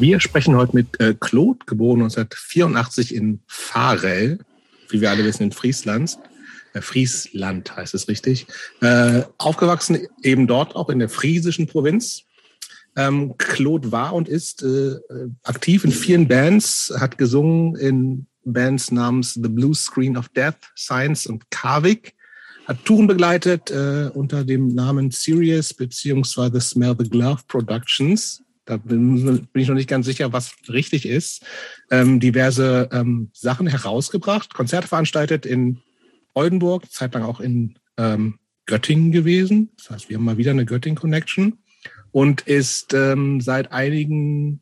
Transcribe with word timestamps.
Wir 0.00 0.20
sprechen 0.20 0.54
heute 0.54 0.76
mit 0.76 1.00
äh, 1.00 1.16
Claude, 1.18 1.58
geboren 1.66 2.02
1984 2.02 3.12
in 3.12 3.40
Farel, 3.48 4.38
wie 4.90 5.00
wir 5.00 5.10
alle 5.10 5.24
wissen, 5.24 5.42
in 5.42 5.50
Friesland. 5.50 6.16
Äh, 6.72 6.82
Friesland 6.82 7.76
heißt 7.76 7.94
es 7.94 8.06
richtig. 8.06 8.46
Äh, 8.80 9.22
aufgewachsen 9.38 10.06
eben 10.22 10.46
dort 10.46 10.76
auch 10.76 10.88
in 10.88 11.00
der 11.00 11.08
friesischen 11.08 11.66
Provinz. 11.66 12.22
Ähm, 12.94 13.34
Claude 13.38 13.90
war 13.90 14.12
und 14.14 14.28
ist 14.28 14.62
äh, 14.62 14.94
aktiv 15.42 15.82
in 15.82 15.90
vielen 15.90 16.28
Bands, 16.28 16.94
hat 16.96 17.18
gesungen 17.18 17.74
in 17.74 18.26
Bands 18.44 18.92
namens 18.92 19.34
The 19.34 19.48
Blue 19.48 19.74
Screen 19.74 20.16
of 20.16 20.28
Death, 20.28 20.58
Science 20.76 21.26
und 21.26 21.50
Karvik, 21.50 22.14
hat 22.68 22.84
Touren 22.84 23.08
begleitet 23.08 23.72
äh, 23.72 24.10
unter 24.14 24.44
dem 24.44 24.68
Namen 24.68 25.10
Sirius 25.10 25.74
beziehungsweise 25.74 26.60
Smell 26.60 26.94
the 26.96 27.08
Glove 27.08 27.40
Productions. 27.48 28.44
Da 28.68 28.76
bin, 28.76 29.46
bin, 29.46 29.62
ich 29.62 29.68
noch 29.68 29.74
nicht 29.74 29.88
ganz 29.88 30.04
sicher, 30.04 30.34
was 30.34 30.52
richtig 30.68 31.06
ist. 31.06 31.42
Ähm, 31.90 32.20
diverse 32.20 32.90
ähm, 32.92 33.30
Sachen 33.32 33.66
herausgebracht, 33.66 34.52
Konzerte 34.52 34.86
veranstaltet 34.86 35.46
in 35.46 35.78
Oldenburg, 36.34 36.84
zeitlang 36.90 37.22
auch 37.22 37.40
in 37.40 37.78
ähm, 37.96 38.38
Göttingen 38.66 39.10
gewesen. 39.10 39.70
Das 39.78 39.88
heißt, 39.88 40.10
wir 40.10 40.18
haben 40.18 40.24
mal 40.24 40.36
wieder 40.36 40.50
eine 40.50 40.66
Göttingen-Connection 40.66 41.56
und 42.12 42.42
ist 42.42 42.92
ähm, 42.92 43.40
seit 43.40 43.72
einigen 43.72 44.60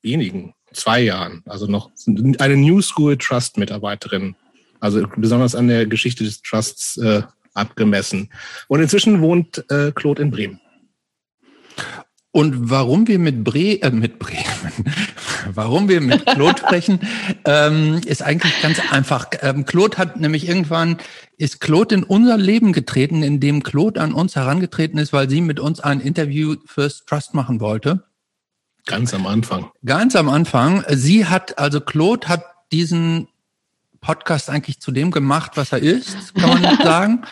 wenigen, 0.00 0.54
zwei 0.72 1.02
Jahren, 1.02 1.42
also 1.44 1.66
noch 1.66 1.90
eine 2.38 2.56
New 2.56 2.80
School 2.80 3.18
Trust 3.18 3.58
Mitarbeiterin. 3.58 4.36
Also 4.80 5.06
besonders 5.18 5.54
an 5.54 5.68
der 5.68 5.84
Geschichte 5.84 6.24
des 6.24 6.40
Trusts 6.40 6.96
äh, 6.96 7.22
abgemessen. 7.52 8.30
Und 8.68 8.80
inzwischen 8.80 9.20
wohnt 9.20 9.70
äh, 9.70 9.92
Claude 9.92 10.22
in 10.22 10.30
Bremen. 10.30 10.60
Und 12.34 12.70
warum 12.70 13.08
wir 13.08 13.18
mit 13.18 13.44
Bre 13.44 13.82
äh, 13.82 13.90
mit 13.90 14.18
Bremen, 14.18 14.72
warum 15.52 15.88
wir 15.88 16.00
mit 16.00 16.24
Claude 16.24 16.58
sprechen, 16.58 17.00
ähm, 17.44 18.00
ist 18.06 18.22
eigentlich 18.22 18.60
ganz 18.62 18.80
einfach. 18.90 19.26
Ähm, 19.42 19.66
Claude 19.66 19.98
hat 19.98 20.18
nämlich 20.18 20.48
irgendwann 20.48 20.96
ist 21.36 21.60
Claude 21.60 21.94
in 21.94 22.04
unser 22.04 22.38
Leben 22.38 22.72
getreten, 22.72 23.22
indem 23.22 23.62
Claude 23.62 24.00
an 24.00 24.14
uns 24.14 24.34
herangetreten 24.34 24.98
ist, 24.98 25.12
weil 25.12 25.28
sie 25.28 25.42
mit 25.42 25.60
uns 25.60 25.80
ein 25.80 26.00
Interview 26.00 26.56
fürs 26.64 27.04
Trust 27.04 27.34
machen 27.34 27.60
wollte. 27.60 28.04
Ganz 28.86 29.12
am 29.12 29.26
Anfang. 29.26 29.70
Ganz 29.84 30.16
am 30.16 30.30
Anfang. 30.30 30.84
Sie 30.88 31.26
hat, 31.26 31.58
also 31.58 31.82
Claude 31.82 32.28
hat 32.28 32.44
diesen 32.72 33.28
Podcast 34.00 34.48
eigentlich 34.48 34.80
zu 34.80 34.90
dem 34.90 35.10
gemacht, 35.10 35.52
was 35.56 35.72
er 35.72 35.80
ist, 35.80 36.34
kann 36.34 36.62
man 36.62 36.78
sagen. 36.82 37.22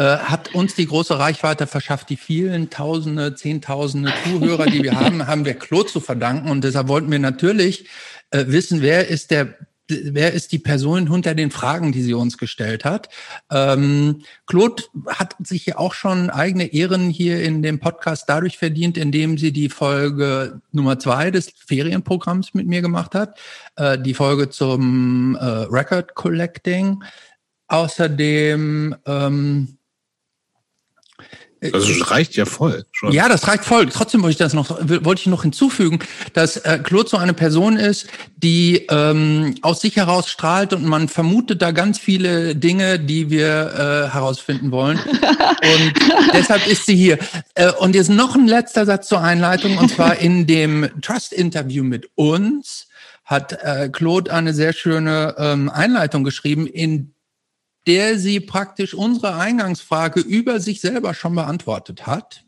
Äh, 0.00 0.16
hat 0.16 0.54
uns 0.54 0.74
die 0.74 0.86
große 0.86 1.18
Reichweite 1.18 1.66
verschafft. 1.66 2.08
Die 2.08 2.16
vielen 2.16 2.70
Tausende, 2.70 3.34
Zehntausende 3.34 4.10
Zuhörer, 4.24 4.64
die 4.64 4.82
wir 4.82 4.98
haben, 4.98 5.26
haben 5.26 5.44
wir 5.44 5.52
Claude 5.52 5.90
zu 5.90 6.00
verdanken. 6.00 6.48
Und 6.48 6.64
deshalb 6.64 6.88
wollten 6.88 7.10
wir 7.10 7.18
natürlich 7.18 7.86
äh, 8.30 8.46
wissen, 8.46 8.80
wer 8.80 9.08
ist 9.08 9.30
der 9.30 9.58
wer 9.88 10.32
ist 10.32 10.52
die 10.52 10.58
Person 10.58 11.12
hinter 11.12 11.34
den 11.34 11.50
Fragen, 11.50 11.92
die 11.92 12.00
sie 12.00 12.14
uns 12.14 12.38
gestellt 12.38 12.86
hat. 12.86 13.10
Ähm, 13.50 14.22
Claude 14.46 14.84
hat 15.08 15.34
sich 15.40 15.66
ja 15.66 15.76
auch 15.76 15.92
schon 15.92 16.30
eigene 16.30 16.72
Ehren 16.72 17.10
hier 17.10 17.42
in 17.42 17.60
dem 17.60 17.78
Podcast 17.78 18.24
dadurch 18.28 18.56
verdient, 18.56 18.96
indem 18.96 19.36
sie 19.36 19.52
die 19.52 19.68
Folge 19.68 20.62
Nummer 20.72 20.98
zwei 20.98 21.30
des 21.30 21.52
Ferienprogramms 21.66 22.54
mit 22.54 22.66
mir 22.66 22.80
gemacht 22.80 23.14
hat, 23.14 23.38
äh, 23.76 23.98
die 23.98 24.14
Folge 24.14 24.48
zum 24.48 25.36
äh, 25.36 25.44
Record 25.44 26.14
Collecting. 26.14 27.02
Außerdem 27.66 28.96
ähm, 29.04 29.76
also 31.62 31.98
das 31.98 32.10
reicht 32.10 32.36
ja 32.36 32.46
voll. 32.46 32.84
Schon. 32.92 33.12
Ja, 33.12 33.28
das 33.28 33.46
reicht 33.46 33.64
voll. 33.64 33.86
Trotzdem 33.86 34.22
wollte 34.22 34.32
ich 34.32 34.38
das 34.38 34.54
noch, 34.54 34.70
wollte 34.80 35.20
ich 35.20 35.26
noch 35.26 35.42
hinzufügen, 35.42 35.98
dass 36.32 36.56
äh, 36.56 36.80
Claude 36.82 37.08
so 37.08 37.18
eine 37.18 37.34
Person 37.34 37.76
ist, 37.76 38.06
die 38.36 38.86
ähm, 38.88 39.54
aus 39.60 39.80
sich 39.80 39.96
heraus 39.96 40.28
strahlt 40.28 40.72
und 40.72 40.84
man 40.84 41.08
vermutet 41.08 41.60
da 41.60 41.72
ganz 41.72 41.98
viele 41.98 42.56
Dinge, 42.56 42.98
die 42.98 43.30
wir 43.30 43.46
äh, 44.08 44.12
herausfinden 44.12 44.70
wollen. 44.70 44.98
Und 45.60 45.92
deshalb 46.32 46.66
ist 46.66 46.86
sie 46.86 46.96
hier. 46.96 47.18
Äh, 47.54 47.70
und 47.72 47.94
jetzt 47.94 48.08
noch 48.08 48.34
ein 48.34 48.46
letzter 48.46 48.86
Satz 48.86 49.08
zur 49.08 49.20
Einleitung, 49.20 49.76
und 49.76 49.90
zwar 49.90 50.16
in 50.16 50.46
dem 50.46 50.88
Trust-Interview 51.02 51.84
mit 51.84 52.08
uns 52.14 52.86
hat 53.24 53.52
äh, 53.62 53.90
Claude 53.90 54.32
eine 54.32 54.54
sehr 54.54 54.72
schöne 54.72 55.34
ähm, 55.38 55.68
Einleitung 55.68 56.24
geschrieben, 56.24 56.66
in 56.66 57.14
der 57.86 58.18
sie 58.18 58.40
praktisch 58.40 58.94
unsere 58.94 59.36
Eingangsfrage 59.36 60.20
über 60.20 60.60
sich 60.60 60.80
selber 60.80 61.14
schon 61.14 61.34
beantwortet 61.34 62.06
hat. 62.06 62.44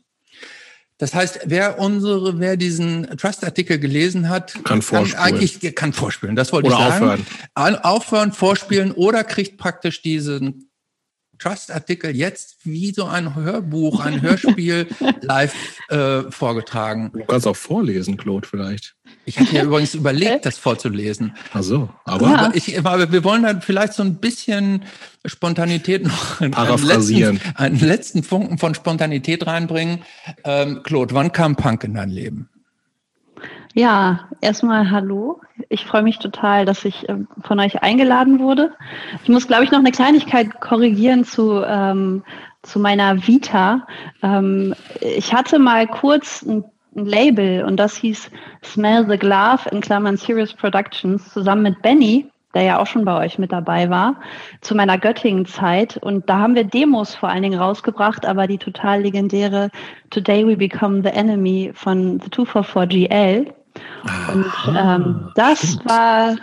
Das 0.97 1.13
heißt, 1.13 1.41
wer 1.45 1.79
unsere, 1.79 2.39
wer 2.39 2.55
diesen 2.55 3.17
Trust-Artikel 3.17 3.79
gelesen 3.79 4.29
hat, 4.29 4.53
kann, 4.63 4.79
kann 4.79 5.13
eigentlich 5.15 5.75
kann 5.75 5.91
vorspielen. 5.91 6.35
Das 6.35 6.53
wollte 6.53 6.67
oder 6.67 6.77
ich 6.77 6.81
sagen. 6.81 7.25
Aufhören. 7.55 7.75
aufhören, 7.83 8.31
vorspielen 8.31 8.91
oder 8.91 9.23
kriegt 9.23 9.57
praktisch 9.57 10.01
diesen 10.01 10.69
Trust-Artikel 11.39 12.15
jetzt 12.15 12.57
wie 12.63 12.93
so 12.93 13.05
ein 13.05 13.35
Hörbuch, 13.35 13.99
ein 13.99 14.21
Hörspiel 14.21 14.87
live 15.21 15.53
äh, 15.89 16.31
vorgetragen. 16.31 17.11
Du 17.13 17.25
kannst 17.25 17.47
auch 17.47 17.55
vorlesen, 17.55 18.17
Claude, 18.17 18.47
vielleicht. 18.47 18.95
Ich 19.25 19.39
hatte 19.39 19.55
ja 19.55 19.63
übrigens 19.65 19.93
überlegt, 19.95 20.45
das 20.45 20.57
vorzulesen. 20.57 21.35
Ach 21.53 21.63
so, 21.63 21.89
aber, 22.05 22.27
ja. 22.27 22.51
ich, 22.53 22.77
aber 22.77 23.11
wir 23.11 23.23
wollen 23.23 23.43
dann 23.43 23.61
vielleicht 23.61 23.93
so 23.93 24.03
ein 24.03 24.15
bisschen 24.15 24.83
Spontanität 25.25 26.03
noch, 26.03 26.39
paraphrasieren, 26.51 27.39
einen 27.39 27.39
letzten, 27.39 27.57
einen 27.57 27.79
letzten 27.79 28.23
Funken 28.23 28.57
von 28.57 28.75
Spontanität 28.75 29.45
reinbringen. 29.45 30.03
Ähm, 30.43 30.81
Claude, 30.83 31.13
wann 31.13 31.31
kam 31.31 31.55
Punk 31.55 31.83
in 31.83 31.93
dein 31.93 32.09
Leben? 32.09 32.49
Ja, 33.73 34.29
erstmal 34.41 34.91
hallo. 34.91 35.41
Ich 35.69 35.85
freue 35.85 36.03
mich 36.03 36.19
total, 36.19 36.65
dass 36.65 36.85
ich 36.85 37.09
äh, 37.09 37.17
von 37.41 37.59
euch 37.59 37.81
eingeladen 37.81 38.39
wurde. 38.39 38.73
Ich 39.23 39.29
muss, 39.29 39.47
glaube 39.47 39.63
ich, 39.63 39.71
noch 39.71 39.79
eine 39.79 39.91
Kleinigkeit 39.91 40.61
korrigieren 40.61 41.23
zu, 41.23 41.63
ähm, 41.65 42.23
zu 42.61 42.79
meiner 42.79 43.25
Vita. 43.25 43.87
Ähm, 44.21 44.75
ich 45.01 45.33
hatte 45.33 45.57
mal 45.57 45.87
kurz 45.87 46.43
ein 46.43 46.65
ein 46.95 47.05
Label 47.05 47.63
und 47.63 47.77
das 47.77 47.95
hieß 47.97 48.29
Smell 48.63 49.07
the 49.09 49.17
Glove 49.17 49.69
in 49.71 49.81
Klammern 49.81 50.17
Serious 50.17 50.53
Productions 50.53 51.31
zusammen 51.33 51.63
mit 51.63 51.81
Benny, 51.81 52.29
der 52.53 52.63
ja 52.63 52.79
auch 52.79 52.87
schon 52.87 53.05
bei 53.05 53.17
euch 53.25 53.39
mit 53.39 53.51
dabei 53.51 53.89
war, 53.89 54.15
zu 54.61 54.75
meiner 54.75 54.97
Göttingen-Zeit. 54.97 55.97
Und 55.97 56.29
da 56.29 56.39
haben 56.39 56.55
wir 56.55 56.63
Demos 56.63 57.15
vor 57.15 57.29
allen 57.29 57.43
Dingen 57.43 57.59
rausgebracht, 57.59 58.25
aber 58.25 58.47
die 58.47 58.59
total 58.59 59.01
legendäre 59.01 59.69
Today 60.11 60.45
We 60.45 60.55
Become 60.55 61.01
the 61.01 61.09
Enemy 61.09 61.71
von 61.73 62.19
The 62.19 62.29
244 62.29 63.09
GL. 63.09 63.53
Und 64.31 64.51
ähm, 64.75 65.31
das 65.35 65.79
war 65.85 66.35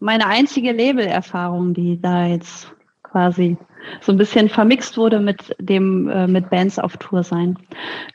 meine 0.00 0.26
einzige 0.26 0.72
Labelerfahrung, 0.72 1.74
die 1.74 2.00
da 2.00 2.26
jetzt 2.26 2.72
quasi 3.02 3.56
so 4.00 4.12
ein 4.12 4.18
bisschen 4.18 4.48
vermixt 4.48 4.96
wurde 4.96 5.20
mit 5.20 5.54
dem 5.58 6.08
äh, 6.08 6.26
mit 6.26 6.50
Bands 6.50 6.78
auf 6.78 6.96
Tour 6.96 7.22
sein. 7.22 7.58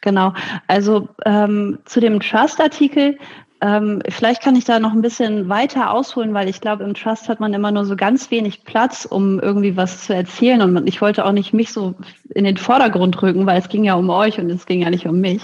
Genau. 0.01 0.33
Also 0.67 1.09
ähm, 1.25 1.79
zu 1.85 1.99
dem 1.99 2.19
Trust-Artikel. 2.19 3.17
Ähm, 3.61 4.01
vielleicht 4.07 4.41
kann 4.41 4.55
ich 4.55 4.63
da 4.63 4.79
noch 4.79 4.93
ein 4.93 5.01
bisschen 5.01 5.49
weiter 5.49 5.91
ausholen, 5.91 6.33
weil 6.33 6.47
ich 6.47 6.61
glaube, 6.61 6.85
im 6.85 6.93
Trust 6.93 7.27
hat 7.27 7.41
man 7.41 7.53
immer 7.53 7.71
nur 7.71 7.83
so 7.83 7.97
ganz 7.97 8.31
wenig 8.31 8.63
Platz, 8.63 9.03
um 9.03 9.39
irgendwie 9.39 9.75
was 9.75 10.05
zu 10.05 10.15
erzählen. 10.15 10.61
Und 10.61 10.87
ich 10.87 11.01
wollte 11.01 11.25
auch 11.25 11.33
nicht 11.33 11.53
mich 11.53 11.73
so 11.73 11.95
in 12.29 12.45
den 12.45 12.55
Vordergrund 12.55 13.21
rücken, 13.21 13.45
weil 13.45 13.59
es 13.59 13.67
ging 13.67 13.83
ja 13.83 13.95
um 13.95 14.09
euch 14.09 14.39
und 14.39 14.49
es 14.49 14.65
ging 14.65 14.81
ja 14.81 14.89
nicht 14.89 15.07
um 15.07 15.19
mich. 15.19 15.41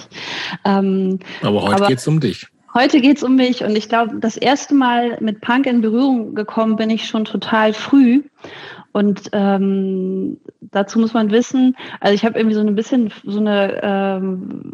Ähm, 0.64 1.20
aber 1.42 1.64
heute 1.64 1.88
geht 1.88 2.00
es 2.00 2.08
um 2.08 2.22
dich. 2.22 2.48
Heute 2.78 3.00
geht's 3.00 3.24
um 3.24 3.38
mich 3.38 3.63
und 3.63 3.78
ich 3.78 3.88
glaube, 3.88 4.20
das 4.20 4.35
erste 4.35 4.76
Mal 4.76 5.17
mit 5.22 5.40
Punk 5.40 5.66
in 5.66 5.79
Berührung 5.79 6.35
gekommen 6.35 6.76
bin 6.76 6.90
ich 6.90 7.08
schon 7.08 7.23
total 7.23 7.72
früh. 7.72 8.23
Und 8.91 9.29
ähm, 9.32 10.41
dazu 10.59 11.00
muss 11.00 11.14
man 11.14 11.32
wissen, 11.32 11.78
also 12.02 12.14
ich 12.14 12.26
habe 12.26 12.38
irgendwie 12.38 12.55
so 12.55 12.59
ein 12.59 12.76
bisschen 12.76 13.14
so 13.23 13.40
eine 13.40 13.79
ähm, 13.82 14.73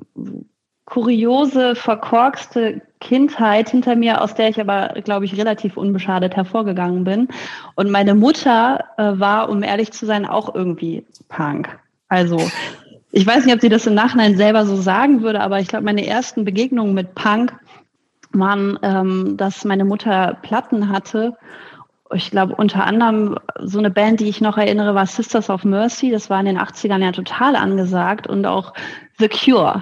kuriose, 0.85 1.75
verkorkste 1.75 2.81
Kindheit 2.99 3.69
hinter 3.69 3.95
mir, 3.95 4.21
aus 4.21 4.33
der 4.33 4.49
ich 4.49 4.59
aber, 4.59 4.99
glaube 5.03 5.25
ich, 5.25 5.37
relativ 5.37 5.77
unbeschadet 5.77 6.35
hervorgegangen 6.35 7.03
bin. 7.03 7.27
Und 7.75 7.91
meine 7.91 8.15
Mutter 8.15 8.83
äh, 8.97 9.19
war, 9.19 9.47
um 9.47 9.61
ehrlich 9.61 9.91
zu 9.91 10.07
sein, 10.07 10.25
auch 10.25 10.55
irgendwie 10.55 11.05
Punk. 11.29 11.69
Also 12.07 12.39
ich 13.11 13.27
weiß 13.27 13.45
nicht, 13.45 13.53
ob 13.53 13.61
sie 13.61 13.69
das 13.69 13.85
im 13.85 13.93
Nachhinein 13.93 14.37
selber 14.37 14.65
so 14.65 14.75
sagen 14.75 15.21
würde, 15.21 15.41
aber 15.41 15.59
ich 15.59 15.67
glaube, 15.67 15.85
meine 15.85 16.07
ersten 16.07 16.45
Begegnungen 16.45 16.95
mit 16.95 17.13
Punk 17.13 17.53
waren, 18.33 18.77
ähm, 18.81 19.37
dass 19.37 19.65
meine 19.65 19.85
Mutter 19.85 20.37
Platten 20.41 20.89
hatte 20.89 21.37
ich 22.13 22.31
glaube, 22.31 22.55
unter 22.55 22.85
anderem 22.85 23.37
so 23.59 23.79
eine 23.79 23.89
Band, 23.89 24.19
die 24.19 24.27
ich 24.27 24.41
noch 24.41 24.57
erinnere, 24.57 24.95
war 24.95 25.05
Sisters 25.05 25.49
of 25.49 25.63
Mercy. 25.63 26.11
Das 26.11 26.29
war 26.29 26.39
in 26.39 26.45
den 26.45 26.59
80ern 26.59 27.01
ja 27.01 27.11
total 27.11 27.55
angesagt 27.55 28.27
und 28.27 28.45
auch 28.45 28.73
The 29.19 29.29
Cure. 29.29 29.81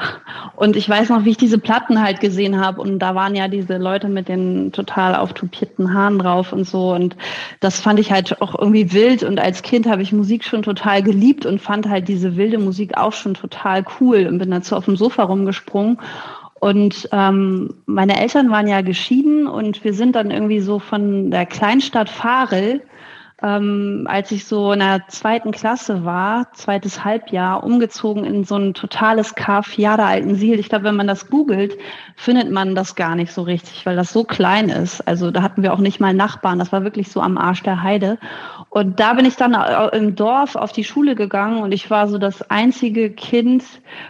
Und 0.56 0.76
ich 0.76 0.88
weiß 0.88 1.10
noch, 1.10 1.26
wie 1.26 1.32
ich 1.32 1.38
diese 1.38 1.58
Platten 1.58 2.02
halt 2.02 2.20
gesehen 2.20 2.60
habe. 2.60 2.82
Und 2.82 3.00
da 3.00 3.16
waren 3.16 3.36
ja 3.36 3.48
diese 3.48 3.78
Leute 3.78 4.10
mit 4.10 4.28
den 4.28 4.72
total 4.72 5.16
auftupierten 5.16 5.94
Haaren 5.94 6.20
drauf 6.20 6.54
und 6.54 6.66
so. 6.66 6.94
Und 6.94 7.16
das 7.62 7.80
fand 7.80 8.00
ich 8.00 8.12
halt 8.12 8.42
auch 8.42 8.58
irgendwie 8.58 8.92
wild. 8.94 9.24
Und 9.24 9.40
als 9.40 9.64
Kind 9.64 9.88
habe 9.88 10.02
ich 10.02 10.12
Musik 10.12 10.44
schon 10.44 10.62
total 10.62 11.02
geliebt 11.02 11.46
und 11.46 11.62
fand 11.62 11.88
halt 11.88 12.08
diese 12.08 12.36
wilde 12.36 12.60
Musik 12.60 12.98
auch 12.98 13.14
schon 13.14 13.34
total 13.34 13.84
cool 14.00 14.28
und 14.28 14.38
bin 14.38 14.52
dazu 14.52 14.76
auf 14.76 14.86
dem 14.86 14.98
Sofa 14.98 15.24
rumgesprungen 15.24 16.00
Und 16.60 17.08
ähm, 17.12 17.74
meine 17.86 18.20
Eltern 18.20 18.52
waren 18.52 18.68
ja 18.68 18.82
geschieden 18.82 19.48
und 19.48 19.84
wir 19.84 19.94
sind 19.94 20.16
dann 20.16 20.32
irgendwie 20.32 20.60
so 20.60 20.80
von 20.80 21.32
der 21.32 21.46
Kleinstadt 21.46 22.10
Farel 22.10 22.82
ähm, 23.42 24.06
als 24.10 24.32
ich 24.32 24.46
so 24.46 24.74
in 24.74 24.80
der 24.80 25.08
zweiten 25.08 25.52
Klasse 25.52 26.04
war, 26.04 26.52
zweites 26.54 27.06
Halbjahr, 27.06 27.64
umgezogen 27.64 28.26
in 28.26 28.44
so 28.44 28.56
ein 28.56 28.74
totales 28.74 29.36
Kaff 29.36 29.78
Jahre 29.78 30.04
alten 30.04 30.36
Siel. 30.36 30.60
Ich 30.60 30.70
glaube, 30.70 30.86
wenn 30.86 30.96
man 30.96 31.08
das 31.08 31.30
googelt, 31.30 31.78
findet 32.16 32.52
man 32.52 32.76
das 32.76 32.96
gar 32.96 33.16
nicht 33.16 33.32
so 33.32 33.44
richtig, 33.44 33.86
weil 33.86 33.96
das 33.96 34.12
so 34.12 34.24
klein 34.26 34.70
ist. 34.70 35.08
Also 35.08 35.32
da 35.32 35.42
hatten 35.42 35.64
wir 35.64 35.74
auch 35.74 35.80
nicht 35.80 36.00
mal 36.00 36.14
Nachbarn. 36.14 36.60
Das 36.60 36.72
war 36.72 36.84
wirklich 36.84 37.12
so 37.12 37.22
am 37.22 37.38
Arsch 37.38 37.64
der 37.64 37.82
Heide. 37.82 38.18
Und 38.72 39.00
da 39.00 39.14
bin 39.14 39.26
ich 39.26 39.36
dann 39.36 39.56
im 39.94 40.16
Dorf 40.16 40.56
auf 40.56 40.72
die 40.72 40.84
Schule 40.84 41.16
gegangen 41.16 41.64
und 41.64 41.72
ich 41.72 41.90
war 41.90 42.08
so 42.08 42.20
das 42.20 42.52
einzige 42.52 43.10
Kind 43.10 43.64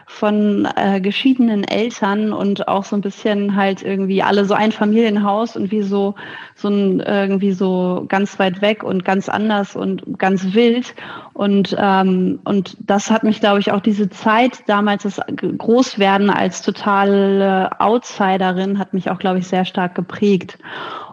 von 0.05 0.67
äh, 0.75 0.99
geschiedenen 0.99 1.63
Eltern 1.63 2.33
und 2.33 2.67
auch 2.67 2.83
so 2.83 2.97
ein 2.97 3.01
bisschen 3.01 3.55
halt 3.55 3.83
irgendwie 3.83 4.21
alle 4.21 4.43
so 4.43 4.53
ein 4.55 4.73
Familienhaus 4.73 5.55
und 5.55 5.71
wie 5.71 5.81
so 5.81 6.15
so 6.55 6.67
ein 6.67 6.99
irgendwie 6.99 7.53
so 7.53 8.03
ganz 8.09 8.37
weit 8.37 8.61
weg 8.61 8.83
und 8.83 9.05
ganz 9.05 9.29
anders 9.29 9.77
und 9.77 10.19
ganz 10.19 10.53
wild. 10.53 10.93
Und 11.31 11.73
ähm, 11.79 12.39
und 12.43 12.75
das 12.81 13.11
hat 13.11 13.23
mich 13.23 13.39
glaube 13.39 13.61
ich 13.61 13.71
auch 13.71 13.79
diese 13.79 14.09
Zeit 14.09 14.63
damals 14.67 15.03
das 15.03 15.21
Großwerden 15.37 16.29
als 16.29 16.63
totale 16.63 17.79
Outsiderin 17.79 18.77
hat 18.77 18.93
mich 18.93 19.09
auch 19.09 19.19
glaube 19.19 19.39
ich 19.39 19.47
sehr 19.47 19.63
stark 19.63 19.95
geprägt 19.95 20.57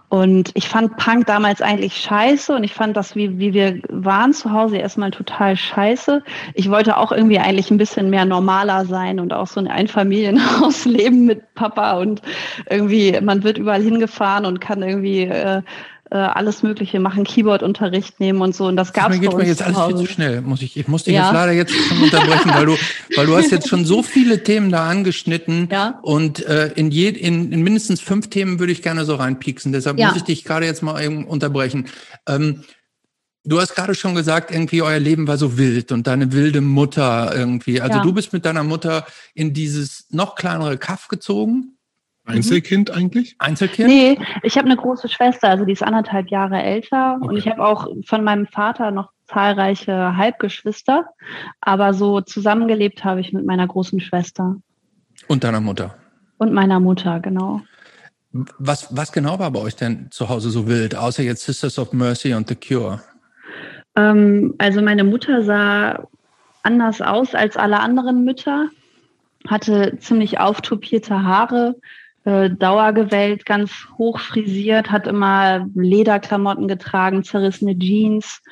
und 0.09 0.53
ich 0.55 0.69
fand 0.69 0.97
Punk 0.97 1.27
damals 1.27 1.61
eigentlich 1.61 1.97
scheiße 1.97 2.55
und 2.55 2.63
ich 2.63 2.73
fand 2.73 2.97
das, 2.97 3.17
wie, 3.17 3.39
wie 3.39 3.53
wir 3.53 3.81
waren 3.89 4.33
zu 4.33 4.53
Hause, 4.53 4.77
erstmal 4.77 5.11
total 5.11 5.57
scheiße. 5.57 6.23
Ich 6.55 6.71
wollte 6.71 6.97
auch 6.97 7.11
irgendwie 7.11 7.41
eigentlich 7.41 7.73
ein 7.73 7.79
bisschen 7.79 8.09
mehr 8.09 8.25
normaler 8.25 8.85
sein 8.85 9.19
und 9.19 9.33
auch 9.33 9.49
so 9.49 9.59
ein 9.59 9.67
Einfamilienhaus 9.67 10.85
leben 10.85 11.25
mit 11.25 11.55
Papa 11.55 11.99
und 11.99 12.23
irgendwie, 12.71 13.19
man 13.21 13.43
wird 13.43 13.59
überall 13.59 13.83
hingefahren 13.83 14.47
und 14.47 14.61
kann 14.61 14.83
irgendwie 14.83 15.23
äh, 15.23 15.63
äh, 16.11 16.17
alles 16.17 16.63
Mögliche 16.63 17.01
machen, 17.01 17.25
Keyboard-Unterricht 17.25 18.21
nehmen 18.21 18.41
und 18.41 18.55
so. 18.55 18.67
Und 18.67 18.77
das 18.77 18.93
gab 18.93 19.11
es 19.11 19.19
uns 19.19 19.35
mir 19.35 19.45
jetzt 19.45 19.63
alles 19.63 19.79
viel 19.87 19.97
zu 19.97 20.07
schnell. 20.07 20.41
Muss 20.41 20.63
ich, 20.63 20.77
ich 20.77 20.87
muss 20.87 21.05
dich 21.05 21.15
ja. 21.15 21.25
jetzt 21.25 21.35
leider 21.35 21.53
jetzt 21.53 21.75
schon 21.75 22.03
unterbrechen, 22.03 22.51
weil 22.55 22.67
du, 22.67 22.77
weil 23.17 23.27
du 23.27 23.37
hast 23.37 23.51
jetzt 23.51 23.69
schon 23.69 23.85
so 23.85 24.03
viele 24.03 24.43
Themen 24.45 24.71
da 24.71 24.89
angeschnitten. 24.89 25.69
Ja. 25.71 25.99
Und 26.03 26.47
äh, 26.47 26.69
in, 26.77 26.91
je, 26.91 27.09
in, 27.09 27.53
in 27.53 27.63
mindestens 27.63 28.01
fünf 28.01 28.31
Themen 28.31 28.61
würde 28.61 28.73
ich 28.73 28.83
gerne 28.83 29.05
so 29.05 29.17
reinpieksen. 29.17 29.73
Deshalb 29.73 29.99
ja. 29.99 30.09
muss 30.09 30.17
ich 30.17 30.23
dich 30.23 30.45
gerade 30.45 30.67
jetzt 30.67 30.83
mal 30.83 31.03
eben 31.03 31.27
unterbrechen. 31.27 31.87
Ähm, 32.29 32.63
Du 33.49 33.61
hast 33.61 33.77
gerade 33.77 33.95
schon 33.95 34.17
gesagt, 34.17 34.51
irgendwie 34.51 34.83
euer 34.83 34.99
Leben 34.99 35.29
war 35.29 35.39
so 35.39 35.57
wild 35.57 35.93
und 35.93 36.09
deine 36.09 36.33
wilde 36.33 36.61
Mutter 36.61 37.33
irgendwie. 37.33 37.81
Also 37.81 37.99
ja. 37.99 38.03
du 38.03 38.13
bist 38.13 38.33
mit 38.33 38.45
deiner 38.45 38.65
Mutter 38.65 39.07
in 39.35 39.55
dieses 39.55 40.07
noch 40.11 40.35
kleinere 40.35 40.79
Kaff 40.79 41.07
gezogen. 41.07 41.76
Einzelkind 42.27 42.91
eigentlich? 42.91 43.37
Einzelkind? 43.39 43.89
Nee, 43.89 44.19
ich 44.43 44.57
habe 44.59 44.67
eine 44.67 44.77
große 44.77 45.09
Schwester, 45.09 45.49
also 45.49 45.65
die 45.65 45.73
ist 45.73 45.83
anderthalb 45.83 46.29
Jahre 46.29 46.61
älter 46.63 47.19
okay. 47.21 47.29
und 47.29 47.37
ich 47.37 47.49
habe 47.49 47.65
auch 47.65 47.89
von 48.05 48.25
meinem 48.25 48.47
Vater 48.47 48.91
noch 48.91 49.11
zahlreiche 49.27 50.17
Halbgeschwister, 50.17 51.07
aber 51.61 51.95
so 51.95 52.21
zusammengelebt 52.21 53.05
habe 53.05 53.21
ich 53.21 53.33
mit 53.33 53.45
meiner 53.45 53.67
großen 53.67 54.01
Schwester. 54.01 54.57
Und 55.29 55.45
deiner 55.45 55.61
Mutter? 55.61 55.95
Und 56.39 56.53
meiner 56.53 56.81
Mutter, 56.81 57.21
genau. 57.21 57.63
Was, 58.59 58.95
was 58.95 59.13
genau 59.13 59.39
war 59.39 59.51
bei 59.51 59.61
euch 59.61 59.77
denn 59.77 60.09
zu 60.11 60.29
Hause 60.29 60.51
so 60.51 60.69
wild, 60.69 60.95
außer 60.95 61.23
jetzt 61.23 61.45
Sisters 61.45 61.79
of 61.79 61.93
Mercy 61.93 62.35
und 62.35 62.49
The 62.49 62.55
Cure? 62.55 63.01
Ähm, 63.97 64.55
also 64.59 64.83
meine 64.83 65.05
Mutter 65.05 65.43
sah 65.43 66.07
anders 66.63 67.01
aus 67.01 67.35
als 67.35 67.57
alle 67.57 67.81
anderen 67.81 68.25
Mütter, 68.25 68.69
hatte 69.49 69.97
ziemlich 70.01 70.39
auftopierte 70.39 71.23
Haare, 71.23 71.77
äh, 72.27 72.51
Dauergewellt, 72.51 73.47
ganz 73.47 73.73
hoch 73.97 74.19
frisiert, 74.19 74.91
hat 74.91 75.07
immer 75.07 75.67
Lederklamotten 75.75 76.69
getragen, 76.69 77.25
zerrissene 77.25 77.79
Jeans, 77.79 78.43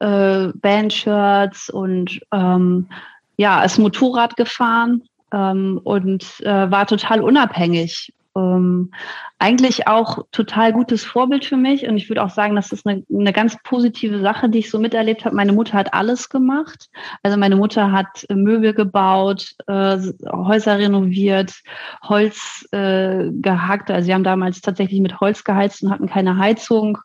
äh, 0.00 0.48
Bandshirts 0.54 1.70
und 1.70 2.20
ähm, 2.32 2.88
ja, 3.36 3.62
ist 3.62 3.78
Motorrad 3.78 4.36
gefahren 4.36 5.02
ähm, 5.32 5.80
und 5.84 6.24
äh, 6.40 6.70
war 6.70 6.86
total 6.86 7.20
unabhängig 7.22 8.12
ähm, 8.36 8.92
eigentlich 9.38 9.86
auch 9.88 10.26
total 10.32 10.72
gutes 10.72 11.04
Vorbild 11.04 11.44
für 11.44 11.56
mich. 11.56 11.88
Und 11.88 11.96
ich 11.96 12.08
würde 12.08 12.22
auch 12.22 12.30
sagen, 12.30 12.56
das 12.56 12.72
ist 12.72 12.86
eine, 12.86 13.02
eine 13.12 13.32
ganz 13.32 13.56
positive 13.64 14.20
Sache, 14.20 14.48
die 14.48 14.58
ich 14.58 14.70
so 14.70 14.78
miterlebt 14.78 15.24
habe. 15.24 15.34
Meine 15.34 15.52
Mutter 15.52 15.74
hat 15.74 15.94
alles 15.94 16.28
gemacht. 16.28 16.88
Also 17.22 17.36
meine 17.36 17.56
Mutter 17.56 17.90
hat 17.92 18.26
Möbel 18.28 18.74
gebaut, 18.74 19.54
äh, 19.66 19.98
Häuser 20.30 20.78
renoviert, 20.78 21.54
Holz 22.02 22.66
äh, 22.72 23.30
gehackt. 23.30 23.90
Also 23.90 24.06
sie 24.06 24.14
haben 24.14 24.24
damals 24.24 24.60
tatsächlich 24.60 25.00
mit 25.00 25.20
Holz 25.20 25.44
geheizt 25.44 25.82
und 25.82 25.90
hatten 25.90 26.08
keine 26.08 26.36
Heizung 26.36 26.98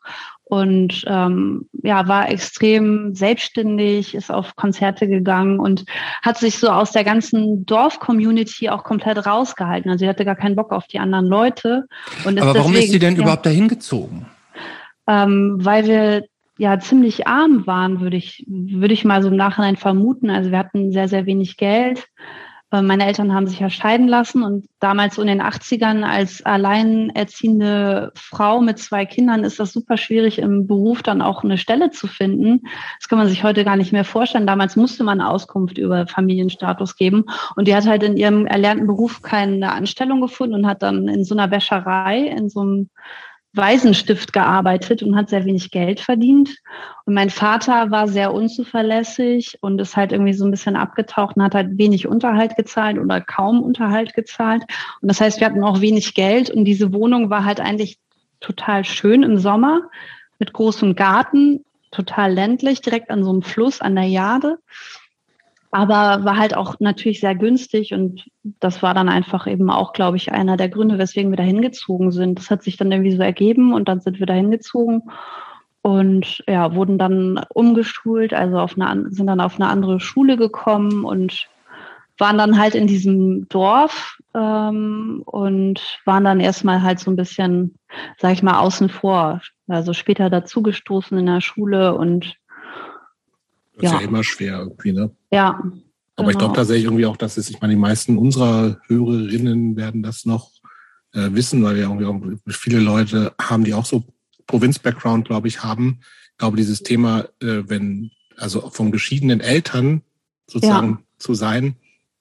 und 0.48 1.04
ähm, 1.08 1.68
ja, 1.82 2.06
war 2.06 2.30
extrem 2.30 3.16
selbstständig, 3.16 4.14
ist 4.14 4.30
auf 4.30 4.54
Konzerte 4.54 5.08
gegangen 5.08 5.58
und 5.58 5.84
hat 6.22 6.38
sich 6.38 6.58
so 6.58 6.68
aus 6.68 6.92
der 6.92 7.02
ganzen 7.02 7.66
Dorf-Community 7.66 8.68
auch 8.68 8.84
komplett 8.84 9.26
rausgehalten. 9.26 9.90
Also 9.90 10.04
sie 10.04 10.08
hatte 10.08 10.24
gar 10.24 10.36
keinen 10.36 10.54
Bock 10.54 10.70
auf 10.70 10.86
die 10.86 11.00
anderen 11.00 11.26
Leute. 11.26 11.86
Und 12.24 12.40
Aber 12.40 12.54
warum 12.54 12.72
deswegen, 12.72 12.86
ist 12.86 12.92
sie 12.92 12.98
denn 13.00 13.16
ja, 13.16 13.22
überhaupt 13.22 13.44
dahin 13.44 13.66
gezogen? 13.66 14.26
Ähm, 15.08 15.56
weil 15.58 15.86
wir 15.86 16.22
ja 16.58 16.78
ziemlich 16.78 17.26
arm 17.26 17.66
waren, 17.66 18.00
würde 18.00 18.16
ich, 18.16 18.44
würde 18.46 18.94
ich 18.94 19.04
mal 19.04 19.24
so 19.24 19.28
im 19.28 19.36
Nachhinein 19.36 19.76
vermuten. 19.76 20.30
Also 20.30 20.52
wir 20.52 20.58
hatten 20.58 20.92
sehr, 20.92 21.08
sehr 21.08 21.26
wenig 21.26 21.56
Geld. 21.56 22.06
Äh, 22.72 22.82
meine 22.82 23.06
Eltern 23.06 23.32
haben 23.32 23.46
sich 23.46 23.60
ja 23.60 23.70
scheiden 23.70 24.08
lassen 24.08 24.42
und 24.42 24.66
damals 24.80 25.14
so 25.14 25.22
in 25.22 25.28
den 25.28 25.42
80ern 25.42 26.02
als 26.02 26.44
alleinerziehende 26.44 28.12
Frau 28.14 28.60
mit 28.60 28.78
zwei 28.78 29.06
Kindern 29.06 29.44
ist 29.44 29.60
das 29.60 29.72
super 29.72 29.96
schwierig 29.96 30.38
im 30.38 30.66
Beruf 30.66 31.02
dann 31.02 31.22
auch 31.22 31.44
eine 31.44 31.58
Stelle 31.58 31.90
zu 31.90 32.06
finden. 32.08 32.62
Das 32.98 33.08
kann 33.08 33.18
man 33.18 33.28
sich 33.28 33.44
heute 33.44 33.64
gar 33.64 33.76
nicht 33.76 33.92
mehr 33.92 34.04
vorstellen. 34.04 34.46
Damals 34.46 34.76
musste 34.76 35.04
man 35.04 35.20
Auskunft 35.20 35.78
über 35.78 36.06
Familienstatus 36.06 36.96
geben 36.96 37.24
und 37.54 37.68
die 37.68 37.74
hat 37.74 37.86
halt 37.86 38.02
in 38.02 38.16
ihrem 38.16 38.46
erlernten 38.46 38.86
Beruf 38.86 39.22
keine 39.22 39.72
Anstellung 39.72 40.20
gefunden 40.20 40.54
und 40.54 40.66
hat 40.66 40.82
dann 40.82 41.08
in 41.08 41.24
so 41.24 41.36
einer 41.36 41.50
Wäscherei, 41.50 42.26
in 42.26 42.48
so 42.48 42.60
einem 42.60 42.90
Waisenstift 43.56 44.32
gearbeitet 44.32 45.02
und 45.02 45.16
hat 45.16 45.30
sehr 45.30 45.44
wenig 45.44 45.70
Geld 45.70 46.00
verdient. 46.00 46.56
Und 47.04 47.14
mein 47.14 47.30
Vater 47.30 47.90
war 47.90 48.08
sehr 48.08 48.32
unzuverlässig 48.32 49.58
und 49.60 49.80
ist 49.80 49.96
halt 49.96 50.12
irgendwie 50.12 50.34
so 50.34 50.44
ein 50.44 50.50
bisschen 50.50 50.76
abgetaucht 50.76 51.36
und 51.36 51.42
hat 51.42 51.54
halt 51.54 51.78
wenig 51.78 52.06
Unterhalt 52.06 52.56
gezahlt 52.56 52.98
oder 52.98 53.20
kaum 53.20 53.62
Unterhalt 53.62 54.14
gezahlt. 54.14 54.62
Und 55.00 55.08
das 55.08 55.20
heißt, 55.20 55.40
wir 55.40 55.46
hatten 55.46 55.64
auch 55.64 55.80
wenig 55.80 56.14
Geld 56.14 56.50
und 56.50 56.64
diese 56.64 56.92
Wohnung 56.92 57.30
war 57.30 57.44
halt 57.44 57.60
eigentlich 57.60 57.98
total 58.40 58.84
schön 58.84 59.22
im 59.22 59.38
Sommer 59.38 59.82
mit 60.38 60.52
großem 60.52 60.94
Garten, 60.94 61.64
total 61.90 62.32
ländlich, 62.32 62.80
direkt 62.80 63.10
an 63.10 63.24
so 63.24 63.30
einem 63.30 63.42
Fluss 63.42 63.80
an 63.80 63.94
der 63.94 64.04
Jade 64.04 64.58
aber 65.70 66.24
war 66.24 66.36
halt 66.36 66.56
auch 66.56 66.80
natürlich 66.80 67.20
sehr 67.20 67.34
günstig 67.34 67.92
und 67.92 68.28
das 68.60 68.82
war 68.82 68.94
dann 68.94 69.08
einfach 69.08 69.46
eben 69.46 69.70
auch, 69.70 69.92
glaube 69.92 70.16
ich, 70.16 70.32
einer 70.32 70.56
der 70.56 70.68
Gründe, 70.68 70.98
weswegen 70.98 71.30
wir 71.30 71.36
da 71.36 71.42
hingezogen 71.42 72.12
sind. 72.12 72.38
Das 72.38 72.50
hat 72.50 72.62
sich 72.62 72.76
dann 72.76 72.92
irgendwie 72.92 73.16
so 73.16 73.22
ergeben 73.22 73.72
und 73.72 73.88
dann 73.88 74.00
sind 74.00 74.18
wir 74.18 74.26
da 74.26 74.34
hingezogen 74.34 75.02
und 75.86 76.42
ja, 76.48 76.74
wurden 76.74 76.98
dann 76.98 77.44
umgeschult, 77.54 78.34
also 78.34 78.58
auf 78.58 78.76
eine, 78.76 79.08
sind 79.10 79.28
dann 79.28 79.40
auf 79.40 79.54
eine 79.54 79.68
andere 79.68 80.00
Schule 80.00 80.36
gekommen 80.36 81.04
und 81.04 81.48
waren 82.18 82.38
dann 82.38 82.58
halt 82.58 82.74
in 82.74 82.88
diesem 82.88 83.48
Dorf 83.48 84.18
ähm, 84.34 85.22
und 85.26 86.00
waren 86.04 86.24
dann 86.24 86.40
erstmal 86.40 86.82
halt 86.82 86.98
so 86.98 87.10
ein 87.10 87.16
bisschen, 87.16 87.78
sag 88.18 88.32
ich 88.32 88.42
mal, 88.42 88.58
außen 88.58 88.88
vor. 88.88 89.42
Also 89.68 89.92
später 89.92 90.28
dazugestoßen 90.28 91.18
in 91.18 91.26
der 91.26 91.40
Schule 91.40 91.94
und 91.94 92.36
das 93.76 93.90
ja. 93.90 93.96
ist 93.96 94.02
ja 94.02 94.08
immer 94.08 94.24
schwer 94.24 94.58
irgendwie, 94.58 94.92
ne? 94.92 95.10
Ja. 95.30 95.60
Aber 96.18 96.28
genau. 96.28 96.30
ich 96.30 96.38
glaube 96.38 96.56
tatsächlich 96.56 96.84
irgendwie 96.84 97.06
auch, 97.06 97.16
dass 97.16 97.36
es, 97.36 97.50
ich 97.50 97.60
meine, 97.60 97.74
die 97.74 97.80
meisten 97.80 98.16
unserer 98.16 98.78
Hörerinnen 98.86 99.76
werden 99.76 100.02
das 100.02 100.24
noch 100.24 100.50
äh, 101.12 101.28
wissen, 101.32 101.62
weil 101.62 101.76
wir 101.76 101.82
irgendwie 101.82 102.06
auch 102.06 102.20
viele 102.48 102.80
Leute 102.80 103.34
haben, 103.40 103.64
die 103.64 103.74
auch 103.74 103.84
so 103.84 104.04
Provinz-Background, 104.46 105.26
glaube 105.26 105.48
ich, 105.48 105.62
haben. 105.62 106.00
Ich 106.32 106.38
glaube, 106.38 106.56
dieses 106.56 106.82
Thema, 106.82 107.26
äh, 107.40 107.62
wenn, 107.66 108.10
also 108.36 108.70
von 108.70 108.92
geschiedenen 108.92 109.40
Eltern 109.40 110.02
sozusagen 110.46 110.90
ja. 110.90 110.98
zu 111.18 111.34
sein, 111.34 111.76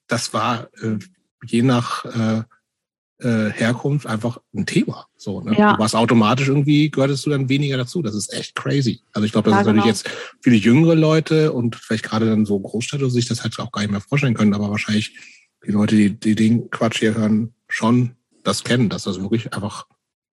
das 0.08 0.34
war 0.34 0.68
äh, 0.82 0.98
je 1.46 1.62
nach 1.62 2.06
äh, 3.20 3.50
Herkunft 3.50 4.08
einfach 4.08 4.40
ein 4.54 4.66
Thema. 4.66 5.08
So, 5.18 5.42
ne? 5.42 5.58
Ja. 5.58 5.74
Du 5.74 5.80
warst 5.80 5.96
automatisch 5.96 6.48
irgendwie, 6.48 6.90
gehörtest 6.92 7.26
du 7.26 7.30
dann 7.30 7.50
weniger 7.50 7.78
dazu. 7.78 8.02
Das 8.02 8.16
ist 8.16 8.34
echt 8.34 8.56
crazy. 8.56 9.02
Also 9.14 9.26
ich 9.26 9.32
glaube, 9.32 9.50
das 9.50 9.56
ja, 9.56 9.62
ist 9.62 9.68
natürlich 9.68 9.84
genau. 9.84 9.96
jetzt 9.96 10.38
viele 10.42 10.58
jüngere 10.58 10.96
Leute 10.96 11.54
und 11.54 11.76
vielleicht 11.76 12.04
gerade 12.04 12.26
dann 12.26 12.46
so 12.46 12.60
Großstädte 12.60 13.10
sich 13.10 13.28
das 13.28 13.44
halt 13.44 13.58
auch 13.60 13.72
gar 13.72 13.82
nicht 13.82 13.92
mehr 13.92 14.02
vorstellen 14.02 14.34
können, 14.34 14.54
aber 14.54 14.70
wahrscheinlich 14.70 15.16
die 15.66 15.72
Leute, 15.72 15.96
die, 15.96 16.10
die 16.12 16.36
den 16.36 16.70
Quatsch 16.70 17.00
hier 17.00 17.16
hören, 17.16 17.54
schon 17.68 18.16
das 18.44 18.64
kennen, 18.64 18.90
dass 18.90 19.04
das 19.04 19.20
wirklich 19.20 19.54
einfach 19.54 19.88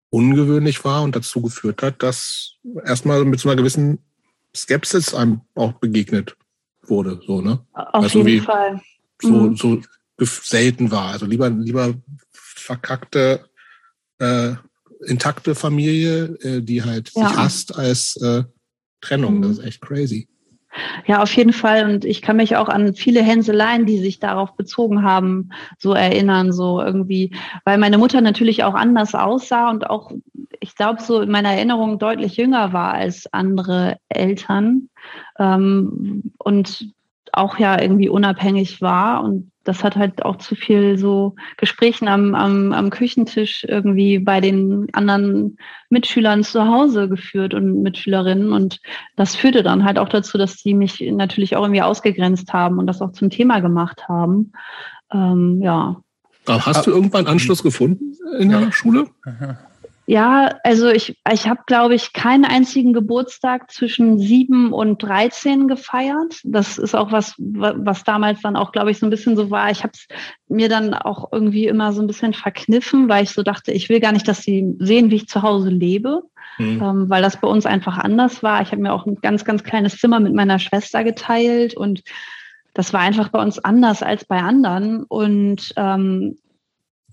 ungewöhnlich 0.10 0.84
war 0.84 1.04
und 1.04 1.16
dazu 1.16 1.42
geführt 1.42 1.82
hat, 1.82 2.04
dass 2.04 2.56
erstmal 2.86 3.24
mit 3.26 3.40
so 3.40 3.50
einer 3.50 3.56
gewissen 3.56 4.00
Skepsis 4.56 5.14
einem 5.14 5.42
auch 5.56 5.74
begegnet 5.74 6.36
wurde. 6.84 7.22
So, 7.26 7.42
ne? 7.42 7.66
Auf 7.74 8.04
also 8.04 8.28
jeden 8.28 8.44
Fall. 8.44 8.82
So, 9.22 9.30
mhm. 9.30 9.56
so 9.56 9.82
selten 10.20 10.92
war. 10.92 11.14
Also 11.14 11.26
lieber, 11.26 11.50
lieber 11.50 11.94
verkackte, 12.62 13.46
äh, 14.20 14.53
intakte 15.06 15.56
Familie, 15.56 16.38
äh, 16.41 16.62
die 16.62 16.84
halt 16.84 17.12
ja. 17.15 17.27
sich 17.27 17.38
hasst 17.38 17.75
als 17.75 18.18
äh, 18.18 18.44
Trennung. 19.01 19.38
Mhm. 19.38 19.41
Das 19.41 19.51
ist 19.51 19.65
echt 19.65 19.82
crazy. 19.82 20.27
Ja, 21.06 21.22
auf 21.22 21.36
jeden 21.36 21.51
Fall. 21.51 21.89
Und 21.89 22.06
ich 22.06 22.22
kann 22.22 22.38
mich 22.38 22.56
auch 22.56 22.70
an 22.70 22.94
viele 22.94 23.22
Hänseleien, 23.22 23.86
die 23.86 24.00
sich 24.00 24.20
darauf 24.20 24.56
bezogen 24.56 25.03
haben, 25.03 25.50
so 25.77 25.94
erinnern, 25.94 26.53
so 26.53 26.82
irgendwie, 26.82 27.36
weil 27.65 27.77
meine 27.77 27.98
Mutter 27.98 28.22
natürlich 28.22 28.63
auch 28.63 28.74
anders 28.74 29.13
aussah 29.13 29.70
und 29.70 29.89
auch, 29.89 30.12
ich 30.62 30.75
glaube, 30.75 31.01
so 31.01 31.22
in 31.22 31.32
meiner 31.32 31.50
Erinnerung 31.50 32.00
deutlich 32.00 32.38
jünger 32.38 32.72
war 32.72 32.94
als 32.94 33.27
andere 33.34 33.98
Eltern 34.08 34.89
ähm, 35.39 36.32
und 36.38 36.94
auch 37.34 37.58
ja 37.60 37.82
irgendwie 37.82 38.10
unabhängig 38.10 38.82
war. 38.82 39.24
Und 39.24 39.50
das 39.63 39.84
hat 39.84 39.96
halt 39.96 40.25
auch 40.25 40.38
zu 40.38 40.56
viel 40.56 40.98
so 40.98 41.36
Gesprächen 41.58 42.08
am, 42.08 42.34
am, 42.34 42.74
am 42.74 42.89
Küchentisch 42.89 43.65
irgendwie 43.68 44.20
bei 44.20 44.41
den 44.41 44.88
anderen 44.94 45.58
Mitschülern 45.89 46.44
zu 46.44 46.65
Hause 46.65 47.08
geführt 47.08 47.53
und 47.53 47.82
Mitschülerinnen. 47.82 48.53
Und 48.53 48.80
das 49.15 49.36
führte 49.36 49.63
dann 49.63 49.84
halt 49.84 50.00
auch 50.00 50.10
dazu, 50.10 50.38
dass 50.38 50.58
die 50.58 50.74
mich 50.74 51.00
natürlich 51.01 51.56
auch 51.56 51.63
irgendwie 51.63 51.84
ausgegrenzt 51.84 52.53
haben 52.53 52.80
und 52.80 52.88
das 52.88 53.01
auch 53.01 53.12
zum 53.12 53.30
Thema 53.30 53.60
gemacht 53.60 54.08
haben. 54.08 54.53
Ähm, 55.12 55.62
ja. 55.62 56.01
Hast 56.48 56.88
du 56.88 56.91
irgendwann 56.91 57.27
Anschluss 57.27 57.62
gefunden 57.62 58.15
in 58.39 58.50
der 58.50 58.72
Schule? 58.72 59.08
Aha. 59.25 59.60
Ja, 60.12 60.60
also 60.65 60.89
ich, 60.89 61.18
ich 61.32 61.48
habe, 61.48 61.62
glaube 61.68 61.96
ich, 61.96 62.12
keinen 62.12 62.44
einzigen 62.44 62.91
Geburtstag 62.91 63.72
zwischen 63.72 64.20
sieben 64.20 64.74
und 64.74 65.01
dreizehn 65.01 65.70
gefeiert. 65.70 66.41
Das 66.44 66.77
ist 66.77 66.96
auch 66.96 67.13
was, 67.13 67.36
was 67.38 68.03
damals 68.03 68.41
dann 68.41 68.58
auch, 68.58 68.74
glaube 68.74 68.91
ich, 68.91 69.00
so 69.00 69.06
ein 69.06 69.10
bisschen 69.10 69.38
so 69.38 69.51
war. 69.51 69.72
Ich 69.72 69.84
habe 69.84 69.94
es 69.94 70.08
mir 70.50 70.68
dann 70.68 70.94
auch 70.94 71.32
irgendwie 71.32 71.65
immer 71.65 71.94
so 71.94 72.01
ein 72.01 72.08
bisschen 72.08 72.34
verkniffen, 72.34 73.08
weil 73.08 73.24
ich 73.24 73.30
so 73.30 73.41
dachte, 73.41 73.72
ich 73.72 73.88
will 73.88 74.01
gar 74.01 74.12
nicht, 74.12 74.27
dass 74.27 74.44
sie 74.44 74.75
sehen, 74.80 75.12
wie 75.12 75.15
ich 75.15 75.30
zu 75.30 75.44
Hause 75.44 75.70
lebe, 75.70 76.24
mhm. 76.58 76.82
ähm, 76.84 77.10
weil 77.10 77.22
das 77.22 77.39
bei 77.39 77.48
uns 77.48 77.65
einfach 77.65 77.98
anders 77.98 78.44
war. 78.44 78.62
Ich 78.62 78.74
habe 78.74 78.82
mir 78.82 78.91
auch 78.91 79.06
ein 79.06 79.15
ganz, 79.22 79.46
ganz 79.46 79.63
kleines 79.63 79.98
Zimmer 79.98 80.20
mit 80.20 80.34
meiner 80.34 80.60
Schwester 80.60 81.06
geteilt 81.06 81.77
und 81.77 82.03
das 82.74 82.91
war 82.91 83.00
einfach 83.00 83.30
bei 83.30 83.41
uns 83.41 83.60
anders 83.60 84.03
als 84.03 84.25
bei 84.25 84.41
anderen. 84.41 85.03
Und 85.03 85.72
ähm, 85.77 86.36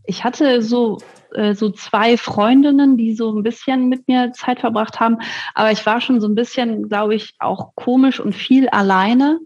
ich 0.08 0.24
hatte 0.24 0.62
so 0.62 0.98
äh, 1.34 1.54
so 1.54 1.70
zwei 1.70 2.16
Freundinnen, 2.16 2.96
die 2.96 3.14
so 3.14 3.36
ein 3.36 3.42
bisschen 3.42 3.88
mit 3.88 4.08
mir 4.08 4.32
Zeit 4.32 4.60
verbracht 4.60 4.98
haben. 4.98 5.18
Aber 5.54 5.70
ich 5.70 5.84
war 5.84 6.00
schon 6.00 6.20
so 6.20 6.26
ein 6.26 6.34
bisschen, 6.34 6.88
glaube 6.88 7.14
ich, 7.14 7.34
auch 7.38 7.74
komisch 7.74 8.18
und 8.18 8.34
viel 8.34 8.68
alleine. 8.70 9.38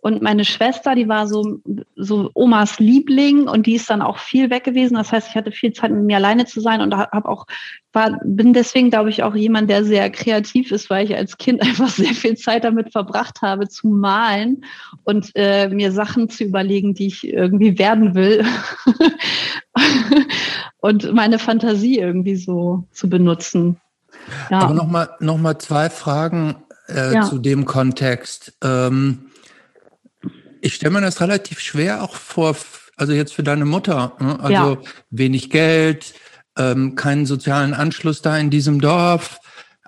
Und 0.00 0.20
meine 0.20 0.44
Schwester, 0.44 0.94
die 0.94 1.08
war 1.08 1.26
so, 1.28 1.60
so 1.96 2.30
Omas 2.34 2.80
Liebling 2.80 3.48
und 3.48 3.66
die 3.66 3.76
ist 3.76 3.88
dann 3.88 4.02
auch 4.02 4.18
viel 4.18 4.50
weg 4.50 4.64
gewesen. 4.64 4.94
Das 4.94 5.12
heißt, 5.12 5.28
ich 5.28 5.34
hatte 5.36 5.52
viel 5.52 5.72
Zeit 5.72 5.92
mit 5.92 6.02
mir 6.02 6.16
alleine 6.16 6.44
zu 6.44 6.60
sein 6.60 6.80
und 6.80 6.94
habe 6.94 7.28
auch, 7.28 7.46
war, 7.92 8.18
bin 8.24 8.52
deswegen, 8.52 8.90
glaube 8.90 9.10
ich, 9.10 9.22
auch 9.22 9.34
jemand, 9.34 9.68
der 9.68 9.84
sehr 9.84 10.10
kreativ 10.10 10.72
ist, 10.72 10.88
weil 10.90 11.04
ich 11.04 11.16
als 11.16 11.38
Kind 11.38 11.62
einfach 11.62 11.88
sehr 11.88 12.14
viel 12.14 12.36
Zeit 12.36 12.64
damit 12.64 12.92
verbracht 12.92 13.42
habe, 13.42 13.68
zu 13.68 13.88
malen 13.88 14.64
und 15.04 15.30
äh, 15.34 15.68
mir 15.68 15.92
Sachen 15.92 16.28
zu 16.28 16.44
überlegen, 16.44 16.94
die 16.94 17.06
ich 17.06 17.26
irgendwie 17.26 17.78
werden 17.78 18.14
will. 18.14 18.44
und 20.78 21.12
meine 21.12 21.38
Fantasie 21.38 21.98
irgendwie 21.98 22.36
so 22.36 22.84
zu 22.92 23.08
benutzen. 23.08 23.80
Ja. 24.50 24.60
Aber 24.60 24.74
nochmal 24.74 25.10
noch 25.20 25.38
mal 25.38 25.58
zwei 25.58 25.90
Fragen 25.90 26.56
äh, 26.88 27.14
ja. 27.14 27.22
zu 27.22 27.38
dem 27.38 27.64
Kontext. 27.64 28.54
Ähm, 28.62 29.26
ich 30.60 30.74
stelle 30.74 30.92
mir 30.92 31.00
das 31.00 31.20
relativ 31.20 31.60
schwer 31.60 32.02
auch 32.02 32.14
vor, 32.14 32.56
also 32.96 33.12
jetzt 33.12 33.34
für 33.34 33.42
deine 33.42 33.64
Mutter. 33.64 34.16
Ne? 34.20 34.38
Also 34.40 34.74
ja. 34.74 34.78
wenig 35.10 35.50
Geld, 35.50 36.14
ähm, 36.58 36.94
keinen 36.94 37.26
sozialen 37.26 37.74
Anschluss 37.74 38.22
da 38.22 38.36
in 38.38 38.50
diesem 38.50 38.80
Dorf, 38.80 39.40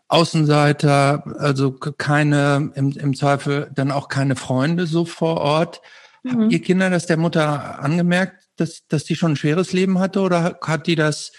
Außenseiter, 0.09 1.25
also 1.39 1.73
keine, 1.73 2.73
im, 2.75 2.93
im 2.93 3.15
Zweifel 3.15 3.71
dann 3.75 3.91
auch 3.91 4.09
keine 4.09 4.37
Freunde 4.37 4.87
so 4.87 5.05
vor 5.05 5.39
Ort. 5.39 5.81
Mhm. 6.23 6.31
Habt 6.31 6.53
ihr 6.53 6.63
Kinder 6.63 6.91
das 6.91 7.07
der 7.07 7.17
Mutter 7.17 7.81
angemerkt, 7.81 8.45
dass, 8.57 8.87
dass 8.87 9.05
die 9.05 9.17
schon 9.17 9.33
ein 9.33 9.37
schweres 9.37 9.73
Leben 9.73 9.99
hatte 9.99 10.21
oder 10.21 10.59
hat 10.63 10.87
die 10.87 10.95
das, 10.95 11.33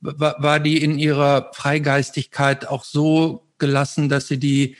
war, 0.00 0.36
war 0.42 0.60
die 0.60 0.82
in 0.82 0.98
ihrer 0.98 1.50
Freigeistigkeit 1.52 2.66
auch 2.66 2.84
so 2.84 3.48
gelassen, 3.58 4.08
dass 4.08 4.28
sie 4.28 4.38
die, 4.38 4.76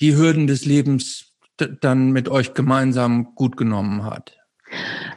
die 0.00 0.16
Hürden 0.16 0.46
des 0.46 0.64
Lebens 0.64 1.34
dann 1.56 2.10
mit 2.10 2.28
euch 2.28 2.54
gemeinsam 2.54 3.34
gut 3.34 3.56
genommen 3.56 4.04
hat? 4.04 4.36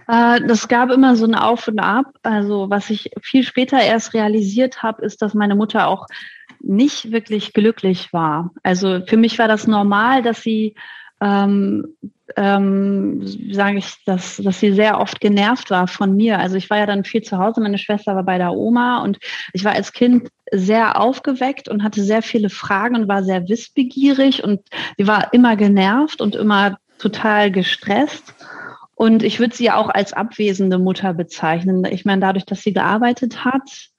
Äh, 0.08 0.42
das 0.48 0.68
gab 0.68 0.92
immer 0.92 1.16
so 1.16 1.26
ein 1.26 1.36
Auf 1.36 1.68
und 1.68 1.80
Ab. 1.80 2.08
Also 2.24 2.70
was 2.70 2.90
ich 2.90 3.12
viel 3.22 3.44
später 3.44 3.80
erst 3.82 4.14
realisiert 4.14 4.84
habe, 4.84 5.04
ist, 5.04 5.22
dass 5.22 5.34
meine 5.34 5.56
Mutter 5.56 5.88
auch 5.88 6.08
nicht 6.62 7.12
wirklich 7.12 7.54
glücklich 7.54 8.12
war. 8.12 8.52
Also 8.64 9.02
für 9.06 9.18
mich 9.18 9.40
war 9.40 9.48
das 9.48 9.68
normal, 9.68 10.22
dass 10.22 10.42
sie 10.42 10.76
ähm, 11.22 11.96
ähm, 12.38 13.22
sage 13.52 13.80
ich, 13.80 14.04
dass, 14.06 14.38
dass 14.38 14.60
sie 14.60 14.72
sehr 14.74 15.00
oft 15.00 15.20
genervt 15.20 15.72
war 15.72 15.88
von 15.88 16.16
mir. 16.16 16.40
Also 16.40 16.56
ich 16.56 16.70
war 16.70 16.78
ja 16.78 16.86
dann 16.86 17.04
viel 17.04 17.22
zu 17.24 17.38
Hause, 17.38 17.62
meine 17.62 17.78
Schwester 17.78 18.16
war 18.16 18.24
bei 18.24 18.38
der 18.38 18.54
Oma 18.54 19.04
und 19.04 19.20
ich 19.54 19.64
war 19.64 19.74
als 19.74 19.94
Kind 19.94 20.30
sehr 20.52 21.00
aufgeweckt 21.00 21.70
und 21.70 21.84
hatte 21.84 22.04
sehr 22.04 22.22
viele 22.22 22.50
Fragen 22.50 22.96
und 22.96 23.08
war 23.08 23.24
sehr 23.24 23.48
wissbegierig 23.50 24.44
und 24.44 24.62
sie 24.98 25.08
war 25.08 25.34
immer 25.34 25.56
genervt 25.56 26.22
und 26.22 26.36
immer 26.36 26.78
total 27.00 27.52
gestresst. 27.52 28.34
Und 29.00 29.24
ich 29.24 29.40
würde 29.40 29.56
sie 29.56 29.72
auch 29.72 29.88
als 29.88 30.12
abwesende 30.12 30.78
Mutter 30.78 31.14
bezeichnen. 31.14 31.86
Ich 31.86 32.04
meine, 32.04 32.20
dadurch, 32.20 32.46
dass 32.46 32.64
sie 32.64 32.74
gearbeitet 32.74 33.46
hat 33.46 33.92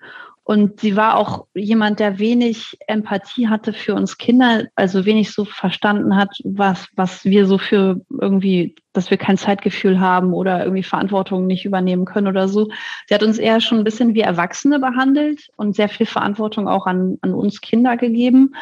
und 0.45 0.81
sie 0.81 0.95
war 0.95 1.17
auch 1.17 1.47
jemand, 1.55 2.01
der 2.01 2.19
wenig 2.19 2.77
Empathie 2.87 3.49
hatte 3.49 3.73
für 3.73 3.95
uns 3.95 4.19
Kinder, 4.19 4.65
also 4.75 5.07
wenig 5.07 5.33
so 5.33 5.47
verstanden 5.47 6.17
hat, 6.17 6.29
was, 6.45 6.87
was 6.97 7.25
wir 7.25 7.47
so 7.47 7.57
für 7.57 8.03
irgendwie, 8.11 8.75
dass 8.93 9.11
wir 9.11 9.17
kein 9.17 9.39
Zeitgefühl 9.39 10.01
haben 10.01 10.35
oder 10.35 10.65
irgendwie 10.65 10.83
Verantwortung 10.83 11.47
nicht 11.47 11.65
übernehmen 11.65 12.05
können 12.05 12.27
oder 12.27 12.47
so. 12.47 12.69
Sie 13.09 13.15
hat 13.15 13.23
uns 13.23 13.39
eher 13.39 13.63
schon 13.63 13.79
ein 13.79 13.85
bisschen 13.85 14.13
wie 14.13 14.21
Erwachsene 14.21 14.81
behandelt 14.81 15.49
und 15.57 15.75
sehr 15.75 15.89
viel 15.89 16.05
Verantwortung 16.05 16.69
auch 16.69 16.87
an, 16.87 17.17
an 17.23 17.33
uns 17.33 17.63
Kinder 17.63 17.97
gegeben, 17.97 18.55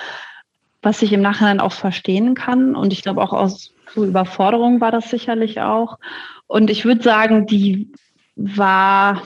was 0.82 1.02
ich 1.02 1.12
im 1.12 1.20
Nachhinein 1.20 1.58
auch 1.58 1.72
verstehen 1.72 2.36
kann. 2.36 2.76
Und 2.76 2.92
ich 2.92 3.02
glaube 3.02 3.22
auch 3.22 3.32
aus 3.32 3.74
so 3.94 4.04
Überforderung 4.04 4.80
war 4.80 4.90
das 4.90 5.10
sicherlich 5.10 5.60
auch. 5.60 5.98
Und 6.46 6.70
ich 6.70 6.84
würde 6.84 7.02
sagen, 7.02 7.46
die 7.46 7.92
war 8.36 9.22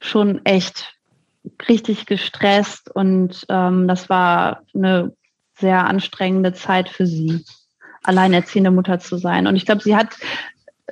schon 0.00 0.44
echt 0.44 0.94
richtig 1.68 2.06
gestresst 2.06 2.90
und 2.94 3.44
ähm, 3.48 3.88
das 3.88 4.08
war 4.08 4.62
eine 4.74 5.14
sehr 5.58 5.86
anstrengende 5.86 6.52
Zeit 6.52 6.88
für 6.88 7.06
sie, 7.06 7.44
alleinerziehende 8.02 8.70
Mutter 8.70 8.98
zu 8.98 9.16
sein. 9.16 9.46
Und 9.46 9.56
ich 9.56 9.64
glaube, 9.64 9.82
sie 9.82 9.96
hat, 9.96 10.16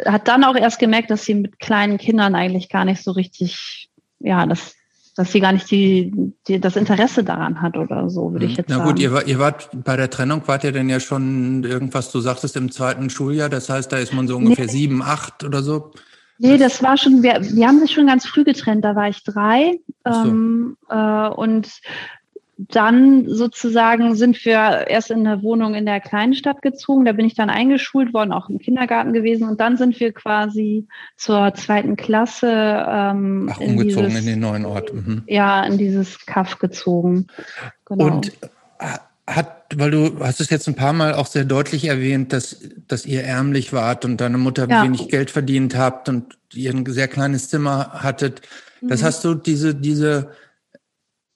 hat 0.04 0.28
dann 0.28 0.44
auch 0.44 0.56
erst 0.56 0.78
gemerkt, 0.78 1.10
dass 1.10 1.24
sie 1.24 1.34
mit 1.34 1.58
kleinen 1.58 1.98
Kindern 1.98 2.34
eigentlich 2.34 2.68
gar 2.68 2.84
nicht 2.84 3.02
so 3.02 3.12
richtig, 3.12 3.90
ja, 4.20 4.46
das, 4.46 4.74
dass 5.20 5.32
sie 5.32 5.40
gar 5.40 5.52
nicht 5.52 5.70
die, 5.70 6.32
die, 6.48 6.58
das 6.58 6.76
Interesse 6.76 7.22
daran 7.22 7.60
hat 7.60 7.76
oder 7.76 8.08
so, 8.08 8.32
würde 8.32 8.46
ich 8.46 8.52
mhm. 8.52 8.56
jetzt 8.56 8.70
Na 8.70 8.76
sagen. 8.76 8.88
Na 8.88 8.92
gut, 8.92 9.00
ihr, 9.02 9.26
ihr 9.26 9.38
wart 9.38 9.68
bei 9.84 9.94
der 9.94 10.08
Trennung, 10.08 10.40
wart 10.46 10.64
ihr 10.64 10.72
denn 10.72 10.88
ja 10.88 10.98
schon 10.98 11.62
irgendwas, 11.62 12.10
du 12.10 12.20
sagtest, 12.20 12.56
im 12.56 12.72
zweiten 12.72 13.10
Schuljahr, 13.10 13.50
das 13.50 13.68
heißt, 13.68 13.92
da 13.92 13.98
ist 13.98 14.14
man 14.14 14.26
so 14.26 14.38
ungefähr 14.38 14.64
nee. 14.64 14.72
sieben, 14.72 15.02
acht 15.02 15.44
oder 15.44 15.62
so? 15.62 15.92
Nee, 16.38 16.56
das 16.56 16.82
war 16.82 16.96
schon, 16.96 17.22
wir, 17.22 17.38
wir 17.38 17.68
haben 17.68 17.80
sich 17.80 17.92
schon 17.92 18.06
ganz 18.06 18.26
früh 18.26 18.44
getrennt, 18.44 18.82
da 18.82 18.96
war 18.96 19.10
ich 19.10 19.22
drei. 19.22 19.78
So. 20.06 20.10
Ähm, 20.10 20.78
äh, 20.88 21.28
und 21.28 21.68
dann 22.68 23.26
sozusagen 23.28 24.14
sind 24.14 24.44
wir 24.44 24.86
erst 24.88 25.10
in 25.10 25.26
eine 25.26 25.42
Wohnung 25.42 25.74
in 25.74 25.86
der 25.86 26.00
kleinen 26.00 26.34
Stadt 26.34 26.62
gezogen. 26.62 27.04
Da 27.04 27.12
bin 27.12 27.26
ich 27.26 27.34
dann 27.34 27.48
eingeschult 27.48 28.12
worden, 28.12 28.32
auch 28.32 28.48
im 28.48 28.58
Kindergarten 28.58 29.12
gewesen. 29.12 29.48
Und 29.48 29.60
dann 29.60 29.76
sind 29.76 29.98
wir 29.98 30.12
quasi 30.12 30.86
zur 31.16 31.54
zweiten 31.54 31.96
Klasse. 31.96 32.48
Ähm, 32.48 33.50
Ach, 33.52 33.60
in 33.60 33.70
umgezogen 33.70 34.08
dieses, 34.08 34.20
in 34.20 34.26
den 34.26 34.40
neuen 34.40 34.66
Ort. 34.66 34.92
Mhm. 34.92 35.22
Ja, 35.26 35.64
in 35.64 35.78
dieses 35.78 36.26
Kaff 36.26 36.58
gezogen. 36.58 37.28
Genau. 37.86 38.06
Und 38.06 38.32
äh, 38.80 38.98
hat, 39.26 39.66
weil 39.76 39.90
du 39.90 40.18
hast 40.20 40.40
es 40.40 40.50
jetzt 40.50 40.68
ein 40.68 40.74
paar 40.74 40.92
Mal 40.92 41.14
auch 41.14 41.26
sehr 41.26 41.44
deutlich 41.44 41.86
erwähnt, 41.86 42.32
dass, 42.32 42.58
dass 42.88 43.06
ihr 43.06 43.22
ärmlich 43.22 43.72
wart 43.72 44.04
und 44.04 44.20
deine 44.20 44.38
Mutter 44.38 44.68
ja. 44.68 44.82
wenig 44.84 45.08
Geld 45.08 45.30
verdient 45.30 45.76
habt 45.76 46.08
und 46.08 46.36
ihr 46.52 46.72
ein 46.72 46.84
sehr 46.86 47.08
kleines 47.08 47.48
Zimmer 47.48 47.90
hattet. 48.02 48.42
Das 48.82 49.02
mhm. 49.02 49.06
hast 49.06 49.24
du 49.24 49.34
diese, 49.34 49.74
diese, 49.74 50.30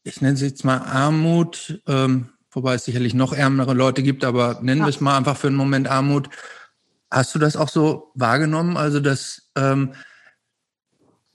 ich 0.05 0.21
nenne 0.21 0.35
es 0.35 0.43
jetzt 0.43 0.65
mal 0.65 0.79
Armut, 0.79 1.83
ähm, 1.89 2.29
wobei 2.51 2.75
es 2.75 2.85
sicherlich 2.85 3.15
noch 3.15 3.33
ärmere 3.33 3.75
Leute 3.75 4.03
gibt, 4.03 4.25
aber 4.25 4.61
nennen 4.63 4.81
ja. 4.81 4.87
wir 4.87 4.91
es 4.91 5.01
mal 5.01 5.17
einfach 5.17 5.37
für 5.37 5.49
einen 5.49 5.57
Moment 5.57 5.89
Armut. 5.89 6.29
Hast 7.11 7.35
du 7.35 7.39
das 7.39 7.57
auch 7.57 7.69
so 7.69 8.13
wahrgenommen? 8.15 8.77
Also, 8.77 9.01
dass, 9.01 9.51
ähm, 9.57 9.95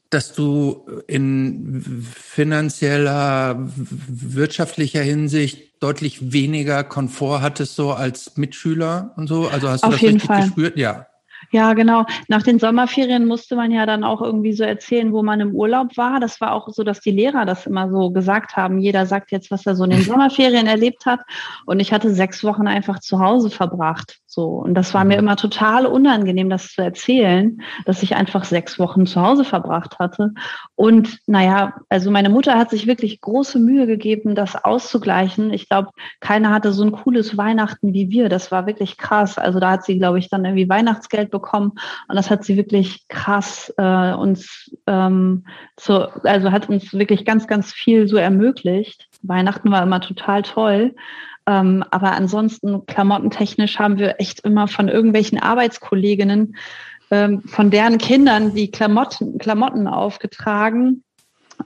dass 0.09 0.33
du 0.33 0.85
in 1.07 2.05
finanzieller, 2.13 3.55
wirtschaftlicher 4.07 5.01
Hinsicht 5.01 5.81
deutlich 5.81 6.31
weniger 6.31 6.83
Komfort 6.83 7.41
hattest, 7.41 7.75
so 7.75 7.93
als 7.93 8.37
Mitschüler 8.37 9.13
und 9.17 9.27
so? 9.27 9.47
Also 9.47 9.69
hast 9.69 9.83
du 9.83 9.87
Auf 9.87 9.93
das 9.93 10.03
richtig 10.03 10.23
Fall. 10.23 10.43
gespürt? 10.43 10.77
Ja. 10.77 11.07
Ja, 11.51 11.73
genau. 11.73 12.05
Nach 12.27 12.43
den 12.43 12.59
Sommerferien 12.59 13.25
musste 13.25 13.55
man 13.55 13.71
ja 13.71 13.85
dann 13.87 14.03
auch 14.03 14.21
irgendwie 14.21 14.53
so 14.53 14.63
erzählen, 14.63 15.11
wo 15.11 15.23
man 15.23 15.39
im 15.39 15.55
Urlaub 15.55 15.97
war. 15.97 16.19
Das 16.19 16.39
war 16.41 16.53
auch 16.53 16.69
so, 16.69 16.83
dass 16.83 16.99
die 16.99 17.11
Lehrer 17.11 17.45
das 17.45 17.65
immer 17.65 17.89
so 17.89 18.11
gesagt 18.11 18.55
haben. 18.55 18.77
Jeder 18.77 19.07
sagt 19.07 19.31
jetzt, 19.31 19.49
was 19.49 19.65
er 19.65 19.75
so 19.75 19.83
in 19.83 19.89
den 19.89 20.01
Sommerferien 20.03 20.67
erlebt 20.67 21.05
hat. 21.07 21.21
Und 21.65 21.79
ich 21.79 21.91
hatte 21.91 22.13
sechs 22.13 22.43
Wochen 22.43 22.67
einfach 22.67 22.99
zu 22.99 23.19
Hause 23.19 23.49
verbracht. 23.49 24.19
So. 24.31 24.45
Und 24.49 24.75
das 24.75 24.93
war 24.93 25.05
mir 25.05 25.15
mhm. 25.15 25.23
immer 25.23 25.35
total 25.37 25.87
unangenehm, 25.87 26.51
das 26.51 26.71
zu 26.71 26.83
erzählen, 26.83 27.63
dass 27.85 28.03
ich 28.03 28.15
einfach 28.15 28.43
sechs 28.43 28.77
Wochen 28.77 29.07
zu 29.07 29.19
Hause 29.19 29.43
verbracht 29.43 29.97
hatte. 29.97 30.33
Und 30.75 31.17
naja, 31.25 31.73
also 31.89 32.11
meine 32.11 32.29
Mutter 32.29 32.55
hat 32.55 32.69
sich 32.69 32.85
wirklich 32.85 33.21
große 33.21 33.57
Mühe 33.57 33.87
gegeben, 33.87 34.35
das 34.35 34.55
auszugleichen. 34.55 35.51
Ich 35.51 35.67
glaube, 35.67 35.89
keiner 36.19 36.51
hatte 36.51 36.73
so 36.73 36.83
ein 36.83 36.91
cooles 36.91 37.37
Weihnachten 37.37 37.91
wie 37.95 38.11
wir. 38.11 38.29
Das 38.29 38.51
war 38.51 38.67
wirklich 38.67 38.97
krass. 38.97 39.39
Also 39.39 39.59
da 39.59 39.71
hat 39.71 39.83
sie, 39.83 39.97
glaube 39.97 40.19
ich, 40.19 40.29
dann 40.29 40.45
irgendwie 40.45 40.69
Weihnachtsgeld 40.69 41.31
bekommen. 41.31 41.71
Und 42.07 42.15
das 42.15 42.29
hat 42.29 42.43
sie 42.43 42.55
wirklich 42.55 43.07
krass 43.07 43.73
äh, 43.79 44.13
uns 44.13 44.69
ähm, 44.85 45.43
so, 45.79 46.07
also 46.23 46.51
hat 46.51 46.69
uns 46.69 46.93
wirklich 46.93 47.25
ganz, 47.25 47.47
ganz 47.47 47.73
viel 47.73 48.07
so 48.07 48.17
ermöglicht. 48.17 49.07
Weihnachten 49.23 49.71
war 49.71 49.81
immer 49.81 50.01
total 50.01 50.43
toll. 50.43 50.93
Ähm, 51.49 51.83
aber 51.89 52.11
ansonsten 52.11 52.85
klamottentechnisch 52.85 53.79
haben 53.79 53.97
wir 53.97 54.19
echt 54.19 54.41
immer 54.41 54.67
von 54.67 54.87
irgendwelchen 54.87 55.39
Arbeitskolleginnen, 55.39 56.55
ähm, 57.09 57.41
von 57.41 57.71
deren 57.71 57.97
Kindern 57.97 58.53
die 58.53 58.69
Klamotten, 58.69 59.39
Klamotten 59.39 59.87
aufgetragen. 59.87 61.03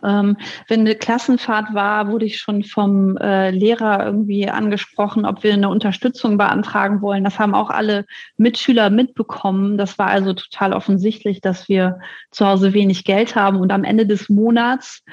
Ähm, 0.01 0.37
wenn 0.69 0.79
eine 0.79 0.95
Klassenfahrt 0.95 1.73
war, 1.73 2.07
wurde 2.07 2.25
ich 2.25 2.39
schon 2.39 2.63
vom 2.63 3.17
äh, 3.17 3.51
Lehrer 3.51 4.05
irgendwie 4.05 4.49
angesprochen, 4.49 5.25
ob 5.25 5.43
wir 5.43 5.51
eine 5.51 5.67
Unterstützung 5.67 6.37
beantragen 6.37 7.01
wollen. 7.01 7.25
Das 7.25 7.37
haben 7.37 7.53
auch 7.53 7.69
alle 7.69 8.05
Mitschüler 8.37 8.89
mitbekommen. 8.89 9.77
Das 9.77 9.99
war 9.99 10.07
also 10.07 10.31
total 10.31 10.71
offensichtlich, 10.71 11.41
dass 11.41 11.67
wir 11.67 11.99
zu 12.31 12.47
Hause 12.47 12.73
wenig 12.73 13.03
Geld 13.03 13.35
haben 13.35 13.57
und 13.57 13.73
am 13.73 13.83
Ende 13.83 14.07
des 14.07 14.29
Monats 14.29 15.03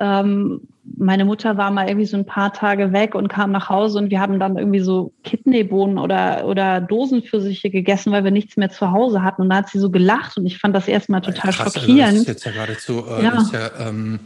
ähm, 0.00 0.62
meine 0.96 1.24
Mutter 1.24 1.56
war 1.56 1.70
mal 1.70 1.86
irgendwie 1.86 2.06
so 2.06 2.16
ein 2.16 2.26
paar 2.26 2.52
Tage 2.52 2.92
weg 2.92 3.14
und 3.14 3.28
kam 3.28 3.52
nach 3.52 3.68
Hause 3.68 3.98
und 3.98 4.10
wir 4.10 4.20
haben 4.20 4.40
dann 4.40 4.56
irgendwie 4.56 4.80
so 4.80 5.12
Kidneybohnen 5.24 5.98
oder, 5.98 6.46
oder 6.46 6.80
Dosenpfirsiche 6.80 7.70
gegessen, 7.70 8.10
weil 8.12 8.24
wir 8.24 8.30
nichts 8.30 8.56
mehr 8.56 8.70
zu 8.70 8.90
Hause 8.90 9.22
hatten. 9.22 9.42
Und 9.42 9.50
da 9.50 9.56
hat 9.56 9.68
sie 9.68 9.78
so 9.78 9.90
gelacht 9.90 10.36
und 10.36 10.46
ich 10.46 10.58
fand 10.58 10.74
das 10.74 10.88
erstmal 10.88 11.20
total 11.20 11.52
Krass, 11.52 11.74
schockierend. 11.74 12.02
Also 12.02 12.12
das 12.12 12.20
ist 12.22 12.28
jetzt 12.28 12.44
ja 12.44 12.52
geradezu, 12.52 13.04
äh, 13.08 13.24
ja. 13.24 13.40
Ist 13.40 13.52
ja, 13.52 13.88
ähm, 13.88 14.20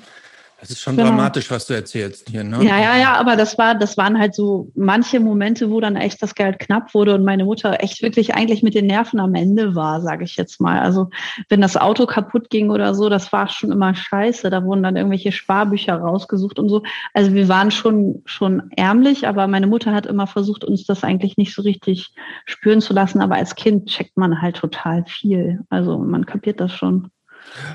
das 0.65 0.71
ist 0.71 0.81
schon 0.81 0.97
genau. 0.97 1.11
dramatisch, 1.11 1.51
was 1.51 1.67
du 1.67 1.75
erzählst 1.75 2.31
hier, 2.31 2.43
ne? 2.43 2.65
Ja, 2.65 2.81
ja, 2.81 2.97
ja, 2.97 3.13
aber 3.17 3.37
das 3.37 3.59
war, 3.59 3.75
das 3.75 3.99
waren 3.99 4.19
halt 4.19 4.35
so 4.35 4.71
manche 4.75 5.21
Momente, 5.21 5.71
wo 5.71 5.79
dann 5.79 5.95
echt 5.95 6.23
das 6.23 6.35
Geld 6.35 6.59
knapp 6.59 6.95
wurde 6.95 7.15
und 7.15 7.23
meine 7.23 7.45
Mutter 7.45 7.83
echt 7.83 8.01
wirklich 8.03 8.35
eigentlich 8.35 8.63
mit 8.63 8.75
den 8.75 8.87
Nerven 8.87 9.21
am 9.21 9.35
Ende 9.35 9.75
war, 9.75 10.01
sage 10.01 10.25
ich 10.25 10.37
jetzt 10.37 10.63
mal. 10.63 10.81
Also 10.81 11.11
wenn 11.51 11.61
das 11.61 11.77
Auto 11.77 12.07
kaputt 12.07 12.49
ging 12.49 12.71
oder 12.71 12.95
so, 12.95 13.11
das 13.11 13.31
war 13.31 13.47
schon 13.49 13.73
immer 13.73 13.95
scheiße. 13.95 14.49
Da 14.49 14.65
wurden 14.65 14.83
dann 14.83 14.97
irgendwelche 14.97 15.33
Sparbücher 15.33 15.97
rausgesucht 15.97 16.59
und 16.59 16.71
so. 16.71 16.83
Also 17.13 17.35
wir 17.35 17.49
waren 17.49 17.71
schon, 17.71 18.23
schon 18.25 18.71
ärmlich, 18.75 19.29
aber 19.29 19.47
meine 19.47 19.67
Mutter 19.67 19.93
hat 19.93 20.07
immer 20.07 20.27
versucht, 20.27 20.65
uns 20.65 20.87
das 20.87 21.05
eigentlich 21.05 21.37
nicht 21.37 21.55
so 21.55 21.61
richtig 21.61 22.15
spüren 22.47 22.81
zu 22.81 22.95
lassen. 22.95 23.21
Aber 23.21 23.35
als 23.35 23.55
Kind 23.55 23.91
checkt 23.91 24.17
man 24.17 24.41
halt 24.41 24.57
total 24.57 25.05
viel. 25.05 25.61
Also 25.69 25.99
man 25.99 26.25
kapiert 26.25 26.59
das 26.59 26.73
schon. 26.73 27.11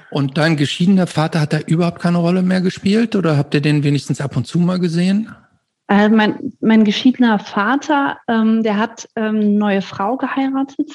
Und 0.09 0.37
dein 0.37 0.57
geschiedener 0.57 1.07
Vater 1.07 1.41
hat 1.41 1.53
da 1.53 1.59
überhaupt 1.59 1.99
keine 1.99 2.17
Rolle 2.17 2.41
mehr 2.41 2.61
gespielt 2.61 3.15
oder 3.15 3.37
habt 3.37 3.53
ihr 3.53 3.61
den 3.61 3.83
wenigstens 3.83 4.21
ab 4.21 4.35
und 4.35 4.45
zu 4.45 4.59
mal 4.59 4.79
gesehen? 4.79 5.33
Also 5.87 6.15
mein, 6.15 6.53
mein 6.61 6.83
geschiedener 6.83 7.39
Vater, 7.39 8.19
ähm, 8.27 8.61
der 8.61 8.77
hat 8.77 9.09
ähm, 9.15 9.37
eine 9.37 9.49
neue 9.49 9.81
Frau 9.81 10.17
geheiratet. 10.17 10.91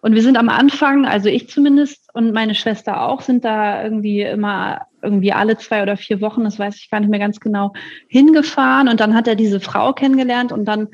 Und 0.00 0.16
wir 0.16 0.22
sind 0.22 0.36
am 0.36 0.48
Anfang, 0.48 1.06
also 1.06 1.28
ich 1.28 1.48
zumindest 1.48 2.08
und 2.12 2.32
meine 2.32 2.56
Schwester 2.56 3.02
auch, 3.02 3.20
sind 3.20 3.44
da 3.44 3.84
irgendwie 3.84 4.22
immer 4.22 4.86
irgendwie 5.00 5.32
alle 5.32 5.58
zwei 5.58 5.82
oder 5.82 5.96
vier 5.96 6.20
Wochen, 6.20 6.42
das 6.42 6.58
weiß 6.58 6.74
ich 6.76 6.90
gar 6.90 6.98
nicht 6.98 7.10
mehr 7.10 7.20
ganz 7.20 7.38
genau, 7.38 7.72
hingefahren. 8.08 8.88
Und 8.88 8.98
dann 8.98 9.14
hat 9.14 9.28
er 9.28 9.36
diese 9.36 9.60
Frau 9.60 9.92
kennengelernt 9.92 10.50
und 10.50 10.64
dann 10.64 10.88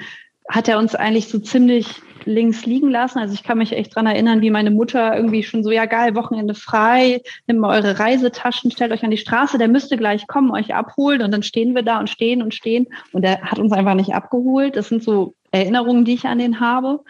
hat 0.49 0.69
er 0.69 0.79
uns 0.79 0.95
eigentlich 0.95 1.29
so 1.29 1.39
ziemlich 1.39 2.01
links 2.25 2.67
liegen 2.67 2.91
lassen. 2.91 3.19
Also 3.19 3.35
ich 3.35 3.43
kann 3.43 3.59
mich 3.59 3.73
echt 3.73 3.95
dran 3.95 4.07
erinnern, 4.07 4.41
wie 4.41 4.51
meine 4.51 4.71
Mutter 4.71 5.17
irgendwie 5.17 5.43
schon 5.43 5.65
so, 5.65 5.71
ja 5.71 5.87
geil, 5.87 6.15
Wochenende 6.15 6.55
frei, 6.55 7.23
nehmt 7.47 7.61
mal 7.61 7.77
eure 7.77 7.99
Reisetaschen, 7.99 8.71
stellt 8.71 8.93
euch 8.93 9.05
an 9.05 9.11
die 9.11 9.17
Straße, 9.17 9.59
der 9.59 9.69
müsste 9.69 9.97
gleich 9.97 10.27
kommen, 10.27 10.51
euch 10.51 10.75
abholen. 10.75 11.23
Und 11.23 11.33
dann 11.33 11.43
stehen 11.43 11.75
wir 11.75 11.83
da 11.83 11.99
und 11.99 12.11
stehen 12.11 12.43
und 12.43 12.55
stehen. 12.55 12.87
Und 13.13 13.25
er 13.25 13.43
hat 13.43 13.59
uns 13.59 13.73
einfach 13.73 13.95
nicht 13.95 14.15
abgeholt. 14.15 14.77
Das 14.77 14.89
sind 14.89 15.03
so 15.03 15.35
Erinnerungen, 15.51 16.05
die 16.05 16.15
ich 16.15 16.27
an 16.27 16.39
den 16.39 16.61
habe. 16.61 17.01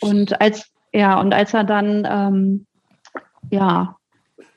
Und 0.00 0.40
als, 0.40 0.70
ja, 0.92 1.18
und 1.20 1.32
als 1.32 1.54
er 1.54 1.64
dann, 1.64 2.06
ähm, 2.10 2.66
ja, 3.50 3.96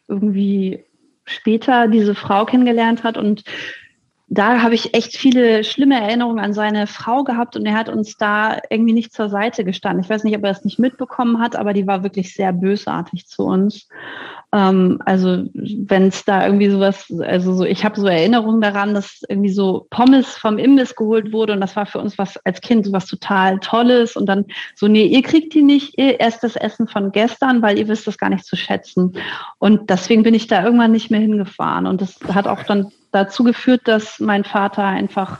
irgendwie 0.07 0.83
später 1.25 1.87
diese 1.87 2.15
Frau 2.15 2.45
kennengelernt 2.45 3.03
hat 3.03 3.17
und 3.17 3.43
da 4.33 4.63
habe 4.63 4.73
ich 4.73 4.95
echt 4.95 5.15
viele 5.15 5.63
schlimme 5.63 6.01
Erinnerungen 6.01 6.43
an 6.43 6.53
seine 6.53 6.87
Frau 6.87 7.23
gehabt 7.23 7.55
und 7.55 7.65
er 7.67 7.75
hat 7.75 7.87
uns 7.87 8.17
da 8.17 8.57
irgendwie 8.69 8.93
nicht 8.93 9.13
zur 9.13 9.29
Seite 9.29 9.63
gestanden. 9.63 10.03
Ich 10.03 10.09
weiß 10.09 10.23
nicht, 10.23 10.35
ob 10.35 10.43
er 10.43 10.53
das 10.53 10.65
nicht 10.65 10.79
mitbekommen 10.79 11.39
hat, 11.39 11.55
aber 11.55 11.73
die 11.73 11.85
war 11.85 12.03
wirklich 12.03 12.33
sehr 12.33 12.51
bösartig 12.51 13.27
zu 13.27 13.43
uns. 13.43 13.87
Ähm, 14.51 14.99
also 15.05 15.45
wenn 15.53 16.07
es 16.07 16.25
da 16.25 16.47
irgendwie 16.47 16.69
sowas, 16.69 17.13
also 17.21 17.53
so, 17.53 17.63
ich 17.63 17.85
habe 17.85 17.99
so 17.99 18.07
Erinnerungen 18.07 18.59
daran, 18.59 18.95
dass 18.95 19.21
irgendwie 19.29 19.51
so 19.51 19.85
Pommes 19.91 20.35
vom 20.35 20.57
Imbiss 20.57 20.95
geholt 20.95 21.31
wurde 21.31 21.53
und 21.53 21.61
das 21.61 21.75
war 21.75 21.85
für 21.85 21.99
uns 21.99 22.17
was 22.17 22.37
als 22.37 22.59
Kind 22.61 22.87
sowas 22.87 23.05
total 23.05 23.59
Tolles 23.59 24.15
und 24.15 24.25
dann 24.25 24.45
so, 24.75 24.87
nee, 24.87 25.05
ihr 25.05 25.21
kriegt 25.21 25.53
die 25.53 25.61
nicht, 25.61 25.99
ihr 25.99 26.19
erst 26.19 26.43
das 26.43 26.55
Essen 26.55 26.87
von 26.87 27.11
gestern, 27.11 27.61
weil 27.61 27.77
ihr 27.77 27.87
wisst 27.87 28.07
das 28.07 28.17
gar 28.17 28.31
nicht 28.31 28.45
zu 28.45 28.55
schätzen. 28.55 29.13
Und 29.59 29.91
deswegen 29.91 30.23
bin 30.23 30.33
ich 30.33 30.47
da 30.47 30.63
irgendwann 30.63 30.91
nicht 30.91 31.11
mehr 31.11 31.19
hingefahren 31.19 31.85
und 31.85 32.01
das 32.01 32.19
hat 32.33 32.47
auch 32.47 32.63
dann 32.63 32.91
dazu 33.13 33.43
geführt, 33.43 33.81
dass 33.85 34.19
mein 34.19 34.43
Vater 34.43 34.83
einfach 34.83 35.39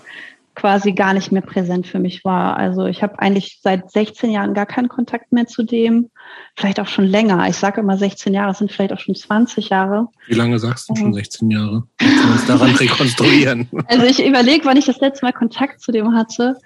quasi 0.56 0.92
gar 0.94 1.14
nicht 1.14 1.32
mehr 1.32 1.42
präsent 1.42 1.88
für 1.88 2.00
mich 2.00 2.24
war. 2.24 2.58
Also 2.58 2.86
ich 2.86 3.02
habe 3.02 3.18
eigentlich 3.20 3.60
seit 3.64 3.90
16 3.92 4.30
Jahren 4.30 4.54
gar 4.54 4.68
keinen 4.68 4.88
Kontakt 4.88 5.32
mehr 5.32 5.48
zu 5.48 5.64
dem. 5.64 6.12
Vielleicht 6.56 6.80
auch 6.80 6.88
schon 6.88 7.06
länger. 7.06 7.48
Ich 7.48 7.58
sage 7.58 7.82
immer 7.82 7.98
16 7.98 8.34
Jahre, 8.34 8.52
es 8.52 8.60
sind 8.60 8.72
vielleicht 8.72 8.94
auch 8.94 9.00
schon 9.00 9.16
20 9.16 9.70
Jahre. 9.70 10.10
Wie 10.28 10.36
lange 10.36 10.60
sagst 10.60 10.90
du 10.90 10.96
schon 10.96 11.14
16 11.14 11.50
Jahre? 11.50 11.84
Kannst 11.98 12.24
du 12.24 12.32
uns 12.32 12.46
daran 12.46 12.72
rekonstruieren? 12.76 13.68
Also 13.88 14.06
ich 14.06 14.24
überlege, 14.24 14.66
wann 14.66 14.78
ich 14.78 14.86
das 14.86 15.00
letzte 15.00 15.26
Mal 15.26 15.34
Kontakt 15.34 15.82
zu 15.82 15.92
dem 15.92 16.14
hatte 16.14 16.58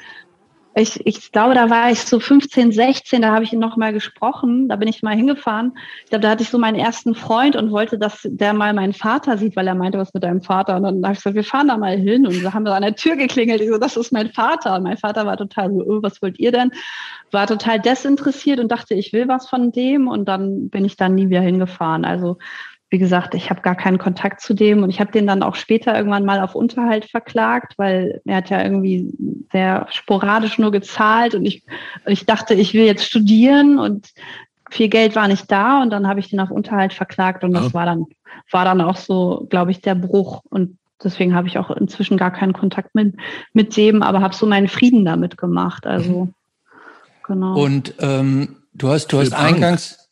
ich, 0.80 1.06
ich 1.08 1.32
glaube, 1.32 1.56
da 1.56 1.72
war 1.72 1.90
ich 1.90 2.02
so 2.02 2.20
15, 2.20 2.72
16, 2.72 3.24
da 3.24 3.32
habe 3.32 3.44
ich 3.44 3.52
ihn 3.52 3.60
noch 3.60 3.78
mal 3.78 3.94
gesprochen, 3.94 4.70
da 4.70 4.76
bin 4.76 4.88
ich 4.88 5.02
mal 5.02 5.16
hingefahren. 5.16 5.76
Ich 6.04 6.10
glaube, 6.10 6.22
da 6.22 6.30
hatte 6.30 6.44
ich 6.44 6.50
so 6.50 6.60
meinen 6.60 6.76
ersten 6.76 7.16
Freund 7.16 7.56
und 7.56 7.72
wollte, 7.72 7.98
dass 7.98 8.20
der 8.24 8.54
mal 8.54 8.74
meinen 8.74 8.94
Vater 8.94 9.40
sieht, 9.40 9.56
weil 9.56 9.68
er 9.68 9.74
meinte, 9.74 9.98
was 9.98 10.14
mit 10.14 10.24
deinem 10.24 10.44
Vater. 10.44 10.76
Und 10.76 10.84
dann 10.84 11.04
habe 11.04 11.14
ich 11.14 11.20
gesagt, 11.20 11.36
wir 11.36 11.44
fahren 11.44 11.70
da 11.70 11.78
mal 11.78 11.98
hin. 11.98 12.28
Und 12.28 12.44
da 12.44 12.54
haben 12.54 12.64
wir 12.64 12.76
an 12.76 12.84
der 12.84 12.96
Tür 12.96 13.16
geklingelt. 13.16 13.60
Ich 13.62 13.70
so, 13.70 13.80
das 13.80 13.98
ist 13.98 14.12
mein 14.12 14.32
Vater. 14.32 14.76
Und 14.76 14.84
mein 14.84 14.98
Vater 14.98 15.26
war 15.26 15.38
total 15.38 15.72
so, 15.72 15.84
oh, 15.84 16.04
was 16.04 16.22
wollt 16.22 16.38
ihr 16.38 16.52
denn? 16.52 16.72
War 17.32 17.48
total 17.48 17.80
desinteressiert 17.80 18.60
und 18.60 18.72
dachte, 18.72 18.94
ich 18.94 19.14
will 19.14 19.28
was 19.28 19.50
von 19.50 19.72
dem. 19.72 20.08
Und 20.08 20.26
dann 20.26 20.70
bin 20.70 20.86
ich 20.86 20.96
dann 20.96 21.16
nie 21.16 21.30
wieder 21.30 21.42
hingefahren. 21.42 22.06
Also 22.06 22.38
wie 22.90 23.00
gesagt, 23.00 23.34
ich 23.34 23.50
habe 23.50 23.62
gar 23.62 23.76
keinen 23.76 23.98
Kontakt 23.98 24.40
zu 24.40 24.54
dem 24.54 24.84
und 24.84 24.90
ich 24.90 25.02
habe 25.02 25.12
den 25.12 25.28
dann 25.28 25.44
auch 25.44 25.56
später 25.56 25.96
irgendwann 25.96 26.24
mal 26.24 26.40
auf 26.40 26.56
Unterhalt 26.56 27.06
verklagt, 27.06 27.74
weil 27.78 28.22
er 28.26 28.38
hat 28.38 28.50
ja 28.50 28.64
irgendwie 28.64 29.14
sehr 29.52 29.88
sporadisch 29.92 30.58
nur 30.58 30.72
gezahlt 30.72 31.36
und 31.36 31.46
ich, 31.46 31.64
ich 32.06 32.26
dachte, 32.26 32.54
ich 32.54 32.74
will 32.74 32.86
jetzt 32.86 33.06
studieren 33.06 33.78
und 33.78 34.14
viel 34.70 34.88
Geld 34.88 35.16
war 35.16 35.28
nicht 35.28 35.52
da 35.52 35.82
und 35.82 35.90
dann 35.90 36.08
habe 36.08 36.22
ich 36.22 36.30
den 36.30 36.40
auf 36.40 36.52
Unterhalt 36.52 36.94
verklagt 36.94 37.44
und 37.44 37.54
das 37.54 37.68
oh. 37.68 37.74
war 37.74 37.86
dann 37.86 38.06
war 38.52 38.64
dann 38.64 38.80
auch 38.80 38.96
so, 38.96 39.46
glaube 39.50 39.72
ich, 39.72 39.82
der 39.82 39.96
Bruch 39.96 40.44
und 40.50 40.78
deswegen 41.04 41.36
habe 41.36 41.48
ich 41.48 41.58
auch 41.58 41.70
inzwischen 41.72 42.16
gar 42.16 42.32
keinen 42.32 42.54
Kontakt 42.54 42.96
mit 42.96 43.16
mit 43.52 43.76
dem, 43.76 44.02
aber 44.02 44.22
habe 44.22 44.34
so 44.34 44.46
meinen 44.46 44.70
Frieden 44.70 45.04
damit 45.04 45.38
gemacht. 45.38 45.86
Also 45.86 46.26
mhm. 46.26 46.34
genau. 47.26 47.60
Und 47.62 47.96
ähm, 48.00 48.58
du 48.74 48.88
hast 48.88 49.12
du 49.12 49.20
hast 49.20 49.34
eingangs 49.34 50.07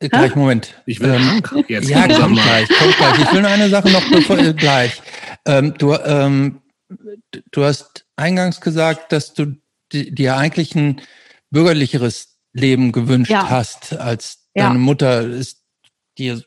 äh, 0.00 0.08
gleich, 0.08 0.34
Moment. 0.34 0.82
Ich 0.86 1.00
will 1.00 1.10
ähm, 1.10 1.42
jetzt. 1.68 1.88
Ja, 1.88 2.06
komm 2.08 2.34
gleich, 2.34 2.68
komm 2.68 2.90
gleich. 2.92 3.18
Ich 3.20 3.32
will 3.32 3.40
nur 3.40 3.50
eine 3.50 3.68
Sache 3.68 3.90
noch 3.90 4.08
bevor, 4.10 4.38
äh, 4.38 4.52
gleich. 4.52 5.00
Ähm, 5.44 5.74
du, 5.78 5.94
ähm, 5.94 6.60
du 7.50 7.64
hast 7.64 8.04
eingangs 8.16 8.60
gesagt, 8.60 9.12
dass 9.12 9.34
du 9.34 9.56
dir 9.92 10.36
eigentlich 10.36 10.74
ein 10.74 11.00
bürgerlicheres 11.50 12.38
Leben 12.52 12.92
gewünscht 12.92 13.30
ja. 13.30 13.48
hast, 13.48 13.96
als 13.96 14.48
ja. 14.54 14.66
deine 14.66 14.78
Mutter 14.78 15.20
es 15.20 15.62
dir 16.18 16.42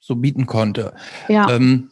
so 0.00 0.16
bieten 0.16 0.46
konnte. 0.46 0.94
Ja. 1.28 1.50
Ähm, 1.50 1.90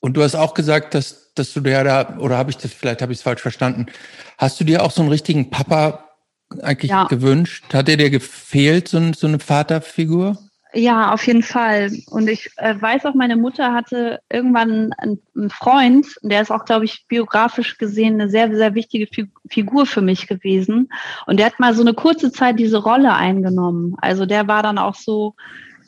und 0.00 0.14
du 0.16 0.22
hast 0.22 0.34
auch 0.34 0.54
gesagt, 0.54 0.94
dass, 0.94 1.32
dass 1.34 1.52
du 1.52 1.60
dir 1.60 1.82
da, 1.84 2.18
oder 2.18 2.36
habe 2.36 2.50
ich 2.50 2.56
das, 2.56 2.72
vielleicht 2.72 3.02
habe 3.02 3.12
ich 3.12 3.18
es 3.18 3.22
falsch 3.22 3.42
verstanden, 3.42 3.86
hast 4.38 4.58
du 4.60 4.64
dir 4.64 4.82
auch 4.82 4.90
so 4.90 5.02
einen 5.02 5.10
richtigen 5.10 5.50
Papa 5.50 6.05
eigentlich 6.62 6.90
ja. 6.90 7.04
gewünscht? 7.04 7.64
Hat 7.72 7.88
er 7.88 7.96
dir 7.96 8.10
gefehlt, 8.10 8.88
so, 8.88 9.12
so 9.12 9.26
eine 9.26 9.38
Vaterfigur? 9.38 10.38
Ja, 10.74 11.14
auf 11.14 11.26
jeden 11.26 11.42
Fall. 11.42 11.90
Und 12.10 12.28
ich 12.28 12.50
äh, 12.56 12.74
weiß 12.78 13.06
auch, 13.06 13.14
meine 13.14 13.36
Mutter 13.36 13.72
hatte 13.72 14.20
irgendwann 14.28 14.92
einen, 14.98 15.22
einen 15.34 15.48
Freund, 15.48 16.06
der 16.20 16.42
ist 16.42 16.50
auch, 16.50 16.66
glaube 16.66 16.84
ich, 16.84 17.06
biografisch 17.08 17.78
gesehen 17.78 18.20
eine 18.20 18.28
sehr, 18.28 18.54
sehr 18.54 18.74
wichtige 18.74 19.06
Fi 19.06 19.30
Figur 19.48 19.86
für 19.86 20.02
mich 20.02 20.26
gewesen. 20.26 20.90
Und 21.26 21.38
der 21.38 21.46
hat 21.46 21.60
mal 21.60 21.72
so 21.74 21.80
eine 21.80 21.94
kurze 21.94 22.30
Zeit 22.30 22.58
diese 22.58 22.78
Rolle 22.78 23.14
eingenommen. 23.14 23.96
Also 24.02 24.26
der 24.26 24.48
war 24.48 24.62
dann 24.62 24.76
auch 24.76 24.96
so 24.96 25.34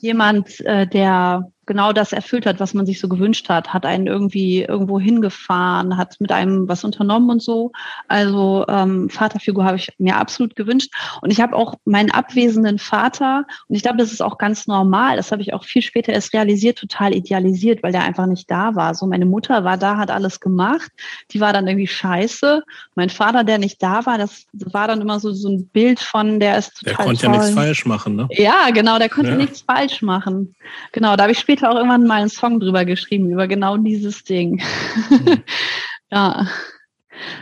jemand, 0.01 0.61
äh, 0.61 0.87
der 0.87 1.53
genau 1.69 1.93
das 1.93 2.13
erfüllt 2.13 2.47
hat, 2.47 2.59
was 2.59 2.75
man 2.75 2.87
sich 2.87 2.99
so 2.99 3.09
gewünscht 3.09 3.49
hat, 3.49 3.73
hat 3.73 3.85
einen 3.87 4.07
irgendwie 4.07 4.63
irgendwo 4.63 4.99
hingefahren, 4.99 5.97
hat 5.97 6.17
mit 6.19 6.33
einem 6.33 6.67
was 6.67 6.83
unternommen 6.83 7.31
und 7.31 7.43
so. 7.43 7.73
Also 8.09 8.65
ähm, 8.69 9.11
Vaterfigur 9.11 9.65
habe 9.65 9.77
ich 9.77 9.93
mir 9.99 10.17
absolut 10.17 10.57
gewünscht. 10.57 10.91
Und 11.21 11.31
ich 11.31 11.41
habe 11.41 11.55
auch 11.55 11.75
meinen 11.85 12.11
abwesenden 12.11 12.79
Vater, 12.79 13.45
und 13.69 13.77
ich 13.77 13.83
glaube, 13.83 13.99
das 13.99 14.13
ist 14.13 14.23
auch 14.23 14.39
ganz 14.39 14.67
normal, 14.67 15.17
das 15.17 15.31
habe 15.31 15.43
ich 15.43 15.53
auch 15.53 15.65
viel 15.65 15.83
später 15.83 16.13
erst 16.13 16.33
realisiert, 16.33 16.79
total 16.79 17.15
idealisiert, 17.15 17.83
weil 17.83 17.93
der 17.93 18.03
einfach 18.03 18.27
nicht 18.27 18.51
da 18.51 18.75
war. 18.75 18.95
So, 18.95 19.07
meine 19.07 19.27
Mutter 19.27 19.63
war 19.63 19.77
da, 19.77 19.99
hat 19.99 20.11
alles 20.11 20.41
gemacht, 20.41 20.91
die 21.31 21.41
war 21.41 21.53
dann 21.53 21.69
irgendwie 21.69 21.87
scheiße. 21.87 22.63
Mein 22.95 23.11
Vater, 23.11 23.45
der 23.45 23.59
nicht 23.59 23.83
da 23.83 24.07
war, 24.07 24.17
das 24.17 24.47
war 24.53 24.89
dann 24.89 25.03
immer 25.03 25.21
so, 25.21 25.33
so 25.33 25.51
ein 25.51 25.69
Bild 25.69 26.01
von, 26.01 26.41
der 26.41 26.57
ist 26.57 26.79
total. 26.79 26.95
Der 26.95 27.05
konnte 27.05 27.27
toll. 27.27 27.35
ja 27.35 27.41
nichts 27.41 27.55
falsch 27.55 27.85
machen, 27.85 28.17
ne? 28.17 28.27
Ja, 28.31 28.71
genau, 28.73 28.99
der 28.99 29.11
konnte 29.11 29.33
ja. 29.33 29.37
nichts 29.37 29.61
falsch 29.61 30.01
machen. 30.01 30.55
Genau, 30.93 31.15
da 31.15 31.25
habe 31.25 31.33
ich 31.33 31.39
später 31.39 31.58
später 31.59 31.71
auch 31.71 31.77
irgendwann 31.77 32.07
mal 32.07 32.21
einen 32.21 32.31
Song 32.31 32.61
drüber 32.61 32.85
geschrieben, 32.85 33.31
über 33.31 33.47
genau 33.49 33.77
dieses 33.77 34.25
Ding. 34.25 34.63
Mhm. 35.11 35.43
ja, 36.11 36.47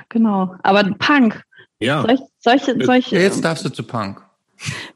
genau. 0.09 0.55
Aber 0.63 0.85
Punk. 0.99 1.43
Ja. 1.79 2.03
Solch, 2.03 2.21
solche, 2.39 2.85
solche, 2.85 3.17
ja, 3.17 3.23
jetzt 3.23 3.45
darfst 3.45 3.65
du 3.65 3.69
zu 3.69 3.83
Punk. 3.83 4.23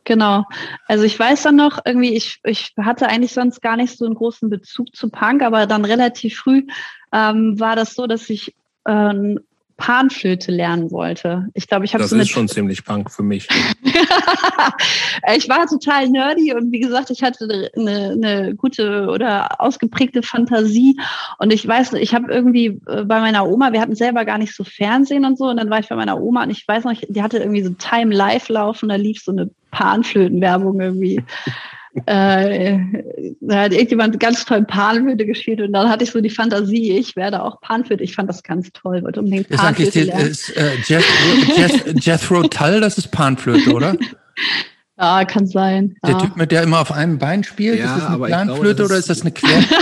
Genau. 0.04 0.44
Also 0.87 1.04
ich 1.04 1.18
weiß 1.18 1.42
dann 1.42 1.56
noch, 1.56 1.78
irgendwie, 1.85 2.14
ich, 2.14 2.40
ich 2.44 2.72
hatte 2.78 3.09
eigentlich 3.09 3.35
sonst 3.35 3.61
gar 3.61 3.76
nicht 3.76 3.98
so 3.98 4.06
einen 4.06 4.14
großen 4.14 4.48
Bezug 4.48 4.96
zu 4.96 5.11
Punk, 5.11 5.42
aber 5.42 5.66
dann 5.66 5.85
relativ 5.85 6.38
früh 6.38 6.66
ähm, 7.12 7.61
war 7.61 7.76
das 7.76 7.94
so, 7.94 8.06
dass 8.06 8.30
ich 8.30 8.54
äh, 8.87 9.35
Panflöte 9.80 10.52
lernen 10.52 10.90
wollte. 10.90 11.48
Ich 11.54 11.66
glaube, 11.66 11.86
ich 11.86 11.94
habe 11.94 12.02
Das 12.02 12.10
so 12.10 12.16
ist 12.16 12.28
schon 12.28 12.48
ziemlich 12.48 12.84
Punk 12.84 13.10
für 13.10 13.22
mich. 13.22 13.48
ich 15.34 15.48
war 15.48 15.66
total 15.66 16.08
nerdy 16.08 16.54
und 16.54 16.70
wie 16.70 16.80
gesagt, 16.80 17.10
ich 17.10 17.22
hatte 17.22 17.70
eine, 17.74 18.10
eine 18.10 18.54
gute 18.54 19.08
oder 19.08 19.60
ausgeprägte 19.60 20.22
Fantasie 20.22 20.96
und 21.38 21.50
ich 21.50 21.66
weiß, 21.66 21.94
ich 21.94 22.14
habe 22.14 22.30
irgendwie 22.30 22.78
äh, 22.86 23.04
bei 23.04 23.20
meiner 23.20 23.48
Oma, 23.48 23.72
wir 23.72 23.80
hatten 23.80 23.94
selber 23.94 24.26
gar 24.26 24.36
nicht 24.36 24.54
so 24.54 24.64
Fernsehen 24.64 25.24
und 25.24 25.38
so 25.38 25.46
und 25.46 25.56
dann 25.56 25.70
war 25.70 25.80
ich 25.80 25.88
bei 25.88 25.96
meiner 25.96 26.20
Oma 26.20 26.42
und 26.42 26.50
ich 26.50 26.68
weiß 26.68 26.84
noch, 26.84 26.92
die 27.08 27.22
hatte 27.22 27.38
irgendwie 27.38 27.62
so 27.62 27.70
Time 27.70 28.14
Live 28.14 28.50
laufen, 28.50 28.90
da 28.90 28.96
lief 28.96 29.22
so 29.22 29.32
eine 29.32 29.50
Panflötenwerbung 29.70 30.78
irgendwie 30.78 31.22
äh, 32.07 32.79
da 33.40 33.62
hat 33.62 33.72
irgendjemand 33.72 34.20
ganz 34.20 34.44
toll 34.44 34.64
Panflöte 34.64 35.26
gespielt 35.26 35.61
und 35.61 35.72
dann 35.72 35.88
hatte 35.88 36.05
ich 36.05 36.11
so 36.11 36.20
die 36.20 36.31
Fantasie, 36.31 36.92
ich 36.92 37.16
werde 37.16 37.42
auch 37.42 37.61
Panflöte. 37.61 38.05
Ich 38.05 38.14
fand 38.14 38.29
das 38.29 38.42
ganz 38.42 38.70
toll, 38.72 39.03
wollte 39.03 39.20
unbedingt 39.20 39.48
Panflöte 39.48 40.00
eigentlich 40.00 40.31
ist, 40.31 40.57
äh, 40.57 40.76
Jeff, 40.85 41.05
Jeff, 41.57 42.05
Jethro 42.05 42.42
Tull, 42.44 42.81
das 42.81 42.98
ist 42.98 43.11
Panflöte, 43.11 43.72
oder? 43.72 43.96
Ja, 45.03 45.24
kann 45.24 45.46
sein. 45.46 45.96
Der 46.07 46.18
Typ, 46.18 46.37
mit 46.37 46.53
der 46.53 46.62
immer 46.62 46.79
auf 46.79 46.92
einem 46.92 47.16
Bein 47.16 47.42
spielt, 47.42 47.79
ja, 47.79 47.87
ist 47.87 48.03
das 48.03 48.11
eine 48.11 48.18
Panflöte 48.18 48.85
oder 48.85 48.96
ist 48.96 49.09
das 49.09 49.22
eine 49.22 49.33
Querflöte? 49.33 49.74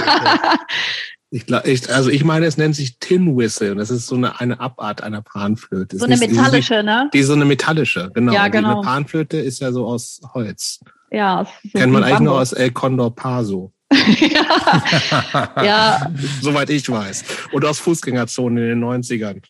Ich 1.30 1.44
glaube, 1.44 1.68
ich, 1.68 1.92
also 1.92 2.08
ich 2.08 2.24
meine, 2.24 2.46
es 2.46 2.56
nennt 2.56 2.74
sich 2.74 2.98
Tin 3.00 3.36
Whistle. 3.36 3.74
Das 3.74 3.90
ist 3.90 4.06
so 4.06 4.14
eine, 4.14 4.40
eine 4.40 4.60
Abart 4.60 5.02
einer 5.02 5.20
Panflöte. 5.20 5.98
So 5.98 6.06
eine 6.06 6.16
metallische, 6.16 6.82
ne? 6.82 7.10
Die 7.12 7.22
so 7.22 7.34
eine 7.34 7.44
metallische, 7.44 8.10
genau. 8.14 8.32
Ja, 8.32 8.48
genau. 8.48 8.80
Die 8.80 8.86
Panflöte 8.86 9.36
ist 9.36 9.60
ja 9.60 9.70
so 9.70 9.86
aus 9.86 10.22
Holz. 10.32 10.80
Ja. 11.10 11.46
So 11.62 11.78
Kennt 11.78 11.92
man 11.92 12.04
eigentlich 12.04 12.20
nur 12.20 12.40
aus 12.40 12.52
El 12.52 12.70
Condor 12.70 13.14
Paso. 13.14 13.72
ja. 13.92 15.64
ja. 15.64 16.06
Soweit 16.40 16.70
ich 16.70 16.90
weiß. 16.90 17.24
Und 17.52 17.64
aus 17.64 17.78
Fußgängerzonen 17.80 18.58
in 18.58 18.80
den 18.80 18.84
90ern. 18.84 19.42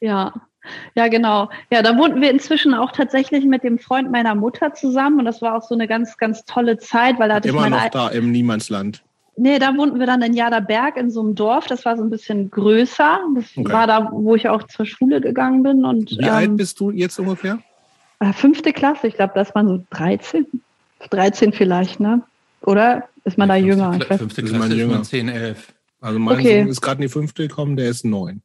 Ja. 0.00 0.32
Ja, 0.94 1.08
genau. 1.08 1.48
Ja, 1.70 1.82
da 1.82 1.96
wohnten 1.96 2.20
wir 2.20 2.30
inzwischen 2.30 2.74
auch 2.74 2.92
tatsächlich 2.92 3.44
mit 3.44 3.62
dem 3.62 3.78
Freund 3.78 4.10
meiner 4.10 4.34
Mutter 4.34 4.74
zusammen 4.74 5.20
und 5.20 5.24
das 5.24 5.40
war 5.40 5.56
auch 5.56 5.62
so 5.62 5.74
eine 5.74 5.86
ganz, 5.86 6.16
ganz 6.18 6.44
tolle 6.44 6.78
Zeit, 6.78 7.18
weil 7.18 7.28
da 7.28 7.36
hatte 7.36 7.48
Immer 7.48 7.66
ich 7.66 7.70
noch 7.70 7.88
da 7.90 8.08
im 8.08 8.32
Niemandsland. 8.32 9.02
Nee, 9.38 9.58
da 9.58 9.76
wohnten 9.76 9.98
wir 9.98 10.06
dann 10.06 10.22
in 10.22 10.32
Jaderberg 10.32 10.96
in 10.96 11.10
so 11.10 11.20
einem 11.20 11.34
Dorf. 11.34 11.66
Das 11.66 11.84
war 11.84 11.96
so 11.96 12.02
ein 12.02 12.08
bisschen 12.08 12.50
größer. 12.50 13.20
Das 13.34 13.44
okay. 13.54 13.72
war 13.72 13.86
da, 13.86 14.08
wo 14.10 14.34
ich 14.34 14.48
auch 14.48 14.62
zur 14.62 14.86
Schule 14.86 15.20
gegangen 15.20 15.62
bin. 15.62 15.84
Und, 15.84 16.10
Wie 16.12 16.24
ähm, 16.24 16.32
alt 16.32 16.56
bist 16.56 16.80
du 16.80 16.90
jetzt 16.90 17.18
ungefähr? 17.18 17.58
Äh, 18.20 18.32
fünfte 18.32 18.72
Klasse. 18.72 19.08
Ich 19.08 19.14
glaube, 19.14 19.34
das 19.34 19.54
waren 19.54 19.68
so 19.68 19.84
13. 19.90 20.46
13 21.10 21.52
vielleicht, 21.52 22.00
ne? 22.00 22.22
Oder 22.62 23.08
ist 23.24 23.38
man 23.38 23.48
ja, 23.48 23.56
da 23.56 23.60
jünger? 23.60 23.92
Fünfte, 23.92 24.18
fünfte 24.18 24.42
Klasse 24.44 24.68
ist 24.68 24.78
jünger. 24.78 25.02
10, 25.02 25.28
11. 25.28 25.72
Also 26.00 26.18
mein 26.18 26.38
okay. 26.38 26.60
Sohn 26.60 26.68
ist 26.68 26.80
gerade 26.80 26.96
in 26.98 27.02
die 27.02 27.12
fünfte 27.12 27.48
gekommen, 27.48 27.76
der 27.76 27.88
ist 27.88 28.04
neun. 28.04 28.42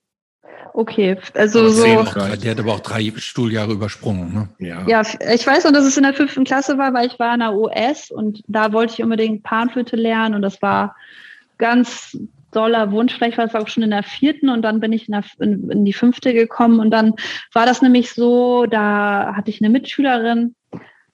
Okay, 0.74 1.18
also 1.34 1.68
so. 1.68 1.84
Der 1.84 2.52
hat 2.52 2.60
aber 2.60 2.74
auch 2.74 2.80
drei 2.80 3.12
Stuhljahre 3.18 3.74
übersprungen. 3.74 4.34
Ne? 4.34 4.50
Ja. 4.60 4.88
ja, 4.88 5.02
ich 5.34 5.46
weiß 5.46 5.66
noch, 5.66 5.74
dass 5.74 5.86
es 5.86 5.98
in 5.98 6.04
der 6.04 6.14
fünften 6.14 6.46
Klasse 6.46 6.78
war, 6.78 6.94
weil 6.94 7.08
ich 7.08 7.20
war 7.20 7.34
in 7.34 7.42
der 7.42 7.54
OS 7.54 8.10
und 8.10 8.42
da 8.48 8.72
wollte 8.72 8.94
ich 8.94 9.04
unbedingt 9.04 9.44
Panflöte 9.44 9.98
lernen 9.98 10.36
und 10.36 10.42
das 10.42 10.62
war 10.62 10.96
ganz 11.58 12.18
doller 12.52 12.92
Wunsch. 12.92 13.14
Vielleicht 13.14 13.38
war 13.38 13.46
es 13.46 13.56
auch 13.56 13.68
schon 13.68 13.84
in 13.84 13.92
der 13.92 14.04
vierten 14.04 14.50
und 14.50 14.62
dann 14.62 14.80
bin 14.80 14.94
ich 14.94 15.08
in, 15.08 15.14
der, 15.14 15.24
in, 15.40 15.70
in 15.70 15.86
die 15.86 15.94
fünfte 15.94 16.34
gekommen 16.34 16.80
und 16.80 16.92
dann 16.92 17.16
war 17.54 17.66
das 17.66 17.82
nämlich 17.82 18.12
so, 18.12 18.66
da 18.66 19.34
hatte 19.36 19.50
ich 19.50 19.62
eine 19.62 19.70
Mitschülerin, 19.70 20.56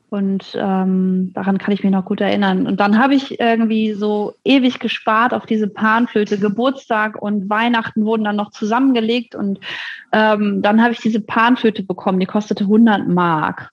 und 0.09 0.57
ähm, 0.57 1.31
daran 1.33 1.57
kann 1.57 1.73
ich 1.73 1.83
mich 1.83 1.91
noch 1.91 2.05
gut 2.05 2.21
erinnern. 2.21 2.65
Und 2.65 2.79
dann 2.79 2.97
habe 2.97 3.13
ich 3.13 3.39
irgendwie 3.41 3.93
so 3.93 4.35
ewig 4.45 4.79
gespart 4.79 5.33
auf 5.33 5.45
diese 5.45 5.67
Panflöte. 5.67 6.37
Geburtstag 6.37 7.21
und 7.21 7.49
Weihnachten 7.49 8.05
wurden 8.05 8.23
dann 8.23 8.37
noch 8.37 8.51
zusammengelegt. 8.51 9.35
Und 9.35 9.59
ähm, 10.13 10.61
dann 10.61 10.81
habe 10.81 10.93
ich 10.93 11.01
diese 11.01 11.19
Panflöte 11.19 11.83
bekommen. 11.83 12.21
Die 12.21 12.25
kostete 12.25 12.63
100 12.63 13.07
Mark. 13.07 13.71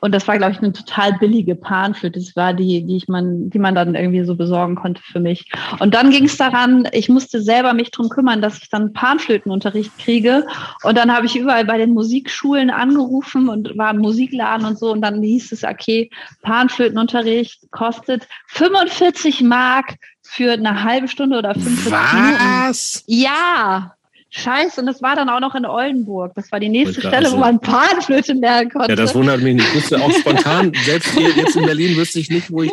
Und 0.00 0.12
das 0.12 0.28
war, 0.28 0.36
glaube 0.36 0.52
ich, 0.52 0.58
eine 0.58 0.72
total 0.72 1.14
billige 1.18 1.54
Panflöte. 1.54 2.20
Das 2.20 2.36
war 2.36 2.52
die, 2.52 2.84
die 2.84 2.96
ich 2.96 3.08
man, 3.08 3.50
die 3.50 3.58
man 3.58 3.74
dann 3.74 3.94
irgendwie 3.94 4.24
so 4.24 4.36
besorgen 4.36 4.74
konnte 4.74 5.02
für 5.02 5.20
mich. 5.20 5.50
Und 5.78 5.94
dann 5.94 6.10
ging 6.10 6.26
es 6.26 6.36
daran, 6.36 6.88
ich 6.92 7.08
musste 7.08 7.40
selber 7.40 7.72
mich 7.72 7.90
drum 7.90 8.08
kümmern, 8.08 8.42
dass 8.42 8.58
ich 8.58 8.68
dann 8.68 8.92
Panflötenunterricht 8.92 9.98
kriege. 9.98 10.46
Und 10.82 10.96
dann 10.96 11.14
habe 11.14 11.26
ich 11.26 11.36
überall 11.36 11.64
bei 11.64 11.78
den 11.78 11.94
Musikschulen 11.94 12.70
angerufen 12.70 13.48
und 13.48 13.76
war 13.76 13.92
im 13.92 13.98
Musikladen 13.98 14.66
und 14.66 14.78
so. 14.78 14.92
Und 14.92 15.00
dann 15.00 15.22
hieß 15.22 15.52
es, 15.52 15.64
okay, 15.64 16.10
Panflötenunterricht 16.42 17.70
kostet 17.70 18.28
45 18.48 19.42
Mark 19.42 19.96
für 20.22 20.52
eine 20.52 20.84
halbe 20.84 21.08
Stunde 21.08 21.38
oder 21.38 21.54
45 21.54 22.12
Minuten. 22.12 22.38
Was? 22.68 23.02
Ja. 23.06 23.95
Scheiße, 24.30 24.80
und 24.80 24.86
das 24.86 25.00
war 25.02 25.16
dann 25.16 25.28
auch 25.28 25.40
noch 25.40 25.54
in 25.54 25.64
Oldenburg. 25.64 26.32
Das 26.34 26.50
war 26.52 26.60
die 26.60 26.68
nächste 26.68 27.00
Stelle, 27.00 27.30
wo 27.32 27.36
man 27.36 27.60
Panflöte 27.60 28.32
lernen 28.32 28.70
konnte. 28.70 28.90
Ja, 28.90 28.96
das 28.96 29.14
wundert 29.14 29.40
mich 29.40 29.54
nicht. 29.54 29.68
Ich 29.68 29.74
wusste 29.74 30.00
auch 30.02 30.12
spontan, 30.12 30.72
selbst 30.84 31.10
hier 31.12 31.30
jetzt 31.30 31.56
in 31.56 31.64
Berlin 31.64 31.96
wüsste 31.96 32.18
ich 32.18 32.28
nicht, 32.28 32.50
wo 32.50 32.62
ich 32.62 32.72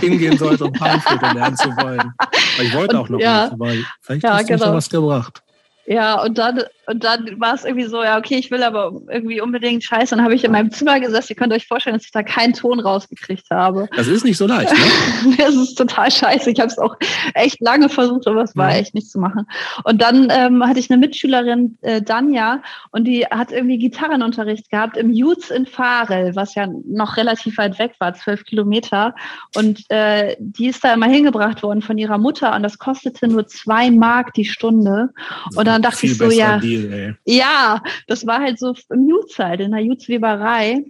hingehen 0.00 0.38
sollte, 0.38 0.64
um 0.64 0.72
Panflöte 0.72 1.26
lernen 1.34 1.56
zu 1.56 1.68
wollen. 1.76 2.12
Weil 2.56 2.66
ich 2.66 2.74
wollte 2.74 2.96
und, 2.96 3.02
auch 3.02 3.08
noch 3.08 3.20
ja, 3.20 3.44
nicht, 3.44 3.52
aber 3.52 3.72
vielleicht 4.00 4.22
ja, 4.22 4.34
hast 4.34 4.48
du 4.48 4.54
genau. 4.54 4.72
was 4.74 4.88
gebracht. 4.88 5.42
Ja, 5.86 6.20
und 6.20 6.36
dann, 6.36 6.62
und 6.88 7.04
dann 7.04 7.38
war 7.38 7.54
es 7.54 7.64
irgendwie 7.64 7.86
so, 7.86 8.02
ja, 8.02 8.18
okay, 8.18 8.36
ich 8.36 8.50
will 8.50 8.64
aber 8.64 8.92
irgendwie 9.08 9.40
unbedingt 9.40 9.84
Scheiße. 9.84 10.16
Dann 10.16 10.24
habe 10.24 10.34
ich 10.34 10.42
in 10.42 10.50
meinem 10.50 10.72
Zimmer 10.72 10.98
gesessen. 10.98 11.28
Ihr 11.30 11.36
könnt 11.36 11.52
euch 11.52 11.68
vorstellen, 11.68 11.94
dass 11.94 12.04
ich 12.04 12.10
da 12.10 12.24
keinen 12.24 12.54
Ton 12.54 12.80
rausgekriegt 12.80 13.46
habe. 13.50 13.88
Das 13.96 14.08
ist 14.08 14.24
nicht 14.24 14.36
so 14.36 14.48
leicht, 14.48 14.72
ne? 14.72 15.36
das 15.38 15.54
ist 15.54 15.76
total 15.76 16.10
scheiße. 16.10 16.50
Ich 16.50 16.58
habe 16.58 16.68
es 16.68 16.78
auch 16.78 16.96
echt 17.34 17.60
lange 17.60 17.88
versucht, 17.88 18.26
aber 18.26 18.42
es 18.42 18.56
war 18.56 18.72
ja. 18.72 18.78
echt 18.78 18.94
nicht 18.94 19.08
zu 19.08 19.20
machen. 19.20 19.46
Und 19.84 20.02
dann 20.02 20.28
ähm, 20.30 20.66
hatte 20.66 20.80
ich 20.80 20.90
eine 20.90 20.98
Mitschülerin, 20.98 21.78
äh, 21.82 22.02
Danja, 22.02 22.62
und 22.90 23.04
die 23.04 23.24
hat 23.26 23.52
irgendwie 23.52 23.78
Gitarrenunterricht 23.78 24.68
gehabt 24.70 24.96
im 24.96 25.10
Jutz 25.10 25.50
in 25.50 25.66
Farel, 25.66 26.34
was 26.34 26.56
ja 26.56 26.66
noch 26.84 27.16
relativ 27.16 27.58
weit 27.58 27.78
weg 27.78 27.94
war, 28.00 28.12
zwölf 28.14 28.44
Kilometer. 28.44 29.14
Und 29.54 29.88
äh, 29.90 30.34
die 30.40 30.66
ist 30.66 30.82
da 30.82 30.94
immer 30.94 31.06
hingebracht 31.06 31.62
worden 31.62 31.82
von 31.82 31.96
ihrer 31.96 32.18
Mutter 32.18 32.56
und 32.56 32.64
das 32.64 32.78
kostete 32.78 33.28
nur 33.28 33.46
zwei 33.46 33.92
Mark 33.92 34.34
die 34.34 34.44
Stunde. 34.44 35.10
Und 35.54 35.66
dann 35.66 35.75
dann 35.76 35.90
dachte 35.90 36.06
ich 36.06 36.16
so, 36.16 36.30
ja, 36.30 36.58
Deal, 36.58 37.16
ja, 37.24 37.82
das 38.06 38.26
war 38.26 38.40
halt 38.40 38.58
so 38.58 38.74
im 38.90 39.08
Jutzeit, 39.08 39.60
in 39.60 39.72
der 39.72 39.80
Jutzweberei. 39.80 40.84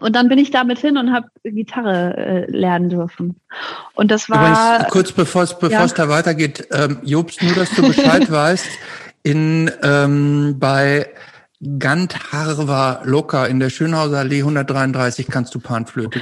Und 0.00 0.16
dann 0.16 0.28
bin 0.28 0.38
ich 0.38 0.50
damit 0.50 0.78
hin 0.78 0.96
und 0.96 1.12
habe 1.12 1.28
Gitarre 1.44 2.16
äh, 2.16 2.50
lernen 2.50 2.90
dürfen. 2.90 3.36
Und 3.94 4.10
das 4.10 4.28
war. 4.28 4.76
Übrigens, 4.76 4.92
kurz 4.92 5.12
bevor 5.12 5.42
es 5.44 5.54
bevor 5.54 5.70
ja. 5.70 5.84
es 5.84 5.94
da 5.94 6.08
weitergeht, 6.08 6.66
ähm, 6.72 6.98
Jobst, 7.04 7.42
nur 7.42 7.54
dass 7.54 7.70
du 7.70 7.82
Bescheid 7.82 8.28
weißt, 8.30 8.66
in 9.22 9.70
ähm, 9.82 10.56
bei 10.58 11.08
Gantharva 11.78 13.02
Loka 13.04 13.46
in 13.46 13.60
der 13.60 13.70
Schönhauser 13.70 14.18
Allee 14.18 14.40
133 14.40 15.26
kannst 15.26 15.54
du 15.54 15.60
Panflöte 15.60 16.20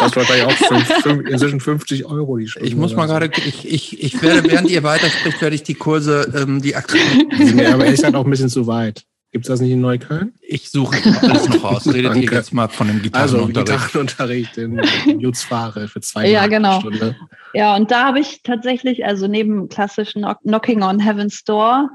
Das 0.00 0.14
war 0.14 0.24
gleich 0.24 0.44
auch 0.44 0.52
fünf, 0.52 0.86
fünf, 1.02 1.28
inzwischen 1.28 1.60
50 1.60 2.06
Euro 2.06 2.36
die 2.36 2.46
Stunde. 2.46 2.68
Ich 2.68 2.76
muss 2.76 2.94
mal 2.94 3.06
gerade, 3.06 3.30
ich, 3.36 3.66
ich, 3.68 4.02
ich 4.02 4.22
werde, 4.22 4.48
während 4.50 4.70
ihr 4.70 4.82
weiterspricht, 4.82 5.40
werde 5.42 5.56
ich 5.56 5.64
die 5.64 5.74
Kurse, 5.74 6.32
ähm, 6.36 6.62
die 6.62 6.76
Aktionen. 6.76 7.28
Nee, 7.38 7.66
aber 7.66 7.84
ehrlich 7.84 8.00
gesagt 8.00 8.14
auch 8.14 8.24
ein 8.24 8.30
bisschen 8.30 8.48
zu 8.48 8.66
weit. 8.66 9.04
Gibt 9.32 9.44
es 9.44 9.48
das 9.48 9.60
nicht 9.60 9.72
in 9.72 9.80
Neukölln? 9.80 10.32
Ich 10.40 10.70
suche 10.70 10.96
alles 11.20 11.48
noch 11.48 11.62
raus. 11.62 11.92
Redet 11.92 12.16
ihr 12.16 12.30
jetzt 12.30 12.54
mal 12.54 12.68
von 12.68 12.86
dem 12.86 13.02
Gitarrenunterricht? 13.02 13.70
Also 13.70 14.00
Gitarrenunterricht 14.06 14.56
in 14.56 15.20
Jutzfahre 15.20 15.88
für 15.88 16.00
zwei 16.00 16.28
ja, 16.28 16.46
genau. 16.46 16.80
Stunde. 16.80 17.14
Ja, 17.52 17.76
und 17.76 17.90
da 17.90 18.06
habe 18.06 18.20
ich 18.20 18.42
tatsächlich, 18.42 19.04
also 19.04 19.26
neben 19.26 19.68
klassischen 19.68 20.24
Knocking 20.44 20.82
on 20.82 20.98
Heaven's 20.98 21.44
Door, 21.44 21.90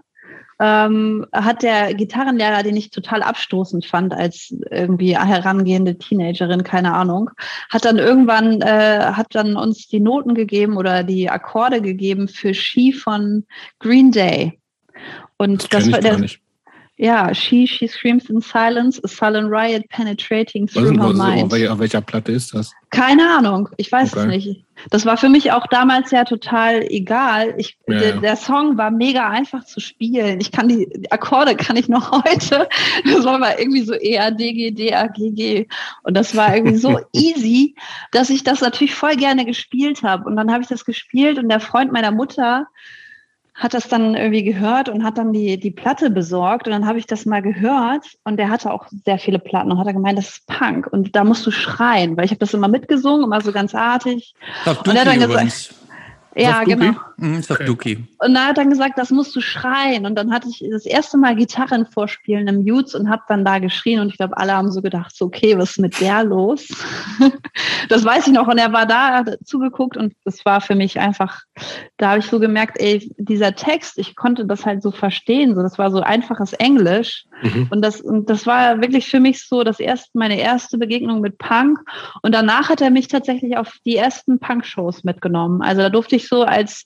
ähm, 0.60 1.26
hat 1.32 1.64
der 1.64 1.94
Gitarrenlehrer, 1.94 2.64
den 2.64 2.76
ich 2.76 2.92
total 2.92 3.24
abstoßend 3.24 3.86
fand 3.86 4.14
als 4.14 4.54
irgendwie 4.72 5.18
herangehende 5.18 5.98
Teenagerin, 5.98 6.64
keine 6.64 6.94
Ahnung, 6.94 7.30
hat 7.70 7.86
dann 7.86 7.98
irgendwann, 7.98 8.62
äh, 8.62 9.00
hat 9.14 9.28
dann 9.32 9.56
uns 9.56 9.88
die 9.88 10.00
Noten 10.00 10.36
gegeben 10.36 10.78
oder 10.78 11.04
die 11.04 11.30
Akkorde 11.30 11.82
gegeben 11.82 12.28
für 12.28 12.54
Ski 12.54 12.94
von 12.94 13.46
Green 13.80 14.12
Day. 14.12 14.60
Und 15.38 15.74
das, 15.74 15.86
das 15.86 15.92
war 15.92 16.00
der. 16.00 16.26
Ja, 16.96 17.34
She, 17.34 17.66
She 17.66 17.88
Screams 17.88 18.30
in 18.30 18.40
Silence, 18.40 19.02
a 19.04 19.08
sullen 19.08 19.48
riot 19.48 19.90
penetrating 19.90 20.68
through 20.68 20.92
her 20.92 21.12
mind. 21.12 21.52
Auf 21.52 21.80
welcher 21.80 22.02
Platte 22.02 22.32
ist 22.32 22.54
das? 22.54 22.72
Keine 22.92 23.28
Ahnung, 23.36 23.68
ich 23.78 23.92
weiß 23.92 24.14
okay. 24.14 24.22
es 24.22 24.28
nicht. 24.28 24.66
Das 24.90 25.06
war 25.06 25.18
für 25.18 25.30
mich 25.30 25.52
auch 25.52 25.68
damals 25.68 26.12
ja 26.12 26.24
total 26.24 26.84
egal. 26.90 27.56
Ich, 27.58 27.78
ja, 27.88 28.00
der, 28.00 28.18
der, 28.18 28.36
Song 28.36 28.78
war 28.78 28.92
mega 28.92 29.30
einfach 29.30 29.64
zu 29.64 29.80
spielen. 29.80 30.40
Ich 30.42 30.52
kann 30.52 30.68
die, 30.68 30.88
die 30.96 31.12
Akkorde 31.12 31.56
kann 31.56 31.76
ich 31.76 31.90
noch 31.90 32.12
heute. 32.26 32.68
Das 33.06 33.26
war 33.26 33.38
mal 33.38 33.56
irgendwie 33.58 33.84
so 33.84 33.94
E, 33.94 34.20
A, 34.20 34.32
D, 34.32 34.54
G, 34.54 34.72
D, 34.72 34.94
A, 34.94 35.08
G, 35.08 35.32
G. 35.32 35.68
Und 36.04 36.16
das 36.16 36.36
war 36.36 36.56
irgendwie 36.56 36.78
so 36.78 37.00
easy, 37.14 37.76
dass 38.12 38.30
ich 38.30 38.44
das 38.44 38.62
natürlich 38.62 38.96
voll 38.96 39.16
gerne 39.16 39.46
gespielt 39.46 40.04
habe. 40.04 40.26
Und 40.26 40.36
dann 40.36 40.52
habe 40.52 40.64
ich 40.64 40.70
das 40.70 40.86
gespielt 40.86 41.38
und 41.38 41.50
der 41.50 41.60
Freund 41.60 41.92
meiner 41.92 42.12
Mutter, 42.12 42.68
hat 43.64 43.74
das 43.74 43.88
dann 43.88 44.14
irgendwie 44.16 44.44
gehört 44.44 44.90
und 44.90 45.06
hat 45.06 45.18
dann 45.18 45.32
die, 45.32 45.58
die 45.58 45.72
Platte 45.72 46.10
besorgt. 46.10 46.68
Und 46.68 46.74
dann 46.74 46.86
habe 46.86 47.00
ich 47.00 47.08
das 47.08 47.26
mal 47.26 47.42
gehört 47.42 48.06
und 48.26 48.36
der 48.36 48.50
hatte 48.50 48.74
auch 48.74 48.88
sehr 49.06 49.18
viele 49.18 49.40
Platten 49.40 49.72
und 49.72 49.80
hat 49.80 49.88
er 49.88 49.94
gemeint, 49.94 50.18
das 50.18 50.30
ist 50.30 50.48
Punk. 50.48 50.86
Und 50.92 51.16
da 51.16 51.24
musst 51.24 51.46
du 51.46 51.52
schreien, 51.52 52.18
weil 52.18 52.26
ich 52.26 52.32
habe 52.32 52.40
das 52.40 52.54
immer 52.54 52.68
mitgesungen, 52.68 53.24
immer 53.24 53.40
so 53.40 53.54
ganz 53.54 53.74
artig. 53.74 54.36
und 54.66 54.88
er 54.88 55.02
hat 55.02 55.08
dann 55.08 55.20
gesagt, 55.20 55.76
ja, 56.36 56.64
genau. 56.64 56.94
Mhm, 57.24 57.42
okay. 57.70 58.04
Und 58.18 58.36
er 58.36 58.48
hat 58.48 58.58
dann 58.58 58.70
gesagt, 58.70 58.98
das 58.98 59.10
musst 59.10 59.34
du 59.34 59.40
schreien. 59.40 60.06
Und 60.06 60.16
dann 60.16 60.34
hatte 60.34 60.50
ich 60.50 60.62
das 60.70 60.86
erste 60.86 61.18
Mal 61.18 61.38
Gitarren 61.38 61.86
vorspielen 61.86 62.50
im 62.50 62.68
Jutz 62.68 62.94
und 62.96 63.10
habe 63.10 63.22
dann 63.30 63.46
da 63.46 63.60
geschrien. 63.60 64.02
Und 64.02 64.10
ich 64.10 64.18
glaube, 64.18 64.36
alle 64.36 64.52
haben 64.52 64.74
so 64.74 64.82
gedacht, 64.82 65.16
so, 65.16 65.26
okay, 65.26 65.58
was 65.58 65.72
ist 65.72 65.80
mit 65.80 66.02
der 66.02 66.26
los? 66.26 66.68
das 67.90 68.04
weiß 68.04 68.28
ich 68.28 68.34
noch. 68.34 68.50
Und 68.50 68.58
er 68.58 68.74
war 68.74 68.86
da, 68.86 69.20
hat 69.20 69.38
zugeguckt 69.46 69.96
und 69.96 70.14
das 70.26 70.44
war 70.44 70.60
für 70.60 70.76
mich 70.76 71.00
einfach, 71.00 71.44
da 71.96 72.10
habe 72.10 72.20
ich 72.20 72.26
so 72.26 72.42
gemerkt, 72.42 72.78
ey, 72.82 73.10
dieser 73.18 73.56
Text, 73.56 73.98
ich 73.98 74.18
konnte 74.18 74.46
das 74.46 74.66
halt 74.66 74.84
so 74.84 74.92
verstehen. 74.92 75.56
So, 75.56 75.62
das 75.62 75.78
war 75.78 75.92
so 75.92 76.02
einfaches 76.02 76.52
Englisch. 76.52 77.24
Mhm. 77.42 77.68
Und 77.72 77.82
das, 77.84 78.02
und 78.02 78.30
das 78.30 78.46
war 78.46 78.82
wirklich 78.82 79.10
für 79.10 79.22
mich 79.22 79.48
so 79.48 79.64
das 79.64 79.80
erste, 79.80 80.10
meine 80.14 80.38
erste 80.38 80.78
Begegnung 80.78 81.22
mit 81.22 81.38
Punk. 81.38 81.80
Und 82.22 82.36
danach 82.36 82.68
hat 82.68 82.82
er 82.82 82.90
mich 82.90 83.08
tatsächlich 83.08 83.56
auf 83.56 83.78
die 83.86 83.96
ersten 83.96 84.40
Punk-Shows 84.40 85.06
mitgenommen. 85.06 85.62
Also 85.62 85.84
da 85.84 85.90
durfte 85.90 86.18
ich 86.18 86.28
so 86.28 86.44
als 86.44 86.84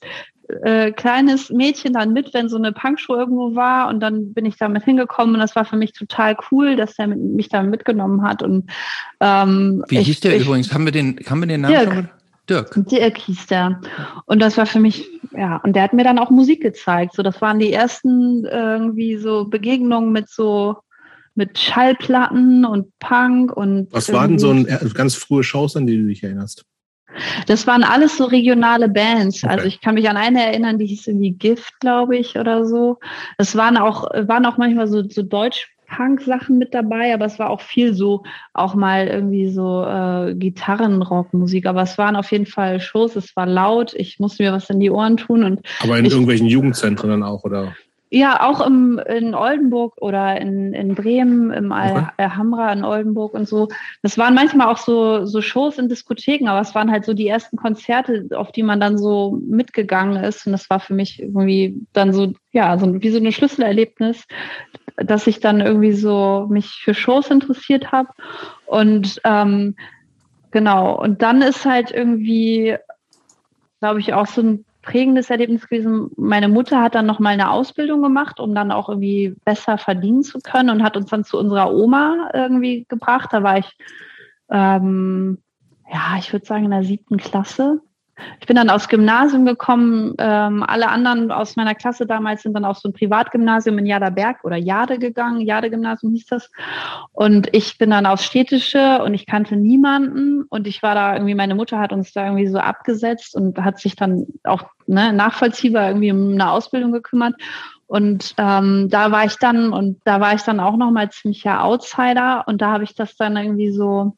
äh, 0.62 0.92
kleines 0.92 1.50
Mädchen 1.50 1.92
dann 1.92 2.12
mit, 2.12 2.32
wenn 2.34 2.48
so 2.48 2.56
eine 2.56 2.72
Punkshow 2.72 3.16
irgendwo 3.16 3.54
war 3.54 3.88
und 3.88 4.00
dann 4.00 4.32
bin 4.32 4.46
ich 4.46 4.56
damit 4.56 4.84
hingekommen 4.84 5.34
und 5.34 5.40
das 5.40 5.54
war 5.56 5.64
für 5.64 5.76
mich 5.76 5.92
total 5.92 6.36
cool, 6.50 6.76
dass 6.76 6.98
er 6.98 7.06
mich 7.08 7.48
da 7.48 7.62
mitgenommen 7.62 8.22
hat 8.22 8.42
und 8.42 8.70
ähm, 9.20 9.84
wie 9.88 10.00
hieß 10.00 10.20
der 10.20 10.36
ich, 10.36 10.46
übrigens? 10.46 10.72
Haben 10.72 10.84
wir 10.84 10.92
den, 10.92 11.18
haben 11.28 11.40
wir 11.40 11.46
den 11.46 11.60
Namen 11.62 11.74
Dirk. 11.74 11.94
schon? 11.94 12.08
Dirk. 12.48 12.72
Dirk 12.88 13.18
hieß 13.18 13.46
der. 13.48 13.80
Und 14.24 14.40
das 14.40 14.56
war 14.56 14.64
für 14.64 14.80
mich, 14.80 15.06
ja, 15.32 15.56
und 15.56 15.76
der 15.76 15.82
hat 15.82 15.92
mir 15.92 16.04
dann 16.04 16.18
auch 16.18 16.30
Musik 16.30 16.62
gezeigt. 16.62 17.14
So, 17.14 17.22
das 17.22 17.42
waren 17.42 17.58
die 17.58 17.72
ersten 17.72 18.46
irgendwie 18.46 19.18
so 19.18 19.44
Begegnungen 19.44 20.12
mit 20.12 20.30
so 20.30 20.76
mit 21.34 21.56
Schallplatten 21.58 22.64
und 22.64 22.98
Punk 22.98 23.56
und. 23.56 23.92
Was 23.92 24.12
waren 24.12 24.38
so 24.38 24.50
ein, 24.50 24.66
ganz 24.94 25.14
frühe 25.14 25.44
Shows, 25.44 25.76
an 25.76 25.86
die 25.86 25.96
du 25.96 26.06
dich 26.06 26.22
erinnerst? 26.22 26.64
Das 27.46 27.66
waren 27.66 27.84
alles 27.84 28.16
so 28.16 28.24
regionale 28.24 28.88
Bands. 28.88 29.44
Okay. 29.44 29.52
Also 29.52 29.66
ich 29.66 29.80
kann 29.80 29.94
mich 29.94 30.08
an 30.08 30.16
eine 30.16 30.44
erinnern, 30.44 30.78
die 30.78 30.86
hieß 30.86 31.06
irgendwie 31.06 31.32
Gift, 31.32 31.80
glaube 31.80 32.16
ich, 32.16 32.38
oder 32.38 32.64
so. 32.64 32.98
Es 33.36 33.56
waren 33.56 33.76
auch, 33.76 34.04
waren 34.04 34.46
auch 34.46 34.56
manchmal 34.56 34.88
so, 34.88 35.02
so 35.08 35.22
Deutsch 35.22 35.68
Punk-Sachen 35.88 36.58
mit 36.58 36.74
dabei, 36.74 37.14
aber 37.14 37.24
es 37.24 37.38
war 37.38 37.50
auch 37.50 37.60
viel 37.60 37.94
so, 37.94 38.22
auch 38.52 38.74
mal 38.74 39.08
irgendwie 39.08 39.48
so 39.48 39.84
äh, 39.84 40.34
Gitarrenrockmusik. 40.34 41.66
Aber 41.66 41.82
es 41.82 41.98
waren 41.98 42.14
auf 42.14 42.30
jeden 42.30 42.46
Fall 42.46 42.80
Shows, 42.80 43.16
es 43.16 43.34
war 43.36 43.46
laut, 43.46 43.94
ich 43.94 44.18
musste 44.18 44.42
mir 44.42 44.52
was 44.52 44.70
in 44.70 44.80
die 44.80 44.90
Ohren 44.90 45.16
tun. 45.16 45.44
Und 45.44 45.60
aber 45.80 45.98
in 45.98 46.04
ich, 46.04 46.12
irgendwelchen 46.12 46.46
Jugendzentren 46.46 47.10
dann 47.10 47.22
auch, 47.22 47.44
oder? 47.44 47.74
Ja, 48.10 48.48
auch 48.48 48.66
im, 48.66 48.98
in 48.98 49.34
Oldenburg 49.34 49.94
oder 50.00 50.40
in, 50.40 50.72
in 50.72 50.94
Bremen, 50.94 51.50
im 51.50 51.72
Alhambra 51.72 52.72
in 52.72 52.82
Oldenburg 52.82 53.34
und 53.34 53.46
so. 53.46 53.68
Das 54.02 54.16
waren 54.16 54.34
manchmal 54.34 54.68
auch 54.68 54.78
so, 54.78 55.26
so 55.26 55.42
Shows 55.42 55.76
in 55.76 55.90
Diskotheken, 55.90 56.48
aber 56.48 56.60
es 56.60 56.74
waren 56.74 56.90
halt 56.90 57.04
so 57.04 57.12
die 57.12 57.28
ersten 57.28 57.58
Konzerte, 57.58 58.28
auf 58.34 58.50
die 58.50 58.62
man 58.62 58.80
dann 58.80 58.96
so 58.96 59.38
mitgegangen 59.42 60.24
ist. 60.24 60.46
Und 60.46 60.52
das 60.52 60.70
war 60.70 60.80
für 60.80 60.94
mich 60.94 61.20
irgendwie 61.20 61.86
dann 61.92 62.14
so, 62.14 62.32
ja, 62.52 62.78
so 62.78 63.02
wie 63.02 63.10
so 63.10 63.18
ein 63.18 63.30
Schlüsselerlebnis, 63.30 64.24
dass 64.96 65.26
ich 65.26 65.40
dann 65.40 65.60
irgendwie 65.60 65.92
so 65.92 66.46
mich 66.48 66.80
für 66.82 66.94
Shows 66.94 67.30
interessiert 67.30 67.92
habe. 67.92 68.08
Und 68.64 69.20
ähm, 69.24 69.76
genau, 70.50 70.98
und 70.98 71.20
dann 71.20 71.42
ist 71.42 71.66
halt 71.66 71.90
irgendwie, 71.90 72.76
glaube 73.80 74.00
ich, 74.00 74.14
auch 74.14 74.26
so 74.26 74.40
ein 74.40 74.64
prägendes 74.88 75.28
Erlebnis 75.28 75.68
gewesen. 75.68 76.10
Meine 76.16 76.48
Mutter 76.48 76.80
hat 76.80 76.94
dann 76.94 77.04
noch 77.04 77.18
mal 77.18 77.30
eine 77.30 77.50
Ausbildung 77.50 78.00
gemacht, 78.02 78.40
um 78.40 78.54
dann 78.54 78.72
auch 78.72 78.88
irgendwie 78.88 79.36
besser 79.44 79.76
verdienen 79.76 80.22
zu 80.22 80.38
können 80.38 80.70
und 80.70 80.82
hat 80.82 80.96
uns 80.96 81.10
dann 81.10 81.24
zu 81.24 81.38
unserer 81.38 81.74
Oma 81.74 82.30
irgendwie 82.32 82.86
gebracht. 82.88 83.28
Da 83.32 83.42
war 83.42 83.58
ich, 83.58 83.76
ähm, 84.50 85.38
ja, 85.92 86.16
ich 86.18 86.32
würde 86.32 86.46
sagen 86.46 86.64
in 86.64 86.70
der 86.70 86.84
siebten 86.84 87.18
Klasse. 87.18 87.82
Ich 88.40 88.46
bin 88.46 88.56
dann 88.56 88.70
aufs 88.70 88.88
Gymnasium 88.88 89.44
gekommen. 89.46 90.14
Ähm, 90.18 90.62
alle 90.62 90.88
anderen 90.88 91.30
aus 91.30 91.56
meiner 91.56 91.74
Klasse 91.74 92.06
damals 92.06 92.42
sind 92.42 92.54
dann 92.54 92.64
auf 92.64 92.78
so 92.78 92.88
ein 92.88 92.92
Privatgymnasium 92.92 93.78
in 93.78 93.86
Jaderberg 93.86 94.44
oder 94.44 94.56
Jade 94.56 94.98
gegangen. 94.98 95.40
Jade-Gymnasium 95.40 96.12
hieß 96.12 96.26
das. 96.26 96.50
Und 97.12 97.48
ich 97.54 97.78
bin 97.78 97.90
dann 97.90 98.06
aufs 98.06 98.24
Städtische 98.24 99.02
und 99.02 99.14
ich 99.14 99.26
kannte 99.26 99.56
niemanden. 99.56 100.42
Und 100.48 100.66
ich 100.66 100.82
war 100.82 100.94
da 100.94 101.14
irgendwie, 101.14 101.34
meine 101.34 101.54
Mutter 101.54 101.78
hat 101.78 101.92
uns 101.92 102.12
da 102.12 102.24
irgendwie 102.24 102.48
so 102.48 102.58
abgesetzt 102.58 103.34
und 103.34 103.58
hat 103.58 103.78
sich 103.78 103.96
dann 103.96 104.26
auch 104.44 104.64
ne, 104.86 105.12
nachvollziehbar 105.12 105.88
irgendwie 105.88 106.12
um 106.12 106.32
eine 106.32 106.50
Ausbildung 106.50 106.92
gekümmert. 106.92 107.34
Und 107.86 108.34
ähm, 108.36 108.88
da 108.90 109.10
war 109.12 109.24
ich 109.24 109.36
dann, 109.36 109.72
und 109.72 110.00
da 110.04 110.20
war 110.20 110.34
ich 110.34 110.42
dann 110.42 110.60
auch 110.60 110.76
nochmal 110.76 111.10
ziemlicher 111.10 111.64
Outsider. 111.64 112.44
Und 112.46 112.60
da 112.60 112.72
habe 112.72 112.84
ich 112.84 112.94
das 112.94 113.16
dann 113.16 113.36
irgendwie 113.36 113.70
so 113.70 114.14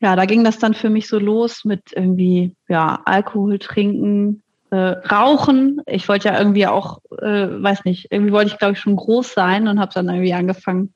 ja, 0.00 0.16
da 0.16 0.24
ging 0.24 0.44
das 0.44 0.58
dann 0.58 0.74
für 0.74 0.90
mich 0.90 1.08
so 1.08 1.18
los 1.18 1.64
mit 1.64 1.92
irgendwie, 1.94 2.54
ja, 2.68 3.00
Alkohol 3.04 3.58
trinken, 3.58 4.42
äh, 4.70 4.76
Rauchen. 4.76 5.82
Ich 5.86 6.08
wollte 6.08 6.28
ja 6.28 6.38
irgendwie 6.38 6.66
auch, 6.66 7.00
äh, 7.18 7.48
weiß 7.62 7.84
nicht, 7.84 8.08
irgendwie 8.10 8.32
wollte 8.32 8.50
ich, 8.50 8.58
glaube 8.58 8.72
ich, 8.72 8.80
schon 8.80 8.96
groß 8.96 9.34
sein 9.34 9.68
und 9.68 9.78
habe 9.78 9.92
dann 9.92 10.08
irgendwie 10.08 10.32
angefangen 10.32 10.94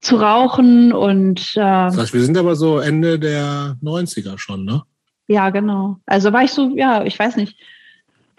zu 0.00 0.16
rauchen 0.16 0.94
und 0.94 1.52
äh, 1.56 1.60
wir 1.60 2.06
sind 2.06 2.38
aber 2.38 2.56
so 2.56 2.78
Ende 2.78 3.18
der 3.18 3.76
90er 3.82 4.38
schon, 4.38 4.64
ne? 4.64 4.82
Ja, 5.26 5.50
genau. 5.50 5.98
Also 6.06 6.32
war 6.32 6.42
ich 6.42 6.52
so, 6.52 6.74
ja, 6.74 7.04
ich 7.04 7.18
weiß 7.18 7.36
nicht, 7.36 7.58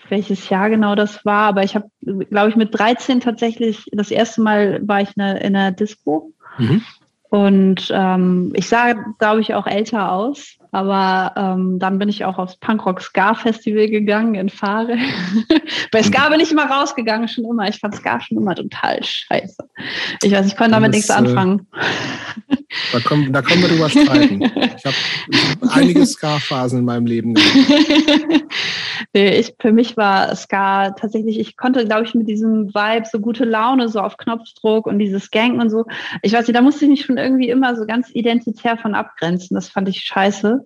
welches 0.10 0.50
Jahr 0.50 0.70
genau 0.70 0.96
das 0.96 1.24
war, 1.24 1.48
aber 1.48 1.64
ich 1.64 1.76
habe, 1.76 1.90
glaube 2.02 2.50
ich, 2.50 2.56
mit 2.56 2.78
13 2.78 3.22
tatsächlich 3.22 3.86
das 3.92 4.10
erste 4.10 4.42
Mal 4.42 4.82
war 4.88 5.02
ich 5.02 5.16
in 5.16 5.22
einer, 5.22 5.42
in 5.42 5.56
einer 5.56 5.72
Disco. 5.72 6.34
Mhm. 6.58 6.82
Und 7.32 7.90
ähm, 7.94 8.52
ich 8.56 8.68
sah, 8.68 8.92
glaube 9.18 9.40
ich, 9.40 9.54
auch 9.54 9.66
älter 9.66 10.12
aus. 10.12 10.58
Aber 10.72 11.34
ähm, 11.36 11.80
dann 11.80 12.00
bin 12.00 12.08
ich 12.08 12.24
auch 12.24 12.38
aufs 12.38 12.56
Punkrock 12.58 13.02
Ska 13.02 13.34
Festival 13.34 13.90
gegangen 13.90 14.36
in 14.36 14.50
Fahre. 14.50 14.98
Bei 15.92 16.02
Ska 16.02 16.30
bin 16.30 16.40
ich 16.40 16.52
immer 16.52 16.66
rausgegangen, 16.66 17.28
schon 17.28 17.46
immer. 17.46 17.68
Ich 17.68 17.80
fand 17.80 17.96
Ska 17.96 18.22
schon 18.22 18.38
immer 18.38 18.56
total 18.56 19.04
scheiße. 19.04 19.58
Ich 20.24 20.32
weiß, 20.32 20.48
ich 20.48 20.56
konnte 20.56 20.72
damit 20.72 20.92
nichts 20.92 21.10
äh, 21.10 21.14
anfangen. 21.14 21.68
Da, 22.94 23.00
kommen, 23.02 23.34
da 23.34 23.42
kommen 23.42 23.62
wir 23.62 23.70
drüber 23.70 23.90
streiten. 23.90 24.44
Ich 24.44 24.86
habe 24.86 24.96
hab 25.62 25.76
einige 25.76 26.06
Ska-Phasen 26.06 26.80
in 26.80 26.86
meinem 26.86 27.06
Leben 27.06 27.34
gehabt. 27.34 27.54
nee, 29.14 29.40
ich, 29.40 29.54
für 29.60 29.74
mich 29.74 29.98
war 29.98 30.34
Ska 30.36 30.92
tatsächlich, 30.92 31.38
ich 31.38 31.58
konnte, 31.58 31.86
glaube 31.86 32.06
ich, 32.06 32.16
mit 32.16 32.30
diesem 32.30 32.74
Vibe 32.74 33.06
so 33.12 33.20
gute 33.20 33.44
Laune, 33.44 33.90
so 33.90 34.00
auf 34.00 34.16
Knopfdruck 34.16 34.88
und 34.88 35.00
dieses 35.00 35.32
Gang 35.32 35.60
und 35.60 35.70
so. 35.70 35.86
Ich 36.22 36.32
weiß 36.32 36.48
nicht, 36.48 36.56
da 36.56 36.62
musste 36.62 36.86
ich 36.86 36.92
mich 36.92 37.06
schon 37.06 37.18
irgendwie 37.18 37.50
immer 37.50 37.76
so 37.76 37.86
ganz 37.86 38.10
identitär 38.14 38.78
von 38.78 38.96
abgrenzen. 38.96 39.56
Das 39.56 39.68
fand 39.68 39.90
ich 39.90 40.00
scheiße. 40.00 40.61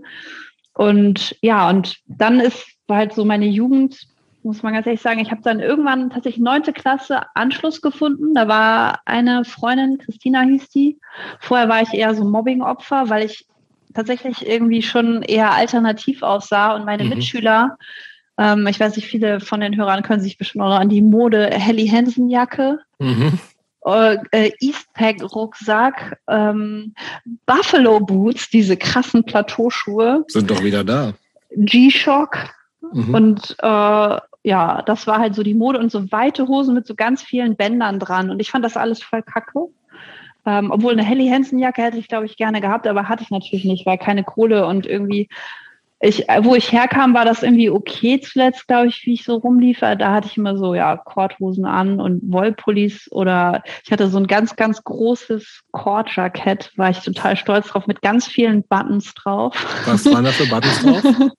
Und 0.74 1.36
ja, 1.42 1.70
und 1.70 1.98
dann 2.08 2.40
ist 2.40 2.66
halt 2.90 3.14
so 3.14 3.26
meine 3.26 3.46
Jugend, 3.46 4.08
muss 4.44 4.62
man 4.62 4.74
ganz 4.74 4.86
ehrlich 4.86 5.02
sagen, 5.02 5.20
ich 5.20 5.32
habe 5.32 5.42
dann 5.42 5.60
irgendwann 5.60 6.10
tatsächlich 6.10 6.44
neunte 6.44 6.72
Klasse 6.72 7.22
Anschluss 7.34 7.82
gefunden. 7.82 8.36
Da 8.36 8.48
war 8.48 9.00
eine 9.06 9.44
Freundin, 9.44 9.98
Christina 9.98 10.42
hieß 10.42 10.70
die. 10.70 11.00
Vorher 11.40 11.68
war 11.68 11.82
ich 11.82 11.94
eher 11.94 12.14
so 12.14 12.24
Mobbing-Opfer, 12.24 13.10
weil 13.10 13.26
ich 13.26 13.48
tatsächlich 13.96 14.46
irgendwie 14.46 14.82
schon 14.82 15.24
eher 15.24 15.54
alternativ 15.54 16.22
aussah 16.22 16.76
und 16.76 16.86
meine 16.86 17.04
mhm. 17.04 17.10
Mitschüler, 17.10 17.78
ähm, 18.38 18.68
ich 18.68 18.80
weiß 18.80 18.96
nicht, 18.96 19.08
viele 19.08 19.40
von 19.40 19.62
den 19.62 19.76
Hörern 19.76 20.04
können 20.04 20.22
sich 20.22 20.38
bestimmt 20.38 20.64
auch 20.64 20.70
noch 20.70 20.80
an 20.80 20.90
die 20.90 21.02
Mode 21.02 21.50
Helly 21.52 21.88
Hansen 21.88 22.30
Jacke. 22.30 22.80
Mhm. 23.00 23.40
Äh, 23.86 24.18
äh, 24.32 24.52
Eastpack-Rucksack, 24.60 26.20
ähm, 26.28 26.94
Buffalo 27.46 28.00
Boots, 28.00 28.50
diese 28.50 28.78
krassen 28.78 29.24
Plateauschuhe. 29.24 30.26
Sind 30.28 30.50
doch 30.50 30.64
wieder 30.64 30.84
da. 30.84 31.14
G-Shock. 31.56 32.38
Mhm. 32.94 33.14
Und 33.14 33.56
äh, 33.60 34.20
ja, 34.44 34.82
das 34.84 35.08
war 35.08 35.20
halt 35.20 35.36
so 35.36 35.44
die 35.44 35.54
Mode 35.54 35.80
und 35.80 35.92
so 35.92 36.12
weite 36.12 36.48
Hosen 36.48 36.76
mit 36.76 36.86
so 36.86 36.96
ganz 36.96 37.22
vielen 37.22 37.56
Bändern 37.56 38.00
dran. 38.00 38.30
Und 38.30 38.40
ich 38.40 38.52
fand 38.52 38.66
das 38.66 38.78
alles 38.78 39.02
voll 39.02 39.22
kacke. 39.22 39.68
Ähm, 40.48 40.70
obwohl 40.70 40.94
eine 40.94 41.04
Helly 41.04 41.28
Hansen 41.28 41.58
Jacke 41.58 41.82
hätte 41.82 41.98
ich, 41.98 42.08
glaube 42.08 42.26
ich, 42.26 42.38
gerne 42.38 42.62
gehabt, 42.62 42.86
aber 42.86 43.10
hatte 43.10 43.24
ich 43.24 43.32
natürlich 43.32 43.66
nicht, 43.66 43.88
weil 43.88 43.98
keine 43.98 44.24
Kohle 44.24 44.68
und 44.68 44.86
irgendwie 44.86 45.28
ich, 46.02 46.26
wo 46.42 46.56
ich 46.56 46.72
herkam, 46.72 47.14
war 47.14 47.26
das 47.26 47.42
irgendwie 47.42 47.70
okay 47.70 48.20
zuletzt, 48.20 48.68
glaube 48.68 48.88
ich, 48.88 49.06
wie 49.06 49.14
ich 49.14 49.24
so 49.24 49.36
rumlief. 49.36 49.80
Da 49.80 50.12
hatte 50.12 50.28
ich 50.28 50.38
immer 50.38 50.58
so, 50.58 50.76
ja, 50.76 50.98
Korthosen 50.98 51.66
an 51.66 52.02
und 52.02 52.22
Wollpullis 52.32 53.10
oder 53.12 53.64
ich 53.84 53.92
hatte 53.92 54.10
so 54.10 54.18
ein 54.18 54.28
ganz, 54.28 54.56
ganz 54.56 54.84
großes 54.84 55.62
Kordjackett, 55.72 56.72
war 56.76 56.90
ich 56.90 57.00
total 57.00 57.38
stolz 57.38 57.68
drauf, 57.68 57.88
mit 57.88 58.02
ganz 58.02 58.28
vielen 58.28 58.64
Buttons 58.64 59.14
drauf. 59.14 59.56
Was 59.86 60.06
waren 60.06 60.26
da 60.26 60.32
für 60.32 60.48
Buttons 60.48 60.82
drauf? 60.82 61.04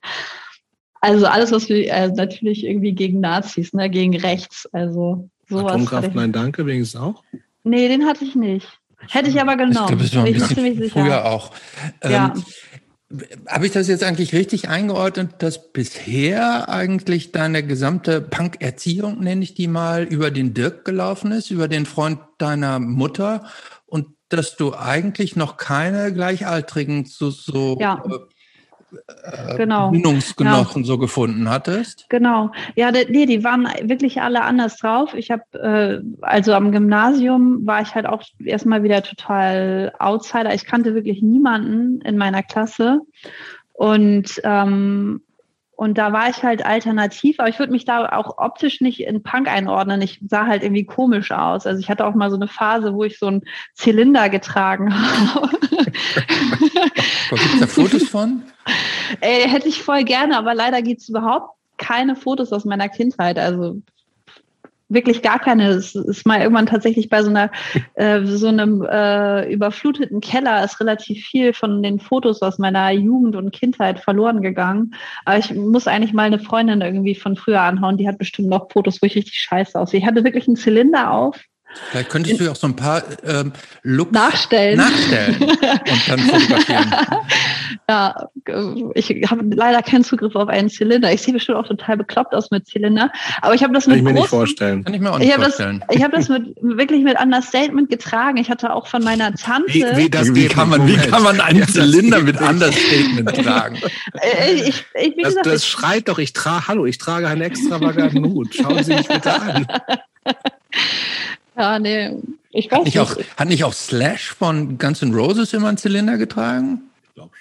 Also 1.03 1.27
alles, 1.27 1.53
was 1.53 1.69
wir, 1.69 1.89
äh, 1.93 2.09
natürlich 2.09 2.65
irgendwie 2.65 2.93
gegen 2.93 3.21
Nazis, 3.21 3.73
ne, 3.73 3.89
gegen 3.89 4.17
rechts, 4.19 4.67
also 4.73 5.29
sowas. 5.49 5.75
Atomkraft, 5.75 6.15
nein, 6.15 6.33
danke, 6.33 6.67
wenigstens 6.67 7.01
auch? 7.01 7.23
Nee, 7.63 7.87
den 7.87 8.07
hatte 8.07 8.25
ich 8.25 8.35
nicht. 8.35 8.67
Hätte 9.11 9.29
ich 9.29 9.41
aber 9.41 9.57
genommen. 9.57 9.77
Ich 9.79 9.87
glaube, 9.87 10.03
es 10.03 10.17
war 10.17 10.25
ein 10.25 10.33
bisschen 10.33 10.91
früher 10.91 11.25
auch. 11.27 11.53
Ja. 12.03 12.33
Habe 13.47 13.67
ich 13.67 13.73
das 13.73 13.87
jetzt 13.87 14.03
eigentlich 14.03 14.33
richtig 14.33 14.69
eingeordnet, 14.69 15.35
dass 15.39 15.73
bisher 15.73 16.69
eigentlich 16.69 17.31
deine 17.31 17.65
gesamte 17.65 18.21
Punk-Erziehung, 18.21 19.21
nenne 19.21 19.45
ich 19.45 19.55
die 19.55 19.69
mal, 19.69 20.03
über 20.03 20.33
den 20.33 20.55
Dirk 20.55 20.85
gelaufen 20.85 21.31
ist, 21.31 21.51
über 21.51 21.69
den 21.69 21.87
Freund 21.87 22.19
deiner 22.39 22.81
Mutter 22.81 23.47
und 23.87 24.09
dass 24.29 24.57
du 24.57 24.75
eigentlich 24.75 25.37
noch 25.37 25.57
keine 25.57 26.13
Gleichaltrigen 26.13 27.05
so, 27.05 27.31
so 27.31 27.79
ja. 27.81 28.03
Äh, 29.23 29.57
genau. 29.57 29.91
Bindungsgenossen 29.91 30.83
ja. 30.83 30.87
so 30.87 30.99
gefunden 30.99 31.49
hattest? 31.49 32.07
Genau. 32.09 32.51
Ja, 32.75 32.91
nee, 32.91 33.27
die 33.27 33.45
waren 33.45 33.69
wirklich 33.83 34.21
alle 34.21 34.43
anders 34.43 34.77
drauf. 34.77 35.15
Ich 35.15 35.31
habe, 35.31 35.43
äh, 35.53 36.03
also 36.23 36.53
am 36.53 36.73
Gymnasium 36.73 37.67
war 37.67 37.83
ich 37.83 37.95
halt 37.95 38.07
auch 38.07 38.23
erstmal 38.39 38.83
wieder 38.83 39.03
total 39.03 39.93
Outsider. 39.99 40.55
Ich 40.55 40.65
kannte 40.65 40.95
wirklich 40.95 41.23
niemanden 41.23 42.01
in 42.03 42.17
meiner 42.17 42.43
Klasse. 42.43 43.01
Und 43.73 44.41
ähm, 44.45 45.21
und 45.77 45.99
da 45.99 46.11
war 46.15 46.31
ich 46.31 46.43
halt 46.43 46.65
alternativ, 46.65 47.39
aber 47.39 47.51
ich 47.51 47.59
würde 47.59 47.71
mich 47.71 47.85
da 47.85 48.09
auch 48.09 48.39
optisch 48.39 48.81
nicht 48.81 49.01
in 49.01 49.23
Punk 49.23 49.47
einordnen. 49.47 50.01
Ich 50.01 50.21
sah 50.27 50.47
halt 50.47 50.63
irgendwie 50.63 50.87
komisch 50.87 51.33
aus. 51.33 51.67
Also 51.67 51.79
ich 51.81 51.91
hatte 51.91 52.07
auch 52.07 52.15
mal 52.15 52.31
so 52.31 52.37
eine 52.37 52.49
Phase, 52.49 52.95
wo 52.95 53.05
ich 53.05 53.19
so 53.19 53.27
einen 53.27 53.43
Zylinder 53.75 54.31
getragen 54.31 54.95
habe. 55.35 55.51
Gibt 57.29 57.55
es 57.55 57.61
da 57.61 57.67
Fotos 57.67 58.09
von? 58.09 58.43
Ey, 59.21 59.47
hätte 59.47 59.69
ich 59.69 59.83
voll 59.83 60.05
gerne, 60.05 60.39
aber 60.39 60.55
leider 60.55 60.81
gibt 60.81 61.03
es 61.03 61.11
überhaupt 61.11 61.51
keine 61.77 62.17
Fotos 62.17 62.55
aus 62.55 62.65
meiner 62.65 62.89
Kindheit. 62.89 63.39
Also 63.39 63.83
wirklich 64.89 65.23
gar 65.23 65.39
keine. 65.39 65.69
Es 65.69 65.95
ist 65.95 66.27
mal 66.27 66.41
irgendwann 66.41 66.67
tatsächlich 66.67 67.09
bei 67.09 67.23
so 67.23 67.31
einer 67.31 67.51
äh, 67.95 68.25
so 68.25 68.49
einem 68.49 68.83
äh, 68.83 69.53
überfluteten 69.53 70.21
Keller 70.21 70.65
ist 70.65 70.81
relativ 70.81 71.25
viel 71.27 71.53
von 71.53 71.83
den 71.83 71.99
Fotos 71.99 72.43
aus 72.43 72.59
meiner 72.59 72.91
Jugend 72.91 73.37
und 73.37 73.53
Kindheit 73.53 74.01
verloren 74.01 74.43
gegangen. 74.43 74.95
Aber 75.25 75.39
ich 75.39 75.55
muss 75.55 75.87
eigentlich 75.87 76.13
mal 76.13 76.25
eine 76.25 76.39
Freundin 76.39 76.81
irgendwie 76.81 77.15
von 77.15 77.37
früher 77.37 77.63
anhauen. 77.63 77.97
Die 77.97 78.09
hat 78.09 78.19
bestimmt 78.19 78.49
noch 78.49 78.71
Fotos, 78.71 79.01
wo 79.03 79.07
ich 79.07 79.17
richtig 79.17 79.35
scheiße 79.35 79.79
aussehe. 79.79 80.01
Ich 80.01 80.07
hatte 80.07 80.25
wirklich 80.25 80.47
einen 80.47 80.57
Zylinder 80.57 81.11
auf 81.11 81.41
Vielleicht 81.91 82.11
könntest 82.11 82.41
du 82.41 82.51
auch 82.51 82.57
so 82.57 82.67
ein 82.67 82.77
paar 82.77 83.03
ähm, 83.25 83.53
Looks 83.83 84.13
nachstellen. 84.13 84.79
nachstellen 84.79 85.43
und 85.43 86.09
dann 86.09 86.19
fotografieren. 86.19 86.95
ja, 87.89 88.29
ich 88.95 89.31
habe 89.31 89.45
leider 89.55 89.83
keinen 89.83 90.05
Zugriff 90.05 90.35
auf 90.35 90.49
einen 90.49 90.69
Zylinder. 90.69 91.13
Ich 91.13 91.23
sehe 91.23 91.33
bestimmt 91.33 91.59
auch 91.59 91.67
total 91.67 91.97
bekloppt 91.97 92.35
aus 92.35 92.51
mit 92.51 92.67
Zylinder. 92.67 93.11
Aber 93.43 93.55
ich 93.55 93.63
habe 93.63 93.73
das 93.73 93.87
mit 93.87 93.97
Kann 93.97 94.07
ich 94.07 94.13
mir 94.13 94.21
nicht 94.21 94.29
vorstellen. 94.29 94.85
Kann 94.85 94.95
ich 94.95 95.01
mir 95.01 95.13
auch 95.13 95.19
nicht 95.19 95.29
ich 95.29 95.35
vorstellen. 95.35 95.85
Das, 95.87 95.97
ich 95.97 96.03
habe 96.03 96.17
das 96.17 96.29
mit, 96.29 96.57
wirklich 96.61 97.05
mit 97.05 97.21
Understatement 97.21 97.89
getragen. 97.89 98.37
Ich 98.39 98.51
hatte 98.51 98.73
auch 98.73 98.87
von 98.87 99.05
meiner 99.05 99.35
Tante. 99.35 99.73
Wie, 99.73 99.85
wie, 99.97 100.11
das 100.11 100.35
wie, 100.35 100.49
kann, 100.49 100.69
man, 100.69 100.87
wie 100.87 100.97
kann 100.97 101.23
man 101.23 101.41
einen 101.41 101.61
ja, 101.61 101.67
Zylinder 101.67 102.21
mit 102.21 102.41
Understatement 102.41 103.35
tragen? 103.45 103.79
Äh, 104.15 104.55
ich, 104.55 104.85
ich, 104.95 105.17
wie 105.17 105.23
das, 105.23 105.35
gesagt, 105.35 105.47
das 105.47 105.67
schreit 105.67 106.09
doch, 106.09 106.19
ich 106.19 106.33
trage, 106.33 106.69
hallo, 106.69 106.87
ich 106.87 106.99
trage 106.99 107.29
einen 107.29 107.43
extravaganten 107.43 108.25
Hut. 108.25 108.55
Schauen 108.55 108.83
Sie 108.83 108.95
mich 108.95 109.09
bitte 109.09 109.33
an. 109.33 109.67
Ja, 111.57 111.79
nee, 111.79 112.17
ich 112.51 112.71
weiß 112.71 112.79
hat 112.79 112.85
nicht. 112.85 112.99
Auch, 113.01 113.17
hat 113.37 113.49
nicht 113.49 113.65
auch 113.65 113.73
Slash 113.73 114.35
von 114.35 114.79
Guns 114.79 115.03
N' 115.03 115.15
Roses 115.15 115.53
immer 115.53 115.69
einen 115.69 115.79
Zylinder 115.79 116.19
getragen? 116.19 116.83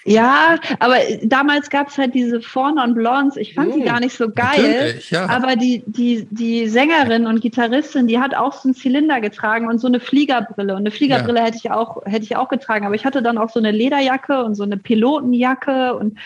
Ja, 0.04 0.56
aber 0.78 0.96
damals 1.22 1.68
gab 1.68 1.88
es 1.88 1.98
halt 1.98 2.14
diese 2.14 2.40
Vorne 2.40 2.82
und 2.82 2.94
Blondes. 2.94 3.36
Ich 3.36 3.54
fand 3.54 3.72
oh, 3.72 3.76
die 3.76 3.82
gar 3.82 4.00
nicht 4.00 4.16
so 4.16 4.30
geil. 4.30 5.00
Ja. 5.10 5.28
Aber 5.28 5.56
die, 5.56 5.82
die, 5.86 6.26
die 6.30 6.68
Sängerin 6.68 7.26
und 7.26 7.40
Gitarristin, 7.40 8.06
die 8.06 8.18
hat 8.18 8.34
auch 8.34 8.54
so 8.54 8.68
einen 8.68 8.74
Zylinder 8.74 9.20
getragen 9.20 9.68
und 9.68 9.78
so 9.78 9.86
eine 9.86 10.00
Fliegerbrille. 10.00 10.72
Und 10.72 10.80
eine 10.80 10.90
Fliegerbrille 10.90 11.40
ja. 11.40 11.46
hätte 11.46 11.58
ich 11.58 11.70
auch, 11.70 12.04
hätte 12.06 12.24
ich 12.24 12.36
auch 12.36 12.48
getragen. 12.48 12.86
Aber 12.86 12.94
ich 12.94 13.04
hatte 13.04 13.22
dann 13.22 13.36
auch 13.36 13.50
so 13.50 13.58
eine 13.58 13.70
Lederjacke 13.70 14.44
und 14.44 14.54
so 14.54 14.62
eine 14.62 14.78
Pilotenjacke. 14.78 15.94
Und 15.94 16.16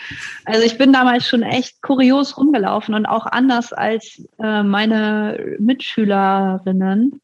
also 0.45 0.63
ich 0.63 0.77
bin 0.77 0.93
damals 0.93 1.27
schon 1.27 1.41
echt 1.41 1.81
kurios 1.81 2.37
rumgelaufen 2.37 2.93
und 2.93 3.05
auch 3.05 3.25
anders 3.25 3.73
als 3.73 4.23
äh, 4.41 4.63
meine 4.63 5.57
Mitschülerinnen. 5.59 7.19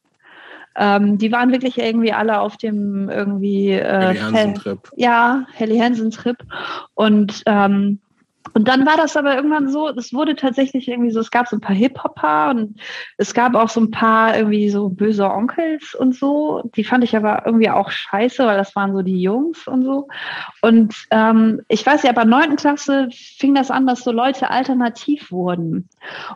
Ähm, 0.78 1.18
die 1.18 1.32
waren 1.32 1.50
wirklich 1.50 1.76
irgendwie 1.76 2.12
alle 2.12 2.40
auf 2.40 2.56
dem 2.56 3.10
irgendwie 3.10 3.72
äh, 3.72 4.14
Helly 4.14 4.18
Hansen-Trip. 4.18 4.78
Ja, 4.96 5.44
Helly 5.52 5.78
Hansen-Trip. 5.78 6.36
Und 6.94 7.42
ähm, 7.46 7.98
und 8.54 8.68
dann 8.68 8.86
war 8.86 8.96
das 8.96 9.16
aber 9.16 9.34
irgendwann 9.34 9.68
so, 9.68 9.88
es 9.88 10.12
wurde 10.12 10.36
tatsächlich 10.36 10.88
irgendwie 10.88 11.10
so, 11.10 11.20
es 11.20 11.30
gab 11.30 11.48
so 11.48 11.56
ein 11.56 11.60
paar 11.60 11.74
Hip-Hopper 11.74 12.50
und 12.50 12.80
es 13.16 13.34
gab 13.34 13.54
auch 13.54 13.68
so 13.68 13.80
ein 13.80 13.90
paar 13.90 14.36
irgendwie 14.36 14.70
so 14.70 14.88
böse 14.88 15.30
Onkels 15.30 15.94
und 15.94 16.14
so. 16.14 16.62
Die 16.76 16.84
fand 16.84 17.04
ich 17.04 17.16
aber 17.16 17.42
irgendwie 17.46 17.70
auch 17.70 17.90
scheiße, 17.90 18.44
weil 18.46 18.56
das 18.56 18.74
waren 18.76 18.92
so 18.92 19.02
die 19.02 19.20
Jungs 19.20 19.66
und 19.66 19.84
so. 19.84 20.08
Und 20.62 20.94
ähm, 21.10 21.62
ich 21.68 21.84
weiß 21.84 22.02
ja, 22.02 22.12
bei 22.12 22.24
neunten 22.24 22.56
Klasse 22.56 23.08
fing 23.12 23.54
das 23.54 23.70
an, 23.70 23.86
dass 23.86 24.04
so 24.04 24.12
Leute 24.12 24.50
alternativ 24.50 25.30
wurden. 25.30 25.88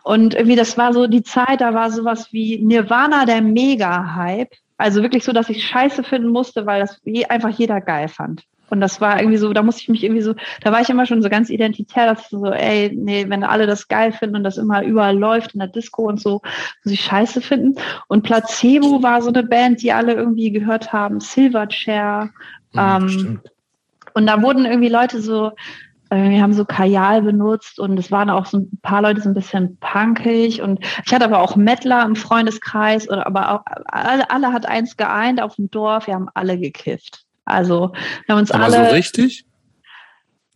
Und 0.03 0.35
irgendwie, 0.35 0.57
das 0.57 0.77
war 0.79 0.93
so 0.93 1.07
die 1.07 1.23
Zeit, 1.23 1.61
da 1.61 1.75
war 1.75 1.91
sowas 1.91 2.33
wie 2.33 2.59
Nirvana 2.63 3.25
der 3.25 3.43
Mega-Hype. 3.43 4.53
Also 4.77 5.03
wirklich 5.03 5.25
so, 5.25 5.33
dass 5.33 5.49
ich 5.49 5.65
scheiße 5.67 6.03
finden 6.03 6.29
musste, 6.29 6.67
weil 6.67 6.81
das 6.81 7.01
einfach 7.29 7.51
jeder 7.51 7.81
geil 7.81 8.09
fand. 8.09 8.43
Und 8.73 8.81
das 8.81 9.03
war 9.03 9.19
irgendwie 9.21 9.37
so, 9.37 9.53
da 9.53 9.63
musste 9.63 9.83
ich 9.83 9.91
mich 9.91 10.03
irgendwie 10.03 10.23
so, 10.23 10.35
da 10.63 10.73
war 10.73 10.81
ich 10.81 10.89
immer 10.89 11.05
schon 11.05 11.21
so 11.21 11.29
ganz 11.29 11.51
identitär, 11.51 12.07
dass 12.07 12.31
so, 12.31 12.47
ey, 12.47 12.91
nee, 12.97 13.27
wenn 13.29 13.45
alle 13.45 13.67
das 13.67 13.87
geil 13.87 14.13
finden 14.13 14.37
und 14.37 14.45
das 14.45 14.57
immer 14.57 14.83
überall 14.83 15.15
läuft 15.15 15.53
in 15.53 15.59
der 15.59 15.69
Disco 15.69 16.09
und 16.09 16.19
so, 16.19 16.41
muss 16.83 16.95
ich 16.95 17.03
scheiße 17.03 17.43
finden. 17.43 17.79
Und 18.09 18.23
Placebo 18.23 19.03
war 19.03 19.21
so 19.21 19.29
eine 19.29 19.43
Band, 19.43 19.83
die 19.83 19.93
alle 19.93 20.15
irgendwie 20.15 20.53
gehört 20.53 20.91
haben, 20.91 21.21
Silverchair. 21.21 22.31
Ja, 22.73 22.97
ähm, 22.97 23.43
und 24.15 24.27
da 24.27 24.41
wurden 24.41 24.65
irgendwie 24.65 24.89
Leute 24.89 25.21
so, 25.21 25.53
äh, 26.09 26.31
wir 26.31 26.41
haben 26.41 26.55
so 26.55 26.65
Kajal 26.65 27.21
benutzt 27.21 27.79
und 27.79 27.99
es 27.99 28.11
waren 28.11 28.31
auch 28.31 28.47
so 28.47 28.61
ein 28.61 28.79
paar 28.81 29.03
Leute 29.03 29.21
so 29.21 29.29
ein 29.29 29.35
bisschen 29.35 29.77
punkig 29.81 30.63
und 30.63 30.83
ich 31.05 31.13
hatte 31.13 31.27
aber 31.27 31.41
auch 31.41 31.57
Mettler 31.57 32.07
im 32.07 32.17
Freundeskreis 32.17 33.07
oder 33.07 33.27
aber 33.27 33.53
auch 33.53 33.61
alle, 33.85 34.31
alle 34.31 34.51
hat 34.51 34.65
eins 34.65 34.97
geeint 34.97 35.43
auf 35.43 35.57
dem 35.57 35.71
Dorf, 35.71 36.07
wir 36.07 36.15
haben 36.15 36.31
alle 36.33 36.59
gekifft. 36.59 37.27
Also 37.45 37.93
wir 38.27 38.35
haben 38.35 38.41
uns 38.41 38.51
Aber 38.51 38.65
alle. 38.65 38.89
so 38.89 38.95
richtig? 38.95 39.45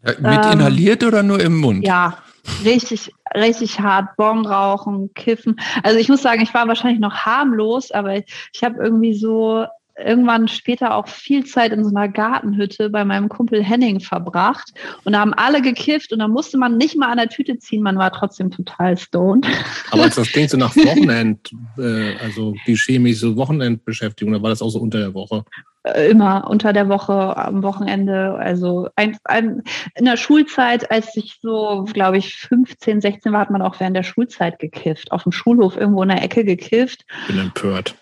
Ja, 0.05 0.12
mit 0.12 0.44
ähm, 0.44 0.53
inhaliert 0.53 1.05
oder 1.05 1.22
nur 1.22 1.40
im 1.40 1.57
Mund? 1.57 1.87
Ja, 1.87 2.18
richtig, 2.64 3.12
richtig 3.35 3.81
hart. 3.81 4.16
Bon 4.16 4.46
rauchen, 4.46 5.12
kiffen. 5.14 5.57
Also 5.83 5.99
ich 5.99 6.09
muss 6.09 6.22
sagen, 6.22 6.42
ich 6.42 6.55
war 6.55 6.68
wahrscheinlich 6.68 7.01
noch 7.01 7.14
harmlos, 7.14 7.90
aber 7.90 8.16
ich 8.16 8.62
habe 8.62 8.83
irgendwie 8.83 9.14
so 9.14 9.66
irgendwann 9.99 10.49
später 10.49 10.94
auch 10.94 11.09
viel 11.09 11.44
Zeit 11.44 11.72
in 11.72 11.83
so 11.83 11.90
einer 11.90 12.09
Gartenhütte 12.09 12.90
bei 12.90 13.05
meinem 13.05 13.29
Kumpel 13.29 13.62
Henning 13.62 14.01
verbracht 14.01 14.72
und 15.05 15.14
da 15.14 15.20
haben 15.20 15.32
alle 15.32 15.62
gekifft 15.62 16.12
und 16.12 16.18
da 16.18 16.28
musste 16.28 16.59
man 16.59 16.76
nicht 16.76 16.97
mal 16.97 17.11
an 17.11 17.16
der 17.16 17.28
Tüte 17.28 17.59
ziehen, 17.59 17.82
man 17.82 17.97
war 17.97 18.12
trotzdem 18.12 18.51
total 18.51 18.99
stoned. 18.99 19.47
Aber 19.91 20.09
das 20.09 20.28
klingt 20.32 20.51
so 20.51 20.59
nach 20.59 20.76
Wochenend, 20.76 21.51
äh, 21.78 22.14
also 22.22 22.55
die 22.66 22.76
chemische 22.76 23.37
Wochenendbeschäftigung, 23.37 24.34
da 24.34 24.43
war 24.43 24.51
das 24.51 24.61
auch 24.61 24.70
so 24.70 24.80
unter 24.80 24.99
der 24.99 25.14
Woche? 25.14 25.45
Äh, 25.87 26.11
immer 26.11 26.49
unter 26.51 26.72
der 26.72 26.89
Woche, 26.89 27.37
am 27.37 27.62
Wochenende, 27.62 28.34
also 28.34 28.89
ein, 28.97 29.16
ein, 29.24 29.62
in 29.95 30.05
der 30.05 30.16
Schulzeit, 30.16 30.91
als 30.91 31.16
ich 31.16 31.39
so, 31.41 31.84
glaube 31.93 32.18
ich, 32.18 32.37
15, 32.37 33.01
16 33.01 33.32
war, 33.32 33.41
hat 33.41 33.51
man 33.51 33.62
auch 33.62 33.78
während 33.78 33.97
der 33.97 34.03
Schulzeit 34.03 34.59
gekifft, 34.59 35.12
auf 35.12 35.22
dem 35.22 35.32
Schulhof 35.32 35.76
irgendwo 35.76 36.03
in 36.03 36.09
der 36.09 36.22
Ecke 36.22 36.45
gekifft. 36.45 37.05
Bin 37.28 37.39
empört. 37.39 37.95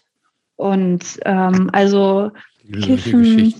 Und 0.57 1.19
ähm, 1.25 1.69
also 1.73 2.31
Kiffen, 2.73 3.53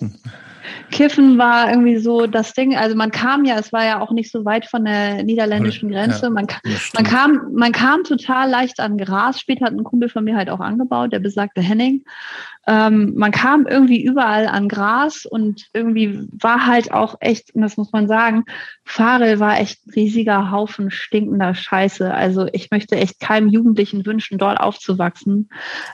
Kiffen 0.91 1.39
war 1.39 1.71
irgendwie 1.71 1.99
so 1.99 2.27
das 2.27 2.55
Ding. 2.55 2.77
Also 2.77 2.97
man 2.97 3.11
kam 3.11 3.45
ja, 3.45 3.59
es 3.59 3.73
war 3.73 3.85
ja 3.85 4.01
auch 4.01 4.13
nicht 4.13 4.31
so 4.31 4.45
weit 4.45 4.67
von 4.67 4.85
der 4.85 5.23
niederländischen 5.25 5.91
Grenze. 5.91 6.31
Man, 6.31 6.47
man, 6.95 7.05
kam, 7.05 7.53
man 7.53 7.73
kam 7.73 8.05
total 8.05 8.49
leicht 8.49 8.81
an 8.81 8.97
Gras. 8.97 9.41
Später 9.41 9.67
hat 9.67 9.73
ein 9.73 9.85
Kumpel 9.85 10.09
von 10.09 10.25
mir 10.25 10.37
halt 10.37 10.49
auch 10.49 10.61
angebaut, 10.61 11.13
der 11.13 11.19
besagte 11.19 11.61
Henning. 11.61 12.05
Ähm, 12.67 13.13
man 13.17 13.31
kam 13.31 13.67
irgendwie 13.67 14.03
überall 14.03 14.47
an 14.47 14.69
Gras 14.69 15.27
und 15.27 15.67
irgendwie 15.73 16.27
war 16.33 16.67
halt 16.67 16.93
auch 16.93 17.17
echt, 17.21 17.55
und 17.55 17.63
das 17.63 17.77
muss 17.77 17.93
man 17.93 18.09
sagen, 18.09 18.45
Farel 18.85 19.41
war 19.41 19.59
echt 19.59 19.87
ein 19.87 19.91
riesiger 19.91 20.51
Haufen 20.51 20.91
stinkender 20.91 21.55
Scheiße. 21.55 22.13
Also 22.13 22.47
ich 22.53 22.71
möchte 22.71 22.97
echt 22.97 23.21
keinem 23.21 23.49
Jugendlichen 23.49 24.05
wünschen, 24.07 24.39
dort 24.39 24.61
aufzuwachsen. 24.61 25.49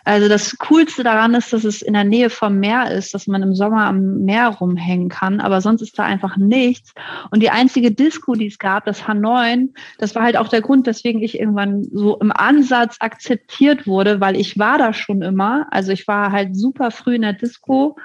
Also 0.04 0.28
das 0.28 0.58
Coolste 0.58 1.02
daran 1.02 1.34
ist, 1.34 1.52
dass 1.52 1.64
es 1.64 1.82
in 1.82 1.94
der 1.94 2.04
Nähe 2.04 2.30
vom 2.30 2.58
Meer 2.58 2.90
ist, 2.90 3.14
dass 3.14 3.26
man 3.26 3.42
im 3.42 3.54
Sommer 3.54 3.86
am 3.86 4.24
Meer 4.24 4.48
rumhängen 4.48 5.08
kann, 5.08 5.40
aber 5.40 5.60
sonst 5.60 5.82
ist 5.82 5.98
da 5.98 6.04
einfach 6.04 6.36
nichts. 6.36 6.92
Und 7.30 7.42
die 7.42 7.50
einzige 7.50 7.90
Disco, 7.90 8.34
die 8.34 8.46
es 8.46 8.58
gab, 8.58 8.84
das 8.84 9.04
H9, 9.04 9.70
das 9.98 10.14
war 10.14 10.22
halt 10.22 10.36
auch 10.36 10.48
der 10.48 10.60
Grund, 10.60 10.86
weswegen 10.86 11.22
ich 11.22 11.38
irgendwann 11.38 11.84
so 11.92 12.18
im 12.18 12.32
Ansatz 12.32 12.96
akzeptiert 13.00 13.86
wurde, 13.86 14.20
weil 14.20 14.36
ich 14.36 14.58
war 14.58 14.78
da 14.78 14.92
schon 14.92 15.22
immer. 15.22 15.66
Also 15.70 15.92
ich 15.92 16.06
war 16.06 16.32
halt 16.32 16.56
super 16.60 16.90
früh 16.90 17.16
in 17.16 17.22
der 17.22 17.32
Disco. 17.32 17.96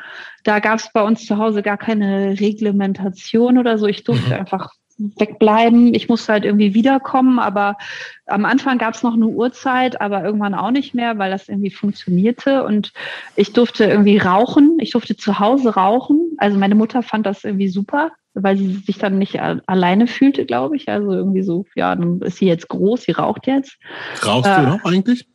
Da 0.43 0.59
gab 0.59 0.79
es 0.79 0.91
bei 0.93 1.01
uns 1.01 1.25
zu 1.25 1.37
Hause 1.37 1.61
gar 1.61 1.77
keine 1.77 2.39
Reglementation 2.39 3.57
oder 3.57 3.77
so. 3.77 3.87
Ich 3.87 4.03
durfte 4.03 4.27
mhm. 4.27 4.39
einfach 4.39 4.69
wegbleiben. 4.97 5.93
Ich 5.93 6.07
musste 6.07 6.33
halt 6.33 6.45
irgendwie 6.45 6.73
wiederkommen, 6.73 7.39
aber 7.39 7.77
am 8.25 8.45
Anfang 8.45 8.77
gab 8.77 8.93
es 8.93 9.03
noch 9.03 9.13
eine 9.13 9.27
Uhrzeit, 9.27 9.99
aber 9.99 10.23
irgendwann 10.23 10.53
auch 10.53 10.71
nicht 10.71 10.93
mehr, 10.93 11.17
weil 11.17 11.31
das 11.31 11.49
irgendwie 11.49 11.71
funktionierte. 11.71 12.63
Und 12.63 12.93
ich 13.35 13.53
durfte 13.53 13.85
irgendwie 13.85 14.17
rauchen. 14.17 14.77
Ich 14.79 14.91
durfte 14.91 15.17
zu 15.17 15.39
Hause 15.39 15.75
rauchen. 15.75 16.35
Also 16.37 16.57
meine 16.57 16.75
Mutter 16.75 17.03
fand 17.03 17.25
das 17.25 17.43
irgendwie 17.43 17.67
super, 17.67 18.11
weil 18.33 18.57
sie 18.57 18.75
sich 18.75 18.97
dann 18.97 19.17
nicht 19.17 19.39
alleine 19.41 20.07
fühlte, 20.07 20.45
glaube 20.45 20.77
ich. 20.77 20.87
Also 20.87 21.11
irgendwie 21.11 21.43
so, 21.43 21.65
ja, 21.75 21.95
dann 21.95 22.21
ist 22.21 22.37
sie 22.37 22.47
jetzt 22.47 22.69
groß, 22.69 23.03
sie 23.03 23.11
raucht 23.11 23.47
jetzt. 23.47 23.77
Rauchst 24.25 24.49
äh, 24.49 24.61
du 24.61 24.67
noch 24.67 24.85
eigentlich? 24.85 25.27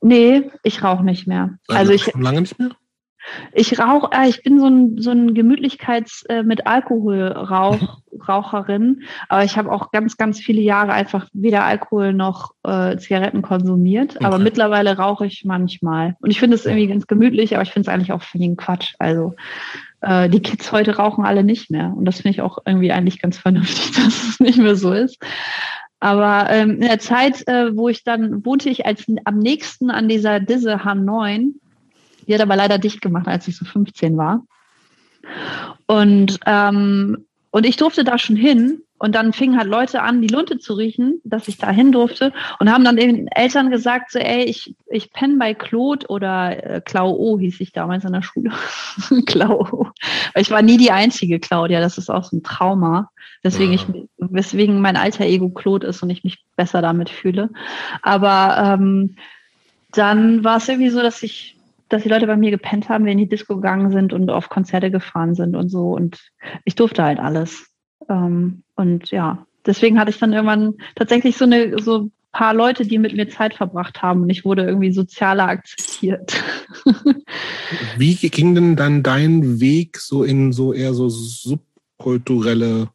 Nee, 0.00 0.50
ich 0.62 0.82
rauche 0.82 1.04
nicht 1.04 1.26
mehr. 1.26 1.58
Also, 1.68 1.92
also 1.92 1.92
ich 1.92 2.14
lange 2.14 2.40
nicht 2.40 2.58
mehr? 2.58 2.70
Ich 3.52 3.78
rauche, 3.78 4.10
äh, 4.12 4.28
ich 4.28 4.42
bin 4.42 4.60
so 4.60 4.66
ein, 4.66 4.98
so 4.98 5.10
ein 5.10 5.34
Gemütlichkeits- 5.34 6.26
äh, 6.28 6.42
mit 6.42 6.66
Alkohol 6.66 7.22
Rauch, 7.28 7.98
Raucherin, 8.28 9.02
aber 9.28 9.44
ich 9.44 9.58
habe 9.58 9.70
auch 9.70 9.90
ganz, 9.90 10.16
ganz 10.16 10.38
viele 10.38 10.60
Jahre 10.60 10.92
einfach 10.92 11.28
weder 11.32 11.64
Alkohol 11.64 12.12
noch 12.12 12.52
äh, 12.62 12.96
Zigaretten 12.96 13.42
konsumiert. 13.42 14.16
Okay. 14.16 14.24
Aber 14.24 14.38
mittlerweile 14.38 14.96
rauche 14.96 15.26
ich 15.26 15.44
manchmal. 15.44 16.16
Und 16.20 16.30
ich 16.30 16.40
finde 16.40 16.54
es 16.54 16.64
irgendwie 16.64 16.86
ganz 16.86 17.06
gemütlich, 17.06 17.54
aber 17.54 17.62
ich 17.62 17.72
finde 17.72 17.88
es 17.88 17.94
eigentlich 17.94 18.12
auch 18.12 18.22
völligen 18.22 18.56
Quatsch. 18.56 18.94
Also 18.98 19.34
äh, 20.00 20.28
die 20.28 20.40
Kids 20.40 20.72
heute 20.72 20.96
rauchen 20.96 21.24
alle 21.24 21.44
nicht 21.44 21.70
mehr. 21.70 21.92
Und 21.94 22.04
das 22.04 22.16
finde 22.16 22.30
ich 22.30 22.40
auch 22.40 22.58
irgendwie 22.64 22.92
eigentlich 22.92 23.20
ganz 23.20 23.38
vernünftig, 23.38 23.90
dass 23.96 24.28
es 24.28 24.40
nicht 24.40 24.58
mehr 24.58 24.76
so 24.76 24.92
ist. 24.92 25.18
Aber 25.98 26.50
ähm, 26.50 26.72
in 26.72 26.80
der 26.82 26.98
Zeit, 26.98 27.46
äh, 27.48 27.74
wo 27.76 27.88
ich 27.88 28.04
dann 28.04 28.44
wohnte 28.44 28.68
ich 28.68 28.86
als 28.86 29.04
am 29.24 29.38
nächsten 29.38 29.90
an 29.90 30.08
dieser 30.08 30.40
Disse 30.40 30.76
H9 30.84 31.54
die 32.26 32.34
hat 32.34 32.40
aber 32.40 32.56
leider 32.56 32.78
dicht 32.78 33.00
gemacht, 33.00 33.28
als 33.28 33.48
ich 33.48 33.56
so 33.56 33.64
15 33.64 34.16
war. 34.16 34.44
Und, 35.86 36.38
ähm, 36.46 37.26
und 37.50 37.66
ich 37.66 37.76
durfte 37.76 38.04
da 38.04 38.18
schon 38.18 38.36
hin. 38.36 38.82
Und 38.98 39.14
dann 39.14 39.34
fingen 39.34 39.58
halt 39.58 39.68
Leute 39.68 40.00
an, 40.00 40.22
die 40.22 40.28
Lunte 40.28 40.58
zu 40.58 40.72
riechen, 40.72 41.20
dass 41.22 41.48
ich 41.48 41.58
da 41.58 41.70
hin 41.70 41.92
durfte. 41.92 42.32
Und 42.58 42.72
haben 42.72 42.82
dann 42.82 42.96
den 42.96 43.28
Eltern 43.28 43.70
gesagt, 43.70 44.10
so, 44.10 44.18
ey, 44.18 44.44
ich, 44.44 44.74
ich 44.86 45.12
penne 45.12 45.36
bei 45.36 45.52
Claude 45.52 46.06
oder 46.06 46.64
äh, 46.64 46.80
Clau 46.80 47.12
O 47.12 47.38
hieß 47.38 47.60
ich 47.60 47.72
damals 47.72 48.04
in 48.04 48.14
der 48.14 48.22
Schule. 48.22 48.52
Clau 49.26 49.60
O. 49.70 49.86
Ich 50.34 50.50
war 50.50 50.62
nie 50.62 50.78
die 50.78 50.92
einzige 50.92 51.38
Claudia, 51.38 51.80
das 51.80 51.98
ist 51.98 52.08
auch 52.08 52.24
so 52.24 52.38
ein 52.38 52.42
Trauma. 52.42 53.10
Deswegen 53.46 53.72
ich, 53.72 53.86
weswegen 54.18 54.80
mein 54.80 54.96
alter 54.96 55.24
Ego 55.24 55.48
Claude 55.50 55.86
ist 55.86 56.02
und 56.02 56.10
ich 56.10 56.24
mich 56.24 56.44
besser 56.56 56.82
damit 56.82 57.10
fühle. 57.10 57.50
Aber 58.02 58.56
ähm, 58.60 59.16
dann 59.92 60.44
war 60.44 60.56
es 60.56 60.68
irgendwie 60.68 60.90
so, 60.90 61.00
dass 61.00 61.22
ich 61.22 61.56
dass 61.88 62.02
die 62.02 62.08
Leute 62.08 62.26
bei 62.26 62.36
mir 62.36 62.50
gepennt 62.50 62.88
haben, 62.88 63.04
wir 63.04 63.12
in 63.12 63.18
die 63.18 63.28
Disco 63.28 63.54
gegangen 63.56 63.92
sind 63.92 64.12
und 64.12 64.28
auf 64.28 64.48
Konzerte 64.48 64.90
gefahren 64.90 65.36
sind 65.36 65.54
und 65.54 65.68
so. 65.68 65.92
Und 65.92 66.32
ich 66.64 66.74
durfte 66.74 67.04
halt 67.04 67.20
alles. 67.20 67.68
Ähm, 68.08 68.64
und 68.74 69.10
ja, 69.12 69.46
deswegen 69.64 69.98
hatte 69.98 70.10
ich 70.10 70.18
dann 70.18 70.32
irgendwann 70.32 70.74
tatsächlich 70.96 71.36
so 71.36 71.44
eine 71.44 71.78
so 71.78 72.10
paar 72.32 72.54
Leute, 72.54 72.84
die 72.84 72.98
mit 72.98 73.14
mir 73.14 73.28
Zeit 73.28 73.54
verbracht 73.54 74.02
haben 74.02 74.22
und 74.22 74.30
ich 74.30 74.44
wurde 74.44 74.64
irgendwie 74.64 74.92
sozialer 74.92 75.48
akzeptiert. 75.48 76.42
Wie 77.96 78.14
ging 78.14 78.54
denn 78.54 78.76
dann 78.76 79.02
dein 79.02 79.60
Weg 79.60 79.96
so 79.98 80.22
in 80.22 80.52
so 80.52 80.72
eher 80.74 80.92
so 80.92 81.08
subkulturelle 81.08 82.88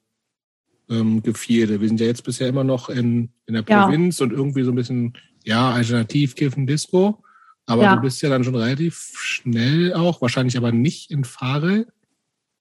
ähm, 0.92 1.24
Gefilde? 1.24 1.82
Wir 1.82 1.88
sind 1.88 2.00
ja 2.00 2.06
jetzt 2.06 2.24
bisher 2.24 2.48
immer 2.48 2.64
noch 2.64 2.90
in, 2.90 3.30
in 3.48 3.56
der 3.56 3.64
Provinz 3.64 4.20
ja. 4.20 4.26
und 4.26 4.32
irgendwie 4.32 4.64
so 4.64 4.72
ein 4.72 4.76
bisschen, 4.76 5.14
ja, 5.44 5.72
alternativ 5.72 6.36
Kiffen 6.36 6.68
Disco. 6.68 7.24
Aber 7.66 7.84
ja. 7.84 7.96
du 7.96 8.02
bist 8.02 8.22
ja 8.22 8.30
dann 8.30 8.44
schon 8.44 8.56
relativ 8.56 9.14
schnell 9.16 9.94
auch, 9.94 10.22
wahrscheinlich 10.22 10.58
aber 10.58 10.72
nicht 10.72 11.10
in 11.10 11.24
Farel, 11.24 11.88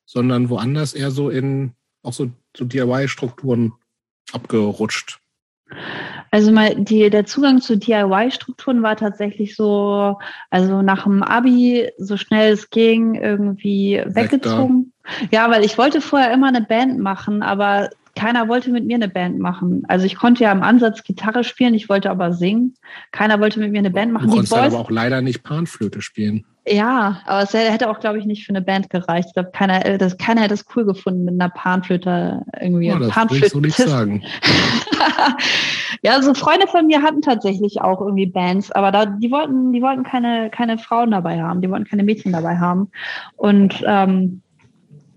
sondern 0.06 0.48
woanders 0.48 0.94
eher 0.94 1.10
so 1.10 1.30
in 1.30 1.72
auch 2.02 2.12
so, 2.12 2.30
so 2.56 2.64
DIY-Strukturen 2.64 3.72
abgerutscht. 4.32 5.18
Also 6.32 6.52
mal 6.52 6.74
die, 6.76 7.10
der 7.10 7.26
Zugang 7.26 7.60
zu 7.60 7.76
DIY-Strukturen 7.76 8.82
war 8.82 8.96
tatsächlich 8.96 9.56
so, 9.56 10.16
also 10.50 10.82
nach 10.82 11.04
dem 11.04 11.22
Abi, 11.22 11.90
so 11.98 12.16
schnell 12.16 12.52
es 12.52 12.70
ging, 12.70 13.16
irgendwie 13.16 14.02
weggezogen. 14.06 14.92
Weg 15.18 15.32
ja, 15.32 15.50
weil 15.50 15.64
ich 15.64 15.76
wollte 15.76 16.00
vorher 16.00 16.32
immer 16.32 16.48
eine 16.48 16.62
Band 16.62 16.98
machen, 16.98 17.42
aber 17.42 17.90
keiner 18.20 18.48
wollte 18.48 18.70
mit 18.70 18.84
mir 18.84 18.96
eine 18.96 19.08
Band 19.08 19.38
machen. 19.38 19.82
Also 19.88 20.04
ich 20.04 20.14
konnte 20.14 20.44
ja 20.44 20.52
im 20.52 20.62
Ansatz 20.62 21.02
Gitarre 21.04 21.42
spielen, 21.42 21.72
ich 21.72 21.88
wollte 21.88 22.10
aber 22.10 22.34
singen. 22.34 22.74
Keiner 23.12 23.40
wollte 23.40 23.58
mit 23.60 23.72
mir 23.72 23.78
eine 23.78 23.90
Band 23.90 24.12
machen. 24.12 24.26
Du 24.26 24.34
konntest 24.34 24.52
aber 24.52 24.78
auch 24.78 24.90
leider 24.90 25.22
nicht 25.22 25.42
Panflöte 25.42 26.02
spielen. 26.02 26.44
Ja, 26.68 27.22
aber 27.24 27.44
es 27.44 27.54
hätte 27.54 27.88
auch, 27.88 27.98
glaube 27.98 28.18
ich, 28.18 28.26
nicht 28.26 28.44
für 28.44 28.50
eine 28.50 28.60
Band 28.60 28.90
gereicht. 28.90 29.28
Ich 29.28 29.32
glaube, 29.32 29.52
keiner, 29.54 29.86
äh, 29.86 29.96
das, 29.96 30.18
keiner 30.18 30.42
hätte 30.42 30.52
es 30.52 30.66
cool 30.76 30.84
gefunden 30.84 31.24
mit 31.24 31.40
einer 31.40 31.48
Panflöte 31.48 32.42
irgendwie. 32.60 32.92
Oh, 32.92 32.98
das 32.98 33.08
Panflöte. 33.08 33.48
so 33.48 33.60
nicht 33.60 33.76
sagen. 33.76 34.22
ja, 36.02 36.20
so 36.20 36.34
Freunde 36.34 36.66
von 36.66 36.86
mir 36.86 37.00
hatten 37.00 37.22
tatsächlich 37.22 37.80
auch 37.80 38.02
irgendwie 38.02 38.26
Bands, 38.26 38.70
aber 38.70 38.92
da, 38.92 39.06
die 39.06 39.30
wollten, 39.30 39.72
die 39.72 39.80
wollten 39.80 40.02
keine, 40.02 40.50
keine 40.50 40.76
Frauen 40.76 41.12
dabei 41.12 41.40
haben, 41.40 41.62
die 41.62 41.70
wollten 41.70 41.86
keine 41.86 42.02
Mädchen 42.02 42.32
dabei 42.32 42.58
haben. 42.58 42.90
Und 43.36 43.82
ähm, 43.86 44.42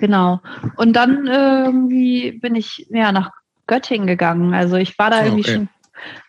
Genau. 0.03 0.41
Und 0.75 0.97
dann 0.97 1.27
irgendwie 1.27 2.33
bin 2.33 2.55
ich 2.55 2.87
ja 2.89 3.13
nach 3.13 3.31
Göttingen 3.67 4.05
gegangen. 4.05 4.53
Also 4.53 4.75
ich 4.75 4.99
war 4.99 5.09
da 5.09 5.21
oh, 5.21 5.23
irgendwie 5.23 5.43
okay. 5.43 5.53
schon, 5.53 5.69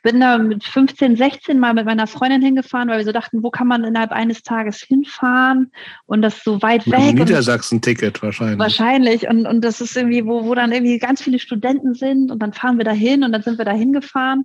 bin 0.04 0.20
da 0.20 0.38
mit 0.38 0.62
15, 0.62 1.16
16 1.16 1.58
mal 1.58 1.74
mit 1.74 1.84
meiner 1.84 2.06
Freundin 2.06 2.40
hingefahren, 2.40 2.88
weil 2.88 2.98
wir 2.98 3.04
so 3.04 3.10
dachten, 3.10 3.42
wo 3.42 3.50
kann 3.50 3.66
man 3.66 3.82
innerhalb 3.82 4.12
eines 4.12 4.44
Tages 4.44 4.76
hinfahren 4.76 5.72
und 6.06 6.22
das 6.22 6.44
so 6.44 6.62
weit 6.62 6.86
mit 6.86 7.00
weg. 7.00 7.14
Niedersachsen-Ticket 7.16 8.22
wahrscheinlich. 8.22 8.60
Wahrscheinlich. 8.60 9.28
Und, 9.28 9.44
und 9.44 9.64
das 9.64 9.80
ist 9.80 9.96
irgendwie, 9.96 10.24
wo, 10.24 10.44
wo 10.44 10.54
dann 10.54 10.70
irgendwie 10.70 11.00
ganz 11.00 11.20
viele 11.20 11.40
Studenten 11.40 11.94
sind 11.94 12.30
und 12.30 12.38
dann 12.40 12.52
fahren 12.52 12.78
wir 12.78 12.84
da 12.84 12.92
hin 12.92 13.24
und 13.24 13.32
dann 13.32 13.42
sind 13.42 13.58
wir 13.58 13.64
da 13.64 13.72
hingefahren 13.72 14.44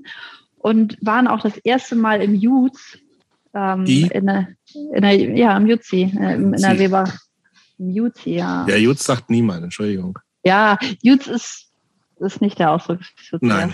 und 0.58 0.98
waren 1.02 1.28
auch 1.28 1.42
das 1.42 1.56
erste 1.58 1.96
Mal 1.96 2.24
im 2.24 2.34
Jutz. 2.34 2.98
Ähm, 3.54 3.86
in 3.86 4.26
der, 4.26 4.48
in 4.96 5.02
der, 5.04 5.14
ja, 5.14 5.56
im 5.56 5.68
Jutzi, 5.68 6.12
äh, 6.20 6.34
in 6.34 6.52
der 6.54 6.80
Weber. 6.80 7.14
Jutz, 7.80 8.26
ja. 8.26 8.68
Ja, 8.68 8.76
Jutz 8.76 9.06
sagt 9.06 9.30
niemand, 9.30 9.64
Entschuldigung. 9.64 10.20
Ja, 10.44 10.78
Jutz 11.02 11.28
ist, 11.28 11.70
ist 12.20 12.42
nicht 12.42 12.60
der 12.60 12.72
Ausdruck 12.72 13.00
für 13.16 13.40
Nein. 13.42 13.74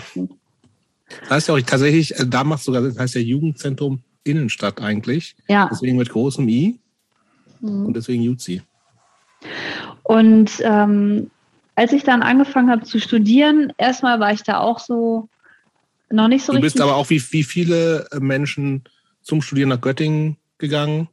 Das 1.20 1.30
heißt 1.30 1.48
ja 1.48 1.54
auch 1.54 1.60
tatsächlich, 1.60 2.18
äh, 2.18 2.26
da 2.26 2.44
macht 2.44 2.62
sogar, 2.62 2.82
das 2.82 2.98
heißt 2.98 3.16
ja 3.16 3.20
Jugendzentrum 3.20 4.02
Innenstadt 4.24 4.80
eigentlich. 4.80 5.36
Ja. 5.48 5.68
Deswegen 5.70 5.96
mit 5.96 6.08
großem 6.08 6.48
I 6.48 6.78
mhm. 7.60 7.86
und 7.86 7.96
deswegen 7.96 8.22
Jutzi. 8.22 8.62
Und 10.02 10.50
ähm, 10.60 11.30
als 11.74 11.92
ich 11.92 12.04
dann 12.04 12.22
angefangen 12.22 12.70
habe 12.70 12.84
zu 12.84 13.00
studieren, 13.00 13.72
erstmal 13.76 14.18
war 14.18 14.32
ich 14.32 14.42
da 14.42 14.58
auch 14.58 14.78
so 14.78 15.28
noch 16.10 16.28
nicht 16.28 16.44
so 16.44 16.52
du 16.52 16.58
richtig. 16.58 16.72
Du 16.72 16.78
bist 16.78 16.80
aber 16.80 16.96
auch 16.96 17.10
wie, 17.10 17.22
wie 17.32 17.44
viele 17.44 18.06
Menschen 18.18 18.84
zum 19.22 19.42
Studieren 19.42 19.68
nach 19.68 19.80
Göttingen 19.80 20.36
gegangen? 20.58 21.08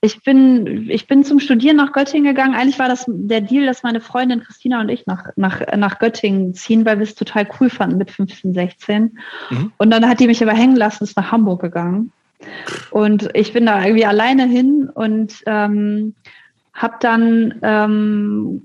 Ich 0.00 0.22
bin, 0.22 0.88
ich 0.88 1.08
bin 1.08 1.24
zum 1.24 1.40
Studieren 1.40 1.76
nach 1.76 1.92
Göttingen 1.92 2.24
gegangen. 2.24 2.54
Eigentlich 2.54 2.78
war 2.78 2.88
das 2.88 3.04
der 3.08 3.40
Deal, 3.40 3.66
dass 3.66 3.82
meine 3.82 4.00
Freundin 4.00 4.44
Christina 4.44 4.80
und 4.80 4.88
ich 4.90 5.06
nach, 5.06 5.30
nach, 5.34 5.60
nach 5.76 5.98
Göttingen 5.98 6.54
ziehen, 6.54 6.84
weil 6.84 6.98
wir 6.98 7.04
es 7.04 7.16
total 7.16 7.48
cool 7.58 7.68
fanden 7.68 7.98
mit 7.98 8.10
15, 8.10 8.54
16. 8.54 9.18
Mhm. 9.50 9.72
Und 9.76 9.90
dann 9.90 10.08
hat 10.08 10.20
die 10.20 10.28
mich 10.28 10.40
aber 10.40 10.52
hängen 10.52 10.76
lassen, 10.76 11.02
ist 11.02 11.16
nach 11.16 11.32
Hamburg 11.32 11.60
gegangen. 11.62 12.12
Und 12.90 13.28
ich 13.34 13.52
bin 13.52 13.66
da 13.66 13.84
irgendwie 13.84 14.06
alleine 14.06 14.46
hin 14.46 14.88
und 14.88 15.42
ähm, 15.46 16.14
habe 16.72 16.94
dann 17.00 17.58
ähm, 17.62 18.62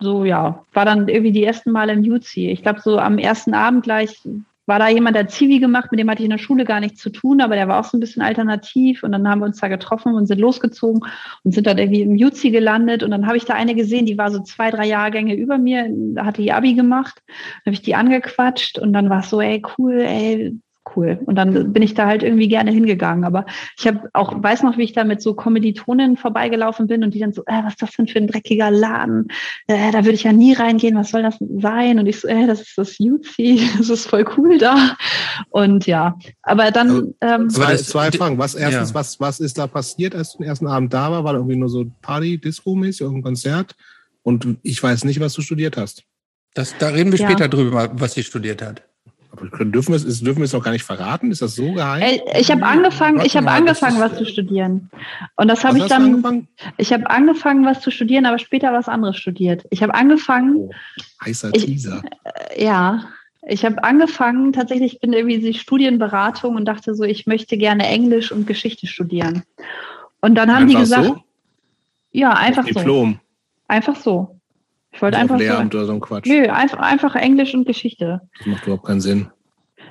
so, 0.00 0.24
ja, 0.24 0.64
war 0.72 0.86
dann 0.86 1.08
irgendwie 1.08 1.32
die 1.32 1.44
ersten 1.44 1.72
Mal 1.72 1.90
im 1.90 2.00
UC. 2.10 2.38
Ich 2.38 2.62
glaube, 2.62 2.80
so 2.80 2.98
am 2.98 3.18
ersten 3.18 3.52
Abend 3.52 3.82
gleich 3.82 4.22
war 4.70 4.78
da 4.78 4.88
jemand, 4.88 5.16
der 5.16 5.26
Zivi 5.26 5.58
gemacht, 5.58 5.90
mit 5.90 5.98
dem 5.98 6.08
hatte 6.08 6.22
ich 6.22 6.26
in 6.26 6.30
der 6.30 6.38
Schule 6.38 6.64
gar 6.64 6.78
nichts 6.78 7.02
zu 7.02 7.10
tun, 7.10 7.40
aber 7.40 7.56
der 7.56 7.66
war 7.66 7.80
auch 7.80 7.84
so 7.84 7.96
ein 7.96 8.00
bisschen 8.00 8.22
alternativ. 8.22 9.02
Und 9.02 9.10
dann 9.10 9.28
haben 9.28 9.40
wir 9.40 9.46
uns 9.46 9.58
da 9.58 9.66
getroffen 9.66 10.14
und 10.14 10.26
sind 10.26 10.38
losgezogen 10.38 11.00
und 11.42 11.52
sind 11.52 11.66
dann 11.66 11.76
irgendwie 11.76 12.02
im 12.02 12.14
Juzi 12.14 12.52
gelandet. 12.52 13.02
Und 13.02 13.10
dann 13.10 13.26
habe 13.26 13.36
ich 13.36 13.44
da 13.44 13.54
eine 13.54 13.74
gesehen, 13.74 14.06
die 14.06 14.16
war 14.16 14.30
so 14.30 14.44
zwei, 14.44 14.70
drei 14.70 14.86
Jahrgänge 14.86 15.34
über 15.34 15.58
mir, 15.58 15.90
hatte 16.18 16.40
die 16.40 16.52
Abi 16.52 16.74
gemacht, 16.74 17.20
habe 17.66 17.74
ich 17.74 17.82
die 17.82 17.96
angequatscht 17.96 18.78
und 18.78 18.92
dann 18.92 19.10
war 19.10 19.20
es 19.20 19.30
so, 19.30 19.40
ey, 19.40 19.60
cool, 19.76 20.00
ey, 20.02 20.56
cool. 20.96 21.18
Und 21.26 21.36
dann 21.36 21.72
bin 21.72 21.82
ich 21.82 21.94
da 21.94 22.06
halt 22.06 22.22
irgendwie 22.22 22.48
gerne 22.48 22.70
hingegangen. 22.70 23.24
Aber 23.24 23.46
ich 23.78 23.86
habe 23.86 24.08
auch, 24.12 24.42
weiß 24.42 24.62
noch, 24.62 24.78
wie 24.78 24.82
ich 24.82 24.92
da 24.92 25.04
mit 25.04 25.22
so 25.22 25.34
Kommilitonen 25.34 26.16
vorbeigelaufen 26.16 26.86
bin 26.86 27.04
und 27.04 27.14
die 27.14 27.18
dann 27.18 27.32
so, 27.32 27.42
äh, 27.46 27.62
was 27.64 27.74
ist 27.74 27.82
das 27.82 27.90
denn 27.92 28.06
für 28.06 28.18
ein 28.18 28.26
dreckiger 28.26 28.70
Laden? 28.70 29.28
Äh, 29.66 29.92
da 29.92 30.04
würde 30.04 30.14
ich 30.14 30.24
ja 30.24 30.32
nie 30.32 30.52
reingehen, 30.52 30.96
was 30.96 31.10
soll 31.10 31.22
das 31.22 31.36
sein? 31.58 31.98
Und 31.98 32.06
ich 32.06 32.20
so, 32.20 32.28
äh, 32.28 32.46
das 32.46 32.60
ist 32.60 32.78
das 32.78 32.98
Jutzi, 32.98 33.68
das 33.78 33.88
ist 33.88 34.06
voll 34.06 34.24
cool 34.36 34.58
da. 34.58 34.96
Und 35.50 35.86
ja, 35.86 36.18
aber 36.42 36.70
dann. 36.70 37.14
Ähm, 37.20 37.50
zwei, 37.50 37.76
zwei 37.76 38.10
Fragen. 38.12 38.38
Was 38.38 38.54
erstens, 38.54 38.90
ja. 38.90 38.94
was, 38.94 39.20
was 39.20 39.40
ist 39.40 39.58
da 39.58 39.66
passiert, 39.66 40.14
als 40.14 40.32
du 40.32 40.38
den 40.38 40.48
ersten 40.48 40.66
Abend 40.66 40.92
da 40.92 41.10
war? 41.10 41.24
War 41.24 41.32
da 41.32 41.38
irgendwie 41.38 41.56
nur 41.56 41.68
so 41.68 41.86
Party, 42.02 42.38
Disco-mäßig, 42.38 43.02
irgendein 43.02 43.22
Konzert? 43.22 43.76
Und 44.22 44.58
ich 44.62 44.82
weiß 44.82 45.04
nicht, 45.04 45.20
was 45.20 45.32
du 45.32 45.42
studiert 45.42 45.76
hast. 45.76 46.04
Das, 46.54 46.76
da 46.78 46.88
reden 46.88 47.12
wir 47.12 47.18
ja. 47.18 47.28
später 47.28 47.48
drüber, 47.48 47.90
was 47.94 48.14
sie 48.14 48.22
studiert 48.22 48.60
hat. 48.60 48.82
Aber 49.32 49.64
dürfen 49.64 49.92
wir 49.92 49.96
es, 49.96 50.20
dürfen 50.20 50.38
wir 50.38 50.44
es 50.44 50.54
auch 50.54 50.62
gar 50.62 50.72
nicht 50.72 50.84
verraten? 50.84 51.30
Ist 51.30 51.42
das 51.42 51.54
so 51.54 51.72
geheim? 51.72 52.20
Ich 52.38 52.50
habe 52.50 52.64
angefangen, 52.64 53.20
ich 53.24 53.36
habe 53.36 53.48
angefangen, 53.50 54.00
was 54.00 54.16
zu 54.16 54.26
studieren. 54.26 54.90
Und 55.36 55.48
das 55.48 55.64
habe 55.64 55.78
ich 55.78 55.86
dann. 55.86 56.48
Ich 56.78 56.92
habe 56.92 57.08
angefangen, 57.08 57.64
was 57.64 57.80
zu 57.80 57.90
studieren, 57.90 58.26
aber 58.26 58.38
später 58.38 58.72
was 58.72 58.88
anderes 58.88 59.16
studiert. 59.16 59.64
Ich 59.70 59.82
habe 59.82 59.94
angefangen. 59.94 60.56
Oh, 60.56 60.70
heißer 61.24 61.52
Teaser. 61.52 62.02
Ich, 62.04 62.58
äh, 62.58 62.64
ja. 62.64 63.04
Ich 63.42 63.64
habe 63.64 63.82
angefangen, 63.82 64.52
tatsächlich, 64.52 64.94
ich 64.94 65.00
bin 65.00 65.14
irgendwie 65.14 65.38
die 65.38 65.54
Studienberatung 65.54 66.56
und 66.56 66.66
dachte 66.66 66.94
so, 66.94 67.04
ich 67.04 67.26
möchte 67.26 67.56
gerne 67.56 67.86
Englisch 67.86 68.32
und 68.32 68.46
Geschichte 68.46 68.86
studieren. 68.86 69.44
Und 70.20 70.34
dann 70.34 70.50
haben 70.50 70.64
einfach 70.64 70.74
die 70.74 70.80
gesagt, 70.80 71.06
so? 71.06 71.22
ja, 72.12 72.32
einfach 72.32 72.64
Diplom. 72.64 72.74
so. 72.74 72.90
Diplom. 72.90 73.20
Einfach 73.66 73.96
so. 73.96 74.39
Ich 74.92 75.02
wollte 75.02 75.18
einfach. 75.18 75.38
Lehramt 75.38 75.72
so, 75.72 75.78
oder 75.78 75.86
so 75.86 75.92
ein 75.92 76.00
Quatsch. 76.00 76.26
Nö, 76.26 76.48
einfach, 76.48 76.78
einfach 76.78 77.14
Englisch 77.14 77.54
und 77.54 77.66
Geschichte. 77.66 78.22
Das 78.38 78.46
macht 78.46 78.64
überhaupt 78.64 78.86
keinen 78.86 79.00
Sinn. 79.00 79.30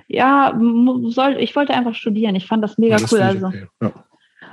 Ja, 0.07 0.59
soll, 1.07 1.37
ich 1.39 1.55
wollte 1.55 1.73
einfach 1.73 1.95
studieren. 1.95 2.35
Ich 2.35 2.47
fand 2.47 2.63
das 2.63 2.77
mega 2.77 2.95
ja, 2.95 3.01
das 3.01 3.11
cool. 3.11 3.21
Also. 3.21 3.47
Okay. 3.47 3.67
Ja. 3.81 3.91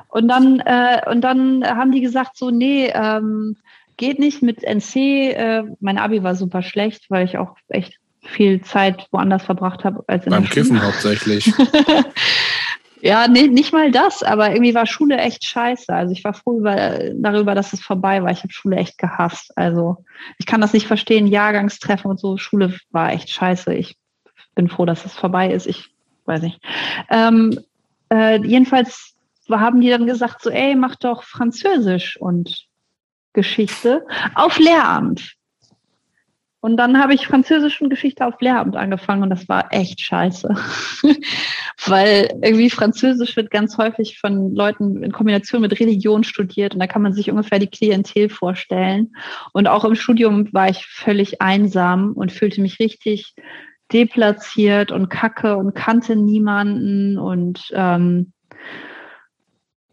Und 0.09 0.29
dann, 0.29 0.61
äh, 0.61 1.01
und 1.11 1.23
dann 1.23 1.65
haben 1.65 1.93
die 1.93 2.01
gesagt, 2.01 2.37
so, 2.37 2.51
nee, 2.51 2.91
ähm, 2.95 3.57
geht 3.97 4.19
nicht 4.19 4.43
mit 4.43 4.63
NC. 4.63 4.97
Äh, 4.97 5.65
mein 5.81 5.99
Abi 5.99 6.23
war 6.23 6.35
super 6.35 6.63
schlecht, 6.63 7.11
weil 7.11 7.25
ich 7.25 7.39
auch 7.39 7.57
echt 7.69 7.99
viel 8.23 8.61
Zeit 8.63 9.07
woanders 9.11 9.45
verbracht 9.45 9.85
habe 9.85 10.05
als 10.07 10.27
in 10.27 10.31
Beim 10.31 10.49
Kiffen 10.49 10.83
hauptsächlich. 10.83 11.53
Ja, 13.07 13.29
nee, 13.29 13.47
nicht 13.47 13.73
mal 13.73 13.93
das, 13.93 14.25
aber 14.25 14.51
irgendwie 14.51 14.75
war 14.75 14.85
Schule 14.85 15.17
echt 15.19 15.45
scheiße. 15.45 15.93
Also 15.93 16.13
ich 16.13 16.25
war 16.25 16.35
froh 16.35 16.59
über, 16.59 16.99
darüber, 17.15 17.55
dass 17.55 17.73
es 17.73 17.81
vorbei 17.81 18.23
war. 18.23 18.33
Ich 18.33 18.43
habe 18.43 18.53
Schule 18.53 18.77
echt 18.77 18.99
gehasst. 18.99 19.57
Also 19.57 20.05
ich 20.39 20.47
kann 20.47 20.61
das 20.61 20.73
nicht 20.73 20.89
verstehen, 20.89 21.29
Jahrgangstreffen 21.29 22.11
und 22.11 22.19
so. 22.19 22.37
Schule 22.37 22.77
war 22.91 23.13
echt 23.13 23.31
scheiße. 23.31 23.75
Ich 23.75 23.97
bin 24.57 24.69
froh, 24.69 24.87
dass 24.87 25.05
es 25.05 25.15
vorbei 25.15 25.53
ist. 25.53 25.67
Ich 25.67 25.91
weiß 26.25 26.43
nicht. 26.43 26.61
Ähm, 27.09 27.61
äh, 28.13 28.45
jedenfalls 28.45 29.15
haben 29.49 29.81
die 29.81 29.91
dann 29.91 30.07
gesagt, 30.07 30.43
so, 30.43 30.51
ey, 30.51 30.75
mach 30.75 30.97
doch 30.97 31.23
Französisch 31.23 32.17
und 32.21 32.67
Geschichte 33.33 34.05
auf 34.35 34.59
Lehramt. 34.59 35.36
Und 36.67 36.79
dann 36.79 36.99
habe 36.99 37.15
ich 37.15 37.29
Französisch 37.29 37.81
und 37.81 37.91
Geschichte 37.91 38.27
auf 38.27 38.41
Lehramt 38.41 38.75
angefangen 38.75 39.23
und 39.23 39.31
das 39.31 39.49
war 39.49 39.73
echt 39.73 40.01
scheiße. 40.01 40.49
Weil 41.87 42.29
irgendwie 42.43 42.71
Französisch 42.71 43.37
wird 43.37 43.53
ganz 43.53 43.79
häufig 43.79 44.19
von 44.19 44.53
Leuten 44.53 45.01
in 45.05 45.13
Kombination 45.13 45.61
mit 45.61 45.79
Religion 45.79 46.25
studiert 46.25 46.75
und 46.75 46.81
da 46.81 46.89
kann 46.89 47.03
man 47.03 47.13
sich 47.13 47.31
ungefähr 47.31 47.61
die 47.61 47.69
Klientel 47.69 48.29
vorstellen. 48.29 49.15
Und 49.53 49.69
auch 49.69 49.85
im 49.85 49.95
Studium 49.95 50.53
war 50.53 50.69
ich 50.69 50.87
völlig 50.87 51.41
einsam 51.41 52.15
und 52.15 52.33
fühlte 52.33 52.61
mich 52.61 52.81
richtig 52.81 53.37
deplatziert 53.93 54.91
und 54.91 55.09
kacke 55.09 55.57
und 55.57 55.73
kannte 55.73 56.17
niemanden 56.17 57.17
und 57.17 57.71
ähm, 57.75 58.33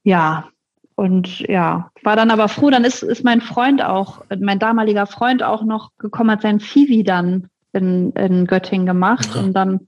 ja, 0.03 0.49
und 0.96 1.39
ja, 1.39 1.89
war 2.04 2.16
dann 2.16 2.32
aber 2.32 2.48
froh, 2.48 2.70
dann 2.70 2.86
ist, 2.86 3.04
ist 3.04 3.24
mein 3.24 3.41
Freund 3.41 3.84
auch, 3.84 4.24
mein 4.39 4.60
damaliger 4.60 5.08
Freund 5.08 5.41
auch 5.44 5.64
noch 5.64 5.91
gekommen, 5.98 6.32
hat 6.32 6.41
sein 6.41 6.60
Fivi 6.60 7.04
dann 7.04 7.50
in, 7.72 8.12
in 8.12 8.46
Göttingen 8.46 8.86
gemacht 8.86 9.30
ja. 9.34 9.41
und 9.41 9.54
dann, 9.54 9.88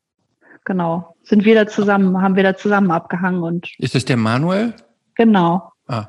genau, 0.63 1.15
sind 1.23 1.45
wir 1.45 1.55
da 1.55 1.67
zusammen, 1.67 2.21
haben 2.21 2.35
wir 2.35 2.43
da 2.43 2.57
zusammen 2.57 2.91
abgehangen 2.91 3.43
und. 3.43 3.69
Ist 3.77 3.95
das 3.95 4.05
der 4.05 4.17
Manuel? 4.17 4.73
Genau. 5.15 5.71
Ah, 5.87 6.07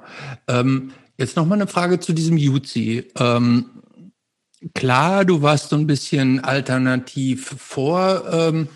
ähm, 0.48 0.92
jetzt 1.18 1.36
nochmal 1.36 1.58
eine 1.58 1.66
Frage 1.68 2.00
zu 2.00 2.14
diesem 2.14 2.38
Juzi. 2.38 3.08
Ähm, 3.18 3.82
klar, 4.74 5.24
du 5.26 5.42
warst 5.42 5.70
so 5.70 5.76
ein 5.76 5.86
bisschen 5.86 6.42
alternativ 6.42 7.54
vor, 7.58 8.24
ähm, 8.32 8.68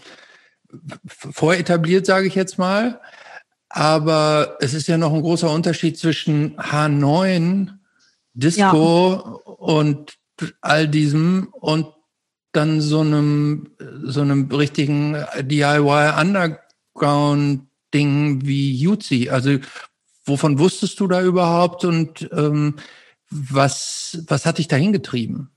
voretabliert, 1.06 2.04
sage 2.04 2.26
ich 2.26 2.34
jetzt 2.34 2.58
mal. 2.58 3.00
Aber 3.70 4.56
es 4.60 4.74
ist 4.74 4.88
ja 4.88 4.98
noch 4.98 5.14
ein 5.14 5.22
großer 5.22 5.50
Unterschied 5.50 5.96
zwischen 5.96 6.56
H9, 6.56 7.68
Disco 8.34 9.12
ja. 9.12 9.20
und 9.44 10.18
all 10.60 10.88
diesem 10.88 11.48
und 11.52 11.86
dann 12.52 12.80
so 12.80 13.00
einem, 13.00 13.70
so 14.02 14.22
einem 14.22 14.50
richtigen 14.50 15.16
DIY 15.40 16.20
Underground 16.20 17.68
Ding 17.94 18.44
wie 18.44 18.72
Jutzi. 18.72 19.30
Also, 19.30 19.58
wovon 20.24 20.58
wusstest 20.58 20.98
du 21.00 21.06
da 21.06 21.22
überhaupt 21.22 21.84
und 21.84 22.28
ähm, 22.32 22.76
was, 23.30 24.24
was 24.26 24.46
hat 24.46 24.58
dich 24.58 24.68
dahin 24.68 24.92
getrieben? 24.92 25.50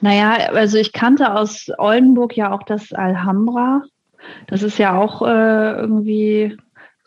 Naja, 0.00 0.50
also 0.52 0.78
ich 0.78 0.92
kannte 0.92 1.34
aus 1.34 1.66
Oldenburg 1.78 2.36
ja 2.36 2.52
auch 2.52 2.62
das 2.64 2.92
Alhambra. 2.92 3.82
Das 4.46 4.62
ist 4.62 4.78
ja 4.78 4.98
auch 4.98 5.22
äh, 5.22 5.72
irgendwie 5.72 6.56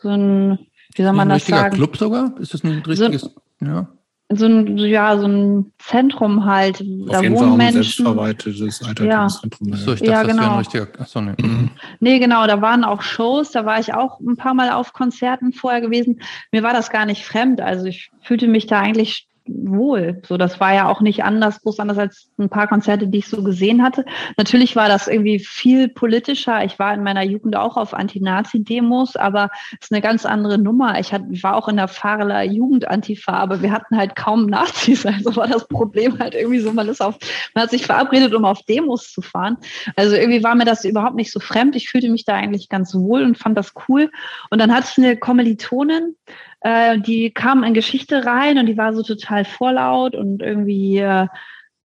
so 0.04 0.10
ein, 0.10 0.58
wie 0.94 1.02
soll 1.02 1.12
man 1.12 1.30
ein 1.30 1.38
das 1.38 1.46
sagen? 1.46 1.74
Club 1.74 1.96
sogar? 1.96 2.38
Ist 2.38 2.52
das 2.52 2.62
ein 2.62 2.82
richtiges, 2.86 3.22
so, 3.22 3.30
ja? 3.60 3.88
So 4.30 4.46
ein, 4.46 4.76
ja, 4.78 5.18
so 5.18 5.26
ein 5.26 5.72
Zentrum 5.78 6.44
halt. 6.44 6.80
Auf 6.80 7.10
da 7.10 7.22
jeden 7.22 7.34
wohnen 7.34 7.48
Fall 7.48 7.56
Menschen. 7.56 7.82
selbstverwaltetes 7.82 8.82
Altertumszentrum. 8.82 9.68
Ja. 9.68 9.76
So, 9.76 9.92
ich 9.94 10.00
dachte, 10.00 10.12
ja, 10.12 10.22
genau. 10.22 10.26
das 10.26 10.26
wäre 10.26 10.42
ein 10.42 10.46
genau. 10.46 10.58
richtiger, 10.58 11.00
achso, 11.00 11.20
nee. 11.20 11.34
Nee, 12.00 12.18
genau, 12.18 12.46
da 12.46 12.60
waren 12.60 12.84
auch 12.84 13.00
Shows, 13.00 13.50
da 13.50 13.64
war 13.64 13.80
ich 13.80 13.94
auch 13.94 14.20
ein 14.20 14.36
paar 14.36 14.54
Mal 14.54 14.70
auf 14.70 14.92
Konzerten 14.92 15.52
vorher 15.52 15.80
gewesen. 15.80 16.20
Mir 16.52 16.62
war 16.62 16.74
das 16.74 16.90
gar 16.90 17.06
nicht 17.06 17.24
fremd, 17.24 17.60
also 17.60 17.86
ich 17.86 18.10
fühlte 18.20 18.46
mich 18.46 18.66
da 18.66 18.80
eigentlich 18.80 19.26
wohl. 19.46 20.22
So, 20.26 20.36
das 20.36 20.58
war 20.60 20.74
ja 20.74 20.88
auch 20.88 21.00
nicht 21.00 21.22
anders, 21.24 21.60
bloß 21.60 21.78
anders 21.80 21.98
als 21.98 22.30
ein 22.38 22.48
paar 22.48 22.66
Konzerte, 22.66 23.08
die 23.08 23.18
ich 23.18 23.28
so 23.28 23.42
gesehen 23.42 23.82
hatte. 23.82 24.04
Natürlich 24.36 24.74
war 24.74 24.88
das 24.88 25.06
irgendwie 25.06 25.38
viel 25.38 25.88
politischer. 25.88 26.64
Ich 26.64 26.78
war 26.78 26.94
in 26.94 27.02
meiner 27.02 27.22
Jugend 27.22 27.56
auch 27.56 27.76
auf 27.76 27.94
Anti-Nazi-Demos, 27.94 29.16
aber 29.16 29.50
es 29.72 29.86
ist 29.86 29.92
eine 29.92 30.00
ganz 30.00 30.24
andere 30.24 30.58
Nummer. 30.58 30.98
Ich, 30.98 31.12
hatte, 31.12 31.26
war 31.42 31.56
auch 31.56 31.68
in 31.68 31.76
der 31.76 31.88
Fahreler 31.88 32.42
Jugendantifa, 32.42 33.32
aber 33.32 33.60
wir 33.60 33.72
hatten 33.72 33.96
halt 33.96 34.16
kaum 34.16 34.46
Nazis. 34.46 35.04
Also 35.14 35.36
war 35.36 35.46
das 35.46 35.68
Problem 35.68 36.18
halt 36.18 36.34
irgendwie 36.34 36.58
so, 36.58 36.72
man 36.72 36.88
ist 36.88 37.00
auf, 37.00 37.16
man 37.54 37.64
hat 37.64 37.70
sich 37.70 37.86
verabredet, 37.86 38.34
um 38.34 38.44
auf 38.44 38.62
Demos 38.62 39.12
zu 39.12 39.22
fahren. 39.22 39.58
Also 39.96 40.16
irgendwie 40.16 40.42
war 40.42 40.54
mir 40.54 40.64
das 40.64 40.84
überhaupt 40.84 41.14
nicht 41.14 41.30
so 41.30 41.38
fremd. 41.38 41.76
Ich 41.76 41.88
fühlte 41.88 42.10
mich 42.10 42.24
da 42.24 42.34
eigentlich 42.34 42.68
ganz 42.68 42.94
wohl 42.94 43.22
und 43.22 43.38
fand 43.38 43.56
das 43.56 43.72
cool. 43.88 44.10
Und 44.50 44.60
dann 44.60 44.74
hatte 44.74 44.88
ich 44.90 44.98
eine 44.98 45.16
Kommilitonin, 45.16 46.16
äh, 46.64 46.98
die 46.98 47.30
kam 47.30 47.62
in 47.62 47.74
Geschichte 47.74 48.24
rein 48.24 48.58
und 48.58 48.66
die 48.66 48.78
war 48.78 48.94
so 48.94 49.02
total 49.02 49.44
vorlaut 49.44 50.14
und 50.14 50.40
irgendwie 50.40 50.98
äh, 50.98 51.28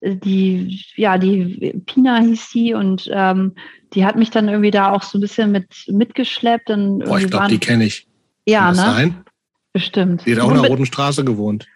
die, 0.02 0.84
ja, 0.96 1.18
die 1.18 1.82
Pina 1.86 2.18
hieß 2.18 2.50
sie 2.50 2.74
und 2.74 3.10
ähm, 3.14 3.54
die 3.94 4.04
hat 4.04 4.16
mich 4.16 4.32
dann 4.32 4.50
irgendwie 4.50 4.72
da 4.72 4.92
auch 4.92 5.04
so 5.04 5.18
ein 5.18 5.22
bisschen 5.22 5.52
mit 5.52 5.68
mitgeschleppt. 5.88 6.72
Und 6.72 7.06
Boah, 7.06 7.20
ich 7.20 7.30
glaube, 7.30 7.48
die 7.50 7.60
kenne 7.60 7.86
ich. 7.86 8.08
Ja, 8.46 8.72
ne? 8.72 8.76
Sein? 8.76 9.24
Bestimmt. 9.72 10.26
Die 10.26 10.36
hat 10.36 10.42
auch 10.42 10.50
in 10.50 10.62
der 10.62 10.70
Roten 10.70 10.88
Straße 10.88 11.24
gewohnt. 11.24 11.68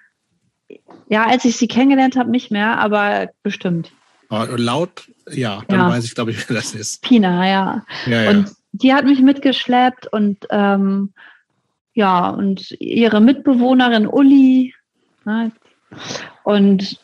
Ja, 1.07 1.27
als 1.27 1.45
ich 1.45 1.55
sie 1.55 1.67
kennengelernt 1.67 2.17
habe, 2.17 2.31
nicht 2.31 2.51
mehr, 2.51 2.79
aber 2.79 3.29
bestimmt. 3.43 3.91
Aber 4.29 4.57
laut, 4.57 5.09
ja, 5.31 5.61
dann 5.67 5.79
ja. 5.79 5.89
weiß 5.89 6.03
ich, 6.03 6.15
glaube 6.15 6.31
ich, 6.31 6.49
wer 6.49 6.55
das 6.57 6.73
ist. 6.73 7.01
Pina, 7.03 7.47
ja. 7.47 7.85
ja, 8.07 8.23
ja. 8.23 8.29
Und 8.31 8.51
die 8.71 8.93
hat 8.93 9.05
mich 9.05 9.21
mitgeschleppt 9.21 10.11
und 10.11 10.45
ähm, 10.49 11.13
ja, 11.97 12.29
und 12.29 12.79
ihre 12.79 13.19
Mitbewohnerin 13.19 14.05
Uli. 14.05 14.75
Ne, 15.25 15.51
und 16.43 16.99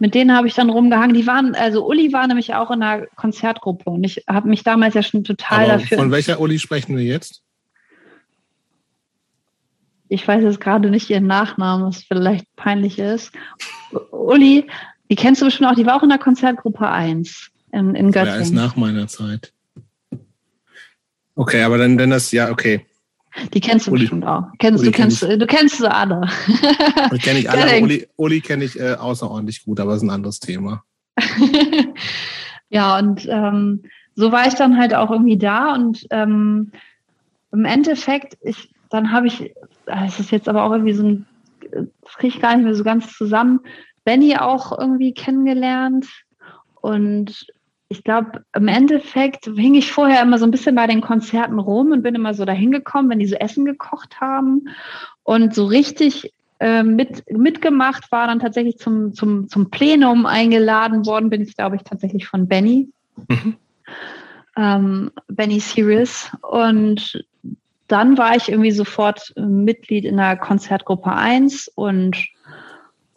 mit 0.00 0.16
denen 0.16 0.34
habe 0.34 0.48
ich 0.48 0.54
dann 0.54 0.70
rumgehangen. 0.70 1.14
Die 1.14 1.28
waren, 1.28 1.54
also 1.54 1.86
Uli 1.86 2.12
war 2.12 2.26
nämlich 2.26 2.52
auch 2.52 2.72
in 2.72 2.82
einer 2.82 3.06
Konzertgruppe 3.14 3.88
und 3.90 4.02
ich 4.02 4.24
habe 4.28 4.48
mich 4.48 4.64
damals 4.64 4.94
ja 4.94 5.04
schon 5.04 5.22
total 5.22 5.70
Aber 5.70 5.72
dafür. 5.74 5.98
Von 5.98 6.10
welcher 6.10 6.40
Uli 6.40 6.58
sprechen 6.58 6.96
wir 6.96 7.04
jetzt? 7.04 7.42
Ich 10.08 10.26
weiß 10.26 10.42
jetzt 10.42 10.60
gerade 10.60 10.90
nicht 10.90 11.08
ihren 11.08 11.28
Nachnamen, 11.28 11.86
was 11.86 12.02
vielleicht 12.02 12.44
peinlich 12.56 12.98
ist. 12.98 13.30
Uli, 14.10 14.66
die 15.08 15.14
kennst 15.14 15.40
du 15.40 15.44
bestimmt 15.44 15.70
auch, 15.70 15.76
die 15.76 15.86
war 15.86 15.96
auch 15.96 16.02
in 16.02 16.08
der 16.08 16.18
Konzertgruppe 16.18 16.88
1 16.88 17.52
in, 17.70 17.94
in 17.94 18.10
Göttingen. 18.10 18.34
Ja, 18.34 18.42
ist 18.42 18.52
nach 18.52 18.74
meiner 18.74 19.06
Zeit. 19.06 19.52
Okay, 21.36 21.62
aber 21.62 21.78
dann, 21.78 21.96
dann 21.96 22.10
das, 22.10 22.32
ja, 22.32 22.50
okay. 22.50 22.84
Die 23.54 23.60
kennst 23.60 23.86
du 23.86 23.92
Uli. 23.92 24.02
bestimmt 24.02 24.26
auch. 24.26 24.44
Kennst, 24.58 24.84
du, 24.84 24.90
kennst, 24.90 25.20
kenn 25.20 25.38
du 25.38 25.46
kennst 25.46 25.78
sie 25.78 25.90
alle. 25.90 26.28
Die 27.12 27.18
kenne 27.18 27.38
ich 27.38 27.50
alle. 27.50 27.82
Uli, 27.82 28.06
Uli 28.16 28.40
kenne 28.40 28.64
ich 28.64 28.78
äh, 28.78 28.94
außerordentlich 28.94 29.64
gut, 29.64 29.80
aber 29.80 29.92
das 29.92 30.02
ist 30.02 30.08
ein 30.08 30.10
anderes 30.10 30.40
Thema. 30.40 30.84
ja, 32.68 32.98
und 32.98 33.26
ähm, 33.28 33.84
so 34.14 34.32
war 34.32 34.46
ich 34.46 34.54
dann 34.54 34.78
halt 34.78 34.94
auch 34.94 35.10
irgendwie 35.10 35.38
da 35.38 35.74
und 35.74 36.06
ähm, 36.10 36.72
im 37.52 37.64
Endeffekt, 37.64 38.36
ich, 38.42 38.70
dann 38.90 39.12
habe 39.12 39.26
ich, 39.26 39.54
es 39.86 40.20
ist 40.20 40.30
jetzt 40.30 40.48
aber 40.48 40.64
auch 40.64 40.72
irgendwie 40.72 40.94
so 40.94 41.04
ein, 41.04 41.26
das 41.70 42.14
kriege 42.16 42.34
ich 42.34 42.42
gar 42.42 42.56
nicht 42.56 42.64
mehr 42.64 42.74
so 42.74 42.84
ganz 42.84 43.12
zusammen, 43.12 43.60
Benny 44.04 44.36
auch 44.36 44.76
irgendwie 44.78 45.14
kennengelernt 45.14 46.06
und 46.80 47.46
ich 47.92 48.04
glaube, 48.04 48.44
im 48.56 48.68
Endeffekt 48.68 49.44
hing 49.44 49.74
ich 49.74 49.92
vorher 49.92 50.22
immer 50.22 50.38
so 50.38 50.46
ein 50.46 50.50
bisschen 50.50 50.74
bei 50.74 50.86
den 50.86 51.02
Konzerten 51.02 51.58
rum 51.58 51.92
und 51.92 52.02
bin 52.02 52.14
immer 52.14 52.32
so 52.32 52.44
dahin 52.44 52.72
gekommen, 52.72 53.10
wenn 53.10 53.18
die 53.18 53.26
so 53.26 53.36
Essen 53.36 53.66
gekocht 53.66 54.20
haben. 54.20 54.68
Und 55.22 55.54
so 55.54 55.66
richtig 55.66 56.32
äh, 56.58 56.82
mit, 56.82 57.30
mitgemacht 57.30 58.10
war 58.10 58.26
dann 58.26 58.40
tatsächlich 58.40 58.78
zum, 58.78 59.12
zum, 59.12 59.48
zum 59.48 59.70
Plenum 59.70 60.24
eingeladen 60.24 61.04
worden, 61.04 61.28
bin 61.28 61.42
ich, 61.42 61.54
glaube 61.54 61.76
ich, 61.76 61.82
tatsächlich 61.82 62.26
von 62.26 62.48
Benny. 62.48 62.88
Mhm. 63.28 63.56
Ähm, 64.56 65.10
Benny 65.28 65.60
Sirius. 65.60 66.30
Und 66.40 67.24
dann 67.88 68.16
war 68.16 68.36
ich 68.36 68.48
irgendwie 68.48 68.72
sofort 68.72 69.34
Mitglied 69.36 70.06
in 70.06 70.16
der 70.16 70.36
Konzertgruppe 70.36 71.12
1 71.12 71.68
und 71.74 72.16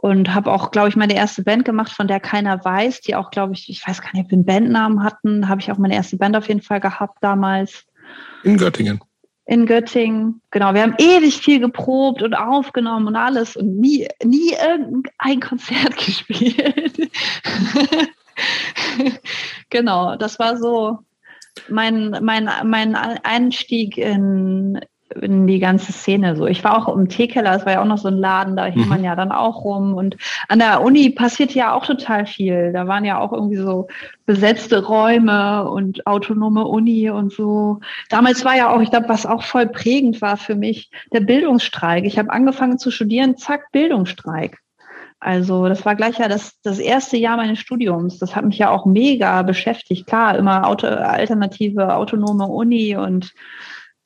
und 0.05 0.35
habe 0.35 0.51
auch, 0.51 0.69
glaube 0.69 0.89
ich, 0.89 0.95
meine 0.95 1.15
erste 1.15 1.41
Band 1.41 1.65
gemacht, 1.65 1.91
von 1.91 2.07
der 2.07 2.19
keiner 2.19 2.63
weiß, 2.63 3.01
die 3.01 3.15
auch, 3.15 3.31
glaube 3.31 3.53
ich, 3.53 3.69
ich 3.69 3.87
weiß 3.87 4.03
gar 4.03 4.11
nicht, 4.13 4.25
ob 4.25 4.29
wir 4.29 4.35
einen 4.35 4.45
Bandnamen 4.45 5.03
hatten, 5.03 5.49
habe 5.49 5.61
ich 5.61 5.71
auch 5.71 5.79
meine 5.79 5.95
erste 5.95 6.17
Band 6.17 6.37
auf 6.37 6.47
jeden 6.47 6.61
Fall 6.61 6.79
gehabt 6.79 7.17
damals. 7.21 7.87
In 8.43 8.55
Göttingen. 8.57 9.01
In 9.45 9.65
Göttingen, 9.65 10.43
genau. 10.51 10.75
Wir 10.75 10.83
haben 10.83 10.93
ewig 10.99 11.39
viel 11.39 11.59
geprobt 11.59 12.21
und 12.21 12.35
aufgenommen 12.35 13.07
und 13.07 13.15
alles 13.15 13.57
und 13.57 13.79
nie, 13.79 14.07
nie 14.23 14.51
irgendein 14.51 15.39
Konzert 15.39 15.97
gespielt. 16.05 17.09
genau, 19.71 20.17
das 20.17 20.37
war 20.37 20.57
so 20.57 20.99
mein, 21.67 22.15
mein, 22.21 22.47
mein 22.63 22.93
Einstieg 22.95 23.97
in, 23.97 24.79
in 25.21 25.45
die 25.45 25.59
ganze 25.59 25.91
Szene 25.91 26.35
so. 26.35 26.47
Ich 26.47 26.63
war 26.63 26.77
auch 26.77 26.93
im 26.93 27.07
Teekeller, 27.07 27.51
das 27.51 27.65
war 27.65 27.73
ja 27.73 27.81
auch 27.81 27.85
noch 27.85 27.99
so 27.99 28.07
ein 28.07 28.17
Laden, 28.17 28.55
da 28.55 28.65
hing 28.65 28.83
mhm. 28.83 28.89
man 28.89 29.03
ja 29.03 29.15
dann 29.15 29.31
auch 29.31 29.63
rum. 29.63 29.93
Und 29.93 30.17
an 30.47 30.59
der 30.59 30.81
Uni 30.81 31.11
passiert 31.11 31.53
ja 31.53 31.73
auch 31.73 31.85
total 31.85 32.25
viel. 32.25 32.73
Da 32.73 32.87
waren 32.87 33.05
ja 33.05 33.19
auch 33.19 33.31
irgendwie 33.31 33.57
so 33.57 33.87
besetzte 34.25 34.83
Räume 34.83 35.69
und 35.69 36.05
autonome 36.07 36.65
Uni 36.65 37.09
und 37.09 37.31
so. 37.31 37.79
Damals 38.09 38.43
war 38.45 38.55
ja 38.55 38.69
auch, 38.69 38.81
ich 38.81 38.89
glaube, 38.89 39.09
was 39.09 39.25
auch 39.25 39.43
voll 39.43 39.67
prägend 39.67 40.21
war 40.21 40.37
für 40.37 40.55
mich, 40.55 40.89
der 41.13 41.21
Bildungsstreik. 41.21 42.05
Ich 42.05 42.17
habe 42.17 42.31
angefangen 42.31 42.79
zu 42.79 42.89
studieren, 42.89 43.37
zack, 43.37 43.71
Bildungsstreik. 43.71 44.57
Also 45.19 45.67
das 45.69 45.85
war 45.85 45.95
gleich 45.95 46.17
ja 46.17 46.27
das, 46.27 46.59
das 46.61 46.77
erste 46.77 47.17
Jahr 47.17 47.37
meines 47.37 47.59
Studiums. 47.59 48.19
Das 48.19 48.35
hat 48.35 48.45
mich 48.45 48.57
ja 48.57 48.69
auch 48.69 48.85
mega 48.85 49.41
beschäftigt. 49.43 50.07
Klar, 50.07 50.37
immer 50.37 50.67
Auto, 50.67 50.87
alternative, 50.87 51.95
autonome 51.95 52.47
Uni 52.47 52.97
und 52.97 53.31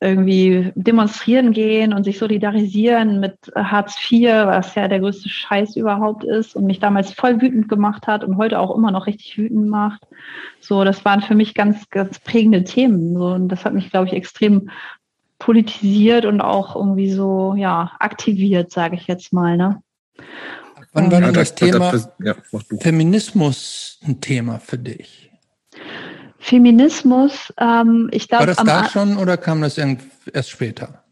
irgendwie 0.01 0.71
demonstrieren 0.75 1.51
gehen 1.51 1.93
und 1.93 2.05
sich 2.05 2.19
solidarisieren 2.19 3.19
mit 3.19 3.35
Hartz 3.53 3.97
IV, 4.09 4.29
was 4.45 4.73
ja 4.75 4.87
der 4.87 4.99
größte 4.99 5.27
Scheiß 5.27 5.75
überhaupt 5.75 6.23
ist 6.23 6.55
und 6.55 6.65
mich 6.65 6.79
damals 6.79 7.11
voll 7.11 7.41
wütend 7.41 7.67
gemacht 7.67 8.07
hat 8.07 8.23
und 8.23 8.37
heute 8.37 8.59
auch 8.59 8.75
immer 8.75 8.91
noch 8.91 9.07
richtig 9.07 9.37
wütend 9.37 9.67
macht. 9.67 10.01
So, 10.61 10.85
das 10.85 11.03
waren 11.03 11.21
für 11.21 11.35
mich 11.35 11.53
ganz, 11.53 11.89
ganz 11.89 12.19
prägende 12.19 12.63
Themen. 12.63 13.13
So, 13.13 13.27
und 13.27 13.49
das 13.49 13.65
hat 13.65 13.73
mich, 13.73 13.89
glaube 13.89 14.07
ich, 14.07 14.13
extrem 14.13 14.69
politisiert 15.37 16.25
und 16.25 16.39
auch 16.39 16.75
irgendwie 16.75 17.11
so, 17.11 17.55
ja, 17.55 17.91
aktiviert, 17.99 18.71
sage 18.71 18.95
ich 18.95 19.07
jetzt 19.07 19.33
mal, 19.33 19.57
ne? 19.57 19.81
Wann 20.93 21.11
war 21.11 21.21
denn 21.21 21.33
das, 21.33 21.53
das 21.53 21.55
Thema 21.55 21.91
das, 21.91 22.09
ja, 22.23 22.35
Feminismus 22.79 23.99
ein 24.03 24.21
Thema 24.21 24.59
für 24.59 24.77
dich? 24.77 25.28
Feminismus, 26.39 27.53
ähm, 27.59 28.09
ich 28.11 28.27
glaube. 28.27 28.47
War 28.47 28.53
das 28.55 28.65
da 28.65 28.89
schon 28.89 29.17
oder 29.17 29.37
kam 29.37 29.61
das 29.61 29.77
erst 29.77 30.49
später? 30.49 31.03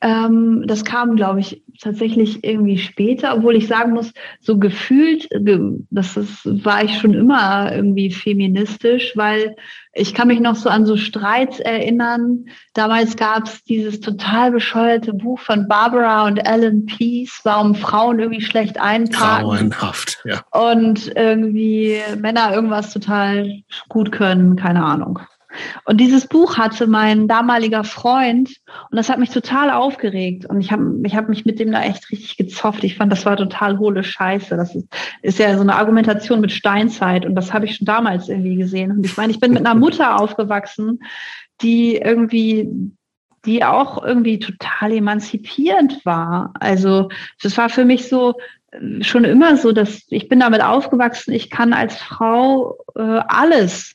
Ähm, 0.00 0.64
das 0.66 0.84
kam, 0.84 1.16
glaube 1.16 1.40
ich, 1.40 1.62
tatsächlich 1.80 2.44
irgendwie 2.44 2.76
später, 2.76 3.34
obwohl 3.36 3.56
ich 3.56 3.68
sagen 3.68 3.92
muss, 3.92 4.12
so 4.40 4.58
gefühlt, 4.58 5.28
das 5.90 6.18
ist, 6.18 6.44
war 6.44 6.84
ich 6.84 6.98
schon 6.98 7.14
immer 7.14 7.74
irgendwie 7.74 8.10
feministisch, 8.10 9.12
weil 9.16 9.56
ich 9.94 10.12
kann 10.14 10.28
mich 10.28 10.40
noch 10.40 10.56
so 10.56 10.68
an 10.68 10.86
so 10.86 10.96
Streits 10.96 11.60
erinnern. 11.60 12.46
Damals 12.74 13.16
gab 13.16 13.44
es 13.44 13.62
dieses 13.64 14.00
total 14.00 14.50
bescheuerte 14.50 15.12
Buch 15.12 15.38
von 15.38 15.68
Barbara 15.68 16.26
und 16.26 16.38
Ellen 16.38 16.86
Peace, 16.86 17.40
warum 17.44 17.74
Frauen 17.74 18.18
irgendwie 18.18 18.42
schlecht 18.42 18.78
einparken. 18.78 19.48
Grauenhaft, 19.48 20.22
ja. 20.24 20.42
Und 20.50 21.12
irgendwie 21.14 22.00
Männer 22.18 22.52
irgendwas 22.52 22.92
total 22.92 23.48
gut 23.88 24.10
können, 24.10 24.56
keine 24.56 24.84
Ahnung. 24.84 25.20
Und 25.84 26.00
dieses 26.00 26.26
Buch 26.26 26.58
hatte 26.58 26.86
mein 26.86 27.28
damaliger 27.28 27.84
Freund 27.84 28.56
und 28.90 28.96
das 28.96 29.08
hat 29.08 29.18
mich 29.18 29.30
total 29.30 29.70
aufgeregt 29.70 30.46
und 30.46 30.60
ich 30.60 30.72
habe 30.72 31.00
ich 31.04 31.14
hab 31.14 31.28
mich 31.28 31.44
mit 31.44 31.58
dem 31.58 31.72
da 31.72 31.82
echt 31.82 32.10
richtig 32.10 32.36
gezofft. 32.36 32.84
Ich 32.84 32.96
fand, 32.96 33.12
das 33.12 33.26
war 33.26 33.36
total 33.36 33.78
hohle 33.78 34.04
Scheiße. 34.04 34.56
Das 34.56 34.74
ist, 34.74 34.88
ist 35.22 35.38
ja 35.38 35.54
so 35.54 35.62
eine 35.62 35.76
Argumentation 35.76 36.40
mit 36.40 36.52
Steinzeit 36.52 37.26
und 37.26 37.34
das 37.34 37.52
habe 37.52 37.66
ich 37.66 37.76
schon 37.76 37.86
damals 37.86 38.28
irgendwie 38.28 38.56
gesehen. 38.56 38.92
Und 38.92 39.04
ich 39.06 39.16
meine, 39.16 39.32
ich 39.32 39.40
bin 39.40 39.52
mit 39.52 39.66
einer 39.66 39.78
Mutter 39.78 40.20
aufgewachsen, 40.20 41.00
die 41.60 41.96
irgendwie 41.96 42.68
die 43.44 43.62
auch 43.62 44.02
irgendwie 44.02 44.38
total 44.38 44.92
emanzipierend 44.92 46.04
war. 46.06 46.54
Also 46.60 47.10
das 47.42 47.58
war 47.58 47.68
für 47.68 47.84
mich 47.84 48.08
so 48.08 48.36
schon 49.00 49.24
immer 49.24 49.56
so, 49.56 49.72
dass 49.72 50.02
ich 50.08 50.28
bin 50.28 50.40
damit 50.40 50.62
aufgewachsen, 50.62 51.32
ich 51.32 51.50
kann 51.50 51.72
als 51.72 51.96
Frau 51.96 52.78
äh, 52.96 53.00
alles 53.00 53.94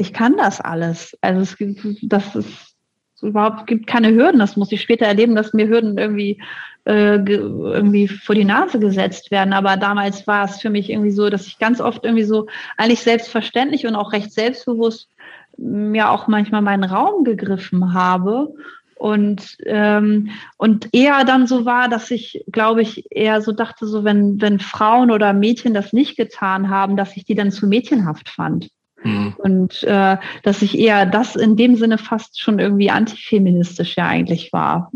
ich 0.00 0.12
kann 0.12 0.36
das 0.36 0.60
alles. 0.60 1.16
Also 1.20 1.42
es 1.42 1.56
gibt, 1.56 1.80
das 2.02 2.34
ist 2.34 2.74
überhaupt 3.22 3.66
gibt 3.66 3.86
keine 3.86 4.12
Hürden. 4.12 4.40
Das 4.40 4.56
muss 4.56 4.72
ich 4.72 4.80
später 4.80 5.06
erleben, 5.06 5.34
dass 5.34 5.52
mir 5.52 5.68
Hürden 5.68 5.98
irgendwie 5.98 6.40
äh, 6.86 7.16
irgendwie 7.16 8.08
vor 8.08 8.34
die 8.34 8.46
Nase 8.46 8.78
gesetzt 8.78 9.30
werden. 9.30 9.52
Aber 9.52 9.76
damals 9.76 10.26
war 10.26 10.46
es 10.46 10.60
für 10.60 10.70
mich 10.70 10.90
irgendwie 10.90 11.10
so, 11.10 11.28
dass 11.28 11.46
ich 11.46 11.58
ganz 11.58 11.80
oft 11.80 12.04
irgendwie 12.04 12.24
so 12.24 12.46
eigentlich 12.78 13.00
selbstverständlich 13.00 13.86
und 13.86 13.94
auch 13.94 14.12
recht 14.12 14.32
selbstbewusst 14.32 15.10
mir 15.58 16.10
auch 16.10 16.26
manchmal 16.26 16.62
meinen 16.62 16.84
Raum 16.84 17.24
gegriffen 17.24 17.92
habe 17.92 18.54
und 18.94 19.58
ähm, 19.66 20.30
und 20.56 20.88
eher 20.92 21.24
dann 21.24 21.46
so 21.46 21.66
war, 21.66 21.88
dass 21.88 22.10
ich, 22.10 22.44
glaube 22.50 22.82
ich, 22.82 23.04
eher 23.10 23.42
so 23.42 23.52
dachte, 23.52 23.86
so 23.86 24.04
wenn 24.04 24.40
wenn 24.40 24.58
Frauen 24.58 25.10
oder 25.10 25.34
Mädchen 25.34 25.74
das 25.74 25.92
nicht 25.92 26.16
getan 26.16 26.70
haben, 26.70 26.96
dass 26.96 27.16
ich 27.16 27.24
die 27.24 27.34
dann 27.34 27.50
zu 27.50 27.66
mädchenhaft 27.66 28.30
fand. 28.30 28.70
Mhm. 29.02 29.34
Und 29.38 29.82
äh, 29.84 30.16
dass 30.42 30.62
ich 30.62 30.78
eher 30.78 31.06
das 31.06 31.36
in 31.36 31.56
dem 31.56 31.76
Sinne 31.76 31.98
fast 31.98 32.40
schon 32.40 32.58
irgendwie 32.58 32.90
antifeministisch 32.90 33.96
ja 33.96 34.06
eigentlich 34.06 34.52
war. 34.52 34.90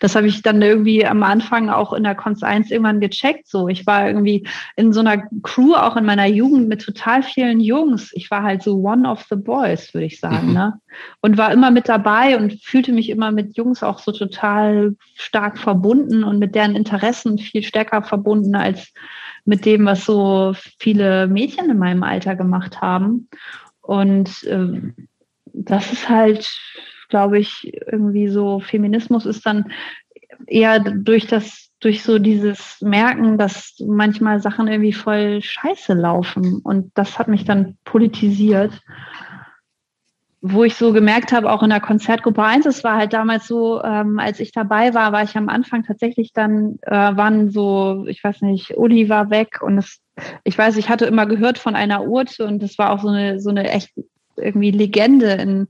Das 0.00 0.14
habe 0.14 0.26
ich 0.26 0.42
dann 0.42 0.60
irgendwie 0.60 1.06
am 1.06 1.22
Anfang 1.22 1.70
auch 1.70 1.92
in 1.92 2.02
der 2.02 2.14
Konz 2.14 2.42
1 2.42 2.70
irgendwann 2.70 3.00
gecheckt. 3.00 3.48
So, 3.48 3.68
ich 3.68 3.86
war 3.86 4.06
irgendwie 4.06 4.46
in 4.76 4.92
so 4.92 5.00
einer 5.00 5.22
Crew 5.42 5.74
auch 5.74 5.96
in 5.96 6.04
meiner 6.04 6.26
Jugend 6.26 6.68
mit 6.68 6.82
total 6.82 7.22
vielen 7.22 7.60
Jungs. 7.60 8.10
Ich 8.12 8.30
war 8.30 8.42
halt 8.42 8.62
so 8.62 8.76
one 8.76 9.08
of 9.08 9.24
the 9.30 9.36
boys, 9.36 9.94
würde 9.94 10.06
ich 10.06 10.20
sagen, 10.20 10.48
mhm. 10.48 10.54
ne? 10.54 10.80
Und 11.20 11.38
war 11.38 11.52
immer 11.52 11.70
mit 11.70 11.88
dabei 11.88 12.36
und 12.36 12.60
fühlte 12.62 12.92
mich 12.92 13.08
immer 13.08 13.30
mit 13.30 13.56
Jungs 13.56 13.82
auch 13.82 14.00
so 14.00 14.10
total 14.10 14.96
stark 15.14 15.58
verbunden 15.58 16.24
und 16.24 16.38
mit 16.38 16.54
deren 16.54 16.74
Interessen 16.74 17.38
viel 17.38 17.62
stärker 17.62 18.02
verbunden 18.02 18.56
als 18.56 18.92
mit 19.48 19.64
dem, 19.64 19.86
was 19.86 20.04
so 20.04 20.52
viele 20.78 21.26
Mädchen 21.26 21.70
in 21.70 21.78
meinem 21.78 22.02
Alter 22.02 22.36
gemacht 22.36 22.82
haben. 22.82 23.30
Und 23.80 24.44
äh, 24.44 24.92
das 25.54 25.90
ist 25.90 26.10
halt, 26.10 26.46
glaube 27.08 27.38
ich, 27.38 27.72
irgendwie 27.90 28.28
so, 28.28 28.60
Feminismus 28.60 29.24
ist 29.24 29.46
dann 29.46 29.72
eher 30.46 30.80
durch 30.80 31.26
das, 31.26 31.70
durch 31.80 32.02
so 32.02 32.18
dieses 32.18 32.82
Merken, 32.82 33.38
dass 33.38 33.74
manchmal 33.86 34.42
Sachen 34.42 34.68
irgendwie 34.68 34.92
voll 34.92 35.40
scheiße 35.40 35.94
laufen. 35.94 36.60
Und 36.62 36.92
das 36.94 37.18
hat 37.18 37.28
mich 37.28 37.46
dann 37.46 37.78
politisiert 37.84 38.82
wo 40.40 40.62
ich 40.62 40.76
so 40.76 40.92
gemerkt 40.92 41.32
habe, 41.32 41.50
auch 41.50 41.62
in 41.62 41.70
der 41.70 41.80
Konzertgruppe 41.80 42.42
1, 42.42 42.66
es 42.66 42.84
war 42.84 42.96
halt 42.96 43.12
damals 43.12 43.48
so, 43.48 43.82
ähm, 43.82 44.18
als 44.20 44.38
ich 44.38 44.52
dabei 44.52 44.94
war, 44.94 45.12
war 45.12 45.24
ich 45.24 45.36
am 45.36 45.48
Anfang 45.48 45.84
tatsächlich 45.84 46.32
dann, 46.32 46.78
äh, 46.82 46.92
waren 46.92 47.50
so, 47.50 48.04
ich 48.06 48.22
weiß 48.22 48.42
nicht, 48.42 48.76
Uli 48.76 49.08
war 49.08 49.30
weg 49.30 49.60
und 49.62 49.78
es, 49.78 50.00
ich 50.44 50.56
weiß, 50.56 50.76
ich 50.76 50.88
hatte 50.88 51.06
immer 51.06 51.26
gehört 51.26 51.58
von 51.58 51.74
einer 51.74 52.04
Urte 52.04 52.46
und 52.46 52.62
das 52.62 52.78
war 52.78 52.90
auch 52.92 53.02
so 53.02 53.08
eine, 53.08 53.40
so 53.40 53.50
eine 53.50 53.68
echt 53.68 53.92
irgendwie 54.36 54.70
Legende 54.70 55.32
in, 55.32 55.68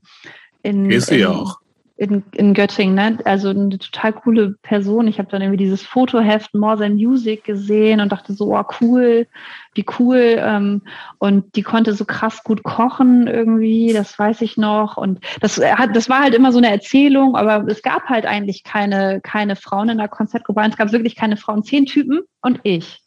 in. 0.63 0.91
Ist 0.91 1.07
sie 1.07 1.21
ja 1.21 1.31
auch. 1.31 1.59
In, 1.99 2.23
in 2.33 2.55
Göttingen, 2.55 2.95
ne? 2.95 3.19
also 3.25 3.49
eine 3.49 3.77
total 3.77 4.13
coole 4.13 4.55
Person. 4.63 5.09
Ich 5.09 5.19
habe 5.19 5.29
dann 5.31 5.43
irgendwie 5.43 5.65
dieses 5.65 5.83
Fotoheft 5.83 6.55
More 6.55 6.79
Than 6.79 6.95
Music 6.95 7.43
gesehen 7.43 8.01
und 8.01 8.13
dachte 8.13 8.35
so, 8.35 8.57
oh 8.57 8.63
cool, 8.81 9.27
wie 9.75 9.85
cool. 9.99 10.37
Ähm, 10.39 10.83
und 11.19 11.57
die 11.57 11.63
konnte 11.63 11.93
so 11.95 12.05
krass 12.05 12.45
gut 12.45 12.63
kochen 12.63 13.27
irgendwie, 13.27 13.93
das 13.93 14.17
weiß 14.17 14.43
ich 14.43 14.57
noch. 14.57 14.97
Und 14.97 15.19
das 15.41 15.59
hat, 15.59 15.97
das 15.97 16.09
war 16.09 16.21
halt 16.21 16.37
immer 16.37 16.53
so 16.53 16.59
eine 16.59 16.71
Erzählung, 16.71 17.35
aber 17.35 17.67
es 17.67 17.83
gab 17.83 18.05
halt 18.05 18.27
eigentlich 18.27 18.63
keine, 18.63 19.21
keine 19.21 19.57
Frauen 19.57 19.89
in 19.89 19.99
der 19.99 20.09
Konzertgruppe. 20.09 20.63
Es 20.69 20.77
gab 20.77 20.93
wirklich 20.93 21.17
keine 21.17 21.37
Frauen, 21.37 21.65
zehn 21.65 21.85
Typen 21.85 22.21
und 22.43 22.61
ich. 22.63 23.01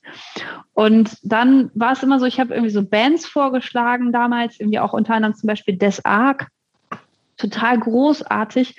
Und 0.73 1.17
dann 1.23 1.71
war 1.75 1.93
es 1.93 2.03
immer 2.03 2.19
so, 2.19 2.25
ich 2.25 2.41
habe 2.41 2.53
irgendwie 2.53 2.73
so 2.73 2.83
Bands 2.83 3.25
vorgeschlagen 3.25 4.11
damals, 4.11 4.59
irgendwie 4.59 4.79
auch 4.79 4.91
unter 4.91 5.13
anderem 5.13 5.35
zum 5.35 5.47
Beispiel 5.47 5.77
Des 5.77 6.03
Arc 6.03 6.49
total 7.41 7.79
großartig 7.79 8.75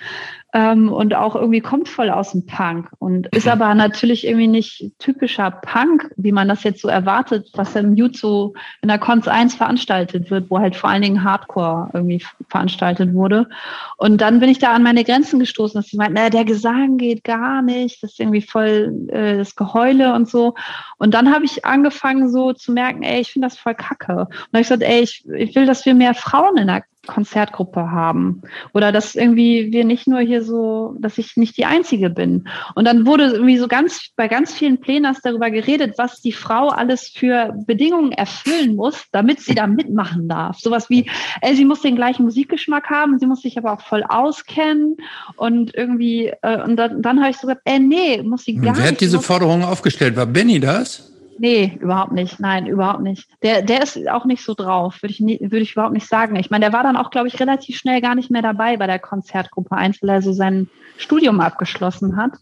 ähm, 0.54 0.92
und 0.92 1.14
auch 1.14 1.34
irgendwie 1.34 1.60
kommt 1.60 1.88
voll 1.88 2.10
aus 2.10 2.32
dem 2.32 2.44
Punk 2.44 2.90
und 2.98 3.26
ist 3.34 3.48
aber 3.48 3.74
natürlich 3.74 4.26
irgendwie 4.26 4.48
nicht 4.48 4.92
typischer 4.98 5.50
Punk, 5.50 6.12
wie 6.16 6.32
man 6.32 6.48
das 6.48 6.62
jetzt 6.62 6.82
so 6.82 6.88
erwartet, 6.88 7.48
was 7.54 7.74
im 7.74 7.94
Jutsu 7.94 8.52
in 8.82 8.88
der 8.88 8.98
Cons 8.98 9.28
1 9.28 9.54
veranstaltet 9.54 10.30
wird, 10.30 10.50
wo 10.50 10.58
halt 10.58 10.76
vor 10.76 10.90
allen 10.90 11.00
Dingen 11.00 11.24
Hardcore 11.24 11.88
irgendwie 11.94 12.22
veranstaltet 12.50 13.14
wurde. 13.14 13.48
Und 13.96 14.20
dann 14.20 14.40
bin 14.40 14.50
ich 14.50 14.58
da 14.58 14.74
an 14.74 14.82
meine 14.82 15.04
Grenzen 15.04 15.40
gestoßen, 15.40 15.80
dass 15.80 15.90
ich 15.90 15.98
meinte, 15.98 16.14
naja, 16.14 16.28
der 16.28 16.44
Gesang 16.44 16.98
geht 16.98 17.24
gar 17.24 17.62
nicht, 17.62 18.02
das 18.02 18.12
ist 18.12 18.20
irgendwie 18.20 18.42
voll 18.42 19.08
äh, 19.08 19.38
das 19.38 19.56
Geheule 19.56 20.12
und 20.12 20.28
so. 20.28 20.54
Und 20.98 21.14
dann 21.14 21.32
habe 21.32 21.46
ich 21.46 21.64
angefangen 21.64 22.30
so 22.30 22.52
zu 22.52 22.72
merken, 22.72 23.02
ey, 23.02 23.22
ich 23.22 23.32
finde 23.32 23.46
das 23.48 23.56
voll 23.56 23.74
kacke. 23.74 24.12
Und 24.12 24.28
dann 24.28 24.52
habe 24.52 24.60
ich 24.60 24.68
gesagt, 24.68 24.82
ey, 24.82 25.00
ich, 25.00 25.24
ich 25.34 25.54
will, 25.54 25.64
dass 25.64 25.86
wir 25.86 25.94
mehr 25.94 26.12
Frauen 26.12 26.58
in 26.58 26.66
der 26.66 26.84
Konzertgruppe 27.06 27.90
haben. 27.90 28.42
Oder 28.74 28.92
dass 28.92 29.14
irgendwie 29.14 29.72
wir 29.72 29.84
nicht 29.84 30.06
nur 30.06 30.20
hier 30.20 30.42
so, 30.42 30.94
dass 30.98 31.18
ich 31.18 31.36
nicht 31.36 31.56
die 31.56 31.64
Einzige 31.64 32.10
bin. 32.10 32.48
Und 32.74 32.86
dann 32.86 33.06
wurde 33.06 33.24
irgendwie 33.24 33.58
so 33.58 33.68
ganz, 33.68 34.10
bei 34.16 34.28
ganz 34.28 34.52
vielen 34.52 34.80
Plänen 34.80 35.14
darüber 35.22 35.50
geredet, 35.50 35.94
was 35.98 36.20
die 36.20 36.32
Frau 36.32 36.68
alles 36.68 37.08
für 37.08 37.54
Bedingungen 37.66 38.12
erfüllen 38.12 38.76
muss, 38.76 39.04
damit 39.10 39.40
sie 39.40 39.54
da 39.54 39.66
mitmachen 39.66 40.28
darf. 40.28 40.58
Sowas 40.58 40.90
wie, 40.90 41.10
ey, 41.40 41.56
sie 41.56 41.64
muss 41.64 41.82
den 41.82 41.96
gleichen 41.96 42.24
Musikgeschmack 42.24 42.88
haben, 42.88 43.18
sie 43.18 43.26
muss 43.26 43.42
sich 43.42 43.58
aber 43.58 43.72
auch 43.72 43.80
voll 43.80 44.04
auskennen 44.08 44.96
und 45.36 45.74
irgendwie, 45.74 46.32
äh, 46.42 46.62
und 46.62 46.76
dann, 46.76 47.02
dann 47.02 47.20
habe 47.20 47.30
ich 47.30 47.36
so 47.36 47.48
gesagt, 47.48 47.62
ey, 47.64 47.80
nee, 47.80 48.22
muss 48.22 48.44
sie 48.44 48.54
gar 48.54 48.76
Wer 48.76 48.88
hat 48.88 49.00
diese 49.00 49.20
Forderung 49.20 49.64
aufgestellt? 49.64 50.16
War 50.16 50.26
Benny 50.26 50.60
das? 50.60 51.11
Nee, 51.38 51.78
überhaupt 51.80 52.12
nicht. 52.12 52.40
Nein, 52.40 52.66
überhaupt 52.66 53.02
nicht. 53.02 53.28
Der, 53.42 53.62
der 53.62 53.82
ist 53.82 54.08
auch 54.08 54.24
nicht 54.24 54.44
so 54.44 54.54
drauf, 54.54 55.02
würde 55.02 55.12
ich, 55.12 55.20
nie, 55.20 55.40
würde 55.40 55.60
ich 55.60 55.72
überhaupt 55.72 55.94
nicht 55.94 56.08
sagen. 56.08 56.36
Ich 56.36 56.50
meine, 56.50 56.64
der 56.64 56.72
war 56.72 56.82
dann 56.82 56.96
auch, 56.96 57.10
glaube 57.10 57.28
ich, 57.28 57.40
relativ 57.40 57.76
schnell 57.76 58.00
gar 58.00 58.14
nicht 58.14 58.30
mehr 58.30 58.42
dabei 58.42 58.76
bei 58.76 58.86
der 58.86 58.98
Konzertgruppe 58.98 59.76
1, 59.76 60.02
weil 60.02 60.10
er 60.10 60.22
so 60.22 60.32
sein 60.32 60.68
Studium 60.96 61.40
abgeschlossen 61.40 62.16
hat. 62.16 62.32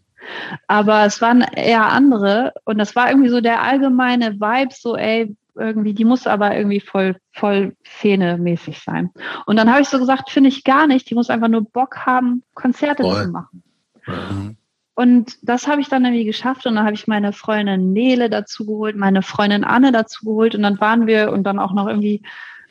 Aber 0.67 1.07
es 1.07 1.23
waren 1.23 1.41
eher 1.41 1.87
andere 1.87 2.53
und 2.65 2.79
das 2.79 2.95
war 2.95 3.09
irgendwie 3.09 3.31
so 3.31 3.41
der 3.41 3.63
allgemeine 3.63 4.39
Vibe, 4.41 4.75
so, 4.75 4.97
ey, 4.97 5.35
irgendwie, 5.57 5.95
die 5.95 6.05
muss 6.05 6.27
aber 6.27 6.57
irgendwie 6.57 6.81
voll, 6.81 7.17
voll 7.33 7.77
Fähne-mäßig 7.83 8.81
sein. 8.81 9.11
Und 9.47 9.57
dann 9.57 9.71
habe 9.71 9.83
ich 9.83 9.89
so 9.89 9.99
gesagt, 9.99 10.31
finde 10.31 10.49
ich 10.49 10.65
gar 10.65 10.87
nicht, 10.87 11.09
die 11.11 11.15
muss 11.15 11.31
einfach 11.31 11.49
nur 11.49 11.65
Bock 11.65 12.07
haben, 12.07 12.43
Konzerte 12.55 13.03
voll. 13.03 13.25
zu 13.25 13.31
machen. 13.31 13.63
Mhm. 14.07 14.57
Und 15.01 15.39
das 15.41 15.67
habe 15.67 15.81
ich 15.81 15.89
dann 15.89 16.05
irgendwie 16.05 16.27
geschafft 16.27 16.67
und 16.67 16.75
dann 16.75 16.85
habe 16.85 16.93
ich 16.93 17.07
meine 17.07 17.33
Freundin 17.33 17.95
Nele 17.95 18.29
dazu 18.29 18.67
geholt, 18.67 18.97
meine 18.97 19.23
Freundin 19.23 19.65
Anne 19.65 19.93
dazu 19.93 20.27
geholt 20.27 20.55
und 20.55 20.61
dann 20.61 20.79
waren 20.79 21.07
wir 21.07 21.33
und 21.33 21.45
dann 21.45 21.59
auch 21.59 21.73
noch 21.73 21.87
irgendwie 21.87 22.21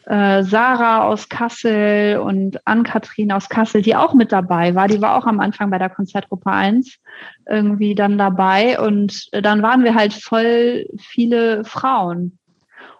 äh, 0.05 0.43
Sarah 0.43 1.05
aus 1.05 1.27
Kassel 1.29 2.19
und 2.19 2.67
Ann-Kathrin 2.67 3.31
aus 3.31 3.49
Kassel, 3.49 3.81
die 3.81 3.95
auch 3.95 4.13
mit 4.13 4.31
dabei 4.31 4.75
war. 4.75 4.87
Die 4.87 5.01
war 5.01 5.17
auch 5.17 5.25
am 5.25 5.39
Anfang 5.39 5.71
bei 5.71 5.79
der 5.79 5.89
Konzertgruppe 5.89 6.51
1 6.51 6.99
irgendwie 7.49 7.95
dann 7.95 8.19
dabei 8.19 8.79
und 8.79 9.29
dann 9.31 9.63
waren 9.63 9.83
wir 9.83 9.95
halt 9.95 10.13
voll 10.13 10.85
viele 10.99 11.65
Frauen. 11.65 12.37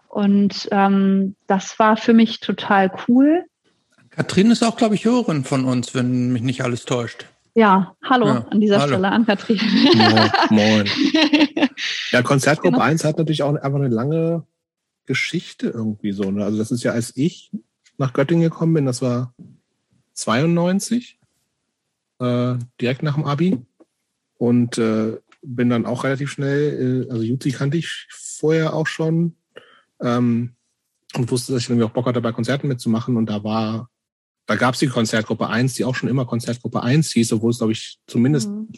Und 0.07 0.67
ähm, 0.71 1.35
das 1.45 1.77
war 1.77 1.97
für 1.97 2.15
mich 2.15 2.39
total 2.39 2.91
cool. 3.07 3.45
Kathrin 4.09 4.49
ist 4.49 4.63
auch, 4.63 4.75
glaube 4.75 4.95
ich, 4.95 5.05
Hörerin 5.05 5.43
von 5.43 5.65
uns, 5.65 5.93
wenn 5.93 6.33
mich 6.33 6.41
nicht 6.41 6.63
alles 6.63 6.85
täuscht. 6.85 7.27
Ja, 7.59 7.93
hallo 8.01 8.27
ja, 8.27 8.47
an 8.51 8.61
dieser 8.61 8.79
hallo. 8.79 8.93
Stelle 8.93 9.09
an 9.09 9.25
Katrin. 9.25 9.59
Moin. 9.97 10.31
moin. 10.49 10.89
Ja, 12.11 12.21
Konzertgruppe 12.21 12.75
genau. 12.75 12.85
1 12.85 13.03
hat 13.03 13.17
natürlich 13.17 13.43
auch 13.43 13.53
einfach 13.53 13.79
eine 13.79 13.89
lange 13.89 14.45
Geschichte 15.05 15.67
irgendwie 15.67 16.13
so. 16.13 16.31
Ne? 16.31 16.45
Also 16.45 16.57
das 16.57 16.71
ist 16.71 16.83
ja, 16.83 16.93
als 16.93 17.17
ich 17.17 17.51
nach 17.97 18.13
Göttingen 18.13 18.49
gekommen 18.49 18.75
bin, 18.75 18.85
das 18.85 19.01
war 19.01 19.33
92, 20.13 21.19
äh, 22.19 22.55
direkt 22.79 23.03
nach 23.03 23.15
dem 23.15 23.25
Abi. 23.25 23.57
Und 24.37 24.77
äh, 24.77 25.17
bin 25.41 25.69
dann 25.69 25.85
auch 25.85 26.05
relativ 26.05 26.31
schnell, 26.31 27.07
äh, 27.09 27.11
also 27.11 27.23
Jutzi 27.23 27.51
kannte 27.51 27.77
ich 27.77 28.07
vorher 28.09 28.73
auch 28.73 28.87
schon 28.87 29.35
ähm, 30.01 30.53
und 31.13 31.29
wusste, 31.29 31.51
dass 31.51 31.63
ich 31.63 31.69
irgendwie 31.69 31.85
auch 31.85 31.91
Bock 31.91 32.05
hatte, 32.05 32.21
bei 32.21 32.31
Konzerten 32.31 32.69
mitzumachen. 32.69 33.17
Und 33.17 33.29
da 33.29 33.43
war 33.43 33.89
da 34.49 34.55
gab 34.55 34.73
es 34.73 34.79
die 34.79 34.87
Konzertgruppe 34.87 35.47
1, 35.47 35.75
die 35.75 35.85
auch 35.85 35.93
schon 35.93 36.09
immer 36.09 36.25
Konzertgruppe 36.25 36.81
1 36.81 37.11
hieß, 37.11 37.33
obwohl 37.33 37.51
es, 37.51 37.59
glaube 37.59 37.73
ich, 37.73 37.99
zumindest 38.07 38.49
mhm. 38.49 38.69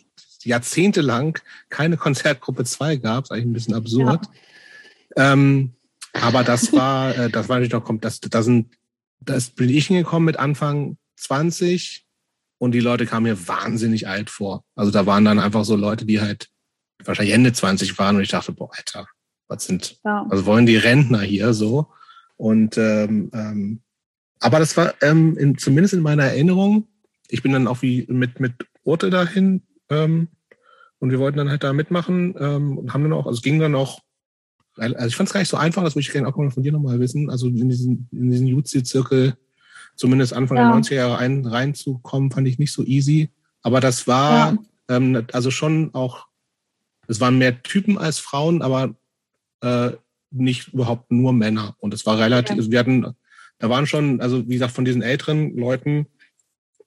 jahrzehntelang 0.43 1.39
keine 1.69 1.95
Konzertgruppe 1.95 2.65
2 2.65 2.97
gab. 2.97 3.24
Ist 3.24 3.32
eigentlich 3.32 3.45
ein 3.45 3.53
bisschen 3.53 3.74
absurd. 3.76 4.26
Ja. 5.15 5.32
Ähm, 5.32 5.72
aber 6.11 6.43
das 6.43 6.74
war, 6.74 7.17
äh, 7.17 7.30
das 7.30 7.47
war 7.47 7.55
natürlich 7.55 7.72
noch, 7.72 7.88
das, 8.01 8.19
das 8.19 8.43
sind, 8.43 8.76
das 9.22 9.51
bin 9.51 9.69
ich 9.69 9.88
hingekommen 9.88 10.26
mit 10.26 10.36
Anfang 10.36 10.97
20 11.15 12.05
und 12.57 12.74
die 12.74 12.82
Leute 12.82 13.05
kamen 13.05 13.28
mir 13.28 13.47
wahnsinnig 13.47 14.09
alt 14.09 14.30
vor. 14.30 14.65
Also 14.76 14.91
da 14.91 15.05
waren 15.05 15.24
dann 15.24 15.39
einfach 15.39 15.63
so 15.63 15.78
Leute, 15.78 16.05
die 16.05 16.19
halt 16.19 16.49
wahrscheinlich 17.05 17.34
Ende 17.34 17.53
20 17.53 17.97
waren 17.97 18.17
und 18.17 18.24
ich 18.24 18.30
dachte, 18.30 18.51
boah, 18.51 18.72
Alter, 18.76 19.07
was 19.47 19.63
sind, 19.63 20.01
ja. 20.03 20.28
also 20.30 20.45
wollen 20.45 20.65
die 20.65 20.76
Rentner 20.76 21.22
hier 21.22 21.53
so? 21.53 21.88
Und 22.36 22.78
ähm, 22.78 23.32
ähm, 23.34 23.82
aber 24.42 24.60
das 24.60 24.76
war 24.76 24.96
ähm, 25.02 25.38
in, 25.38 25.58
zumindest 25.58 25.94
in 25.94 26.02
meiner 26.02 26.24
Erinnerung. 26.24 26.88
Ich 27.30 27.44
bin 27.44 27.54
dann 27.54 27.68
auch 27.68 27.82
wie 27.82 28.06
mit, 28.10 28.39
mit 28.39 28.54
Urte 28.84 29.10
dahin 29.10 29.62
ähm, 29.89 30.28
und 31.00 31.12
wir 31.12 31.20
wollten 31.20 31.38
dann 31.38 31.50
halt 31.50 31.64
da 31.64 31.72
mitmachen 31.74 32.36
ähm, 32.38 32.78
und 32.78 32.94
haben 32.94 33.04
dann 33.04 33.14
auch, 33.14 33.28
also 33.28 33.38
es 33.38 33.44
ging 33.44 33.60
dann 33.60 33.76
auch, 33.76 34.00
also 34.76 35.08
ich 35.08 35.16
fand 35.16 35.30
es 35.30 35.34
gar 35.34 35.39
nicht 35.39 35.50
so 35.50 35.58
einfach, 35.58 35.84
das 35.84 35.96
würde 35.96 36.02
ich 36.02 36.12
gerne 36.12 36.28
auch 36.28 36.36
mal 36.36 36.52
von 36.52 36.64
dir 36.64 36.72
nochmal 36.72 37.00
wissen, 37.00 37.30
also 37.30 37.48
in 37.48 37.70
diesen, 37.70 38.10
in 38.12 38.32
diesen 38.32 38.48
Jutsi-Zirkel 38.48 39.36
zumindest 39.96 40.34
Anfang 40.34 40.58
ja. 40.58 40.72
der 40.72 40.82
90er 40.82 40.96
Jahre 40.96 41.18
ein, 41.18 41.46
reinzukommen, 41.46 42.32
fand 42.32 42.48
ich 42.48 42.58
nicht 42.58 42.74
so 42.74 42.84
easy. 42.84 43.30
Aber 43.62 43.80
das 43.80 44.08
war 44.08 44.54
ja. 44.54 44.58
ähm, 44.89 45.28
also 45.34 45.52
schon 45.52 45.94
auch, 45.94 46.26
es 47.08 47.20
waren 47.20 47.38
mehr 47.38 47.62
Typen 47.62 47.98
als 47.98 48.18
Frauen, 48.18 48.62
aber 48.64 48.96
äh, 49.62 49.92
nicht 50.32 50.70
überhaupt 50.70 51.12
nur 51.12 51.34
Männer. 51.34 51.76
Und 51.80 51.94
es 51.94 52.06
war 52.06 52.18
relativ, 52.18 52.66
ja. 52.66 52.72
wir 52.72 52.80
hatten 52.80 53.06
da 53.62 53.70
waren 53.70 53.86
schon, 53.86 54.20
also 54.22 54.47
wie 54.47 54.53
gesagt, 54.53 54.74
von 54.74 54.86
diesen 54.86 55.03
älteren 55.03 55.55
Leuten, 55.55 56.07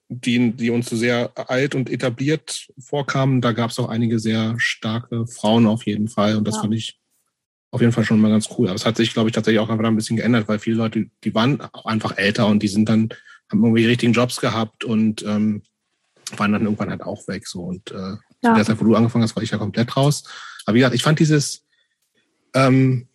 die, 0.09 0.53
die 0.53 0.71
uns 0.71 0.91
so 0.91 0.97
sehr 0.97 1.31
alt 1.49 1.77
und 1.77 1.89
etabliert 1.89 2.69
vorkamen, 2.79 3.41
da 3.41 3.53
gab 3.53 3.71
es 3.71 3.79
auch 3.79 3.89
einige 3.89 4.19
sehr 4.19 4.55
starke 4.59 5.27
Frauen 5.29 5.67
auf 5.67 5.87
jeden 5.87 6.09
Fall. 6.09 6.37
Und 6.37 6.49
das 6.49 6.57
ja. 6.57 6.63
fand 6.63 6.75
ich 6.75 6.99
auf 7.71 7.81
jeden 7.81 7.93
Fall 7.93 8.05
schon 8.05 8.21
mal 8.21 8.31
ganz 8.31 8.49
cool. 8.59 8.67
Aber 8.67 8.75
es 8.75 8.85
hat 8.85 8.97
sich, 8.97 9.13
glaube 9.13 9.29
ich, 9.29 9.35
tatsächlich 9.35 9.61
auch 9.61 9.71
einfach 9.71 9.85
ein 9.85 9.95
bisschen 9.95 10.17
geändert, 10.17 10.49
weil 10.49 10.59
viele 10.59 10.77
Leute, 10.77 11.07
die 11.23 11.35
waren 11.35 11.61
auch 11.61 11.87
einfach 11.87 12.19
älter 12.19 12.49
und 12.49 12.63
die 12.63 12.69
sind 12.69 12.89
dann, 12.89 13.09
haben 13.51 13.63
irgendwie 13.63 13.83
die 13.83 13.89
richtigen 13.89 14.13
Jobs 14.13 14.41
gehabt 14.41 14.85
und 14.85 15.23
ähm, 15.23 15.63
waren 16.37 16.53
dann 16.53 16.65
irgendwann 16.65 16.91
halt 16.91 17.03
auch 17.03 17.29
weg. 17.29 17.47
So. 17.47 17.63
Und 17.63 17.93
äh, 17.93 17.95
ja. 17.95 18.19
zu 18.43 18.55
der 18.55 18.65
Zeit, 18.65 18.81
wo 18.81 18.85
du 18.85 18.97
angefangen 18.97 19.23
hast, 19.23 19.37
war 19.37 19.45
ich 19.45 19.51
ja 19.53 19.59
komplett 19.59 19.97
raus. 19.97 20.25
Aber 20.67 20.75
wie 20.75 20.81
gesagt, 20.81 20.97
ich 20.97 21.05
fand 21.05 21.21
dieses 21.21 21.65
ähm, 22.53 23.07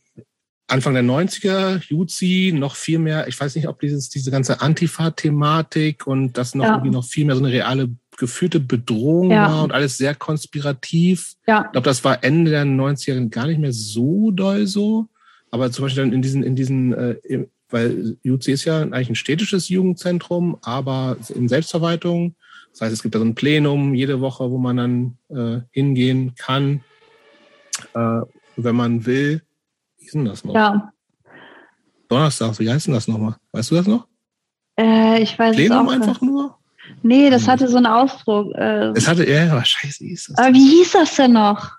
Anfang 0.70 0.93
der 0.93 1.03
90er, 1.03 1.82
Juzi, 1.88 2.53
noch 2.55 2.76
viel 2.76 2.99
mehr, 2.99 3.28
ich 3.28 3.39
weiß 3.39 3.55
nicht, 3.55 3.67
ob 3.67 3.80
dieses, 3.80 4.09
diese 4.09 4.32
ganze 4.32 4.61
Antifa-Thematik 4.61 6.05
und 6.05 6.38
das 6.38 6.55
noch 6.55 6.65
ja. 6.65 6.72
irgendwie 6.74 6.91
noch 6.91 7.05
viel 7.05 7.26
mehr 7.26 7.36
so 7.36 7.43
eine 7.43 7.53
reale 7.53 7.89
geführte 8.17 8.59
Bedrohung 8.59 9.32
ja. 9.32 9.49
war 9.49 9.63
und 9.63 9.72
alles 9.72 9.97
sehr 9.97 10.13
konspirativ. 10.13 11.34
Ja. 11.47 11.65
Ich 11.65 11.72
glaube, 11.72 11.86
das 11.86 12.03
war 12.03 12.24
Ende 12.24 12.51
der 12.51 12.65
90er 12.65 13.30
gar 13.30 13.47
nicht 13.47 13.59
mehr 13.59 13.74
so 13.74 14.32
doll 14.32 14.67
so. 14.67 15.07
Aber 15.51 15.72
zum 15.72 15.86
Beispiel 15.86 16.03
dann 16.03 16.13
in 16.13 16.22
diesen, 16.22 16.43
in 16.43 16.55
diesen, 16.55 16.93
äh, 16.93 17.45
weil 17.70 18.17
Juzi 18.22 18.51
ist 18.51 18.65
ja 18.65 18.82
eigentlich 18.82 19.09
ein 19.09 19.15
städtisches 19.15 19.70
Jugendzentrum, 19.70 20.57
aber 20.61 21.17
in 21.34 21.47
Selbstverwaltung. 21.47 22.36
Das 22.72 22.82
heißt, 22.82 22.93
es 22.93 23.01
gibt 23.01 23.15
da 23.15 23.20
so 23.20 23.26
ein 23.26 23.36
Plenum 23.36 23.95
jede 23.95 24.22
Woche, 24.22 24.51
wo 24.51 24.57
man 24.57 24.78
dann 24.78 25.17
äh, 25.30 25.61
hingehen 25.72 26.36
kann, 26.36 26.82
äh, 27.95 28.22
wenn 28.57 28.76
man 28.76 29.05
will 29.05 29.41
ist 30.10 30.16
denn 30.16 30.26
das 30.26 30.43
noch? 30.43 30.55
Ja. 30.55 30.91
Donnerstag, 32.07 32.60
wie 32.60 32.70
heißt 32.70 32.88
denn 32.88 32.95
das 32.95 33.07
nochmal? 33.07 33.36
Weißt 33.51 33.72
du 33.72 33.76
das 33.76 33.88
noch? 33.88 34.07
Äh, 34.80 35.22
ich 35.22 35.38
weiß 35.38 35.55
Plenum 35.55 35.88
es 35.88 35.88
auch 35.88 35.93
einfach 35.93 36.22
nur? 36.22 36.57
Nee, 37.03 37.30
das 37.30 37.47
hatte 37.47 37.68
so 37.68 37.78
einen 37.78 37.86
Ausdruck. 37.86 38.53
Äh, 38.55 38.89
es 38.95 39.07
hatte, 39.07 39.30
ja, 39.30 39.51
aber 39.51 39.64
scheiße, 39.64 40.03
wie 40.03 40.10
hieß 40.10 40.28
das? 40.30 40.38
Aber 40.39 40.53
wie 40.53 40.70
hieß 40.78 40.91
das 40.93 41.16
denn 41.16 41.34
noch? 41.34 41.74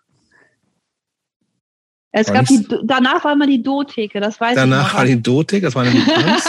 Es 2.13 2.33
gab 2.33 2.47
die, 2.47 2.67
danach 2.85 3.25
war 3.25 3.33
immer 3.33 3.47
die 3.47 3.63
Dotheke, 3.63 4.21
das 4.21 4.41
weiß 4.41 4.57
danach 4.57 4.89
ich 4.89 4.95
war 4.95 5.05
die 5.05 5.23
Dotheke, 5.23 5.67
das 5.67 5.75
war 5.75 5.85
eine 5.85 5.93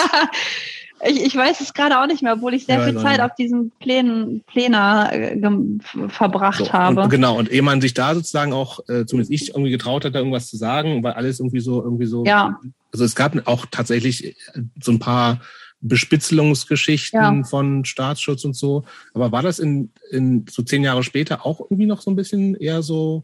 Ich, 1.07 1.25
ich 1.25 1.35
weiß 1.35 1.61
es 1.61 1.73
gerade 1.73 1.99
auch 1.99 2.07
nicht 2.07 2.21
mehr, 2.21 2.33
obwohl 2.33 2.53
ich 2.53 2.65
sehr 2.65 2.79
ja, 2.79 2.85
viel 2.85 2.97
Zeit 2.99 3.19
auf 3.19 3.33
diesen 3.35 3.71
Plänen, 3.79 4.43
Pläne 4.45 5.09
äh, 5.11 6.09
verbracht 6.09 6.65
so, 6.65 6.73
habe. 6.73 7.01
Und, 7.01 7.09
genau, 7.09 7.37
und 7.37 7.51
ehe 7.51 7.61
man 7.61 7.81
sich 7.81 7.93
da 7.93 8.13
sozusagen 8.13 8.53
auch, 8.53 8.79
äh, 8.87 9.05
zumindest 9.05 9.31
ich, 9.31 9.49
irgendwie 9.49 9.71
getraut 9.71 10.05
hat, 10.05 10.15
da 10.15 10.19
irgendwas 10.19 10.47
zu 10.47 10.57
sagen, 10.57 11.03
weil 11.03 11.13
alles 11.13 11.39
irgendwie 11.39 11.59
so, 11.59 11.81
irgendwie 11.83 12.05
so. 12.05 12.25
Ja. 12.25 12.59
Also 12.91 13.05
es 13.05 13.15
gab 13.15 13.35
auch 13.47 13.65
tatsächlich 13.69 14.25
äh, 14.25 14.33
so 14.81 14.91
ein 14.91 14.99
paar 14.99 15.41
Bespitzelungsgeschichten 15.81 17.19
ja. 17.19 17.43
von 17.43 17.85
Staatsschutz 17.85 18.45
und 18.45 18.55
so. 18.55 18.83
Aber 19.13 19.31
war 19.31 19.41
das 19.41 19.59
in, 19.59 19.91
in 20.11 20.45
so 20.49 20.61
zehn 20.61 20.83
Jahre 20.83 21.03
später 21.03 21.45
auch 21.45 21.59
irgendwie 21.61 21.87
noch 21.87 22.01
so 22.01 22.11
ein 22.11 22.15
bisschen 22.15 22.55
eher 22.55 22.83
so 22.83 23.23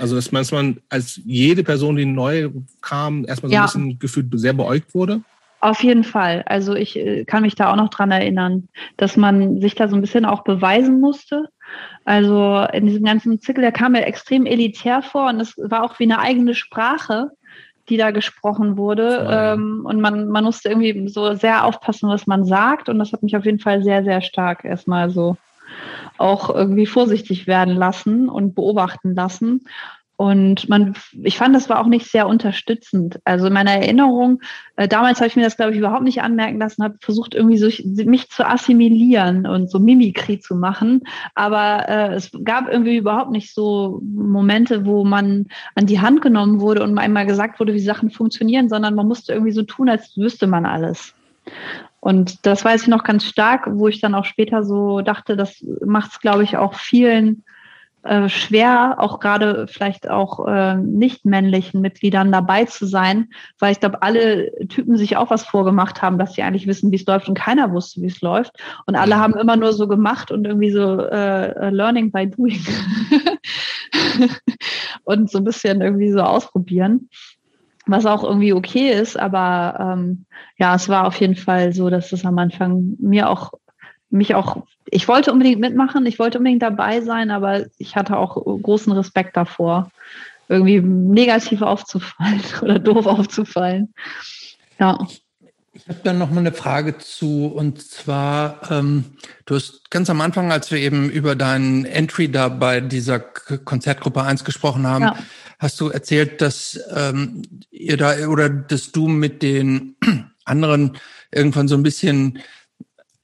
also, 0.00 0.16
dass 0.16 0.32
man 0.32 0.80
als 0.88 1.20
jede 1.26 1.62
Person, 1.62 1.96
die 1.96 2.06
neu 2.06 2.48
kam, 2.80 3.26
erstmal 3.26 3.50
so 3.50 3.54
ja. 3.54 3.62
ein 3.62 3.66
bisschen 3.66 3.98
gefühlt 3.98 4.40
sehr 4.40 4.54
beäugt 4.54 4.94
wurde? 4.94 5.20
Auf 5.62 5.84
jeden 5.84 6.02
Fall. 6.02 6.42
Also 6.46 6.74
ich 6.74 6.98
äh, 6.98 7.24
kann 7.24 7.42
mich 7.42 7.54
da 7.54 7.70
auch 7.70 7.76
noch 7.76 7.88
dran 7.88 8.10
erinnern, 8.10 8.68
dass 8.96 9.16
man 9.16 9.60
sich 9.60 9.76
da 9.76 9.86
so 9.86 9.94
ein 9.94 10.00
bisschen 10.00 10.24
auch 10.24 10.42
beweisen 10.42 10.98
musste. 10.98 11.50
Also 12.04 12.66
in 12.72 12.86
diesem 12.86 13.04
ganzen 13.04 13.40
Zirkel, 13.40 13.62
der 13.62 13.70
kam 13.70 13.92
mir 13.92 14.04
extrem 14.04 14.44
elitär 14.44 15.02
vor 15.02 15.28
und 15.28 15.38
es 15.38 15.54
war 15.56 15.84
auch 15.84 16.00
wie 16.00 16.04
eine 16.04 16.18
eigene 16.18 16.56
Sprache, 16.56 17.30
die 17.88 17.96
da 17.96 18.10
gesprochen 18.10 18.76
wurde. 18.76 19.24
Ähm, 19.30 19.82
und 19.84 20.00
man, 20.00 20.26
man 20.30 20.42
musste 20.42 20.68
irgendwie 20.68 21.08
so 21.08 21.32
sehr 21.34 21.64
aufpassen, 21.64 22.08
was 22.08 22.26
man 22.26 22.44
sagt. 22.44 22.88
Und 22.88 22.98
das 22.98 23.12
hat 23.12 23.22
mich 23.22 23.36
auf 23.36 23.44
jeden 23.44 23.60
Fall 23.60 23.84
sehr, 23.84 24.02
sehr 24.02 24.20
stark 24.20 24.64
erstmal 24.64 25.10
so 25.10 25.36
auch 26.18 26.50
irgendwie 26.50 26.86
vorsichtig 26.86 27.46
werden 27.46 27.76
lassen 27.76 28.28
und 28.28 28.56
beobachten 28.56 29.14
lassen. 29.14 29.64
Und 30.16 30.68
man, 30.68 30.94
ich 31.22 31.38
fand, 31.38 31.54
das 31.56 31.68
war 31.68 31.80
auch 31.80 31.86
nicht 31.86 32.06
sehr 32.06 32.28
unterstützend. 32.28 33.18
Also 33.24 33.46
in 33.46 33.52
meiner 33.52 33.72
Erinnerung, 33.72 34.40
äh, 34.76 34.86
damals 34.86 35.18
habe 35.18 35.28
ich 35.28 35.36
mir 35.36 35.42
das, 35.42 35.56
glaube 35.56 35.72
ich, 35.72 35.78
überhaupt 35.78 36.04
nicht 36.04 36.22
anmerken 36.22 36.58
lassen, 36.58 36.84
habe 36.84 36.96
versucht, 37.00 37.34
irgendwie 37.34 37.58
so 37.58 37.68
mich 38.04 38.28
zu 38.30 38.46
assimilieren 38.46 39.46
und 39.46 39.70
so 39.70 39.78
Mimikry 39.78 40.38
zu 40.38 40.54
machen. 40.54 41.02
Aber 41.34 41.88
äh, 41.88 42.14
es 42.14 42.30
gab 42.44 42.68
irgendwie 42.68 42.98
überhaupt 42.98 43.30
nicht 43.30 43.52
so 43.54 44.00
Momente, 44.04 44.86
wo 44.86 45.04
man 45.04 45.46
an 45.74 45.86
die 45.86 46.00
Hand 46.00 46.22
genommen 46.22 46.60
wurde 46.60 46.82
und 46.84 46.96
einmal 46.98 47.26
gesagt 47.26 47.58
wurde, 47.58 47.74
wie 47.74 47.80
Sachen 47.80 48.10
funktionieren, 48.10 48.68
sondern 48.68 48.94
man 48.94 49.08
musste 49.08 49.32
irgendwie 49.32 49.52
so 49.52 49.62
tun, 49.62 49.88
als 49.88 50.16
wüsste 50.16 50.46
man 50.46 50.66
alles. 50.66 51.14
Und 52.00 52.46
das 52.46 52.64
weiß 52.64 52.82
ich 52.82 52.88
noch 52.88 53.04
ganz 53.04 53.24
stark, 53.24 53.68
wo 53.70 53.88
ich 53.88 54.00
dann 54.00 54.14
auch 54.14 54.24
später 54.24 54.64
so 54.64 55.00
dachte, 55.00 55.36
das 55.36 55.64
macht 55.84 56.12
es, 56.12 56.20
glaube 56.20 56.42
ich, 56.44 56.56
auch 56.56 56.74
vielen 56.74 57.44
äh, 58.02 58.28
schwer, 58.28 58.96
auch 58.98 59.20
gerade 59.20 59.66
vielleicht 59.68 60.08
auch 60.08 60.46
äh, 60.46 60.76
nicht 60.76 61.24
männlichen 61.24 61.80
Mitgliedern 61.80 62.32
dabei 62.32 62.64
zu 62.64 62.86
sein, 62.86 63.28
weil 63.58 63.72
ich 63.72 63.80
glaube, 63.80 64.02
alle 64.02 64.50
Typen 64.68 64.96
sich 64.96 65.16
auch 65.16 65.30
was 65.30 65.44
vorgemacht 65.44 66.02
haben, 66.02 66.18
dass 66.18 66.34
sie 66.34 66.42
eigentlich 66.42 66.66
wissen, 66.66 66.90
wie 66.90 66.96
es 66.96 67.06
läuft 67.06 67.28
und 67.28 67.38
keiner 67.38 67.72
wusste, 67.72 68.02
wie 68.02 68.06
es 68.06 68.20
läuft. 68.20 68.52
Und 68.86 68.96
alle 68.96 69.18
haben 69.18 69.34
immer 69.34 69.56
nur 69.56 69.72
so 69.72 69.86
gemacht 69.86 70.30
und 70.30 70.46
irgendwie 70.46 70.70
so 70.70 71.00
äh, 71.00 71.70
Learning 71.70 72.10
by 72.10 72.28
Doing. 72.28 72.60
Und 75.04 75.30
so 75.30 75.38
ein 75.38 75.44
bisschen 75.44 75.80
irgendwie 75.80 76.10
so 76.12 76.20
ausprobieren. 76.20 77.08
Was 77.86 78.06
auch 78.06 78.22
irgendwie 78.22 78.52
okay 78.52 78.92
ist, 78.92 79.18
aber 79.18 79.94
ähm, 79.94 80.26
ja, 80.56 80.76
es 80.76 80.88
war 80.88 81.04
auf 81.04 81.16
jeden 81.16 81.34
Fall 81.34 81.72
so, 81.72 81.90
dass 81.90 82.12
es 82.12 82.24
am 82.24 82.38
Anfang 82.38 82.94
mir 83.00 83.28
auch 83.28 83.52
mich 84.12 84.34
auch, 84.34 84.64
ich 84.86 85.08
wollte 85.08 85.32
unbedingt 85.32 85.60
mitmachen, 85.60 86.06
ich 86.06 86.18
wollte 86.18 86.38
unbedingt 86.38 86.62
dabei 86.62 87.00
sein, 87.00 87.30
aber 87.30 87.66
ich 87.78 87.96
hatte 87.96 88.16
auch 88.16 88.34
großen 88.34 88.92
Respekt 88.92 89.36
davor, 89.36 89.90
irgendwie 90.48 90.80
negativ 90.80 91.62
aufzufallen 91.62 92.42
oder 92.62 92.78
doof 92.78 93.06
aufzufallen. 93.06 93.94
Ja. 94.78 94.98
Ich 95.74 95.88
habe 95.88 96.00
dann 96.04 96.18
noch 96.18 96.30
mal 96.30 96.40
eine 96.40 96.52
Frage 96.52 96.98
zu, 96.98 97.46
und 97.46 97.80
zwar, 97.80 98.70
ähm, 98.70 99.16
du 99.46 99.54
hast 99.54 99.90
ganz 99.90 100.10
am 100.10 100.20
Anfang, 100.20 100.52
als 100.52 100.70
wir 100.70 100.78
eben 100.78 101.08
über 101.08 101.34
deinen 101.34 101.86
Entry 101.86 102.30
da 102.30 102.48
bei 102.48 102.80
dieser 102.82 103.20
Konzertgruppe 103.20 104.22
1 104.22 104.44
gesprochen 104.44 104.86
haben, 104.86 105.04
ja 105.04 105.16
hast 105.62 105.80
du 105.80 105.90
erzählt, 105.90 106.40
dass 106.40 106.78
ähm, 106.94 107.42
ihr 107.70 107.96
da 107.96 108.26
oder 108.26 108.50
dass 108.50 108.90
du 108.90 109.06
mit 109.06 109.42
den 109.42 109.94
anderen 110.44 110.98
irgendwann 111.30 111.68
so 111.68 111.76
ein 111.76 111.84
bisschen 111.84 112.40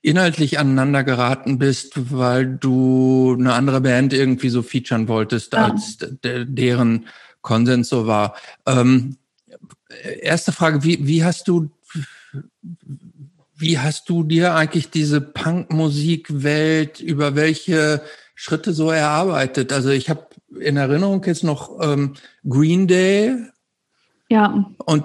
inhaltlich 0.02 0.58
aneinander 0.58 1.04
geraten 1.04 1.58
bist, 1.58 2.12
weil 2.12 2.46
du 2.46 3.36
eine 3.38 3.52
andere 3.54 3.80
Band 3.80 4.12
irgendwie 4.12 4.48
so 4.48 4.62
featuren 4.62 5.08
wolltest, 5.08 5.52
ja. 5.52 5.66
als 5.66 5.98
de 5.98 6.44
deren 6.46 7.06
Konsens 7.40 7.88
so 7.88 8.06
war. 8.06 8.34
Ähm, 8.66 9.16
erste 10.20 10.52
Frage, 10.52 10.84
wie, 10.84 11.06
wie 11.06 11.24
hast 11.24 11.48
du 11.48 11.70
wie 13.58 13.78
hast 13.78 14.08
du 14.08 14.22
dir 14.22 14.54
eigentlich 14.54 14.90
diese 14.90 15.20
Punkmusikwelt 15.20 17.00
über 17.00 17.34
welche 17.34 18.02
Schritte 18.36 18.72
so 18.72 18.90
erarbeitet? 18.90 19.72
Also 19.72 19.90
ich 19.90 20.08
habe 20.08 20.28
in 20.60 20.76
Erinnerung 20.76 21.24
jetzt 21.24 21.42
noch 21.42 21.76
ähm, 21.82 22.14
Green 22.48 22.86
Day. 22.86 23.34
Ja. 24.28 24.64
Und 24.84 25.04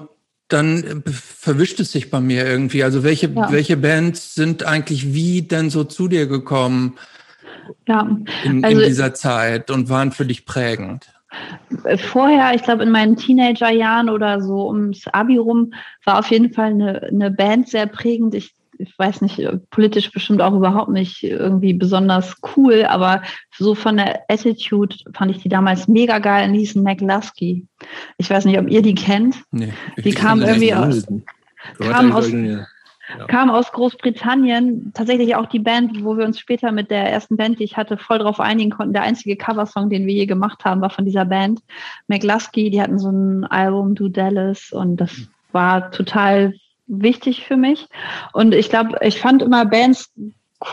dann 0.53 1.03
verwischt 1.05 1.79
es 1.79 1.91
sich 1.91 2.09
bei 2.09 2.21
mir 2.21 2.45
irgendwie. 2.45 2.83
Also 2.83 3.03
welche, 3.03 3.27
ja. 3.29 3.51
welche 3.51 3.77
Bands 3.77 4.35
sind 4.35 4.63
eigentlich 4.63 5.13
wie 5.13 5.41
denn 5.41 5.69
so 5.69 5.83
zu 5.83 6.07
dir 6.07 6.27
gekommen 6.27 6.97
ja. 7.87 8.07
in, 8.43 8.63
also, 8.63 8.79
in 8.79 8.87
dieser 8.87 9.13
Zeit 9.13 9.71
und 9.71 9.89
waren 9.89 10.11
für 10.11 10.25
dich 10.25 10.45
prägend? 10.45 11.07
Vorher, 11.97 12.53
ich 12.53 12.61
glaube 12.61 12.83
in 12.83 12.91
meinen 12.91 13.17
Teenagerjahren 13.17 14.09
oder 14.09 14.39
so 14.39 14.67
ums 14.67 15.07
Abi 15.07 15.37
rum, 15.37 15.73
war 16.05 16.19
auf 16.19 16.27
jeden 16.27 16.53
Fall 16.53 16.71
eine, 16.71 17.01
eine 17.01 17.31
Band 17.31 17.69
sehr 17.69 17.87
prägend. 17.87 18.35
Ich 18.35 18.53
ich 18.83 18.97
weiß 18.97 19.21
nicht, 19.21 19.41
politisch 19.69 20.11
bestimmt 20.11 20.41
auch 20.41 20.53
überhaupt 20.53 20.91
nicht 20.91 21.23
irgendwie 21.23 21.73
besonders 21.73 22.35
cool, 22.55 22.85
aber 22.85 23.21
so 23.55 23.75
von 23.75 23.97
der 23.97 24.23
Attitude 24.27 24.95
fand 25.13 25.31
ich 25.31 25.41
die 25.41 25.49
damals 25.49 25.87
mega 25.87 26.19
geil 26.19 26.51
hießen 26.51 26.83
McLusky. 26.83 27.65
Ich 28.17 28.29
weiß 28.29 28.45
nicht, 28.45 28.59
ob 28.59 28.69
ihr 28.69 28.81
die 28.81 28.95
kennt. 28.95 29.37
Nee, 29.51 29.73
die 29.97 30.11
kam 30.11 30.41
irgendwie 30.41 30.73
aus, 30.73 31.05
kam 31.79 32.11
aus, 32.11 32.29
ja. 32.29 32.65
kam 33.27 33.49
aus 33.49 33.71
Großbritannien. 33.71 34.91
Tatsächlich 34.93 35.35
auch 35.35 35.45
die 35.45 35.59
Band, 35.59 36.03
wo 36.03 36.17
wir 36.17 36.25
uns 36.25 36.39
später 36.39 36.71
mit 36.71 36.91
der 36.91 37.09
ersten 37.09 37.37
Band, 37.37 37.59
die 37.59 37.63
ich 37.63 37.77
hatte, 37.77 37.97
voll 37.97 38.19
drauf 38.19 38.39
einigen 38.39 38.71
konnten. 38.71 38.93
Der 38.93 39.03
einzige 39.03 39.37
Coversong, 39.37 39.89
den 39.89 40.05
wir 40.05 40.13
je 40.13 40.25
gemacht 40.25 40.65
haben, 40.65 40.81
war 40.81 40.89
von 40.89 41.05
dieser 41.05 41.25
Band. 41.25 41.61
McLusky, 42.07 42.69
die 42.69 42.81
hatten 42.81 42.99
so 42.99 43.09
ein 43.09 43.45
Album, 43.45 43.95
Do 43.95 44.09
Dallas, 44.09 44.71
und 44.73 44.97
das 44.97 45.29
war 45.53 45.91
total 45.91 46.53
wichtig 47.01 47.45
für 47.45 47.57
mich. 47.57 47.87
Und 48.33 48.53
ich 48.53 48.69
glaube, 48.69 48.97
ich 49.01 49.19
fand 49.19 49.41
immer 49.41 49.65
Bands 49.65 50.11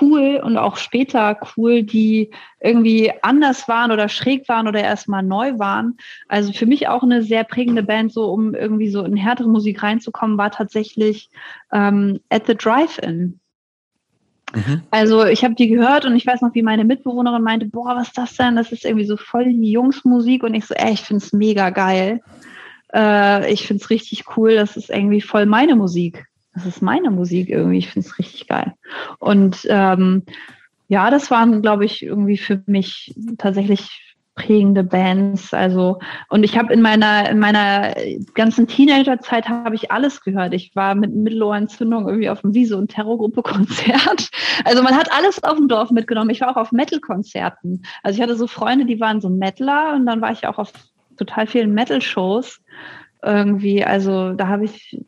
cool 0.00 0.40
und 0.42 0.56
auch 0.56 0.76
später 0.76 1.36
cool, 1.56 1.82
die 1.82 2.30
irgendwie 2.60 3.12
anders 3.22 3.66
waren 3.68 3.90
oder 3.90 4.08
schräg 4.08 4.48
waren 4.48 4.68
oder 4.68 4.80
erstmal 4.80 5.22
neu 5.22 5.58
waren. 5.58 5.96
Also 6.28 6.52
für 6.52 6.66
mich 6.66 6.88
auch 6.88 7.02
eine 7.02 7.22
sehr 7.22 7.44
prägende 7.44 7.82
Band, 7.82 8.12
so 8.12 8.30
um 8.30 8.54
irgendwie 8.54 8.90
so 8.90 9.02
in 9.02 9.16
härtere 9.16 9.48
Musik 9.48 9.82
reinzukommen, 9.82 10.38
war 10.38 10.50
tatsächlich 10.50 11.30
ähm, 11.72 12.20
At 12.28 12.46
the 12.46 12.54
Drive-In. 12.54 13.40
Mhm. 14.54 14.82
Also 14.90 15.24
ich 15.24 15.44
habe 15.44 15.54
die 15.54 15.68
gehört 15.68 16.04
und 16.04 16.16
ich 16.16 16.26
weiß 16.26 16.40
noch, 16.42 16.54
wie 16.54 16.62
meine 16.62 16.84
Mitbewohnerin 16.84 17.42
meinte, 17.42 17.66
boah, 17.66 17.96
was 17.96 18.08
ist 18.08 18.18
das 18.18 18.36
denn? 18.36 18.56
Das 18.56 18.72
ist 18.72 18.84
irgendwie 18.84 19.06
so 19.06 19.16
voll 19.16 19.44
die 19.44 19.72
Jungsmusik 19.72 20.42
und 20.42 20.54
ich 20.54 20.66
so, 20.66 20.74
ey, 20.74 20.92
ich 20.92 21.02
finde 21.02 21.24
es 21.24 21.32
mega 21.32 21.70
geil. 21.70 22.20
Äh, 22.94 23.52
ich 23.52 23.66
finde 23.66 23.82
es 23.82 23.90
richtig 23.90 24.36
cool. 24.36 24.54
Das 24.54 24.76
ist 24.76 24.90
irgendwie 24.90 25.20
voll 25.20 25.46
meine 25.46 25.76
Musik. 25.76 26.26
Das 26.54 26.66
ist 26.66 26.82
meine 26.82 27.10
Musik 27.10 27.48
irgendwie. 27.48 27.78
Ich 27.78 27.88
finde 27.88 28.08
es 28.08 28.18
richtig 28.18 28.48
geil. 28.48 28.74
Und 29.18 29.66
ähm, 29.68 30.24
ja, 30.88 31.10
das 31.10 31.30
waren, 31.30 31.62
glaube 31.62 31.84
ich, 31.84 32.02
irgendwie 32.02 32.36
für 32.36 32.62
mich 32.66 33.14
tatsächlich 33.38 34.10
prägende 34.34 34.82
Bands. 34.84 35.52
Also 35.52 35.98
und 36.28 36.44
ich 36.44 36.56
habe 36.56 36.72
in 36.72 36.82
meiner 36.82 37.28
in 37.28 37.38
meiner 37.38 37.94
ganzen 38.34 38.66
Teenagerzeit 38.66 39.48
habe 39.48 39.74
ich 39.74 39.90
alles 39.90 40.22
gehört. 40.22 40.54
Ich 40.54 40.74
war 40.74 40.94
mit 40.94 41.14
Mittelohrentzündung 41.14 42.08
irgendwie 42.08 42.30
auf 42.30 42.40
dem 42.40 42.54
Wiese 42.54 42.76
und 42.76 42.90
Terrorgruppe 42.90 43.42
Konzert. 43.42 44.30
Also 44.62 44.82
man 44.82 44.94
hat 44.94 45.10
alles 45.10 45.42
auf 45.42 45.56
dem 45.56 45.68
Dorf 45.68 45.90
mitgenommen. 45.90 46.28
Ich 46.28 46.42
war 46.42 46.50
auch 46.50 46.60
auf 46.60 46.70
Metal 46.70 47.00
Konzerten. 47.00 47.82
Also 48.02 48.18
ich 48.18 48.22
hatte 48.22 48.36
so 48.36 48.46
Freunde, 48.46 48.84
die 48.84 49.00
waren 49.00 49.22
so 49.22 49.30
Metaler 49.30 49.94
und 49.94 50.04
dann 50.04 50.20
war 50.20 50.32
ich 50.32 50.46
auch 50.46 50.58
auf 50.58 50.72
total 51.20 51.46
vielen 51.46 51.74
Metal-Shows 51.74 52.60
irgendwie. 53.22 53.84
Also 53.84 54.32
da 54.32 54.48
habe 54.48 54.64
ich 54.64 54.98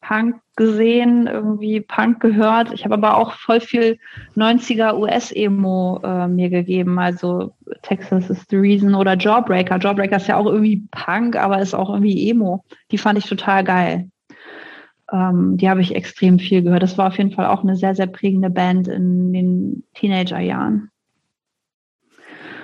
Punk 0.00 0.36
gesehen, 0.56 1.26
irgendwie 1.26 1.80
Punk 1.80 2.20
gehört. 2.20 2.72
Ich 2.72 2.84
habe 2.84 2.94
aber 2.94 3.18
auch 3.18 3.32
voll 3.32 3.60
viel 3.60 3.98
90er 4.36 4.98
US-Emo 4.98 6.00
äh, 6.02 6.28
mir 6.28 6.48
gegeben. 6.48 6.98
Also 6.98 7.52
Texas 7.82 8.30
is 8.30 8.46
the 8.48 8.56
Reason 8.56 8.94
oder 8.94 9.16
Jawbreaker. 9.16 9.78
Jawbreaker 9.78 10.16
ist 10.16 10.28
ja 10.28 10.36
auch 10.36 10.46
irgendwie 10.46 10.82
Punk, 10.90 11.36
aber 11.36 11.60
ist 11.60 11.74
auch 11.74 11.90
irgendwie 11.90 12.30
Emo. 12.30 12.64
Die 12.90 12.98
fand 12.98 13.18
ich 13.18 13.26
total 13.26 13.64
geil. 13.64 14.08
Ähm, 15.12 15.56
die 15.58 15.68
habe 15.68 15.82
ich 15.82 15.94
extrem 15.94 16.38
viel 16.38 16.62
gehört. 16.62 16.82
Das 16.82 16.96
war 16.96 17.08
auf 17.08 17.18
jeden 17.18 17.32
Fall 17.32 17.46
auch 17.46 17.62
eine 17.62 17.76
sehr, 17.76 17.94
sehr 17.94 18.06
prägende 18.06 18.50
Band 18.50 18.88
in 18.88 19.32
den 19.32 19.84
Teenagerjahren. 19.94 20.90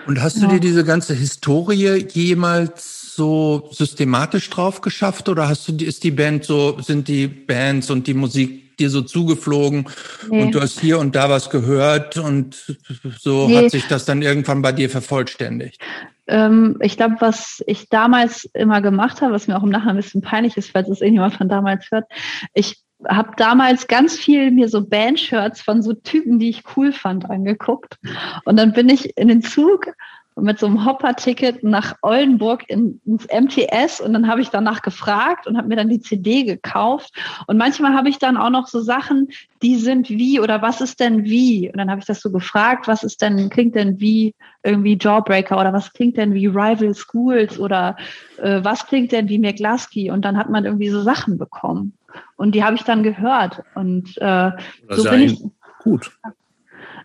Und 0.06 0.22
hast 0.22 0.42
du 0.42 0.46
dir 0.46 0.60
diese 0.60 0.84
ganze 0.84 1.14
Historie 1.14 2.06
jemals 2.10 3.14
so 3.14 3.68
systematisch 3.72 4.50
drauf 4.50 4.80
geschafft 4.80 5.28
oder 5.28 5.48
hast 5.48 5.68
du 5.68 5.84
ist 5.84 6.02
die 6.02 6.10
Band 6.10 6.44
so 6.44 6.80
sind 6.80 7.06
die 7.06 7.28
Bands 7.28 7.90
und 7.90 8.06
die 8.06 8.14
Musik 8.14 8.76
dir 8.78 8.90
so 8.90 9.02
zugeflogen 9.02 9.86
nee. 10.28 10.42
und 10.42 10.54
du 10.54 10.60
hast 10.60 10.80
hier 10.80 10.98
und 10.98 11.14
da 11.14 11.30
was 11.30 11.48
gehört 11.48 12.16
und 12.16 12.76
so 13.20 13.46
nee. 13.46 13.56
hat 13.56 13.70
sich 13.70 13.86
das 13.86 14.04
dann 14.04 14.20
irgendwann 14.22 14.62
bei 14.62 14.72
dir 14.72 14.90
vervollständigt. 14.90 15.80
Ähm, 16.26 16.76
ich 16.80 16.96
glaube, 16.96 17.16
was 17.20 17.62
ich 17.66 17.88
damals 17.88 18.48
immer 18.54 18.80
gemacht 18.80 19.20
habe, 19.20 19.32
was 19.32 19.46
mir 19.46 19.56
auch 19.56 19.62
im 19.62 19.68
Nachhinein 19.68 19.96
ein 19.96 20.02
bisschen 20.02 20.22
peinlich 20.22 20.56
ist, 20.56 20.70
falls 20.70 20.88
es 20.88 21.00
irgendjemand 21.00 21.34
von 21.34 21.48
damals 21.48 21.90
hört, 21.90 22.06
ich 22.54 22.78
habe 23.08 23.32
damals 23.36 23.86
ganz 23.86 24.16
viel 24.16 24.50
mir 24.50 24.68
so 24.68 24.86
Bandshirts 24.86 25.60
von 25.60 25.82
so 25.82 25.92
Typen, 25.92 26.38
die 26.38 26.50
ich 26.50 26.62
cool 26.76 26.92
fand, 26.92 27.28
angeguckt. 27.30 27.98
Und 28.44 28.58
dann 28.58 28.72
bin 28.72 28.88
ich 28.88 29.16
in 29.16 29.28
den 29.28 29.42
Zug 29.42 29.92
mit 30.36 30.58
so 30.58 30.66
einem 30.66 30.84
Hopper-Ticket 30.84 31.62
nach 31.62 31.94
Oldenburg 32.02 32.68
in, 32.68 33.00
ins 33.06 33.26
MTS 33.26 34.00
und 34.00 34.12
dann 34.12 34.26
habe 34.26 34.40
ich 34.40 34.48
danach 34.48 34.82
gefragt 34.82 35.46
und 35.46 35.56
habe 35.56 35.68
mir 35.68 35.76
dann 35.76 35.88
die 35.88 36.00
CD 36.00 36.42
gekauft. 36.42 37.14
Und 37.46 37.56
manchmal 37.56 37.94
habe 37.94 38.08
ich 38.08 38.18
dann 38.18 38.36
auch 38.36 38.50
noch 38.50 38.66
so 38.66 38.80
Sachen, 38.80 39.28
die 39.62 39.76
sind 39.76 40.10
wie 40.10 40.40
oder 40.40 40.60
was 40.60 40.80
ist 40.80 40.98
denn 40.98 41.24
wie? 41.24 41.70
Und 41.70 41.78
dann 41.78 41.88
habe 41.88 42.00
ich 42.00 42.06
das 42.06 42.20
so 42.20 42.32
gefragt, 42.32 42.88
was 42.88 43.04
ist 43.04 43.22
denn, 43.22 43.48
klingt 43.48 43.76
denn 43.76 44.00
wie 44.00 44.34
irgendwie 44.64 44.98
Jawbreaker 45.00 45.58
oder 45.58 45.72
was 45.72 45.92
klingt 45.92 46.16
denn 46.16 46.34
wie 46.34 46.46
Rival 46.46 46.94
Schools 46.94 47.58
oder 47.58 47.96
äh, 48.38 48.60
was 48.64 48.86
klingt 48.86 49.12
denn 49.12 49.28
wie 49.28 49.38
McGlasky? 49.38 50.10
Und 50.10 50.24
dann 50.24 50.36
hat 50.36 50.50
man 50.50 50.64
irgendwie 50.64 50.90
so 50.90 51.00
Sachen 51.02 51.38
bekommen. 51.38 51.96
Und 52.36 52.54
die 52.54 52.64
habe 52.64 52.76
ich 52.76 52.84
dann 52.84 53.02
gehört. 53.02 53.62
Und 53.74 54.16
äh, 54.18 54.50
so 54.90 55.04
bin 55.04 55.20
ich. 55.20 55.42
Gut. 55.80 56.12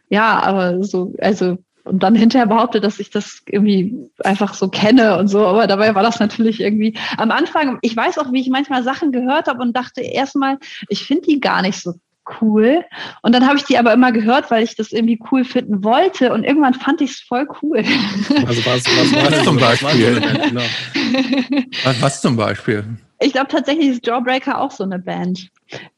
Ja, 0.10 0.40
aber 0.40 0.84
so, 0.84 1.14
also 1.20 1.58
und 1.90 2.04
dann 2.04 2.16
hinterher 2.16 2.46
behauptet, 2.46 2.84
dass 2.84 3.00
ich 3.00 3.10
das 3.10 3.42
irgendwie 3.48 4.10
einfach 4.24 4.54
so 4.54 4.70
kenne 4.70 5.18
und 5.18 5.28
so. 5.28 5.46
Aber 5.46 5.68
dabei 5.68 5.96
war 5.96 6.04
das 6.04 6.20
natürlich 6.20 6.62
irgendwie 6.62 6.96
am 7.18 7.32
Anfang, 7.32 7.80
ich 7.82 7.96
weiß 7.96 8.20
auch, 8.20 8.32
wie 8.32 8.42
ich 8.42 8.50
manchmal 8.50 8.84
Sachen 8.84 9.12
gehört 9.12 9.48
habe 9.48 9.62
und 9.62 9.76
dachte 9.76 10.02
erstmal, 10.02 10.58
ich 10.88 11.04
finde 11.06 11.24
die 11.24 11.40
gar 11.40 11.62
nicht 11.62 11.82
so 11.82 11.96
cool. 12.42 12.84
Und 13.24 13.34
dann 13.34 13.48
habe 13.48 13.58
ich 13.58 13.64
die 13.64 13.78
aber 13.78 13.92
immer 13.94 14.12
gehört, 14.12 14.52
weil 14.52 14.64
ich 14.64 14.76
das 14.76 14.92
irgendwie 14.92 15.20
cool 15.32 15.44
finden 15.44 15.84
wollte. 15.84 16.32
Und 16.32 16.44
irgendwann 16.44 16.76
fand 16.76 17.02
ich 17.02 17.12
es 17.12 17.20
voll 17.22 17.48
cool. 17.62 17.84
Also 18.46 18.66
was, 18.66 18.86
was 18.86 19.16
war 19.16 19.32
das 19.32 19.44
zum 19.44 19.58
Beispiel? 19.58 20.22
Genau. 20.22 20.62
Was, 21.84 22.02
was 22.02 22.22
zum 22.22 22.36
Beispiel? 22.36 22.84
Ich 23.22 23.34
glaube 23.34 23.48
tatsächlich 23.48 23.90
ist 23.90 24.08
Jawbreaker 24.08 24.60
auch 24.60 24.72
so 24.72 24.84
eine 24.84 25.00
Band. 25.00 25.50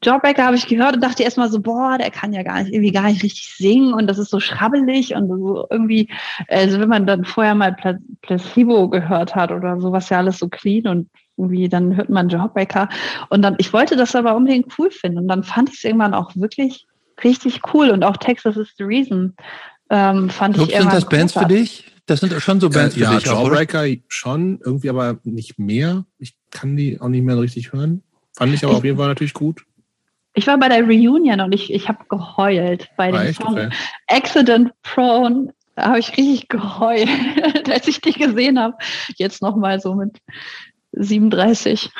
Jawbreaker 0.02 0.44
habe 0.44 0.56
ich 0.56 0.66
gehört 0.66 0.94
und 0.94 1.02
dachte 1.02 1.22
erstmal 1.22 1.50
so, 1.50 1.60
boah, 1.60 1.96
der 1.98 2.10
kann 2.10 2.32
ja 2.32 2.42
gar 2.42 2.62
nicht, 2.62 2.72
irgendwie 2.72 2.92
gar 2.92 3.04
nicht 3.04 3.22
richtig 3.22 3.54
singen 3.56 3.94
und 3.94 4.06
das 4.06 4.18
ist 4.18 4.30
so 4.30 4.40
schrabbelig 4.40 5.14
und 5.14 5.28
so 5.28 5.66
irgendwie, 5.70 6.10
also 6.48 6.80
wenn 6.80 6.88
man 6.88 7.06
dann 7.06 7.24
vorher 7.24 7.54
mal 7.54 7.76
Placebo 8.22 8.88
gehört 8.88 9.34
hat 9.34 9.52
oder 9.52 9.80
so, 9.80 9.92
was 9.92 10.10
ja 10.10 10.18
alles 10.18 10.38
so 10.38 10.48
clean 10.48 10.88
und 10.88 11.08
irgendwie, 11.36 11.68
dann 11.68 11.96
hört 11.96 12.10
man 12.10 12.28
Jawbreaker 12.28 12.88
und 13.30 13.42
dann, 13.42 13.54
ich 13.58 13.72
wollte 13.72 13.96
das 13.96 14.14
aber 14.14 14.34
unbedingt 14.34 14.78
cool 14.78 14.90
finden 14.90 15.18
und 15.18 15.28
dann 15.28 15.44
fand 15.44 15.70
ich 15.70 15.76
es 15.76 15.84
irgendwann 15.84 16.14
auch 16.14 16.32
wirklich 16.34 16.86
richtig 17.24 17.60
cool 17.72 17.90
und 17.90 18.02
auch 18.04 18.16
Texas 18.16 18.56
is 18.56 18.74
the 18.76 18.84
Reason 18.84 19.34
ähm, 19.90 20.30
fand 20.30 20.54
Glaubst, 20.54 20.70
ich 20.70 20.78
irgendwann 20.78 21.00
Sind 21.00 21.12
das 21.12 21.18
Bands 21.18 21.32
für 21.34 21.46
dich? 21.46 21.84
Das 22.06 22.20
sind 22.20 22.32
schon 22.42 22.60
so 22.60 22.68
Bands 22.68 22.96
äh, 22.96 22.98
für 22.98 23.04
ja, 23.04 23.14
dich. 23.14 23.26
Ja, 23.26 23.34
Jawbreaker 23.34 23.84
schon, 24.08 24.58
irgendwie 24.64 24.90
aber 24.90 25.18
nicht 25.22 25.58
mehr. 25.58 26.04
Ich 26.18 26.34
kann 26.52 26.76
die 26.76 27.00
auch 27.00 27.08
nicht 27.08 27.24
mehr 27.24 27.40
richtig 27.40 27.72
hören. 27.72 28.02
Fand 28.36 28.54
ich 28.54 28.62
aber 28.62 28.72
ich, 28.72 28.78
auf 28.78 28.84
jeden 28.84 28.98
Fall 28.98 29.08
natürlich 29.08 29.34
gut. 29.34 29.64
Ich 30.34 30.46
war 30.46 30.58
bei 30.58 30.68
der 30.68 30.84
Reunion 30.84 31.40
und 31.40 31.52
ich, 31.52 31.72
ich 31.72 31.88
habe 31.88 32.04
geheult 32.08 32.88
bei 32.96 33.10
dem 33.10 33.20
echt? 33.20 33.42
Song 33.42 33.54
okay. 33.54 33.70
Accident 34.06 34.70
Prone. 34.82 35.52
Habe 35.76 35.98
ich 35.98 36.16
richtig 36.16 36.48
geheult, 36.48 37.08
als 37.70 37.88
ich 37.88 38.00
die 38.00 38.12
gesehen 38.12 38.58
habe. 38.58 38.76
Jetzt 39.16 39.42
nochmal 39.42 39.80
so 39.80 39.94
mit 39.94 40.18
37. 40.92 41.90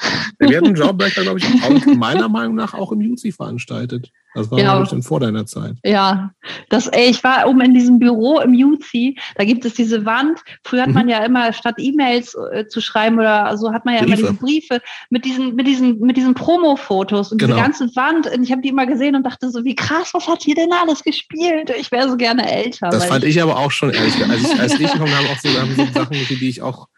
Wir 0.38 0.58
hatten 0.58 0.74
Jawbreaker, 0.74 1.22
glaube 1.22 1.38
ich, 1.38 1.46
auch, 1.62 1.86
meiner 1.94 2.28
Meinung 2.28 2.54
nach 2.54 2.74
auch 2.74 2.92
im 2.92 3.00
UC 3.00 3.32
veranstaltet. 3.32 4.10
Das 4.36 4.50
war, 4.50 4.58
ja. 4.58 4.82
glaube 4.82 5.02
vor 5.02 5.20
deiner 5.20 5.46
Zeit. 5.46 5.76
Ja, 5.82 6.30
das, 6.68 6.88
ey, 6.88 7.08
ich 7.08 7.24
war 7.24 7.48
oben 7.48 7.62
in 7.62 7.72
diesem 7.72 7.98
Büro 7.98 8.38
im 8.40 8.52
UC, 8.52 9.16
da 9.36 9.44
gibt 9.44 9.64
es 9.64 9.74
diese 9.74 10.04
Wand. 10.04 10.40
Früher 10.62 10.82
hat 10.82 10.88
mhm. 10.88 10.94
man 10.94 11.08
ja 11.08 11.24
immer, 11.24 11.54
statt 11.54 11.76
E-Mails 11.78 12.36
äh, 12.52 12.66
zu 12.66 12.82
schreiben 12.82 13.18
oder 13.18 13.56
so, 13.56 13.72
hat 13.72 13.86
man 13.86 13.94
ja 13.94 14.00
Briefe. 14.00 14.12
immer 14.12 14.28
diese 14.28 14.34
Briefe 14.34 14.82
mit 15.08 15.24
diesen, 15.24 15.54
mit 15.54 15.66
diesen, 15.66 15.98
mit 16.00 16.18
diesen 16.18 16.34
Promo-Fotos 16.34 17.32
und 17.32 17.38
genau. 17.38 17.54
diese 17.54 17.62
ganze 17.62 17.96
Wand. 17.96 18.26
Und 18.26 18.42
ich 18.42 18.52
habe 18.52 18.60
die 18.60 18.68
immer 18.68 18.86
gesehen 18.86 19.16
und 19.16 19.24
dachte 19.24 19.50
so, 19.50 19.64
wie 19.64 19.74
krass, 19.74 20.12
was 20.12 20.28
hat 20.28 20.42
hier 20.42 20.54
denn 20.54 20.70
alles 20.70 21.02
gespielt? 21.02 21.72
Ich 21.80 21.90
wäre 21.90 22.10
so 22.10 22.18
gerne 22.18 22.46
älter. 22.50 22.90
Das 22.90 23.06
fand 23.06 23.24
ich, 23.24 23.36
ich, 23.36 23.42
aber 23.42 23.56
auch 23.56 23.70
schon 23.70 23.90
ehrlich. 23.90 24.14
Als 24.22 24.52
ich, 24.52 24.60
als 24.60 24.72
ich 24.78 24.92
gekommen 24.92 25.16
habe, 25.16 25.28
auch 25.28 25.38
so, 25.38 25.48
haben 25.48 25.74
so 25.74 25.86
Sachen, 25.94 26.16
die 26.28 26.48
ich 26.48 26.60
auch 26.60 26.88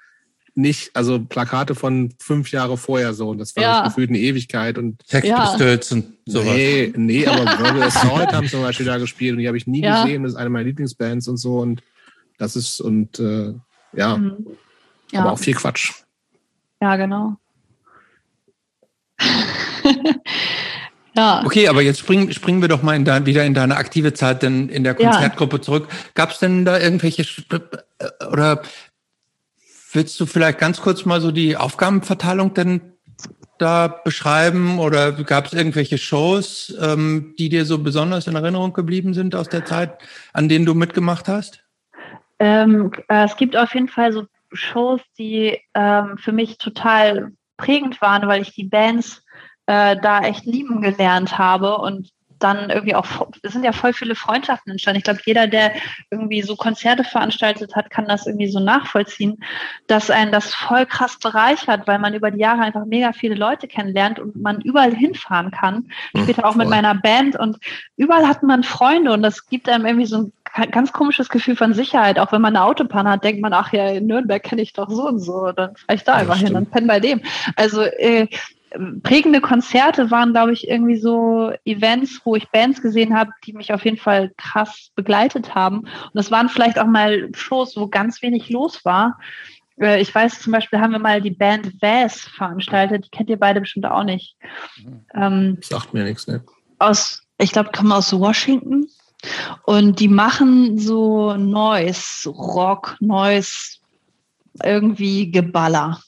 nicht, 0.59 0.91
also 0.95 1.21
Plakate 1.25 1.75
von 1.77 2.13
fünf 2.19 2.51
Jahre 2.51 2.77
vorher 2.77 3.15
so. 3.15 3.31
Und 3.31 3.39
das 3.39 3.55
war 3.55 3.63
ja. 3.63 3.85
gefühlt 3.85 4.11
eine 4.11 4.19
Ewigkeit. 4.19 4.77
Und 4.77 5.01
Sex 5.07 5.29
ja. 5.29 5.53
Und 5.53 6.05
sowas. 6.27 6.45
Nee, 6.45 6.93
nee, 6.97 7.27
aber 7.27 7.45
Verbal 7.59 7.83
Assault 7.85 8.33
haben 8.33 8.49
zum 8.49 8.63
Beispiel 8.63 8.85
da 8.85 8.99
gespielt 8.99 9.35
und 9.35 9.39
die 9.39 9.47
habe 9.47 9.57
ich 9.57 9.69
nie 9.69 9.83
ja. 9.83 10.03
gesehen. 10.03 10.25
Das 10.25 10.33
ist 10.33 10.39
eine 10.39 10.51
meiner 10.51 10.65
Lieblingsbands 10.65 11.29
und 11.29 11.37
so. 11.37 11.61
Und 11.61 11.83
das 12.39 12.57
ist, 12.57 12.81
und 12.81 13.21
äh, 13.21 13.55
ja. 13.93 14.17
Mhm. 14.17 14.47
ja. 15.13 15.21
Aber 15.21 15.33
auch 15.33 15.39
viel 15.39 15.55
Quatsch. 15.55 15.93
Ja, 16.81 16.97
genau. 16.97 17.37
Ja. 21.17 21.43
Okay, 21.45 21.67
aber 21.67 21.83
jetzt 21.83 21.99
springen, 21.99 22.33
springen 22.33 22.61
wir 22.61 22.69
doch 22.69 22.85
mal 22.85 22.95
in 22.95 23.05
dein, 23.05 23.27
wieder 23.27 23.45
in 23.45 23.53
deine 23.53 23.77
aktive 23.77 24.13
Zeit 24.13 24.45
denn 24.45 24.69
in 24.69 24.85
der 24.85 24.95
Konzertgruppe 24.95 25.57
ja. 25.57 25.63
zurück. 25.63 25.89
Gab 26.15 26.31
es 26.31 26.39
denn 26.39 26.65
da 26.65 26.79
irgendwelche 26.79 27.23
äh, 27.23 28.27
oder 28.31 28.63
Willst 29.93 30.19
du 30.21 30.27
vielleicht 30.27 30.59
ganz 30.59 30.81
kurz 30.81 31.05
mal 31.05 31.21
so 31.21 31.31
die 31.31 31.57
Aufgabenverteilung 31.57 32.55
denn 32.55 32.93
da 33.59 33.89
beschreiben 33.89 34.79
oder 34.79 35.13
gab 35.13 35.47
es 35.47 35.53
irgendwelche 35.53 35.99
Shows, 35.99 36.77
ähm, 36.81 37.35
die 37.39 37.49
dir 37.49 37.65
so 37.65 37.79
besonders 37.79 38.27
in 38.27 38.37
Erinnerung 38.37 38.73
geblieben 38.73 39.15
sind 39.15 39.35
aus 39.35 39.49
der 39.49 39.65
Zeit, 39.65 39.99
an 40.33 40.49
denen 40.49 40.65
du 40.65 40.75
mitgemacht 40.75 41.29
hast? 41.29 41.65
Ähm, 42.39 42.93
äh, 43.09 43.25
es 43.25 43.37
gibt 43.37 43.57
auf 43.57 43.75
jeden 43.75 43.89
Fall 43.89 44.13
so 44.13 44.27
Shows, 44.53 45.01
die 45.19 45.59
ähm, 45.75 46.17
für 46.19 46.33
mich 46.33 46.59
total 46.59 47.33
prägend 47.57 48.01
waren, 48.01 48.29
weil 48.29 48.43
ich 48.43 48.55
die 48.55 48.65
Bands 48.65 49.25
äh, 49.67 49.97
da 50.01 50.21
echt 50.21 50.47
lieben 50.47 50.81
gelernt 50.81 51.37
habe 51.37 51.79
und 51.79 52.11
dann 52.39 52.71
irgendwie 52.71 52.95
auch, 52.95 53.07
es 53.43 53.53
sind 53.53 53.65
ja 53.65 53.73
voll 53.73 53.93
viele 53.93 54.15
Freundschaften 54.15 54.73
entstanden. 54.73 54.99
Ich 54.99 55.05
glaube, 55.05 55.21
jeder, 55.25 55.47
der 55.47 55.73
irgendwie 56.11 56.43
so 56.43 56.57
Konzerte 56.57 57.05
veranstaltet 57.05 57.75
hat, 57.75 57.91
kann 57.91 58.07
das 58.07 58.27
irgendwie 58.27 58.49
so 58.49 58.61
nachvollziehen, 58.61 59.39
dass 59.87 60.11
einen 60.11 60.33
das 60.33 60.55
voll 60.55 60.87
krass 60.87 61.19
bereichert, 61.19 61.87
weil 61.87 61.99
man 61.99 62.15
über 62.15 62.31
die 62.31 62.41
Jahre 62.41 62.63
einfach 62.63 62.85
mega 62.85 63.13
viele 63.13 63.35
Leute 63.35 63.69
kennenlernt 63.69 64.19
und 64.19 64.37
man 64.37 64.61
überall 64.61 64.95
hinfahren 64.95 65.51
kann. 65.51 65.91
Hm, 66.15 66.25
Später 66.25 66.47
auch 66.47 66.55
mit 66.55 66.69
meiner 66.69 66.95
Band 66.95 67.37
und 67.37 67.59
überall 67.97 68.27
hat 68.27 68.43
man 68.43 68.63
Freunde 68.63 69.13
und 69.13 69.23
das 69.23 69.47
gibt 69.47 69.69
einem 69.69 69.87
irgendwie 69.87 70.07
so 70.07 70.19
ein 70.19 70.71
ganz 70.71 70.93
komisches 70.93 71.29
Gefühl 71.29 71.57
von 71.57 71.75
Sicherheit. 71.75 72.19
Auch 72.19 72.33
wenn 72.33 72.43
man 72.43 72.57
eine 72.57 72.65
Autopanne 72.65 73.11
hat, 73.11 73.25
denkt 73.25 73.41
man, 73.41 73.53
ach 73.53 73.73
ja, 73.73 73.89
in 73.91 74.07
Nürnberg 74.07 74.43
kenne 74.43 74.63
ich 74.63 74.73
doch 74.73 74.91
so 74.91 75.07
und 75.07 75.19
so. 75.19 75.53
Dann 75.53 75.77
fahre 75.77 75.97
ich 75.97 76.05
da 76.05 76.13
ja, 76.13 76.19
einfach 76.19 76.37
hin 76.37 76.57
und 76.57 76.71
penne 76.71 76.87
bei 76.87 77.01
dem. 77.01 77.21
Also 77.57 77.83
äh, 77.83 78.27
prägende 79.03 79.41
Konzerte 79.41 80.11
waren, 80.11 80.33
glaube 80.33 80.53
ich, 80.53 80.69
irgendwie 80.69 80.99
so 80.99 81.53
Events, 81.65 82.21
wo 82.25 82.37
ich 82.37 82.51
Bands 82.51 82.83
gesehen 82.83 83.17
habe, 83.17 83.31
die 83.45 83.53
mich 83.53 83.73
auf 83.73 83.85
jeden 83.85 83.97
Fall 83.97 84.33
krass 84.37 84.91
begleitet 84.95 85.55
haben. 85.55 85.81
Und 85.81 86.15
das 86.15 86.31
waren 86.31 86.49
vielleicht 86.49 86.79
auch 86.79 86.87
mal 86.87 87.31
Shows, 87.35 87.77
wo 87.77 87.89
ganz 87.89 88.23
wenig 88.23 88.51
los 88.51 88.85
war. 88.85 89.19
Äh, 89.81 90.01
ich 90.01 90.15
weiß 90.15 90.41
zum 90.41 90.53
Beispiel, 90.53 90.81
haben 90.81 90.93
wir 90.93 90.99
mal 90.99 91.21
die 91.21 91.31
Band 91.31 91.81
Vaz 91.81 92.21
veranstaltet. 92.21 93.07
Die 93.07 93.11
kennt 93.11 93.31
ihr 93.31 93.39
beide 93.39 93.61
bestimmt 93.61 93.87
auch 93.87 94.05
nicht. 94.05 94.37
Ähm, 95.15 95.59
Sagt 95.63 95.95
mir 95.95 96.05
nichts, 96.05 96.27
ne? 96.27 96.43
Aus, 96.79 97.23
ich 97.39 97.53
glaube, 97.53 97.71
kommen 97.73 97.93
aus 97.93 98.13
Washington. 98.13 98.87
Und 99.65 99.99
die 99.99 100.09
machen 100.09 100.79
so 100.79 101.35
Noise, 101.35 102.29
Rock, 102.31 102.97
Noise, 103.01 103.79
irgendwie 104.63 105.31
Geballer. 105.31 106.01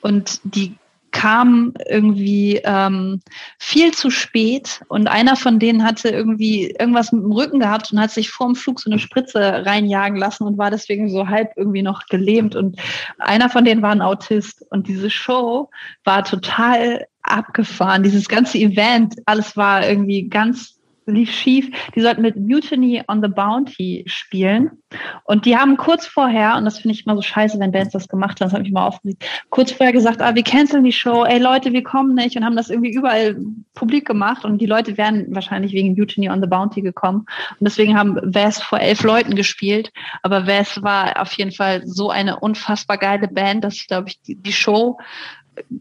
Und 0.00 0.40
die 0.44 0.76
kam 1.12 1.74
irgendwie 1.88 2.60
ähm, 2.64 3.20
viel 3.58 3.92
zu 3.92 4.10
spät 4.10 4.80
und 4.88 5.08
einer 5.08 5.36
von 5.36 5.58
denen 5.58 5.84
hatte 5.84 6.08
irgendwie 6.08 6.74
irgendwas 6.78 7.12
mit 7.12 7.22
dem 7.22 7.32
Rücken 7.32 7.60
gehabt 7.60 7.92
und 7.92 8.00
hat 8.00 8.10
sich 8.10 8.30
vor 8.30 8.46
dem 8.46 8.54
Flug 8.54 8.80
so 8.80 8.90
eine 8.90 8.98
Spritze 8.98 9.64
reinjagen 9.66 10.18
lassen 10.18 10.44
und 10.44 10.58
war 10.58 10.70
deswegen 10.70 11.08
so 11.08 11.28
halb 11.28 11.52
irgendwie 11.56 11.82
noch 11.82 12.06
gelähmt 12.06 12.56
und 12.56 12.80
einer 13.18 13.50
von 13.50 13.64
denen 13.64 13.82
war 13.82 13.92
ein 13.92 14.02
Autist 14.02 14.64
und 14.70 14.88
diese 14.88 15.10
Show 15.10 15.70
war 16.04 16.24
total 16.24 17.06
abgefahren. 17.22 18.02
Dieses 18.02 18.28
ganze 18.28 18.58
Event, 18.58 19.16
alles 19.26 19.56
war 19.56 19.86
irgendwie 19.86 20.28
ganz 20.28 20.79
lief 21.06 21.30
schief. 21.30 21.70
Die 21.94 22.00
sollten 22.00 22.22
mit 22.22 22.36
Mutiny 22.36 23.02
on 23.08 23.22
the 23.22 23.28
Bounty 23.28 24.04
spielen. 24.06 24.70
Und 25.24 25.46
die 25.46 25.56
haben 25.56 25.76
kurz 25.76 26.06
vorher, 26.06 26.56
und 26.56 26.64
das 26.64 26.78
finde 26.78 26.94
ich 26.94 27.06
immer 27.06 27.14
so 27.14 27.22
scheiße, 27.22 27.58
wenn 27.60 27.72
Bands 27.72 27.92
das 27.92 28.08
gemacht 28.08 28.40
haben, 28.40 28.48
das 28.48 28.52
habe 28.52 28.64
ich 28.64 28.72
mal 28.72 28.86
aufgelegt, 28.86 29.24
kurz 29.50 29.70
vorher 29.70 29.92
gesagt, 29.92 30.20
ah, 30.20 30.34
wir 30.34 30.42
canceln 30.42 30.82
die 30.82 30.92
Show, 30.92 31.24
ey 31.24 31.38
Leute, 31.38 31.72
wir 31.72 31.82
kommen 31.82 32.14
nicht 32.14 32.36
und 32.36 32.44
haben 32.44 32.56
das 32.56 32.70
irgendwie 32.70 32.92
überall 32.92 33.36
publik 33.74 34.06
gemacht 34.06 34.44
und 34.44 34.58
die 34.58 34.66
Leute 34.66 34.96
wären 34.96 35.26
wahrscheinlich 35.34 35.72
wegen 35.72 35.94
Mutiny 35.94 36.28
on 36.28 36.42
the 36.42 36.48
Bounty 36.48 36.82
gekommen. 36.82 37.20
Und 37.20 37.64
deswegen 37.64 37.96
haben 37.96 38.18
Vass 38.22 38.60
vor 38.60 38.80
elf 38.80 39.02
Leuten 39.02 39.36
gespielt. 39.36 39.92
Aber 40.22 40.46
Vass 40.46 40.82
war 40.82 41.20
auf 41.20 41.32
jeden 41.34 41.52
Fall 41.52 41.86
so 41.86 42.10
eine 42.10 42.40
unfassbar 42.40 42.98
geile 42.98 43.28
Band, 43.28 43.64
dass 43.64 43.74
ich 43.74 43.86
glaube 43.86 44.08
ich 44.08 44.20
die, 44.22 44.36
die 44.36 44.52
Show 44.52 44.98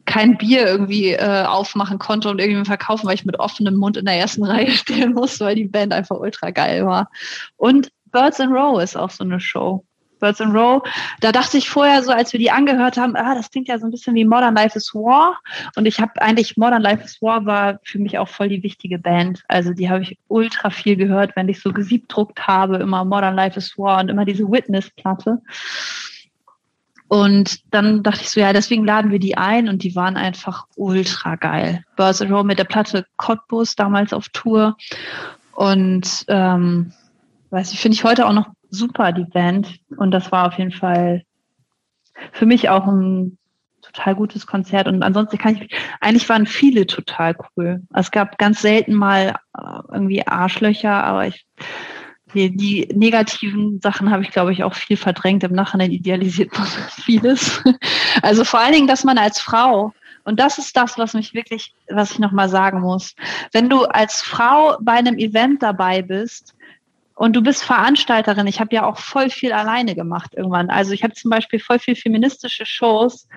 kein 0.06 0.38
Bier 0.38 0.66
irgendwie 0.68 1.14
äh, 1.14 1.46
aufmachen 1.46 2.00
konnte 2.00 2.30
und 2.30 2.40
irgendwie 2.40 2.66
verkaufen, 2.66 3.08
weil 3.08 3.16
ich 3.16 3.26
mit 3.26 3.40
offenem 3.40 3.76
Mund 3.76 3.98
in 3.98 4.06
der 4.06 4.16
ersten 4.16 4.44
Reihe 4.46 4.72
stehen 4.72 5.14
musste, 5.14 5.46
weil 5.46 5.56
die 5.56 5.68
Band 5.68 5.94
einfach 5.94 6.18
ultra 6.18 6.52
geil 6.52 6.86
war. 6.86 7.10
Und 7.58 7.90
Birds 8.12 8.40
in 8.40 8.52
Row 8.52 8.82
ist 8.82 8.98
auch 8.98 9.12
so 9.12 9.24
eine 9.24 9.40
Show. 9.40 9.86
Birds 10.20 10.40
in 10.40 10.52
Row. 10.52 10.84
Da 11.22 11.32
dachte 11.32 11.58
ich 11.58 11.70
vorher 11.70 12.04
so, 12.04 12.12
als 12.12 12.34
wir 12.34 12.40
die 12.40 12.52
angehört 12.52 12.98
haben, 12.98 13.16
ah, 13.16 13.36
das 13.36 13.50
klingt 13.52 13.68
ja 13.68 13.80
so 13.80 13.86
ein 13.86 13.92
bisschen 13.92 14.16
wie 14.16 14.26
Modern 14.26 14.56
Life 14.56 14.78
is 14.78 14.94
War. 14.94 15.40
Und 15.76 15.86
ich 15.86 16.00
habe 16.00 16.22
eigentlich 16.22 16.58
Modern 16.58 16.82
Life 16.82 17.04
is 17.04 17.22
War 17.22 17.46
war 17.46 17.80
für 17.84 18.00
mich 18.00 18.18
auch 18.18 18.28
voll 18.28 18.50
die 18.50 18.64
wichtige 18.64 19.00
Band. 19.00 19.44
Also 19.48 19.74
die 19.74 19.90
habe 19.90 20.04
ich 20.04 20.20
ultra 20.28 20.70
viel 20.70 20.96
gehört, 20.96 21.36
wenn 21.36 21.50
ich 21.50 21.62
so 21.62 21.72
gesiebdruckt 21.72 22.48
habe, 22.48 22.78
immer 22.78 23.06
Modern 23.06 23.36
Life 23.36 23.58
is 23.58 23.78
War 23.78 24.02
und 24.02 24.10
immer 24.10 24.26
diese 24.26 24.44
Witness-Platte. 24.44 25.42
Und 27.10 27.74
dann 27.74 28.04
dachte 28.04 28.22
ich 28.22 28.30
so, 28.30 28.40
ja, 28.40 28.54
deswegen 28.54 28.86
laden 28.86 29.10
wir 29.12 29.18
die 29.18 29.36
ein 29.36 29.68
und 29.68 29.82
die 29.82 29.96
waren 29.96 30.16
einfach 30.16 30.68
ultra 30.76 31.36
geil. 31.36 31.84
In 31.98 32.34
Row 32.34 32.46
mit 32.46 32.60
der 32.60 32.66
Platte 32.66 33.04
Cottbus 33.18 33.76
damals 33.76 34.14
auf 34.14 34.30
Tour. 34.30 34.78
Und 35.54 36.26
ähm, 36.28 36.94
weiß 37.50 37.74
ich, 37.74 37.80
finde 37.80 37.96
ich 37.96 38.04
heute 38.04 38.28
auch 38.28 38.34
noch 38.34 38.50
super, 38.70 39.12
die 39.12 39.26
Band. 39.26 39.80
Und 39.98 40.12
das 40.12 40.32
war 40.32 40.48
auf 40.48 40.60
jeden 40.60 40.72
Fall 40.72 41.24
für 42.32 42.46
mich 42.46 42.70
auch 42.70 42.86
ein 42.86 43.40
total 43.82 44.14
gutes 44.14 44.46
Konzert. 44.46 44.88
Und 44.88 45.02
ansonsten 45.02 45.40
kann 45.40 45.56
ich, 45.56 45.76
eigentlich 46.02 46.30
waren 46.30 46.46
viele 46.46 46.86
total 46.86 47.36
cool. 47.58 47.82
Es 47.92 48.12
gab 48.12 48.38
ganz 48.38 48.62
selten 48.62 48.94
mal 48.94 49.36
äh, 49.58 49.62
irgendwie 49.92 50.28
Arschlöcher, 50.28 51.04
aber 51.04 51.26
ich, 51.26 51.48
die, 52.34 52.56
die 52.56 52.88
negativen 52.94 53.80
Sachen 53.82 54.12
habe 54.12 54.24
ich, 54.24 54.32
glaube 54.32 54.52
ich, 54.52 54.64
auch 54.64 54.74
viel 54.74 54.98
verdrängt. 54.98 55.44
Im 55.44 55.54
Nachhinein 55.54 55.92
idealisiert 55.92 56.58
man 56.58 56.68
vieles. 57.04 57.62
Also 58.22 58.44
vor 58.44 58.60
allen 58.60 58.74
Dingen, 58.74 58.88
dass 58.88 59.04
man 59.04 59.18
als 59.18 59.40
Frau 59.40 59.94
und 60.26 60.40
das 60.40 60.58
ist 60.58 60.78
das, 60.78 60.98
was 60.98 61.14
mich 61.14 61.34
wirklich, 61.34 61.74
was 61.90 62.12
ich 62.12 62.20
nochmal 62.20 62.50
sagen 62.50 62.82
muss. 62.82 63.16
Wenn 63.52 63.70
du 63.70 63.86
als 63.86 64.22
Frau 64.22 64.78
bei 64.80 64.94
einem 64.94 65.18
Event 65.18 65.64
dabei 65.64 66.02
bist, 66.02 66.54
und 67.20 67.36
du 67.36 67.42
bist 67.42 67.66
Veranstalterin. 67.66 68.48
Ich 68.48 68.62
habe 68.62 68.74
ja 68.74 68.86
auch 68.86 68.98
voll 68.98 69.30
viel 69.30 69.52
alleine 69.52 69.94
gemacht 69.94 70.36
irgendwann. 70.38 70.70
Also 70.70 70.94
ich 70.94 71.04
habe 71.04 71.14
zum 71.14 71.30
Beispiel 71.30 71.60
voll 71.60 71.78
viel 71.78 71.96
feministische 71.96 72.66
Shows 72.66 73.28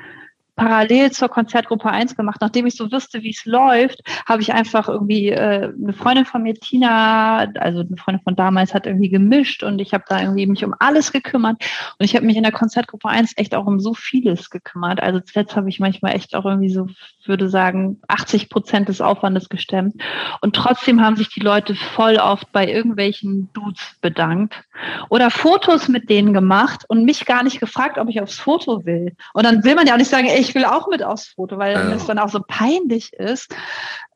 parallel 0.54 1.10
zur 1.12 1.28
Konzertgruppe 1.28 1.88
1 1.88 2.14
gemacht. 2.16 2.38
Nachdem 2.40 2.66
ich 2.66 2.76
so 2.76 2.90
wusste, 2.92 3.22
wie 3.22 3.30
es 3.30 3.44
läuft, 3.44 4.00
habe 4.26 4.42
ich 4.42 4.52
einfach 4.52 4.88
irgendwie 4.88 5.30
äh, 5.30 5.72
eine 5.72 5.92
Freundin 5.92 6.26
von 6.26 6.42
mir, 6.42 6.54
Tina, 6.54 7.48
also 7.58 7.80
eine 7.80 7.96
Freundin 7.96 8.22
von 8.22 8.36
damals, 8.36 8.74
hat 8.74 8.86
irgendwie 8.86 9.08
gemischt 9.08 9.62
und 9.62 9.80
ich 9.80 9.94
habe 9.94 10.04
da 10.08 10.20
irgendwie 10.20 10.46
mich 10.46 10.64
um 10.64 10.74
alles 10.78 11.12
gekümmert. 11.12 11.56
Und 11.98 12.04
ich 12.04 12.14
habe 12.14 12.26
mich 12.26 12.36
in 12.36 12.42
der 12.42 12.52
Konzertgruppe 12.52 13.08
1 13.08 13.32
echt 13.36 13.54
auch 13.54 13.66
um 13.66 13.80
so 13.80 13.94
vieles 13.94 14.50
gekümmert. 14.50 15.02
Also 15.02 15.20
zuletzt 15.20 15.56
habe 15.56 15.68
ich 15.70 15.80
manchmal 15.80 16.14
echt 16.14 16.34
auch 16.34 16.44
irgendwie 16.44 16.70
so, 16.70 16.86
würde 17.24 17.48
sagen, 17.48 18.00
80 18.08 18.50
Prozent 18.50 18.88
des 18.88 19.00
Aufwandes 19.00 19.48
gestemmt. 19.48 19.94
Und 20.42 20.54
trotzdem 20.54 21.00
haben 21.00 21.16
sich 21.16 21.30
die 21.30 21.40
Leute 21.40 21.74
voll 21.74 22.16
oft 22.16 22.52
bei 22.52 22.68
irgendwelchen 22.68 23.48
Dudes 23.54 23.96
bedankt 24.02 24.62
oder 25.08 25.30
Fotos 25.30 25.88
mit 25.88 26.10
denen 26.10 26.34
gemacht 26.34 26.84
und 26.88 27.04
mich 27.04 27.24
gar 27.24 27.42
nicht 27.42 27.60
gefragt, 27.60 27.96
ob 27.98 28.08
ich 28.08 28.20
aufs 28.20 28.38
Foto 28.38 28.84
will. 28.84 29.14
Und 29.32 29.44
dann 29.44 29.64
will 29.64 29.74
man 29.74 29.86
ja 29.86 29.94
auch 29.94 29.98
nicht 29.98 30.10
sagen, 30.10 30.26
ey, 30.26 30.41
ich 30.42 30.54
will 30.54 30.64
auch 30.64 30.88
mit 30.88 31.02
aufs 31.02 31.28
Foto, 31.28 31.58
weil 31.58 31.74
ja. 31.74 31.92
es 31.92 32.06
dann 32.06 32.18
auch 32.18 32.28
so 32.28 32.40
peinlich 32.46 33.12
ist. 33.12 33.54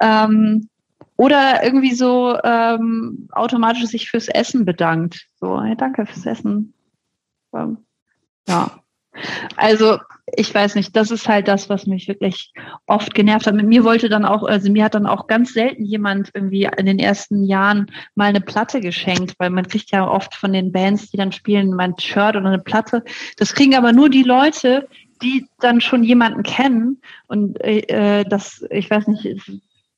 Ähm, 0.00 0.68
oder 1.16 1.62
irgendwie 1.64 1.94
so 1.94 2.38
ähm, 2.44 3.28
automatisch 3.32 3.86
sich 3.86 4.10
fürs 4.10 4.28
Essen 4.28 4.64
bedankt. 4.64 5.26
So, 5.40 5.62
hey, 5.62 5.74
danke 5.76 6.04
fürs 6.04 6.26
Essen. 6.26 6.74
Ähm, 7.54 7.78
ja. 8.46 8.70
Also, 9.56 9.98
ich 10.36 10.52
weiß 10.54 10.74
nicht, 10.74 10.94
das 10.94 11.10
ist 11.10 11.28
halt 11.28 11.48
das, 11.48 11.70
was 11.70 11.86
mich 11.86 12.08
wirklich 12.08 12.52
oft 12.86 13.14
genervt 13.14 13.46
hat. 13.46 13.54
Mit 13.54 13.66
mir 13.66 13.84
wollte 13.84 14.08
dann 14.08 14.24
auch, 14.24 14.42
also 14.42 14.70
mir 14.70 14.84
hat 14.84 14.94
dann 14.94 15.06
auch 15.06 15.26
ganz 15.26 15.54
selten 15.54 15.84
jemand 15.84 16.30
irgendwie 16.34 16.68
in 16.76 16.84
den 16.84 16.98
ersten 16.98 17.44
Jahren 17.44 17.90
mal 18.14 18.26
eine 18.26 18.40
Platte 18.42 18.80
geschenkt, 18.80 19.34
weil 19.38 19.50
man 19.50 19.68
kriegt 19.68 19.92
ja 19.92 20.06
oft 20.06 20.34
von 20.34 20.52
den 20.52 20.72
Bands, 20.72 21.10
die 21.10 21.16
dann 21.16 21.32
spielen, 21.32 21.74
mein 21.74 21.98
Shirt 21.98 22.36
oder 22.36 22.46
eine 22.46 22.58
Platte. 22.58 23.04
Das 23.38 23.54
kriegen 23.54 23.74
aber 23.74 23.92
nur 23.92 24.10
die 24.10 24.24
Leute, 24.24 24.88
die 25.22 25.46
dann 25.60 25.80
schon 25.80 26.02
jemanden 26.02 26.42
kennen 26.42 27.00
und 27.26 27.60
äh, 27.60 28.24
das, 28.24 28.64
ich 28.70 28.90
weiß 28.90 29.08
nicht, 29.08 29.40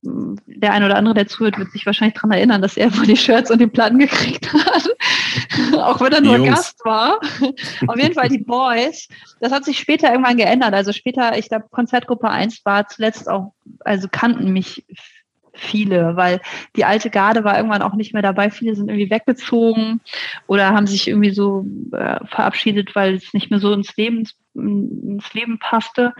der 0.02 0.72
eine 0.72 0.86
oder 0.86 0.96
andere, 0.96 1.14
der 1.14 1.26
zuhört, 1.26 1.58
wird 1.58 1.72
sich 1.72 1.84
wahrscheinlich 1.84 2.14
daran 2.14 2.30
erinnern, 2.30 2.62
dass 2.62 2.76
er 2.76 2.96
wohl 2.96 3.06
die 3.06 3.16
Shirts 3.16 3.50
und 3.50 3.60
die 3.60 3.66
Platten 3.66 3.98
gekriegt 3.98 4.52
hat. 4.52 4.88
auch 5.76 6.00
wenn 6.00 6.12
er 6.12 6.20
nur 6.20 6.36
Jungs. 6.36 6.50
Gast 6.50 6.84
war. 6.84 7.18
Auf 7.86 7.96
jeden 7.96 8.14
Fall 8.14 8.28
die 8.28 8.38
Boys. 8.38 9.08
Das 9.40 9.52
hat 9.52 9.64
sich 9.64 9.78
später 9.78 10.10
irgendwann 10.10 10.36
geändert. 10.36 10.72
Also 10.72 10.92
später, 10.92 11.36
ich 11.36 11.48
glaube, 11.48 11.66
Konzertgruppe 11.70 12.28
1 12.28 12.64
war 12.64 12.86
zuletzt 12.86 13.28
auch, 13.28 13.54
also 13.80 14.06
kannten 14.10 14.52
mich 14.52 14.84
viele, 15.58 16.16
weil 16.16 16.40
die 16.76 16.84
alte 16.84 17.10
Garde 17.10 17.44
war 17.44 17.56
irgendwann 17.56 17.82
auch 17.82 17.94
nicht 17.94 18.12
mehr 18.12 18.22
dabei. 18.22 18.50
Viele 18.50 18.74
sind 18.74 18.88
irgendwie 18.88 19.10
weggezogen 19.10 20.00
oder 20.46 20.70
haben 20.70 20.86
sich 20.86 21.08
irgendwie 21.08 21.32
so 21.32 21.66
äh, 21.92 22.24
verabschiedet, 22.26 22.94
weil 22.94 23.14
es 23.14 23.34
nicht 23.34 23.50
mehr 23.50 23.60
so 23.60 23.72
ins 23.72 23.96
Leben, 23.96 24.28
ins 24.54 25.34
Leben 25.34 25.58
passte. 25.58 26.14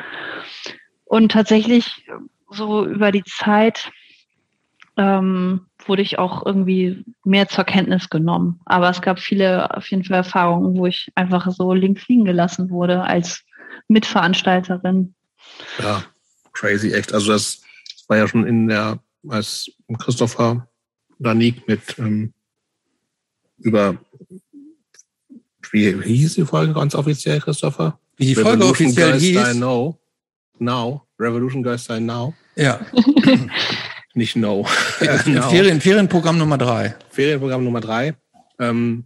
Und 1.05 1.33
tatsächlich 1.33 2.07
so 2.51 2.85
über 2.85 3.13
die 3.13 3.25
Zeit 3.25 3.91
ähm, 4.97 5.67
wurde 5.87 6.03
ich 6.03 6.19
auch 6.19 6.45
irgendwie 6.45 7.05
mehr 7.25 7.49
zur 7.49 7.65
Kenntnis 7.65 8.11
genommen. 8.11 8.61
Aber 8.67 8.91
es 8.91 9.01
gab 9.01 9.19
viele 9.19 9.75
auf 9.75 9.89
jeden 9.91 10.05
Fall 10.05 10.17
Erfahrungen, 10.19 10.77
wo 10.77 10.87
ich 10.87 11.11
einfach 11.15 11.51
so 11.51 11.73
links 11.73 12.09
liegen 12.09 12.25
gelassen 12.25 12.71
wurde 12.71 13.03
als 13.03 13.45
Mitveranstalterin. 13.87 15.15
Ja, 15.79 16.05
crazy, 16.53 16.93
echt. 16.93 17.15
Also 17.15 17.33
das 17.33 17.63
war 18.09 18.17
ja 18.17 18.29
schon 18.29 18.47
in 18.47 18.69
der 18.69 18.99
als 19.31 19.71
Christopher 19.99 20.69
Danik 21.19 21.67
mit 21.67 21.81
ähm, 21.99 22.33
über 23.59 23.99
wie, 25.73 25.93
hieß 26.03 26.35
die 26.35 26.45
Folge 26.45 26.73
ganz 26.73 26.95
offiziell, 26.95 27.41
Christopher? 27.41 27.99
Wie 28.17 28.27
die 28.27 28.35
Folge 28.35 28.51
Revolution 28.53 28.89
offiziell 28.89 29.11
Girls 29.11 29.23
hieß? 29.23 29.53
Die 29.53 29.59
Now. 29.59 29.99
Now. 30.59 31.03
Revolution 31.19 31.63
Girls 31.63 31.87
Die 31.87 32.01
Now. 32.01 32.35
Ja. 32.57 32.81
Nicht 34.15 34.37
No. 34.37 34.67
no. 35.27 35.43
Ferien, 35.43 35.81
Ferienprogramm 35.81 36.39
Nummer 36.39 36.59
drei. 36.59 36.97
Ferienprogramm 37.11 37.63
Nummer 37.63 37.81
drei. 37.81 38.15
Ähm, 38.59 39.05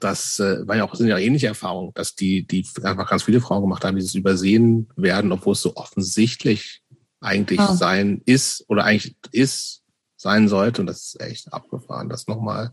das 0.00 0.40
äh, 0.40 0.66
war 0.66 0.76
ja 0.76 0.84
auch, 0.84 0.94
sind 0.94 1.08
ja 1.08 1.18
ähnliche 1.18 1.48
Erfahrungen, 1.48 1.92
dass 1.94 2.14
die, 2.14 2.46
die 2.46 2.66
einfach 2.82 3.08
ganz 3.08 3.24
viele 3.24 3.40
Frauen 3.40 3.62
gemacht 3.62 3.84
haben, 3.84 3.96
dieses 3.96 4.14
Übersehen 4.14 4.88
werden, 4.96 5.30
obwohl 5.30 5.52
es 5.52 5.60
so 5.60 5.76
offensichtlich 5.76 6.82
eigentlich 7.24 7.60
oh. 7.60 7.74
sein 7.74 8.22
ist 8.24 8.64
oder 8.68 8.84
eigentlich 8.84 9.16
ist, 9.32 9.82
sein 10.16 10.48
sollte. 10.48 10.80
Und 10.80 10.86
das 10.86 11.04
ist 11.04 11.20
echt 11.20 11.52
abgefahren, 11.52 12.08
das 12.08 12.26
nochmal 12.26 12.72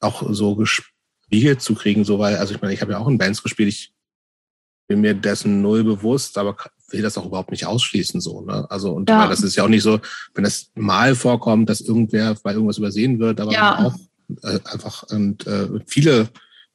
auch 0.00 0.22
so 0.30 0.54
gespiegelt 0.54 1.60
zu 1.62 1.74
kriegen, 1.74 2.04
so 2.04 2.18
weil, 2.18 2.36
also 2.36 2.54
ich 2.54 2.60
meine, 2.60 2.74
ich 2.74 2.80
habe 2.80 2.92
ja 2.92 2.98
auch 2.98 3.08
in 3.08 3.18
Bands 3.18 3.42
gespielt, 3.42 3.68
ich 3.68 3.92
bin 4.86 5.00
mir 5.00 5.14
dessen 5.14 5.60
null 5.60 5.84
bewusst, 5.84 6.38
aber 6.38 6.56
will 6.90 7.02
das 7.02 7.18
auch 7.18 7.26
überhaupt 7.26 7.50
nicht 7.50 7.66
ausschließen, 7.66 8.20
so, 8.20 8.40
ne? 8.40 8.66
Also, 8.70 8.92
und 8.92 9.10
ja. 9.10 9.26
das 9.26 9.42
ist 9.42 9.56
ja 9.56 9.64
auch 9.64 9.68
nicht 9.68 9.82
so, 9.82 10.00
wenn 10.34 10.44
das 10.44 10.70
mal 10.74 11.14
vorkommt, 11.14 11.68
dass 11.68 11.82
irgendwer 11.82 12.34
bei 12.42 12.52
irgendwas 12.52 12.78
übersehen 12.78 13.18
wird, 13.18 13.40
aber 13.40 13.52
ja. 13.52 13.86
auch 13.86 13.94
äh, 14.42 14.58
einfach 14.64 15.02
und 15.10 15.46
äh, 15.46 15.68
viele 15.86 16.30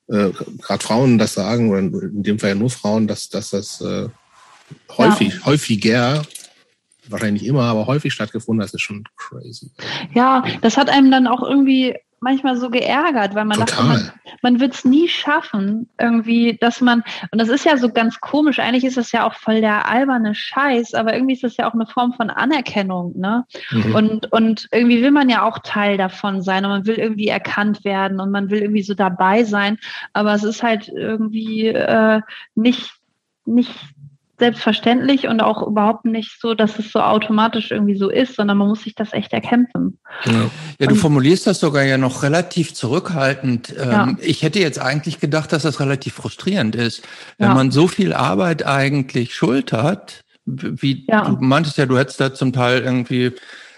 äh, 0.07 0.29
gerade 0.61 0.83
Frauen 0.83 1.17
das 1.17 1.33
sagen, 1.33 1.69
oder 1.69 1.79
in 1.79 2.23
dem 2.23 2.37
Fall 2.37 2.49
ja 2.49 2.55
nur 2.55 2.69
Frauen, 2.69 3.07
dass, 3.07 3.29
dass 3.29 3.51
das 3.51 3.81
äh, 3.81 4.09
häufig, 4.97 5.33
ja. 5.33 5.45
häufiger 5.45 6.23
wahrscheinlich 7.09 7.45
immer, 7.45 7.63
aber 7.63 7.87
häufig 7.87 8.13
stattgefunden 8.13 8.65
hat, 8.65 8.73
ist 8.73 8.81
schon 8.81 9.03
crazy. 9.15 9.71
Ja, 10.13 10.43
das 10.61 10.77
hat 10.77 10.89
einem 10.89 11.11
dann 11.11 11.27
auch 11.27 11.43
irgendwie 11.43 11.95
manchmal 12.23 12.55
so 12.55 12.69
geärgert, 12.69 13.35
weil 13.35 13.45
man 13.45 13.59
Total. 13.59 13.75
dachte, 13.75 13.83
man, 13.83 14.11
man 14.41 14.59
wird 14.59 14.73
es 14.73 14.85
nie 14.85 15.07
schaffen, 15.09 15.89
irgendwie, 15.99 16.57
dass 16.59 16.79
man, 16.79 17.03
und 17.31 17.39
das 17.39 17.49
ist 17.49 17.65
ja 17.65 17.75
so 17.77 17.89
ganz 17.89 18.19
komisch, 18.21 18.59
eigentlich 18.59 18.85
ist 18.85 18.97
das 18.97 19.11
ja 19.11 19.27
auch 19.27 19.35
voll 19.35 19.59
der 19.59 19.89
alberne 19.89 20.33
Scheiß, 20.33 20.93
aber 20.93 21.13
irgendwie 21.13 21.33
ist 21.33 21.43
das 21.43 21.57
ja 21.57 21.69
auch 21.69 21.73
eine 21.73 21.85
Form 21.85 22.13
von 22.13 22.29
Anerkennung, 22.29 23.13
ne? 23.19 23.45
Mhm. 23.71 23.95
Und, 23.95 24.31
und 24.31 24.69
irgendwie 24.71 25.01
will 25.01 25.11
man 25.11 25.29
ja 25.29 25.43
auch 25.43 25.59
Teil 25.59 25.97
davon 25.97 26.41
sein 26.41 26.63
und 26.63 26.71
man 26.71 26.85
will 26.87 26.95
irgendwie 26.95 27.27
erkannt 27.27 27.83
werden 27.83 28.21
und 28.21 28.31
man 28.31 28.49
will 28.49 28.61
irgendwie 28.61 28.83
so 28.83 28.93
dabei 28.93 29.43
sein, 29.43 29.77
aber 30.13 30.33
es 30.33 30.43
ist 30.43 30.63
halt 30.63 30.87
irgendwie 30.87 31.67
äh, 31.67 32.21
nicht, 32.55 32.89
nicht 33.45 33.75
selbstverständlich 34.39 35.27
und 35.27 35.41
auch 35.41 35.65
überhaupt 35.65 36.05
nicht 36.05 36.39
so, 36.41 36.55
dass 36.55 36.79
es 36.79 36.91
so 36.91 36.99
automatisch 36.99 37.71
irgendwie 37.71 37.95
so 37.95 38.09
ist, 38.09 38.35
sondern 38.35 38.57
man 38.57 38.67
muss 38.67 38.83
sich 38.83 38.95
das 38.95 39.13
echt 39.13 39.31
erkämpfen. 39.31 39.99
Ja, 40.25 40.49
ja 40.79 40.87
du 40.87 40.95
formulierst 40.95 41.45
das 41.45 41.59
sogar 41.59 41.83
ja 41.83 41.97
noch 41.97 42.23
relativ 42.23 42.73
zurückhaltend. 42.73 43.69
Ja. 43.77 44.03
Ähm, 44.03 44.17
ich 44.21 44.41
hätte 44.41 44.59
jetzt 44.59 44.79
eigentlich 44.79 45.19
gedacht, 45.19 45.53
dass 45.53 45.63
das 45.63 45.79
relativ 45.79 46.15
frustrierend 46.15 46.75
ist, 46.75 47.03
wenn 47.37 47.49
ja. 47.49 47.53
man 47.53 47.71
so 47.71 47.87
viel 47.87 48.13
Arbeit 48.13 48.65
eigentlich 48.65 49.35
schultert, 49.35 50.23
wie 50.45 51.05
ja. 51.07 51.25
du 51.25 51.37
meintest 51.39 51.77
ja, 51.77 51.85
du 51.85 51.97
hättest 51.97 52.19
da 52.19 52.33
zum 52.33 52.53
Teil 52.53 52.81
irgendwie 52.81 53.33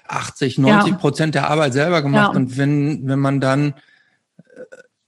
80, 0.07 0.57
90 0.57 0.97
Prozent 0.97 1.35
der 1.35 1.49
Arbeit 1.49 1.73
selber 1.73 2.01
gemacht 2.01 2.35
und 2.35 2.57
wenn, 2.57 3.07
wenn 3.07 3.19
man 3.19 3.39
dann 3.39 3.73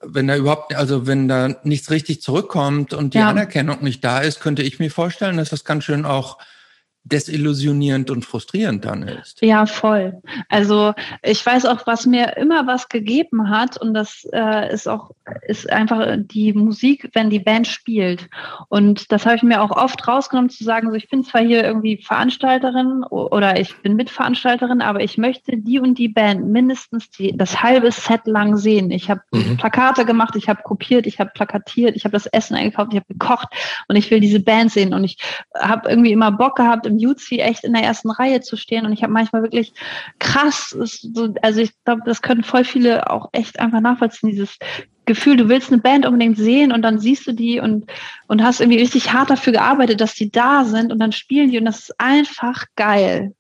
wenn 0.10 0.28
da 0.28 0.36
überhaupt, 0.36 0.76
also 0.76 1.08
wenn 1.08 1.28
da 1.28 1.56
nichts 1.64 1.92
richtig 1.92 2.22
zurückkommt 2.22 2.94
und 2.94 3.14
die 3.14 3.20
ja. 3.20 3.30
Anerkennung 3.30 3.84
nicht 3.84 4.04
da 4.04 4.20
ist, 4.20 4.40
könnte 4.40 4.64
ich 4.64 4.80
mir 4.80 4.92
vorstellen, 4.92 5.38
dass 5.38 5.50
das 5.50 5.64
ganz 5.64 5.84
schön 5.84 6.06
auch 6.06 6.38
desillusionierend 7.12 8.10
und 8.10 8.26
frustrierend 8.26 8.86
dann 8.86 9.04
ist. 9.04 9.42
Ja, 9.42 9.66
voll. 9.66 10.22
Also 10.50 10.94
ich 11.24 11.46
weiß 11.46 11.66
auch, 11.66 11.88
was 11.88 12.06
mir 12.06 12.38
immer 12.38 12.68
was 12.68 12.90
gegeben 12.90 13.50
hat 13.50 13.78
und 13.78 13.94
das 13.94 14.28
äh, 14.34 14.74
ist 14.74 14.88
auch 14.88 15.12
ist 15.48 15.72
einfach 15.72 16.16
die 16.18 16.54
Musik, 16.54 17.10
wenn 17.14 17.30
die 17.30 17.40
Band 17.40 17.68
spielt. 17.68 18.30
Und 18.70 19.12
das 19.12 19.26
habe 19.26 19.36
ich 19.36 19.44
mir 19.44 19.62
auch 19.62 19.72
oft 19.72 20.08
rausgenommen 20.08 20.50
zu 20.50 20.64
sagen, 20.64 20.90
so 20.90 20.96
ich 20.96 21.10
bin 21.10 21.24
zwar 21.24 21.42
hier 21.42 21.64
irgendwie 21.64 21.98
Veranstalterin 21.98 23.04
oder 23.10 23.60
ich 23.60 23.76
bin 23.78 23.96
Mitveranstalterin, 23.96 24.82
aber 24.82 25.02
ich 25.02 25.18
möchte 25.18 25.58
die 25.58 25.80
und 25.80 25.98
die 25.98 26.08
Band 26.08 26.48
mindestens 26.48 27.10
die, 27.10 27.36
das 27.36 27.62
halbe 27.62 27.92
Set 27.92 28.26
lang 28.26 28.58
sehen. 28.58 28.92
Ich 28.92 29.10
habe 29.10 29.22
mhm. 29.32 29.58
Plakate 29.58 30.06
gemacht, 30.06 30.36
ich 30.36 30.50
habe 30.50 30.62
kopiert, 30.64 31.06
ich 31.06 31.20
habe 31.20 31.32
plakatiert, 31.34 31.96
ich 31.96 32.06
habe 32.06 32.14
das 32.14 32.26
Essen 32.28 32.56
eingekauft, 32.56 32.94
ich 32.94 33.00
habe 33.00 33.14
gekocht 33.14 33.48
und 33.88 33.96
ich 33.96 34.10
will 34.12 34.20
diese 34.20 34.40
Band 34.40 34.72
sehen 34.72 34.94
und 34.94 35.04
ich 35.04 35.18
habe 35.58 35.90
irgendwie 35.90 36.12
immer 36.12 36.32
Bock 36.32 36.56
gehabt 36.56 36.86
im 36.86 36.97
Jutzi 37.00 37.40
echt 37.40 37.64
in 37.64 37.74
der 37.74 37.84
ersten 37.84 38.12
Reihe 38.12 38.42
zu 38.42 38.58
stehen 38.58 38.86
und 38.86 38.94
ich 38.94 39.04
habe 39.04 39.14
manchmal 39.14 39.44
wirklich 39.44 39.74
krass, 40.20 40.70
so, 40.70 41.34
also 41.42 41.62
ich 41.62 41.72
glaube, 41.84 42.02
das 42.06 42.22
können 42.22 42.44
voll 42.44 42.64
viele 42.64 43.10
auch 43.10 43.30
echt 43.32 43.60
einfach 43.60 43.82
nachvollziehen, 43.82 44.30
dieses 44.30 44.58
Gefühl, 45.06 45.38
du 45.38 45.50
willst 45.50 45.72
eine 45.72 45.82
Band 45.82 46.06
unbedingt 46.06 46.38
sehen 46.38 46.72
und 46.72 46.82
dann 46.82 47.00
siehst 47.00 47.26
du 47.28 47.32
die 47.32 47.60
und, 47.60 47.90
und 48.28 48.44
hast 48.44 48.60
irgendwie 48.60 48.80
richtig 48.80 49.14
hart 49.14 49.30
dafür 49.30 49.54
gearbeitet, 49.54 50.02
dass 50.02 50.14
die 50.14 50.32
da 50.32 50.66
sind 50.66 50.92
und 50.92 51.00
dann 51.00 51.12
spielen 51.12 51.50
die 51.50 51.58
und 51.58 51.66
das 51.66 51.80
ist 51.80 52.00
einfach 52.00 52.66
geil. 52.76 53.34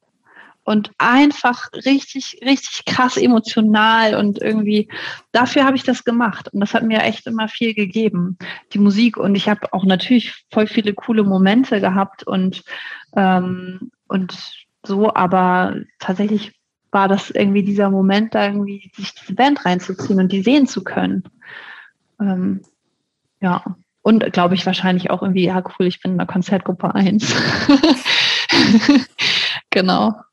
Und 0.67 0.91
einfach 0.97 1.69
richtig, 1.85 2.41
richtig 2.43 2.83
krass 2.83 3.15
emotional 3.15 4.15
und 4.15 4.41
irgendwie, 4.41 4.89
dafür 5.31 5.63
habe 5.63 5.77
ich 5.77 5.83
das 5.83 6.03
gemacht. 6.03 6.49
Und 6.51 6.59
das 6.59 6.73
hat 6.73 6.83
mir 6.83 7.03
echt 7.03 7.25
immer 7.25 7.47
viel 7.47 7.73
gegeben, 7.73 8.37
die 8.73 8.79
Musik. 8.79 9.15
Und 9.15 9.35
ich 9.35 9.47
habe 9.47 9.71
auch 9.71 9.85
natürlich 9.85 10.43
voll 10.51 10.67
viele 10.67 10.93
coole 10.93 11.23
Momente 11.23 11.79
gehabt 11.79 12.27
und, 12.27 12.65
ähm, 13.15 13.91
und 14.09 14.65
so, 14.83 15.13
aber 15.13 15.77
tatsächlich 15.99 16.51
war 16.91 17.07
das 17.07 17.29
irgendwie 17.29 17.63
dieser 17.63 17.89
Moment, 17.89 18.35
da 18.35 18.47
irgendwie 18.47 18.91
sich 18.93 19.13
diese 19.15 19.35
Band 19.35 19.63
reinzuziehen 19.63 20.19
und 20.19 20.33
die 20.33 20.43
sehen 20.43 20.67
zu 20.67 20.83
können. 20.83 21.23
Ähm, 22.19 22.59
ja. 23.39 23.63
Und 24.01 24.33
glaube 24.33 24.55
ich 24.55 24.65
wahrscheinlich 24.65 25.11
auch 25.11 25.21
irgendwie, 25.21 25.45
ja 25.45 25.63
cool, 25.79 25.87
ich 25.87 26.01
bin 26.01 26.11
in 26.11 26.17
der 26.17 26.27
Konzertgruppe 26.27 26.93
1. 26.93 27.33
genau. 29.69 30.26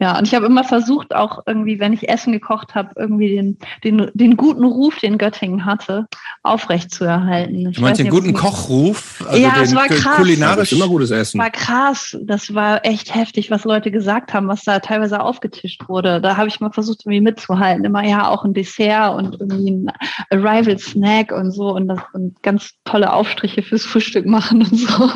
Ja, 0.00 0.18
und 0.18 0.26
ich 0.26 0.34
habe 0.34 0.46
immer 0.46 0.64
versucht, 0.64 1.14
auch 1.14 1.44
irgendwie, 1.46 1.78
wenn 1.78 1.92
ich 1.92 2.08
Essen 2.08 2.32
gekocht 2.32 2.74
habe, 2.74 2.90
irgendwie 2.96 3.36
den, 3.36 3.58
den, 3.84 4.10
den 4.12 4.36
guten 4.36 4.64
Ruf, 4.64 4.98
den 4.98 5.18
Göttingen 5.18 5.64
hatte, 5.64 6.06
aufrechtzuerhalten. 6.42 7.70
Ich 7.70 7.76
du 7.76 7.82
meinst 7.82 8.00
den 8.00 8.10
guten 8.10 8.34
Kochruf? 8.34 9.24
Also 9.26 9.40
ja, 9.40 9.54
es 9.62 9.74
war 9.74 9.86
krass. 9.86 10.16
Kulinarisch 10.16 10.72
immer 10.72 10.88
gutes 10.88 11.10
Essen. 11.10 11.38
war 11.38 11.50
krass. 11.50 12.18
Das 12.22 12.54
war 12.54 12.84
echt 12.84 13.14
heftig, 13.14 13.52
was 13.52 13.64
Leute 13.64 13.92
gesagt 13.92 14.34
haben, 14.34 14.48
was 14.48 14.62
da 14.64 14.80
teilweise 14.80 15.20
aufgetischt 15.20 15.88
wurde. 15.88 16.20
Da 16.20 16.36
habe 16.36 16.48
ich 16.48 16.58
mal 16.60 16.72
versucht, 16.72 17.06
irgendwie 17.06 17.20
mitzuhalten. 17.20 17.84
Immer 17.84 18.04
ja 18.04 18.28
auch 18.28 18.44
ein 18.44 18.52
Dessert 18.52 19.14
und 19.14 19.40
irgendwie 19.40 19.70
ein 19.70 19.92
Arrival 20.28 20.78
Snack 20.78 21.30
und 21.30 21.52
so 21.52 21.72
und, 21.72 21.86
das, 21.86 22.00
und 22.12 22.42
ganz 22.42 22.72
tolle 22.84 23.12
Aufstriche 23.12 23.62
fürs 23.62 23.84
Frühstück 23.84 24.26
machen 24.26 24.60
und 24.62 24.76
so. 24.76 25.10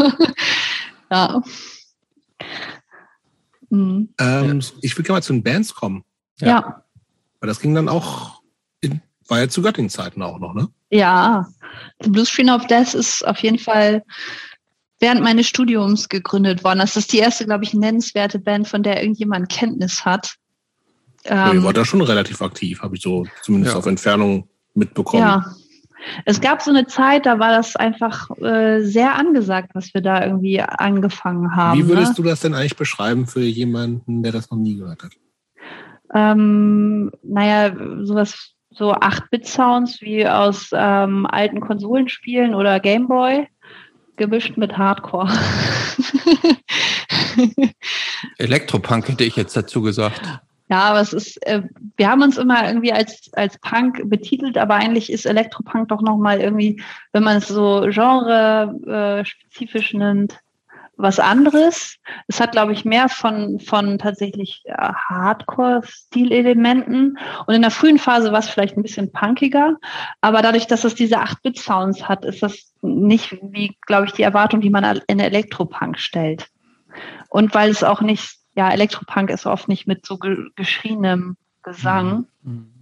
ja. 1.10 1.42
Mhm. 3.70 4.08
Ähm, 4.18 4.60
ja. 4.60 4.66
Ich 4.82 4.96
will 4.96 5.04
gerne 5.04 5.18
mal 5.18 5.22
zu 5.22 5.32
den 5.32 5.42
Bands 5.42 5.74
kommen. 5.74 6.04
Ja. 6.40 6.48
ja. 6.48 6.84
Weil 7.40 7.48
das 7.48 7.60
ging 7.60 7.74
dann 7.74 7.88
auch, 7.88 8.42
in, 8.80 9.00
war 9.28 9.40
ja 9.40 9.48
zu 9.48 9.62
Göttingen-Zeiten 9.62 10.22
auch 10.22 10.38
noch, 10.38 10.54
ne? 10.54 10.68
Ja. 10.90 11.46
The 12.02 12.10
Blues 12.10 12.28
Screen 12.28 12.50
of 12.50 12.66
Death 12.66 12.94
ist 12.94 13.26
auf 13.26 13.38
jeden 13.38 13.58
Fall 13.58 14.02
während 15.00 15.22
meines 15.22 15.46
Studiums 15.46 16.08
gegründet 16.08 16.64
worden. 16.64 16.80
Das 16.80 16.96
ist 16.96 17.12
die 17.12 17.18
erste, 17.18 17.44
glaube 17.44 17.64
ich, 17.64 17.74
nennenswerte 17.74 18.38
Band, 18.38 18.66
von 18.66 18.82
der 18.82 19.00
irgendjemand 19.00 19.48
Kenntnis 19.48 20.04
hat. 20.04 20.36
Ähm, 21.24 21.54
ihr 21.54 21.64
wart 21.64 21.76
da 21.76 21.84
schon 21.84 22.00
relativ 22.00 22.40
aktiv, 22.42 22.80
habe 22.80 22.96
ich 22.96 23.02
so 23.02 23.26
zumindest 23.42 23.74
ja. 23.74 23.78
auf 23.78 23.86
Entfernung 23.86 24.48
mitbekommen. 24.74 25.22
Ja, 25.22 25.44
es 26.24 26.40
gab 26.40 26.62
so 26.62 26.70
eine 26.70 26.86
Zeit, 26.86 27.26
da 27.26 27.38
war 27.38 27.50
das 27.50 27.76
einfach 27.76 28.30
äh, 28.38 28.80
sehr 28.80 29.14
angesagt, 29.14 29.70
was 29.74 29.92
wir 29.94 30.00
da 30.00 30.24
irgendwie 30.24 30.60
angefangen 30.60 31.54
haben. 31.54 31.78
Wie 31.78 31.88
würdest 31.88 32.10
ne? 32.10 32.16
du 32.16 32.22
das 32.22 32.40
denn 32.40 32.54
eigentlich 32.54 32.76
beschreiben 32.76 33.26
für 33.26 33.40
jemanden, 33.40 34.22
der 34.22 34.32
das 34.32 34.50
noch 34.50 34.58
nie 34.58 34.76
gehört 34.76 35.02
hat? 35.02 35.12
Ähm, 36.14 37.10
naja, 37.22 37.74
sowas, 38.04 38.54
so 38.70 38.94
8-Bit-Sounds 38.94 40.00
wie 40.00 40.26
aus 40.26 40.70
ähm, 40.72 41.26
alten 41.26 41.60
Konsolenspielen 41.60 42.54
oder 42.54 42.80
Gameboy, 42.80 43.46
gemischt 44.16 44.56
mit 44.56 44.76
Hardcore. 44.76 45.28
Elektropunk 48.38 49.08
hätte 49.08 49.24
ich 49.24 49.36
jetzt 49.36 49.56
dazu 49.56 49.82
gesagt. 49.82 50.40
Ja, 50.70 50.82
aber 50.82 51.00
es 51.00 51.14
ist, 51.14 51.38
äh, 51.46 51.62
wir 51.96 52.10
haben 52.10 52.20
uns 52.22 52.36
immer 52.36 52.66
irgendwie 52.66 52.92
als, 52.92 53.30
als 53.32 53.56
Punk 53.58 54.10
betitelt, 54.10 54.58
aber 54.58 54.74
eigentlich 54.74 55.10
ist 55.10 55.24
Elektropunk 55.24 55.88
doch 55.88 56.02
nochmal 56.02 56.40
irgendwie, 56.40 56.82
wenn 57.12 57.24
man 57.24 57.38
es 57.38 57.48
so 57.48 57.86
genre-spezifisch 57.88 59.94
äh, 59.94 59.96
nennt, 59.96 60.38
was 60.98 61.18
anderes. 61.20 61.96
Es 62.26 62.40
hat, 62.40 62.50
glaube 62.52 62.72
ich, 62.72 62.84
mehr 62.84 63.08
von, 63.08 63.60
von 63.60 63.98
tatsächlich 63.98 64.62
äh, 64.64 64.92
Hardcore-Stilelementen. 65.08 67.18
Und 67.46 67.54
in 67.54 67.62
der 67.62 67.70
frühen 67.70 67.98
Phase 67.98 68.32
war 68.32 68.40
es 68.40 68.50
vielleicht 68.50 68.76
ein 68.76 68.82
bisschen 68.82 69.12
punkiger. 69.12 69.76
Aber 70.20 70.42
dadurch, 70.42 70.66
dass 70.66 70.84
es 70.84 70.96
diese 70.96 71.20
8-Bit-Sounds 71.20 72.06
hat, 72.08 72.26
ist 72.26 72.42
das 72.42 72.74
nicht 72.82 73.38
wie, 73.42 73.78
glaube 73.86 74.06
ich, 74.06 74.12
die 74.12 74.24
Erwartung, 74.24 74.60
die 74.60 74.70
man 74.70 75.00
in 75.06 75.20
Elektropunk 75.20 75.98
stellt. 75.98 76.48
Und 77.30 77.54
weil 77.54 77.70
es 77.70 77.84
auch 77.84 78.00
nicht 78.00 78.37
ja, 78.58 78.72
Elektropunk 78.72 79.30
ist 79.30 79.46
oft 79.46 79.68
nicht 79.68 79.86
mit 79.86 80.04
so 80.04 80.18
ge 80.18 80.36
geschrienem 80.56 81.36
Gesang. 81.62 82.26
Mhm. 82.42 82.72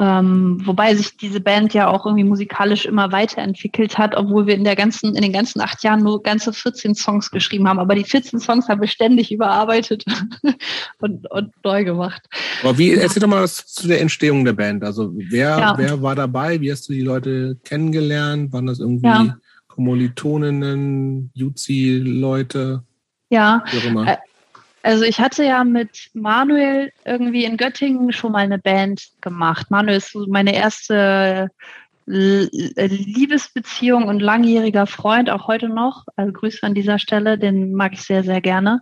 Ähm, 0.00 0.60
wobei 0.64 0.96
sich 0.96 1.16
diese 1.16 1.40
Band 1.40 1.74
ja 1.74 1.86
auch 1.86 2.06
irgendwie 2.06 2.24
musikalisch 2.24 2.86
immer 2.86 3.12
weiterentwickelt 3.12 3.98
hat, 3.98 4.16
obwohl 4.16 4.48
wir 4.48 4.56
in 4.56 4.64
der 4.64 4.74
ganzen, 4.74 5.14
in 5.14 5.22
den 5.22 5.32
ganzen 5.32 5.60
acht 5.60 5.84
Jahren 5.84 6.02
nur 6.02 6.24
ganze 6.24 6.52
14 6.52 6.96
Songs 6.96 7.30
geschrieben 7.30 7.68
haben. 7.68 7.78
Aber 7.78 7.94
die 7.94 8.02
14 8.02 8.40
Songs 8.40 8.68
haben 8.68 8.80
wir 8.80 8.88
ständig 8.88 9.30
überarbeitet 9.30 10.04
und, 10.98 11.30
und 11.30 11.52
neu 11.62 11.84
gemacht. 11.84 12.22
Aber 12.64 12.76
wie, 12.78 12.94
erzähl 12.94 13.20
doch 13.20 13.28
mal 13.28 13.44
was 13.44 13.64
zu 13.66 13.86
der 13.86 14.00
Entstehung 14.00 14.44
der 14.44 14.54
Band. 14.54 14.82
Also 14.82 15.12
wer, 15.14 15.56
ja. 15.56 15.74
wer 15.78 16.02
war 16.02 16.16
dabei? 16.16 16.60
Wie 16.60 16.72
hast 16.72 16.88
du 16.88 16.94
die 16.94 17.02
Leute 17.02 17.60
kennengelernt? 17.62 18.52
Waren 18.52 18.66
das 18.66 18.80
irgendwie 18.80 19.06
ja. 19.06 19.36
Kommilitoninnen, 19.68 21.30
Juzi-Leute? 21.34 22.82
Ja, 23.30 23.62
also 24.82 25.04
ich 25.04 25.20
hatte 25.20 25.44
ja 25.44 25.64
mit 25.64 26.10
Manuel 26.14 26.92
irgendwie 27.04 27.44
in 27.44 27.56
Göttingen 27.56 28.12
schon 28.12 28.32
mal 28.32 28.40
eine 28.40 28.58
Band 28.58 29.08
gemacht. 29.20 29.70
Manuel 29.70 29.98
ist 29.98 30.12
so 30.12 30.26
meine 30.28 30.54
erste 30.54 31.50
Liebesbeziehung 32.06 34.08
und 34.08 34.20
langjähriger 34.20 34.86
Freund, 34.86 35.30
auch 35.30 35.46
heute 35.46 35.68
noch. 35.68 36.04
Also 36.16 36.32
Grüße 36.32 36.64
an 36.64 36.74
dieser 36.74 36.98
Stelle, 36.98 37.38
den 37.38 37.74
mag 37.74 37.92
ich 37.92 38.02
sehr, 38.02 38.24
sehr 38.24 38.40
gerne. 38.40 38.80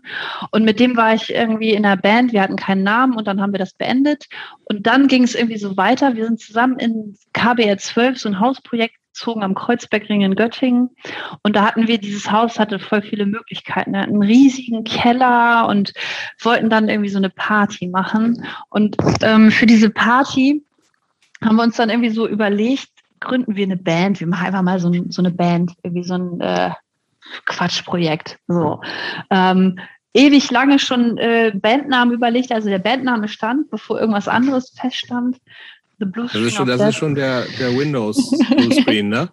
Und 0.52 0.64
mit 0.64 0.80
dem 0.80 0.96
war 0.96 1.14
ich 1.14 1.28
irgendwie 1.28 1.74
in 1.74 1.82
der 1.82 1.96
Band. 1.96 2.32
Wir 2.32 2.40
hatten 2.40 2.56
keinen 2.56 2.82
Namen 2.82 3.16
und 3.16 3.26
dann 3.26 3.42
haben 3.42 3.52
wir 3.52 3.58
das 3.58 3.74
beendet. 3.74 4.24
Und 4.64 4.86
dann 4.86 5.06
ging 5.06 5.24
es 5.24 5.34
irgendwie 5.34 5.58
so 5.58 5.76
weiter. 5.76 6.16
Wir 6.16 6.24
sind 6.24 6.40
zusammen 6.40 6.78
in 6.78 7.18
KBR 7.34 7.76
12, 7.76 8.18
so 8.18 8.30
ein 8.30 8.40
Hausprojekt 8.40 8.96
gezogen 9.12 9.42
am 9.42 9.54
Kreuzbergring 9.54 10.22
in 10.22 10.36
Göttingen. 10.36 10.90
Und 11.42 11.56
da 11.56 11.64
hatten 11.66 11.88
wir, 11.88 11.98
dieses 11.98 12.30
Haus 12.30 12.58
hatte 12.58 12.78
voll 12.78 13.02
viele 13.02 13.26
Möglichkeiten. 13.26 13.92
Wir 13.92 14.00
hatten 14.00 14.14
einen 14.14 14.22
riesigen 14.22 14.84
Keller 14.84 15.66
und 15.68 15.92
wollten 16.42 16.70
dann 16.70 16.88
irgendwie 16.88 17.10
so 17.10 17.18
eine 17.18 17.30
Party 17.30 17.88
machen. 17.88 18.44
Und 18.68 18.96
ähm, 19.22 19.50
für 19.50 19.66
diese 19.66 19.90
Party 19.90 20.64
haben 21.42 21.56
wir 21.56 21.62
uns 21.62 21.76
dann 21.76 21.90
irgendwie 21.90 22.10
so 22.10 22.28
überlegt, 22.28 22.88
gründen 23.20 23.56
wir 23.56 23.64
eine 23.64 23.76
Band. 23.76 24.20
Wir 24.20 24.26
machen 24.26 24.46
einfach 24.46 24.62
mal 24.62 24.80
so, 24.80 24.92
so 25.08 25.22
eine 25.22 25.30
Band, 25.30 25.72
irgendwie 25.82 26.04
so 26.04 26.14
ein 26.14 26.40
äh, 26.40 26.70
Quatschprojekt. 27.46 28.38
So. 28.48 28.80
Ähm, 29.30 29.78
ewig 30.14 30.50
lange 30.50 30.78
schon 30.78 31.18
äh, 31.18 31.52
Bandnamen 31.54 32.14
überlegt. 32.14 32.52
Also 32.52 32.68
der 32.68 32.78
Bandname 32.78 33.28
stand, 33.28 33.70
bevor 33.70 34.00
irgendwas 34.00 34.28
anderes 34.28 34.70
feststand. 34.70 35.38
The 36.00 36.06
Blue 36.06 36.26
das 36.32 36.34
ist 36.34 36.54
schon, 36.54 36.66
das 36.66 36.80
ist 36.80 36.96
schon 36.96 37.14
der, 37.14 37.44
der 37.58 37.72
Windows 37.78 38.16
Screen, 38.80 39.10
ne? 39.10 39.28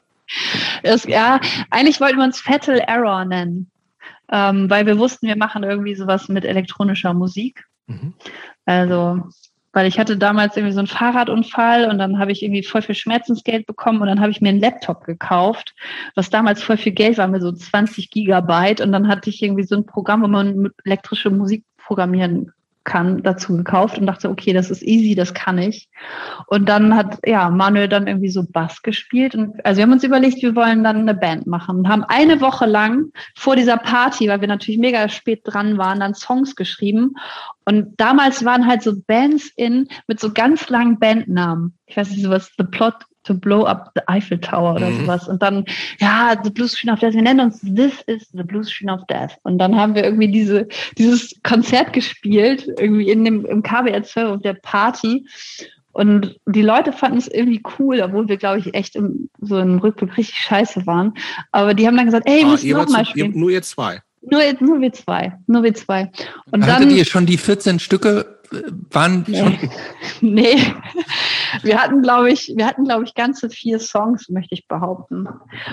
Das, 0.84 1.06
ja, 1.06 1.40
eigentlich 1.70 2.02
wollten 2.02 2.18
wir 2.18 2.26
uns 2.26 2.42
Fatal 2.42 2.80
Error 2.86 3.24
nennen, 3.24 3.72
ähm, 4.30 4.70
weil 4.70 4.86
wir 4.86 5.00
wussten, 5.00 5.28
wir 5.28 5.38
machen 5.38 5.64
irgendwie 5.64 5.96
sowas 5.96 6.28
mit 6.28 6.44
elektronischer 6.44 7.14
Musik. 7.14 7.66
Mhm. 7.88 8.14
Also, 8.66 9.22
weil 9.72 9.88
ich 9.88 9.98
hatte 9.98 10.18
damals 10.18 10.58
irgendwie 10.58 10.74
so 10.74 10.80
einen 10.80 10.88
Fahrradunfall 10.88 11.90
und 11.90 12.00
dann 12.00 12.20
habe 12.20 12.34
ich 12.34 12.44
irgendwie 12.44 12.64
voll 12.64 12.82
viel 12.82 12.96
Schmerzensgeld 12.96 13.66
bekommen 13.66 14.02
und 14.02 14.08
dann 14.08 14.20
habe 14.20 14.32
ich 14.32 14.42
mir 14.42 14.50
einen 14.50 14.60
Laptop 14.60 15.06
gekauft, 15.06 15.74
was 16.16 16.30
damals 16.30 16.62
voll 16.62 16.78
viel 16.78 16.92
Geld 16.92 17.18
war, 17.18 17.30
mit 17.30 17.42
so 17.42 17.54
20 17.54 18.10
Gigabyte 18.12 18.82
und 18.82 18.92
dann 18.92 19.08
hatte 19.08 19.30
ich 19.30 19.42
irgendwie 19.42 19.64
so 19.64 19.76
ein 19.76 19.86
Programm, 19.86 20.24
wo 20.24 20.28
man 20.28 20.72
elektrische 20.84 21.30
Musik 21.30 21.64
programmieren 21.78 22.52
kann, 22.88 23.22
dazu 23.22 23.56
gekauft 23.56 24.00
und 24.00 24.08
dachte, 24.08 24.30
okay, 24.30 24.54
das 24.54 24.72
ist 24.72 24.82
easy, 24.82 25.14
das 25.14 25.34
kann 25.36 25.60
ich. 25.60 25.90
Und 26.48 26.68
dann 26.68 26.96
hat 26.96 27.20
ja 27.26 27.50
Manuel 27.50 27.90
dann 27.90 28.08
irgendwie 28.08 28.30
so 28.30 28.44
Bass 28.50 28.82
gespielt 28.82 29.36
und 29.36 29.64
also 29.64 29.78
wir 29.78 29.84
haben 29.84 29.92
uns 29.92 30.04
überlegt, 30.04 30.42
wir 30.42 30.56
wollen 30.56 30.84
dann 30.84 31.02
eine 31.02 31.14
Band 31.14 31.46
machen 31.46 31.80
und 31.80 31.90
haben 31.90 32.04
eine 32.06 32.42
Woche 32.42 32.66
lang 32.66 33.12
vor 33.36 33.56
dieser 33.56 33.78
Party, 33.78 34.28
weil 34.30 34.42
wir 34.42 34.48
natürlich 34.48 34.80
mega 34.80 35.08
spät 35.10 35.42
dran 35.44 35.78
waren, 35.78 36.00
dann 36.00 36.16
Songs 36.16 36.56
geschrieben 36.56 37.14
und 37.66 38.00
damals 38.00 38.46
waren 38.46 38.66
halt 38.66 38.82
so 38.82 38.94
Bands 39.06 39.52
in 39.58 39.90
mit 40.08 40.22
so 40.22 40.32
ganz 40.32 40.70
langen 40.70 40.98
Bandnamen. 40.98 41.78
Ich 41.86 41.98
weiß 41.98 42.10
nicht, 42.12 42.24
sowas 42.24 42.52
The 42.58 42.64
Plot 42.64 42.96
to 43.28 43.34
blow 43.34 43.66
up 43.66 43.92
the 43.96 44.02
Eiffel 44.08 44.40
Tower 44.40 44.76
oder 44.76 44.90
mhm. 44.90 45.02
sowas. 45.02 45.28
Und 45.28 45.42
dann, 45.42 45.66
ja, 46.00 46.36
The 46.44 46.50
Blues 46.50 46.72
Screen 46.72 46.94
of 46.94 47.00
Death. 47.00 47.14
Wir 47.14 47.22
nennen 47.22 47.42
uns 47.42 47.62
This 47.62 48.02
is 48.08 48.30
the 48.34 48.44
Blues 48.44 48.70
Screen 48.70 48.90
of 48.90 49.06
Death. 49.08 49.38
Und 49.44 49.60
dann 49.60 49.76
haben 49.76 49.96
wir 49.96 50.04
irgendwie 50.04 50.32
diese, 50.32 50.68
dieses 50.98 51.36
Konzert 51.44 51.94
gespielt, 51.94 52.68
irgendwie 52.80 53.10
in 53.10 53.24
dem, 53.26 53.46
im 53.46 53.62
KBR 53.62 54.04
12 54.04 54.36
auf 54.38 54.42
der 54.42 54.54
Party. 54.54 55.26
Und 55.92 56.40
die 56.46 56.62
Leute 56.62 56.94
fanden 56.94 57.18
es 57.18 57.28
irgendwie 57.28 57.62
cool, 57.80 58.02
obwohl 58.02 58.30
wir, 58.30 58.38
glaube 58.38 58.60
ich, 58.60 58.74
echt 58.76 58.96
im, 58.96 59.30
so 59.40 59.58
im 59.58 59.80
Rückblick 59.80 60.16
richtig 60.16 60.38
scheiße 60.38 60.86
waren. 60.86 61.14
Aber 61.52 61.74
die 61.74 61.88
haben 61.88 61.98
dann 61.98 62.06
gesagt, 62.06 62.28
ey, 62.28 62.42
wir 62.42 62.46
ah, 62.46 62.52
müssen 62.52 62.70
nochmal 62.70 63.06
spielen. 63.06 63.32
Nur 63.36 63.50
ihr 63.50 63.64
zwei. 63.64 64.02
Nur, 64.22 64.42
nur 64.60 64.82
wir 64.82 64.94
zwei. 64.94 65.38
Nur 65.48 65.64
wir 65.64 65.74
zwei. 65.74 66.12
Und 66.52 66.66
Hattet 66.66 66.90
dann, 66.90 66.98
ihr 66.98 67.06
schon 67.06 67.26
die 67.26 67.38
14 67.38 67.80
Stücke 67.80 68.38
waren 68.92 69.26
nee. 69.28 69.38
schon. 69.38 69.58
nee. 70.22 70.74
Wir 71.64 71.82
hatten, 71.82 72.02
glaube 72.02 72.32
ich, 72.32 72.54
wir 72.56 72.66
hatten, 72.66 72.86
glaube 72.86 73.04
ich, 73.06 73.14
ganze 73.14 73.50
vier 73.50 73.80
Songs, 73.80 74.30
möchte 74.30 74.56
ich 74.56 74.68
behaupten. 74.68 75.28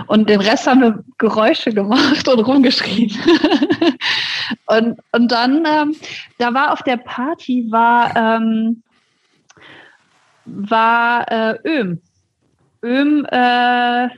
Und 0.06 0.28
den 0.28 0.40
Rest 0.40 0.66
haben 0.66 0.80
wir 0.80 1.04
Geräusche 1.18 1.72
gemacht 1.72 2.26
und 2.28 2.40
rumgeschrieben. 2.40 3.16
und, 4.66 4.98
und 5.12 5.32
dann, 5.32 5.64
ähm, 5.66 5.96
da 6.38 6.54
war 6.54 6.72
auf 6.72 6.82
der 6.82 6.96
Party, 6.96 7.66
war, 7.70 8.14
ähm, 8.16 8.82
war 10.44 11.30
äh, 11.30 11.58
Öm. 11.64 12.00
Öm, 12.82 13.26
äh, 13.30 14.08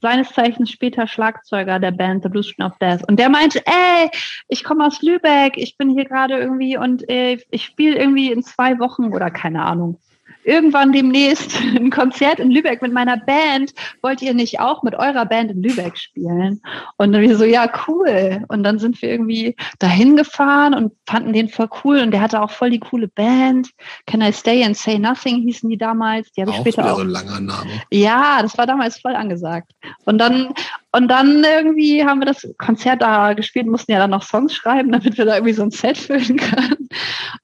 seines 0.00 0.30
Zeichens 0.30 0.70
später 0.70 1.06
Schlagzeuger 1.06 1.78
der 1.78 1.90
Band 1.90 2.22
The 2.22 2.28
Blues 2.28 2.54
of 2.60 2.78
Death. 2.78 3.06
Und 3.08 3.18
der 3.18 3.28
meinte, 3.28 3.62
ey, 3.66 4.10
ich 4.48 4.64
komme 4.64 4.86
aus 4.86 5.02
Lübeck, 5.02 5.56
ich 5.56 5.76
bin 5.76 5.90
hier 5.90 6.04
gerade 6.04 6.38
irgendwie 6.38 6.76
und 6.76 7.08
äh, 7.08 7.38
ich 7.50 7.64
spiele 7.64 7.98
irgendwie 7.98 8.32
in 8.32 8.42
zwei 8.42 8.78
Wochen 8.78 9.12
oder 9.12 9.30
keine 9.30 9.62
Ahnung 9.64 9.98
irgendwann 10.48 10.92
demnächst 10.92 11.60
ein 11.76 11.90
Konzert 11.90 12.40
in 12.40 12.50
Lübeck 12.50 12.82
mit 12.82 12.92
meiner 12.92 13.18
Band. 13.18 13.74
Wollt 14.02 14.22
ihr 14.22 14.34
nicht 14.34 14.60
auch 14.60 14.82
mit 14.82 14.94
eurer 14.94 15.26
Band 15.26 15.50
in 15.50 15.62
Lübeck 15.62 15.96
spielen? 15.98 16.60
Und 16.96 17.12
dann 17.12 17.22
wir 17.22 17.36
so, 17.36 17.44
ja, 17.44 17.70
cool. 17.86 18.44
Und 18.48 18.62
dann 18.62 18.78
sind 18.78 19.00
wir 19.02 19.10
irgendwie 19.10 19.54
dahin 19.78 20.16
gefahren 20.16 20.74
und 20.74 20.92
fanden 21.06 21.32
den 21.32 21.48
voll 21.48 21.68
cool. 21.84 22.00
Und 22.00 22.10
der 22.12 22.20
hatte 22.20 22.40
auch 22.40 22.50
voll 22.50 22.70
die 22.70 22.80
coole 22.80 23.08
Band. 23.08 23.70
Can 24.06 24.22
I 24.22 24.32
Stay 24.32 24.64
and 24.64 24.76
Say 24.76 24.98
Nothing 24.98 25.42
hießen 25.42 25.68
die 25.68 25.78
damals. 25.78 26.32
Die 26.32 26.40
habe 26.40 26.50
ich 26.50 26.56
später 26.56 26.92
auch. 26.92 26.96
so 26.96 27.02
ein 27.02 27.10
langer 27.10 27.40
Name. 27.40 27.70
Ja, 27.90 28.40
das 28.40 28.56
war 28.56 28.66
damals 28.66 28.98
voll 28.98 29.14
angesagt. 29.14 29.72
Und 30.04 30.18
dann 30.18 30.54
und 30.92 31.08
dann 31.08 31.44
irgendwie 31.44 32.04
haben 32.04 32.20
wir 32.20 32.26
das 32.26 32.48
Konzert 32.56 33.02
da 33.02 33.34
gespielt, 33.34 33.66
mussten 33.66 33.92
ja 33.92 33.98
dann 33.98 34.10
noch 34.10 34.22
Songs 34.22 34.54
schreiben, 34.54 34.90
damit 34.92 35.18
wir 35.18 35.26
da 35.26 35.34
irgendwie 35.34 35.52
so 35.52 35.62
ein 35.62 35.70
Set 35.70 35.98
füllen 35.98 36.36
können. 36.38 36.88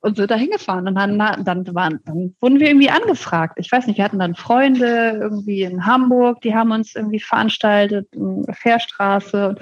Und 0.01 0.17
sind 0.17 0.31
da 0.31 0.35
hingefahren. 0.35 0.89
Und 0.89 0.95
dann, 0.95 1.19
dann, 1.19 1.75
waren, 1.75 2.01
dann 2.07 2.35
wurden 2.41 2.59
wir 2.59 2.69
irgendwie 2.69 2.91
angefragt. 2.91 3.59
Ich 3.59 3.71
weiß 3.71 3.87
nicht, 3.87 3.99
wir 3.99 4.05
hatten 4.05 4.19
dann 4.19 4.35
Freunde 4.35 5.19
irgendwie 5.21 5.63
in 5.63 5.85
Hamburg, 5.85 6.41
die 6.41 6.55
haben 6.55 6.73
uns 6.73 6.95
irgendwie 6.95 7.21
veranstaltet, 7.21 8.09
in 8.13 8.47
Fährstraße. 8.51 9.49
Und 9.49 9.61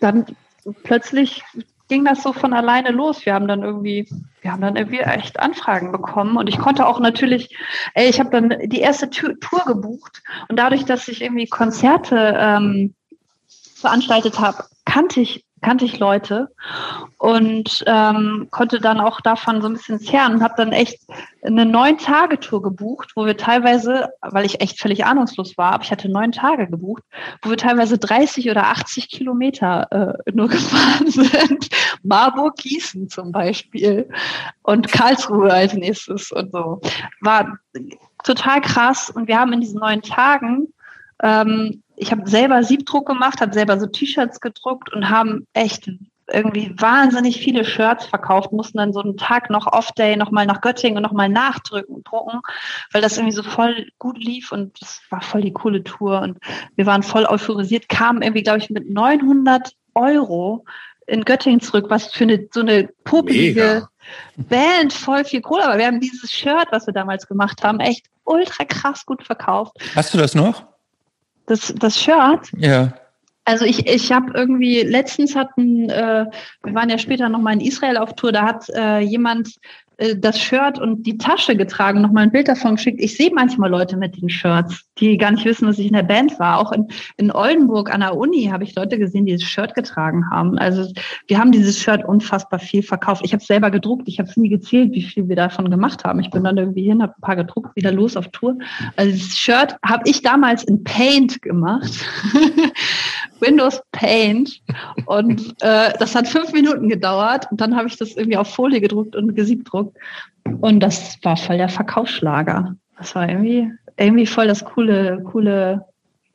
dann 0.00 0.24
plötzlich 0.82 1.42
ging 1.88 2.04
das 2.04 2.22
so 2.22 2.32
von 2.32 2.52
alleine 2.52 2.90
los. 2.90 3.24
Wir 3.24 3.34
haben 3.34 3.48
dann 3.48 3.62
irgendwie, 3.62 4.08
wir 4.42 4.52
haben 4.52 4.60
dann 4.60 4.76
irgendwie 4.76 4.98
echt 4.98 5.40
Anfragen 5.40 5.92
bekommen 5.92 6.36
und 6.36 6.48
ich 6.48 6.58
konnte 6.58 6.86
auch 6.86 7.00
natürlich, 7.00 7.56
ey, 7.94 8.08
ich 8.08 8.18
habe 8.20 8.30
dann 8.30 8.54
die 8.68 8.80
erste 8.80 9.08
Tour 9.10 9.64
gebucht 9.66 10.22
und 10.48 10.58
dadurch, 10.58 10.84
dass 10.84 11.08
ich 11.08 11.22
irgendwie 11.22 11.46
Konzerte 11.46 12.34
ähm, 12.36 12.94
veranstaltet 13.74 14.40
habe, 14.40 14.64
kannte 14.84 15.20
ich 15.20 15.45
kannte 15.62 15.84
ich 15.84 15.98
Leute 15.98 16.48
und 17.18 17.82
ähm, 17.86 18.48
konnte 18.50 18.78
dann 18.78 19.00
auch 19.00 19.20
davon 19.20 19.62
so 19.62 19.68
ein 19.68 19.72
bisschen 19.72 19.98
zehren 19.98 20.34
und 20.34 20.42
habe 20.42 20.54
dann 20.56 20.72
echt 20.72 21.00
eine 21.42 21.64
neun 21.64 21.96
Tage 21.98 22.38
Tour 22.38 22.62
gebucht, 22.62 23.12
wo 23.16 23.24
wir 23.24 23.36
teilweise, 23.36 24.10
weil 24.20 24.44
ich 24.44 24.60
echt 24.60 24.78
völlig 24.80 25.06
ahnungslos 25.06 25.56
war, 25.56 25.72
aber 25.72 25.84
ich 25.84 25.90
hatte 25.90 26.10
neun 26.10 26.32
Tage 26.32 26.68
gebucht, 26.68 27.02
wo 27.42 27.50
wir 27.50 27.56
teilweise 27.56 27.98
30 27.98 28.50
oder 28.50 28.66
80 28.66 29.08
Kilometer 29.08 30.16
äh, 30.26 30.32
nur 30.32 30.48
gefahren 30.50 31.10
sind. 31.10 31.68
Marburg, 32.02 32.56
Gießen 32.56 33.08
zum 33.08 33.32
Beispiel 33.32 34.08
und 34.62 34.92
Karlsruhe 34.92 35.52
als 35.52 35.72
nächstes 35.74 36.32
und 36.32 36.52
so. 36.52 36.80
War 37.22 37.58
total 38.24 38.60
krass 38.60 39.10
und 39.10 39.26
wir 39.26 39.38
haben 39.38 39.52
in 39.52 39.60
diesen 39.60 39.80
neun 39.80 40.02
Tagen 40.02 40.68
ähm, 41.22 41.82
ich 41.96 42.12
habe 42.12 42.28
selber 42.28 42.62
Siebdruck 42.62 43.06
gemacht, 43.06 43.40
habe 43.40 43.54
selber 43.54 43.78
so 43.78 43.86
T-Shirts 43.86 44.40
gedruckt 44.40 44.92
und 44.92 45.08
haben 45.08 45.46
echt 45.52 45.90
irgendwie 46.32 46.72
wahnsinnig 46.76 47.38
viele 47.38 47.64
Shirts 47.64 48.06
verkauft, 48.06 48.52
mussten 48.52 48.78
dann 48.78 48.92
so 48.92 49.00
einen 49.00 49.16
Tag 49.16 49.48
noch 49.48 49.66
Off-Day 49.66 50.16
nochmal 50.16 50.46
nach 50.46 50.60
Göttingen 50.60 50.96
und 50.96 51.02
nochmal 51.02 51.28
nachdrücken, 51.28 52.02
drucken, 52.02 52.40
weil 52.92 53.00
das 53.00 53.16
irgendwie 53.16 53.34
so 53.34 53.42
voll 53.42 53.86
gut 53.98 54.18
lief 54.18 54.50
und 54.50 54.80
das 54.80 55.00
war 55.10 55.20
voll 55.20 55.42
die 55.42 55.52
coole 55.52 55.84
Tour 55.84 56.20
und 56.20 56.38
wir 56.74 56.86
waren 56.86 57.02
voll 57.02 57.26
euphorisiert, 57.26 57.88
kamen 57.88 58.22
irgendwie, 58.22 58.42
glaube 58.42 58.58
ich, 58.58 58.70
mit 58.70 58.90
900 58.90 59.72
Euro 59.94 60.64
in 61.06 61.24
Göttingen 61.24 61.60
zurück, 61.60 61.86
was 61.88 62.12
für 62.12 62.24
eine, 62.24 62.48
so 62.52 62.60
eine 62.60 62.88
popelige 63.04 63.88
Band 64.36 64.92
voll 64.92 65.24
viel 65.24 65.40
Kohle, 65.40 65.64
aber 65.64 65.78
wir 65.78 65.86
haben 65.86 66.00
dieses 66.00 66.32
Shirt, 66.32 66.66
was 66.72 66.86
wir 66.86 66.94
damals 66.94 67.28
gemacht 67.28 67.62
haben, 67.62 67.78
echt 67.78 68.06
ultra 68.24 68.64
krass 68.64 69.06
gut 69.06 69.22
verkauft. 69.22 69.76
Hast 69.94 70.12
du 70.12 70.18
das 70.18 70.34
noch? 70.34 70.75
Das, 71.46 71.72
das 71.78 71.98
Shirt? 71.98 72.50
Ja. 72.56 72.92
Also 73.44 73.64
ich, 73.64 73.86
ich 73.86 74.10
habe 74.10 74.32
irgendwie, 74.34 74.82
letztens 74.82 75.36
hatten, 75.36 75.88
äh, 75.88 76.26
wir 76.64 76.74
waren 76.74 76.90
ja 76.90 76.98
später 76.98 77.28
nochmal 77.28 77.54
in 77.54 77.60
Israel 77.60 77.96
auf 77.96 78.14
Tour, 78.14 78.32
da 78.32 78.42
hat 78.42 78.68
äh, 78.70 78.98
jemand 78.98 79.54
das 80.16 80.38
Shirt 80.38 80.78
und 80.78 81.06
die 81.06 81.16
Tasche 81.16 81.56
getragen, 81.56 82.02
nochmal 82.02 82.24
ein 82.24 82.32
Bild 82.32 82.48
davon 82.48 82.76
geschickt. 82.76 83.00
Ich 83.00 83.16
sehe 83.16 83.30
manchmal 83.34 83.70
Leute 83.70 83.96
mit 83.96 84.20
den 84.20 84.28
Shirts, 84.28 84.84
die 84.98 85.16
gar 85.16 85.30
nicht 85.30 85.46
wissen, 85.46 85.66
dass 85.66 85.78
ich 85.78 85.86
in 85.86 85.94
der 85.94 86.02
Band 86.02 86.38
war. 86.38 86.58
Auch 86.60 86.72
in, 86.72 86.88
in 87.16 87.32
Oldenburg 87.32 87.92
an 87.92 88.00
der 88.00 88.14
Uni 88.14 88.44
habe 88.52 88.64
ich 88.64 88.74
Leute 88.74 88.98
gesehen, 88.98 89.24
die 89.24 89.32
das 89.32 89.42
Shirt 89.42 89.74
getragen 89.74 90.30
haben. 90.30 90.58
Also 90.58 90.92
wir 91.28 91.38
haben 91.38 91.50
dieses 91.50 91.78
Shirt 91.78 92.04
unfassbar 92.04 92.58
viel 92.58 92.82
verkauft. 92.82 93.22
Ich 93.24 93.32
habe 93.32 93.40
es 93.40 93.46
selber 93.46 93.70
gedruckt. 93.70 94.06
Ich 94.06 94.18
habe 94.18 94.28
es 94.28 94.36
nie 94.36 94.50
gezählt, 94.50 94.92
wie 94.92 95.02
viel 95.02 95.28
wir 95.28 95.36
davon 95.36 95.70
gemacht 95.70 96.04
haben. 96.04 96.20
Ich 96.20 96.30
bin 96.30 96.44
dann 96.44 96.58
irgendwie 96.58 96.84
hin, 96.84 97.02
habe 97.02 97.14
ein 97.16 97.22
paar 97.22 97.36
gedruckt, 97.36 97.74
wieder 97.74 97.92
los 97.92 98.18
auf 98.18 98.28
Tour. 98.28 98.58
Also 98.96 99.12
das 99.12 99.38
Shirt 99.38 99.76
habe 99.82 100.02
ich 100.04 100.20
damals 100.20 100.62
in 100.64 100.84
Paint 100.84 101.40
gemacht. 101.40 102.04
Windows 103.40 103.82
Paint. 103.92 104.60
Und 105.06 105.40
äh, 105.60 105.92
das 105.98 106.14
hat 106.14 106.28
fünf 106.28 106.52
Minuten 106.52 106.88
gedauert. 106.88 107.46
Und 107.50 107.60
dann 107.60 107.76
habe 107.76 107.88
ich 107.88 107.96
das 107.96 108.12
irgendwie 108.12 108.36
auf 108.36 108.48
Folie 108.52 108.80
gedruckt 108.80 109.16
und 109.16 109.34
Und 110.60 110.80
das 110.80 111.18
war 111.22 111.36
voll 111.36 111.58
der 111.58 111.68
Verkaufsschlager. 111.68 112.76
Das 112.98 113.14
war 113.14 113.28
irgendwie, 113.28 113.70
irgendwie 113.96 114.26
voll 114.26 114.46
das 114.46 114.64
coole, 114.64 115.22
coole 115.22 115.84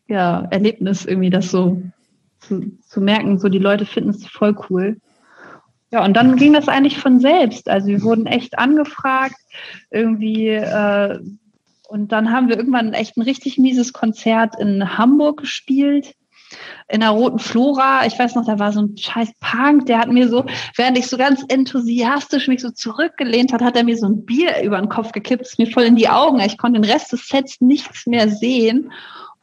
ja, 0.07 0.47
Erlebnis, 0.51 1.05
irgendwie 1.05 1.29
das 1.29 1.49
so 1.49 1.81
zu, 2.39 2.77
zu 2.87 3.01
merken, 3.01 3.39
so 3.39 3.49
die 3.49 3.59
Leute 3.59 3.85
finden 3.85 4.09
es 4.09 4.25
voll 4.27 4.55
cool. 4.69 4.97
Ja, 5.91 6.05
und 6.05 6.15
dann 6.15 6.37
ging 6.37 6.53
das 6.53 6.67
eigentlich 6.69 6.99
von 6.99 7.19
selbst. 7.19 7.69
Also 7.69 7.87
wir 7.87 8.01
wurden 8.01 8.25
echt 8.25 8.57
angefragt, 8.57 9.35
irgendwie, 9.89 10.47
äh, 10.49 11.19
und 11.89 12.11
dann 12.13 12.31
haben 12.31 12.47
wir 12.47 12.57
irgendwann 12.57 12.93
echt 12.93 13.17
ein 13.17 13.21
richtig 13.21 13.57
mieses 13.57 13.91
Konzert 13.91 14.57
in 14.59 14.97
Hamburg 14.97 15.41
gespielt 15.41 16.15
in 16.91 16.99
der 16.99 17.09
roten 17.11 17.39
Flora. 17.39 18.05
Ich 18.05 18.19
weiß 18.19 18.35
noch, 18.35 18.45
da 18.45 18.59
war 18.59 18.71
so 18.73 18.81
ein 18.81 18.97
scheiß 18.97 19.31
Punk, 19.39 19.85
der 19.85 19.99
hat 19.99 20.09
mir 20.09 20.27
so, 20.27 20.45
während 20.75 20.97
ich 20.97 21.07
so 21.07 21.17
ganz 21.17 21.43
enthusiastisch 21.47 22.47
mich 22.47 22.61
so 22.61 22.71
zurückgelehnt 22.71 23.53
hat, 23.53 23.61
hat 23.61 23.77
er 23.77 23.83
mir 23.83 23.97
so 23.97 24.07
ein 24.07 24.25
Bier 24.25 24.61
über 24.61 24.77
den 24.77 24.89
Kopf 24.89 25.11
gekippt, 25.11 25.43
ist 25.43 25.59
mir 25.59 25.67
voll 25.67 25.83
in 25.83 25.95
die 25.95 26.09
Augen. 26.09 26.39
Ich 26.41 26.57
konnte 26.57 26.79
den 26.79 26.89
Rest 26.89 27.13
des 27.13 27.27
Sets 27.27 27.61
nichts 27.61 28.05
mehr 28.05 28.29
sehen. 28.29 28.91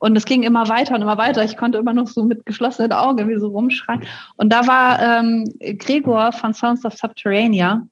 Und 0.01 0.15
es 0.16 0.27
ging 0.27 0.45
immer 0.45 0.69
weiter 0.69 0.95
und 0.95 1.03
immer 1.03 1.19
weiter. 1.19 1.43
Ich 1.43 1.57
konnte 1.57 1.79
immer 1.79 1.93
noch 1.93 2.07
so 2.07 2.23
mit 2.23 2.47
geschlossenen 2.47 2.93
Augen 2.93 3.19
irgendwie 3.19 3.41
so 3.41 3.49
rumschreien. 3.49 4.05
Und 4.37 4.53
da 4.53 4.66
war 4.66 5.01
ähm, 5.03 5.45
Gregor 5.59 6.31
von 6.33 6.55
Sounds 6.55 6.85
of 6.85 6.95
Subterranea. 6.95 7.83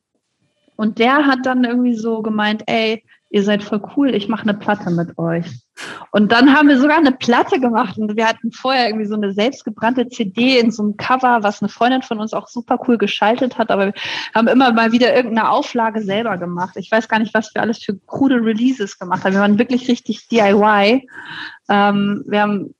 Und 0.76 0.98
der 0.98 1.26
hat 1.26 1.40
dann 1.44 1.64
irgendwie 1.64 1.96
so 1.96 2.22
gemeint, 2.22 2.62
ey, 2.66 3.02
ihr 3.30 3.42
seid 3.42 3.62
voll 3.62 3.82
cool, 3.96 4.14
ich 4.14 4.28
mache 4.28 4.42
eine 4.42 4.54
Platte 4.54 4.90
mit 4.90 5.18
euch. 5.18 5.46
Und 6.10 6.32
dann 6.32 6.54
haben 6.54 6.68
wir 6.68 6.78
sogar 6.78 6.96
eine 6.96 7.12
Platte 7.12 7.60
gemacht 7.60 7.98
und 7.98 8.16
wir 8.16 8.26
hatten 8.26 8.52
vorher 8.52 8.86
irgendwie 8.86 9.06
so 9.06 9.14
eine 9.14 9.32
selbstgebrannte 9.32 10.08
CD 10.08 10.58
in 10.58 10.70
so 10.70 10.82
einem 10.82 10.96
Cover, 10.96 11.42
was 11.42 11.60
eine 11.60 11.68
Freundin 11.68 12.02
von 12.02 12.18
uns 12.18 12.32
auch 12.32 12.48
super 12.48 12.78
cool 12.86 12.96
geschaltet 12.96 13.58
hat, 13.58 13.70
aber 13.70 13.86
wir 13.86 13.94
haben 14.34 14.48
immer 14.48 14.72
mal 14.72 14.92
wieder 14.92 15.14
irgendeine 15.14 15.50
Auflage 15.50 16.02
selber 16.02 16.38
gemacht. 16.38 16.76
Ich 16.76 16.90
weiß 16.90 17.08
gar 17.08 17.18
nicht, 17.18 17.34
was 17.34 17.54
wir 17.54 17.62
alles 17.62 17.82
für 17.82 17.98
krude 18.06 18.36
Releases 18.36 18.98
gemacht 18.98 19.24
haben. 19.24 19.34
Wir 19.34 19.40
waren 19.40 19.58
wirklich 19.58 19.88
richtig 19.88 20.28
DIY. 20.28 21.06
Ähm, 21.68 22.24
wir 22.26 22.40
haben 22.40 22.74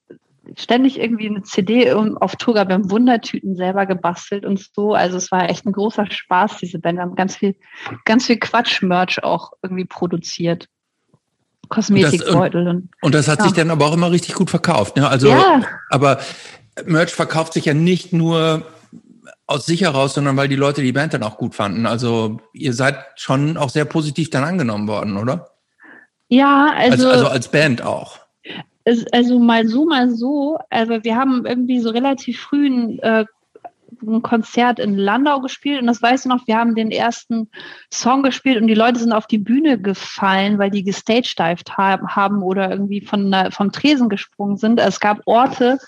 ständig 0.56 1.00
irgendwie 1.00 1.28
eine 1.28 1.42
CD 1.42 1.92
auf 1.92 2.36
Tour 2.36 2.54
gehabt. 2.54 2.70
Wir 2.70 2.74
haben 2.74 2.90
Wundertüten 2.90 3.56
selber 3.56 3.86
gebastelt 3.86 4.44
und 4.44 4.64
so. 4.74 4.94
Also 4.94 5.16
es 5.16 5.32
war 5.32 5.48
echt 5.48 5.66
ein 5.66 5.72
großer 5.72 6.10
Spaß, 6.10 6.58
diese 6.58 6.78
Band. 6.78 6.98
Wir 6.98 7.02
haben 7.02 7.16
ganz 7.16 7.36
viel, 7.36 7.56
ganz 8.04 8.26
viel 8.26 8.38
Quatsch-Merch 8.38 9.24
auch 9.24 9.52
irgendwie 9.62 9.84
produziert. 9.84 10.68
Kosmetikbeutel. 11.68 12.68
Und, 12.68 12.88
und, 13.00 13.14
das 13.14 13.28
hat 13.28 13.40
ja. 13.40 13.46
sich 13.46 13.54
dann 13.54 13.70
aber 13.70 13.86
auch 13.86 13.94
immer 13.94 14.10
richtig 14.10 14.34
gut 14.34 14.50
verkauft. 14.50 14.96
Ne? 14.96 15.08
Also, 15.08 15.28
ja. 15.28 15.62
aber 15.90 16.20
Merch 16.84 17.12
verkauft 17.12 17.54
sich 17.54 17.64
ja 17.64 17.74
nicht 17.74 18.12
nur 18.12 18.64
aus 19.46 19.66
sich 19.66 19.82
heraus, 19.82 20.14
sondern 20.14 20.36
weil 20.36 20.48
die 20.48 20.56
Leute 20.56 20.82
die 20.82 20.92
Band 20.92 21.14
dann 21.14 21.22
auch 21.22 21.38
gut 21.38 21.54
fanden. 21.54 21.86
Also 21.86 22.40
ihr 22.52 22.72
seid 22.72 22.98
schon 23.16 23.56
auch 23.56 23.70
sehr 23.70 23.84
positiv 23.84 24.30
dann 24.30 24.44
angenommen 24.44 24.88
worden, 24.88 25.16
oder? 25.16 25.50
Ja, 26.28 26.72
also. 26.76 26.92
Also, 26.92 27.10
also 27.10 27.26
als 27.28 27.48
Band 27.48 27.82
auch. 27.82 28.25
Also 29.12 29.38
mal 29.38 29.66
so, 29.66 29.84
mal 29.84 30.10
so. 30.10 30.58
Also 30.70 31.02
wir 31.04 31.16
haben 31.16 31.44
irgendwie 31.44 31.80
so 31.80 31.90
relativ 31.90 32.40
früh 32.40 32.68
ein 32.68 32.98
äh, 33.00 33.24
ein 34.02 34.22
Konzert 34.22 34.78
in 34.78 34.96
Landau 34.96 35.40
gespielt 35.40 35.80
und 35.80 35.86
das 35.86 36.02
weiß 36.02 36.24
ich 36.24 36.28
noch, 36.28 36.46
wir 36.46 36.56
haben 36.56 36.74
den 36.74 36.90
ersten 36.90 37.48
Song 37.92 38.22
gespielt 38.22 38.60
und 38.60 38.66
die 38.68 38.74
Leute 38.74 38.98
sind 38.98 39.12
auf 39.12 39.26
die 39.26 39.38
Bühne 39.38 39.80
gefallen, 39.80 40.58
weil 40.58 40.70
die 40.70 40.84
gestagedived 40.84 41.76
haben 41.76 42.42
oder 42.42 42.70
irgendwie 42.70 43.00
von, 43.00 43.34
vom 43.50 43.72
Tresen 43.72 44.08
gesprungen 44.08 44.56
sind. 44.56 44.80
Es 44.80 45.00
gab 45.00 45.20
Orte, 45.26 45.78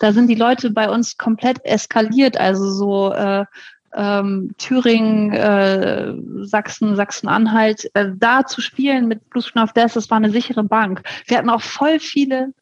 da 0.00 0.12
sind 0.12 0.28
die 0.28 0.34
Leute 0.34 0.70
bei 0.70 0.88
uns 0.88 1.16
komplett 1.16 1.64
eskaliert, 1.64 2.38
also 2.38 2.70
so 2.70 3.12
äh, 3.12 3.44
ähm, 3.94 4.54
Thüringen, 4.58 5.32
äh, 5.32 6.14
Sachsen, 6.42 6.96
Sachsen-Anhalt, 6.96 7.90
äh, 7.94 8.10
da 8.16 8.44
zu 8.44 8.60
spielen 8.60 9.08
mit 9.08 9.28
Blues 9.30 9.54
of 9.56 9.72
Death, 9.72 9.96
das 9.96 10.10
war 10.10 10.18
eine 10.18 10.30
sichere 10.30 10.64
Bank. 10.64 11.02
Wir 11.26 11.38
hatten 11.38 11.50
auch 11.50 11.62
voll 11.62 11.98
viele 12.00 12.52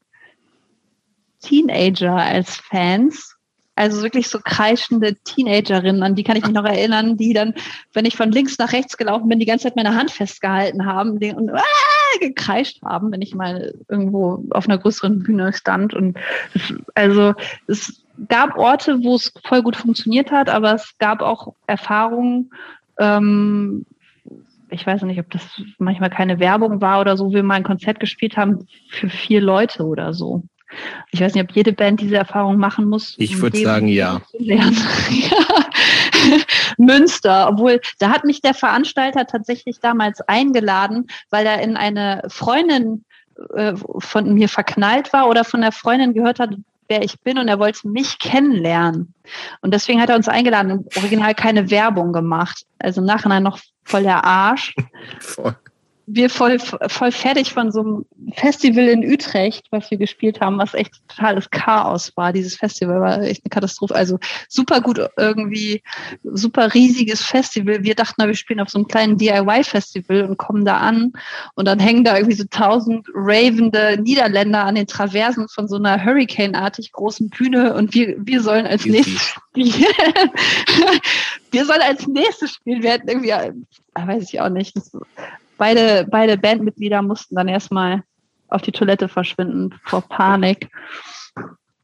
Teenager 1.41 2.15
als 2.15 2.57
Fans 2.57 3.35
also 3.77 4.03
wirklich 4.03 4.29
so 4.29 4.39
kreischende 4.39 5.17
Teenagerinnen, 5.25 6.03
an 6.03 6.15
die 6.15 6.23
kann 6.23 6.37
ich 6.37 6.45
mich 6.45 6.55
noch 6.55 6.65
erinnern, 6.65 7.17
die 7.17 7.33
dann, 7.33 7.55
wenn 7.93 8.05
ich 8.05 8.17
von 8.17 8.31
links 8.31 8.59
nach 8.59 8.73
rechts 8.73 8.97
gelaufen 8.97 9.29
bin, 9.29 9.41
die 9.41 9.47
ganze 9.47 9.65
Zeit 9.65 9.77
meine 9.77 9.95
Hand 9.95 10.11
festgehalten 10.13 10.87
haben 10.87 11.19
und 11.35 11.51
ah, 11.51 11.63
gekreischt 12.21 12.83
haben, 12.83 13.11
wenn 13.11 13.23
ich 13.23 13.35
mal 13.35 13.75
irgendwo 13.89 14.45
auf 14.51 14.69
einer 14.69 14.79
größeren 14.79 15.25
Bühne 15.25 15.53
stand. 15.53 15.93
Und 15.93 16.17
also 16.95 17.35
es 17.67 18.04
gab 18.29 18.57
Orte, 18.57 19.03
wo 19.03 19.17
es 19.17 19.33
voll 19.45 19.63
gut 19.63 19.77
funktioniert 19.77 20.31
hat, 20.31 20.49
aber 20.49 20.75
es 20.75 20.97
gab 20.99 21.23
auch 21.23 21.55
Erfahrungen, 21.67 22.51
ähm, 22.99 23.85
ich 24.71 24.87
weiß 24.87 25.03
nicht, 25.03 25.21
ob 25.21 25.31
das 25.31 25.43
manchmal 25.79 26.11
keine 26.11 26.41
Werbung 26.41 26.81
war 26.81 27.01
oder 27.01 27.17
so, 27.17 27.33
wir 27.33 27.43
mal 27.43 27.55
ein 27.55 27.63
Konzert 27.63 28.01
gespielt 28.01 28.37
haben 28.37 28.67
für 28.89 29.09
vier 29.09 29.41
Leute 29.41 29.85
oder 29.85 30.13
so. 30.13 30.43
Ich 31.13 31.21
weiß 31.21 31.35
nicht, 31.35 31.45
ob 31.45 31.55
jede 31.55 31.73
Band 31.73 32.01
diese 32.01 32.17
Erfahrung 32.17 32.57
machen 32.57 32.87
muss. 32.87 33.15
Ich 33.19 33.41
würde 33.41 33.59
sagen, 33.59 33.87
ja. 33.87 34.21
Münster, 36.79 37.49
obwohl 37.49 37.81
da 37.99 38.11
hat 38.11 38.25
mich 38.25 38.41
der 38.41 38.55
Veranstalter 38.55 39.27
tatsächlich 39.27 39.79
damals 39.81 40.21
eingeladen, 40.23 41.07
weil 41.31 41.47
er 41.47 41.63
in 41.63 41.77
eine 41.77 42.23
Freundin 42.29 43.05
äh, 43.55 43.75
von 43.99 44.35
mir 44.35 44.49
verknallt 44.49 45.13
war 45.13 45.29
oder 45.29 45.45
von 45.45 45.61
der 45.61 45.73
Freundin 45.73 46.15
gehört 46.15 46.41
hat, 46.41 46.55
wer 46.89 47.03
ich 47.03 47.21
bin 47.21 47.39
und 47.39 47.49
er 47.49 47.59
wollte 47.59 47.89
mich 47.89 48.19
kennenlernen. 48.19 49.15
Und 49.61 49.73
deswegen 49.75 50.01
hat 50.01 50.11
er 50.11 50.17
uns 50.17 50.29
eingeladen 50.29 50.73
und 50.73 50.97
original 50.97 51.35
keine 51.35 51.71
Werbung 51.71 52.13
gemacht. 52.13 52.65
Also 52.79 53.01
im 53.01 53.07
Nachhinein 53.07 53.43
noch 53.43 53.59
voll 53.85 54.03
der 54.03 54.25
Arsch. 54.25 54.75
Voll 55.21 55.57
wir 56.07 56.29
voll, 56.29 56.59
voll 56.59 57.13
fertig 57.13 57.53
von 57.53 57.73
so 57.73 57.81
einem 57.81 58.07
Festival 58.35 58.89
in 58.89 59.11
Utrecht, 59.11 59.67
was 59.71 59.91
wir 59.91 59.99
gespielt 59.99 60.41
haben, 60.41 60.59
was 60.59 60.75
echt 60.75 60.93
totales 61.09 61.51
Chaos 61.51 62.13
war. 62.17 62.33
Dieses 62.33 62.57
Festival 62.57 63.01
war 63.01 63.23
echt 63.23 63.45
eine 63.45 63.51
Katastrophe. 63.51 63.95
Also 63.95 64.19
super 64.49 64.81
gut 64.81 65.01
irgendwie, 65.17 65.83
super 66.23 66.75
riesiges 66.75 67.23
Festival. 67.23 67.83
Wir 67.85 67.95
dachten, 67.95 68.27
wir 68.27 68.35
spielen 68.35 68.61
auf 68.61 68.69
so 68.69 68.79
einem 68.79 68.89
kleinen 68.89 69.17
DIY-Festival 69.17 70.23
und 70.23 70.37
kommen 70.37 70.65
da 70.65 70.77
an 70.79 71.13
und 71.55 71.67
dann 71.67 71.79
hängen 71.79 72.05
da 72.05 72.17
irgendwie 72.17 72.37
so 72.37 72.45
tausend 72.51 73.07
ravende 73.15 73.99
Niederländer 74.01 74.65
an 74.65 74.75
den 74.75 74.87
Traversen 74.87 75.49
von 75.49 75.69
so 75.69 75.77
einer 75.77 76.05
Hurricane-artig 76.05 76.93
großen 76.93 77.31
Bühne 77.31 77.75
und 77.75 77.95
wir, 77.95 78.17
wir 78.19 78.43
sollen 78.43 78.67
als 78.67 78.85
nächstes 78.85 79.23
spielen. 79.23 79.87
wir 81.51 81.65
sollen 81.65 81.83
als 81.83 82.07
nächstes 82.07 82.53
spielen. 82.53 82.83
Wir 82.83 82.93
hätten 82.93 83.09
irgendwie, 83.09 83.33
weiß 83.95 84.25
ich 84.25 84.41
auch 84.41 84.51
nicht, 84.51 84.75
beide, 85.59 86.07
beide 86.11 86.39
Bandmitglieder 86.39 87.03
mussten 87.03 87.37
dann 87.37 87.49
erstmal 87.49 88.03
auf 88.49 88.63
die 88.63 88.73
Toilette 88.73 89.09
verschwinden 89.09 89.75
vor 89.85 90.03
Panik. 90.03 90.71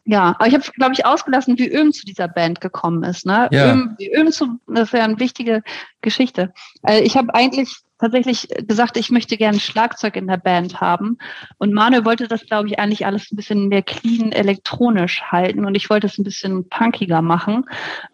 Ja, 0.05 0.35
aber 0.39 0.47
ich 0.47 0.55
habe, 0.55 0.65
glaube 0.77 0.93
ich, 0.95 1.07
ausgelassen, 1.07 1.59
wie 1.59 1.73
Öm 1.73 1.93
zu 1.93 2.05
dieser 2.05 2.27
Band 2.27 2.61
gekommen 2.61 3.05
ist. 3.05 3.27
Ne? 3.27 3.49
Ja. 3.53 3.73
Öm, 3.73 3.95
wie 3.99 4.13
Öm 4.13 4.33
zu, 4.33 4.59
das 4.67 4.93
wäre 4.93 5.05
eine 5.05 5.21
wichtige 5.21 5.63
Geschichte. 6.01 6.53
Also 6.83 7.03
ich 7.03 7.17
habe 7.17 7.35
eigentlich 7.35 7.77
tatsächlich 8.01 8.49
gesagt, 8.67 8.97
ich 8.97 9.11
möchte 9.11 9.37
gerne 9.37 9.61
Schlagzeug 9.61 10.17
in 10.17 10.27
der 10.27 10.39
Band 10.39 10.81
haben. 10.81 11.19
Und 11.59 11.75
Manuel 11.75 12.05
wollte 12.05 12.29
das, 12.29 12.47
glaube 12.47 12.69
ich, 12.69 12.79
eigentlich 12.79 13.07
alles 13.07 13.31
ein 13.31 13.37
bisschen 13.37 13.69
mehr 13.69 13.83
clean 13.83 14.33
elektronisch 14.33 15.23
halten. 15.23 15.65
Und 15.65 15.75
ich 15.75 15.91
wollte 15.91 16.07
es 16.07 16.19
ein 16.19 16.25
bisschen 16.25 16.69
punkiger 16.69 17.23
machen. 17.23 17.67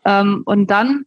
Ähm, 0.05 0.43
und 0.45 0.71
dann 0.71 1.07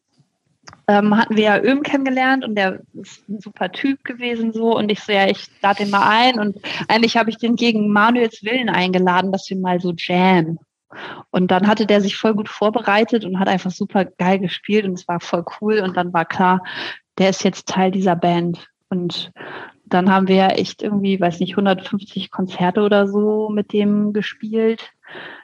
ähm, 0.90 1.16
hatten 1.16 1.38
wir 1.38 1.44
ja 1.44 1.62
Öm 1.62 1.84
kennengelernt 1.84 2.44
und 2.44 2.56
der 2.56 2.80
ist 3.00 3.30
ein 3.30 3.40
super 3.40 3.72
Typ 3.72 4.04
gewesen 4.04 4.52
so 4.54 4.76
und 4.76 4.92
ich 4.92 5.00
so, 5.02 5.12
ja, 5.12 5.28
ich 5.28 5.46
lade 5.62 5.84
den 5.84 5.92
mal 5.92 6.10
ein 6.10 6.40
und 6.40 6.58
eigentlich 6.88 7.16
habe 7.16 7.30
ich 7.30 7.38
den 7.38 7.56
gegen 7.56 7.94
Manuels 7.94 8.44
Willen 8.44 8.70
eingeladen, 8.70 9.32
dass 9.32 9.48
wir 9.52 9.58
mal 9.58 9.80
so 9.80 9.94
jam. 9.96 10.58
Und 11.30 11.52
dann 11.52 11.68
hatte 11.68 11.86
der 11.86 12.02
sich 12.02 12.18
voll 12.18 12.34
gut 12.34 12.50
vorbereitet 12.50 13.24
und 13.24 13.40
hat 13.40 13.48
einfach 13.48 13.70
super 13.70 14.04
geil 14.06 14.40
gespielt 14.40 14.86
und 14.86 14.94
es 14.94 15.08
war 15.08 15.20
voll 15.20 15.46
cool 15.62 15.80
und 15.80 15.96
dann 15.96 16.12
war 16.12 16.26
klar, 16.26 16.64
der 17.20 17.30
ist 17.30 17.44
jetzt 17.44 17.68
Teil 17.68 17.92
dieser 17.92 18.16
Band 18.16 18.68
und 18.90 19.32
dann 19.86 20.10
haben 20.10 20.28
wir 20.28 20.36
ja 20.36 20.48
echt 20.48 20.82
irgendwie, 20.82 21.22
weiß 21.22 21.40
nicht, 21.40 21.52
150 21.52 22.32
Konzerte 22.32 22.82
oder 22.82 23.08
so 23.08 23.50
mit 23.50 23.74
dem 23.74 24.12
gespielt. 24.12 24.90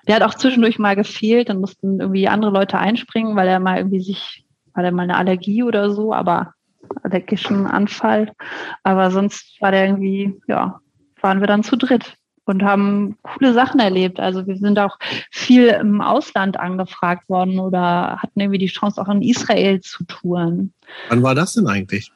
Der 0.08 0.16
hat 0.16 0.24
auch 0.24 0.34
zwischendurch 0.34 0.80
mal 0.80 0.96
gefehlt, 0.96 1.50
dann 1.50 1.60
mussten 1.60 2.00
irgendwie 2.00 2.28
andere 2.28 2.52
Leute 2.52 2.80
einspringen, 2.80 3.36
weil 3.36 3.48
er 3.48 3.60
mal 3.60 3.78
irgendwie 3.78 4.02
sich 4.02 4.45
hatte 4.76 4.92
mal 4.92 5.04
eine 5.04 5.18
Allergie 5.18 5.64
oder 5.64 5.92
so, 5.92 6.14
aber 6.14 6.54
allergischen 7.04 7.68
Anfall. 7.68 8.32
Aber 8.84 9.12
sonst 9.12 9.60
war 9.62 9.72
der 9.72 9.86
irgendwie, 9.86 10.40
ja, 10.48 10.80
waren 11.22 11.40
wir 11.40 11.48
dann 11.48 11.64
zu 11.64 11.76
dritt 11.76 12.18
und 12.46 12.64
haben 12.64 13.18
coole 13.24 13.54
Sachen 13.54 13.80
erlebt. 13.80 14.20
Also 14.20 14.46
wir 14.48 14.58
sind 14.58 14.78
auch 14.80 14.98
viel 15.32 15.68
im 15.68 16.02
Ausland 16.02 16.60
angefragt 16.60 17.28
worden 17.28 17.60
oder 17.60 18.18
hatten 18.22 18.40
irgendwie 18.40 18.60
die 18.60 18.68
Chance, 18.68 19.02
auch 19.02 19.10
in 19.10 19.22
Israel 19.22 19.82
zu 19.82 20.04
touren. 20.06 20.74
Wann 21.10 21.24
war 21.24 21.36
das 21.36 21.54
denn 21.54 21.68
eigentlich? 21.68 22.12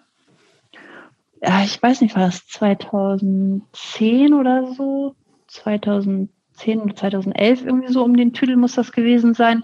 Ja, 1.41 1.63
ich 1.63 1.81
weiß 1.81 2.01
nicht, 2.01 2.15
war 2.15 2.25
das 2.25 2.45
2010 2.47 4.33
oder 4.33 4.73
so? 4.73 5.15
2010 5.47 6.79
oder 6.79 6.95
2011 6.95 7.65
irgendwie 7.65 7.91
so 7.91 8.03
um 8.03 8.15
den 8.15 8.33
Tüdel 8.33 8.57
muss 8.57 8.75
das 8.75 8.91
gewesen 8.91 9.33
sein. 9.33 9.63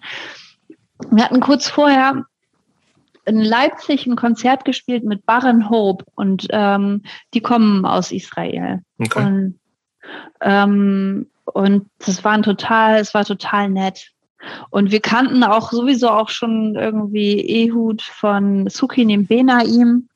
Wir 1.12 1.26
hatten 1.26 1.42
kurz 1.42 1.68
vorher 1.68 2.26
in 3.26 3.42
Leipzig 3.42 4.06
ein 4.06 4.16
Konzert 4.16 4.66
gespielt 4.66 5.04
mit 5.04 5.26
Barren 5.26 5.70
Hope 5.70 6.06
und 6.16 6.48
ähm, 6.52 7.04
die 7.34 7.42
kommen 7.42 7.86
aus 7.86 8.12
Israel. 8.12 8.82
Okay. 9.00 9.26
Und, 9.26 9.60
ähm, 10.42 11.28
und 11.46 11.90
das 12.00 12.24
war 12.24 12.34
ein 12.34 12.44
total, 12.44 13.00
es 13.00 13.14
war 13.14 13.26
total 13.26 13.70
nett. 13.70 14.12
Und 14.70 14.92
wir 14.92 15.00
kannten 15.00 15.44
auch 15.44 15.72
sowieso 15.72 16.10
auch 16.10 16.30
schon 16.30 16.76
irgendwie 16.76 17.40
Ehud 17.40 18.02
von 18.04 18.70
Sukinim 18.70 19.26
Benaim, 19.26 20.08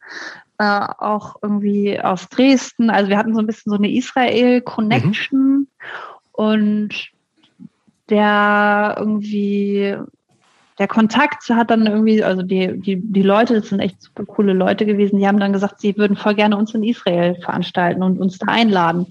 äh, 0.60 0.88
auch 0.98 1.38
irgendwie 1.42 2.00
aus 2.00 2.30
Dresden. 2.30 2.90
Also 2.90 3.10
wir 3.10 3.18
hatten 3.18 3.34
so 3.34 3.40
ein 3.40 3.48
bisschen 3.48 3.72
so 3.72 3.78
eine 3.78 3.92
Israel-Connection 3.92 5.40
mhm. 5.40 5.68
und 6.32 7.10
der 8.10 8.96
irgendwie 9.00 9.98
der 10.80 10.88
Kontakt 10.88 11.50
hat 11.50 11.70
dann 11.72 11.86
irgendwie, 11.86 12.24
also 12.24 12.42
die, 12.42 12.80
die, 12.80 12.96
die 12.96 13.22
Leute, 13.22 13.60
das 13.60 13.68
sind 13.68 13.82
echt 13.82 14.02
super 14.02 14.26
coole 14.26 14.54
Leute 14.54 14.86
gewesen, 14.86 15.20
die 15.20 15.28
haben 15.28 15.40
dann 15.40 15.52
gesagt, 15.52 15.82
sie 15.82 15.98
würden 15.98 16.16
voll 16.16 16.36
gerne 16.36 16.56
uns 16.56 16.74
in 16.74 16.84
Israel 16.84 17.36
veranstalten 17.36 18.02
und 18.02 18.18
uns 18.18 18.38
da 18.38 18.48
einladen. 18.48 19.08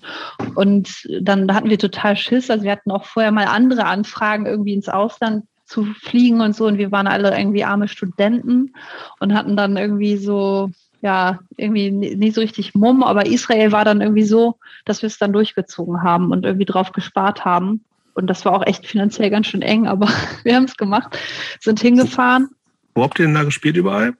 Und 0.54 1.06
dann 1.20 1.54
hatten 1.54 1.68
wir 1.68 1.78
total 1.78 2.16
Schiss. 2.16 2.50
Also 2.50 2.64
wir 2.64 2.72
hatten 2.72 2.90
auch 2.90 3.04
vorher 3.04 3.32
mal 3.32 3.44
andere 3.44 3.84
Anfragen, 3.84 4.46
irgendwie 4.46 4.72
ins 4.72 4.88
Ausland 4.88 5.44
zu 5.66 5.84
fliegen 5.84 6.40
und 6.40 6.56
so. 6.56 6.66
Und 6.66 6.78
wir 6.78 6.90
waren 6.90 7.06
alle 7.06 7.38
irgendwie 7.38 7.64
arme 7.64 7.88
Studenten 7.88 8.72
und 9.20 9.34
hatten 9.34 9.54
dann 9.54 9.76
irgendwie 9.76 10.16
so, 10.16 10.70
ja, 11.02 11.40
irgendwie 11.58 11.90
nicht 11.90 12.34
so 12.34 12.40
richtig 12.40 12.74
Mumm, 12.74 13.02
aber 13.02 13.26
Israel 13.26 13.72
war 13.72 13.84
dann 13.84 14.00
irgendwie 14.00 14.24
so, 14.24 14.56
dass 14.86 15.02
wir 15.02 15.08
es 15.08 15.18
dann 15.18 15.34
durchgezogen 15.34 16.02
haben 16.02 16.32
und 16.32 16.46
irgendwie 16.46 16.64
drauf 16.64 16.92
gespart 16.92 17.44
haben. 17.44 17.84
Und 18.18 18.26
das 18.26 18.44
war 18.44 18.52
auch 18.52 18.66
echt 18.66 18.84
finanziell 18.84 19.30
ganz 19.30 19.46
schön 19.46 19.62
eng, 19.62 19.86
aber 19.86 20.08
wir 20.42 20.56
haben 20.56 20.64
es 20.64 20.76
gemacht, 20.76 21.16
sind 21.60 21.80
hingefahren. 21.80 22.48
Wo 22.94 23.04
habt 23.04 23.18
ihr 23.20 23.26
denn 23.26 23.34
da 23.34 23.44
gespielt 23.44 23.76
überall? 23.76 24.14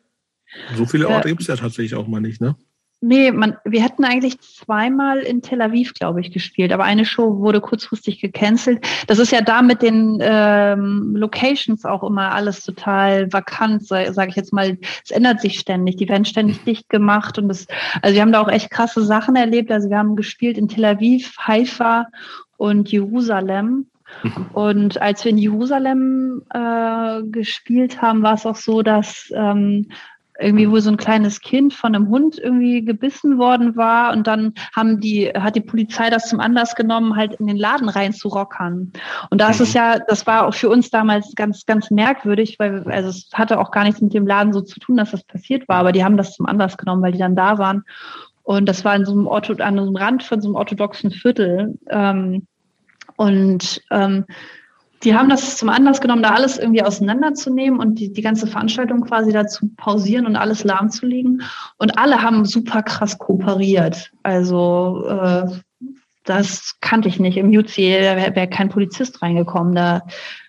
So 0.77 0.87
viele 0.87 1.09
Orte 1.09 1.27
äh, 1.27 1.33
gibt 1.33 1.43
es 1.43 1.49
ja 1.49 1.57
tatsächlich 1.57 1.97
auch 1.97 2.07
mal 2.07 2.21
nicht, 2.21 2.41
ne? 2.41 2.55
Nee, 3.01 3.31
man, 3.31 3.57
wir 3.65 3.83
hätten 3.83 4.05
eigentlich 4.05 4.41
zweimal 4.41 5.19
in 5.19 5.43
Tel 5.43 5.63
Aviv, 5.63 5.95
glaube 5.95 6.21
ich, 6.21 6.33
gespielt, 6.33 6.73
aber 6.73 6.83
eine 6.83 7.05
Show 7.05 7.39
wurde 7.39 7.61
kurzfristig 7.61 8.21
gecancelt. 8.21 8.85
Das 9.07 9.21
ist 9.21 9.31
ja 9.31 9.41
da 9.41 9.63
mit 9.63 9.83
den 9.83 10.19
ähm, 10.21 11.15
Locations 11.17 11.85
auch 11.85 12.03
immer 12.03 12.33
alles 12.33 12.65
total 12.65 13.33
vakant, 13.33 13.87
sage 13.87 14.29
ich 14.29 14.37
jetzt 14.37 14.53
mal. 14.53 14.79
Es 15.05 15.13
ändert 15.13 15.41
sich 15.41 15.61
ständig, 15.61 15.97
die 15.97 16.09
werden 16.09 16.25
ständig 16.25 16.65
dicht 16.65 16.89
gemacht 16.89 17.39
und 17.39 17.49
das, 17.49 17.67
also 18.03 18.15
wir 18.15 18.23
haben 18.23 18.33
da 18.33 18.41
auch 18.41 18.49
echt 18.49 18.71
krasse 18.71 19.05
Sachen 19.05 19.37
erlebt. 19.37 19.71
Also 19.71 19.91
wir 19.91 19.99
haben 19.99 20.17
gespielt 20.17 20.59
in 20.59 20.69
Tel 20.69 20.85
Aviv, 20.85 21.37
Haifa 21.39 22.07
und 22.59 22.93
Jerusalem. 22.93 23.87
Mhm. 24.23 24.47
Und 24.53 25.01
als 25.01 25.25
wir 25.25 25.31
in 25.31 25.39
Jerusalem 25.39 26.43
äh, 26.53 27.23
gespielt 27.25 28.03
haben, 28.03 28.23
war 28.23 28.35
es 28.35 28.45
auch 28.45 28.57
so, 28.57 28.83
dass 28.83 29.33
ähm, 29.35 29.89
irgendwie 30.39 30.71
wo 30.71 30.79
so 30.79 30.91
ein 30.91 30.97
kleines 30.97 31.41
Kind 31.41 31.75
von 31.75 31.95
einem 31.95 32.09
Hund 32.09 32.39
irgendwie 32.39 32.85
gebissen 32.85 33.39
worden 33.39 33.77
war 33.77 34.13
und 34.13 34.27
dann 34.27 34.55
haben 34.75 35.01
die 35.01 35.29
hat 35.31 35.57
die 35.57 35.61
Polizei 35.61 36.11
das 36.11 36.29
zum 36.29 36.39
Anlass 36.41 36.77
genommen 36.77 37.17
halt 37.17 37.35
in 37.35 37.47
den 37.47 37.57
Laden 37.57 37.89
rein 37.89 38.13
zu 38.13 38.29
rockern 38.29 38.93
und 39.31 39.41
das 39.41 39.61
ist 39.61 39.75
mhm. 39.75 39.79
ja 39.79 39.99
das 39.99 40.27
war 40.27 40.47
auch 40.47 40.55
für 40.55 40.69
uns 40.69 40.91
damals 40.91 41.35
ganz 41.35 41.67
ganz 41.67 41.91
merkwürdig 41.91 42.57
weil 42.59 42.85
also 42.89 43.09
es 43.09 43.29
hatte 43.35 43.59
auch 43.59 43.73
gar 43.73 43.85
nichts 43.85 44.01
mit 44.01 44.15
dem 44.15 44.27
Laden 44.27 44.53
so 44.53 44.61
zu 44.61 44.79
tun 44.79 44.97
dass 44.97 45.11
das 45.11 45.25
passiert 45.25 45.69
war 45.69 45.79
aber 45.79 45.93
die 45.93 46.05
haben 46.05 46.17
das 46.17 46.35
zum 46.35 46.47
Anlass 46.47 46.77
genommen 46.77 47.03
weil 47.03 47.13
die 47.13 47.19
dann 47.19 47.37
da 47.37 47.59
waren 47.59 47.85
und 48.49 48.67
das 48.67 48.83
war 48.83 48.97
in 48.97 49.05
so 49.05 49.13
einem 49.13 49.27
Ortho 49.27 49.53
an 49.63 49.77
so 49.77 49.83
einem 49.83 49.97
Rand 49.97 50.23
von 50.23 50.41
so 50.41 50.49
einem 50.49 50.55
orthodoxen 50.55 51.11
Viertel 51.11 51.79
ähm, 51.91 52.47
und 53.17 53.83
ähm, 53.91 54.25
die 55.03 55.15
haben 55.15 55.29
das 55.29 55.59
zum 55.59 55.69
Anlass 55.69 56.01
genommen, 56.01 56.23
da 56.23 56.31
alles 56.31 56.59
irgendwie 56.59 56.83
auseinanderzunehmen 56.83 57.79
und 57.79 57.97
die, 57.97 58.11
die 58.11 58.23
ganze 58.23 58.47
Veranstaltung 58.47 59.03
quasi 59.03 59.33
dazu 59.33 59.69
pausieren 59.77 60.27
und 60.27 60.37
alles 60.37 60.65
lahmzulegen. 60.65 61.43
Und 61.77 61.99
alle 61.99 62.23
haben 62.23 62.45
super 62.47 62.83
krass 62.83 63.19
kooperiert. 63.19 64.11
Also 64.23 65.05
äh, 65.07 65.47
das 66.25 66.77
kannte 66.81 67.09
ich 67.09 67.21
nicht. 67.21 67.37
Im 67.37 67.51
UCL 67.51 68.17
wäre 68.17 68.35
wär 68.35 68.47
kein 68.47 68.71
Polizist 68.71 69.23
reingekommen. 69.23 69.75
Da 69.75 70.03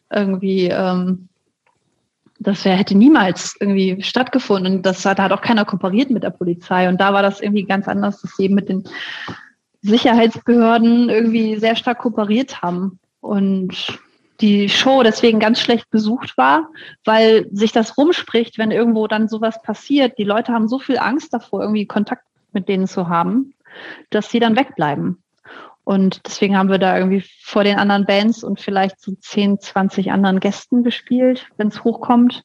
irgendwie, 0.09 0.67
ähm, 0.67 1.28
das 2.39 2.63
wär, 2.63 2.75
hätte 2.75 2.97
niemals 2.97 3.55
irgendwie 3.59 4.01
stattgefunden. 4.01 4.77
Und 4.77 4.85
das 4.85 5.05
hat, 5.05 5.19
da 5.19 5.23
hat 5.23 5.31
auch 5.31 5.41
keiner 5.41 5.65
kooperiert 5.65 6.09
mit 6.09 6.23
der 6.23 6.29
Polizei. 6.29 6.87
Und 6.87 6.99
da 6.99 7.13
war 7.13 7.21
das 7.21 7.41
irgendwie 7.41 7.65
ganz 7.65 7.87
anders, 7.87 8.21
dass 8.21 8.35
sie 8.37 8.49
mit 8.49 8.69
den 8.69 8.83
Sicherheitsbehörden 9.81 11.09
irgendwie 11.09 11.57
sehr 11.57 11.75
stark 11.75 11.99
kooperiert 11.99 12.61
haben. 12.61 12.99
Und 13.19 13.99
die 14.39 14.69
Show 14.69 15.03
deswegen 15.03 15.39
ganz 15.39 15.59
schlecht 15.59 15.89
besucht 15.91 16.37
war, 16.37 16.69
weil 17.03 17.47
sich 17.51 17.73
das 17.73 17.97
rumspricht, 17.97 18.57
wenn 18.57 18.71
irgendwo 18.71 19.07
dann 19.07 19.27
sowas 19.27 19.61
passiert. 19.61 20.17
Die 20.17 20.23
Leute 20.23 20.53
haben 20.53 20.69
so 20.69 20.79
viel 20.79 20.97
Angst 20.97 21.33
davor, 21.33 21.61
irgendwie 21.61 21.85
Kontakt 21.85 22.23
mit 22.53 22.69
denen 22.69 22.87
zu 22.87 23.09
haben, 23.09 23.53
dass 24.09 24.31
sie 24.31 24.39
dann 24.39 24.55
wegbleiben. 24.55 25.21
Und 25.89 26.27
deswegen 26.27 26.55
haben 26.55 26.69
wir 26.69 26.77
da 26.77 26.95
irgendwie 26.95 27.25
vor 27.41 27.63
den 27.63 27.79
anderen 27.79 28.05
Bands 28.05 28.43
und 28.43 28.59
vielleicht 28.59 29.01
so 29.01 29.13
10, 29.19 29.59
20 29.59 30.11
anderen 30.11 30.39
Gästen 30.39 30.83
gespielt, 30.83 31.47
wenn 31.57 31.69
es 31.69 31.83
hochkommt. 31.83 32.43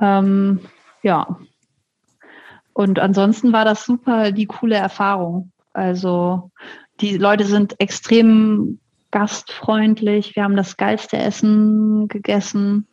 Ähm, 0.00 0.58
ja. 1.02 1.38
Und 2.72 2.98
ansonsten 2.98 3.52
war 3.52 3.66
das 3.66 3.84
super 3.84 4.32
die 4.32 4.46
coole 4.46 4.76
Erfahrung. 4.76 5.52
Also 5.74 6.50
die 7.02 7.18
Leute 7.18 7.44
sind 7.44 7.78
extrem 7.78 8.80
gastfreundlich. 9.10 10.34
Wir 10.34 10.44
haben 10.44 10.56
das 10.56 10.78
geilste 10.78 11.18
Essen 11.18 12.08
gegessen 12.08 12.86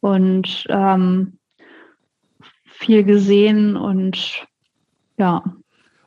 und 0.00 0.64
ähm, 0.70 1.38
viel 2.64 3.04
gesehen 3.04 3.76
und 3.76 4.44
ja. 5.18 5.44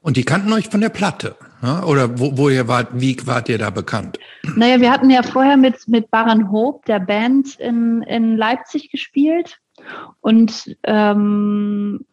Und 0.01 0.17
die 0.17 0.25
kannten 0.25 0.51
euch 0.51 0.67
von 0.67 0.81
der 0.81 0.89
Platte, 0.89 1.37
ja? 1.63 1.83
oder 1.83 2.19
wo, 2.19 2.37
wo 2.37 2.49
ihr 2.49 2.67
wart, 2.67 2.89
wie 2.93 3.17
wart 3.25 3.49
ihr 3.49 3.57
da 3.57 3.69
bekannt? 3.69 4.19
Naja, 4.55 4.79
wir 4.81 4.91
hatten 4.91 5.09
ja 5.09 5.23
vorher 5.23 5.57
mit, 5.57 5.87
mit 5.87 6.11
Baron 6.11 6.51
Hope, 6.51 6.85
der 6.87 6.99
Band, 6.99 7.55
in, 7.59 8.03
in 8.03 8.37
Leipzig 8.37 8.91
gespielt. 8.91 9.59
Und 10.21 10.77
ähm, 10.83 12.05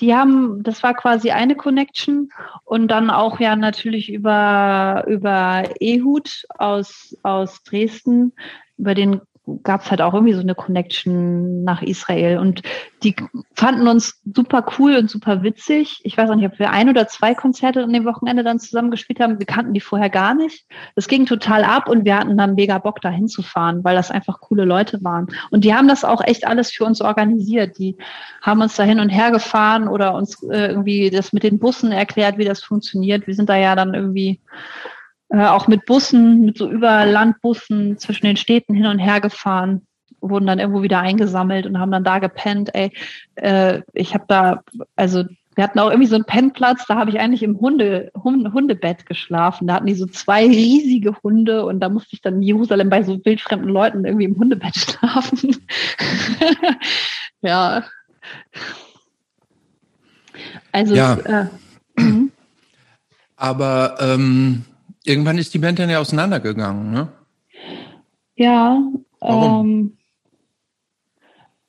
die 0.00 0.14
haben, 0.14 0.62
das 0.62 0.82
war 0.82 0.94
quasi 0.94 1.30
eine 1.30 1.56
Connection 1.56 2.30
und 2.64 2.88
dann 2.88 3.10
auch 3.10 3.40
ja 3.40 3.56
natürlich 3.56 4.12
über, 4.12 5.04
über 5.08 5.64
Ehud 5.80 6.44
aus, 6.58 7.16
aus 7.22 7.62
Dresden, 7.64 8.32
über 8.76 8.94
den 8.94 9.20
gab 9.62 9.82
es 9.82 9.90
halt 9.90 10.02
auch 10.02 10.14
irgendwie 10.14 10.34
so 10.34 10.40
eine 10.40 10.54
Connection 10.54 11.64
nach 11.64 11.82
Israel. 11.82 12.38
Und 12.38 12.62
die 13.02 13.14
fanden 13.54 13.88
uns 13.88 14.20
super 14.34 14.64
cool 14.78 14.96
und 14.96 15.10
super 15.10 15.42
witzig. 15.42 16.00
Ich 16.04 16.16
weiß 16.16 16.30
auch 16.30 16.34
nicht, 16.34 16.46
ob 16.46 16.58
wir 16.58 16.70
ein 16.70 16.88
oder 16.88 17.06
zwei 17.08 17.34
Konzerte 17.34 17.82
an 17.82 17.92
dem 17.92 18.04
Wochenende 18.04 18.44
dann 18.44 18.58
zusammen 18.58 18.90
gespielt 18.90 19.20
haben. 19.20 19.38
Wir 19.38 19.46
kannten 19.46 19.72
die 19.72 19.80
vorher 19.80 20.10
gar 20.10 20.34
nicht. 20.34 20.66
Das 20.94 21.08
ging 21.08 21.26
total 21.26 21.64
ab 21.64 21.88
und 21.88 22.04
wir 22.04 22.18
hatten 22.18 22.36
dann 22.36 22.54
mega 22.54 22.78
Bock, 22.78 23.00
da 23.00 23.10
hinzufahren, 23.10 23.84
weil 23.84 23.96
das 23.96 24.10
einfach 24.10 24.40
coole 24.40 24.64
Leute 24.64 25.02
waren. 25.02 25.28
Und 25.50 25.64
die 25.64 25.74
haben 25.74 25.88
das 25.88 26.04
auch 26.04 26.22
echt 26.22 26.46
alles 26.46 26.72
für 26.72 26.84
uns 26.84 27.00
organisiert. 27.00 27.78
Die 27.78 27.96
haben 28.42 28.60
uns 28.60 28.76
da 28.76 28.82
hin 28.82 29.00
und 29.00 29.08
her 29.08 29.30
gefahren 29.30 29.88
oder 29.88 30.14
uns 30.14 30.42
äh, 30.44 30.68
irgendwie 30.68 31.10
das 31.10 31.32
mit 31.32 31.42
den 31.42 31.58
Bussen 31.58 31.92
erklärt, 31.92 32.38
wie 32.38 32.44
das 32.44 32.62
funktioniert. 32.62 33.26
Wir 33.26 33.34
sind 33.34 33.48
da 33.48 33.56
ja 33.56 33.74
dann 33.74 33.94
irgendwie 33.94 34.40
äh, 35.30 35.46
auch 35.46 35.68
mit 35.68 35.86
Bussen, 35.86 36.40
mit 36.40 36.58
so 36.58 36.70
Überlandbussen 36.70 37.98
zwischen 37.98 38.26
den 38.26 38.36
Städten 38.36 38.74
hin 38.74 38.86
und 38.86 38.98
her 38.98 39.20
gefahren, 39.20 39.86
wurden 40.20 40.46
dann 40.46 40.58
irgendwo 40.58 40.82
wieder 40.82 41.00
eingesammelt 41.00 41.66
und 41.66 41.78
haben 41.78 41.92
dann 41.92 42.04
da 42.04 42.18
gepennt. 42.18 42.74
Ey, 42.74 42.92
äh, 43.36 43.82
ich 43.92 44.14
habe 44.14 44.24
da, 44.28 44.62
also 44.96 45.24
wir 45.58 45.64
hatten 45.64 45.80
auch 45.80 45.90
irgendwie 45.90 46.08
so 46.08 46.14
einen 46.14 46.24
Pennplatz, 46.24 46.86
da 46.86 46.94
habe 46.94 47.10
ich 47.10 47.18
eigentlich 47.18 47.42
im 47.42 47.58
Hunde, 47.58 48.12
Hundebett 48.14 49.06
geschlafen. 49.06 49.66
Da 49.66 49.74
hatten 49.74 49.86
die 49.86 49.94
so 49.94 50.06
zwei 50.06 50.46
riesige 50.46 51.16
Hunde 51.22 51.66
und 51.66 51.80
da 51.80 51.88
musste 51.88 52.10
ich 52.12 52.22
dann 52.22 52.36
in 52.36 52.42
Jerusalem 52.42 52.90
bei 52.90 53.02
so 53.02 53.18
wildfremden 53.24 53.68
Leuten 53.68 54.04
irgendwie 54.04 54.26
im 54.26 54.38
Hundebett 54.38 54.76
schlafen. 54.76 55.56
ja. 57.42 57.82
Also 60.70 60.94
ja. 60.94 61.14
Äh, 61.14 61.46
mhm. 62.00 62.30
aber 63.36 63.96
ähm, 64.00 64.64
Irgendwann 65.08 65.38
ist 65.38 65.54
die 65.54 65.58
Band 65.58 65.78
dann 65.78 65.88
ja 65.88 66.00
auseinandergegangen, 66.00 66.92
ne? 66.92 67.08
Ja. 68.36 68.78
Warum? 69.20 69.66
Ähm, 69.66 69.98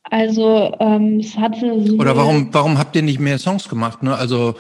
also 0.03 0.75
ähm, 0.79 1.19
es 1.19 1.37
hatte 1.37 1.81
so 1.85 1.95
Oder 1.95 2.17
warum, 2.17 2.53
warum 2.53 2.77
habt 2.77 2.95
ihr 2.97 3.01
nicht 3.01 3.19
mehr 3.19 3.39
Songs 3.39 3.69
gemacht? 3.69 4.03
Ne? 4.03 4.15
Also 4.15 4.55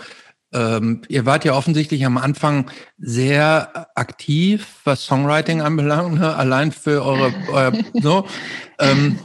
ähm, 0.53 1.01
ihr 1.09 1.25
wart 1.25 1.43
ja 1.43 1.55
offensichtlich 1.55 2.05
am 2.05 2.17
Anfang 2.17 2.71
sehr 2.97 3.87
aktiv, 3.95 4.79
was 4.85 5.05
Songwriting 5.05 5.61
anbelangt, 5.61 6.19
ne? 6.19 6.35
allein 6.35 6.71
für 6.71 7.03
eure, 7.03 7.33
euer, 7.51 7.73
so. 8.01 8.25
Ähm, 8.79 9.19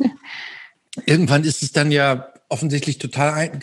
irgendwann 1.06 1.44
ist 1.44 1.62
es 1.62 1.70
dann 1.70 1.93
ja 1.93 2.26
offensichtlich 2.48 2.98
total 2.98 3.32
ein, 3.32 3.60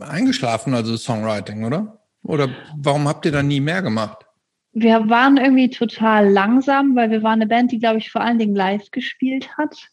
eingeschlafen, 0.00 0.74
also 0.74 0.96
Songwriting, 0.96 1.64
oder? 1.64 1.98
Oder 2.22 2.48
warum 2.78 3.06
habt 3.06 3.26
ihr 3.26 3.32
dann 3.32 3.48
nie 3.48 3.60
mehr 3.60 3.82
gemacht? 3.82 4.23
Wir 4.74 5.08
waren 5.08 5.36
irgendwie 5.36 5.70
total 5.70 6.28
langsam, 6.28 6.96
weil 6.96 7.10
wir 7.10 7.22
waren 7.22 7.40
eine 7.40 7.46
Band, 7.46 7.72
die, 7.72 7.78
glaube 7.78 7.98
ich, 7.98 8.10
vor 8.10 8.20
allen 8.20 8.38
Dingen 8.38 8.56
live 8.56 8.90
gespielt 8.90 9.56
hat. 9.56 9.88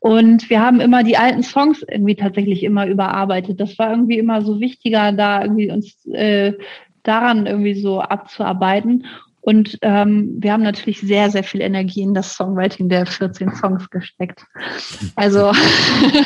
Und 0.00 0.50
wir 0.50 0.60
haben 0.60 0.80
immer 0.80 1.02
die 1.02 1.16
alten 1.16 1.42
Songs 1.42 1.84
irgendwie 1.88 2.16
tatsächlich 2.16 2.62
immer 2.62 2.86
überarbeitet. 2.86 3.60
Das 3.60 3.78
war 3.78 3.90
irgendwie 3.90 4.18
immer 4.18 4.42
so 4.42 4.60
wichtiger, 4.60 5.12
da 5.12 5.42
irgendwie 5.42 5.70
uns 5.70 6.04
äh, 6.06 6.54
daran 7.02 7.46
irgendwie 7.46 7.74
so 7.74 8.00
abzuarbeiten. 8.00 9.06
Und 9.40 9.78
ähm, 9.82 10.36
wir 10.38 10.52
haben 10.52 10.62
natürlich 10.62 11.00
sehr, 11.00 11.30
sehr 11.30 11.44
viel 11.44 11.60
Energie 11.60 12.02
in 12.02 12.12
das 12.12 12.34
Songwriting 12.34 12.88
der 12.88 13.06
14 13.06 13.54
Songs 13.54 13.88
gesteckt. 13.88 14.44
Also 15.14 15.52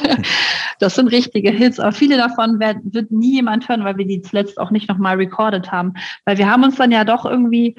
das 0.80 0.94
sind 0.94 1.08
richtige 1.08 1.50
Hits, 1.50 1.78
aber 1.78 1.92
viele 1.92 2.16
davon 2.16 2.58
wird, 2.58 2.78
wird 2.82 3.10
nie 3.12 3.34
jemand 3.34 3.68
hören, 3.68 3.84
weil 3.84 3.96
wir 3.96 4.06
die 4.06 4.22
zuletzt 4.22 4.58
auch 4.58 4.70
nicht 4.70 4.88
nochmal 4.88 5.16
recorded 5.16 5.70
haben. 5.70 5.94
Weil 6.24 6.38
wir 6.38 6.50
haben 6.50 6.64
uns 6.64 6.76
dann 6.76 6.90
ja 6.90 7.04
doch 7.04 7.24
irgendwie 7.24 7.76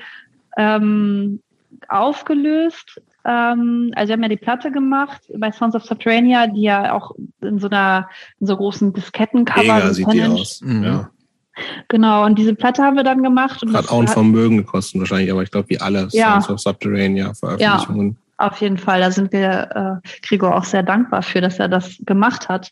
ähm, 0.55 1.41
aufgelöst. 1.87 3.01
Ähm, 3.25 3.91
also 3.95 4.09
wir 4.09 4.13
haben 4.13 4.23
ja 4.23 4.29
die 4.29 4.37
Platte 4.37 4.71
gemacht 4.71 5.21
bei 5.35 5.51
Sons 5.51 5.75
of 5.75 5.83
Subterranea, 5.83 6.47
die 6.47 6.63
ja 6.63 6.93
auch 6.93 7.11
in 7.41 7.59
so 7.59 7.67
einer 7.67 8.09
in 8.39 8.47
so 8.47 8.55
großen 8.57 8.93
Diskettencover 8.93 9.61
Mega 9.61 9.93
sieht 9.93 10.13
die 10.13 10.23
aus. 10.23 10.61
Mhm. 10.61 10.83
Ja. 10.83 11.09
Genau, 11.87 12.25
und 12.25 12.39
diese 12.39 12.55
Platte 12.55 12.83
haben 12.83 12.95
wir 12.95 13.03
dann 13.03 13.21
gemacht. 13.21 13.61
Und 13.63 13.75
Hat 13.75 13.89
auch 13.89 14.01
ein 14.01 14.07
Vermögen 14.07 14.57
gekostet 14.57 14.99
wahrscheinlich, 14.99 15.31
aber 15.31 15.43
ich 15.43 15.51
glaube, 15.51 15.69
wie 15.69 15.79
alle 15.79 16.07
ja. 16.11 16.41
Songs 16.41 16.49
of 16.49 16.59
Subterranea 16.59 17.33
Veröffentlichungen. 17.33 18.17
Auf 18.37 18.61
jeden 18.61 18.79
Fall, 18.79 18.99
da 18.99 19.11
sind 19.11 19.31
wir 19.31 20.01
äh, 20.03 20.09
Gregor 20.27 20.55
auch 20.55 20.63
sehr 20.63 20.81
dankbar 20.81 21.21
für, 21.21 21.39
dass 21.39 21.59
er 21.59 21.69
das 21.69 21.97
gemacht 21.99 22.49
hat. 22.49 22.71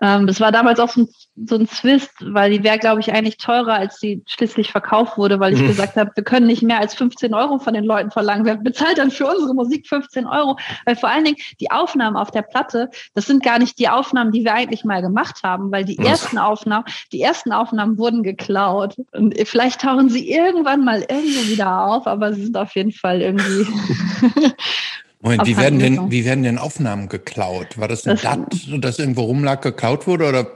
Ähm, 0.00 0.26
das 0.26 0.40
war 0.40 0.50
damals 0.50 0.80
auch 0.80 0.88
so 0.88 1.02
ein, 1.02 1.08
so 1.46 1.56
ein 1.56 1.68
Zwist, 1.68 2.10
weil 2.20 2.50
die 2.50 2.64
wäre, 2.64 2.78
glaube 2.78 3.00
ich, 3.00 3.12
eigentlich 3.12 3.36
teurer, 3.36 3.74
als 3.74 4.00
sie 4.00 4.22
schließlich 4.26 4.72
verkauft 4.72 5.18
wurde, 5.18 5.38
weil 5.40 5.52
ich 5.52 5.60
mhm. 5.60 5.68
gesagt 5.68 5.96
habe, 5.96 6.10
wir 6.14 6.24
können 6.24 6.46
nicht 6.46 6.62
mehr 6.62 6.80
als 6.80 6.94
15 6.94 7.34
Euro 7.34 7.58
von 7.58 7.74
den 7.74 7.84
Leuten 7.84 8.10
verlangen. 8.10 8.46
Wer 8.46 8.56
bezahlt 8.56 8.96
dann 8.96 9.10
für 9.10 9.26
unsere 9.26 9.54
Musik 9.54 9.86
15 9.86 10.26
Euro? 10.26 10.56
Weil 10.86 10.96
vor 10.96 11.10
allen 11.10 11.24
Dingen 11.24 11.36
die 11.60 11.70
Aufnahmen 11.70 12.16
auf 12.16 12.30
der 12.30 12.42
Platte, 12.42 12.88
das 13.14 13.26
sind 13.26 13.42
gar 13.42 13.58
nicht 13.58 13.78
die 13.78 13.90
Aufnahmen, 13.90 14.32
die 14.32 14.42
wir 14.42 14.54
eigentlich 14.54 14.84
mal 14.84 15.02
gemacht 15.02 15.42
haben, 15.44 15.70
weil 15.70 15.84
die 15.84 15.98
Was? 15.98 16.06
ersten 16.06 16.38
Aufnahmen, 16.38 16.86
die 17.12 17.20
ersten 17.20 17.52
Aufnahmen 17.52 17.98
wurden 17.98 18.22
geklaut. 18.22 18.96
Und 19.12 19.34
vielleicht 19.46 19.82
tauchen 19.82 20.08
sie 20.08 20.30
irgendwann 20.30 20.82
mal 20.82 21.00
irgendwo 21.00 21.50
wieder 21.50 21.84
auf, 21.84 22.06
aber 22.06 22.32
sie 22.32 22.44
sind 22.44 22.56
auf 22.56 22.74
jeden 22.74 22.92
Fall 22.92 23.20
irgendwie 23.20 23.66
Moment, 25.24 25.46
wie 25.46 25.56
werden, 25.56 25.78
denn, 25.78 26.10
wie 26.10 26.26
werden 26.26 26.44
denn 26.44 26.58
Aufnahmen 26.58 27.08
geklaut? 27.08 27.78
War 27.78 27.88
das 27.88 28.06
ein 28.06 28.16
das, 28.16 28.22
DAT, 28.22 28.84
das 28.84 28.98
irgendwo 28.98 29.22
rumlag, 29.22 29.62
geklaut 29.62 30.06
wurde 30.06 30.28
oder 30.28 30.48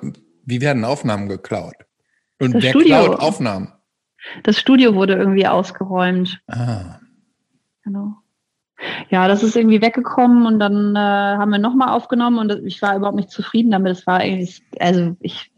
wie 0.44 0.60
werden 0.60 0.84
Aufnahmen 0.84 1.26
geklaut? 1.26 1.74
Und 2.38 2.52
wer 2.52 2.70
Studio, 2.70 2.88
klaut 2.88 3.20
Aufnahmen? 3.20 3.72
Das 4.42 4.58
Studio 4.58 4.94
wurde 4.94 5.14
irgendwie 5.14 5.46
ausgeräumt. 5.46 6.38
Ah. 6.48 6.98
Genau. 7.82 8.16
Ja, 9.08 9.26
das 9.26 9.42
ist 9.42 9.56
irgendwie 9.56 9.80
weggekommen 9.80 10.44
und 10.44 10.60
dann 10.60 10.94
äh, 10.94 10.98
haben 10.98 11.50
wir 11.50 11.58
nochmal 11.58 11.88
aufgenommen 11.88 12.38
und 12.38 12.66
ich 12.66 12.82
war 12.82 12.94
überhaupt 12.94 13.16
nicht 13.16 13.30
zufrieden 13.30 13.70
damit. 13.70 13.92
Es 13.92 14.06
war 14.06 14.22
irgendwie, 14.22 14.54
also 14.78 15.16
ich 15.20 15.50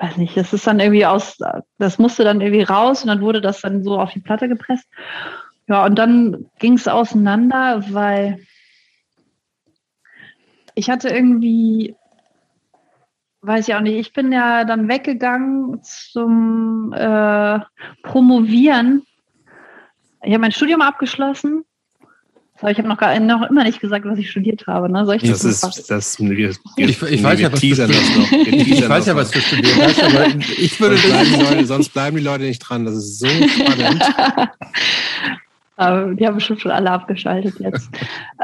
weiß 0.00 0.16
nicht, 0.16 0.36
das 0.36 0.52
ist 0.52 0.66
dann 0.66 0.80
irgendwie 0.80 1.06
aus, 1.06 1.38
das 1.78 1.98
musste 1.98 2.24
dann 2.24 2.40
irgendwie 2.40 2.62
raus 2.62 3.02
und 3.02 3.08
dann 3.08 3.20
wurde 3.20 3.40
das 3.40 3.60
dann 3.60 3.84
so 3.84 4.00
auf 4.00 4.12
die 4.12 4.20
Platte 4.20 4.48
gepresst. 4.48 4.88
Ja, 5.68 5.84
und 5.84 5.94
dann 5.96 6.46
ging 6.58 6.74
es 6.74 6.88
auseinander, 6.88 7.84
weil 7.90 8.40
ich 10.78 10.88
hatte 10.88 11.08
irgendwie, 11.08 11.96
weiß 13.42 13.66
ich 13.68 13.74
auch 13.74 13.80
nicht, 13.80 13.96
ich 13.96 14.12
bin 14.12 14.30
ja 14.30 14.64
dann 14.64 14.88
weggegangen 14.88 15.80
zum 15.82 16.94
äh, 16.96 17.58
Promovieren. 18.02 19.02
Ich 20.22 20.30
habe 20.30 20.38
mein 20.38 20.52
Studium 20.52 20.80
abgeschlossen. 20.80 21.64
Aber 22.60 22.72
ich 22.72 22.78
habe 22.78 22.88
noch, 22.88 22.98
gar, 22.98 23.18
noch 23.20 23.48
immer 23.48 23.62
nicht 23.62 23.80
gesagt, 23.80 24.04
was 24.04 24.18
ich 24.18 24.30
studiert 24.30 24.66
habe. 24.66 24.90
Ne? 24.90 25.06
Soll 25.06 25.16
ich 25.16 25.22
das, 25.22 25.42
das 25.42 25.78
ist, 25.78 25.90
das, 25.90 26.18
wir, 26.18 26.50
ich, 26.76 27.02
ich 27.02 27.22
weiß 27.22 27.38
ja, 27.40 27.52
was 27.52 27.60
du 27.60 27.74
das 27.74 27.88
noch. 27.88 28.32
Ich 28.46 28.88
weiß 28.88 29.06
ja, 29.06 29.14
was 29.14 29.30
du 29.30 29.40
studiert 29.40 29.76
hast, 29.80 30.02
aber 30.02 30.26
ich 30.26 30.80
würde 30.80 30.96
bleiben, 30.96 31.40
Leute, 31.40 31.66
sonst 31.66 31.90
bleiben 31.90 32.16
die 32.16 32.22
Leute 32.22 32.44
nicht 32.44 32.58
dran. 32.58 32.84
Das 32.84 32.94
ist 32.94 33.20
so 33.20 33.28
spannend. 33.28 34.02
die 36.18 36.26
haben 36.26 36.34
bestimmt 36.34 36.60
schon 36.60 36.72
alle 36.72 36.90
abgeschaltet 36.90 37.60
jetzt. 37.60 37.90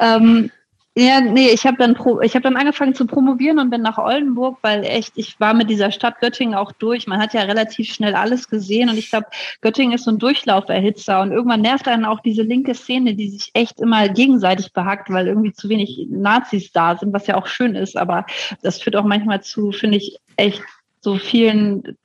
ähm, 0.00 0.50
ja, 0.96 1.20
nee, 1.20 1.48
ich 1.48 1.66
habe 1.66 1.76
dann 1.76 1.94
pro, 1.94 2.20
ich 2.20 2.36
habe 2.36 2.44
dann 2.44 2.56
angefangen 2.56 2.94
zu 2.94 3.06
promovieren 3.06 3.58
und 3.58 3.70
bin 3.70 3.82
nach 3.82 3.98
Oldenburg, 3.98 4.58
weil 4.62 4.84
echt, 4.84 5.12
ich 5.16 5.40
war 5.40 5.52
mit 5.52 5.68
dieser 5.68 5.90
Stadt 5.90 6.20
Göttingen 6.20 6.54
auch 6.54 6.70
durch. 6.70 7.08
Man 7.08 7.20
hat 7.20 7.34
ja 7.34 7.42
relativ 7.42 7.92
schnell 7.92 8.14
alles 8.14 8.48
gesehen 8.48 8.88
und 8.88 8.96
ich 8.96 9.10
glaube, 9.10 9.26
Göttingen 9.60 9.94
ist 9.94 10.04
so 10.04 10.12
ein 10.12 10.20
Durchlauferhitzer 10.20 11.20
und 11.20 11.32
irgendwann 11.32 11.62
nervt 11.62 11.88
einen 11.88 12.04
auch 12.04 12.20
diese 12.20 12.42
linke 12.42 12.76
Szene, 12.76 13.14
die 13.14 13.28
sich 13.28 13.50
echt 13.54 13.80
immer 13.80 14.08
gegenseitig 14.08 14.72
behackt, 14.72 15.10
weil 15.10 15.26
irgendwie 15.26 15.52
zu 15.52 15.68
wenig 15.68 16.06
Nazis 16.10 16.70
da 16.70 16.96
sind, 16.96 17.12
was 17.12 17.26
ja 17.26 17.36
auch 17.36 17.48
schön 17.48 17.74
ist, 17.74 17.96
aber 17.96 18.24
das 18.62 18.80
führt 18.80 18.94
auch 18.94 19.04
manchmal 19.04 19.42
zu, 19.42 19.72
finde 19.72 19.96
ich, 19.96 20.18
echt 20.36 20.62
so 21.00 21.16
vielen 21.16 21.96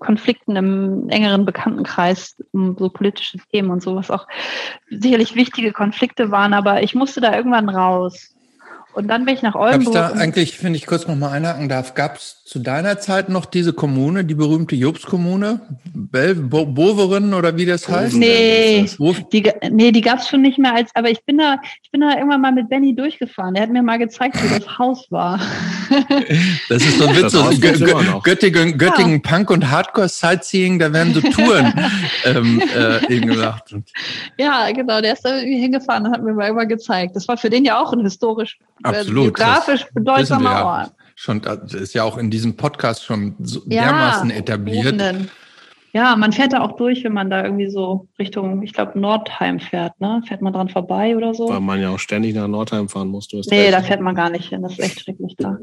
Konflikten 0.00 0.56
im 0.56 1.08
engeren 1.08 1.44
Bekanntenkreis 1.44 2.36
um 2.52 2.76
so 2.76 2.88
politische 2.88 3.38
Themen 3.52 3.70
und 3.70 3.82
so, 3.82 3.94
was 3.94 4.10
auch 4.10 4.26
sicherlich 4.88 5.36
wichtige 5.36 5.72
Konflikte 5.72 6.30
waren, 6.30 6.54
aber 6.54 6.82
ich 6.82 6.94
musste 6.94 7.20
da 7.20 7.36
irgendwann 7.36 7.68
raus. 7.68 8.34
Und 8.92 9.08
dann 9.08 9.24
bin 9.24 9.34
ich 9.34 9.42
nach 9.42 9.54
Oldenburg. 9.54 9.94
Gab's 9.94 10.14
da 10.14 10.18
eigentlich, 10.18 10.62
wenn 10.64 10.74
ich 10.74 10.86
kurz 10.86 11.06
noch 11.06 11.16
mal 11.16 11.30
einhaken 11.30 11.68
darf, 11.68 11.94
gab 11.94 12.16
es 12.16 12.42
zu 12.44 12.58
deiner 12.58 12.98
Zeit 12.98 13.28
noch 13.28 13.46
diese 13.46 13.72
Kommune, 13.72 14.24
die 14.24 14.34
berühmte 14.34 14.74
Jobs-Kommune? 14.74 15.60
Bo 15.94 16.66
Boveren 16.66 17.32
oder 17.32 17.56
wie 17.56 17.66
das 17.66 17.88
heißt? 17.88 18.16
Nee, 18.16 18.86
die, 19.32 19.52
nee, 19.70 19.92
die 19.92 20.00
gab 20.00 20.18
es 20.18 20.28
schon 20.28 20.42
nicht 20.42 20.58
mehr 20.58 20.74
als, 20.74 20.90
aber 20.94 21.10
ich 21.10 21.24
bin 21.24 21.38
da, 21.38 21.58
ich 21.84 21.90
bin 21.92 22.00
da 22.00 22.16
irgendwann 22.16 22.40
mal 22.40 22.50
mit 22.50 22.68
Benny 22.68 22.96
durchgefahren. 22.96 23.54
Der 23.54 23.62
hat 23.62 23.70
mir 23.70 23.84
mal 23.84 23.98
gezeigt, 23.98 24.42
wie 24.42 24.58
das 24.58 24.78
Haus 24.78 25.06
war. 25.10 25.40
Das 26.68 26.84
ist 26.84 26.98
so 26.98 27.06
ein 27.06 27.16
Witz. 27.16 27.32
So 27.32 28.20
Göttingen, 28.20 28.78
Göttingen 28.78 29.20
ja. 29.24 29.30
Punk 29.30 29.50
und 29.50 29.70
Hardcore-Sightseeing, 29.70 30.78
da 30.78 30.92
werden 30.92 31.14
so 31.14 31.20
Touren 31.20 31.72
ähm, 32.24 32.62
äh, 32.76 33.12
eben 33.12 33.26
gemacht. 33.26 33.74
Ja, 34.38 34.70
genau, 34.70 35.00
der 35.00 35.14
ist 35.14 35.24
da 35.24 35.38
irgendwie 35.38 35.60
hingefahren 35.60 36.06
und 36.06 36.12
hat 36.12 36.22
mir 36.22 36.32
mal 36.32 36.48
immer 36.48 36.66
gezeigt. 36.66 37.16
Das 37.16 37.26
war 37.26 37.36
für 37.36 37.50
den 37.50 37.64
ja 37.64 37.80
auch 37.80 37.92
ein 37.92 38.00
historisch 38.00 38.58
Absolut. 38.82 39.34
Geografisch 39.34 39.86
bedeutsamer 39.92 40.64
Ort. 40.64 40.92
Schon, 41.14 41.42
das 41.42 41.74
ist 41.74 41.94
ja 41.94 42.02
auch 42.04 42.16
in 42.16 42.30
diesem 42.30 42.56
Podcast 42.56 43.04
schon 43.04 43.34
so 43.40 43.60
ja, 43.66 43.84
dermaßen 43.84 44.30
etabliert. 44.30 44.98
Wohnen. 44.98 45.30
Ja, 45.92 46.14
man 46.14 46.32
fährt 46.32 46.52
da 46.52 46.60
auch 46.60 46.76
durch, 46.76 47.02
wenn 47.02 47.12
man 47.12 47.30
da 47.30 47.44
irgendwie 47.44 47.68
so 47.68 48.06
Richtung, 48.18 48.62
ich 48.62 48.72
glaube, 48.72 48.98
Nordheim 48.98 49.58
fährt, 49.58 50.00
ne? 50.00 50.22
Fährt 50.26 50.40
man 50.40 50.52
dran 50.52 50.68
vorbei 50.68 51.16
oder 51.16 51.34
so? 51.34 51.48
Weil 51.48 51.60
man 51.60 51.80
ja 51.80 51.90
auch 51.90 51.98
ständig 51.98 52.34
nach 52.34 52.46
Nordheim 52.46 52.88
fahren 52.88 53.08
muss. 53.08 53.26
Du 53.26 53.40
nee, 53.50 53.62
recht. 53.62 53.74
da 53.74 53.82
fährt 53.82 54.00
man 54.00 54.14
gar 54.14 54.30
nicht 54.30 54.48
hin. 54.48 54.62
Das 54.62 54.72
ist 54.72 54.78
echt 54.78 55.00
schrecklich 55.00 55.34
da. 55.36 55.58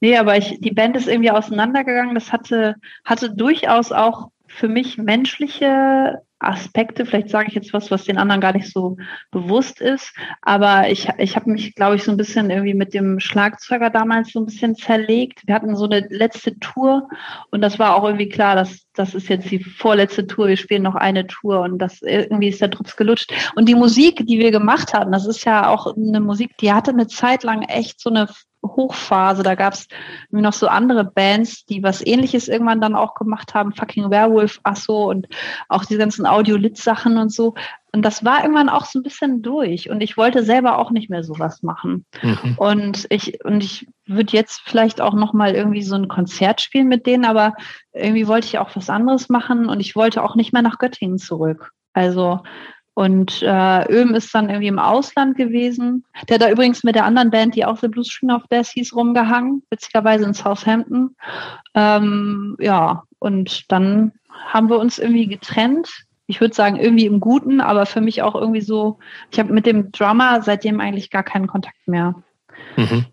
Nee, 0.00 0.16
aber 0.16 0.36
ich, 0.36 0.60
die 0.60 0.70
Band 0.70 0.96
ist 0.96 1.08
irgendwie 1.08 1.32
auseinandergegangen. 1.32 2.14
Das 2.14 2.32
hatte, 2.32 2.76
hatte 3.04 3.34
durchaus 3.34 3.90
auch 3.90 4.28
für 4.46 4.68
mich 4.68 4.96
menschliche 4.96 6.22
Aspekte. 6.40 7.04
Vielleicht 7.04 7.30
sage 7.30 7.48
ich 7.48 7.54
jetzt 7.54 7.72
was, 7.72 7.90
was 7.90 8.04
den 8.04 8.18
anderen 8.18 8.40
gar 8.40 8.52
nicht 8.52 8.70
so 8.70 8.96
bewusst 9.30 9.80
ist. 9.80 10.12
Aber 10.42 10.88
ich, 10.90 11.08
ich 11.18 11.36
habe 11.36 11.50
mich, 11.50 11.74
glaube 11.74 11.96
ich, 11.96 12.04
so 12.04 12.10
ein 12.10 12.16
bisschen 12.16 12.50
irgendwie 12.50 12.74
mit 12.74 12.94
dem 12.94 13.20
Schlagzeuger 13.20 13.90
damals 13.90 14.32
so 14.32 14.40
ein 14.40 14.46
bisschen 14.46 14.76
zerlegt. 14.76 15.46
Wir 15.46 15.54
hatten 15.54 15.76
so 15.76 15.84
eine 15.84 16.06
letzte 16.10 16.58
Tour 16.58 17.08
und 17.50 17.60
das 17.60 17.78
war 17.78 17.96
auch 17.96 18.04
irgendwie 18.04 18.28
klar, 18.28 18.54
dass 18.54 18.86
das 18.94 19.14
ist 19.14 19.28
jetzt 19.28 19.50
die 19.50 19.62
vorletzte 19.62 20.26
Tour. 20.26 20.48
Wir 20.48 20.56
spielen 20.56 20.82
noch 20.82 20.96
eine 20.96 21.26
Tour 21.26 21.60
und 21.60 21.78
das 21.78 22.02
irgendwie 22.02 22.48
ist 22.48 22.60
der 22.60 22.68
Drups 22.68 22.96
gelutscht. 22.96 23.32
Und 23.54 23.68
die 23.68 23.76
Musik, 23.76 24.26
die 24.26 24.38
wir 24.38 24.50
gemacht 24.50 24.92
hatten, 24.92 25.12
das 25.12 25.26
ist 25.26 25.44
ja 25.44 25.68
auch 25.68 25.96
eine 25.96 26.20
Musik, 26.20 26.56
die 26.58 26.72
hatte 26.72 26.90
eine 26.90 27.06
Zeit 27.06 27.44
lang 27.44 27.62
echt 27.62 28.00
so 28.00 28.10
eine 28.10 28.28
Hochphase. 28.64 29.42
Da 29.42 29.54
gab 29.54 29.74
es 29.74 29.88
noch 30.30 30.52
so 30.52 30.68
andere 30.68 31.04
Bands, 31.04 31.64
die 31.64 31.82
was 31.82 32.04
ähnliches 32.04 32.48
irgendwann 32.48 32.80
dann 32.80 32.94
auch 32.94 33.14
gemacht 33.14 33.54
haben. 33.54 33.72
Fucking 33.72 34.10
Werewolf, 34.10 34.60
Asso 34.62 35.10
und 35.10 35.28
auch 35.68 35.84
die 35.84 35.96
ganzen 35.96 36.26
Audio-Lit-Sachen 36.26 37.16
und 37.18 37.32
so. 37.32 37.54
Und 37.92 38.02
das 38.02 38.24
war 38.24 38.42
irgendwann 38.42 38.68
auch 38.68 38.84
so 38.84 38.98
ein 38.98 39.02
bisschen 39.02 39.42
durch. 39.42 39.90
Und 39.90 40.02
ich 40.02 40.16
wollte 40.16 40.44
selber 40.44 40.78
auch 40.78 40.90
nicht 40.90 41.08
mehr 41.08 41.24
sowas 41.24 41.62
machen. 41.62 42.04
Mhm. 42.22 42.54
Und 42.56 43.06
ich, 43.10 43.44
und 43.44 43.64
ich 43.64 43.88
würde 44.06 44.32
jetzt 44.32 44.60
vielleicht 44.64 45.00
auch 45.00 45.14
nochmal 45.14 45.54
irgendwie 45.54 45.82
so 45.82 45.94
ein 45.94 46.08
Konzert 46.08 46.60
spielen 46.60 46.88
mit 46.88 47.06
denen, 47.06 47.24
aber 47.24 47.54
irgendwie 47.92 48.28
wollte 48.28 48.46
ich 48.46 48.58
auch 48.58 48.74
was 48.76 48.90
anderes 48.90 49.28
machen 49.28 49.68
und 49.68 49.80
ich 49.80 49.96
wollte 49.96 50.22
auch 50.22 50.34
nicht 50.34 50.52
mehr 50.52 50.62
nach 50.62 50.78
Göttingen 50.78 51.18
zurück. 51.18 51.72
Also 51.92 52.40
und 52.98 53.42
äh, 53.42 53.92
Öhm 53.92 54.16
ist 54.16 54.34
dann 54.34 54.48
irgendwie 54.48 54.66
im 54.66 54.80
Ausland 54.80 55.36
gewesen. 55.36 56.04
Der 56.28 56.38
da 56.38 56.50
übrigens 56.50 56.82
mit 56.82 56.96
der 56.96 57.04
anderen 57.04 57.30
Band, 57.30 57.54
die 57.54 57.64
auch 57.64 57.76
The 57.78 57.86
Blues 57.86 58.08
Screen 58.08 58.32
of 58.32 58.42
Death 58.48 58.70
hieß, 58.70 58.92
rumgehangen, 58.92 59.62
witzigerweise 59.70 60.24
in 60.24 60.34
Southampton. 60.34 61.14
Ähm, 61.74 62.56
ja, 62.58 63.04
und 63.20 63.70
dann 63.70 64.10
haben 64.48 64.68
wir 64.68 64.80
uns 64.80 64.98
irgendwie 64.98 65.28
getrennt. 65.28 65.88
Ich 66.26 66.40
würde 66.40 66.56
sagen, 66.56 66.74
irgendwie 66.74 67.06
im 67.06 67.20
Guten, 67.20 67.60
aber 67.60 67.86
für 67.86 68.00
mich 68.00 68.22
auch 68.22 68.34
irgendwie 68.34 68.62
so, 68.62 68.98
ich 69.30 69.38
habe 69.38 69.52
mit 69.52 69.64
dem 69.64 69.92
Drummer 69.92 70.42
seitdem 70.42 70.80
eigentlich 70.80 71.10
gar 71.10 71.22
keinen 71.22 71.46
Kontakt 71.46 71.86
mehr. 71.86 72.16
Mhm. 72.76 73.06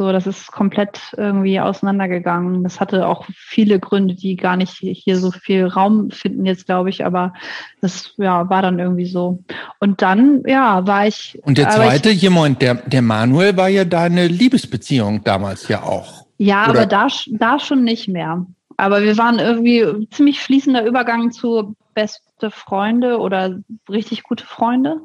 So, 0.00 0.12
das 0.12 0.26
ist 0.26 0.50
komplett 0.50 0.98
irgendwie 1.18 1.60
auseinandergegangen. 1.60 2.62
Das 2.62 2.80
hatte 2.80 3.06
auch 3.06 3.26
viele 3.36 3.78
Gründe, 3.78 4.14
die 4.14 4.34
gar 4.34 4.56
nicht 4.56 4.72
hier 4.72 5.18
so 5.18 5.30
viel 5.30 5.66
Raum 5.66 6.10
finden 6.10 6.46
jetzt, 6.46 6.64
glaube 6.64 6.88
ich, 6.88 7.04
aber 7.04 7.34
das 7.82 8.14
ja, 8.16 8.48
war 8.48 8.62
dann 8.62 8.78
irgendwie 8.78 9.04
so. 9.04 9.44
Und 9.78 10.00
dann, 10.00 10.42
ja, 10.46 10.86
war 10.86 11.06
ich. 11.06 11.38
Und 11.42 11.58
der 11.58 11.68
zweite, 11.68 12.08
ich, 12.08 12.22
jemand, 12.22 12.62
der, 12.62 12.76
der 12.76 13.02
Manuel 13.02 13.58
war 13.58 13.68
ja 13.68 13.84
deine 13.84 14.26
Liebesbeziehung 14.26 15.22
damals 15.22 15.68
ja 15.68 15.82
auch. 15.82 16.24
Ja, 16.38 16.70
Oder? 16.70 16.78
aber 16.78 16.86
da, 16.86 17.08
da 17.32 17.58
schon 17.58 17.84
nicht 17.84 18.08
mehr. 18.08 18.46
Aber 18.78 19.02
wir 19.02 19.18
waren 19.18 19.38
irgendwie 19.38 20.08
ziemlich 20.12 20.40
fließender 20.40 20.86
Übergang 20.86 21.30
zu 21.30 21.76
beste 21.92 22.50
Freunde 22.50 23.18
oder 23.18 23.58
richtig 23.86 24.22
gute 24.22 24.46
Freunde. 24.46 25.02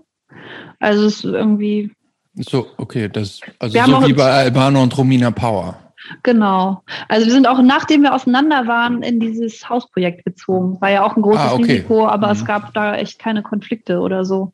Also 0.80 1.06
es 1.06 1.16
ist 1.16 1.26
irgendwie, 1.26 1.92
so, 2.38 2.68
okay, 2.78 3.10
das 3.10 3.40
also 3.60 3.80
so 3.86 4.08
wie 4.08 4.14
bei 4.14 4.30
Albano 4.30 4.84
und 4.84 4.98
Romina 4.98 5.32
Power. 5.32 5.78
Genau. 6.24 6.84
Also 7.08 7.26
wir 7.26 7.34
sind 7.34 7.48
auch, 7.48 7.62
nachdem 7.62 8.04
wir 8.04 8.14
auseinander 8.14 8.68
waren, 8.68 9.02
in 9.02 9.20
dieses 9.20 9.68
Hausprojekt 9.68 10.26
gezogen. 10.26 10.80
War 10.82 10.92
ja 10.92 11.04
auch 11.04 11.16
ein 11.16 11.22
großes 11.22 11.42
ah, 11.42 11.54
okay. 11.54 11.64
Risiko, 11.64 12.08
aber 12.08 12.28
mhm. 12.28 12.34
es 12.34 12.46
gab 12.46 12.74
da 12.74 12.96
echt 12.96 13.20
keine 13.20 13.42
Konflikte 13.42 14.00
oder 14.00 14.26
so. 14.26 14.52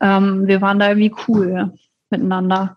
Ähm, 0.00 0.46
wir 0.46 0.60
waren 0.60 0.78
da 0.78 0.88
irgendwie 0.88 1.14
cool 1.28 1.72
miteinander. 2.10 2.76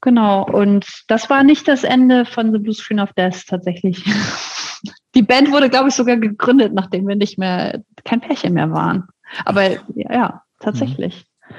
Genau. 0.00 0.44
Und 0.44 0.86
das 1.08 1.30
war 1.30 1.42
nicht 1.42 1.66
das 1.68 1.84
Ende 1.84 2.24
von 2.24 2.52
The 2.52 2.58
Blue 2.58 2.74
Screen 2.74 3.00
of 3.00 3.12
Death 3.14 3.46
tatsächlich. 3.48 4.04
Die 5.14 5.22
Band 5.22 5.52
wurde, 5.52 5.68
glaube 5.68 5.88
ich, 5.88 5.94
sogar 5.94 6.16
gegründet, 6.16 6.72
nachdem 6.72 7.06
wir 7.06 7.16
nicht 7.16 7.38
mehr, 7.38 7.82
kein 8.04 8.20
Pärchen 8.20 8.54
mehr 8.54 8.70
waren. 8.70 9.08
Aber 9.44 9.70
ja, 9.70 10.12
ja 10.12 10.42
tatsächlich. 10.60 11.24
Mhm. 11.48 11.54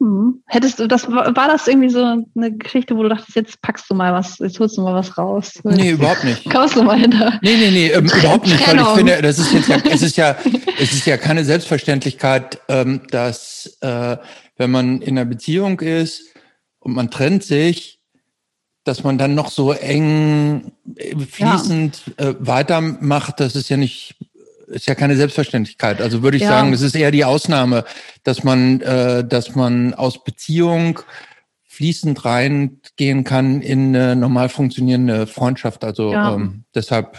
Hm. 0.00 0.42
Hättest 0.46 0.78
du, 0.78 0.86
das 0.88 1.08
war 1.10 1.34
das 1.34 1.68
irgendwie 1.68 1.90
so 1.90 2.02
eine 2.02 2.56
Geschichte, 2.56 2.96
wo 2.96 3.02
du 3.02 3.10
dachtest, 3.10 3.36
jetzt 3.36 3.60
packst 3.60 3.84
du 3.90 3.94
mal 3.94 4.14
was, 4.14 4.38
jetzt 4.38 4.58
holst 4.58 4.78
du 4.78 4.82
mal 4.82 4.94
was 4.94 5.18
raus? 5.18 5.60
Nee, 5.62 5.90
überhaupt 5.90 6.24
nicht. 6.24 6.48
Kommst 6.50 6.74
du 6.74 6.82
mal 6.82 6.98
hinter? 6.98 7.38
Nee, 7.42 7.56
nee, 7.56 7.70
nee, 7.70 7.88
ähm, 7.88 8.06
überhaupt 8.06 8.46
nicht, 8.46 8.66
weil 8.66 8.80
ich 8.80 8.86
finde, 8.88 9.20
das 9.20 9.38
ist 9.38 9.52
jetzt 9.52 9.68
ja, 9.68 9.76
es 9.84 10.00
ist 10.00 10.16
ja, 10.16 10.36
es 10.80 10.92
ist 10.94 11.06
ja 11.06 11.18
keine 11.18 11.44
Selbstverständlichkeit, 11.44 12.60
ähm, 12.68 13.02
dass 13.10 13.76
äh, 13.82 14.16
wenn 14.56 14.70
man 14.70 15.02
in 15.02 15.18
einer 15.18 15.26
Beziehung 15.26 15.80
ist 15.80 16.34
und 16.78 16.94
man 16.94 17.10
trennt 17.10 17.44
sich, 17.44 18.00
dass 18.84 19.04
man 19.04 19.18
dann 19.18 19.34
noch 19.34 19.50
so 19.50 19.72
eng 19.72 20.72
äh, 20.96 21.14
fließend 21.14 22.02
ja. 22.18 22.28
äh, 22.28 22.34
weitermacht, 22.38 23.38
das 23.38 23.54
ist 23.54 23.68
ja 23.68 23.76
nicht 23.76 24.16
ist 24.70 24.86
ja 24.86 24.94
keine 24.94 25.16
Selbstverständlichkeit. 25.16 26.00
Also 26.00 26.22
würde 26.22 26.36
ich 26.36 26.44
ja. 26.44 26.50
sagen, 26.50 26.72
es 26.72 26.80
ist 26.80 26.94
eher 26.94 27.10
die 27.10 27.24
Ausnahme, 27.24 27.84
dass 28.24 28.44
man, 28.44 28.80
äh, 28.80 29.24
dass 29.24 29.54
man 29.54 29.94
aus 29.94 30.24
Beziehung 30.24 31.00
fließend 31.64 32.24
reingehen 32.24 33.24
kann 33.24 33.62
in 33.62 33.94
eine 33.94 34.16
normal 34.16 34.48
funktionierende 34.48 35.26
Freundschaft. 35.26 35.84
Also 35.84 36.12
ja. 36.12 36.34
ähm, 36.34 36.64
deshalb, 36.74 37.16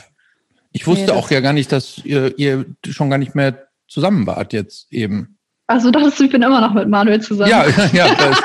ich 0.71 0.87
wusste 0.87 1.05
nee, 1.05 1.11
auch 1.11 1.31
ja 1.31 1.39
gar 1.39 1.53
nicht, 1.53 1.71
dass 1.71 1.99
ihr, 2.03 2.37
ihr 2.37 2.65
schon 2.89 3.09
gar 3.09 3.17
nicht 3.17 3.35
mehr 3.35 3.67
zusammen 3.87 4.27
wart 4.27 4.53
jetzt 4.53 4.91
eben. 4.91 5.37
Also 5.67 5.89
dachtest 5.89 6.19
du, 6.19 6.25
ich 6.25 6.31
bin 6.31 6.41
immer 6.41 6.61
noch 6.61 6.73
mit 6.73 6.89
Manuel 6.89 7.21
zusammen. 7.21 7.49
Ja, 7.49 7.65
ja. 7.93 8.15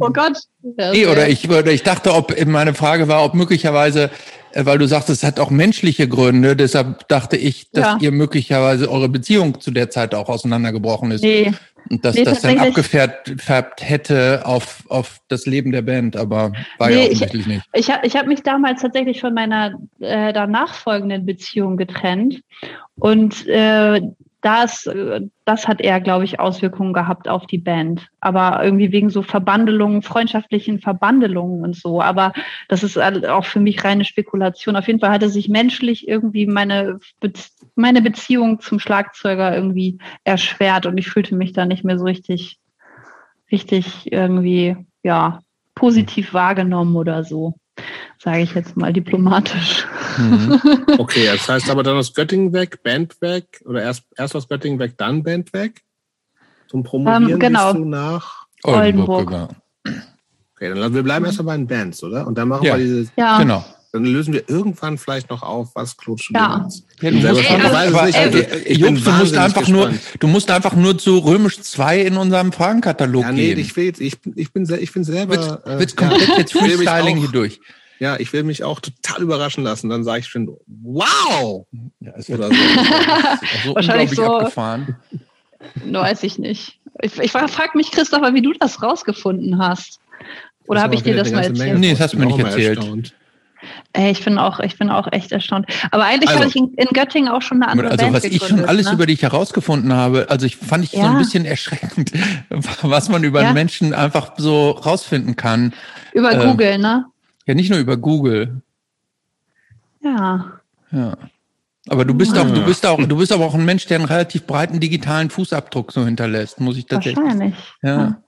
oh 0.00 0.10
Gott. 0.10 0.38
Nee, 0.62 1.06
oder 1.06 1.28
ich, 1.28 1.48
oder 1.48 1.72
ich 1.72 1.82
dachte, 1.82 2.12
ob 2.12 2.34
meine 2.46 2.74
Frage 2.74 3.08
war, 3.08 3.24
ob 3.24 3.34
möglicherweise 3.34 4.10
weil 4.64 4.78
du 4.78 4.86
sagst, 4.86 5.10
es 5.10 5.22
hat 5.22 5.38
auch 5.40 5.50
menschliche 5.50 6.08
Gründe. 6.08 6.56
Deshalb 6.56 7.08
dachte 7.08 7.36
ich, 7.36 7.70
dass 7.70 7.84
ja. 7.84 7.98
ihr 8.00 8.12
möglicherweise 8.12 8.90
eure 8.90 9.08
Beziehung 9.08 9.60
zu 9.60 9.70
der 9.70 9.90
Zeit 9.90 10.14
auch 10.14 10.28
auseinandergebrochen 10.28 11.10
ist. 11.10 11.22
Nee. 11.22 11.52
Und 11.88 12.04
dass 12.04 12.16
nee, 12.16 12.24
das 12.24 12.40
dann 12.42 12.58
abgefärbt 12.58 13.80
hätte 13.80 14.42
auf, 14.44 14.82
auf 14.88 15.20
das 15.28 15.46
Leben 15.46 15.70
der 15.70 15.82
Band, 15.82 16.16
aber 16.16 16.52
war 16.78 16.88
nee, 16.88 16.96
ja 16.96 17.02
offensichtlich 17.04 17.42
ich, 17.42 17.46
nicht. 17.46 17.68
Ich 17.74 17.90
habe 17.90 18.06
ich 18.06 18.16
hab 18.16 18.26
mich 18.26 18.42
damals 18.42 18.82
tatsächlich 18.82 19.20
von 19.20 19.34
meiner 19.34 19.78
äh, 20.00 20.32
danach 20.32 20.74
folgenden 20.74 21.26
Beziehung 21.26 21.76
getrennt. 21.76 22.40
Und 22.96 23.46
äh, 23.46 24.00
das, 24.46 24.88
das 25.44 25.66
hat 25.66 25.80
eher, 25.80 26.00
glaube 26.00 26.24
ich, 26.24 26.38
Auswirkungen 26.38 26.92
gehabt 26.92 27.28
auf 27.28 27.46
die 27.46 27.58
Band. 27.58 28.06
Aber 28.20 28.62
irgendwie 28.62 28.92
wegen 28.92 29.10
so 29.10 29.22
Verbandelungen, 29.22 30.02
freundschaftlichen 30.02 30.78
Verbandelungen 30.78 31.64
und 31.64 31.74
so. 31.74 32.00
Aber 32.00 32.32
das 32.68 32.84
ist 32.84 32.96
auch 32.96 33.44
für 33.44 33.58
mich 33.58 33.82
reine 33.82 34.04
Spekulation. 34.04 34.76
Auf 34.76 34.86
jeden 34.86 35.00
Fall 35.00 35.10
hatte 35.10 35.30
sich 35.30 35.48
menschlich 35.48 36.06
irgendwie 36.06 36.46
meine, 36.46 37.00
meine 37.74 38.02
Beziehung 38.02 38.60
zum 38.60 38.78
Schlagzeuger 38.78 39.52
irgendwie 39.52 39.98
erschwert 40.22 40.86
und 40.86 40.96
ich 40.96 41.08
fühlte 41.08 41.34
mich 41.34 41.52
da 41.52 41.66
nicht 41.66 41.82
mehr 41.82 41.98
so 41.98 42.04
richtig, 42.04 42.60
richtig 43.50 44.12
irgendwie, 44.12 44.76
ja, 45.02 45.40
positiv 45.74 46.34
wahrgenommen 46.34 46.94
oder 46.94 47.24
so 47.24 47.56
sage 48.18 48.40
ich 48.40 48.54
jetzt 48.54 48.76
mal 48.76 48.92
diplomatisch. 48.92 49.86
Mhm. 50.18 50.60
Okay, 50.98 51.26
das 51.26 51.48
heißt 51.48 51.70
aber 51.70 51.82
dann 51.82 51.96
aus 51.96 52.14
Göttingen 52.14 52.52
weg, 52.52 52.82
Band 52.82 53.20
weg 53.20 53.62
oder 53.64 53.82
erst, 53.82 54.04
erst 54.16 54.34
aus 54.34 54.48
Göttingen 54.48 54.78
weg, 54.78 54.94
dann 54.96 55.22
Band 55.22 55.52
weg? 55.52 55.82
Zum 56.68 56.82
Promovieren 56.82 57.32
ähm, 57.32 57.38
genau. 57.38 57.72
du 57.72 57.84
nach 57.84 58.46
Oldenburg. 58.64 59.30
Oldenburg. 59.30 59.56
Okay, 60.54 60.74
dann 60.74 60.94
wir 60.94 61.02
bleiben 61.02 61.22
mhm. 61.22 61.26
erstmal 61.26 61.46
bei 61.46 61.56
den 61.58 61.66
Bands, 61.66 62.02
oder? 62.02 62.26
Und 62.26 62.38
dann 62.38 62.48
machen 62.48 62.64
ja. 62.64 62.76
wir 62.76 62.84
diese. 62.84 63.10
Ja. 63.16 63.38
Genau. 63.38 63.64
Dann 63.96 64.12
lösen 64.12 64.32
wir 64.32 64.48
irgendwann 64.48 64.98
vielleicht 64.98 65.30
noch 65.30 65.42
auf, 65.42 65.74
was 65.74 65.92
studiert 65.92 66.30
ja. 66.32 66.68
Ja, 67.00 67.10
du 67.10 67.16
musst, 67.16 67.50
ey, 67.50 67.60
aber, 67.60 68.06
nicht, 68.06 68.18
also, 68.18 68.38
ich 68.64 68.78
Jungs, 68.78 69.04
du 69.04 69.10
musst 69.10 69.36
einfach 69.36 69.68
nur, 69.68 69.92
du 70.18 70.26
musst 70.26 70.50
einfach 70.50 70.74
nur 70.74 70.98
zu 70.98 71.18
Römisch 71.18 71.60
2 71.60 72.00
in 72.02 72.16
unserem 72.16 72.52
Fragenkatalog 72.52 73.22
ja, 73.22 73.32
nee, 73.32 73.54
gehen. 73.54 73.58
Ich 73.58 73.76
will 73.76 73.92
ich, 73.98 74.18
ich 74.34 74.52
bin, 74.52 74.66
ich 74.78 74.92
bin 74.92 75.04
selber. 75.04 75.34
Willst, 75.34 75.58
willst 75.78 75.94
äh, 75.94 75.96
komplett 75.96 76.28
ja, 76.28 76.38
jetzt 76.38 76.52
Freestyling 76.52 77.16
hier 77.16 77.28
durch. 77.28 77.60
Ja, 77.98 78.16
ich 78.18 78.32
will 78.32 78.42
mich 78.42 78.62
auch 78.62 78.80
total 78.80 79.22
überraschen 79.22 79.64
lassen. 79.64 79.88
Dann 79.88 80.04
sage 80.04 80.20
ich 80.20 80.26
schon, 80.26 80.56
wow! 80.66 81.66
Ja, 82.00 82.12
es 82.16 82.28
wird 82.28 82.42
also 82.42 82.54
so 83.64 83.74
Wahrscheinlich 83.74 84.10
so 84.10 84.24
abgefahren. 84.24 84.96
Weiß 85.84 86.22
ich 86.22 86.38
nicht. 86.38 86.78
Ich, 87.02 87.18
ich 87.18 87.32
frage 87.32 87.76
mich, 87.76 87.90
Christopher, 87.90 88.34
wie 88.34 88.42
du 88.42 88.52
das 88.52 88.82
rausgefunden 88.82 89.58
hast. 89.58 90.00
Oder 90.66 90.82
habe 90.82 90.94
ich 90.94 91.02
dir 91.02 91.14
das 91.14 91.30
mal 91.30 91.38
erzählt? 91.38 91.58
Menge 91.58 91.78
nee, 91.78 91.90
das 91.90 92.00
hast 92.00 92.14
du 92.14 92.18
mir 92.18 92.26
nicht 92.26 92.38
erzählt. 92.38 92.78
Ey, 92.78 93.02
ich 93.96 94.24
bin 94.24 94.38
auch, 94.38 94.60
ich 94.60 94.78
bin 94.78 94.90
auch 94.90 95.10
echt 95.12 95.32
erstaunt. 95.32 95.66
Aber 95.90 96.04
eigentlich 96.04 96.30
also, 96.30 96.40
habe 96.40 96.48
ich 96.48 96.56
in, 96.56 96.74
in, 96.74 96.88
Göttingen 96.88 97.28
auch 97.28 97.42
schon 97.42 97.62
eine 97.62 97.70
andere 97.70 97.90
also, 97.90 98.04
Band 98.04 98.16
was 98.16 98.24
ich 98.24 98.42
schon 98.42 98.64
alles 98.64 98.86
ne? 98.86 98.92
über 98.92 99.06
dich 99.06 99.22
herausgefunden 99.22 99.92
habe, 99.92 100.26
also 100.28 100.46
ich 100.46 100.56
fand 100.56 100.84
ich 100.84 100.92
ja. 100.92 101.02
so 101.02 101.08
ein 101.08 101.18
bisschen 101.18 101.44
erschreckend, 101.44 102.12
was 102.82 103.08
man 103.08 103.24
über 103.24 103.40
ja. 103.40 103.46
einen 103.46 103.54
Menschen 103.54 103.94
einfach 103.94 104.32
so 104.36 104.70
rausfinden 104.70 105.36
kann. 105.36 105.72
Über 106.12 106.32
äh, 106.32 106.46
Google, 106.46 106.78
ne? 106.78 107.06
Ja, 107.46 107.54
nicht 107.54 107.70
nur 107.70 107.78
über 107.78 107.96
Google. 107.96 108.62
Ja. 110.02 110.52
Ja. 110.90 111.16
Aber 111.88 112.04
du 112.04 112.14
bist 112.14 112.36
auch, 112.36 112.50
du 112.50 112.64
bist 112.64 112.84
auch, 112.84 112.98
du 112.98 113.16
bist 113.16 113.30
aber 113.30 113.44
auch 113.44 113.54
ein 113.54 113.64
Mensch, 113.64 113.86
der 113.86 113.98
einen 113.98 114.06
relativ 114.06 114.44
breiten 114.44 114.80
digitalen 114.80 115.30
Fußabdruck 115.30 115.92
so 115.92 116.04
hinterlässt, 116.04 116.60
muss 116.60 116.76
ich 116.76 116.86
tatsächlich. 116.86 117.22
Wahrscheinlich. 117.22 117.54
Ja. 117.82 118.20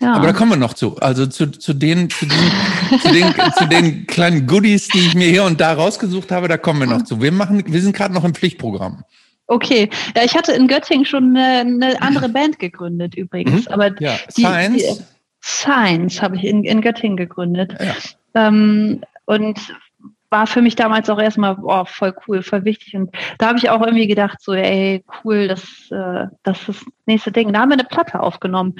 Ja. 0.00 0.14
Aber 0.14 0.26
da 0.28 0.32
kommen 0.32 0.52
wir 0.52 0.56
noch 0.56 0.74
zu. 0.74 0.96
Also 0.98 1.26
zu, 1.26 1.50
zu 1.50 1.74
den, 1.74 2.08
zu 2.08 2.26
den, 2.26 3.00
zu 3.00 3.12
den, 3.12 3.34
zu 3.58 3.66
den 3.66 4.06
kleinen 4.06 4.46
Goodies, 4.46 4.88
die 4.88 5.00
ich 5.00 5.14
mir 5.14 5.28
hier 5.28 5.44
und 5.44 5.60
da 5.60 5.72
rausgesucht 5.72 6.30
habe, 6.30 6.46
da 6.46 6.56
kommen 6.56 6.80
wir 6.80 6.86
noch 6.86 7.02
zu. 7.02 7.20
Wir 7.20 7.32
machen, 7.32 7.64
wir 7.66 7.80
sind 7.80 7.96
gerade 7.96 8.14
noch 8.14 8.24
im 8.24 8.34
Pflichtprogramm. 8.34 9.02
Okay, 9.48 9.88
ja, 10.14 10.24
ich 10.24 10.36
hatte 10.36 10.52
in 10.52 10.68
Göttingen 10.68 11.06
schon 11.06 11.36
eine, 11.36 11.60
eine 11.60 12.02
andere 12.02 12.28
Band 12.28 12.58
gegründet 12.58 13.14
übrigens, 13.16 13.66
mhm. 13.66 13.72
aber 13.72 14.00
ja. 14.00 14.16
die, 14.36 14.42
Science. 14.42 14.82
Die, 14.82 15.04
Science 15.40 16.22
habe 16.22 16.36
ich 16.36 16.44
in, 16.44 16.64
in 16.64 16.80
Göttingen 16.80 17.16
gegründet. 17.16 17.74
Ja. 17.80 18.48
Ähm, 18.48 19.00
und 19.24 19.58
war 20.30 20.46
für 20.46 20.62
mich 20.62 20.76
damals 20.76 21.08
auch 21.08 21.20
erstmal 21.20 21.56
oh, 21.62 21.84
voll 21.86 22.14
cool, 22.26 22.42
voll 22.42 22.64
wichtig. 22.64 22.94
Und 22.94 23.14
da 23.38 23.48
habe 23.48 23.58
ich 23.58 23.70
auch 23.70 23.80
irgendwie 23.80 24.06
gedacht, 24.06 24.38
so, 24.40 24.52
ey, 24.52 25.04
cool, 25.24 25.48
das, 25.48 25.62
äh, 25.90 26.26
das 26.42 26.60
ist 26.60 26.68
das 26.68 26.84
nächste 27.06 27.32
Ding. 27.32 27.52
Da 27.52 27.60
haben 27.60 27.70
wir 27.70 27.78
eine 27.78 27.84
Platte 27.84 28.20
aufgenommen. 28.20 28.74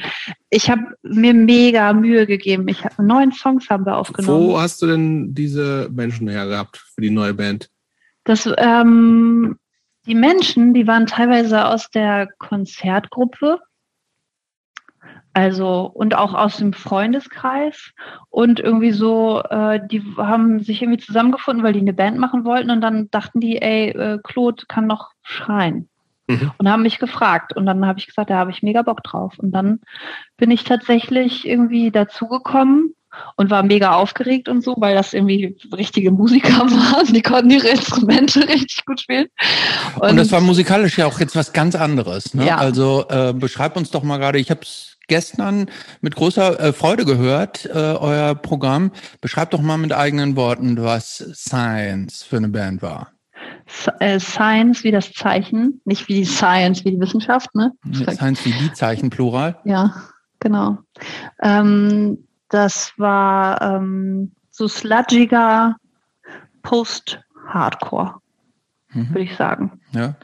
Ich 0.50 0.70
habe 0.70 0.82
mir 1.02 1.34
mega 1.34 1.92
Mühe 1.92 2.26
gegeben. 2.26 2.68
Ich 2.68 2.84
habe 2.84 3.02
neun 3.02 3.32
Songs 3.32 3.68
haben 3.70 3.86
wir 3.86 3.96
aufgenommen. 3.96 4.48
Wo 4.48 4.60
hast 4.60 4.82
du 4.82 4.86
denn 4.86 5.34
diese 5.34 5.88
Menschen 5.90 6.28
her 6.28 6.46
gehabt 6.46 6.76
für 6.76 7.00
die 7.00 7.10
neue 7.10 7.34
Band? 7.34 7.70
Das, 8.24 8.48
ähm, 8.58 9.56
die 10.06 10.14
Menschen, 10.14 10.74
die 10.74 10.86
waren 10.86 11.06
teilweise 11.06 11.66
aus 11.66 11.90
der 11.90 12.28
Konzertgruppe 12.38 13.60
also 15.38 15.90
und 15.94 16.16
auch 16.16 16.34
aus 16.34 16.56
dem 16.56 16.72
Freundeskreis 16.72 17.92
und 18.28 18.58
irgendwie 18.58 18.90
so, 18.90 19.40
äh, 19.42 19.80
die 19.86 20.02
haben 20.16 20.60
sich 20.60 20.82
irgendwie 20.82 20.98
zusammengefunden, 20.98 21.62
weil 21.62 21.72
die 21.72 21.80
eine 21.80 21.92
Band 21.92 22.18
machen 22.18 22.44
wollten 22.44 22.70
und 22.70 22.80
dann 22.80 23.08
dachten 23.12 23.38
die, 23.38 23.62
ey, 23.62 23.90
äh, 23.90 24.18
Claude 24.24 24.64
kann 24.66 24.88
noch 24.88 25.12
schreien. 25.22 25.88
Mhm. 26.26 26.50
Und 26.58 26.68
haben 26.68 26.82
mich 26.82 26.98
gefragt 26.98 27.56
und 27.56 27.66
dann 27.66 27.86
habe 27.86 28.00
ich 28.00 28.06
gesagt, 28.06 28.30
da 28.30 28.36
habe 28.36 28.50
ich 28.50 28.62
mega 28.62 28.82
Bock 28.82 29.02
drauf. 29.04 29.38
Und 29.38 29.52
dann 29.52 29.80
bin 30.36 30.50
ich 30.50 30.64
tatsächlich 30.64 31.46
irgendwie 31.46 31.90
dazugekommen 31.92 32.94
und 33.36 33.48
war 33.48 33.62
mega 33.62 33.94
aufgeregt 33.94 34.48
und 34.48 34.62
so, 34.62 34.74
weil 34.76 34.94
das 34.94 35.14
irgendwie 35.14 35.56
richtige 35.72 36.10
Musiker 36.10 36.58
waren. 36.70 37.12
Die 37.12 37.22
konnten 37.22 37.50
ihre 37.50 37.68
Instrumente 37.68 38.40
richtig 38.48 38.84
gut 38.84 39.00
spielen. 39.00 39.28
Und, 40.00 40.10
und 40.10 40.16
das 40.16 40.32
war 40.32 40.40
musikalisch 40.40 40.98
ja 40.98 41.06
auch 41.06 41.20
jetzt 41.20 41.36
was 41.36 41.52
ganz 41.52 41.76
anderes. 41.76 42.34
Ne? 42.34 42.46
Ja. 42.46 42.56
Also 42.56 43.06
äh, 43.08 43.32
beschreib 43.32 43.76
uns 43.76 43.90
doch 43.90 44.02
mal 44.02 44.18
gerade, 44.18 44.38
ich 44.38 44.50
habe 44.50 44.60
es 44.62 44.97
gestern 45.08 45.70
mit 46.00 46.14
großer 46.14 46.60
äh, 46.60 46.72
Freude 46.72 47.04
gehört, 47.04 47.66
äh, 47.66 47.70
euer 47.72 48.34
Programm. 48.34 48.92
Beschreibt 49.20 49.54
doch 49.54 49.60
mal 49.60 49.78
mit 49.78 49.92
eigenen 49.92 50.36
Worten, 50.36 50.80
was 50.82 51.16
Science 51.34 52.22
für 52.22 52.36
eine 52.36 52.48
Band 52.48 52.82
war. 52.82 53.12
Äh, 54.00 54.20
Science 54.20 54.84
wie 54.84 54.90
das 54.90 55.12
Zeichen, 55.12 55.80
nicht 55.84 56.08
wie 56.08 56.24
Science 56.24 56.84
wie 56.84 56.92
die 56.92 57.00
Wissenschaft, 57.00 57.54
ne? 57.54 57.72
Science 57.92 58.44
wie 58.44 58.52
die 58.52 58.72
Zeichen, 58.72 59.10
Plural. 59.10 59.58
Ja, 59.64 59.94
genau. 60.40 60.78
Ähm, 61.42 62.18
das 62.48 62.92
war 62.96 63.60
ähm, 63.60 64.32
so 64.50 64.68
sludgiger 64.68 65.76
Post-Hardcore, 66.62 68.14
mhm. 68.92 69.10
würde 69.10 69.22
ich 69.22 69.36
sagen. 69.36 69.80
Ja. 69.92 70.16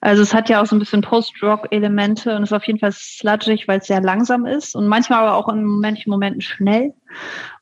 Also 0.00 0.22
es 0.22 0.34
hat 0.34 0.48
ja 0.48 0.60
auch 0.60 0.66
so 0.66 0.76
ein 0.76 0.78
bisschen 0.78 1.00
Post-Rock-Elemente 1.00 2.36
und 2.36 2.42
ist 2.42 2.52
auf 2.52 2.64
jeden 2.64 2.78
Fall 2.78 2.92
sludgig, 2.92 3.66
weil 3.66 3.80
es 3.80 3.86
sehr 3.86 4.00
langsam 4.00 4.46
ist 4.46 4.74
und 4.74 4.86
manchmal 4.86 5.20
aber 5.20 5.36
auch 5.36 5.48
in 5.48 5.64
manchen 5.64 6.10
Momenten 6.10 6.40
schnell. 6.40 6.92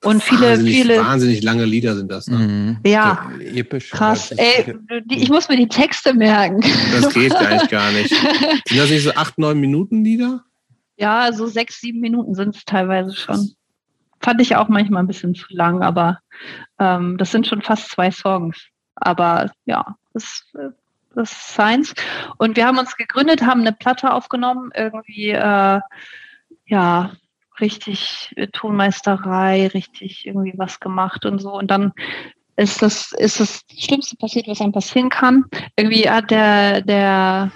Und 0.02 0.22
viele, 0.22 0.50
wahnsinnig, 0.50 0.74
viele. 0.74 0.98
Wahnsinnig 0.98 1.42
lange 1.42 1.64
Lieder 1.64 1.94
sind 1.94 2.10
das, 2.10 2.26
ne? 2.26 2.38
Mhm. 2.38 2.78
Ja. 2.84 3.30
So 3.36 3.44
episch. 3.44 3.90
Krass. 3.90 4.32
Ey, 4.32 4.76
die, 5.04 5.22
ich 5.22 5.30
muss 5.30 5.48
mir 5.48 5.56
die 5.56 5.68
Texte 5.68 6.12
merken. 6.12 6.60
Das 6.92 7.14
geht 7.14 7.34
eigentlich 7.36 7.70
gar 7.70 7.92
nicht. 7.92 8.10
Sind 8.10 8.78
das 8.78 8.90
nicht 8.90 9.04
so 9.04 9.12
acht, 9.14 9.38
neun 9.38 9.60
Minuten 9.60 10.04
Lieder? 10.04 10.44
Ja, 10.96 11.32
so 11.32 11.46
sechs, 11.46 11.80
sieben 11.80 12.00
Minuten 12.00 12.34
sind 12.34 12.56
es 12.56 12.64
teilweise 12.64 13.14
schon. 13.14 13.52
Fand 14.20 14.40
ich 14.40 14.56
auch 14.56 14.68
manchmal 14.68 15.02
ein 15.02 15.06
bisschen 15.06 15.34
zu 15.34 15.46
lang, 15.50 15.82
aber 15.82 16.20
ähm, 16.78 17.18
das 17.18 17.30
sind 17.30 17.46
schon 17.46 17.62
fast 17.62 17.90
zwei 17.90 18.10
Songs. 18.10 18.68
Aber 18.94 19.50
ja, 19.64 19.96
das 20.12 20.44
äh, 20.54 20.70
das 21.14 21.30
Science. 21.30 21.94
Und 22.38 22.56
wir 22.56 22.66
haben 22.66 22.78
uns 22.78 22.96
gegründet, 22.96 23.42
haben 23.42 23.60
eine 23.60 23.72
Platte 23.72 24.12
aufgenommen, 24.12 24.70
irgendwie 24.74 25.30
äh, 25.30 25.80
ja, 26.66 27.12
richtig 27.60 28.32
äh, 28.36 28.48
Tonmeisterei, 28.48 29.68
richtig 29.68 30.26
irgendwie 30.26 30.54
was 30.56 30.80
gemacht 30.80 31.24
und 31.24 31.38
so. 31.40 31.52
Und 31.52 31.70
dann 31.70 31.92
ist 32.56 32.82
das, 32.82 33.12
ist 33.12 33.40
das 33.40 33.62
Schlimmste 33.76 34.16
passiert, 34.16 34.46
was 34.46 34.60
einem 34.60 34.72
passieren 34.72 35.08
kann. 35.08 35.44
Irgendwie 35.76 36.08
hat 36.08 36.30
der, 36.30 36.82
der 36.82 37.50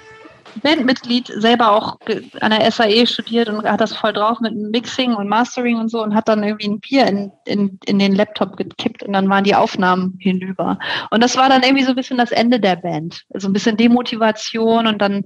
Bandmitglied 0.62 1.26
selber 1.36 1.72
auch 1.72 1.98
an 2.40 2.50
der 2.50 2.70
SAE 2.70 3.06
studiert 3.06 3.48
und 3.48 3.64
hat 3.64 3.80
das 3.80 3.96
voll 3.96 4.12
drauf 4.12 4.40
mit 4.40 4.54
Mixing 4.54 5.14
und 5.14 5.28
Mastering 5.28 5.78
und 5.78 5.88
so 5.88 6.02
und 6.02 6.14
hat 6.14 6.28
dann 6.28 6.42
irgendwie 6.42 6.68
ein 6.68 6.80
Bier 6.80 7.06
in, 7.06 7.32
in, 7.46 7.78
in 7.86 7.98
den 7.98 8.14
Laptop 8.14 8.56
gekippt 8.56 9.02
und 9.02 9.12
dann 9.12 9.28
waren 9.28 9.44
die 9.44 9.54
Aufnahmen 9.54 10.16
hinüber. 10.20 10.78
Und 11.10 11.22
das 11.22 11.36
war 11.36 11.48
dann 11.48 11.62
irgendwie 11.62 11.84
so 11.84 11.90
ein 11.90 11.96
bisschen 11.96 12.18
das 12.18 12.32
Ende 12.32 12.60
der 12.60 12.76
Band. 12.76 13.24
Also 13.32 13.48
ein 13.48 13.52
bisschen 13.52 13.76
Demotivation 13.76 14.86
und 14.86 15.00
dann, 15.00 15.24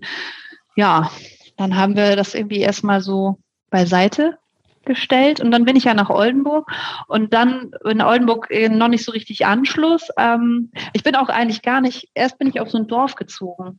ja, 0.76 1.10
dann 1.56 1.76
haben 1.76 1.96
wir 1.96 2.16
das 2.16 2.34
irgendwie 2.34 2.60
erstmal 2.60 3.00
so 3.00 3.38
beiseite 3.70 4.38
gestellt 4.84 5.40
und 5.40 5.52
dann 5.52 5.64
bin 5.64 5.76
ich 5.76 5.84
ja 5.84 5.94
nach 5.94 6.10
Oldenburg 6.10 6.68
und 7.06 7.32
dann 7.32 7.70
in 7.84 8.02
Oldenburg 8.02 8.48
noch 8.50 8.88
nicht 8.88 9.04
so 9.04 9.12
richtig 9.12 9.46
Anschluss. 9.46 10.08
Ähm, 10.18 10.72
ich 10.92 11.04
bin 11.04 11.14
auch 11.14 11.28
eigentlich 11.28 11.62
gar 11.62 11.80
nicht, 11.80 12.08
erst 12.14 12.38
bin 12.38 12.48
ich 12.48 12.60
auf 12.60 12.68
so 12.68 12.78
ein 12.78 12.88
Dorf 12.88 13.14
gezogen 13.14 13.78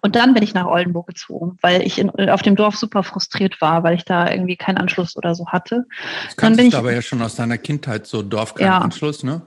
und 0.00 0.16
dann 0.16 0.34
bin 0.34 0.42
ich 0.42 0.54
nach 0.54 0.66
Oldenburg 0.66 1.06
gezogen, 1.06 1.58
weil 1.60 1.82
ich 1.82 1.98
in, 1.98 2.10
auf 2.30 2.42
dem 2.42 2.56
Dorf 2.56 2.76
super 2.76 3.02
frustriert 3.02 3.60
war, 3.60 3.82
weil 3.82 3.94
ich 3.94 4.04
da 4.04 4.30
irgendwie 4.30 4.56
keinen 4.56 4.78
Anschluss 4.78 5.16
oder 5.16 5.34
so 5.34 5.48
hatte. 5.48 5.86
Das 6.24 6.36
kannst 6.36 6.60
du 6.60 6.76
aber 6.76 6.92
ja 6.92 7.02
schon 7.02 7.20
aus 7.22 7.34
deiner 7.34 7.58
Kindheit 7.58 8.06
so 8.06 8.22
Dorf 8.22 8.54
keinen 8.54 8.66
ja, 8.66 8.78
Anschluss, 8.78 9.22
ne? 9.22 9.42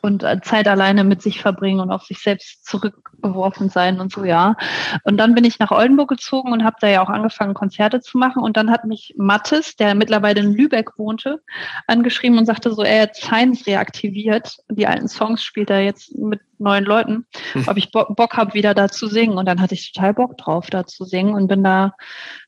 Und 0.00 0.22
äh, 0.22 0.40
Zeit 0.42 0.66
alleine 0.66 1.04
mit 1.04 1.22
sich 1.22 1.40
verbringen 1.40 1.80
und 1.80 1.90
auf 1.90 2.02
sich 2.02 2.18
selbst 2.18 2.66
zurückgeworfen 2.66 3.68
sein 3.68 4.00
und 4.00 4.12
so, 4.12 4.24
ja. 4.24 4.56
Und 5.04 5.16
dann 5.16 5.34
bin 5.34 5.44
ich 5.44 5.58
nach 5.58 5.70
Oldenburg 5.70 6.08
gezogen 6.08 6.52
und 6.52 6.64
habe 6.64 6.76
da 6.80 6.88
ja 6.88 7.02
auch 7.02 7.08
angefangen, 7.08 7.54
Konzerte 7.54 8.00
zu 8.00 8.18
machen. 8.18 8.42
Und 8.42 8.56
dann 8.56 8.70
hat 8.70 8.84
mich 8.84 9.14
Mattes, 9.16 9.76
der 9.76 9.94
mittlerweile 9.94 10.40
in 10.40 10.52
Lübeck 10.52 10.98
wohnte, 10.98 11.40
angeschrieben 11.86 12.38
und 12.38 12.46
sagte 12.46 12.72
so, 12.72 12.82
er 12.82 13.02
hat 13.02 13.16
Science 13.16 13.66
reaktiviert. 13.66 14.56
Die 14.70 14.86
alten 14.86 15.08
Songs 15.08 15.42
spielt 15.42 15.70
er 15.70 15.84
jetzt 15.84 16.16
mit 16.16 16.40
neuen 16.58 16.84
Leuten, 16.84 17.26
hm. 17.52 17.64
ob 17.68 17.76
ich 17.76 17.90
Bock 17.90 18.36
habe, 18.36 18.54
wieder 18.54 18.74
da 18.74 18.88
zu 18.88 19.06
singen. 19.06 19.36
Und 19.36 19.46
dann 19.46 19.60
hatte 19.60 19.74
ich 19.74 19.92
total 19.92 20.14
Bock 20.14 20.38
drauf, 20.38 20.70
da 20.70 20.86
zu 20.86 21.04
singen 21.04 21.34
und 21.34 21.48
bin 21.48 21.62
da 21.62 21.94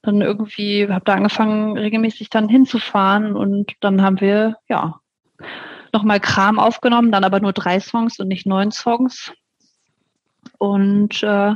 dann 0.03 0.23
irgendwie, 0.23 0.89
habe 0.89 1.05
da 1.05 1.15
angefangen, 1.15 1.77
regelmäßig 1.77 2.31
dann 2.31 2.49
hinzufahren 2.49 3.37
und 3.37 3.73
dann 3.81 4.03
haben 4.03 4.21
wir, 4.21 4.57
ja, 4.69 5.01
nochmal 5.95 6.21
Kram 6.21 6.59
aufgenommen, 6.59 7.11
dann 7.11 7.25
aber 7.25 7.41
nur 7.41 7.55
drei 7.55 7.81
Songs 7.81 8.19
und 8.19 8.29
nicht 8.29 8.47
neun 8.47 8.71
Songs 8.71 9.33
und 10.59 11.23
äh, 11.23 11.55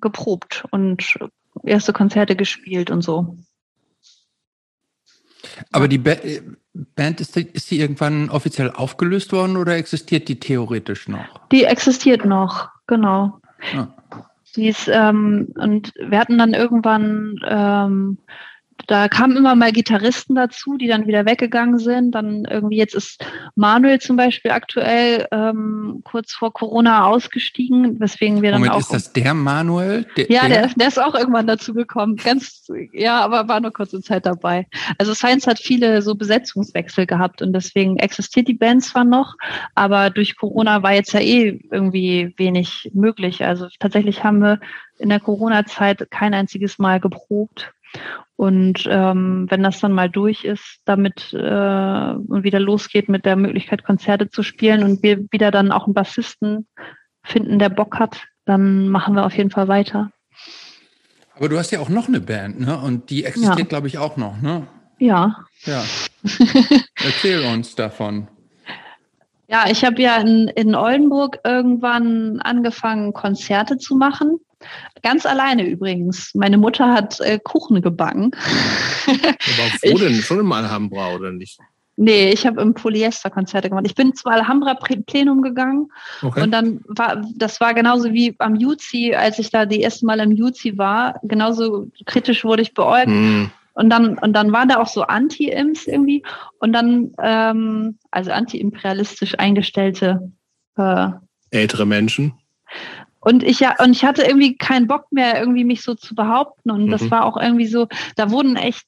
geprobt 0.00 0.64
und 0.70 1.18
erste 1.64 1.92
Konzerte 1.92 2.36
gespielt 2.36 2.90
und 2.90 3.02
so. 3.02 3.36
Aber 5.72 5.88
die 5.88 5.98
ba 5.98 6.16
Band, 6.96 7.20
ist 7.20 7.36
die, 7.36 7.42
ist 7.42 7.70
die 7.70 7.78
irgendwann 7.78 8.30
offiziell 8.30 8.70
aufgelöst 8.70 9.32
worden 9.32 9.56
oder 9.56 9.76
existiert 9.76 10.28
die 10.28 10.40
theoretisch 10.40 11.06
noch? 11.06 11.46
Die 11.52 11.64
existiert 11.64 12.24
noch, 12.24 12.68
genau. 12.88 13.40
Ah. 13.76 13.86
Die 14.56 14.68
ist, 14.68 14.88
ähm, 14.92 15.52
und 15.56 15.92
wir 15.94 16.18
hatten 16.18 16.36
dann 16.36 16.52
irgendwann 16.52 17.36
ähm, 17.46 18.18
da 18.86 19.08
kamen 19.08 19.36
immer 19.36 19.54
mal 19.54 19.72
Gitarristen 19.72 20.34
dazu, 20.34 20.76
die 20.76 20.86
dann 20.86 21.06
wieder 21.06 21.26
weggegangen 21.26 21.78
sind. 21.78 22.12
Dann 22.12 22.44
irgendwie 22.44 22.76
jetzt 22.76 22.94
ist 22.94 23.24
Manuel 23.54 24.00
zum 24.00 24.16
Beispiel 24.16 24.50
aktuell 24.50 25.26
ähm, 25.30 26.02
kurz 26.04 26.32
vor 26.32 26.52
Corona 26.52 27.06
ausgestiegen, 27.06 28.00
weswegen 28.00 28.42
wir 28.42 28.50
dann 28.50 28.60
Moment, 28.60 28.76
auch. 28.76 28.80
ist 28.80 28.92
das 28.92 29.12
der 29.12 29.34
Manuel? 29.34 30.06
Der, 30.16 30.30
ja, 30.30 30.48
der, 30.48 30.68
der 30.68 30.88
ist 30.88 31.00
auch 31.00 31.14
irgendwann 31.14 31.46
dazu 31.46 31.74
gekommen. 31.74 32.16
Ganz, 32.16 32.66
ja, 32.92 33.20
aber 33.20 33.48
war 33.48 33.60
nur 33.60 33.72
kurze 33.72 34.00
Zeit 34.00 34.26
dabei. 34.26 34.66
Also 34.98 35.14
Science 35.14 35.46
hat 35.46 35.58
viele 35.58 36.02
so 36.02 36.14
Besetzungswechsel 36.14 37.06
gehabt 37.06 37.42
und 37.42 37.52
deswegen 37.52 37.98
existiert 37.98 38.48
die 38.48 38.54
Band 38.54 38.84
zwar 38.84 39.04
noch, 39.04 39.34
aber 39.74 40.10
durch 40.10 40.36
Corona 40.36 40.82
war 40.82 40.92
jetzt 40.92 41.12
ja 41.12 41.20
eh 41.20 41.60
irgendwie 41.70 42.34
wenig 42.36 42.90
möglich. 42.94 43.44
Also 43.44 43.68
tatsächlich 43.78 44.24
haben 44.24 44.40
wir 44.40 44.60
in 44.98 45.08
der 45.08 45.20
Corona-Zeit 45.20 46.10
kein 46.10 46.34
einziges 46.34 46.78
Mal 46.78 47.00
geprobt 47.00 47.72
und 48.36 48.86
ähm, 48.90 49.46
wenn 49.48 49.62
das 49.62 49.80
dann 49.80 49.92
mal 49.92 50.10
durch 50.10 50.44
ist, 50.44 50.80
damit 50.84 51.32
äh, 51.32 51.36
und 51.36 52.42
wieder 52.42 52.60
losgeht 52.60 53.08
mit 53.08 53.24
der 53.24 53.36
Möglichkeit, 53.36 53.84
Konzerte 53.84 54.28
zu 54.28 54.42
spielen 54.42 54.82
und 54.82 55.02
wir 55.02 55.18
wieder 55.30 55.50
dann 55.50 55.70
auch 55.70 55.84
einen 55.84 55.94
Bassisten 55.94 56.66
finden, 57.22 57.58
der 57.58 57.68
Bock 57.68 57.98
hat, 57.98 58.24
dann 58.44 58.88
machen 58.88 59.14
wir 59.14 59.24
auf 59.24 59.36
jeden 59.36 59.50
Fall 59.50 59.68
weiter. 59.68 60.10
Aber 61.36 61.48
du 61.48 61.58
hast 61.58 61.70
ja 61.70 61.80
auch 61.80 61.88
noch 61.88 62.08
eine 62.08 62.20
Band, 62.20 62.60
ne? 62.60 62.78
Und 62.78 63.10
die 63.10 63.24
existiert, 63.24 63.58
ja. 63.58 63.64
glaube 63.64 63.86
ich, 63.88 63.98
auch 63.98 64.16
noch, 64.16 64.40
ne? 64.40 64.66
Ja. 64.98 65.44
Ja. 65.64 65.82
Erzähl 67.04 67.44
uns 67.46 67.74
davon. 67.74 68.28
Ja, 69.48 69.64
ich 69.68 69.84
habe 69.84 70.00
ja 70.00 70.16
in, 70.16 70.48
in 70.48 70.74
Oldenburg 70.74 71.38
irgendwann 71.44 72.40
angefangen, 72.40 73.12
Konzerte 73.12 73.78
zu 73.78 73.96
machen. 73.96 74.38
Ganz 75.02 75.26
alleine 75.26 75.66
übrigens. 75.66 76.30
Meine 76.34 76.58
Mutter 76.58 76.92
hat 76.92 77.20
äh, 77.20 77.38
Kuchen 77.42 77.82
gebacken. 77.82 78.30
Aber 79.06 79.92
wo 79.92 79.98
denn? 79.98 80.14
Schon 80.14 80.40
im 80.40 80.52
Alhambra 80.52 81.14
oder 81.14 81.32
nicht? 81.32 81.58
Nee, 81.96 82.30
ich 82.30 82.44
habe 82.46 82.60
im 82.60 82.74
Polyester 82.74 83.30
Konzerte 83.30 83.68
gemacht. 83.68 83.86
Ich 83.86 83.94
bin 83.94 84.14
zum 84.14 84.32
Alhambra 84.32 84.74
Plenum 84.74 85.42
gegangen 85.42 85.88
okay. 86.22 86.42
und 86.42 86.50
dann 86.50 86.80
war, 86.88 87.22
das 87.36 87.60
war 87.60 87.72
genauso 87.72 88.12
wie 88.12 88.34
am 88.38 88.56
Juzi, 88.56 89.14
als 89.14 89.38
ich 89.38 89.50
da 89.50 89.64
die 89.64 89.80
erste 89.80 90.04
Mal 90.04 90.18
im 90.18 90.32
Juzi 90.32 90.76
war, 90.76 91.20
genauso 91.22 91.86
kritisch 92.04 92.44
wurde 92.44 92.62
ich 92.62 92.74
beäugt. 92.74 93.06
Hm. 93.06 93.50
Und 93.74 93.90
dann, 93.90 94.18
und 94.18 94.32
dann 94.32 94.52
waren 94.52 94.68
da 94.68 94.80
auch 94.80 94.88
so 94.88 95.02
Anti-Imps 95.02 95.86
irgendwie 95.86 96.24
und 96.58 96.72
dann, 96.72 97.12
ähm, 97.20 97.98
also 98.10 98.30
anti-imperialistisch 98.32 99.38
eingestellte 99.38 100.32
äh, 100.76 101.08
ältere 101.50 101.86
Menschen. 101.86 102.34
Und 103.24 103.42
ich 103.42 103.60
ja, 103.60 103.74
und 103.82 103.92
ich 103.92 104.04
hatte 104.04 104.22
irgendwie 104.22 104.56
keinen 104.56 104.86
Bock 104.86 105.10
mehr, 105.10 105.38
irgendwie 105.40 105.64
mich 105.64 105.82
so 105.82 105.94
zu 105.94 106.14
behaupten. 106.14 106.70
Und 106.70 106.86
mhm. 106.86 106.90
das 106.90 107.10
war 107.10 107.24
auch 107.24 107.36
irgendwie 107.36 107.66
so, 107.66 107.88
da 108.16 108.30
wurden 108.30 108.56
echt 108.56 108.86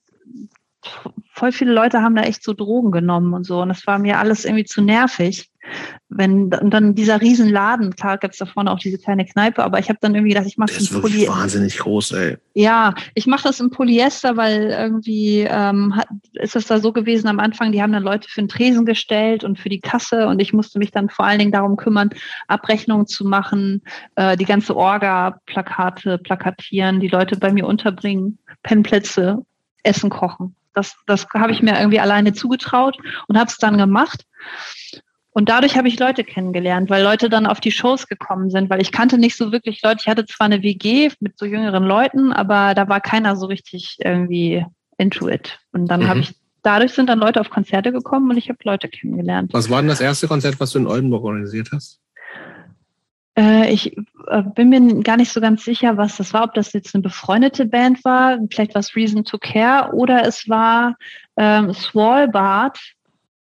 voll 1.33 1.53
viele 1.53 1.73
Leute 1.73 2.03
haben 2.03 2.15
da 2.15 2.23
echt 2.23 2.43
so 2.43 2.53
Drogen 2.53 2.91
genommen 2.93 3.35
und 3.35 3.45
so. 3.45 3.61
Und 3.63 3.69
das 3.69 3.87
war 3.87 3.99
mir 3.99 4.19
alles 4.19 4.45
irgendwie 4.45 4.65
zu 4.65 4.83
nervig. 4.83 5.51
Wenn 6.09 6.53
und 6.55 6.71
dann 6.71 6.95
dieser 6.95 7.21
Riesenladen, 7.21 7.97
klar 7.97 8.19
gibt's 8.19 8.39
da 8.39 8.47
vorne 8.47 8.71
auch 8.71 8.79
diese 8.79 8.99
kleine 8.99 9.25
Kneipe, 9.25 9.65
aber 9.65 9.79
ich 9.79 9.89
habe 9.89 9.99
dann 10.01 10.15
irgendwie 10.15 10.35
gedacht, 10.35 10.47
ich 10.47 10.57
mache 10.57 10.73
das 10.73 10.91
in 10.91 11.01
Polyester. 11.01 11.33
wahnsinnig 11.33 11.79
groß, 11.79 12.13
ey. 12.13 12.39
Ja, 12.55 12.95
ich 13.15 13.27
mache 13.27 13.45
das 13.45 13.61
in 13.61 13.71
Polyester, 13.71 14.37
weil 14.37 14.71
irgendwie 14.71 15.41
ähm, 15.41 15.97
hat, 15.97 16.09
ist 16.35 16.57
es 16.57 16.67
da 16.67 16.79
so 16.79 16.93
gewesen 16.93 17.29
am 17.29 17.41
Anfang, 17.41 17.73
die 17.73 17.83
haben 17.83 17.93
dann 17.93 18.03
Leute 18.03 18.29
für 18.29 18.41
den 18.41 18.49
Tresen 18.49 18.87
gestellt 18.87 19.45
und 19.45 19.59
für 19.59 19.69
die 19.69 19.81
Kasse 19.81 20.29
und 20.29 20.41
ich 20.41 20.53
musste 20.53 20.79
mich 20.79 20.93
dann 20.93 21.11
vor 21.11 21.25
allen 21.25 21.39
Dingen 21.39 21.53
darum 21.53 21.77
kümmern, 21.77 22.11
Abrechnungen 22.47 23.07
zu 23.07 23.25
machen, 23.25 23.83
äh, 24.15 24.37
die 24.37 24.45
ganze 24.45 24.77
Orga-Plakate 24.77 26.19
plakatieren, 26.19 27.01
die 27.01 27.09
Leute 27.09 27.37
bei 27.37 27.53
mir 27.53 27.67
unterbringen, 27.67 28.39
Pennplätze, 28.63 29.45
Essen 29.83 30.11
kochen. 30.11 30.55
Das, 30.77 30.95
das 31.07 31.27
habe 31.33 31.53
ich 31.53 31.63
mir 31.63 31.79
irgendwie 31.79 32.01
alleine 32.01 32.35
zugetraut 32.35 32.99
und 33.29 33.39
habe 33.39 33.49
es 33.49 33.57
dann 33.57 33.79
gemacht. 33.79 34.27
Und 35.37 35.51
dadurch 35.51 35.77
habe 35.77 35.87
ich 35.87 35.99
Leute 35.99 36.25
kennengelernt, 36.25 36.89
weil 36.89 37.05
Leute 37.05 37.29
dann 37.29 37.45
auf 37.45 37.61
die 37.61 37.71
Shows 37.71 38.09
gekommen 38.09 38.49
sind, 38.49 38.71
weil 38.71 38.81
ich 38.81 38.91
kannte 38.91 39.19
nicht 39.19 39.37
so 39.37 39.53
wirklich 39.53 39.83
Leute. 39.83 39.99
Ich 40.01 40.09
hatte 40.09 40.25
zwar 40.25 40.47
eine 40.47 40.63
WG 40.63 41.11
mit 41.21 41.39
so 41.39 41.45
jüngeren 41.45 41.85
Leuten, 41.85 42.33
aber 42.33 42.75
da 42.75 42.89
war 42.89 43.03
keiner 43.03 43.37
so 43.37 43.45
richtig 43.45 43.99
irgendwie 44.03 44.65
into 44.97 45.29
it. 45.29 45.59
Und 45.73 45.89
dann 45.89 46.05
mhm. 46.05 46.09
habe 46.09 46.21
ich, 46.21 46.35
dadurch 46.63 46.95
sind 46.95 47.11
dann 47.11 47.19
Leute 47.19 47.39
auf 47.39 47.51
Konzerte 47.51 47.93
gekommen 47.93 48.31
und 48.31 48.39
ich 48.39 48.49
habe 48.49 48.61
Leute 48.65 48.89
kennengelernt. 48.89 49.53
Was 49.53 49.69
war 49.69 49.83
denn 49.83 49.91
das 49.91 50.01
erste 50.01 50.27
Konzert, 50.27 50.59
was 50.59 50.71
du 50.71 50.79
in 50.79 50.87
Oldenburg 50.87 51.23
organisiert 51.23 51.69
hast? 51.71 52.01
Äh, 53.39 53.71
ich 53.71 53.95
äh, 54.29 54.43
bin 54.55 54.71
mir 54.71 55.03
gar 55.03 55.19
nicht 55.19 55.33
so 55.33 55.43
ganz 55.43 55.67
sicher, 55.67 55.99
was 55.99 56.17
das 56.17 56.33
war, 56.33 56.45
ob 56.45 56.55
das 56.55 56.73
jetzt 56.73 56.95
eine 56.95 57.03
befreundete 57.03 57.67
Band 57.67 58.03
war, 58.07 58.39
vielleicht 58.51 58.75
was 58.75 58.97
Reason 58.97 59.23
to 59.23 59.37
Care 59.37 59.93
oder 59.93 60.27
es 60.27 60.49
war 60.49 60.97
ähm, 61.37 61.75
Svalbard 61.75 62.79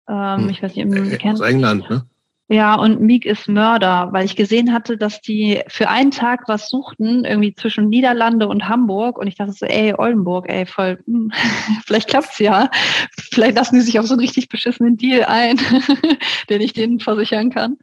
ähm, 0.10 0.42
hm. 0.42 0.50
Ich 0.50 0.62
weiß 0.62 0.76
nicht, 0.76 0.92
du 0.92 1.28
äh. 1.28 1.32
Aus 1.32 1.42
England, 1.42 1.90
ne? 1.90 2.06
Ja, 2.48 2.76
und 2.76 3.02
Meek 3.02 3.26
ist 3.26 3.48
Mörder, 3.48 4.10
weil 4.12 4.26
ich 4.26 4.36
gesehen 4.36 4.72
hatte, 4.72 4.98
dass 4.98 5.20
die 5.20 5.64
für 5.68 5.90
einen 5.90 6.12
Tag 6.12 6.44
was 6.48 6.70
suchten, 6.70 7.26
irgendwie 7.26 7.56
zwischen 7.56 7.90
Niederlande 7.90 8.48
und 8.48 8.70
Hamburg. 8.70 9.18
Und 9.18 9.26
ich 9.26 9.36
dachte 9.36 9.54
so, 9.54 9.66
ey, 9.66 9.96
Oldenburg, 9.98 10.48
ey, 10.48 10.68
voll, 10.68 11.00
hm, 11.08 11.32
vielleicht 11.86 12.08
klappt's 12.08 12.38
ja. 12.38 12.70
Vielleicht 13.18 13.56
lassen 13.56 13.76
die 13.76 13.82
sich 13.82 13.98
auf 13.98 14.06
so 14.06 14.14
einen 14.14 14.22
richtig 14.22 14.48
beschissenen 14.48 14.96
Deal 14.96 15.26
ein, 15.26 15.58
den 16.50 16.62
ich 16.62 16.74
denen 16.74 17.00
versichern 17.00 17.50
kann. 17.50 17.78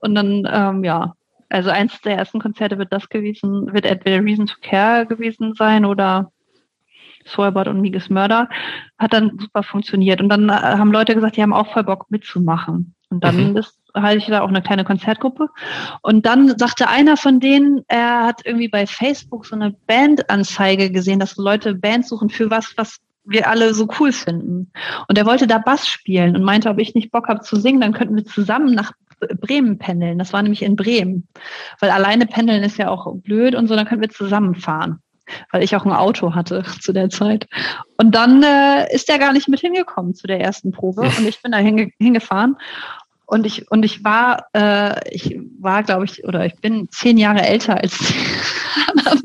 Und 0.00 0.14
dann, 0.14 0.48
ähm, 0.50 0.82
ja, 0.82 1.14
also 1.50 1.68
eins 1.68 2.00
der 2.00 2.16
ersten 2.16 2.40
Konzerte 2.40 2.78
wird 2.78 2.94
das 2.94 3.10
gewesen, 3.10 3.72
wird 3.74 3.84
entweder 3.84 4.24
Reason 4.24 4.46
to 4.46 4.56
Care 4.62 5.04
gewesen 5.04 5.52
sein 5.54 5.84
oder 5.84 6.32
Swalbard 7.26 7.68
und 7.68 7.80
Miges 7.80 8.10
Mörder, 8.10 8.48
hat 8.98 9.12
dann 9.12 9.38
super 9.38 9.62
funktioniert. 9.62 10.20
Und 10.20 10.28
dann 10.28 10.48
äh, 10.48 10.52
haben 10.52 10.92
Leute 10.92 11.14
gesagt, 11.14 11.36
die 11.36 11.42
haben 11.42 11.52
auch 11.52 11.72
voll 11.72 11.84
Bock 11.84 12.06
mitzumachen. 12.10 12.94
Und 13.08 13.22
dann 13.22 13.50
mhm. 13.50 13.56
ist, 13.56 13.78
halte 13.94 14.18
ich 14.18 14.26
da 14.26 14.40
auch 14.40 14.48
eine 14.48 14.62
kleine 14.62 14.84
Konzertgruppe. 14.84 15.48
Und 16.02 16.26
dann 16.26 16.58
sagte 16.58 16.88
einer 16.88 17.16
von 17.16 17.40
denen, 17.40 17.84
er 17.88 18.26
hat 18.26 18.42
irgendwie 18.44 18.68
bei 18.68 18.86
Facebook 18.86 19.46
so 19.46 19.54
eine 19.54 19.74
Bandanzeige 19.86 20.90
gesehen, 20.90 21.20
dass 21.20 21.36
Leute 21.36 21.74
Bands 21.74 22.08
suchen 22.08 22.30
für 22.30 22.50
was, 22.50 22.74
was 22.76 22.98
wir 23.24 23.48
alle 23.48 23.74
so 23.74 23.88
cool 23.98 24.12
finden. 24.12 24.70
Und 25.08 25.18
er 25.18 25.26
wollte 25.26 25.46
da 25.46 25.58
Bass 25.58 25.88
spielen 25.88 26.36
und 26.36 26.44
meinte, 26.44 26.68
ob 26.68 26.78
ich 26.78 26.94
nicht 26.94 27.10
Bock 27.10 27.28
habe 27.28 27.40
zu 27.40 27.56
singen, 27.56 27.80
dann 27.80 27.92
könnten 27.92 28.16
wir 28.16 28.24
zusammen 28.24 28.74
nach 28.74 28.92
Bremen 29.40 29.78
pendeln. 29.78 30.18
Das 30.18 30.32
war 30.32 30.42
nämlich 30.42 30.62
in 30.62 30.76
Bremen. 30.76 31.26
Weil 31.80 31.90
alleine 31.90 32.26
pendeln 32.26 32.62
ist 32.62 32.78
ja 32.78 32.90
auch 32.90 33.12
blöd 33.16 33.54
und 33.54 33.66
so, 33.66 33.74
dann 33.74 33.86
könnten 33.86 34.02
wir 34.02 34.10
zusammenfahren. 34.10 35.00
Weil 35.50 35.62
ich 35.62 35.76
auch 35.76 35.84
ein 35.84 35.92
Auto 35.92 36.34
hatte 36.34 36.64
zu 36.80 36.92
der 36.92 37.10
Zeit. 37.10 37.46
Und 37.96 38.14
dann 38.14 38.42
äh, 38.42 38.94
ist 38.94 39.08
er 39.08 39.18
gar 39.18 39.32
nicht 39.32 39.48
mit 39.48 39.60
hingekommen 39.60 40.14
zu 40.14 40.26
der 40.26 40.40
ersten 40.40 40.72
Probe 40.72 41.02
und 41.18 41.26
ich 41.26 41.42
bin 41.42 41.52
da 41.52 41.58
hinge 41.58 41.90
hingefahren. 41.98 42.56
Und 43.28 43.44
ich, 43.44 43.68
und 43.72 43.84
ich 43.84 44.04
war, 44.04 44.46
äh, 44.52 45.12
ich 45.12 45.36
war, 45.58 45.82
glaube 45.82 46.04
ich, 46.04 46.24
oder 46.24 46.46
ich 46.46 46.54
bin 46.60 46.88
zehn 46.90 47.18
Jahre 47.18 47.42
älter 47.42 47.76
als 47.76 47.98
die 47.98 48.14
anderen 48.88 49.20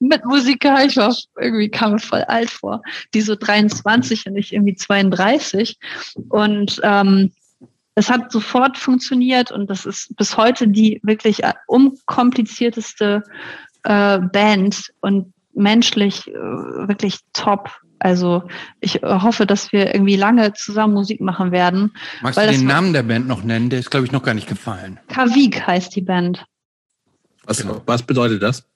Mitmusiker. 0.00 0.84
Ich 0.84 0.96
war 0.96 1.14
irgendwie, 1.38 1.68
kam 1.68 1.92
mir 1.92 2.00
voll 2.00 2.22
alt 2.22 2.50
vor. 2.50 2.82
Die 3.14 3.20
so 3.20 3.36
23 3.36 4.26
und 4.26 4.36
ich 4.36 4.52
irgendwie 4.52 4.74
32. 4.74 5.78
Und 6.28 6.80
ähm, 6.82 7.30
es 7.94 8.10
hat 8.10 8.32
sofort 8.32 8.76
funktioniert 8.76 9.52
und 9.52 9.70
das 9.70 9.86
ist 9.86 10.16
bis 10.16 10.36
heute 10.36 10.68
die 10.68 11.00
wirklich 11.04 11.42
unkomplizierteste 11.66 13.22
äh, 13.84 14.18
Band 14.18 14.92
und 15.00 15.33
menschlich 15.54 16.28
äh, 16.28 16.34
wirklich 16.34 17.20
top. 17.32 17.70
Also 17.98 18.42
ich 18.80 19.00
hoffe, 19.02 19.46
dass 19.46 19.72
wir 19.72 19.94
irgendwie 19.94 20.16
lange 20.16 20.52
zusammen 20.52 20.94
Musik 20.94 21.20
machen 21.20 21.52
werden. 21.52 21.94
Magst 22.22 22.38
du 22.38 22.46
den 22.46 22.66
Namen 22.66 22.92
der 22.92 23.02
Band 23.02 23.26
noch 23.26 23.44
nennen? 23.44 23.70
Der 23.70 23.78
ist, 23.78 23.90
glaube 23.90 24.04
ich, 24.04 24.12
noch 24.12 24.22
gar 24.22 24.34
nicht 24.34 24.48
gefallen. 24.48 25.00
Kavik 25.08 25.66
heißt 25.66 25.96
die 25.96 26.02
Band. 26.02 26.44
Was, 27.46 27.64
was 27.86 28.02
bedeutet 28.02 28.42
das? 28.42 28.66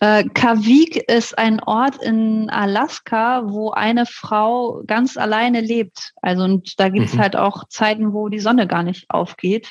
Äh, 0.00 0.24
Kavik 0.34 0.96
ist 1.08 1.38
ein 1.38 1.60
Ort 1.60 2.02
in 2.02 2.50
Alaska, 2.50 3.42
wo 3.46 3.70
eine 3.70 4.04
Frau 4.04 4.82
ganz 4.86 5.16
alleine 5.16 5.60
lebt. 5.60 6.12
Also 6.22 6.42
und 6.42 6.80
da 6.80 6.88
gibt 6.88 7.06
es 7.06 7.14
mhm. 7.14 7.20
halt 7.20 7.36
auch 7.36 7.68
Zeiten, 7.68 8.12
wo 8.12 8.28
die 8.28 8.40
Sonne 8.40 8.66
gar 8.66 8.82
nicht 8.82 9.08
aufgeht. 9.10 9.68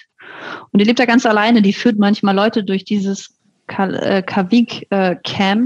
Und 0.72 0.80
die 0.80 0.86
lebt 0.86 1.00
da 1.00 1.06
ganz 1.06 1.26
alleine. 1.26 1.62
Die 1.62 1.74
führt 1.74 1.98
manchmal 1.98 2.34
Leute 2.34 2.64
durch 2.64 2.86
dieses 2.86 3.38
Kavik-Camp. 3.68 4.84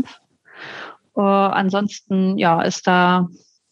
Äh, 0.08 0.12
äh, 1.16 1.22
ansonsten, 1.22 2.38
ja, 2.38 2.62
ist 2.62 2.88
da 2.88 3.28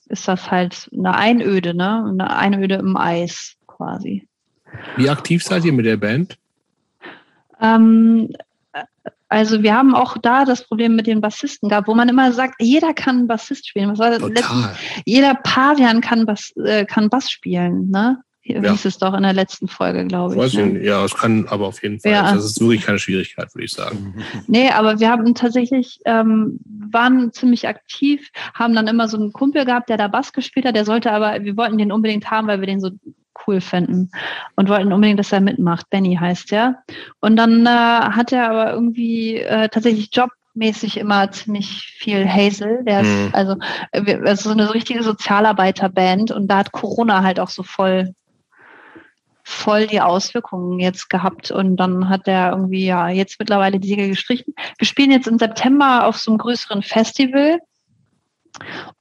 ist 0.07 0.28
das 0.28 0.52
halt 0.52 0.90
eine 0.94 1.15
Einöde, 1.15 1.74
ne? 1.74 2.06
Eine 2.07 2.36
Einöde 2.36 2.76
im 2.76 2.98
Eis 2.98 3.56
quasi. 3.68 4.28
Wie 4.98 5.10
aktiv 5.10 5.44
seid 5.44 5.65
ihr 5.65 5.74
mit 5.74 5.86
der 5.86 5.98
Band? 5.98 6.38
Ähm, 7.61 8.34
also 9.30 9.64
wir 9.64 9.74
haben 9.74 9.95
auch 9.95 10.18
da 10.18 10.45
das 10.45 10.68
Problem 10.68 10.95
mit 10.95 11.07
den 11.07 11.22
Bassisten 11.22 11.70
gehabt, 11.70 11.88
wo 11.88 11.95
man 11.95 12.10
immer 12.10 12.32
sagt, 12.32 12.56
jeder 12.60 12.94
kann 12.94 13.28
Bassist 13.28 13.68
spielen. 13.68 13.90
Was 13.91 13.99
war 13.99 14.11
das 14.11 14.20
Total. 14.20 14.76
Jeder 15.06 15.34
Pavian 15.36 16.02
kann 16.02 16.26
Bass, 16.26 16.53
äh, 16.57 16.86
kann 16.86 17.10
Bass 17.10 17.32
spielen, 17.32 17.90
ne? 17.90 18.20
Wie 18.44 18.53
ja. 18.53 18.72
hieß 18.72 18.86
es 18.86 18.98
doch 18.98 19.14
in 19.14 19.24
der 19.24 19.34
letzten 19.34 19.70
Folge, 19.70 20.06
glaube 20.06 20.34
ich. 20.34 20.40
Weiß 20.40 20.53
ne? 20.56 20.78
ich 20.80 20.86
ja, 20.86 21.03
es 21.06 21.15
kann 21.15 21.48
aber 21.48 21.68
auf 21.68 21.82
jeden 21.82 21.99
Fall. 22.02 22.11
Ja. 22.11 22.34
Das 22.34 22.44
ist 22.44 22.60
wirklich 22.60 22.86
keine 22.86 22.99
Schwierigkeit, 22.99 23.53
würde 23.56 23.65
ich 23.65 23.72
sagen. 23.72 24.15
Nee, 24.48 24.70
aber 24.70 24.99
wir 24.99 25.10
haben 25.10 25.34
tatsächlich, 25.36 25.99
ähm, 26.06 26.60
waren 26.65 27.32
ziemlich 27.32 27.68
aktiv, 27.68 28.30
haben 28.53 28.76
dann 28.76 28.88
immer 28.88 29.07
so 29.07 29.18
einen 29.18 29.32
Kumpel 29.32 29.65
gehabt, 29.65 29.90
der 29.90 29.98
da 29.98 30.07
Bass 30.07 30.34
gespielt 30.34 30.65
hat. 30.65 30.76
Der 30.76 30.86
sollte 30.86 31.11
aber, 31.11 31.44
wir 31.44 31.56
wollten 31.56 31.78
den 31.78 31.91
unbedingt 31.91 32.30
haben, 32.30 32.48
weil 32.48 32.60
wir 32.60 32.68
den 32.68 32.82
so 32.82 32.91
cool 33.48 33.61
finden 33.61 34.11
und 34.56 34.70
wollten 34.70 34.91
unbedingt, 34.91 35.20
dass 35.20 35.32
er 35.32 35.41
mitmacht. 35.41 35.90
Benny 35.90 36.15
heißt 36.15 36.52
er. 36.52 36.84
Und 37.22 37.38
dann 37.38 37.65
äh, 37.65 37.70
hat 37.70 38.32
er 38.32 38.49
aber 38.49 38.74
irgendwie 38.74 39.38
äh, 39.38 39.70
tatsächlich 39.70 40.10
Job 40.11 40.30
mäßig 40.53 40.98
immer 40.98 41.32
ziemlich 41.32 41.95
viel 41.98 42.28
Hazel. 42.28 42.84
Der 42.84 43.02
ist 43.02 43.07
mhm. 43.07 43.30
also, 43.34 43.56
äh, 43.91 44.20
also 44.26 44.49
so 44.49 44.52
eine 44.52 44.74
richtige 44.74 45.03
Sozialarbeiterband 45.03 46.32
und 46.32 46.48
da 46.48 46.57
hat 46.57 46.72
Corona 46.72 47.24
halt 47.24 47.40
auch 47.40 47.49
so 47.49 47.64
voll 47.64 48.14
voll 49.54 49.88
die 49.88 50.02
Auswirkungen 50.02 50.80
jetzt 50.80 51.10
gehabt. 51.10 51.52
Und 51.52 51.78
dann 51.78 52.10
hat 52.10 52.28
er 52.28 52.52
irgendwie 52.52 52.86
ja 52.86 53.10
jetzt 53.10 53.40
mittlerweile 53.40 53.80
die 53.80 53.88
Siege 53.88 54.10
gestrichen. 54.10 54.54
Wir 54.78 54.88
spielen 54.88 55.12
jetzt 55.12 55.28
im 55.28 55.40
September 55.40 56.08
auf 56.08 56.18
so 56.18 56.32
einem 56.32 56.40
größeren 56.40 56.84
Festival. 56.84 57.60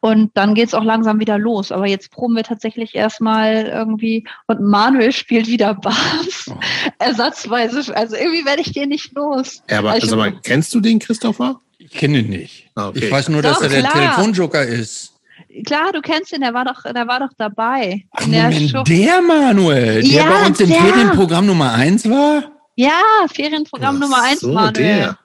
Und 0.01 0.31
dann 0.35 0.55
geht's 0.55 0.73
auch 0.74 0.83
langsam 0.83 1.20
wieder 1.20 1.39
los. 1.39 1.73
Aber 1.73 1.87
jetzt 1.87 2.11
proben 2.11 2.37
wir 2.37 2.43
tatsächlich 2.43 2.95
erstmal 2.95 3.66
irgendwie 3.66 4.27
und 4.47 4.62
Manuel 4.62 5.12
spielt 5.12 5.47
wieder 5.47 5.74
Bass. 5.74 6.47
Oh. 6.51 6.59
Ersatzweise. 6.99 7.95
Also 7.95 8.16
irgendwie 8.16 8.45
werde 8.45 8.62
ich 8.62 8.73
den 8.73 8.89
nicht 8.89 9.15
los. 9.15 9.62
Ja, 9.69 9.81
aber, 9.81 9.93
also, 9.93 10.19
aber 10.19 10.33
kennst 10.33 10.74
du 10.74 10.81
den, 10.81 10.99
Christopher? 10.99 11.61
Ich 11.79 11.91
kenne 11.91 12.20
ihn 12.20 12.31
nicht. 12.31 12.70
Ah, 12.74 12.89
okay. 12.89 13.07
Ich 13.07 13.11
weiß 13.11 13.29
nur, 13.29 13.43
dass 13.43 13.59
Doch, 13.59 13.65
er 13.65 13.69
der 13.69 13.91
Telefonjoker 13.91 14.65
ist. 14.65 15.11
Klar, 15.66 15.93
du 15.93 16.01
kennst 16.01 16.33
ihn, 16.33 16.41
der 16.41 16.55
war 16.55 16.65
doch, 16.65 16.83
der 16.83 17.07
war 17.07 17.20
doch 17.20 17.33
dabei. 17.37 18.07
Ach, 18.12 18.24
der, 18.27 18.51
Moment, 18.51 18.89
der 18.89 19.23
Manuel, 19.23 20.03
der 20.03 20.11
ja, 20.11 20.31
bei 20.31 20.47
uns 20.47 20.61
im 20.61 20.69
der. 20.69 20.81
Ferienprogramm 20.81 21.47
Nummer 21.47 21.73
eins 21.73 22.09
war? 22.09 22.45
Ja, 22.77 23.01
Ferienprogramm 23.33 23.97
Ach, 23.97 24.01
Nummer 24.01 24.23
eins, 24.23 24.41
so, 24.41 24.53
Manuel. 24.53 24.73
Der. 24.73 25.19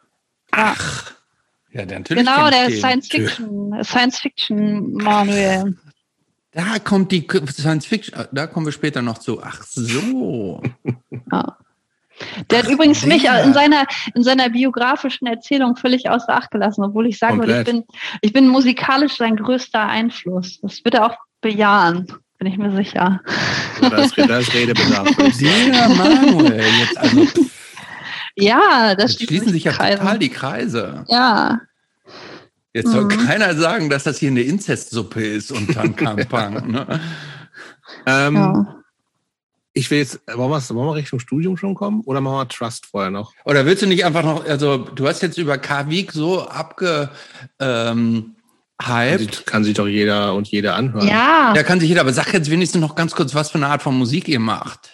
Ach. 0.51 1.13
Ja, 1.71 1.85
der 1.85 1.99
natürlich. 1.99 2.25
Genau, 2.25 2.49
der 2.49 2.71
Science 2.71 3.07
Fiction, 3.07 3.83
Science 3.83 4.19
Fiction 4.19 4.93
Manuel. 4.93 5.77
Da 6.51 6.79
kommt 6.79 7.11
die 7.11 7.25
Science 7.49 7.85
Fiction, 7.85 8.25
da 8.31 8.47
kommen 8.47 8.65
wir 8.65 8.73
später 8.73 9.01
noch 9.01 9.19
zu. 9.19 9.41
Ach 9.41 9.63
so. 9.63 10.61
Ja. 11.31 11.57
Der 12.49 12.59
hat 12.59 12.69
übrigens 12.69 13.05
mich 13.05 13.25
in 13.25 13.53
seiner, 13.53 13.85
in 14.13 14.23
seiner 14.23 14.49
biografischen 14.49 15.27
Erzählung 15.27 15.75
völlig 15.75 16.09
außer 16.09 16.33
Acht 16.33 16.51
gelassen, 16.51 16.83
obwohl 16.83 17.07
ich 17.07 17.19
sagen 17.19 17.39
würde, 17.39 17.59
ich 17.59 17.65
bin, 17.65 17.83
ich 18.21 18.33
bin 18.33 18.47
musikalisch 18.47 19.17
sein 19.17 19.35
größter 19.35 19.85
Einfluss. 19.87 20.59
Das 20.61 20.83
wird 20.83 20.95
er 20.95 21.05
auch 21.05 21.17
bejahen, 21.41 22.07
bin 22.39 22.47
ich 22.47 22.57
mir 22.57 22.75
sicher. 22.75 23.21
Ja, 23.81 23.89
da, 23.89 23.97
ist, 23.97 24.17
da 24.17 24.39
ist 24.39 24.53
Redebedarf. 24.53 25.07
Der 25.15 25.89
Manuel, 25.89 26.63
jetzt 26.79 26.97
also. 26.97 27.27
Ja, 28.35 28.95
das 28.95 29.19
jetzt 29.19 29.27
schließen 29.27 29.49
sich 29.49 29.63
ja 29.63 29.71
Kreise. 29.71 29.99
total 29.99 30.19
die 30.19 30.29
Kreise. 30.29 31.05
Ja. 31.07 31.61
Jetzt 32.73 32.91
soll 32.91 33.05
mhm. 33.05 33.27
keiner 33.27 33.55
sagen, 33.55 33.89
dass 33.89 34.03
das 34.03 34.19
hier 34.19 34.29
eine 34.29 34.41
Inzestsuppe 34.41 35.23
ist 35.23 35.51
und 35.51 35.73
Tankampang. 35.73 36.71
ne? 36.71 36.99
ähm, 38.05 38.35
ja 38.35 38.76
ich 39.77 39.91
will 39.91 39.99
jetzt, 39.99 40.19
wollen 40.27 40.49
wir, 40.49 40.75
wollen 40.75 40.87
wir 40.89 40.95
Richtung 40.95 41.19
Studium 41.19 41.55
schon 41.55 41.75
kommen 41.75 42.01
oder 42.01 42.19
machen 42.19 42.37
wir 42.37 42.47
Trust 42.47 42.87
vorher 42.87 43.11
noch? 43.11 43.33
Oder 43.45 43.65
willst 43.65 43.83
du 43.83 43.87
nicht 43.87 44.05
einfach 44.05 44.23
noch, 44.23 44.45
also 44.45 44.77
du 44.77 45.07
hast 45.07 45.21
jetzt 45.21 45.37
über 45.37 45.57
Kavik 45.57 46.11
so 46.11 46.47
abge, 46.47 47.09
ähm, 47.59 48.35
Hype. 48.81 49.19
Kann, 49.19 49.45
kann 49.45 49.63
sich 49.63 49.73
doch 49.73 49.87
jeder 49.87 50.35
und 50.35 50.47
jede 50.49 50.73
anhören. 50.73 51.07
Ja. 51.07 51.53
Ja, 51.55 51.63
kann 51.63 51.79
sich 51.79 51.89
jeder, 51.89 52.01
aber 52.01 52.13
sag 52.13 52.33
jetzt 52.33 52.51
wenigstens 52.51 52.81
noch 52.81 52.95
ganz 52.95 53.15
kurz, 53.15 53.33
was 53.33 53.49
für 53.49 53.57
eine 53.57 53.67
Art 53.67 53.81
von 53.81 53.97
Musik 53.97 54.27
ihr 54.27 54.39
macht. 54.39 54.91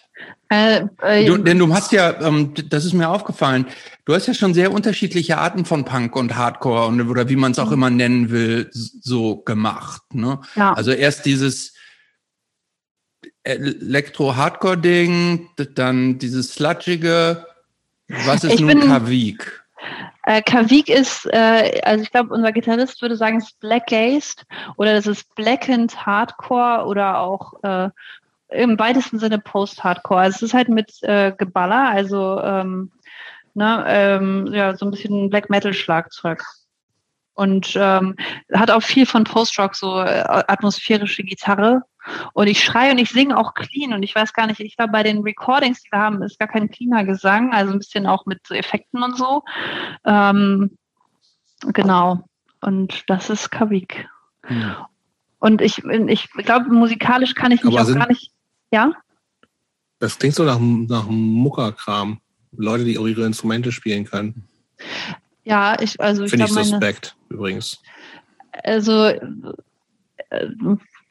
Äh, 0.50 0.86
äh, 1.02 1.26
du, 1.26 1.38
denn 1.38 1.58
du 1.58 1.74
hast 1.74 1.92
ja, 1.92 2.22
ähm, 2.22 2.54
das 2.70 2.86
ist 2.86 2.94
mir 2.94 3.10
aufgefallen, 3.10 3.66
du 4.06 4.14
hast 4.14 4.28
ja 4.28 4.34
schon 4.34 4.54
sehr 4.54 4.72
unterschiedliche 4.72 5.38
Arten 5.38 5.66
von 5.66 5.84
Punk 5.84 6.16
und 6.16 6.36
Hardcore 6.36 6.88
und, 6.88 7.02
oder 7.10 7.28
wie 7.28 7.36
man 7.36 7.54
es 7.54 7.60
auch 7.60 7.68
mhm. 7.68 7.74
immer 7.74 7.90
nennen 7.90 8.30
will, 8.30 8.70
so 8.72 9.38
gemacht. 9.38 10.02
Ne? 10.14 10.40
Ja. 10.56 10.74
Also 10.74 10.92
erst 10.92 11.26
dieses 11.26 11.74
Elektro-Hardcore-Ding, 13.44 15.49
dann 15.76 16.20
dieses 16.20 16.53
sludgige. 16.53 17.45
Was 18.26 18.44
ist 18.44 18.56
ich 18.56 18.61
nun 18.61 18.82
Kavik? 18.82 19.64
Äh, 20.26 20.41
Kavik 20.41 20.90
ist, 20.90 21.26
äh, 21.34 21.82
also 21.84 22.03
ich 22.03 22.11
glaube, 22.11 22.34
unser 22.34 22.53
Gitarrist 22.53 23.02
würde 23.02 23.18
sagen, 23.18 23.38
es 23.38 23.45
ist 23.45 23.60
Black 23.60 23.88
Gazed 23.88 24.45
oder 24.78 24.94
das 24.94 25.07
ist 25.07 25.34
Blackened 25.36 26.06
Hardcore 26.06 26.86
oder 26.86 27.20
auch 27.20 27.61
äh, 27.64 27.90
im 28.49 28.78
weitesten 28.80 29.20
Sinne 29.20 29.40
Post-Hardcore. 29.40 30.22
Also 30.22 30.38
es 30.38 30.41
ist 30.44 30.53
halt 30.53 30.70
mit 30.70 31.03
äh, 31.03 31.34
Geballer, 31.38 31.90
also 31.90 32.40
ähm, 32.41 32.91
ne, 33.53 33.84
ähm, 33.88 34.48
ja, 34.53 34.78
so 34.78 34.86
ein 34.86 34.91
bisschen 34.91 35.30
Black 35.30 35.49
Metal-Schlagzeug. 35.49 36.41
Und 37.34 37.74
ähm, 37.76 38.16
hat 38.54 38.70
auch 38.70 38.84
viel 38.84 39.06
von 39.06 39.24
Post-Rock, 39.24 39.76
so 39.76 40.00
äh, 40.00 40.24
atmosphärische 40.48 41.24
Gitarre 41.24 41.82
und 42.34 42.48
ich 42.48 42.64
schreie 42.64 42.92
und 42.92 42.98
ich 42.98 43.10
singe 43.10 43.38
auch 43.38 43.54
clean. 43.54 43.94
Und 43.94 44.04
ich 44.04 44.14
weiß 44.14 44.34
gar 44.34 44.48
nicht, 44.48 44.60
ich 44.60 44.76
glaube, 44.76 44.92
bei 44.92 45.04
den 45.04 45.20
Recordings, 45.20 45.82
die 45.82 45.92
wir 45.92 46.00
haben, 46.00 46.22
ist 46.22 46.40
gar 46.40 46.48
kein 46.48 46.70
cleaner 46.70 47.06
Gesang, 47.06 47.54
also 47.54 47.72
ein 47.72 47.80
bisschen 47.80 48.08
auch 48.08 48.26
mit 48.26 48.40
Effekten 48.52 49.04
und 49.04 49.18
so. 49.18 49.44
Ähm, 50.06 50.78
genau. 51.62 52.24
Und 52.62 53.04
das 53.08 53.30
ist 53.30 53.52
Kavik. 53.52 54.08
Hm. 54.44 54.76
Und 55.40 55.62
ich, 55.62 55.84
ich 55.84 56.30
glaube, 56.32 56.70
musikalisch 56.70 57.36
kann 57.36 57.52
ich 57.52 57.64
mich 57.64 57.78
Aber 57.78 57.90
auch 57.90 57.96
gar 57.96 58.08
nicht. 58.08 58.32
Ja? 58.72 58.94
Das 60.00 60.18
klingt 60.18 60.36
so 60.36 60.44
nach, 60.44 60.60
nach 60.60 61.06
Muckerkram. 61.08 62.20
Leute, 62.56 62.86
die 62.86 62.98
auch 62.98 63.08
ihre 63.08 63.26
Instrumente 63.26 63.72
spielen 63.72 64.06
können. 64.06 64.48
Ja, 65.44 65.80
ich, 65.82 66.00
also 66.00 66.24
ich 66.24 66.30
Finde 66.30 66.46
ich 66.46 66.54
suspekt, 66.54 67.16
übrigens. 67.34 67.82
Also, 68.64 69.08
äh, 69.08 69.20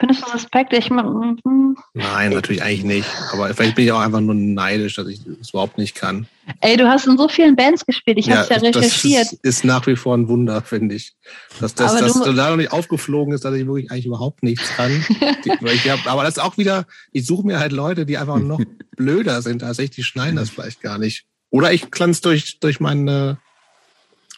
Findest 0.03 0.27
du 0.27 0.33
Respekt? 0.33 0.73
Ich, 0.73 0.91
mm, 0.91 1.77
Nein, 1.95 2.33
natürlich 2.33 2.61
eigentlich 2.61 2.83
nicht. 2.83 3.09
Aber 3.33 3.55
vielleicht 3.55 3.77
bin 3.77 3.85
ich 3.85 3.93
auch 3.93 4.01
einfach 4.01 4.21
nur 4.21 4.35
neidisch, 4.35 4.97
dass 4.97 5.07
ich 5.07 5.21
es 5.41 5.51
überhaupt 5.51 5.79
nicht 5.79 5.95
kann. 5.95 6.27
Ey, 6.61 6.77
du 6.77 6.89
hast 6.89 7.07
in 7.07 7.17
so 7.17 7.29
vielen 7.29 7.55
Bands 7.55 7.87
gespielt. 7.87 8.19
Ich 8.19 8.27
ja, 8.27 8.39
habe 8.39 8.53
ja 8.53 8.57
recherchiert. 8.57 9.27
Das 9.27 9.33
ist, 9.33 9.45
ist, 9.45 9.65
nach 9.65 9.87
wie 9.87 9.95
vor 9.95 10.17
ein 10.17 10.27
Wunder, 10.27 10.61
finde 10.63 10.97
ich. 10.97 11.13
Dass, 11.61 11.77
das, 11.77 11.97
dass 11.97 12.15
du, 12.15 12.33
da 12.33 12.51
noch 12.51 12.57
nicht 12.57 12.73
aufgeflogen 12.73 13.33
ist, 13.33 13.45
dass 13.45 13.55
ich 13.55 13.65
wirklich 13.65 13.93
eigentlich 13.93 14.07
überhaupt 14.07 14.43
nichts 14.43 14.69
kann. 14.75 14.91
die, 15.45 15.51
hab, 15.51 16.05
aber 16.09 16.25
das 16.25 16.37
ist 16.37 16.43
auch 16.43 16.59
wieder, 16.59 16.85
ich 17.13 17.25
suche 17.25 17.47
mir 17.47 17.61
halt 17.61 17.71
Leute, 17.71 18.05
die 18.05 18.19
einfach 18.19 18.41
noch 18.41 18.61
blöder 18.97 19.41
sind 19.41 19.63
als 19.63 19.79
ich, 19.79 19.91
die 19.91 20.03
schneiden 20.03 20.35
das 20.35 20.51
vielleicht 20.51 20.81
gar 20.81 20.99
nicht. 20.99 21.27
Oder 21.51 21.73
ich 21.73 21.93
kann 21.93 22.11
es 22.11 22.21
durch, 22.21 22.59
durch 22.59 22.81
meine 22.81 23.39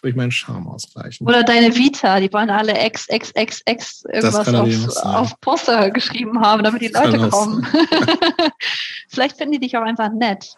durch 0.05 0.15
meinen 0.15 0.31
Charme 0.31 0.69
ausgleichen. 0.69 1.27
Oder 1.27 1.43
deine 1.43 1.75
Vita, 1.75 2.21
die 2.21 2.31
wollen 2.33 2.51
alle 2.51 2.87
X, 2.87 3.07
X, 3.09 3.33
X, 3.35 3.63
X 3.67 4.05
irgendwas 4.13 4.55
auf, 4.55 4.97
auf 5.05 5.41
Poster 5.41 5.91
geschrieben 5.91 6.41
haben, 6.41 6.63
damit 6.63 6.83
die 6.83 6.89
Leute 6.89 7.31
kommen. 7.31 7.67
Vielleicht 9.09 9.39
finden 9.39 9.53
die 9.53 9.61
dich 9.61 9.77
auch 9.77 9.83
einfach 9.83 10.13
nett. 10.13 10.57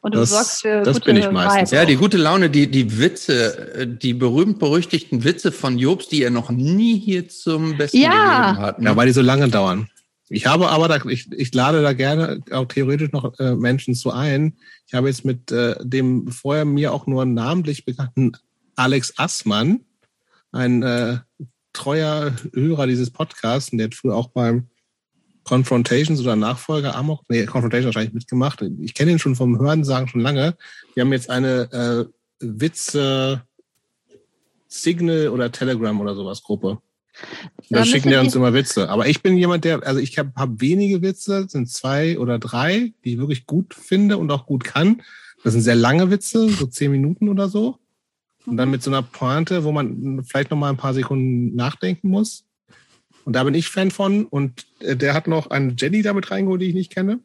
Und 0.00 0.14
du 0.14 0.20
das, 0.20 0.30
sorgst 0.30 0.60
für 0.62 0.82
das 0.82 0.98
gute 0.98 1.06
bin 1.06 1.16
ich 1.16 1.30
meistens. 1.30 1.72
Ja, 1.72 1.84
die 1.84 1.96
gute 1.96 2.18
Laune, 2.18 2.50
die, 2.50 2.70
die 2.70 2.98
Witze, 2.98 3.96
die 4.00 4.14
berühmt-berüchtigten 4.14 5.24
Witze 5.24 5.50
von 5.50 5.76
Jobs, 5.76 6.08
die 6.08 6.22
er 6.22 6.30
noch 6.30 6.50
nie 6.50 6.98
hier 6.98 7.28
zum 7.28 7.76
Besten 7.76 7.98
ja. 7.98 8.10
gegeben 8.10 8.64
hat. 8.64 8.78
Ne? 8.78 8.90
Ja, 8.90 8.96
weil 8.96 9.06
die 9.06 9.12
so 9.12 9.22
lange 9.22 9.48
dauern. 9.48 9.88
Ich 10.28 10.46
habe 10.46 10.68
aber, 10.68 10.88
da, 10.88 11.04
ich, 11.08 11.30
ich 11.32 11.52
lade 11.52 11.82
da 11.82 11.92
gerne 11.92 12.40
auch 12.52 12.66
theoretisch 12.66 13.10
noch 13.12 13.38
äh, 13.40 13.56
Menschen 13.56 13.94
zu 13.94 14.12
ein. 14.12 14.54
Ich 14.86 14.94
habe 14.94 15.08
jetzt 15.08 15.24
mit 15.24 15.50
äh, 15.50 15.74
dem 15.82 16.28
vorher 16.28 16.64
mir 16.64 16.92
auch 16.92 17.06
nur 17.06 17.24
namentlich 17.24 17.84
bekannten 17.84 18.32
Alex 18.76 19.14
Assmann, 19.16 19.80
ein 20.52 20.82
äh, 20.82 21.18
treuer 21.72 22.34
Hörer 22.52 22.86
dieses 22.86 23.10
Podcasts, 23.10 23.70
der 23.72 23.86
hat 23.86 23.94
früher 23.94 24.16
auch 24.16 24.28
beim 24.28 24.68
Confrontations 25.44 26.20
oder 26.20 26.36
Nachfolger 26.36 26.94
Amok, 26.96 27.22
nee, 27.28 27.44
Confrontation 27.44 27.86
wahrscheinlich 27.86 28.14
mitgemacht. 28.14 28.62
Ich 28.80 28.94
kenne 28.94 29.12
ihn 29.12 29.18
schon 29.18 29.36
vom 29.36 29.58
Hörensagen 29.58 30.08
schon 30.08 30.22
lange. 30.22 30.56
Wir 30.94 31.02
haben 31.02 31.12
jetzt 31.12 31.28
eine 31.28 31.70
äh, 31.72 32.04
Witze 32.40 33.42
Signal 34.68 35.28
oder 35.28 35.52
Telegram 35.52 36.00
oder 36.00 36.14
sowas 36.14 36.42
Gruppe. 36.42 36.78
Da 37.70 37.84
schicken 37.84 38.08
die 38.08 38.16
uns 38.16 38.34
immer 38.34 38.54
Witze. 38.54 38.88
Aber 38.88 39.06
ich 39.06 39.22
bin 39.22 39.36
jemand, 39.36 39.64
der, 39.64 39.86
also 39.86 40.00
ich 40.00 40.18
habe 40.18 40.32
hab 40.34 40.60
wenige 40.60 41.00
Witze, 41.00 41.46
sind 41.48 41.70
zwei 41.70 42.18
oder 42.18 42.38
drei, 42.38 42.92
die 43.04 43.12
ich 43.12 43.18
wirklich 43.18 43.46
gut 43.46 43.74
finde 43.74 44.18
und 44.18 44.30
auch 44.32 44.46
gut 44.46 44.64
kann. 44.64 45.02
Das 45.44 45.52
sind 45.52 45.62
sehr 45.62 45.76
lange 45.76 46.10
Witze, 46.10 46.48
so 46.48 46.66
zehn 46.66 46.90
Minuten 46.90 47.28
oder 47.28 47.48
so. 47.48 47.78
Und 48.46 48.56
dann 48.56 48.70
mit 48.70 48.82
so 48.82 48.90
einer 48.90 49.02
Pointe, 49.02 49.64
wo 49.64 49.72
man 49.72 50.22
vielleicht 50.24 50.50
noch 50.50 50.58
mal 50.58 50.70
ein 50.70 50.76
paar 50.76 50.94
Sekunden 50.94 51.54
nachdenken 51.54 52.08
muss. 52.08 52.44
Und 53.24 53.34
da 53.34 53.44
bin 53.44 53.54
ich 53.54 53.68
Fan 53.68 53.90
von. 53.90 54.26
Und 54.26 54.66
äh, 54.80 54.96
der 54.96 55.14
hat 55.14 55.26
noch 55.26 55.50
einen 55.50 55.76
Jenny 55.76 56.02
damit 56.02 56.30
reingeholt, 56.30 56.60
die 56.60 56.66
ich 56.66 56.74
nicht 56.74 56.92
kenne. 56.92 57.20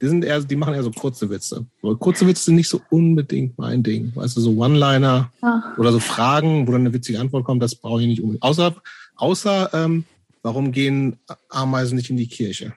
Die 0.00 0.08
sind 0.08 0.24
eher, 0.24 0.40
die 0.40 0.56
machen 0.56 0.74
eher 0.74 0.82
so 0.82 0.90
kurze 0.90 1.30
Witze. 1.30 1.66
Aber 1.82 1.96
kurze 1.96 2.26
Witze 2.26 2.44
sind 2.44 2.56
nicht 2.56 2.68
so 2.68 2.80
unbedingt 2.90 3.56
mein 3.58 3.82
Ding. 3.82 4.12
Weißt 4.14 4.36
du, 4.36 4.40
so 4.40 4.50
One-Liner 4.52 5.32
ah. 5.40 5.62
oder 5.78 5.92
so 5.92 6.00
Fragen, 6.00 6.66
wo 6.66 6.72
dann 6.72 6.82
eine 6.82 6.92
witzige 6.92 7.18
Antwort 7.18 7.44
kommt, 7.44 7.62
das 7.62 7.74
brauche 7.74 8.02
ich 8.02 8.06
nicht 8.06 8.20
unbedingt. 8.20 8.42
Außer, 8.42 8.74
außer 9.14 9.70
ähm, 9.72 10.04
warum 10.42 10.72
gehen 10.72 11.16
Ameisen 11.48 11.96
nicht 11.96 12.10
in 12.10 12.18
die 12.18 12.28
Kirche? 12.28 12.74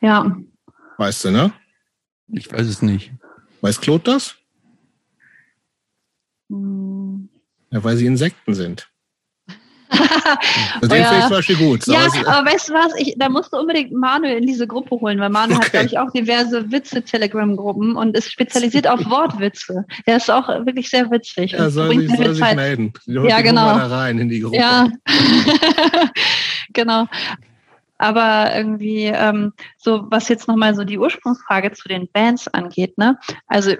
Ja. 0.00 0.34
Weißt 0.96 1.26
du, 1.26 1.30
ne? 1.30 1.52
Ich 2.28 2.50
weiß 2.50 2.66
es 2.66 2.80
nicht. 2.80 3.12
Weiß 3.60 3.80
Claude 3.80 4.04
das? 4.04 4.36
Ja, 6.50 7.84
weil 7.84 7.96
sie 7.96 8.06
Insekten 8.06 8.54
sind. 8.54 8.90
das 9.90 10.90
oh, 10.90 10.94
ja. 10.94 11.20
zum 11.22 11.30
Beispiel 11.30 11.56
gut. 11.56 11.86
Ja, 11.86 12.06
aber 12.26 12.50
weißt 12.50 12.68
du 12.68 12.74
was? 12.74 12.92
Ich, 12.98 13.14
da 13.18 13.28
musst 13.28 13.52
du 13.52 13.58
unbedingt 13.58 13.92
Manuel 13.92 14.38
in 14.38 14.46
diese 14.46 14.66
Gruppe 14.66 15.00
holen, 15.00 15.18
weil 15.18 15.30
Manuel 15.30 15.56
okay. 15.56 15.66
hat, 15.66 15.72
glaube 15.72 15.86
ich, 15.86 15.98
auch 15.98 16.10
diverse 16.12 16.70
Witze-Telegram-Gruppen 16.70 17.96
und 17.96 18.16
ist 18.16 18.30
spezialisiert 18.30 18.86
auf 18.86 19.00
Wortwitze. 19.10 19.84
Er 20.06 20.16
ist 20.16 20.30
auch 20.30 20.48
wirklich 20.48 20.90
sehr 20.90 21.10
witzig. 21.10 21.54
Er 21.54 21.70
soll, 21.70 21.98
sich, 21.98 22.16
soll 22.16 22.34
sich 22.34 22.54
melden. 22.54 22.92
Ja, 23.06 23.40
genau. 23.40 23.76
Da 23.76 23.86
rein 23.86 24.18
in 24.18 24.28
die 24.28 24.40
Gruppe. 24.40 24.56
Ja, 24.56 24.88
genau. 26.72 27.06
Aber 27.98 28.54
irgendwie, 28.54 29.06
ähm, 29.06 29.52
so 29.76 30.06
was 30.08 30.28
jetzt 30.28 30.48
nochmal 30.48 30.74
so 30.74 30.84
die 30.84 30.98
Ursprungsfrage 30.98 31.72
zu 31.72 31.88
den 31.88 32.08
Bands 32.12 32.48
angeht, 32.48 32.96
ne? 32.96 33.18
Also 33.46 33.74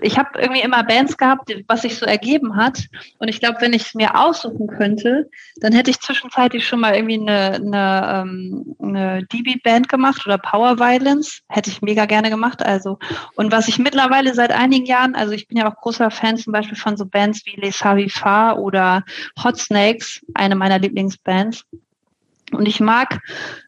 ich 0.00 0.18
habe 0.18 0.38
irgendwie 0.38 0.60
immer 0.60 0.84
Bands 0.84 1.16
gehabt, 1.16 1.50
was 1.68 1.82
sich 1.82 1.96
so 1.96 2.04
ergeben 2.04 2.56
hat. 2.56 2.86
Und 3.18 3.28
ich 3.28 3.40
glaube, 3.40 3.60
wenn 3.60 3.72
ich 3.72 3.82
es 3.82 3.94
mir 3.94 4.18
aussuchen 4.18 4.66
könnte, 4.66 5.30
dann 5.56 5.72
hätte 5.72 5.90
ich 5.90 6.00
zwischenzeitlich 6.00 6.66
schon 6.66 6.80
mal 6.80 6.94
irgendwie 6.94 7.20
eine, 7.20 7.54
eine, 7.54 8.22
ähm, 8.22 8.76
eine 8.80 9.24
DB-Band 9.24 9.88
gemacht 9.88 10.26
oder 10.26 10.36
Power 10.36 10.78
Violence. 10.78 11.40
Hätte 11.48 11.70
ich 11.70 11.80
mega 11.80 12.04
gerne 12.04 12.28
gemacht. 12.28 12.64
Also, 12.64 12.98
und 13.36 13.52
was 13.52 13.68
ich 13.68 13.78
mittlerweile 13.78 14.34
seit 14.34 14.52
einigen 14.52 14.84
Jahren, 14.84 15.14
also 15.14 15.32
ich 15.32 15.48
bin 15.48 15.56
ja 15.56 15.70
auch 15.70 15.80
großer 15.80 16.10
Fan 16.10 16.36
zum 16.36 16.52
Beispiel 16.52 16.76
von 16.76 16.96
so 16.96 17.06
Bands 17.06 17.46
wie 17.46 17.58
Les 17.58 17.78
Savifar 17.78 18.58
oder 18.58 19.02
Hot 19.42 19.58
Snakes, 19.58 20.20
eine 20.34 20.56
meiner 20.56 20.78
Lieblingsbands. 20.78 21.64
Und 22.52 22.66
ich 22.66 22.80
mag 22.80 23.20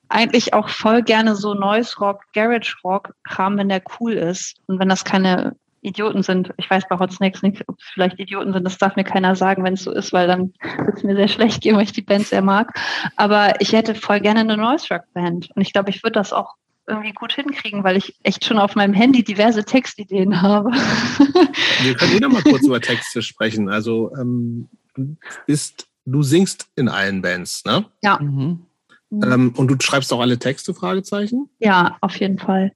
eigentlich 0.09 0.53
auch 0.53 0.69
voll 0.69 1.03
gerne 1.03 1.35
so 1.35 1.55
Noise 1.55 1.97
Rock, 1.99 2.23
Garage 2.35 2.77
Rock 2.85 3.15
Kram, 3.25 3.57
wenn 3.57 3.69
der 3.69 3.83
cool 3.99 4.13
ist 4.13 4.57
und 4.67 4.79
wenn 4.79 4.89
das 4.89 5.05
keine 5.05 5.57
Idioten 5.87 6.23
sind. 6.23 6.53
Ich 6.57 6.69
weiß 6.69 6.85
bei 6.89 6.99
Hot 6.99 7.13
Snakes 7.13 7.43
nicht, 7.43 7.63
ob 7.69 7.79
es 7.79 7.87
vielleicht 7.87 8.19
Idioten 8.19 8.53
sind. 8.53 8.65
Das 8.65 8.79
darf 8.79 8.97
mir 8.97 9.05
keiner 9.05 9.37
sagen, 9.37 9.65
wenn 9.65 9.75
es 9.75 9.85
so 9.85 9.93
ist, 9.93 10.13
weil 10.13 10.27
dann 10.27 10.53
wird 10.85 10.99
es 10.99 11.03
mir 11.05 11.17
sehr 11.17 11.29
schlecht 11.29 11.63
gehen, 11.63 11.77
weil 11.77 11.85
ich 11.85 11.93
die 11.93 12.03
Band 12.03 12.27
sehr 12.27 12.43
mag. 12.43 12.79
Aber 13.17 13.61
ich 13.61 13.73
hätte 13.73 13.95
voll 13.95 14.21
gerne 14.21 14.41
eine 14.41 14.57
Noise 14.57 14.89
Rock 14.91 15.05
Band. 15.15 15.51
Und 15.55 15.63
ich 15.63 15.73
glaube, 15.73 15.91
ich 15.91 16.03
würde 16.03 16.15
das 16.15 16.33
auch 16.33 16.55
irgendwie 16.89 17.13
gut 17.13 17.33
hinkriegen, 17.33 17.85
weil 17.85 17.97
ich 17.97 18.15
echt 18.23 18.45
schon 18.45 18.59
auf 18.59 18.75
meinem 18.75 18.95
Handy 18.95 19.25
diverse 19.25 19.65
Textideen 19.65 20.43
habe. 20.43 20.71
Wir 21.83 21.95
können 21.95 22.17
eh 22.17 22.21
noch 22.21 22.31
mal 22.31 22.43
kurz 22.43 22.65
über 22.65 22.81
Texte 22.81 23.23
sprechen. 23.23 23.69
Also 23.69 24.13
ähm, 24.17 24.69
du 24.95 25.17
bist, 25.47 25.89
du 26.05 26.23
singst 26.23 26.69
in 26.77 26.89
allen 26.89 27.23
Bands, 27.23 27.65
ne? 27.65 27.87
Ja. 28.03 28.19
Mhm. 28.21 28.67
Ähm, 29.11 29.53
und 29.57 29.69
du 29.69 29.77
schreibst 29.81 30.13
auch 30.13 30.21
alle 30.21 30.39
Texte, 30.39 30.75
Fragezeichen? 30.75 31.49
Ja, 31.59 31.97
auf 32.01 32.17
jeden 32.17 32.39
Fall. 32.39 32.73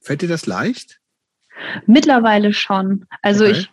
Fällt 0.00 0.22
dir 0.22 0.28
das 0.28 0.46
leicht? 0.46 1.00
Mittlerweile 1.86 2.52
schon. 2.52 3.06
Also 3.22 3.44
okay. 3.44 3.52
ich, 3.52 3.70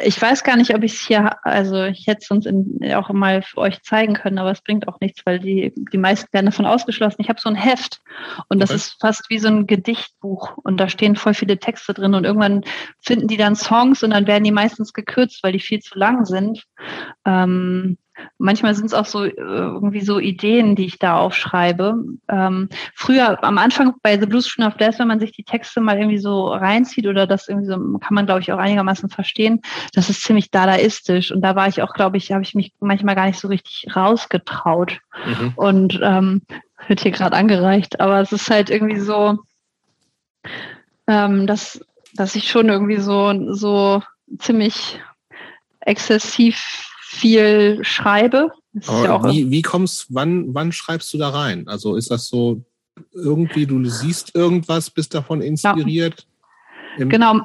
ich 0.00 0.20
weiß 0.20 0.44
gar 0.44 0.56
nicht, 0.56 0.74
ob 0.74 0.82
ich 0.82 0.94
es 0.94 1.00
hier, 1.00 1.44
also 1.44 1.84
ich 1.84 2.06
hätte 2.06 2.20
es 2.22 2.30
uns 2.30 2.46
in, 2.46 2.80
auch 2.94 3.10
mal 3.10 3.42
für 3.42 3.58
euch 3.58 3.82
zeigen 3.82 4.14
können, 4.14 4.38
aber 4.38 4.50
es 4.50 4.62
bringt 4.62 4.88
auch 4.88 5.00
nichts, 5.00 5.26
weil 5.26 5.38
die, 5.40 5.72
die 5.92 5.98
meisten 5.98 6.32
werden 6.32 6.46
davon 6.46 6.66
ausgeschlossen. 6.66 7.20
Ich 7.20 7.28
habe 7.28 7.40
so 7.40 7.48
ein 7.48 7.54
Heft 7.54 8.00
und 8.48 8.60
das 8.60 8.70
okay. 8.70 8.76
ist 8.76 9.00
fast 9.00 9.28
wie 9.28 9.38
so 9.38 9.48
ein 9.48 9.66
Gedichtbuch 9.66 10.56
und 10.58 10.78
da 10.78 10.88
stehen 10.88 11.16
voll 11.16 11.34
viele 11.34 11.58
Texte 11.58 11.94
drin 11.94 12.14
und 12.14 12.24
irgendwann 12.24 12.64
finden 13.00 13.28
die 13.28 13.36
dann 13.36 13.56
Songs 13.56 14.02
und 14.02 14.10
dann 14.10 14.26
werden 14.26 14.44
die 14.44 14.52
meistens 14.52 14.92
gekürzt, 14.92 15.42
weil 15.42 15.52
die 15.52 15.60
viel 15.60 15.80
zu 15.80 15.98
lang 15.98 16.24
sind. 16.24 16.64
Ähm, 17.24 17.98
Manchmal 18.38 18.74
sind 18.74 18.86
es 18.86 18.94
auch 18.94 19.06
so 19.06 19.24
äh, 19.24 19.32
irgendwie 19.36 20.00
so 20.00 20.18
Ideen, 20.18 20.76
die 20.76 20.86
ich 20.86 20.98
da 20.98 21.18
aufschreibe. 21.18 21.96
Ähm, 22.28 22.68
früher, 22.94 23.42
am 23.42 23.58
Anfang 23.58 23.94
bei 24.02 24.18
The 24.18 24.26
Blues 24.26 24.48
Student 24.48 24.74
of 24.74 24.78
Death, 24.78 24.98
wenn 24.98 25.08
man 25.08 25.20
sich 25.20 25.32
die 25.32 25.44
Texte 25.44 25.80
mal 25.80 25.98
irgendwie 25.98 26.18
so 26.18 26.48
reinzieht 26.48 27.06
oder 27.06 27.26
das 27.26 27.48
irgendwie 27.48 27.66
so, 27.66 27.76
kann 27.98 28.14
man, 28.14 28.26
glaube 28.26 28.40
ich, 28.40 28.52
auch 28.52 28.58
einigermaßen 28.58 29.08
verstehen, 29.08 29.60
das 29.94 30.10
ist 30.10 30.22
ziemlich 30.22 30.50
dadaistisch. 30.50 31.32
Und 31.32 31.42
da 31.42 31.56
war 31.56 31.68
ich 31.68 31.82
auch, 31.82 31.94
glaube 31.94 32.16
ich, 32.16 32.32
habe 32.32 32.42
ich 32.42 32.54
mich 32.54 32.72
manchmal 32.80 33.14
gar 33.14 33.26
nicht 33.26 33.40
so 33.40 33.48
richtig 33.48 33.86
rausgetraut. 33.94 35.00
Mhm. 35.26 35.52
Und 35.56 36.00
ähm, 36.02 36.42
wird 36.86 37.00
hier 37.00 37.10
gerade 37.10 37.36
angereicht, 37.36 38.00
aber 38.00 38.20
es 38.20 38.32
ist 38.32 38.50
halt 38.50 38.70
irgendwie 38.70 39.00
so, 39.00 39.38
ähm, 41.06 41.46
dass, 41.46 41.84
dass 42.14 42.36
ich 42.36 42.50
schon 42.50 42.68
irgendwie 42.68 42.98
so, 42.98 43.52
so 43.52 44.02
ziemlich 44.38 45.00
exzessiv 45.80 46.94
viel 47.10 47.78
schreibe. 47.82 48.52
Ja 48.74 49.24
wie, 49.24 49.50
wie 49.50 49.62
kommst, 49.62 50.06
wann, 50.10 50.54
wann 50.54 50.72
schreibst 50.72 51.12
du 51.14 51.18
da 51.18 51.30
rein? 51.30 51.66
Also 51.66 51.96
ist 51.96 52.10
das 52.10 52.28
so 52.28 52.62
irgendwie, 53.12 53.66
du 53.66 53.82
siehst 53.86 54.34
irgendwas, 54.34 54.90
bist 54.90 55.14
davon 55.14 55.40
inspiriert? 55.40 56.26
Ja. 56.98 57.06
Genau, 57.06 57.40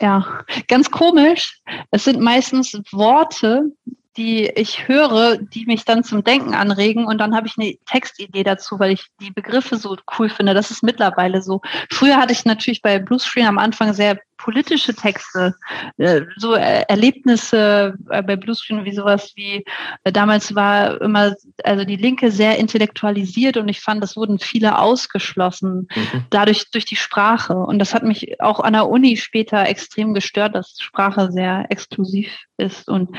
ja, 0.00 0.44
ganz 0.68 0.90
komisch. 0.90 1.60
Es 1.90 2.04
sind 2.04 2.20
meistens 2.20 2.80
Worte, 2.92 3.72
die 4.16 4.46
ich 4.54 4.86
höre, 4.86 5.36
die 5.36 5.66
mich 5.66 5.84
dann 5.84 6.04
zum 6.04 6.22
Denken 6.22 6.54
anregen 6.54 7.06
und 7.06 7.18
dann 7.18 7.34
habe 7.34 7.48
ich 7.48 7.54
eine 7.58 7.76
Textidee 7.86 8.44
dazu, 8.44 8.78
weil 8.78 8.92
ich 8.92 9.06
die 9.20 9.32
Begriffe 9.32 9.76
so 9.76 9.96
cool 10.18 10.28
finde. 10.28 10.54
Das 10.54 10.70
ist 10.70 10.84
mittlerweile 10.84 11.42
so. 11.42 11.60
Früher 11.90 12.16
hatte 12.16 12.32
ich 12.32 12.44
natürlich 12.44 12.82
bei 12.82 13.00
Bluescreen 13.00 13.46
am 13.46 13.58
Anfang 13.58 13.92
sehr 13.92 14.18
politische 14.38 14.94
Texte, 14.94 15.54
äh, 15.98 16.22
so 16.36 16.54
Erlebnisse 16.54 17.94
äh, 18.10 18.22
bei 18.22 18.36
Bluescreen 18.36 18.84
wie 18.84 18.94
sowas 18.94 19.32
wie 19.34 19.64
äh, 20.04 20.12
damals 20.12 20.54
war 20.54 21.00
immer 21.00 21.34
also 21.64 21.84
die 21.84 21.96
Linke 21.96 22.30
sehr 22.30 22.58
intellektualisiert 22.58 23.56
und 23.56 23.68
ich 23.68 23.80
fand, 23.80 24.02
es 24.04 24.16
wurden 24.16 24.38
viele 24.38 24.78
ausgeschlossen 24.78 25.88
mhm. 25.94 26.24
dadurch 26.30 26.70
durch 26.70 26.84
die 26.84 26.96
Sprache 26.96 27.54
und 27.54 27.78
das 27.78 27.94
hat 27.94 28.02
mich 28.02 28.40
auch 28.40 28.60
an 28.60 28.74
der 28.74 28.88
Uni 28.88 29.16
später 29.16 29.66
extrem 29.66 30.14
gestört, 30.14 30.54
dass 30.54 30.76
Sprache 30.78 31.32
sehr 31.32 31.66
exklusiv 31.70 32.30
ist 32.56 32.88
und 32.88 33.10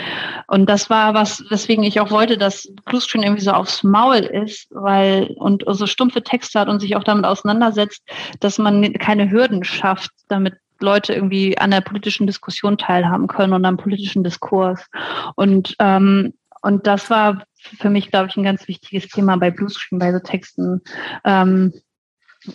und 0.47 0.67
das 0.69 0.89
war 0.89 1.13
was, 1.13 1.43
weswegen 1.49 1.83
ich 1.83 1.99
auch 1.99 2.11
wollte, 2.11 2.37
dass 2.37 2.71
Bluescreen 2.85 3.23
irgendwie 3.23 3.43
so 3.43 3.51
aufs 3.51 3.83
Maul 3.83 4.17
ist, 4.17 4.67
weil 4.71 5.35
und 5.37 5.63
so 5.67 5.85
stumpfe 5.87 6.23
Texte 6.23 6.59
hat 6.59 6.69
und 6.69 6.79
sich 6.79 6.95
auch 6.95 7.03
damit 7.03 7.25
auseinandersetzt, 7.25 8.03
dass 8.39 8.57
man 8.57 8.93
keine 8.93 9.29
Hürden 9.31 9.63
schafft, 9.63 10.11
damit 10.27 10.55
Leute 10.81 11.13
irgendwie 11.13 11.57
an 11.57 11.71
der 11.71 11.81
politischen 11.81 12.27
Diskussion 12.27 12.77
teilhaben 12.77 13.27
können 13.27 13.53
und 13.53 13.65
am 13.65 13.77
politischen 13.77 14.23
Diskurs. 14.23 14.85
Und, 15.35 15.75
ähm, 15.79 16.33
und 16.61 16.87
das 16.87 17.09
war 17.09 17.43
für 17.79 17.89
mich, 17.89 18.11
glaube 18.11 18.27
ich, 18.29 18.37
ein 18.37 18.43
ganz 18.43 18.67
wichtiges 18.67 19.07
Thema 19.07 19.37
bei 19.37 19.51
Bluescreen, 19.51 19.99
bei 19.99 20.11
so 20.11 20.19
Texten. 20.19 20.81
Ähm, 21.23 21.73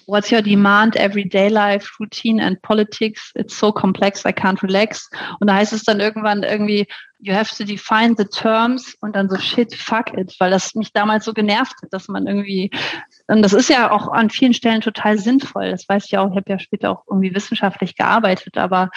What's 0.07 0.31
your 0.31 0.43
demand, 0.43 0.97
everyday 0.97 1.49
life, 1.49 1.91
routine 1.99 2.41
and 2.41 2.61
politics? 2.63 3.31
It's 3.35 3.57
so 3.59 3.73
complex, 3.73 4.25
I 4.25 4.33
can't 4.33 4.63
relax. 4.63 5.11
Und 5.41 5.49
da 5.49 5.55
heißt 5.55 5.73
es 5.73 5.83
dann 5.85 6.01
irgendwann 6.01 6.45
irgendwie, 6.45 6.87
you 7.19 7.35
have 7.35 7.55
to 7.57 7.65
define 7.65 8.15
the 8.17 8.25
terms 8.25 8.97
und 9.01 9.17
dann 9.17 9.29
so 9.29 9.37
shit, 9.37 9.75
fuck 9.75 10.17
it, 10.17 10.35
weil 10.39 10.51
das 10.51 10.75
mich 10.75 10.93
damals 10.93 11.25
so 11.25 11.33
genervt 11.33 11.75
hat, 11.83 11.93
dass 11.93 12.09
man 12.09 12.27
irgendwie, 12.27 12.71
und 13.33 13.43
das 13.43 13.55
ist 13.55 13.71
ja 13.71 13.91
auch 13.91 14.09
an 14.09 14.29
vielen 14.29 14.53
Stellen 14.53 14.83
total 14.83 15.17
sinnvoll. 15.17 15.71
Das 15.71 15.89
weiß 15.89 16.05
ich 16.05 16.19
auch, 16.19 16.31
ich 16.31 16.37
habe 16.37 16.51
ja 16.51 16.59
später 16.59 16.91
auch 16.91 17.05
irgendwie 17.09 17.35
wissenschaftlich 17.35 17.97
gearbeitet, 17.97 18.59
aber 18.59 18.91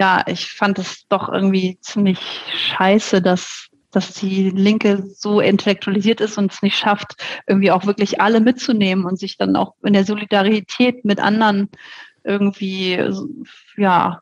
ja, 0.00 0.22
ich 0.26 0.52
fand 0.52 0.78
es 0.78 1.06
doch 1.08 1.28
irgendwie 1.28 1.78
ziemlich 1.80 2.18
scheiße, 2.56 3.20
dass 3.20 3.68
dass 3.90 4.12
die 4.12 4.50
Linke 4.50 5.04
so 5.14 5.38
intellektualisiert 5.38 6.20
ist 6.20 6.36
und 6.36 6.52
es 6.52 6.62
nicht 6.62 6.76
schafft, 6.76 7.14
irgendwie 7.46 7.70
auch 7.70 7.86
wirklich 7.86 8.20
alle 8.20 8.40
mitzunehmen 8.40 9.04
und 9.04 9.20
sich 9.20 9.36
dann 9.36 9.54
auch 9.54 9.74
in 9.84 9.92
der 9.92 10.04
Solidarität 10.04 11.04
mit 11.04 11.20
anderen 11.20 11.68
irgendwie, 12.24 12.98
ja, 13.76 14.20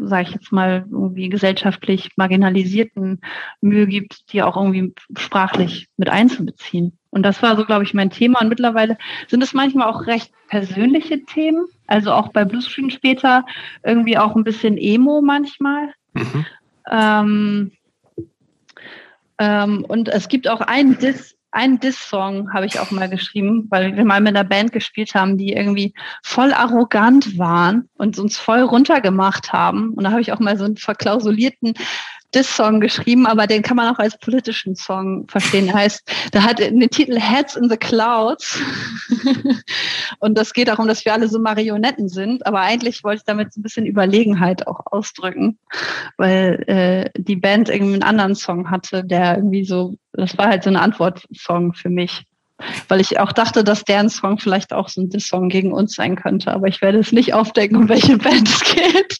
sage 0.00 0.28
ich 0.28 0.34
jetzt 0.34 0.50
mal, 0.50 0.86
irgendwie 0.90 1.28
gesellschaftlich 1.28 2.10
marginalisierten 2.16 3.20
Mühe 3.60 3.86
gibt, 3.86 4.32
die 4.32 4.42
auch 4.42 4.56
irgendwie 4.56 4.92
sprachlich 5.16 5.88
mit 5.96 6.08
einzubeziehen. 6.08 6.98
Und 7.16 7.22
das 7.22 7.42
war 7.42 7.56
so, 7.56 7.64
glaube 7.64 7.82
ich, 7.82 7.94
mein 7.94 8.10
Thema. 8.10 8.42
Und 8.42 8.50
mittlerweile 8.50 8.98
sind 9.26 9.42
es 9.42 9.54
manchmal 9.54 9.88
auch 9.88 10.06
recht 10.06 10.30
persönliche 10.48 11.24
Themen. 11.24 11.64
Also 11.86 12.12
auch 12.12 12.28
bei 12.28 12.44
Bluescreen 12.44 12.90
später 12.90 13.46
irgendwie 13.82 14.18
auch 14.18 14.36
ein 14.36 14.44
bisschen 14.44 14.76
Emo 14.76 15.22
manchmal. 15.22 15.94
Mhm. 16.12 16.46
Ähm, 16.90 17.72
ähm, 19.38 19.86
und 19.88 20.10
es 20.10 20.28
gibt 20.28 20.46
auch 20.46 20.60
einen 20.60 20.98
Diss, 20.98 21.34
einen 21.52 21.80
Diss-Song 21.80 22.52
habe 22.52 22.66
ich 22.66 22.78
auch 22.80 22.90
mal 22.90 23.08
geschrieben, 23.08 23.66
weil 23.70 23.96
wir 23.96 24.04
mal 24.04 24.20
mit 24.20 24.36
einer 24.36 24.46
Band 24.46 24.72
gespielt 24.72 25.14
haben, 25.14 25.38
die 25.38 25.54
irgendwie 25.54 25.94
voll 26.22 26.52
arrogant 26.52 27.38
waren 27.38 27.88
und 27.96 28.18
uns 28.18 28.36
voll 28.36 28.60
runtergemacht 28.60 29.54
haben. 29.54 29.94
Und 29.94 30.04
da 30.04 30.10
habe 30.10 30.20
ich 30.20 30.34
auch 30.34 30.38
mal 30.38 30.58
so 30.58 30.64
einen 30.64 30.76
verklausulierten 30.76 31.72
Diss-Song 32.34 32.80
geschrieben, 32.80 33.26
aber 33.26 33.46
den 33.46 33.62
kann 33.62 33.76
man 33.76 33.94
auch 33.94 33.98
als 33.98 34.18
politischen 34.18 34.76
Song 34.76 35.26
verstehen. 35.28 35.68
Er 35.68 35.74
heißt, 35.74 36.10
der 36.32 36.44
hat 36.44 36.58
den 36.58 36.80
Titel 36.90 37.18
Heads 37.18 37.56
in 37.56 37.68
the 37.68 37.76
Clouds. 37.76 38.60
und 40.18 40.36
das 40.36 40.52
geht 40.52 40.68
darum, 40.68 40.88
dass 40.88 41.04
wir 41.04 41.12
alle 41.12 41.28
so 41.28 41.38
Marionetten 41.38 42.08
sind. 42.08 42.46
Aber 42.46 42.60
eigentlich 42.60 43.04
wollte 43.04 43.18
ich 43.18 43.24
damit 43.24 43.52
so 43.52 43.60
ein 43.60 43.62
bisschen 43.62 43.86
Überlegenheit 43.86 44.66
auch 44.66 44.80
ausdrücken, 44.86 45.58
weil 46.16 46.64
äh, 46.66 47.10
die 47.16 47.36
Band 47.36 47.68
irgendwie 47.68 47.94
einen 47.94 48.02
anderen 48.02 48.34
Song 48.34 48.70
hatte, 48.70 49.04
der 49.04 49.36
irgendwie 49.36 49.64
so, 49.64 49.94
das 50.12 50.36
war 50.38 50.48
halt 50.48 50.62
so 50.62 50.70
eine 50.70 50.80
Antwortsong 50.80 51.74
für 51.74 51.90
mich 51.90 52.24
weil 52.88 53.00
ich 53.00 53.18
auch 53.20 53.32
dachte, 53.32 53.64
dass 53.64 53.84
deren 53.84 54.08
Song 54.08 54.38
vielleicht 54.38 54.72
auch 54.72 54.88
so 54.88 55.02
ein 55.02 55.10
Diss-Song 55.10 55.48
gegen 55.48 55.72
uns 55.72 55.94
sein 55.94 56.16
könnte. 56.16 56.52
Aber 56.52 56.68
ich 56.68 56.80
werde 56.80 56.98
es 56.98 57.12
nicht 57.12 57.34
aufdecken, 57.34 57.76
um 57.76 57.88
welche 57.88 58.16
Band 58.18 58.48
es 58.48 58.60
geht. 58.60 59.18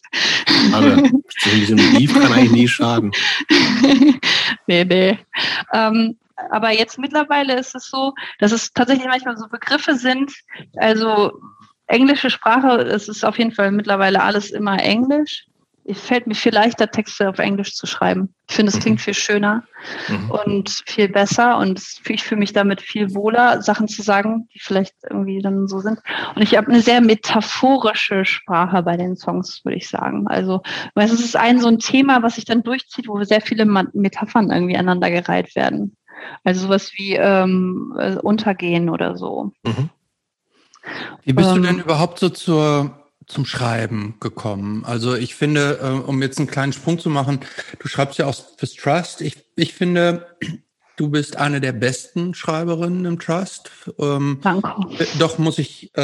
Aber 0.73 0.95
so 0.95 1.03
ein 1.03 1.59
bisschen 1.59 1.77
Beef 1.93 2.13
kann 2.13 2.33
eigentlich 2.33 2.51
nie 2.51 2.67
schaden. 2.67 3.11
nee, 4.67 4.83
nee. 4.83 5.19
Ähm, 5.73 6.17
aber 6.51 6.71
jetzt 6.71 6.99
mittlerweile 6.99 7.59
ist 7.59 7.75
es 7.75 7.89
so, 7.89 8.13
dass 8.39 8.51
es 8.51 8.73
tatsächlich 8.73 9.07
manchmal 9.07 9.37
so 9.37 9.47
Begriffe 9.47 9.95
sind, 9.95 10.31
also 10.75 11.31
englische 11.87 12.29
Sprache, 12.29 12.81
es 12.81 13.07
ist 13.07 13.25
auf 13.25 13.37
jeden 13.37 13.51
Fall 13.51 13.71
mittlerweile 13.71 14.21
alles 14.21 14.51
immer 14.51 14.79
Englisch 14.79 15.45
es 15.89 16.01
fällt 16.01 16.27
mir 16.27 16.35
viel 16.35 16.53
leichter, 16.53 16.91
Texte 16.91 17.29
auf 17.29 17.39
Englisch 17.39 17.73
zu 17.73 17.87
schreiben. 17.87 18.33
Ich 18.49 18.55
finde, 18.55 18.71
es 18.71 18.79
klingt 18.79 18.99
mhm. 18.99 19.03
viel 19.03 19.13
schöner 19.13 19.63
mhm. 20.09 20.31
und 20.31 20.83
viel 20.85 21.07
besser 21.07 21.57
und 21.57 21.81
ich 22.07 22.23
fühle 22.23 22.39
mich 22.39 22.51
damit 22.51 22.81
viel 22.81 23.15
wohler, 23.15 23.61
Sachen 23.61 23.87
zu 23.87 24.01
sagen, 24.01 24.49
die 24.53 24.59
vielleicht 24.59 24.93
irgendwie 25.09 25.41
dann 25.41 25.67
so 25.67 25.79
sind. 25.79 25.99
Und 26.35 26.41
ich 26.41 26.57
habe 26.57 26.67
eine 26.67 26.81
sehr 26.81 26.99
metaphorische 26.99 28.25
Sprache 28.25 28.83
bei 28.83 28.97
den 28.97 29.15
Songs, 29.15 29.61
würde 29.63 29.77
ich 29.77 29.87
sagen. 29.87 30.27
Also, 30.27 30.61
weil 30.93 31.05
es 31.05 31.13
ist 31.13 31.37
ein 31.37 31.61
so 31.61 31.67
ein 31.69 31.79
Thema, 31.79 32.21
was 32.21 32.35
sich 32.35 32.45
dann 32.45 32.63
durchzieht, 32.63 33.07
wo 33.07 33.23
sehr 33.23 33.41
viele 33.41 33.65
Metaphern 33.65 34.51
irgendwie 34.51 34.77
aneinandergereiht 34.77 35.55
werden. 35.55 35.95
Also 36.43 36.61
sowas 36.61 36.91
wie 36.95 37.13
ähm, 37.13 37.95
äh, 37.97 38.15
Untergehen 38.15 38.89
oder 38.89 39.15
so. 39.17 39.51
Mhm. 39.63 39.89
Wie 41.23 41.33
bist 41.33 41.49
ähm, 41.49 41.61
du 41.61 41.67
denn 41.67 41.79
überhaupt 41.79 42.19
so 42.19 42.29
zur 42.29 43.06
zum 43.27 43.45
Schreiben 43.45 44.15
gekommen? 44.19 44.83
Also 44.85 45.15
ich 45.15 45.35
finde, 45.35 45.79
äh, 45.81 46.07
um 46.07 46.21
jetzt 46.21 46.39
einen 46.39 46.47
kleinen 46.47 46.73
Sprung 46.73 46.97
zu 46.97 47.09
machen, 47.09 47.41
du 47.79 47.87
schreibst 47.87 48.17
ja 48.17 48.25
auch 48.25 48.35
fürs 48.57 48.73
Trust. 48.73 49.21
Ich, 49.21 49.43
ich 49.55 49.73
finde, 49.73 50.37
du 50.95 51.09
bist 51.09 51.35
eine 51.37 51.61
der 51.61 51.73
besten 51.73 52.33
Schreiberinnen 52.33 53.05
im 53.05 53.19
Trust. 53.19 53.71
Ähm, 53.99 54.39
Danke. 54.41 55.07
Doch 55.19 55.37
muss 55.37 55.59
ich 55.59 55.91
äh, 55.95 56.01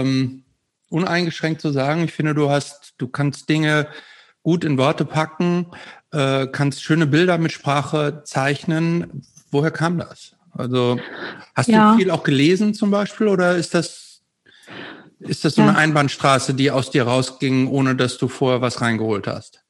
ähm, 0.00 0.44
uneingeschränkt 0.88 1.60
so 1.60 1.72
sagen. 1.72 2.04
Ich 2.04 2.12
finde, 2.12 2.34
du 2.34 2.48
hast, 2.48 2.94
du 2.98 3.08
kannst 3.08 3.48
Dinge 3.48 3.88
gut 4.42 4.64
in 4.64 4.78
Worte 4.78 5.04
packen, 5.04 5.66
äh, 6.12 6.46
kannst 6.46 6.82
schöne 6.82 7.06
Bilder 7.06 7.38
mit 7.38 7.52
Sprache 7.52 8.22
zeichnen. 8.24 9.22
Woher 9.50 9.70
kam 9.70 9.98
das? 9.98 10.34
Also 10.52 10.98
hast 11.54 11.68
ja. 11.68 11.92
du 11.92 11.98
viel 11.98 12.10
auch 12.10 12.24
gelesen 12.24 12.74
zum 12.74 12.90
Beispiel 12.90 13.28
oder 13.28 13.56
ist 13.56 13.74
das 13.74 14.20
ist 15.28 15.44
das 15.44 15.54
so 15.54 15.62
ja. 15.62 15.68
eine 15.68 15.78
Einbahnstraße, 15.78 16.54
die 16.54 16.70
aus 16.70 16.90
dir 16.90 17.04
rausging, 17.04 17.68
ohne 17.68 17.96
dass 17.96 18.18
du 18.18 18.28
vorher 18.28 18.60
was 18.60 18.80
reingeholt 18.80 19.26
hast? 19.26 19.62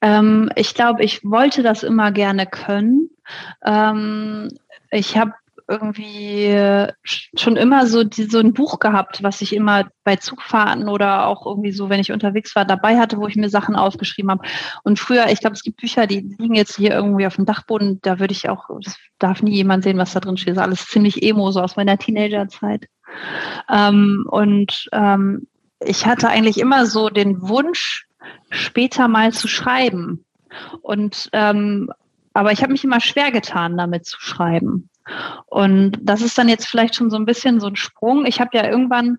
Ähm, 0.00 0.50
ich 0.56 0.74
glaube, 0.74 1.04
ich 1.04 1.22
wollte 1.24 1.62
das 1.62 1.82
immer 1.82 2.12
gerne 2.12 2.46
können. 2.46 3.10
Ähm, 3.64 4.48
ich 4.90 5.16
habe 5.16 5.32
irgendwie 5.68 7.00
schon 7.34 7.56
immer 7.56 7.86
so, 7.86 8.04
die, 8.04 8.24
so 8.24 8.38
ein 8.38 8.52
Buch 8.52 8.78
gehabt, 8.78 9.22
was 9.22 9.40
ich 9.40 9.54
immer 9.54 9.88
bei 10.04 10.16
Zugfahrten 10.16 10.88
oder 10.88 11.26
auch 11.26 11.46
irgendwie 11.46 11.72
so, 11.72 11.88
wenn 11.88 12.00
ich 12.00 12.12
unterwegs 12.12 12.54
war, 12.56 12.64
dabei 12.64 12.98
hatte, 12.98 13.16
wo 13.18 13.26
ich 13.26 13.36
mir 13.36 13.48
Sachen 13.48 13.76
aufgeschrieben 13.76 14.30
habe. 14.30 14.46
Und 14.82 14.98
früher, 14.98 15.26
ich 15.30 15.40
glaube, 15.40 15.54
es 15.54 15.62
gibt 15.62 15.80
Bücher, 15.80 16.06
die 16.06 16.34
liegen 16.38 16.54
jetzt 16.54 16.76
hier 16.76 16.90
irgendwie 16.92 17.26
auf 17.26 17.36
dem 17.36 17.46
Dachboden, 17.46 18.00
da 18.02 18.18
würde 18.18 18.32
ich 18.32 18.48
auch, 18.48 18.68
das 18.82 18.96
darf 19.18 19.42
nie 19.42 19.54
jemand 19.54 19.84
sehen, 19.84 19.98
was 19.98 20.12
da 20.12 20.20
drin 20.20 20.36
steht. 20.36 20.56
Das 20.56 20.58
ist 20.58 20.62
alles 20.62 20.86
ziemlich 20.86 21.22
emo, 21.22 21.50
so 21.52 21.60
aus 21.60 21.76
meiner 21.76 21.96
Teenagerzeit. 21.96 22.86
Ähm, 23.70 24.26
und 24.28 24.88
ähm, 24.92 25.46
ich 25.80 26.06
hatte 26.06 26.28
eigentlich 26.28 26.58
immer 26.58 26.86
so 26.86 27.08
den 27.08 27.48
Wunsch, 27.48 28.06
später 28.50 29.08
mal 29.08 29.32
zu 29.32 29.48
schreiben. 29.48 30.24
Und 30.82 31.28
ähm, 31.32 31.90
aber 32.34 32.52
ich 32.52 32.62
habe 32.62 32.72
mich 32.72 32.84
immer 32.84 33.00
schwer 33.00 33.30
getan, 33.30 33.76
damit 33.76 34.06
zu 34.06 34.20
schreiben. 34.20 34.88
Und 35.46 35.98
das 36.00 36.22
ist 36.22 36.38
dann 36.38 36.48
jetzt 36.48 36.66
vielleicht 36.66 36.94
schon 36.94 37.10
so 37.10 37.16
ein 37.16 37.26
bisschen 37.26 37.60
so 37.60 37.66
ein 37.66 37.76
Sprung. 37.76 38.24
Ich 38.26 38.40
habe 38.40 38.56
ja 38.56 38.68
irgendwann 38.68 39.18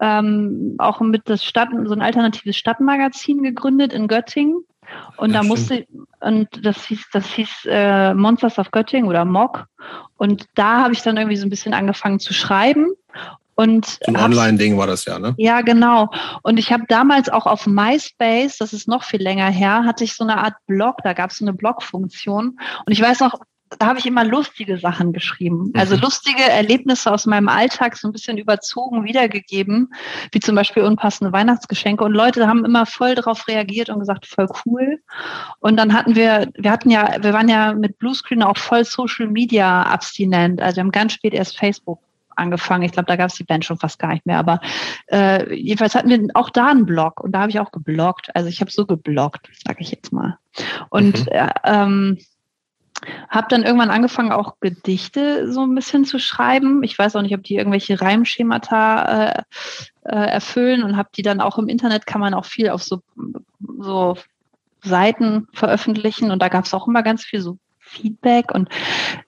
ähm, 0.00 0.76
auch 0.78 1.00
mit 1.00 1.28
das 1.28 1.44
Stadt, 1.44 1.68
so 1.84 1.92
ein 1.92 2.02
alternatives 2.02 2.56
Stadtmagazin 2.56 3.42
gegründet 3.42 3.92
in 3.92 4.08
Göttingen. 4.08 4.64
Und 5.16 5.32
da 5.32 5.42
musste, 5.42 5.86
und 6.20 6.48
das 6.64 6.84
hieß, 6.84 7.08
das 7.12 7.26
hieß 7.26 7.66
äh, 7.66 8.14
Monsters 8.14 8.58
of 8.58 8.70
Göttingen 8.70 9.08
oder 9.08 9.24
MOG. 9.24 9.66
Und 10.16 10.46
da 10.54 10.82
habe 10.82 10.92
ich 10.92 11.02
dann 11.02 11.16
irgendwie 11.16 11.36
so 11.36 11.46
ein 11.46 11.50
bisschen 11.50 11.74
angefangen 11.74 12.20
zu 12.20 12.34
schreiben. 12.34 12.92
Und 13.56 14.00
ein 14.06 14.16
Online-Ding 14.16 14.76
war 14.76 14.88
das 14.88 15.04
ja, 15.04 15.18
ne? 15.18 15.34
Ja, 15.36 15.60
genau. 15.60 16.10
Und 16.42 16.58
ich 16.58 16.72
habe 16.72 16.84
damals 16.88 17.28
auch 17.28 17.46
auf 17.46 17.66
MySpace, 17.66 18.58
das 18.58 18.72
ist 18.72 18.88
noch 18.88 19.04
viel 19.04 19.22
länger 19.22 19.48
her, 19.48 19.84
hatte 19.84 20.02
ich 20.02 20.14
so 20.14 20.24
eine 20.24 20.38
Art 20.38 20.54
Blog, 20.66 20.96
da 21.04 21.12
gab 21.12 21.30
es 21.30 21.38
so 21.38 21.44
eine 21.44 21.52
Blog-Funktion. 21.52 22.58
Und 22.84 22.92
ich 22.92 23.00
weiß 23.00 23.20
noch, 23.20 23.38
da 23.78 23.86
habe 23.86 23.98
ich 23.98 24.06
immer 24.06 24.24
lustige 24.24 24.78
Sachen 24.78 25.12
geschrieben. 25.12 25.72
Also 25.74 25.96
mhm. 25.96 26.02
lustige 26.02 26.42
Erlebnisse 26.42 27.10
aus 27.10 27.26
meinem 27.26 27.48
Alltag 27.48 27.96
so 27.96 28.08
ein 28.08 28.12
bisschen 28.12 28.38
überzogen 28.38 29.04
wiedergegeben, 29.04 29.92
wie 30.32 30.40
zum 30.40 30.54
Beispiel 30.54 30.82
unpassende 30.82 31.32
Weihnachtsgeschenke. 31.32 32.04
Und 32.04 32.12
Leute 32.12 32.46
haben 32.46 32.64
immer 32.64 32.86
voll 32.86 33.14
darauf 33.14 33.48
reagiert 33.48 33.88
und 33.88 34.00
gesagt, 34.00 34.26
voll 34.26 34.48
cool. 34.64 35.00
Und 35.60 35.76
dann 35.76 35.92
hatten 35.92 36.14
wir, 36.14 36.50
wir 36.56 36.70
hatten 36.70 36.90
ja, 36.90 37.16
wir 37.20 37.32
waren 37.32 37.48
ja 37.48 37.72
mit 37.72 37.98
Bluescreen 37.98 38.42
auch 38.42 38.58
voll 38.58 38.84
Social 38.84 39.28
Media 39.28 39.82
abstinent. 39.82 40.60
Also 40.60 40.76
wir 40.76 40.80
haben 40.82 40.92
ganz 40.92 41.14
spät 41.14 41.34
erst 41.34 41.58
Facebook 41.58 42.00
angefangen. 42.36 42.84
Ich 42.84 42.92
glaube, 42.92 43.06
da 43.06 43.16
gab 43.16 43.30
es 43.30 43.36
die 43.36 43.44
Band 43.44 43.64
schon 43.64 43.78
fast 43.78 43.98
gar 43.98 44.12
nicht 44.12 44.26
mehr. 44.26 44.38
Aber 44.38 44.60
äh, 45.10 45.54
jedenfalls 45.54 45.94
hatten 45.94 46.10
wir 46.10 46.20
auch 46.34 46.50
da 46.50 46.68
einen 46.68 46.86
Blog 46.86 47.20
und 47.20 47.32
da 47.32 47.40
habe 47.40 47.50
ich 47.50 47.60
auch 47.60 47.72
gebloggt. 47.72 48.34
Also 48.34 48.48
ich 48.48 48.60
habe 48.60 48.70
so 48.70 48.86
gebloggt, 48.86 49.48
sage 49.66 49.80
ich 49.80 49.90
jetzt 49.90 50.12
mal. 50.12 50.38
Und 50.90 51.26
mhm. 51.26 51.32
äh, 51.32 51.48
ähm, 51.64 52.18
habe 53.28 53.46
dann 53.50 53.64
irgendwann 53.64 53.90
angefangen, 53.90 54.32
auch 54.32 54.56
Gedichte 54.60 55.52
so 55.52 55.62
ein 55.62 55.74
bisschen 55.74 56.04
zu 56.04 56.18
schreiben. 56.18 56.82
Ich 56.82 56.98
weiß 56.98 57.16
auch 57.16 57.22
nicht, 57.22 57.34
ob 57.34 57.42
die 57.42 57.56
irgendwelche 57.56 58.00
Reimschemata 58.00 59.04
äh, 59.04 59.42
äh, 60.04 60.26
erfüllen 60.26 60.82
und 60.82 60.96
habe 60.96 61.10
die 61.14 61.22
dann 61.22 61.40
auch 61.40 61.58
im 61.58 61.68
Internet, 61.68 62.06
kann 62.06 62.20
man 62.20 62.34
auch 62.34 62.44
viel 62.44 62.70
auf 62.70 62.82
so, 62.82 63.02
so 63.78 64.16
Seiten 64.82 65.48
veröffentlichen 65.52 66.30
und 66.30 66.40
da 66.40 66.48
gab 66.48 66.64
es 66.64 66.74
auch 66.74 66.86
immer 66.86 67.02
ganz 67.02 67.24
viel 67.24 67.40
so 67.40 67.58
Feedback. 67.94 68.52
Und 68.52 68.68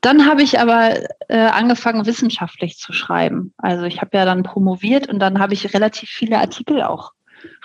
dann 0.01 0.27
habe 0.27 0.43
ich 0.43 0.59
aber 0.59 0.97
äh, 1.29 1.39
angefangen, 1.39 2.07
wissenschaftlich 2.07 2.79
zu 2.79 2.93
schreiben. 2.93 3.53
Also 3.59 3.85
ich 3.85 4.01
habe 4.01 4.17
ja 4.17 4.25
dann 4.25 4.43
promoviert 4.43 5.09
und 5.09 5.19
dann 5.19 5.39
habe 5.39 5.55
ich 5.55 5.73
relativ 5.73 6.09
viele 6.09 6.39
Artikel 6.39 6.83
auch 6.83 7.13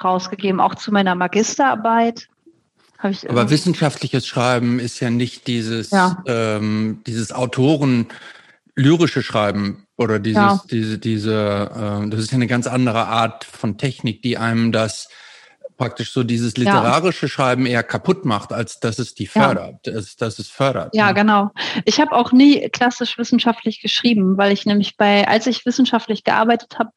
rausgegeben, 0.03 0.59
auch 0.59 0.75
zu 0.75 0.91
meiner 0.91 1.15
Magisterarbeit. 1.15 2.27
Aber 3.27 3.49
wissenschaftliches 3.49 4.27
Schreiben 4.27 4.79
ist 4.79 4.99
ja 4.99 5.09
nicht 5.09 5.47
dieses, 5.47 5.89
ja. 5.89 6.23
Ähm, 6.27 7.01
dieses 7.07 7.31
Autoren 7.31 8.07
lyrische 8.75 9.23
Schreiben 9.23 9.87
oder 9.97 10.19
dieses, 10.19 10.41
ja. 10.41 10.61
diese, 10.69 10.99
diese, 10.99 12.03
äh, 12.03 12.09
das 12.09 12.19
ist 12.19 12.31
ja 12.31 12.35
eine 12.35 12.47
ganz 12.47 12.67
andere 12.67 13.07
Art 13.07 13.43
von 13.43 13.77
Technik, 13.77 14.21
die 14.21 14.37
einem 14.37 14.71
das 14.71 15.09
praktisch 15.81 16.13
so 16.13 16.23
dieses 16.23 16.57
literarische 16.57 17.25
ja. 17.25 17.29
Schreiben 17.31 17.65
eher 17.65 17.81
kaputt 17.81 18.23
macht, 18.23 18.53
als 18.53 18.79
dass 18.79 18.99
es 18.99 19.15
die 19.15 19.25
fördert, 19.25 19.87
ja. 19.87 19.93
dass, 19.93 20.15
dass 20.15 20.37
es 20.37 20.47
fördert. 20.47 20.93
Ja, 20.93 21.07
ne? 21.07 21.15
genau. 21.15 21.49
Ich 21.85 21.99
habe 21.99 22.11
auch 22.11 22.31
nie 22.31 22.69
klassisch 22.69 23.17
wissenschaftlich 23.17 23.81
geschrieben, 23.81 24.37
weil 24.37 24.51
ich 24.51 24.67
nämlich 24.67 24.95
bei, 24.95 25.27
als 25.27 25.47
ich 25.47 25.65
wissenschaftlich 25.65 26.23
gearbeitet 26.23 26.77
habe, 26.77 26.91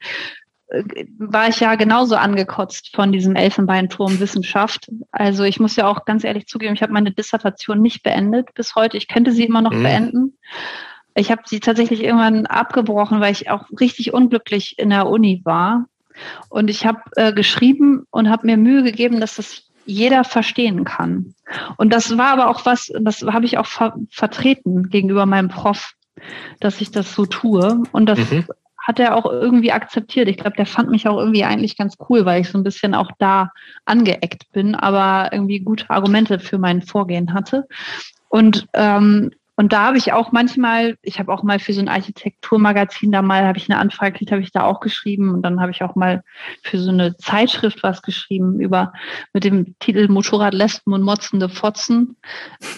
äh, 0.69 0.82
war 1.16 1.48
ich 1.48 1.61
ja 1.61 1.77
genauso 1.77 2.16
angekotzt 2.16 2.90
von 2.94 3.11
diesem 3.11 3.36
Elfenbeinturm 3.36 4.20
Wissenschaft. 4.20 4.90
Also 5.12 5.44
ich 5.44 5.59
muss 5.59 5.77
ja 5.77 5.89
auch 5.89 6.05
ganz 6.05 6.23
ehrlich 6.23 6.47
zugeben, 6.47 6.74
ich 6.74 6.82
habe 6.82 6.93
meine 6.93 7.11
Dissertation 7.11 7.81
nicht 7.81 8.02
beendet 8.02 8.52
bis 8.52 8.74
heute. 8.74 8.98
Ich 8.98 9.09
könnte 9.09 9.32
sie 9.32 9.44
immer 9.44 9.62
noch 9.62 9.73
mhm. 9.73 9.82
beenden. 9.82 10.39
Ich 11.15 11.31
habe 11.31 11.40
sie 11.47 11.61
tatsächlich 11.61 12.02
irgendwann 12.02 12.44
abgebrochen, 12.44 13.23
weil 13.23 13.32
ich 13.32 13.48
auch 13.48 13.65
richtig 13.81 14.12
unglücklich 14.12 14.78
in 14.78 14.90
der 14.90 15.06
Uni 15.06 15.40
war 15.43 15.86
und 16.49 16.70
ich 16.70 16.86
habe 16.86 17.01
äh, 17.16 17.32
geschrieben 17.32 18.07
und 18.11 18.31
habe 18.31 18.47
mir 18.47 18.57
Mühe 18.57 18.82
gegeben, 18.82 19.20
dass 19.20 19.36
das 19.36 19.62
jeder 19.86 20.24
verstehen 20.24 20.85
kann. 20.85 21.35
Und 21.77 21.93
das 21.93 22.16
war 22.16 22.32
aber 22.32 22.49
auch 22.49 22.65
was, 22.66 22.91
das 23.01 23.23
habe 23.23 23.45
ich 23.45 23.59
auch 23.59 23.66
ver 23.66 23.95
vertreten 24.11 24.89
gegenüber 24.89 25.27
meinem 25.27 25.49
Prof, 25.49 25.93
dass 26.61 26.81
ich 26.81 26.91
das 26.91 27.15
so 27.15 27.27
tue. 27.27 27.82
Und 27.93 28.07
das 28.07 28.19
mhm. 28.31 28.47
hat 28.78 28.99
er 28.99 29.16
auch 29.16 29.27
irgendwie 29.27 29.73
akzeptiert. 29.73 30.28
Ich 30.28 30.39
glaube, 30.39 30.57
der 30.57 30.66
fand 30.66 30.91
mich 30.91 31.07
auch 31.07 31.19
irgendwie 31.19 31.45
eigentlich 31.45 31.77
ganz 31.77 31.97
cool, 32.09 32.24
weil 32.24 32.41
ich 32.41 32.49
so 32.49 32.59
ein 32.59 32.65
bisschen 32.65 32.95
auch 32.95 33.11
da 33.19 33.51
angeeckt 33.85 34.51
bin, 34.53 34.74
aber 34.74 35.31
irgendwie 35.32 35.61
gute 35.61 35.91
Argumente 35.91 36.39
für 36.39 36.59
mein 36.59 36.82
Vorgehen 36.82 37.35
hatte. 37.35 37.66
Und 38.28 38.66
ähm, 38.73 39.31
und 39.57 39.73
da 39.73 39.87
habe 39.87 39.99
ich 39.99 40.13
auch 40.13 40.33
manchmal, 40.33 40.97
ich 41.03 41.21
habe 41.21 41.33
auch 41.33 41.45
mal 41.45 41.61
für 41.61 41.73
so 41.73 41.81
ein 41.81 41.89
Architekturmagazin 41.89 43.13
da 43.13 43.23
mal, 43.23 43.47
habe 43.47 43.59
ich 43.59 43.71
eine 43.71 43.79
Anfrage 43.79 44.13
gekriegt, 44.13 44.33
habe 44.33 44.43
ich 44.43 44.51
da 44.51 44.65
auch 44.65 44.81
geschrieben 44.81 45.33
und 45.33 45.43
dann 45.43 45.61
habe 45.61 45.71
ich 45.71 45.83
auch 45.83 45.95
mal 45.95 46.25
für 46.63 46.79
so 46.79 46.91
eine 46.91 47.17
Zeitschrift 47.17 47.83
was 47.83 48.03
geschrieben 48.03 48.59
über 48.59 48.93
mit 49.33 49.45
dem 49.45 49.79
Titel 49.79 50.09
Motorrad, 50.09 50.55
Lesben 50.55 50.93
und 50.93 51.03
motzende 51.03 51.49
Fotzen 51.49 52.17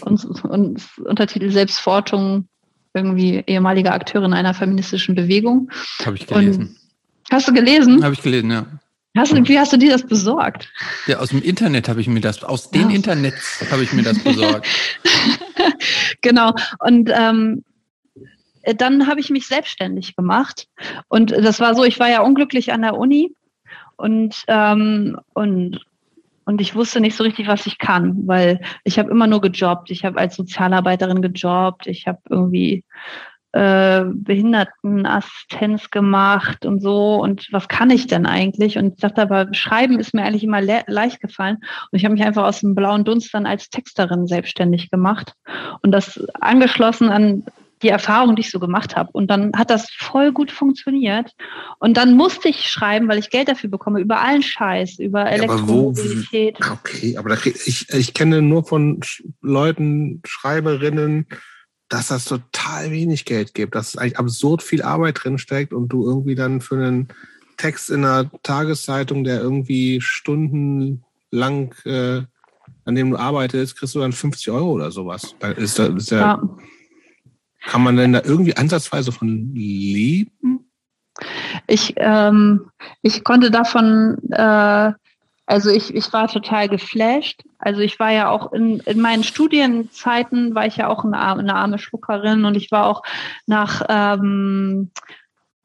und, 0.03 0.25
und 0.45 0.83
Untertitel 0.99 1.51
Selbstforschung 1.51 2.49
irgendwie 2.93 3.43
ehemalige 3.47 3.93
Akteurin 3.93 4.35
einer 4.35 4.55
feministischen 4.55 5.15
Bewegung. 5.15 5.71
Habe 6.05 6.17
ich 6.17 6.27
gelesen. 6.27 6.63
Und, 6.63 6.77
hast 7.31 7.49
du 7.49 7.55
gelesen? 7.55 8.05
Habe 8.05 8.15
ich 8.15 8.23
gelesen, 8.23 8.51
ja. 8.51 8.67
Hast 9.17 9.33
du, 9.33 9.49
wie 9.49 9.59
hast 9.59 9.73
du 9.73 9.77
dir 9.77 9.91
das 9.91 10.07
besorgt? 10.07 10.69
Ja, 11.07 11.19
aus 11.19 11.31
dem 11.31 11.43
Internet 11.43 11.89
habe 11.89 12.01
ich 12.01 12.09
mir 12.09 12.21
das, 12.21 12.45
aus 12.45 12.71
den 12.71 12.91
ja. 12.91 12.97
Internets 12.97 13.65
habe 13.71 13.83
ich 13.83 13.93
mir 13.93 14.03
das 14.03 14.19
besorgt. 14.23 14.67
genau. 16.23 16.55
Und 16.81 17.11
ähm, 17.15 17.65
dann 18.77 19.07
habe 19.07 19.21
ich 19.21 19.31
mich 19.31 19.47
selbstständig 19.47 20.17
gemacht. 20.17 20.69
Und 21.09 21.31
das 21.31 21.61
war 21.61 21.75
so, 21.75 21.85
ich 21.85 21.99
war 21.99 22.11
ja 22.11 22.21
unglücklich 22.21 22.73
an 22.73 22.83
der 22.83 22.97
Uni 22.97 23.33
und, 23.97 24.45
ähm, 24.49 25.19
und, 25.33 25.81
und 26.45 26.61
ich 26.61 26.75
wusste 26.75 27.01
nicht 27.01 27.17
so 27.17 27.25
richtig, 27.25 27.47
was 27.47 27.67
ich 27.67 27.79
kann, 27.79 28.27
weil 28.27 28.61
ich 28.85 28.99
habe 28.99 29.11
immer 29.11 29.27
nur 29.27 29.41
gejobbt. 29.41 29.91
Ich 29.91 30.05
habe 30.05 30.19
als 30.19 30.37
Sozialarbeiterin 30.37 31.23
gejobbt. 31.23 31.87
Ich 31.87 32.07
habe 32.07 32.21
irgendwie 32.29 32.85
äh, 33.57 34.05
Behindertenassistenz 34.13 35.91
gemacht 35.91 36.67
und 36.67 36.83
so 36.83 37.15
und 37.23 37.49
was 37.53 37.69
kann 37.69 37.89
ich 37.89 38.07
denn 38.07 38.27
eigentlich? 38.27 38.77
Und 38.77 38.95
ich 38.95 39.01
dachte 39.01 39.23
aber, 39.23 39.55
Schreiben 39.55 39.99
ist 39.99 40.13
mir 40.13 40.25
eigentlich 40.25 40.45
immer 40.45 40.61
le 40.61 40.83
leicht 40.89 41.23
gefallen 41.23 41.57
und 41.91 41.97
ich 41.97 42.05
habe 42.05 42.13
mich 42.13 42.23
einfach 42.23 42.45
aus 42.45 42.61
dem 42.61 42.75
blauen 42.75 43.05
Dunst 43.05 43.33
dann 43.33 43.47
als 43.47 43.71
Texterin 43.71 44.27
selbstständig 44.27 44.91
gemacht 44.91 45.33
und 45.81 45.93
das 45.93 46.23
angeschlossen 46.39 47.09
an 47.09 47.45
die 47.83 47.89
Erfahrung, 47.89 48.37
die 48.37 48.41
ich 48.41 48.51
so 48.51 48.61
gemacht 48.61 48.95
habe. 48.95 49.11
Und 49.13 49.29
dann 49.29 49.53
hat 49.55 49.71
das 49.71 49.91
voll 49.91 50.33
gut 50.33 50.51
funktioniert. 50.51 51.33
Und 51.79 51.97
dann 51.97 52.15
musste 52.15 52.49
ich 52.49 52.69
schreiben, 52.71 53.07
weil 53.07 53.19
ich 53.19 53.29
Geld 53.29 53.49
dafür 53.49 53.69
bekomme, 53.69 54.01
über 54.01 54.21
allen 54.23 54.43
Scheiß, 54.43 54.99
über 54.99 55.27
Elektromobilität. 55.27 56.59
Ja, 56.59 56.73
okay, 56.73 57.19
aber 57.19 57.37
ich, 57.45 57.89
ich 57.91 58.15
kenne 58.15 58.41
nur 58.41 58.65
von 58.65 59.01
Leuten, 59.43 60.23
Schreiberinnen, 60.27 61.27
dass 61.89 62.09
das 62.09 62.25
total 62.25 62.56
wenig 62.89 63.25
Geld 63.25 63.55
gibt, 63.55 63.75
dass 63.75 63.97
eigentlich 63.97 64.19
absurd 64.19 64.63
viel 64.63 64.83
Arbeit 64.83 65.25
drin 65.25 65.39
steckt 65.39 65.73
und 65.73 65.89
du 65.89 66.05
irgendwie 66.05 66.35
dann 66.35 66.61
für 66.61 66.77
einen 66.77 67.09
Text 67.57 67.91
in 67.91 68.05
einer 68.05 68.31
Tageszeitung, 68.43 69.25
der 69.25 69.41
irgendwie 69.41 70.01
stundenlang 70.01 71.75
äh, 71.85 72.23
an 72.87 72.95
dem 72.95 73.11
du 73.11 73.17
arbeitest, 73.17 73.77
kriegst 73.77 73.95
du 73.95 74.01
dann 74.01 74.13
50 74.13 74.51
Euro 74.51 74.71
oder 74.71 74.91
sowas. 74.91 75.35
Da 75.41 75.51
ist, 75.51 75.79
da, 75.79 75.87
ist 75.87 76.11
ja, 76.11 76.19
ja. 76.19 76.43
Kann 77.67 77.83
man 77.83 77.97
denn 77.97 78.13
da 78.13 78.23
irgendwie 78.25 78.57
ansatzweise 78.57 79.11
von 79.11 79.53
leben? 79.55 80.71
Ich, 81.67 81.95
ähm, 81.97 82.71
ich 83.03 83.25
konnte 83.25 83.51
davon 83.51 84.19
äh, 84.31 84.93
also 85.47 85.71
ich, 85.71 85.95
ich 85.95 86.13
war 86.13 86.27
total 86.27 86.69
geflasht. 86.69 87.45
Also 87.59 87.81
ich 87.81 87.99
war 88.01 88.11
ja 88.11 88.29
auch 88.29 88.53
in, 88.53 88.81
in 88.81 89.01
meinen 89.01 89.23
Studienzeiten 89.23 90.55
war 90.55 90.67
ich 90.67 90.77
ja 90.77 90.89
auch 90.89 91.05
eine, 91.05 91.19
eine 91.19 91.55
arme 91.55 91.79
Schluckerin 91.79 92.45
und 92.45 92.57
ich 92.57 92.73
war 92.73 92.87
auch 92.87 93.03
nach 93.47 93.83
ähm, 93.89 94.91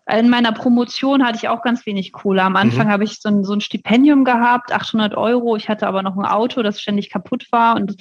in 0.09 0.29
meiner 0.29 0.51
Promotion 0.51 1.23
hatte 1.23 1.37
ich 1.37 1.47
auch 1.47 1.61
ganz 1.61 1.85
wenig 1.85 2.11
Kohle. 2.11 2.43
Am 2.43 2.55
Anfang 2.55 2.87
mhm. 2.87 2.91
habe 2.91 3.03
ich 3.03 3.19
so 3.21 3.29
ein, 3.29 3.43
so 3.43 3.53
ein 3.53 3.61
Stipendium 3.61 4.25
gehabt, 4.25 4.71
800 4.71 5.15
Euro. 5.15 5.55
Ich 5.55 5.69
hatte 5.69 5.87
aber 5.87 6.03
noch 6.03 6.17
ein 6.17 6.25
Auto, 6.25 6.63
das 6.63 6.81
ständig 6.81 7.09
kaputt 7.09 7.47
war 7.51 7.75
und 7.75 7.95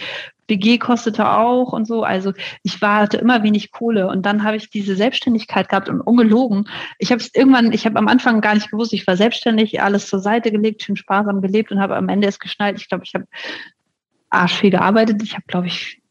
WG 0.51 0.77
kostete 0.79 1.31
auch 1.31 1.73
und 1.73 1.87
so. 1.87 2.03
Also 2.03 2.35
ich 2.63 2.83
war, 2.83 3.03
hatte 3.03 3.17
immer 3.17 3.43
wenig 3.43 3.71
Kohle 3.71 4.09
und 4.09 4.27
dann 4.27 4.45
habe 4.45 4.57
ich 4.57 4.69
diese 4.69 4.97
Selbstständigkeit 4.97 5.71
gehabt 5.71 5.89
und 5.89 6.03
ungelogen. 6.03 6.69
Ich 6.99 7.11
habe 7.11 7.23
es 7.23 7.35
irgendwann, 7.35 7.73
ich 7.73 7.87
habe 7.87 7.99
am 7.99 8.09
Anfang 8.09 8.43
gar 8.43 8.55
nicht 8.55 8.71
gewusst, 8.71 8.93
ich 8.93 9.07
war 9.07 9.17
selbstständig, 9.17 9.81
alles 9.81 10.09
zur 10.09 10.21
Seite 10.21 10.51
gelegt, 10.51 10.83
schön 10.83 10.97
sparsam 10.97 11.41
gelebt 11.41 11.73
und 11.73 11.81
habe 11.81 11.97
am 11.97 12.11
Ende 12.11 12.29
es 12.29 12.39
geschnallt. 12.39 12.79
Ich 12.79 12.89
glaube, 12.89 13.05
ich 13.05 13.15
habe 13.15 13.27
arsch 14.31 14.61
gearbeitet. 14.61 15.23
Ich 15.23 15.35
habe, 15.35 15.45
glaube 15.47 15.67
ich, 15.67 16.03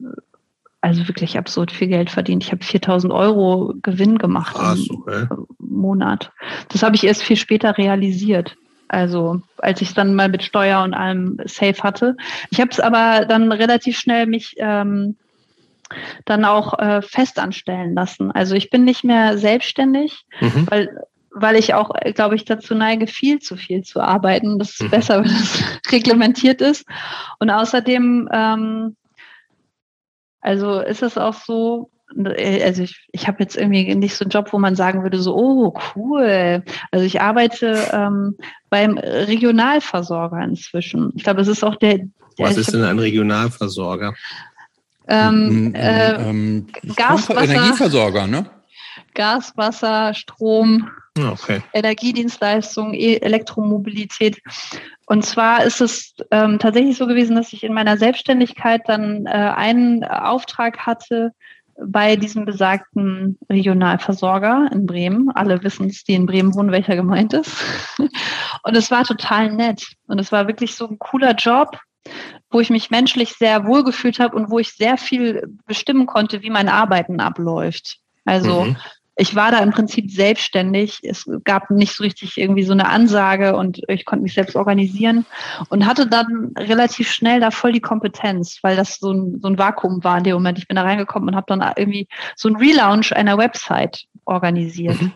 also 0.81 1.07
wirklich 1.07 1.37
absurd 1.37 1.71
viel 1.71 1.87
Geld 1.87 2.09
verdient. 2.09 2.43
Ich 2.43 2.51
habe 2.51 2.63
4000 2.63 3.11
Euro 3.11 3.73
Gewinn 3.81 4.17
gemacht 4.17 4.55
Krass, 4.55 4.89
okay. 4.89 5.27
im 5.31 5.47
Monat. 5.59 6.31
Das 6.69 6.83
habe 6.83 6.95
ich 6.95 7.03
erst 7.03 7.23
viel 7.23 7.37
später 7.37 7.77
realisiert. 7.77 8.55
Also 8.89 9.41
als 9.57 9.81
ich 9.81 9.89
es 9.89 9.93
dann 9.93 10.15
mal 10.15 10.29
mit 10.29 10.43
Steuer 10.43 10.83
und 10.83 10.93
allem 10.93 11.37
safe 11.45 11.81
hatte. 11.83 12.17
Ich 12.49 12.59
habe 12.59 12.71
es 12.71 12.79
aber 12.79 13.25
dann 13.25 13.51
relativ 13.51 13.97
schnell 13.97 14.25
mich 14.25 14.55
ähm, 14.57 15.15
dann 16.25 16.45
auch 16.45 16.77
äh, 16.77 17.01
fest 17.01 17.39
anstellen 17.39 17.93
lassen. 17.95 18.31
Also 18.31 18.55
ich 18.55 18.69
bin 18.69 18.83
nicht 18.83 19.03
mehr 19.03 19.37
selbstständig, 19.37 20.25
mhm. 20.41 20.67
weil 20.69 21.03
weil 21.31 21.57
ich 21.57 21.75
auch, 21.75 21.91
glaube 22.15 22.35
ich, 22.35 22.43
dazu 22.43 22.73
neige, 22.73 23.05
viel 23.05 23.37
zu 23.39 23.55
viel 23.55 23.83
zu 23.83 24.01
arbeiten. 24.01 24.57
Das 24.57 24.71
ist 24.71 24.81
mhm. 24.81 24.89
besser, 24.89 25.19
wenn 25.23 25.31
es 25.31 25.63
reglementiert 25.91 26.59
ist. 26.59 26.85
Und 27.37 27.51
außerdem 27.51 28.27
ähm, 28.33 28.95
also 30.41 30.79
ist 30.79 31.03
es 31.03 31.17
auch 31.17 31.33
so, 31.33 31.89
also 32.17 32.83
ich, 32.83 33.07
ich 33.11 33.27
habe 33.27 33.43
jetzt 33.43 33.55
irgendwie 33.55 33.93
nicht 33.95 34.15
so 34.15 34.25
einen 34.25 34.31
Job, 34.31 34.51
wo 34.51 34.59
man 34.59 34.75
sagen 34.75 35.03
würde, 35.03 35.21
so, 35.21 35.35
oh, 35.35 35.73
cool. 35.95 36.63
Also 36.91 37.05
ich 37.05 37.21
arbeite 37.21 37.89
ähm, 37.91 38.35
beim 38.69 38.97
Regionalversorger 38.97 40.41
inzwischen. 40.41 41.11
Ich 41.15 41.23
glaube, 41.23 41.39
das 41.39 41.47
ist 41.47 41.63
auch 41.63 41.75
der. 41.75 41.97
der 41.97 42.09
Was 42.37 42.57
ist 42.57 42.73
denn 42.73 42.83
ein 42.83 42.99
Regionalversorger? 42.99 44.13
Ähm, 45.07 45.73
äh, 45.73 46.13
ähm, 46.13 46.67
Gas, 46.95 47.29
Wasser, 47.29 47.43
Energieversorger, 47.43 48.27
ne? 48.27 48.45
Gas, 49.15 49.53
Wasser, 49.55 50.13
Strom, 50.13 50.87
okay. 51.17 51.61
Energiedienstleistung, 51.73 52.93
e-, 52.93 53.17
Elektromobilität. 53.17 54.39
Und 55.07 55.25
zwar 55.25 55.63
ist 55.63 55.81
es 55.81 56.13
ähm, 56.29 56.59
tatsächlich 56.59 56.97
so 56.97 57.07
gewesen, 57.07 57.35
dass 57.35 57.53
ich 57.53 57.63
in 57.63 57.73
meiner 57.73 57.97
Selbstständigkeit 57.97 58.81
dann 58.85 59.25
äh, 59.25 59.29
einen 59.29 60.03
Auftrag 60.03 60.85
hatte, 60.85 61.31
bei 61.85 62.15
diesem 62.15 62.45
besagten 62.45 63.37
Regionalversorger 63.49 64.69
in 64.71 64.85
Bremen. 64.85 65.29
Alle 65.31 65.63
wissen 65.63 65.87
es, 65.87 66.03
die 66.03 66.13
in 66.13 66.25
Bremen 66.25 66.53
wohnen, 66.55 66.71
welcher 66.71 66.95
gemeint 66.95 67.33
ist. 67.33 67.55
Und 68.63 68.75
es 68.75 68.91
war 68.91 69.03
total 69.03 69.51
nett. 69.51 69.85
Und 70.07 70.19
es 70.19 70.31
war 70.31 70.47
wirklich 70.47 70.75
so 70.75 70.87
ein 70.87 70.99
cooler 70.99 71.33
Job, 71.35 71.77
wo 72.49 72.59
ich 72.59 72.69
mich 72.69 72.89
menschlich 72.89 73.33
sehr 73.33 73.65
wohlgefühlt 73.65 74.19
habe 74.19 74.35
und 74.35 74.49
wo 74.49 74.57
ich 74.57 74.73
sehr 74.73 74.97
viel 74.97 75.43
bestimmen 75.67 76.07
konnte, 76.07 76.41
wie 76.41 76.49
mein 76.49 76.67
Arbeiten 76.67 77.19
abläuft. 77.19 77.99
Also 78.25 78.63
mhm 78.63 78.77
ich 79.19 79.35
war 79.35 79.51
da 79.51 79.59
im 79.59 79.71
Prinzip 79.71 80.09
selbstständig. 80.09 81.01
Es 81.03 81.29
gab 81.43 81.69
nicht 81.71 81.93
so 81.93 82.03
richtig 82.03 82.37
irgendwie 82.37 82.63
so 82.63 82.71
eine 82.71 82.87
Ansage 82.87 83.53
und 83.53 83.81
ich 83.89 84.05
konnte 84.05 84.23
mich 84.23 84.33
selbst 84.33 84.55
organisieren 84.55 85.25
und 85.67 85.85
hatte 85.85 86.07
dann 86.07 86.53
relativ 86.57 87.11
schnell 87.11 87.41
da 87.41 87.51
voll 87.51 87.73
die 87.73 87.81
Kompetenz, 87.81 88.59
weil 88.61 88.77
das 88.77 88.95
so 88.95 89.11
ein, 89.11 89.39
so 89.41 89.49
ein 89.49 89.57
Vakuum 89.57 90.03
war 90.05 90.19
in 90.19 90.23
dem 90.23 90.35
Moment. 90.35 90.57
Ich 90.57 90.69
bin 90.69 90.75
da 90.75 90.83
reingekommen 90.83 91.27
und 91.27 91.35
habe 91.35 91.45
dann 91.49 91.73
irgendwie 91.75 92.07
so 92.37 92.47
ein 92.47 92.55
Relaunch 92.55 93.13
einer 93.13 93.37
Website 93.37 94.05
organisiert. 94.23 95.01
Mhm. 95.01 95.11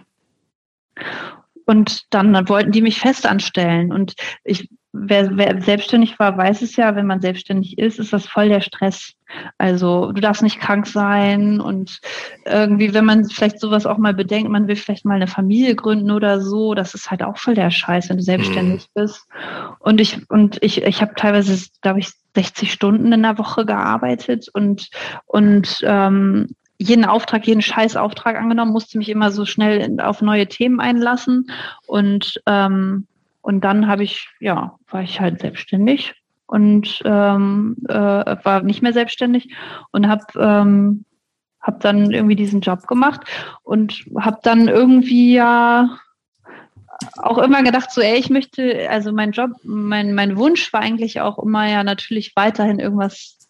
Und 1.66 2.14
dann, 2.14 2.34
dann 2.34 2.50
wollten 2.50 2.74
die 2.74 2.82
mich 2.82 3.00
festanstellen 3.00 3.94
und 3.94 4.16
ich 4.44 4.68
wer, 4.94 5.36
wer 5.36 5.60
selbstständig 5.61 6.20
war, 6.20 6.38
weiß 6.38 6.61
es 6.61 6.76
ja, 6.76 6.95
wenn 6.95 7.07
man 7.07 7.20
selbstständig 7.20 7.80
ist, 7.80 7.99
ist 7.99 8.14
das 8.14 8.28
voll 8.28 8.48
der 8.48 8.61
Stress. 8.61 9.14
Also 9.57 10.11
du 10.11 10.22
darfst 10.22 10.44
nicht 10.44 10.60
krank 10.60 10.86
sein 10.86 11.60
und 11.60 11.99
irgendwie, 12.45 12.94
wenn 12.94 13.03
man 13.03 13.26
vielleicht 13.26 13.60
sowas 13.60 13.88
auch 13.88 13.98
mal 13.98 14.14
bedenkt, 14.14 14.52
man 14.52 14.68
will 14.68 14.76
vielleicht 14.76 15.06
mal 15.06 15.15
eine 15.15 15.28
Familie 15.28 15.76
gründen 15.76 16.11
oder 16.11 16.40
so, 16.40 16.76
das 16.76 16.94
ist 16.94 17.10
halt 17.10 17.24
auch 17.24 17.38
voll 17.38 17.56
der 17.56 17.72
Scheiß, 17.72 18.10
wenn 18.10 18.18
du 18.18 18.24
selbstständig 18.24 18.84
mhm. 18.94 19.02
bist. 19.02 19.28
Und 19.80 19.99
ich 19.99 20.30
und 20.30 20.61
ich 20.61 20.84
ich 20.84 21.02
habe 21.02 21.15
teilweise, 21.15 21.68
glaube 21.82 21.99
ich, 21.99 22.11
60 22.36 22.72
Stunden 22.72 23.11
in 23.11 23.24
der 23.24 23.40
Woche 23.40 23.65
gearbeitet 23.65 24.48
und 24.53 24.90
und 25.26 25.82
ähm, 25.84 26.49
jeden 26.78 27.06
Auftrag, 27.06 27.48
jeden 27.48 27.61
Scheißauftrag 27.61 28.36
angenommen, 28.36 28.72
musste 28.72 28.98
mich 28.98 29.10
immer 29.10 29.32
so 29.32 29.45
schnell 29.45 29.99
auf 30.02 30.22
neue 30.22 30.48
Themen 30.48 30.80
einlassen 30.80 31.48
und 31.88 32.41
ähm, 32.45 33.07
und 33.44 33.61
dann 33.61 33.88
habe 33.88 34.03
ich, 34.03 34.30
ja, 34.40 34.78
war 34.90 35.03
ich 35.03 35.20
halt 35.20 35.41
selbstständig 35.41 36.15
und 36.48 37.02
ähm, 37.03 37.76
äh, 37.88 37.94
war 37.94 38.64
nicht 38.64 38.82
mehr 38.82 38.94
selbstständig 38.94 39.53
und 39.91 40.07
habe 40.07 40.24
ähm, 40.40 41.06
hab 41.61 41.82
dann 41.82 42.11
irgendwie 42.11 42.38
diesen 42.38 42.61
Job 42.61 42.88
gemacht 42.88 43.22
und 43.64 44.06
habe 44.18 44.40
dann 44.44 44.70
irgendwie 44.70 45.34
ja 45.34 45.99
auch 47.18 47.38
immer 47.38 47.64
gedacht, 47.64 47.91
so, 47.91 47.99
ey, 47.99 48.18
ich 48.18 48.30
möchte, 48.30 48.90
also 48.90 49.11
mein 49.11 49.32
Job, 49.32 49.52
mein, 49.64 50.15
mein 50.15 50.38
Wunsch 50.38 50.72
war 50.72 50.80
eigentlich 50.80 51.20
auch 51.20 51.38
immer 51.38 51.68
ja 51.68 51.84
natürlich 51.84 52.34
weiterhin 52.36 52.80
irgendwas, 52.80 53.49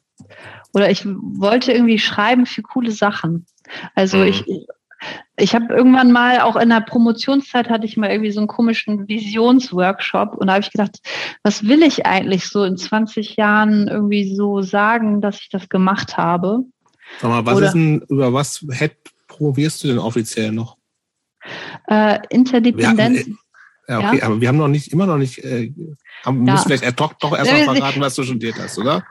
oder 0.73 0.89
ich 0.89 1.05
wollte 1.05 1.71
irgendwie 1.71 1.99
schreiben 1.99 2.47
für 2.47 2.63
coole 2.63 2.91
Sachen. 2.91 3.45
Also 3.93 4.17
mhm. 4.17 4.23
ich, 4.23 4.45
ich 5.37 5.55
habe 5.55 5.73
irgendwann 5.73 6.11
mal, 6.11 6.41
auch 6.41 6.55
in 6.55 6.69
der 6.69 6.81
Promotionszeit 6.81 7.69
hatte 7.69 7.85
ich 7.85 7.97
mal 7.97 8.11
irgendwie 8.11 8.31
so 8.31 8.39
einen 8.39 8.47
komischen 8.47 9.07
Visionsworkshop 9.07 10.35
und 10.35 10.47
da 10.47 10.53
habe 10.53 10.63
ich 10.63 10.71
gedacht, 10.71 10.99
was 11.41 11.63
will 11.67 11.81
ich 11.81 12.05
eigentlich 12.05 12.47
so 12.47 12.63
in 12.63 12.77
20 12.77 13.35
Jahren 13.35 13.87
irgendwie 13.87 14.35
so 14.35 14.61
sagen, 14.61 15.21
dass 15.21 15.39
ich 15.41 15.49
das 15.49 15.69
gemacht 15.69 16.17
habe? 16.17 16.59
Sag 17.19 17.29
mal, 17.29 17.45
was 17.45 17.57
Oder, 17.57 17.67
ist 17.67 17.73
denn, 17.73 18.01
über 18.09 18.31
was 18.33 18.63
hätt, 18.69 18.97
promovierst 19.27 19.83
du 19.83 19.87
denn 19.87 19.99
offiziell 19.99 20.51
noch? 20.51 20.77
Äh, 21.87 22.19
Interdependenz. 22.29 23.27
Ja, 23.87 23.99
okay, 23.99 24.19
ja. 24.19 24.25
aber 24.25 24.39
wir 24.39 24.47
haben 24.47 24.57
noch 24.57 24.67
nicht, 24.67 24.93
immer 24.93 25.05
noch 25.05 25.17
nicht, 25.17 25.39
äh, 25.39 25.73
haben, 26.23 26.45
ja. 26.45 26.53
müssen 26.53 26.67
vielleicht 26.67 26.99
doch, 26.99 27.13
doch 27.13 27.35
erst 27.37 27.51
mal 27.51 27.75
verraten, 27.75 27.99
was 27.99 28.15
du 28.15 28.23
studiert 28.23 28.55
hast, 28.57 28.77
oder? 28.77 29.03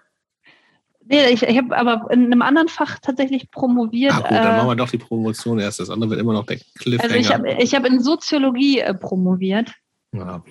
Nee, 1.06 1.30
ich, 1.30 1.42
ich 1.42 1.58
habe 1.58 1.76
aber 1.76 2.10
in 2.10 2.26
einem 2.26 2.42
anderen 2.42 2.68
Fach 2.68 2.98
tatsächlich 3.00 3.50
promoviert. 3.50 4.12
Ach 4.14 4.22
gut, 4.22 4.30
dann 4.30 4.56
machen 4.56 4.68
wir 4.68 4.76
doch 4.76 4.90
die 4.90 4.98
Promotion 4.98 5.58
erst. 5.58 5.80
Das 5.80 5.90
andere 5.90 6.10
wird 6.10 6.20
immer 6.20 6.32
noch 6.32 6.46
der 6.46 6.58
Cliffhanger. 6.78 7.14
Also 7.14 7.16
ich 7.16 7.32
habe 7.32 7.52
ich 7.62 7.74
hab 7.74 7.86
in 7.86 8.00
Soziologie 8.00 8.80
äh, 8.80 8.94
promoviert. 8.94 9.72
Ja. 10.12 10.42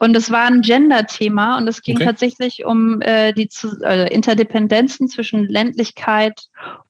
Und 0.00 0.16
es 0.16 0.30
war 0.30 0.46
ein 0.46 0.60
Gender-Thema 0.60 1.58
und 1.58 1.66
es 1.66 1.82
ging 1.82 1.96
okay. 1.96 2.04
tatsächlich 2.06 2.64
um 2.64 3.00
äh, 3.00 3.32
die 3.32 3.48
äh, 3.82 4.12
Interdependenzen 4.14 5.08
zwischen 5.08 5.48
Ländlichkeit 5.48 6.48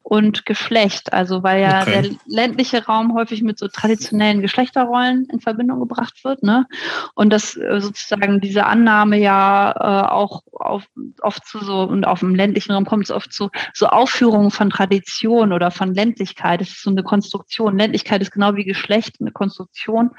und 0.08 0.46
Geschlecht. 0.46 1.12
Also 1.12 1.42
weil 1.42 1.60
ja 1.60 1.82
okay. 1.82 2.00
der 2.00 2.10
ländliche 2.24 2.86
Raum 2.86 3.12
häufig 3.12 3.42
mit 3.42 3.58
so 3.58 3.68
traditionellen 3.68 4.40
Geschlechterrollen 4.40 5.28
in 5.30 5.40
Verbindung 5.40 5.80
gebracht 5.80 6.24
wird, 6.24 6.42
ne? 6.42 6.66
Und 7.14 7.30
das 7.30 7.58
äh, 7.58 7.82
sozusagen 7.82 8.40
diese 8.40 8.64
Annahme 8.64 9.18
ja 9.18 9.70
äh, 9.72 10.10
auch 10.10 10.44
auf, 10.52 10.86
oft 11.20 11.46
zu 11.46 11.62
so 11.62 11.82
und 11.82 12.06
auf 12.06 12.20
dem 12.20 12.34
ländlichen 12.34 12.72
Raum 12.72 12.86
kommt 12.86 13.04
es 13.04 13.10
oft 13.10 13.34
zu 13.34 13.50
so 13.74 13.88
Aufführungen 13.88 14.50
von 14.50 14.70
Tradition 14.70 15.52
oder 15.52 15.70
von 15.70 15.92
Ländlichkeit. 15.92 16.62
Es 16.62 16.70
ist 16.70 16.84
so 16.84 16.90
eine 16.90 17.02
Konstruktion. 17.02 17.76
Ländlichkeit 17.76 18.22
ist 18.22 18.30
genau 18.30 18.56
wie 18.56 18.64
Geschlecht 18.64 19.16
eine 19.20 19.30
Konstruktion 19.30 20.12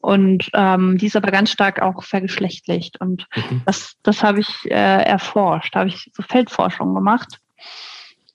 und 0.00 0.48
ähm, 0.54 0.96
die 0.96 1.08
ist 1.08 1.16
aber 1.16 1.30
ganz 1.30 1.50
stark 1.50 1.82
auch 1.82 2.02
vergeschlechtlicht. 2.02 2.98
Und 2.98 3.26
mhm. 3.36 3.60
das, 3.66 3.96
das 4.02 4.22
habe 4.22 4.40
ich 4.40 4.70
äh, 4.70 5.02
erforscht, 5.04 5.74
da 5.74 5.80
habe 5.80 5.90
ich 5.90 6.10
so 6.14 6.22
Feldforschung 6.22 6.94
gemacht 6.94 7.40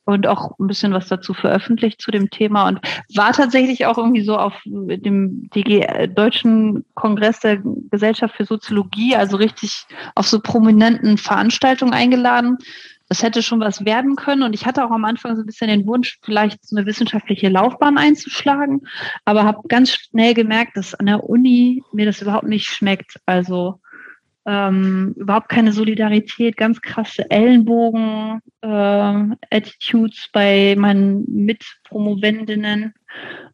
und 0.05 0.27
auch 0.27 0.57
ein 0.59 0.67
bisschen 0.67 0.93
was 0.93 1.07
dazu 1.07 1.33
veröffentlicht 1.33 2.01
zu 2.01 2.11
dem 2.11 2.29
Thema 2.29 2.67
und 2.67 2.79
war 3.15 3.31
tatsächlich 3.31 3.85
auch 3.85 3.97
irgendwie 3.97 4.23
so 4.23 4.37
auf 4.37 4.53
dem 4.65 5.49
DG 5.51 5.81
äh, 5.81 6.07
Deutschen 6.07 6.85
Kongress 6.95 7.39
der 7.39 7.61
Gesellschaft 7.91 8.35
für 8.35 8.45
Soziologie, 8.45 9.15
also 9.15 9.37
richtig 9.37 9.85
auf 10.15 10.27
so 10.27 10.39
prominenten 10.39 11.17
Veranstaltungen 11.17 11.93
eingeladen. 11.93 12.57
Das 13.07 13.23
hätte 13.23 13.41
schon 13.41 13.59
was 13.59 13.85
werden 13.85 14.15
können 14.15 14.43
und 14.43 14.53
ich 14.53 14.67
hatte 14.67 14.85
auch 14.85 14.91
am 14.91 15.05
Anfang 15.05 15.35
so 15.35 15.41
ein 15.41 15.47
bisschen 15.47 15.67
den 15.67 15.87
Wunsch, 15.87 16.19
vielleicht 16.23 16.63
so 16.63 16.75
eine 16.75 16.85
wissenschaftliche 16.85 17.49
Laufbahn 17.49 17.97
einzuschlagen, 17.97 18.81
aber 19.25 19.43
habe 19.45 19.67
ganz 19.67 19.91
schnell 19.91 20.35
gemerkt, 20.35 20.77
dass 20.77 20.93
an 20.93 21.07
der 21.07 21.23
Uni 21.23 21.83
mir 21.91 22.05
das 22.05 22.21
überhaupt 22.21 22.47
nicht 22.47 22.67
schmeckt. 22.67 23.19
Also 23.25 23.79
ähm, 24.49 25.13
überhaupt 25.15 25.49
keine 25.49 25.71
Solidarität, 25.71 26.57
ganz 26.57 26.81
krasse 26.81 27.29
Ellenbogen, 27.29 28.41
äh, 28.61 28.67
Attitudes 29.51 30.27
bei 30.33 30.75
meinen 30.75 31.23
Mitpromovendinnen. 31.27 32.95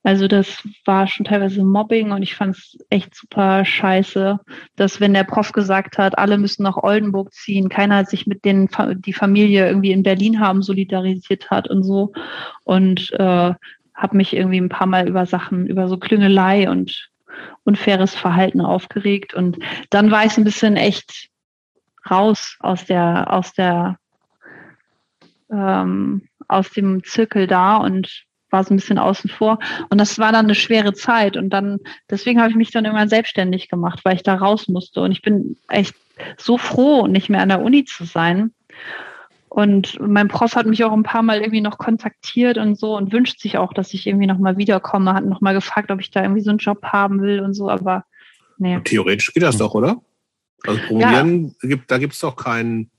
Also 0.03 0.29
das 0.29 0.65
war 0.85 1.07
schon 1.07 1.25
teilweise 1.25 1.63
Mobbing 1.63 2.11
und 2.11 2.23
ich 2.23 2.35
fand 2.35 2.55
es 2.55 2.77
echt 2.89 3.13
super 3.13 3.65
scheiße, 3.65 4.39
dass 4.77 5.01
wenn 5.01 5.13
der 5.13 5.25
Prof 5.25 5.51
gesagt 5.51 5.97
hat, 5.97 6.17
alle 6.17 6.37
müssen 6.37 6.63
nach 6.63 6.77
Oldenburg 6.77 7.33
ziehen, 7.33 7.67
keiner 7.67 8.05
sich 8.05 8.25
mit 8.25 8.45
denen 8.45 8.69
die 9.05 9.13
Familie 9.13 9.67
irgendwie 9.67 9.91
in 9.91 10.03
Berlin 10.03 10.39
haben 10.39 10.61
solidarisiert 10.61 11.49
hat 11.49 11.69
und 11.69 11.83
so 11.83 12.13
und 12.63 13.11
äh, 13.13 13.53
habe 13.95 14.17
mich 14.17 14.35
irgendwie 14.35 14.61
ein 14.61 14.69
paar 14.69 14.87
Mal 14.87 15.09
über 15.09 15.25
Sachen, 15.25 15.67
über 15.67 15.87
so 15.87 15.97
Klüngelei 15.97 16.69
und 16.69 17.09
unfaires 17.63 18.15
Verhalten 18.15 18.61
aufgeregt. 18.61 19.33
Und 19.33 19.59
dann 19.89 20.11
war 20.11 20.25
ich 20.25 20.37
ein 20.37 20.43
bisschen 20.43 20.77
echt 20.77 21.29
raus 22.09 22.57
aus 22.59 22.85
der, 22.85 23.33
aus 23.33 23.53
der, 23.53 23.97
ähm, 25.51 26.27
aus 26.47 26.69
dem 26.71 27.03
Zirkel 27.03 27.47
da 27.47 27.77
und 27.77 28.25
war 28.51 28.63
so 28.63 28.73
ein 28.73 28.77
bisschen 28.77 28.99
außen 28.99 29.29
vor. 29.29 29.59
Und 29.89 29.99
das 29.99 30.19
war 30.19 30.31
dann 30.31 30.45
eine 30.45 30.55
schwere 30.55 30.93
Zeit. 30.93 31.35
Und 31.35 31.49
dann, 31.49 31.79
deswegen 32.09 32.39
habe 32.39 32.49
ich 32.49 32.55
mich 32.55 32.71
dann 32.71 32.85
irgendwann 32.85 33.09
selbstständig 33.09 33.69
gemacht, 33.69 34.01
weil 34.03 34.15
ich 34.15 34.23
da 34.23 34.35
raus 34.35 34.67
musste. 34.67 35.01
Und 35.01 35.11
ich 35.11 35.21
bin 35.21 35.57
echt 35.67 35.95
so 36.37 36.57
froh, 36.57 37.07
nicht 37.07 37.29
mehr 37.29 37.41
an 37.41 37.49
der 37.49 37.61
Uni 37.61 37.85
zu 37.85 38.05
sein. 38.05 38.53
Und 39.55 39.97
mein 40.05 40.27
Prof 40.27 40.53
hat 40.57 40.65
mich 40.65 40.83
auch 40.83 40.91
ein 40.91 41.03
paar 41.03 41.23
Mal 41.23 41.39
irgendwie 41.39 41.61
noch 41.61 41.77
kontaktiert 41.77 42.57
und 42.57 42.77
so 42.77 42.97
und 42.97 43.13
wünscht 43.13 43.39
sich 43.39 43.57
auch, 43.57 43.71
dass 43.71 43.93
ich 43.93 44.05
irgendwie 44.05 44.27
nochmal 44.27 44.57
wiederkomme, 44.57 45.13
hat 45.13 45.23
nochmal 45.23 45.53
gefragt, 45.53 45.91
ob 45.91 46.01
ich 46.01 46.11
da 46.11 46.23
irgendwie 46.23 46.41
so 46.41 46.49
einen 46.49 46.59
Job 46.59 46.83
haben 46.83 47.21
will 47.21 47.39
und 47.39 47.53
so, 47.53 47.69
aber 47.69 48.03
nee. 48.57 48.77
Theoretisch 48.83 49.33
geht 49.33 49.43
das 49.43 49.55
doch, 49.55 49.73
oder? 49.73 50.01
Also 50.67 50.81
promovieren, 50.81 51.55
ja. 51.63 51.69
gibt, 51.69 51.89
da 51.89 51.99
gibt 51.99 52.11
es 52.11 52.19
doch 52.19 52.35
keinen. 52.35 52.91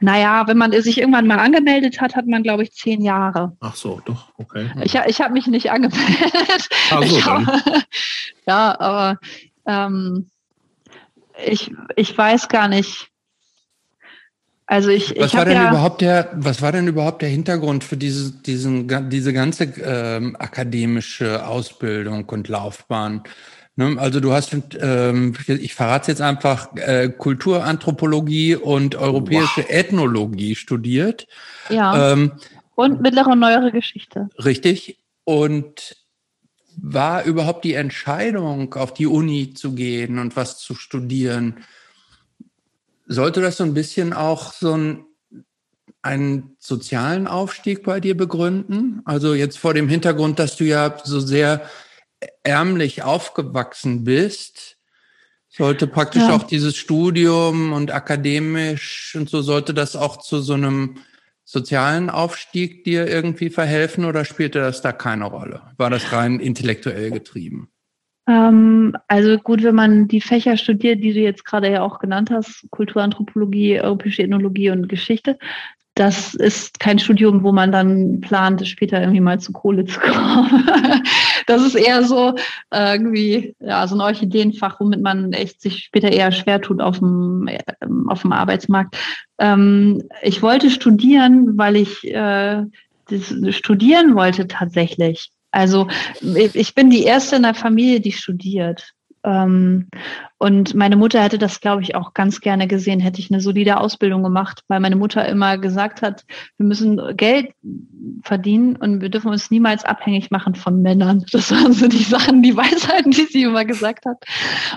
Naja, 0.00 0.44
wenn 0.46 0.56
man 0.56 0.72
sich 0.72 0.96
irgendwann 0.96 1.26
mal 1.26 1.38
angemeldet 1.38 2.00
hat, 2.00 2.16
hat 2.16 2.26
man, 2.26 2.42
glaube 2.42 2.62
ich, 2.62 2.72
zehn 2.72 3.02
Jahre. 3.02 3.54
Ach 3.60 3.76
so, 3.76 4.00
doch, 4.06 4.32
okay. 4.38 4.70
Ich, 4.84 4.94
ich 4.94 5.20
habe 5.20 5.34
mich 5.34 5.48
nicht 5.48 5.70
angemeldet. 5.70 6.68
Ach 6.92 7.02
so, 7.02 7.20
dann. 7.20 7.60
ja, 8.46 8.80
aber 8.80 9.18
ähm, 9.66 10.30
ich, 11.44 11.74
ich 11.94 12.16
weiß 12.16 12.48
gar 12.48 12.68
nicht, 12.68 13.10
also 14.66 14.88
ich, 14.88 15.14
was 15.18 15.26
ich 15.26 15.34
war 15.34 15.44
denn 15.44 15.56
ja 15.56 15.68
überhaupt 15.70 16.00
der, 16.00 16.30
was 16.34 16.62
war 16.62 16.72
denn 16.72 16.86
überhaupt 16.86 17.20
der 17.20 17.28
Hintergrund 17.28 17.84
für 17.84 17.96
diese, 17.96 18.32
diesen, 18.32 19.10
diese 19.10 19.32
ganze 19.32 19.64
ähm, 19.64 20.36
akademische 20.38 21.46
Ausbildung 21.46 22.24
und 22.24 22.48
Laufbahn? 22.48 23.22
Ne? 23.76 23.96
Also 23.98 24.20
du 24.20 24.32
hast, 24.32 24.56
ähm, 24.80 25.34
ich 25.48 25.74
verrate 25.74 26.02
es 26.02 26.06
jetzt 26.06 26.20
einfach, 26.22 26.74
äh, 26.76 27.08
Kulturanthropologie 27.10 28.56
und 28.56 28.94
europäische 28.94 29.62
wow. 29.62 29.70
Ethnologie 29.70 30.54
studiert. 30.54 31.26
Ja. 31.68 32.12
Ähm, 32.12 32.32
und 32.74 33.02
mittlere 33.02 33.28
und 33.28 33.40
neuere 33.40 33.70
Geschichte. 33.70 34.28
Richtig. 34.42 34.98
Und 35.24 35.96
war 36.76 37.24
überhaupt 37.24 37.64
die 37.64 37.74
Entscheidung, 37.74 38.74
auf 38.74 38.94
die 38.94 39.06
Uni 39.06 39.54
zu 39.54 39.74
gehen 39.74 40.18
und 40.18 40.36
was 40.36 40.58
zu 40.58 40.74
studieren, 40.74 41.64
sollte 43.06 43.40
das 43.40 43.56
so 43.56 43.64
ein 43.64 43.74
bisschen 43.74 44.12
auch 44.12 44.52
so 44.52 44.76
ein 44.76 45.04
einen 46.02 46.56
sozialen 46.58 47.26
Aufstieg 47.26 47.82
bei 47.82 47.98
dir 47.98 48.16
begründen? 48.16 49.00
Also 49.06 49.34
jetzt 49.34 49.58
vor 49.58 49.72
dem 49.72 49.88
Hintergrund, 49.88 50.38
dass 50.38 50.56
du 50.56 50.64
ja 50.64 50.98
so 51.02 51.18
sehr 51.18 51.62
ärmlich 52.42 53.02
aufgewachsen 53.02 54.04
bist, 54.04 54.76
sollte 55.48 55.86
praktisch 55.86 56.22
ja. 56.22 56.34
auch 56.34 56.42
dieses 56.42 56.76
Studium 56.76 57.72
und 57.72 57.90
akademisch 57.92 59.14
und 59.18 59.30
so, 59.30 59.40
sollte 59.40 59.72
das 59.72 59.96
auch 59.96 60.18
zu 60.18 60.40
so 60.40 60.54
einem 60.54 60.96
sozialen 61.44 62.10
Aufstieg 62.10 62.84
dir 62.84 63.06
irgendwie 63.06 63.50
verhelfen 63.50 64.04
oder 64.04 64.24
spielte 64.24 64.58
das 64.60 64.82
da 64.82 64.92
keine 64.92 65.26
Rolle? 65.26 65.62
War 65.76 65.90
das 65.90 66.12
rein 66.12 66.40
intellektuell 66.40 67.10
getrieben? 67.10 67.68
Ähm, 68.26 68.96
also 69.08 69.38
gut, 69.38 69.62
wenn 69.62 69.74
man 69.74 70.08
die 70.08 70.20
Fächer 70.20 70.56
studiert, 70.56 71.02
die 71.02 71.12
du 71.12 71.20
jetzt 71.20 71.44
gerade 71.44 71.70
ja 71.70 71.82
auch 71.82 71.98
genannt 71.98 72.30
hast, 72.30 72.66
Kulturanthropologie, 72.70 73.80
europäische 73.80 74.22
Ethnologie 74.22 74.70
und 74.70 74.88
Geschichte, 74.88 75.38
das 75.94 76.34
ist 76.34 76.80
kein 76.80 76.98
Studium, 76.98 77.44
wo 77.44 77.52
man 77.52 77.70
dann 77.70 78.20
plant, 78.20 78.66
später 78.66 79.00
irgendwie 79.00 79.20
mal 79.20 79.38
zu 79.38 79.52
Kohle 79.52 79.84
zu 79.84 80.00
kommen. 80.00 80.66
das 81.46 81.62
ist 81.62 81.76
eher 81.76 82.02
so 82.02 82.34
äh, 82.70 82.94
irgendwie 82.94 83.54
ja, 83.60 83.86
so 83.86 83.94
ein 83.94 84.00
Orchideenfach, 84.00 84.80
womit 84.80 85.02
man 85.02 85.32
echt 85.32 85.60
sich 85.60 85.84
später 85.84 86.10
eher 86.10 86.32
schwer 86.32 86.60
tut 86.60 86.80
auf 86.80 86.98
dem, 86.98 87.48
ähm, 87.80 88.08
auf 88.08 88.22
dem 88.22 88.32
Arbeitsmarkt. 88.32 88.96
Ähm, 89.38 90.02
ich 90.22 90.42
wollte 90.42 90.70
studieren, 90.70 91.56
weil 91.56 91.76
ich 91.76 92.02
äh, 92.12 92.64
das 93.06 93.54
studieren 93.54 94.16
wollte 94.16 94.48
tatsächlich. 94.48 95.30
Also 95.54 95.88
ich 96.34 96.74
bin 96.74 96.90
die 96.90 97.04
erste 97.04 97.36
in 97.36 97.42
der 97.42 97.54
Familie, 97.54 98.00
die 98.00 98.12
studiert. 98.12 98.94
Ähm, 99.24 99.88
und 100.36 100.74
meine 100.74 100.96
Mutter 100.96 101.22
hätte 101.22 101.38
das, 101.38 101.60
glaube 101.60 101.80
ich, 101.80 101.94
auch 101.94 102.12
ganz 102.12 102.40
gerne 102.40 102.66
gesehen, 102.66 103.00
hätte 103.00 103.20
ich 103.20 103.30
eine 103.30 103.40
solide 103.40 103.78
Ausbildung 103.78 104.22
gemacht, 104.22 104.62
weil 104.68 104.80
meine 104.80 104.96
Mutter 104.96 105.26
immer 105.26 105.56
gesagt 105.56 106.02
hat, 106.02 106.24
wir 106.58 106.66
müssen 106.66 107.00
Geld 107.16 107.52
verdienen 108.22 108.76
und 108.76 109.00
wir 109.00 109.08
dürfen 109.08 109.30
uns 109.30 109.50
niemals 109.50 109.84
abhängig 109.84 110.30
machen 110.30 110.54
von 110.54 110.82
Männern. 110.82 111.24
Das 111.32 111.50
waren 111.50 111.72
so 111.72 111.88
die 111.88 112.02
Sachen, 112.02 112.42
die 112.42 112.56
Weisheiten, 112.56 113.12
die 113.12 113.24
sie 113.24 113.44
immer 113.44 113.64
gesagt 113.64 114.04
hat. 114.04 114.24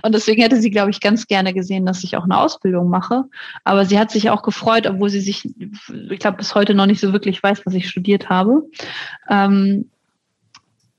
Und 0.03 0.15
deswegen 0.15 0.41
hätte 0.41 0.61
sie, 0.61 0.71
glaube 0.71 0.91
ich, 0.91 1.01
ganz 1.01 1.27
gerne 1.27 1.53
gesehen, 1.53 1.85
dass 1.85 2.03
ich 2.03 2.15
auch 2.15 2.23
eine 2.23 2.37
Ausbildung 2.37 2.89
mache. 2.89 3.25
Aber 3.65 3.85
sie 3.85 3.99
hat 3.99 4.11
sich 4.11 4.29
auch 4.29 4.43
gefreut, 4.43 4.87
obwohl 4.87 5.09
sie 5.09 5.21
sich, 5.21 5.49
ich 6.09 6.19
glaube, 6.19 6.37
bis 6.37 6.55
heute 6.55 6.73
noch 6.73 6.85
nicht 6.85 7.01
so 7.01 7.11
wirklich 7.11 7.43
weiß, 7.43 7.65
was 7.65 7.73
ich 7.73 7.89
studiert 7.89 8.29
habe. 8.29 8.63
Ähm, 9.29 9.89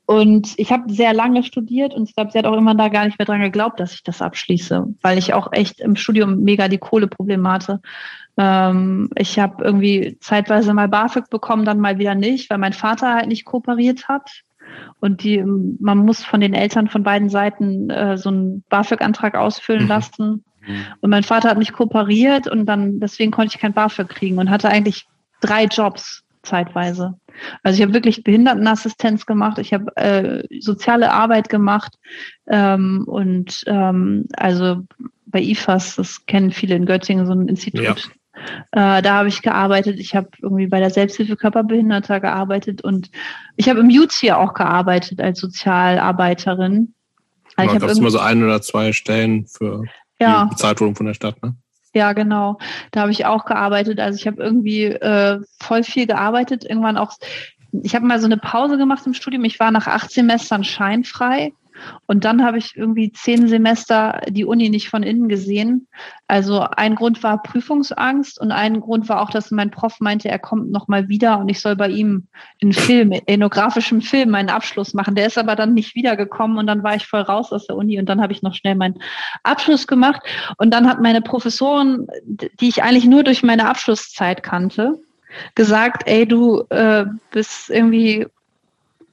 und 0.09 0.55
ich 0.57 0.73
habe 0.73 0.91
sehr 0.91 1.13
lange 1.13 1.43
studiert 1.43 1.93
und 1.93 2.09
ich 2.09 2.15
glaube, 2.15 2.31
sie 2.31 2.39
hat 2.39 2.47
auch 2.47 2.57
immer 2.57 2.75
da 2.75 2.89
gar 2.89 3.05
nicht 3.05 3.19
mehr 3.19 3.27
dran 3.27 3.43
geglaubt, 3.43 3.79
dass 3.79 3.93
ich 3.93 4.03
das 4.03 4.23
abschließe, 4.23 4.87
weil 5.03 5.19
ich 5.19 5.35
auch 5.35 5.53
echt 5.53 5.81
im 5.81 5.97
Studium 5.97 6.45
mega 6.45 6.69
die 6.69 6.79
Kohleprobleme 6.79 7.47
hatte. 7.47 7.83
Ähm, 8.39 9.11
ich 9.17 9.39
habe 9.39 9.63
irgendwie 9.63 10.17
zeitweise 10.21 10.73
mal 10.73 10.89
BAföG 10.89 11.29
bekommen, 11.29 11.67
dann 11.67 11.79
mal 11.79 11.99
wieder 11.99 12.15
nicht, 12.15 12.49
weil 12.49 12.57
mein 12.57 12.73
Vater 12.73 13.17
halt 13.17 13.29
nicht 13.29 13.45
kooperiert 13.45 14.09
hat. 14.09 14.45
Und 14.99 15.25
die, 15.25 15.45
man 15.45 15.99
muss 15.99 16.25
von 16.25 16.41
den 16.41 16.55
Eltern 16.55 16.89
von 16.89 17.03
beiden 17.03 17.29
Seiten 17.29 17.91
äh, 17.91 18.17
so 18.17 18.31
einen 18.31 18.65
BAföG-Antrag 18.71 19.37
ausfüllen 19.37 19.83
mhm. 19.83 19.89
lassen. 19.89 20.45
Mhm. 20.67 20.87
Und 21.03 21.11
mein 21.11 21.23
Vater 21.23 21.51
hat 21.51 21.59
nicht 21.59 21.75
kooperiert 21.75 22.49
und 22.49 22.65
dann 22.65 22.99
deswegen 22.99 23.31
konnte 23.31 23.55
ich 23.55 23.61
kein 23.61 23.75
BAföG 23.75 24.09
kriegen 24.09 24.39
und 24.39 24.49
hatte 24.49 24.71
eigentlich 24.71 25.07
drei 25.43 25.65
Jobs 25.65 26.25
zeitweise. 26.43 27.19
Also 27.63 27.77
ich 27.77 27.83
habe 27.83 27.95
wirklich 27.95 28.25
Behindertenassistenz 28.25 29.27
gemacht, 29.27 29.59
ich 29.59 29.73
habe 29.73 29.97
äh, 29.97 30.61
soziale 30.61 31.13
Arbeit 31.13 31.49
gemacht 31.49 31.95
ähm, 32.47 33.05
und 33.07 33.65
ähm, 33.67 34.27
also 34.37 34.85
bei 35.27 35.43
IFAS, 35.43 35.97
das 35.97 36.25
kennen 36.27 36.51
viele 36.51 36.75
in 36.75 36.87
Göttingen, 36.87 37.27
so 37.27 37.33
ein 37.33 37.49
Institut. 37.49 38.11
Ja. 38.73 38.99
Äh, 38.99 39.03
da 39.03 39.15
habe 39.15 39.29
ich 39.29 39.43
gearbeitet. 39.43 39.99
Ich 39.99 40.15
habe 40.15 40.29
irgendwie 40.41 40.67
bei 40.67 40.81
der 40.81 40.91
Selbsthilfe 40.91 41.37
Körperbehinderter 41.37 42.21
gearbeitet 42.21 42.83
und 42.83 43.11
ich 43.57 43.69
habe 43.69 43.81
im 43.81 43.91
Jutz 43.91 44.19
hier 44.19 44.39
auch 44.39 44.55
gearbeitet 44.55 45.21
als 45.21 45.41
Sozialarbeiterin. 45.41 46.95
Also 47.57 47.75
ja, 47.75 47.81
gab 47.81 47.91
es 47.91 47.99
immer 47.99 48.11
so 48.11 48.21
ein 48.21 48.43
oder 48.43 48.63
zwei 48.63 48.93
Stellen 48.93 49.47
für 49.47 49.83
ja. 50.21 50.45
die 50.45 50.51
bezahlt 50.51 50.81
wurden 50.81 50.95
von 50.95 51.07
der 51.07 51.15
Stadt, 51.15 51.43
ne? 51.43 51.57
Ja, 51.95 52.13
genau. 52.13 52.59
Da 52.91 53.03
habe 53.03 53.13
ich 53.13 53.27
auch 53.27 53.45
gearbeitet. 53.45 54.01
Also 54.01 54.19
ich 54.19 54.27
habe 54.27 54.43
irgendwie 54.43 54.85
äh, 54.85 55.41
voll 55.59 55.83
viel 55.83 56.07
gearbeitet. 56.07 56.65
Irgendwann 56.65 56.97
auch, 56.97 57.13
ich 57.73 57.95
habe 57.95 58.07
mal 58.07 58.21
so 58.21 58.27
eine 58.27 58.37
Pause 58.37 58.77
gemacht 58.77 59.07
im 59.07 59.15
Studium. 59.15 59.45
Ich 59.45 59.59
war 59.59 59.71
nach 59.71 59.87
acht 59.87 60.11
Semestern 60.11 60.65
scheinfrei 60.65 61.53
und 62.07 62.25
dann 62.25 62.45
habe 62.45 62.59
ich 62.59 62.77
irgendwie 62.77 63.13
zehn 63.13 63.49
Semester 63.49 64.21
die 64.29 64.45
Uni 64.45 64.71
nicht 64.71 64.89
von 64.89 65.03
innen 65.03 65.29
gesehen. 65.29 65.89
Also 66.27 66.61
ein 66.61 66.95
Grund 66.95 67.23
war 67.23 67.43
Prüfungsangst 67.43 68.41
und 68.41 68.53
ein 68.53 68.81
Grund 68.81 69.09
war 69.09 69.23
auch, 69.23 69.31
dass 69.31 69.51
mein 69.51 69.71
Prof 69.71 70.01
meinte, 70.01 70.29
er 70.29 70.39
kommt 70.39 70.71
nochmal 70.71 71.09
wieder 71.09 71.39
und 71.39 71.49
ich 71.49 71.61
soll 71.61 71.77
bei 71.77 71.89
ihm 71.89 72.29
in 72.59 72.73
Film, 72.73 73.13
ethnografischem 73.13 74.01
Film 74.01 74.31
meinen 74.31 74.51
Abschluss 74.51 74.95
machen. 74.95 75.15
Der 75.15 75.27
ist 75.27 75.39
aber 75.39 75.57
dann 75.57 75.75
nicht 75.75 75.95
wiedergekommen 75.95 76.59
und 76.59 76.67
dann 76.67 76.83
war 76.83 76.95
ich 76.95 77.07
voll 77.07 77.23
raus 77.23 77.53
aus 77.53 77.67
der 77.67 77.77
Uni 77.77 77.99
und 77.99 78.09
dann 78.09 78.21
habe 78.21 78.33
ich 78.33 78.43
noch 78.43 78.55
schnell 78.55 78.75
meinen 78.75 79.01
Abschluss 79.43 79.87
gemacht. 79.87 80.23
Und 80.59 80.73
dann 80.73 80.89
hat 80.89 81.01
meine 81.01 81.23
Professorin, 81.23 82.07
die 82.27 82.69
ich 82.69 82.83
eigentlich 82.83 83.07
nur 83.07 83.25
durch 83.25 83.43
meine 83.43 83.69
Abschlusszeit 83.69 84.43
kannte, 84.43 85.01
gesagt, 85.55 86.03
ey, 86.07 86.27
du 86.27 86.65
äh, 86.71 87.05
bist 87.31 87.71
irgendwie 87.71 88.27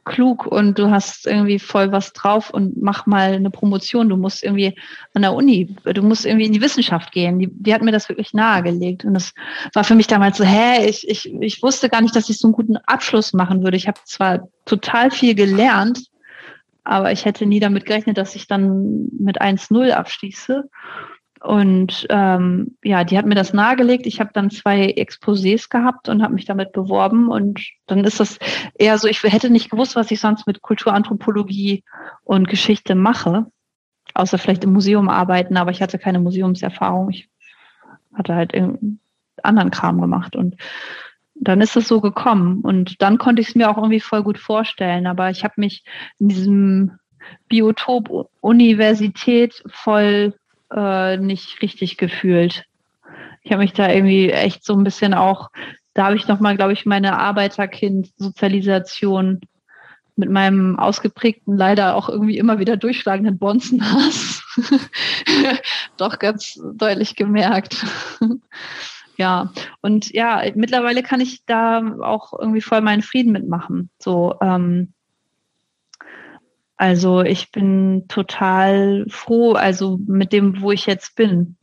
klug 0.05 0.45
und 0.45 0.77
du 0.77 0.91
hast 0.91 1.25
irgendwie 1.25 1.59
voll 1.59 1.91
was 1.91 2.13
drauf 2.13 2.51
und 2.51 2.81
mach 2.81 3.05
mal 3.07 3.33
eine 3.33 3.49
Promotion. 3.49 4.07
Du 4.07 4.17
musst 4.17 4.43
irgendwie 4.43 4.77
an 5.13 5.23
der 5.23 5.33
Uni, 5.33 5.75
du 5.83 6.01
musst 6.03 6.25
irgendwie 6.25 6.45
in 6.45 6.53
die 6.53 6.61
Wissenschaft 6.61 7.11
gehen. 7.11 7.39
Die, 7.39 7.49
die 7.51 7.73
hat 7.73 7.81
mir 7.81 7.91
das 7.91 8.07
wirklich 8.07 8.33
nahegelegt. 8.33 9.03
Und 9.03 9.15
das 9.15 9.33
war 9.73 9.83
für 9.83 9.95
mich 9.95 10.07
damals 10.07 10.37
so, 10.37 10.43
hä, 10.43 10.85
ich, 10.87 11.09
ich, 11.09 11.33
ich 11.41 11.61
wusste 11.63 11.89
gar 11.89 12.01
nicht, 12.01 12.15
dass 12.15 12.29
ich 12.29 12.37
so 12.37 12.47
einen 12.47 12.53
guten 12.53 12.77
Abschluss 12.77 13.33
machen 13.33 13.63
würde. 13.63 13.77
Ich 13.77 13.87
habe 13.87 13.99
zwar 14.05 14.47
total 14.65 15.11
viel 15.11 15.33
gelernt, 15.35 16.07
aber 16.83 17.11
ich 17.11 17.25
hätte 17.25 17.47
nie 17.47 17.59
damit 17.59 17.85
gerechnet, 17.85 18.17
dass 18.17 18.35
ich 18.35 18.47
dann 18.47 19.09
mit 19.19 19.41
1-0 19.41 19.89
abschließe. 19.91 20.69
Und 21.45 22.07
ähm, 22.09 22.75
ja, 22.83 23.03
die 23.03 23.19
hat 23.19 23.27
mir 23.27 23.35
das 23.35 23.53
nahegelegt. 23.53 24.07
Ich 24.07 24.19
habe 24.19 24.31
dann 24.33 24.49
zwei 24.49 24.95
Exposés 24.95 25.69
gehabt 25.69 26.09
und 26.09 26.23
habe 26.23 26.33
mich 26.33 26.45
damit 26.45 26.71
beworben. 26.71 27.27
Und 27.29 27.61
dann 27.85 28.03
ist 28.03 28.19
das 28.19 28.39
eher 28.73 28.97
so, 28.97 29.07
ich 29.07 29.21
hätte 29.21 29.51
nicht 29.51 29.69
gewusst, 29.69 29.95
was 29.95 30.09
ich 30.09 30.19
sonst 30.19 30.47
mit 30.47 30.63
Kulturanthropologie 30.63 31.83
und 32.23 32.47
Geschichte 32.47 32.95
mache. 32.95 33.45
Außer 34.15 34.39
vielleicht 34.39 34.63
im 34.63 34.73
Museum 34.73 35.07
arbeiten, 35.07 35.55
aber 35.57 35.69
ich 35.69 35.83
hatte 35.83 35.99
keine 35.99 36.19
Museumserfahrung. 36.19 37.11
Ich 37.11 37.29
hatte 38.15 38.33
halt 38.33 38.53
irgendeinen 38.55 38.99
anderen 39.43 39.69
Kram 39.69 40.01
gemacht. 40.01 40.35
Und 40.35 40.55
dann 41.35 41.61
ist 41.61 41.75
es 41.75 41.87
so 41.87 42.01
gekommen. 42.01 42.61
Und 42.61 43.03
dann 43.03 43.19
konnte 43.19 43.43
ich 43.43 43.49
es 43.49 43.55
mir 43.55 43.69
auch 43.69 43.77
irgendwie 43.77 43.99
voll 43.99 44.23
gut 44.23 44.39
vorstellen. 44.39 45.05
Aber 45.05 45.29
ich 45.29 45.43
habe 45.43 45.53
mich 45.57 45.83
in 46.17 46.29
diesem 46.29 46.97
Biotop 47.49 48.31
Universität 48.41 49.63
voll 49.67 50.33
äh, 50.71 51.17
nicht 51.17 51.61
richtig 51.61 51.97
gefühlt. 51.97 52.63
Ich 53.43 53.51
habe 53.51 53.63
mich 53.63 53.73
da 53.73 53.91
irgendwie 53.91 54.31
echt 54.31 54.63
so 54.63 54.73
ein 54.73 54.83
bisschen 54.83 55.13
auch, 55.13 55.49
da 55.93 56.05
habe 56.05 56.15
ich 56.15 56.27
nochmal, 56.27 56.57
glaube 56.57 56.73
ich, 56.73 56.85
meine 56.85 57.19
Arbeiterkind-Sozialisation 57.19 59.41
mit 60.15 60.29
meinem 60.29 60.79
ausgeprägten, 60.79 61.57
leider 61.57 61.95
auch 61.95 62.09
irgendwie 62.09 62.37
immer 62.37 62.59
wieder 62.59 62.77
durchschlagenden 62.77 63.37
Bonzenhass 63.37 64.41
doch 65.97 66.19
ganz 66.19 66.59
deutlich 66.73 67.15
gemerkt. 67.15 67.85
ja, 69.17 69.51
und 69.81 70.13
ja, 70.13 70.43
mittlerweile 70.55 71.03
kann 71.03 71.21
ich 71.21 71.45
da 71.45 71.81
auch 72.01 72.33
irgendwie 72.37 72.61
voll 72.61 72.81
meinen 72.81 73.01
Frieden 73.01 73.33
mitmachen. 73.33 73.89
So, 73.99 74.35
ähm, 74.41 74.93
also 76.77 77.21
ich 77.21 77.51
bin 77.51 78.05
total 78.07 79.05
froh, 79.09 79.53
also 79.53 79.99
mit 80.05 80.33
dem, 80.33 80.61
wo 80.61 80.71
ich 80.71 80.85
jetzt 80.85 81.15
bin. 81.15 81.55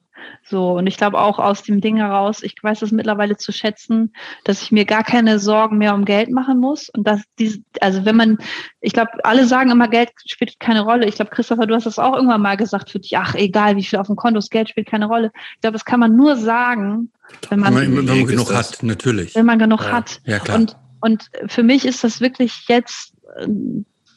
So, 0.45 0.73
und 0.73 0.87
ich 0.87 0.97
glaube 0.97 1.21
auch 1.21 1.39
aus 1.39 1.63
dem 1.63 1.81
Ding 1.81 1.97
heraus, 1.97 2.43
ich 2.43 2.55
weiß 2.61 2.83
es 2.83 2.93
mittlerweile 2.93 3.37
zu 3.37 3.53
schätzen, 3.53 4.13
dass 4.45 4.63
ich 4.63 4.73
mir 4.73 4.85
gar 4.85 5.05
keine 5.05 5.39
Sorgen 5.39 5.79
mehr 5.79 5.95
um 5.95 6.05
Geld 6.05 6.31
machen 6.31 6.59
muss. 6.59 6.89
Und 6.89 7.07
dass 7.07 7.23
diese, 7.39 7.61
also 7.81 8.05
wenn 8.05 8.17
man, 8.17 8.39
ich 8.81 8.93
glaube, 8.93 9.11
alle 9.25 9.47
sagen 9.47 9.71
immer, 9.71 9.89
Geld 9.89 10.11
spielt 10.27 10.59
keine 10.61 10.83
Rolle. 10.83 11.07
Ich 11.07 11.17
glaube, 11.17 11.31
Christopher, 11.31 11.67
du 11.67 11.75
hast 11.75 11.87
das 11.87 11.99
auch 11.99 12.15
irgendwann 12.15 12.43
mal 12.43 12.57
gesagt 12.57 12.91
für 12.91 13.01
dich, 13.01 13.17
ach, 13.17 13.35
egal, 13.35 13.77
wie 13.77 13.85
viel 13.85 13.99
auf 13.99 14.07
dem 14.07 14.17
Konto 14.17 14.39
ist, 14.39 14.51
Geld 14.51 14.69
spielt 14.69 14.89
keine 14.89 15.07
Rolle. 15.07 15.33
Ich 15.55 15.61
glaube, 15.61 15.75
das 15.75 15.85
kann 15.85 16.01
man 16.01 16.17
nur 16.17 16.37
sagen, 16.37 17.11
wenn 17.49 17.61
man, 17.61 17.75
wenn 17.75 17.95
man, 17.95 18.09
wenn 18.09 18.19
man 18.19 18.27
genug 18.27 18.53
hat, 18.53 18.83
natürlich. 18.83 19.35
Wenn 19.35 19.47
man 19.47 19.59
genug 19.59 19.83
ja. 19.83 19.93
hat. 19.93 20.21
Ja, 20.25 20.39
klar. 20.39 20.59
Und, 20.59 20.77
und 21.01 21.31
für 21.47 21.63
mich 21.63 21.85
ist 21.85 22.05
das 22.05 22.21
wirklich 22.21 22.67
jetzt 22.69 23.15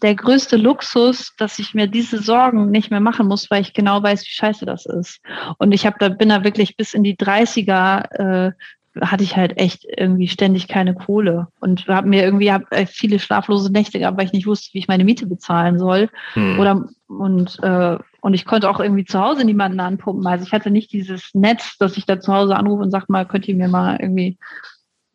der 0.05 0.15
größte 0.15 0.55
Luxus, 0.55 1.33
dass 1.37 1.59
ich 1.59 1.73
mir 1.73 1.87
diese 1.87 2.21
Sorgen 2.21 2.69
nicht 2.69 2.91
mehr 2.91 2.99
machen 2.99 3.27
muss, 3.27 3.49
weil 3.49 3.61
ich 3.61 3.73
genau 3.73 4.01
weiß, 4.01 4.21
wie 4.21 4.29
scheiße 4.29 4.65
das 4.65 4.85
ist. 4.85 5.19
Und 5.57 5.71
ich 5.71 5.85
habe 5.85 5.97
da 5.99 6.09
bin 6.09 6.29
da 6.29 6.43
wirklich 6.43 6.77
bis 6.77 6.93
in 6.93 7.03
die 7.03 7.15
30er 7.15 8.49
äh, 8.49 8.51
hatte 9.01 9.23
ich 9.23 9.35
halt 9.35 9.57
echt 9.57 9.85
irgendwie 9.97 10.27
ständig 10.27 10.67
keine 10.67 10.93
Kohle 10.93 11.47
und 11.59 11.87
habe 11.87 12.07
mir 12.07 12.23
irgendwie 12.23 12.51
hab 12.51 12.71
äh, 12.71 12.85
viele 12.85 13.19
schlaflose 13.19 13.71
Nächte 13.71 13.99
gehabt, 13.99 14.17
weil 14.17 14.25
ich 14.25 14.33
nicht 14.33 14.47
wusste, 14.47 14.73
wie 14.73 14.77
ich 14.77 14.87
meine 14.87 15.03
Miete 15.03 15.25
bezahlen 15.25 15.79
soll. 15.79 16.09
Hm. 16.33 16.59
Oder 16.59 16.85
und 17.07 17.59
äh, 17.61 17.97
und 18.21 18.33
ich 18.33 18.45
konnte 18.45 18.69
auch 18.69 18.79
irgendwie 18.79 19.05
zu 19.05 19.19
Hause 19.19 19.43
niemanden 19.43 19.79
anpumpen. 19.79 20.25
Also 20.25 20.45
ich 20.45 20.53
hatte 20.53 20.71
nicht 20.71 20.93
dieses 20.93 21.33
Netz, 21.33 21.77
dass 21.77 21.97
ich 21.97 22.05
da 22.05 22.19
zu 22.19 22.33
Hause 22.33 22.55
anrufe 22.55 22.83
und 22.83 22.91
sag 22.91 23.09
mal, 23.09 23.25
könnt 23.25 23.47
ihr 23.47 23.55
mir 23.55 23.67
mal 23.67 23.97
irgendwie 23.99 24.37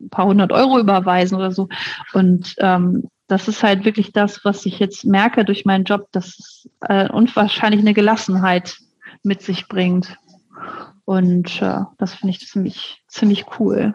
ein 0.01 0.11
paar 0.11 0.27
hundert 0.27 0.53
Euro 0.53 0.79
überweisen 0.79 1.37
oder 1.37 1.53
so. 1.53 1.69
Und 2.13 2.55
ähm, 2.59 3.09
das 3.31 3.47
ist 3.47 3.63
halt 3.63 3.85
wirklich 3.85 4.13
das, 4.13 4.45
was 4.45 4.67
ich 4.67 4.81
jetzt 4.81 5.05
merke 5.05 5.45
durch 5.45 5.65
meinen 5.65 5.85
Job, 5.85 6.09
dass 6.13 6.39
es 6.39 6.69
äh, 6.81 7.09
unwahrscheinlich 7.09 7.81
eine 7.81 7.95
Gelassenheit 7.95 8.77
mit 9.23 9.43
sich 9.43 9.69
bringt. 9.69 10.17
Und 11.05 11.63
äh, 11.63 11.81
das 11.99 12.15
finde 12.15 12.35
ich 12.35 12.49
ziemlich, 12.49 13.03
ziemlich 13.09 13.45
cool. 13.59 13.95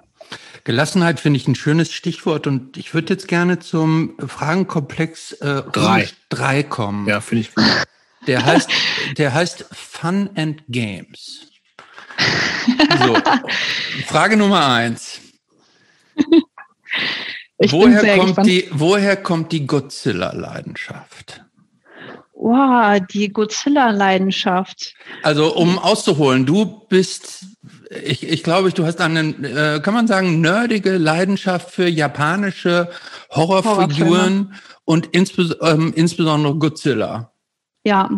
Gelassenheit 0.63 1.19
finde 1.19 1.37
ich 1.37 1.47
ein 1.47 1.55
schönes 1.55 1.91
Stichwort 1.93 2.47
und 2.47 2.77
ich 2.77 2.93
würde 2.93 3.13
jetzt 3.13 3.27
gerne 3.27 3.59
zum 3.59 4.15
Fragenkomplex 4.25 5.33
äh, 5.33 5.63
drei. 5.71 6.09
drei 6.29 6.63
kommen. 6.63 7.07
Ja, 7.07 7.21
finde 7.21 7.41
ich 7.41 7.53
gut. 7.53 7.65
Der 8.27 8.43
heißt, 8.43 8.69
der 9.17 9.33
heißt 9.33 9.65
Fun 9.71 10.29
and 10.35 10.63
Games. 10.67 11.51
So, 13.03 13.17
Frage 14.07 14.37
Nummer 14.37 14.65
eins. 14.65 15.19
Ich 17.57 17.71
woher, 17.71 18.17
kommt 18.17 18.45
die, 18.45 18.67
woher 18.71 19.15
kommt 19.15 19.51
die 19.51 19.65
Godzilla-Leidenschaft? 19.65 21.45
Wow, 22.33 22.99
die 23.11 23.31
Godzilla-Leidenschaft. 23.31 24.93
Also 25.23 25.55
um 25.55 25.79
auszuholen, 25.79 26.45
du 26.45 26.85
bist, 26.89 27.45
ich, 28.03 28.27
ich 28.27 28.43
glaube, 28.43 28.71
du 28.71 28.85
hast 28.85 28.99
eine, 28.99 29.21
äh, 29.21 29.79
kann 29.79 29.93
man 29.93 30.07
sagen, 30.07 30.41
nerdige 30.41 30.97
Leidenschaft 30.97 31.71
für 31.71 31.87
japanische 31.87 32.89
Horrorfiguren 33.31 34.53
und 34.83 35.07
insbes 35.07 35.55
ähm, 35.61 35.93
insbesondere 35.95 36.55
Godzilla. 36.55 37.31
Ja. 37.85 38.09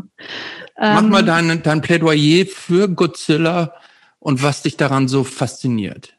Mach 0.80 1.02
ähm, 1.02 1.10
mal 1.10 1.24
dein, 1.24 1.62
dein 1.62 1.82
Plädoyer 1.82 2.46
für 2.48 2.90
Godzilla 2.90 3.74
und 4.20 4.42
was 4.42 4.64
dich 4.64 4.78
daran 4.78 5.08
so 5.08 5.24
fasziniert. 5.24 6.17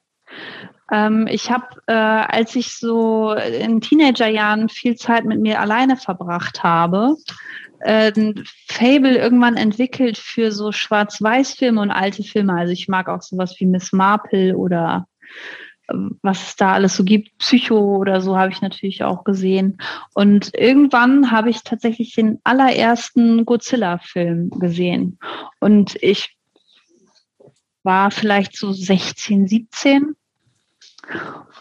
Ähm, 0.90 1.26
ich 1.30 1.50
habe, 1.50 1.66
äh, 1.86 1.92
als 1.92 2.56
ich 2.56 2.76
so 2.76 3.32
in 3.32 3.80
Teenagerjahren 3.80 4.68
viel 4.68 4.96
Zeit 4.96 5.24
mit 5.24 5.40
mir 5.40 5.60
alleine 5.60 5.96
verbracht 5.96 6.62
habe, 6.62 7.16
äh, 7.80 8.12
ein 8.16 8.44
Fable 8.66 9.16
irgendwann 9.16 9.56
entwickelt 9.56 10.18
für 10.18 10.52
so 10.52 10.72
Schwarz-Weiß-Filme 10.72 11.80
und 11.80 11.90
alte 11.90 12.22
Filme. 12.22 12.54
Also 12.54 12.72
ich 12.72 12.88
mag 12.88 13.08
auch 13.08 13.22
sowas 13.22 13.54
wie 13.58 13.66
Miss 13.66 13.92
Marple 13.92 14.56
oder 14.56 15.06
äh, 15.88 15.94
was 16.22 16.48
es 16.48 16.56
da 16.56 16.72
alles 16.72 16.96
so 16.96 17.04
gibt, 17.04 17.36
Psycho 17.38 17.96
oder 17.96 18.20
so 18.20 18.36
habe 18.36 18.52
ich 18.52 18.60
natürlich 18.62 19.04
auch 19.04 19.24
gesehen. 19.24 19.78
Und 20.14 20.54
irgendwann 20.54 21.30
habe 21.30 21.50
ich 21.50 21.62
tatsächlich 21.62 22.14
den 22.14 22.40
allerersten 22.44 23.44
Godzilla-Film 23.44 24.50
gesehen. 24.50 25.18
Und 25.60 25.96
ich 26.02 26.36
war 27.84 28.10
vielleicht 28.10 28.56
so 28.56 28.72
16, 28.72 29.46
17 29.46 30.14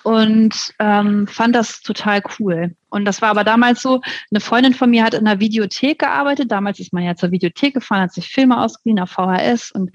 und 0.04 0.74
ähm, 0.80 1.28
fand 1.28 1.56
das 1.56 1.82
total 1.82 2.22
cool. 2.40 2.76
Und 2.90 3.06
das 3.06 3.22
war 3.22 3.30
aber 3.30 3.44
damals 3.44 3.82
so, 3.82 4.02
eine 4.32 4.40
Freundin 4.40 4.74
von 4.74 4.90
mir 4.90 5.04
hat 5.04 5.14
in 5.14 5.28
einer 5.28 5.40
Videothek 5.40 6.00
gearbeitet. 6.00 6.52
Damals 6.52 6.80
ist 6.80 6.94
man 6.94 7.04
ja 7.04 7.16
zur 7.16 7.32
Videothek 7.32 7.74
gefahren, 7.74 8.02
hat 8.02 8.14
sich 8.14 8.30
Filme 8.30 8.60
ausgeliehen 8.60 9.00
auf 9.00 9.12
VHS 9.12 9.72
und 9.72 9.92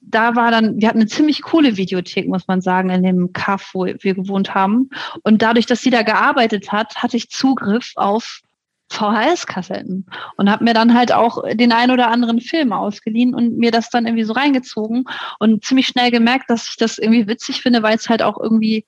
da 0.00 0.36
war 0.36 0.50
dann, 0.50 0.80
wir 0.80 0.88
hatten 0.88 1.00
eine 1.00 1.08
ziemlich 1.08 1.42
coole 1.42 1.76
Videothek, 1.76 2.28
muss 2.28 2.46
man 2.46 2.60
sagen, 2.60 2.90
in 2.90 3.02
dem 3.02 3.32
Kaff, 3.32 3.70
wo 3.72 3.86
wir 3.86 4.14
gewohnt 4.14 4.54
haben. 4.54 4.90
Und 5.22 5.42
dadurch, 5.42 5.66
dass 5.66 5.82
sie 5.82 5.90
da 5.90 6.02
gearbeitet 6.02 6.70
hat, 6.70 6.96
hatte 6.96 7.16
ich 7.16 7.30
Zugriff 7.30 7.92
auf 7.96 8.42
VHS-Kassetten 8.88 10.06
und 10.36 10.50
habe 10.50 10.64
mir 10.64 10.74
dann 10.74 10.94
halt 10.94 11.12
auch 11.12 11.42
den 11.54 11.72
ein 11.72 11.90
oder 11.90 12.08
anderen 12.08 12.40
Film 12.40 12.72
ausgeliehen 12.72 13.34
und 13.34 13.58
mir 13.58 13.70
das 13.70 13.90
dann 13.90 14.06
irgendwie 14.06 14.24
so 14.24 14.32
reingezogen 14.32 15.04
und 15.38 15.64
ziemlich 15.64 15.86
schnell 15.88 16.10
gemerkt, 16.10 16.50
dass 16.50 16.68
ich 16.68 16.76
das 16.76 16.98
irgendwie 16.98 17.26
witzig 17.26 17.62
finde, 17.62 17.82
weil 17.82 17.96
es 17.96 18.08
halt 18.08 18.22
auch 18.22 18.38
irgendwie 18.38 18.84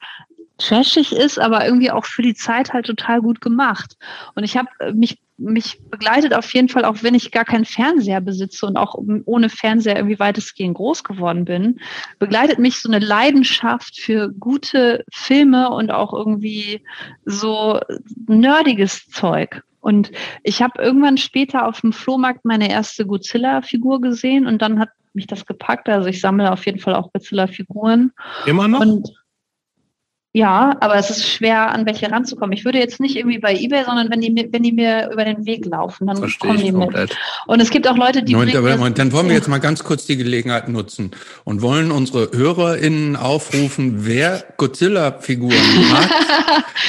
trashig 0.58 1.12
ist, 1.12 1.38
aber 1.38 1.64
irgendwie 1.64 1.90
auch 1.90 2.04
für 2.04 2.22
die 2.22 2.34
Zeit 2.34 2.72
halt 2.72 2.86
total 2.86 3.20
gut 3.20 3.40
gemacht. 3.40 3.96
Und 4.34 4.44
ich 4.44 4.56
habe 4.56 4.68
mich 4.94 5.18
mich 5.38 5.80
begleitet 5.88 6.34
auf 6.34 6.52
jeden 6.52 6.68
Fall, 6.68 6.84
auch 6.84 7.02
wenn 7.02 7.14
ich 7.14 7.30
gar 7.30 7.44
keinen 7.44 7.64
Fernseher 7.64 8.20
besitze 8.20 8.66
und 8.66 8.76
auch 8.76 8.96
ohne 9.24 9.48
Fernseher 9.48 9.96
irgendwie 9.96 10.18
weitestgehend 10.18 10.74
groß 10.74 11.04
geworden 11.04 11.44
bin, 11.44 11.78
begleitet 12.18 12.58
mich 12.58 12.80
so 12.80 12.90
eine 12.90 12.98
Leidenschaft 12.98 14.00
für 14.00 14.30
gute 14.32 15.04
Filme 15.12 15.70
und 15.70 15.92
auch 15.92 16.12
irgendwie 16.12 16.82
so 17.24 17.78
nerdiges 18.26 19.06
Zeug. 19.08 19.62
Und 19.88 20.12
ich 20.42 20.60
habe 20.60 20.82
irgendwann 20.82 21.16
später 21.16 21.66
auf 21.66 21.80
dem 21.80 21.94
Flohmarkt 21.94 22.44
meine 22.44 22.70
erste 22.70 23.06
Godzilla-Figur 23.06 24.02
gesehen 24.02 24.46
und 24.46 24.60
dann 24.60 24.78
hat 24.78 24.90
mich 25.14 25.26
das 25.26 25.46
gepackt. 25.46 25.88
Also 25.88 26.10
ich 26.10 26.20
sammle 26.20 26.52
auf 26.52 26.66
jeden 26.66 26.78
Fall 26.78 26.94
auch 26.94 27.10
Godzilla-Figuren. 27.10 28.12
Immer 28.44 28.68
noch? 28.68 28.80
Und 28.80 29.08
ja, 30.38 30.76
aber 30.78 30.94
es 30.94 31.10
ist 31.10 31.28
schwer, 31.28 31.72
an 31.72 31.84
welche 31.84 32.12
ranzukommen. 32.12 32.56
Ich 32.56 32.64
würde 32.64 32.78
jetzt 32.78 33.00
nicht 33.00 33.16
irgendwie 33.16 33.38
bei 33.38 33.56
eBay, 33.56 33.84
sondern 33.84 34.08
wenn 34.08 34.20
die, 34.20 34.30
mir, 34.30 34.46
wenn 34.52 34.62
die 34.62 34.70
mir 34.70 35.10
über 35.12 35.24
den 35.24 35.44
Weg 35.46 35.66
laufen, 35.66 36.06
dann 36.06 36.16
Verstehe 36.16 36.50
kommen 36.50 36.62
die 36.62 36.70
mit. 36.70 37.16
Und 37.48 37.60
es 37.60 37.70
gibt 37.70 37.88
auch 37.88 37.96
Leute, 37.96 38.22
die. 38.22 38.36
Moment, 38.36 38.54
aber, 38.54 38.76
Moment, 38.76 38.98
dann 39.00 39.10
wollen 39.10 39.26
wir 39.26 39.34
jetzt 39.34 39.48
mal 39.48 39.58
ganz 39.58 39.82
kurz 39.82 40.06
die 40.06 40.16
Gelegenheit 40.16 40.68
nutzen 40.68 41.10
und 41.42 41.60
wollen 41.60 41.90
unsere 41.90 42.30
HörerInnen 42.32 43.16
aufrufen, 43.16 44.06
wer 44.06 44.44
Godzilla-Figuren 44.58 45.56
hat 45.92 46.08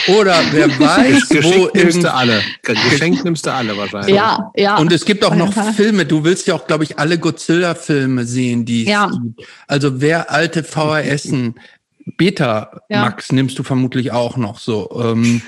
oder 0.20 0.36
wer 0.52 0.68
weiß, 0.68 1.30
Geschenk 1.30 1.56
wo 1.56 1.70
nimmst 1.74 2.04
du 2.04 2.14
alle. 2.14 2.44
Geschenk 2.62 3.24
nimmst 3.24 3.48
du 3.48 3.52
alle 3.52 3.76
wahrscheinlich. 3.76 4.16
Ja, 4.16 4.52
ja. 4.56 4.78
Und 4.78 4.92
es 4.92 5.06
gibt 5.06 5.26
auch 5.26 5.34
noch 5.34 5.52
Filme. 5.74 6.06
Du 6.06 6.24
willst 6.24 6.46
ja 6.46 6.54
auch, 6.54 6.68
glaube 6.68 6.84
ich, 6.84 7.00
alle 7.00 7.18
Godzilla-Filme 7.18 8.26
sehen, 8.26 8.66
die 8.66 8.84
ja. 8.84 9.10
Also 9.68 10.02
wer 10.02 10.30
alte 10.30 10.64
VHSen 10.64 11.56
Beta 12.18 12.82
ja. 12.90 13.02
Max 13.02 13.32
nimmst 13.32 13.58
du 13.60 13.64
vermutlich 13.64 14.12
auch 14.12 14.38
noch 14.38 14.60
so. 14.60 14.90
Ähm, 15.02 15.42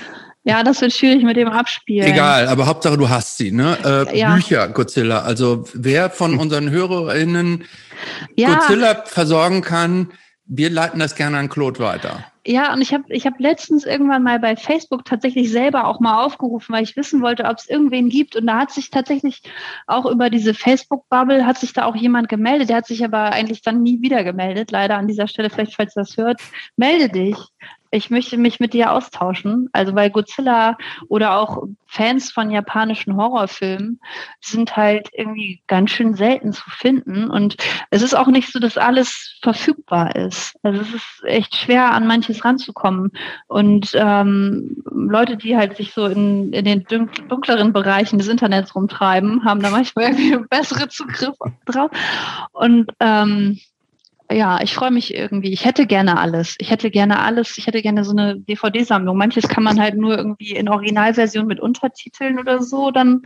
ja, 0.44 0.64
das 0.64 0.80
wird 0.80 0.92
schwierig 0.92 1.22
mit 1.22 1.36
dem 1.36 1.48
Abspielen. 1.48 2.10
Egal, 2.10 2.48
aber 2.48 2.66
Hauptsache 2.66 2.96
du 2.96 3.08
hast 3.08 3.36
sie, 3.36 3.52
ne? 3.52 3.78
Äh, 4.10 4.18
ja. 4.18 4.34
Bücher 4.34 4.68
Godzilla. 4.68 5.20
Also 5.22 5.64
wer 5.72 6.10
von 6.10 6.36
unseren 6.38 6.70
HörerInnen 6.70 7.64
ja. 8.36 8.54
Godzilla 8.54 9.04
versorgen 9.04 9.62
kann, 9.62 10.12
wir 10.46 10.70
leiten 10.70 10.98
das 10.98 11.14
gerne 11.14 11.38
an 11.38 11.48
Claude 11.48 11.78
weiter. 11.78 12.24
Ja, 12.44 12.72
und 12.72 12.82
ich 12.82 12.92
habe 12.92 13.04
ich 13.08 13.24
hab 13.24 13.38
letztens 13.38 13.84
irgendwann 13.84 14.24
mal 14.24 14.40
bei 14.40 14.56
Facebook 14.56 15.04
tatsächlich 15.04 15.52
selber 15.52 15.86
auch 15.86 16.00
mal 16.00 16.24
aufgerufen, 16.24 16.74
weil 16.74 16.82
ich 16.82 16.96
wissen 16.96 17.22
wollte, 17.22 17.44
ob 17.44 17.58
es 17.58 17.68
irgendwen 17.68 18.08
gibt. 18.08 18.34
Und 18.34 18.48
da 18.48 18.58
hat 18.58 18.72
sich 18.72 18.90
tatsächlich 18.90 19.42
auch 19.86 20.06
über 20.06 20.28
diese 20.28 20.52
Facebook-Bubble 20.52 21.46
hat 21.46 21.58
sich 21.58 21.72
da 21.72 21.84
auch 21.84 21.94
jemand 21.94 22.28
gemeldet. 22.28 22.68
Der 22.68 22.78
hat 22.78 22.86
sich 22.86 23.04
aber 23.04 23.30
eigentlich 23.32 23.62
dann 23.62 23.82
nie 23.82 24.02
wieder 24.02 24.24
gemeldet. 24.24 24.72
Leider 24.72 24.98
an 24.98 25.06
dieser 25.06 25.28
Stelle, 25.28 25.50
vielleicht 25.50 25.76
falls 25.76 25.96
ihr 25.96 26.02
das 26.02 26.16
hört, 26.16 26.40
melde 26.76 27.08
dich 27.08 27.36
ich 27.92 28.08
möchte 28.10 28.38
mich 28.38 28.58
mit 28.58 28.72
dir 28.72 28.90
austauschen. 28.90 29.68
Also 29.72 29.94
weil 29.94 30.10
Godzilla 30.10 30.78
oder 31.08 31.36
auch 31.36 31.64
Fans 31.86 32.32
von 32.32 32.50
japanischen 32.50 33.16
Horrorfilmen 33.16 34.00
sind 34.40 34.76
halt 34.76 35.10
irgendwie 35.12 35.62
ganz 35.66 35.90
schön 35.90 36.14
selten 36.14 36.54
zu 36.54 36.68
finden. 36.70 37.28
Und 37.28 37.56
es 37.90 38.00
ist 38.00 38.14
auch 38.14 38.28
nicht 38.28 38.50
so, 38.50 38.58
dass 38.58 38.78
alles 38.78 39.38
verfügbar 39.42 40.16
ist. 40.16 40.56
Also 40.62 40.80
es 40.80 40.94
ist 40.94 41.24
echt 41.24 41.54
schwer, 41.54 41.92
an 41.92 42.06
manches 42.06 42.46
ranzukommen. 42.46 43.12
Und 43.46 43.90
ähm, 43.94 44.82
Leute, 44.90 45.36
die 45.36 45.54
halt 45.58 45.76
sich 45.76 45.92
so 45.92 46.06
in, 46.06 46.54
in 46.54 46.64
den 46.64 46.84
dunkleren 47.28 47.74
Bereichen 47.74 48.18
des 48.18 48.28
Internets 48.28 48.74
rumtreiben, 48.74 49.44
haben 49.44 49.60
da 49.60 49.68
manchmal 49.68 50.04
irgendwie 50.12 50.46
bessere 50.48 50.88
Zugriff 50.88 51.36
drauf. 51.66 51.90
Und 52.52 52.90
ähm, 53.00 53.60
ja, 54.32 54.60
ich 54.62 54.74
freue 54.74 54.90
mich 54.90 55.14
irgendwie. 55.14 55.52
Ich 55.52 55.64
hätte 55.64 55.86
gerne 55.86 56.18
alles. 56.18 56.56
Ich 56.58 56.70
hätte 56.70 56.90
gerne 56.90 57.20
alles. 57.20 57.56
Ich 57.58 57.66
hätte 57.66 57.82
gerne 57.82 58.04
so 58.04 58.12
eine 58.12 58.38
DVD-Sammlung. 58.38 59.16
Manches 59.16 59.48
kann 59.48 59.62
man 59.62 59.80
halt 59.80 59.96
nur 59.96 60.16
irgendwie 60.16 60.52
in 60.52 60.68
Originalversion 60.68 61.46
mit 61.46 61.60
Untertiteln 61.60 62.38
oder 62.38 62.62
so 62.62 62.90
dann 62.90 63.22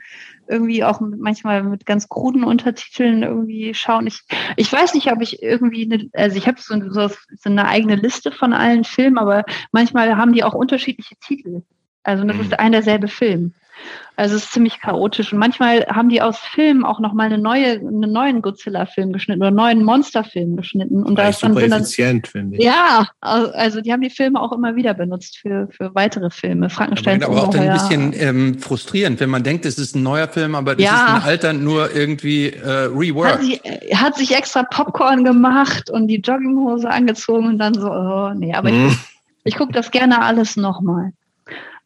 irgendwie 0.49 0.85
auch 0.85 1.01
manchmal 1.01 1.63
mit 1.63 1.87
ganz 1.87 2.09
kruden 2.09 2.45
Untertiteln 2.45 3.23
irgendwie 3.23 3.75
schauen. 3.75 4.07
Ich, 4.07 4.21
ich 4.57 4.73
weiß 4.73 4.95
nicht, 4.95 5.11
ob 5.11 5.23
ich 5.23 5.43
irgendwie, 5.43 5.91
eine, 5.91 6.09
also 6.13 6.37
ich 6.37 6.47
habe 6.47 6.61
so, 6.61 6.75
so, 6.91 7.09
so 7.09 7.51
eine 7.51 7.67
eigene 7.67 7.97
Liste 7.97 8.31
von 8.33 8.53
allen 8.53 8.85
Filmen, 8.85 9.19
aber 9.19 9.45
manchmal 9.73 10.17
haben 10.17 10.33
die 10.33 10.45
auch 10.45 10.55
unterschiedliche 10.55 11.17
Titel. 11.17 11.63
Also 12.03 12.25
das 12.25 12.37
ist 12.37 12.51
mhm. 12.51 12.57
ein 12.59 12.73
derselbe 12.73 13.09
Film. 13.09 13.55
Also 14.19 14.35
es 14.35 14.45
ist 14.45 14.53
ziemlich 14.53 14.81
chaotisch. 14.81 15.33
Und 15.33 15.39
manchmal 15.39 15.87
haben 15.89 16.09
die 16.09 16.23
aus 16.23 16.39
Filmen 16.39 16.85
auch 16.85 17.01
nochmal 17.01 17.27
eine 17.27 17.37
neue, 17.37 17.73
einen 17.73 18.13
neuen 18.13 18.41
Godzilla-Film 18.41 19.13
geschnitten 19.13 19.43
oder 19.43 19.49
einen 19.49 19.57
neuen 19.57 19.85
Monster-Film 19.85 20.57
geschnitten. 20.57 21.03
Und 21.03 21.19
da 21.19 21.29
ist 21.29 21.43
dann, 21.43 21.53
super 21.53 21.67
effizient, 21.67 22.29
finde 22.29 22.57
ich. 22.57 22.65
Ja, 22.65 23.09
also 23.21 23.83
die 23.83 23.93
haben 23.93 24.01
die 24.01 24.11
Filme 24.11 24.41
auch 24.41 24.53
immer 24.53 24.75
wieder 24.75 24.95
benutzt 24.95 25.39
für, 25.39 25.69
für 25.71 25.95
weitere 25.95 26.31
Filme. 26.31 26.71
Frankenstein. 26.71 27.23
Aber 27.23 27.43
auch 27.43 27.51
dann 27.51 27.69
ein 27.69 27.73
bisschen 27.75 28.15
ähm, 28.15 28.59
frustrierend, 28.59 29.21
wenn 29.21 29.29
man 29.29 29.43
denkt, 29.43 29.67
es 29.67 29.79
ist 29.79 29.95
ein 29.95 30.03
neuer 30.03 30.29
Film, 30.29 30.55
aber 30.55 30.75
das 30.75 30.85
ja. 30.85 30.95
ist 30.95 31.13
ein 31.13 31.23
alter 31.23 31.53
nur 31.53 31.95
irgendwie 31.95 32.49
äh, 32.49 32.89
reworked. 32.95 33.35
Hat, 33.35 33.43
sie, 33.43 33.61
hat 33.95 34.17
sich 34.17 34.35
extra 34.35 34.63
Popcorn 34.63 35.25
gemacht 35.25 35.91
und 35.91 36.09
die 36.09 36.21
Jogginghose 36.21 36.89
angezogen 36.89 37.49
und 37.49 37.59
dann 37.59 37.75
so, 37.75 37.91
oh 37.91 38.33
nee, 38.35 38.55
aber 38.55 38.71
mhm. 38.71 38.89
ich, 38.89 38.97
ich 39.45 39.57
gucke 39.57 39.75
das 39.75 39.91
gerne 39.91 40.23
alles 40.23 40.57
nochmal. 40.57 41.13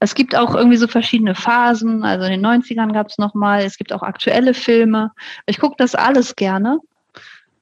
Es 0.01 0.15
gibt 0.15 0.35
auch 0.35 0.55
irgendwie 0.55 0.79
so 0.79 0.89
verschiedene 0.89 1.35
Phasen. 1.35 2.05
Also 2.05 2.25
in 2.25 2.33
den 2.33 2.47
90ern 2.47 2.93
gab 2.93 3.09
es 3.09 3.19
nochmal, 3.19 3.63
es 3.63 3.77
gibt 3.77 3.93
auch 3.93 4.03
aktuelle 4.03 4.55
Filme. 4.55 5.13
Ich 5.47 5.59
gucke 5.59 5.77
das 5.79 5.95
alles 5.95 6.37
gerne. 6.37 6.81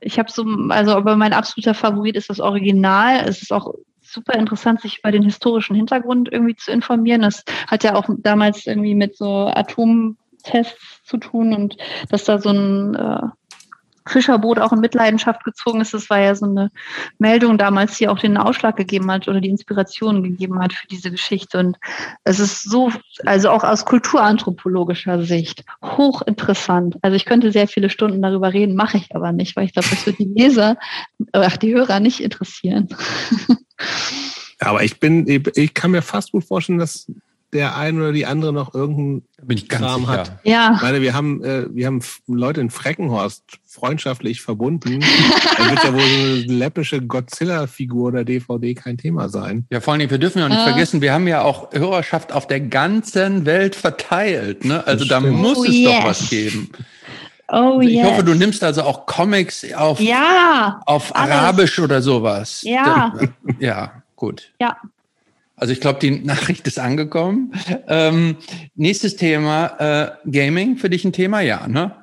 Ich 0.00 0.18
habe 0.18 0.31
so, 0.31 0.44
also 0.68 0.92
aber 0.92 1.17
mein 1.17 1.33
absoluter 1.33 1.75
Favorit 1.75 2.17
ist 2.17 2.31
das 2.31 2.39
Original. 2.39 3.25
Es 3.26 3.42
ist 3.42 3.52
auch 3.52 3.75
super 4.00 4.34
interessant, 4.34 4.81
sich 4.81 5.00
über 5.00 5.10
den 5.10 5.25
historischen 5.25 5.75
Hintergrund 5.75 6.28
irgendwie 6.33 6.55
zu 6.55 6.70
informieren. 6.70 7.23
Das 7.23 7.44
hat 7.67 7.83
ja 7.83 7.97
auch 7.97 8.08
damals 8.18 8.67
irgendwie 8.67 8.94
mit 8.94 9.17
so 9.17 9.49
Atomtests 9.49 11.02
zu 11.05 11.17
tun 11.18 11.52
und 11.52 11.76
dass 12.08 12.25
da 12.25 12.39
so 12.39 12.50
ein 12.50 12.94
äh, 12.94 13.28
Fischerboot 14.09 14.59
auch 14.59 14.73
in 14.73 14.81
Mitleidenschaft 14.81 15.45
gezogen 15.45 15.81
ist. 15.81 15.95
Das 15.95 16.11
war 16.11 16.20
ja 16.20 16.35
so 16.35 16.47
eine 16.47 16.70
Meldung 17.19 17.59
damals, 17.59 17.99
die 17.99 18.09
auch 18.09 18.19
den 18.19 18.37
Ausschlag 18.37 18.77
gegeben 18.77 19.11
hat 19.11 19.28
oder 19.28 19.41
die 19.41 19.49
Inspiration 19.49 20.23
gegeben 20.23 20.61
hat 20.61 20.73
für 20.73 20.87
diese 20.87 21.11
Geschichte. 21.11 21.59
Und 21.59 21.78
es 22.25 22.41
ist 22.41 22.62
so, 22.62 22.91
also 23.25 23.51
auch 23.51 23.65
aus 23.65 23.85
kulturanthropologischer 23.85 25.23
Sicht, 25.23 25.65
hochinteressant. 25.83 26.97
Also 27.03 27.17
ich 27.17 27.25
könnte 27.25 27.53
sehr 27.53 27.69
viele 27.69 27.91
Stunden 27.91 28.23
darüber 28.23 28.53
reden, 28.53 28.75
mache 28.75 28.97
ich 28.97 29.15
aber 29.15 29.33
nicht, 29.33 29.57
weil 29.57 29.67
ich 29.67 29.73
glaube, 29.73 29.89
das 29.91 30.07
wird 30.07 30.19
die 30.19 30.33
Leser, 30.35 30.77
ach, 31.33 31.57
die 31.57 31.75
Hörer 31.75 32.01
nicht 32.01 32.20
interessieren. 32.20 32.89
Aber 34.61 34.83
ich 34.83 34.99
bin, 34.99 35.25
ich 35.55 35.75
kann 35.75 35.93
mir 35.93 36.03
fast 36.03 36.33
gut 36.33 36.45
vorstellen, 36.45 36.81
dass 36.81 37.07
der 37.52 37.77
eine 37.77 37.99
oder 38.01 38.12
die 38.12 38.27
andere 38.27 38.52
noch 38.52 38.75
irgendeinen 38.75 39.23
Kram 39.68 40.02
sicher. 40.02 40.12
hat. 40.12 40.33
Ja, 40.44 40.73
Ich 40.77 40.83
meine, 40.83 41.01
wir 41.01 41.15
haben, 41.15 41.43
äh, 41.43 41.65
wir 41.75 41.86
haben 41.86 42.01
Leute 42.27 42.60
in 42.60 42.68
Freckenhorst 42.70 43.43
freundschaftlich 43.67 44.43
verbunden. 44.43 45.01
Dann 45.59 45.70
wird 45.70 45.85
ja 45.85 45.94
wohl 45.94 46.01
so 46.01 46.07
eine 46.07 46.59
läppische 46.59 47.01
Godzilla-Figur 47.01 48.09
oder 48.09 48.25
DVD 48.25 48.75
kein 48.75 48.99
Thema 48.99 49.28
sein. 49.31 49.67
Ja, 49.70 49.81
vor 49.81 49.94
allem, 49.94 50.10
wir 50.10 50.18
dürfen 50.18 50.41
ja 50.41 50.44
auch 50.44 50.51
nicht 50.51 50.59
Ah. 50.60 50.65
vergessen, 50.68 51.01
wir 51.01 51.12
haben 51.15 51.27
ja 51.27 51.43
auch 51.43 51.73
Hörerschaft 51.73 52.33
auf 52.33 52.47
der 52.47 52.60
ganzen 52.60 53.47
Welt 53.47 53.75
verteilt. 53.77 54.65
Ne? 54.65 54.86
Also 54.86 55.05
da 55.07 55.20
muss 55.20 55.59
Oh, 55.59 55.65
es 55.65 55.75
yes. 55.75 55.91
doch 55.91 56.05
was 56.05 56.28
geben. 56.31 56.70
oh 57.51 57.81
Ich 57.81 57.91
yes. 57.94 58.07
hoffe, 58.07 58.25
du 58.25 58.35
nimmst 58.35 58.62
also 58.62 58.83
auch 58.83 59.07
Comics 59.07 59.65
auf, 59.73 60.01
Ja, 60.01 60.81
auf 60.85 61.17
alles. 61.17 61.35
Arabisch 61.35 61.78
oder 61.78 62.02
sowas. 62.02 62.60
Ja. 62.62 63.15
Da- 63.18 63.27
Ja, 63.59 64.02
gut. 64.17 64.52
ja. 64.60 64.77
Also 65.59 65.73
ich 65.73 65.81
glaube, 65.81 65.99
die 65.99 66.20
Nachricht 66.20 66.67
ist 66.67 66.78
angekommen. 66.78 67.53
Ähm, 67.89 68.37
nächstes 68.75 69.17
Thema, 69.17 70.17
äh, 70.25 70.31
Gaming, 70.31 70.77
für 70.77 70.89
dich 70.89 71.05
ein 71.05 71.12
Thema? 71.12 71.41
Ja, 71.41 71.67
ne? 71.67 71.95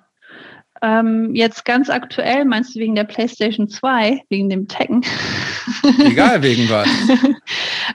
Ähm, 0.82 1.34
jetzt 1.34 1.64
ganz 1.64 1.90
aktuell, 1.90 2.43
meinst 2.45 2.75
du 2.75 2.80
wegen 2.80 2.95
der 2.95 3.06
PlayStation 3.06 3.69
2, 3.69 4.22
wegen 4.30 4.50
dem 4.50 4.67
Tekken? 4.67 5.03
Egal 6.06 6.43
wegen 6.43 6.69
was. 6.69 6.88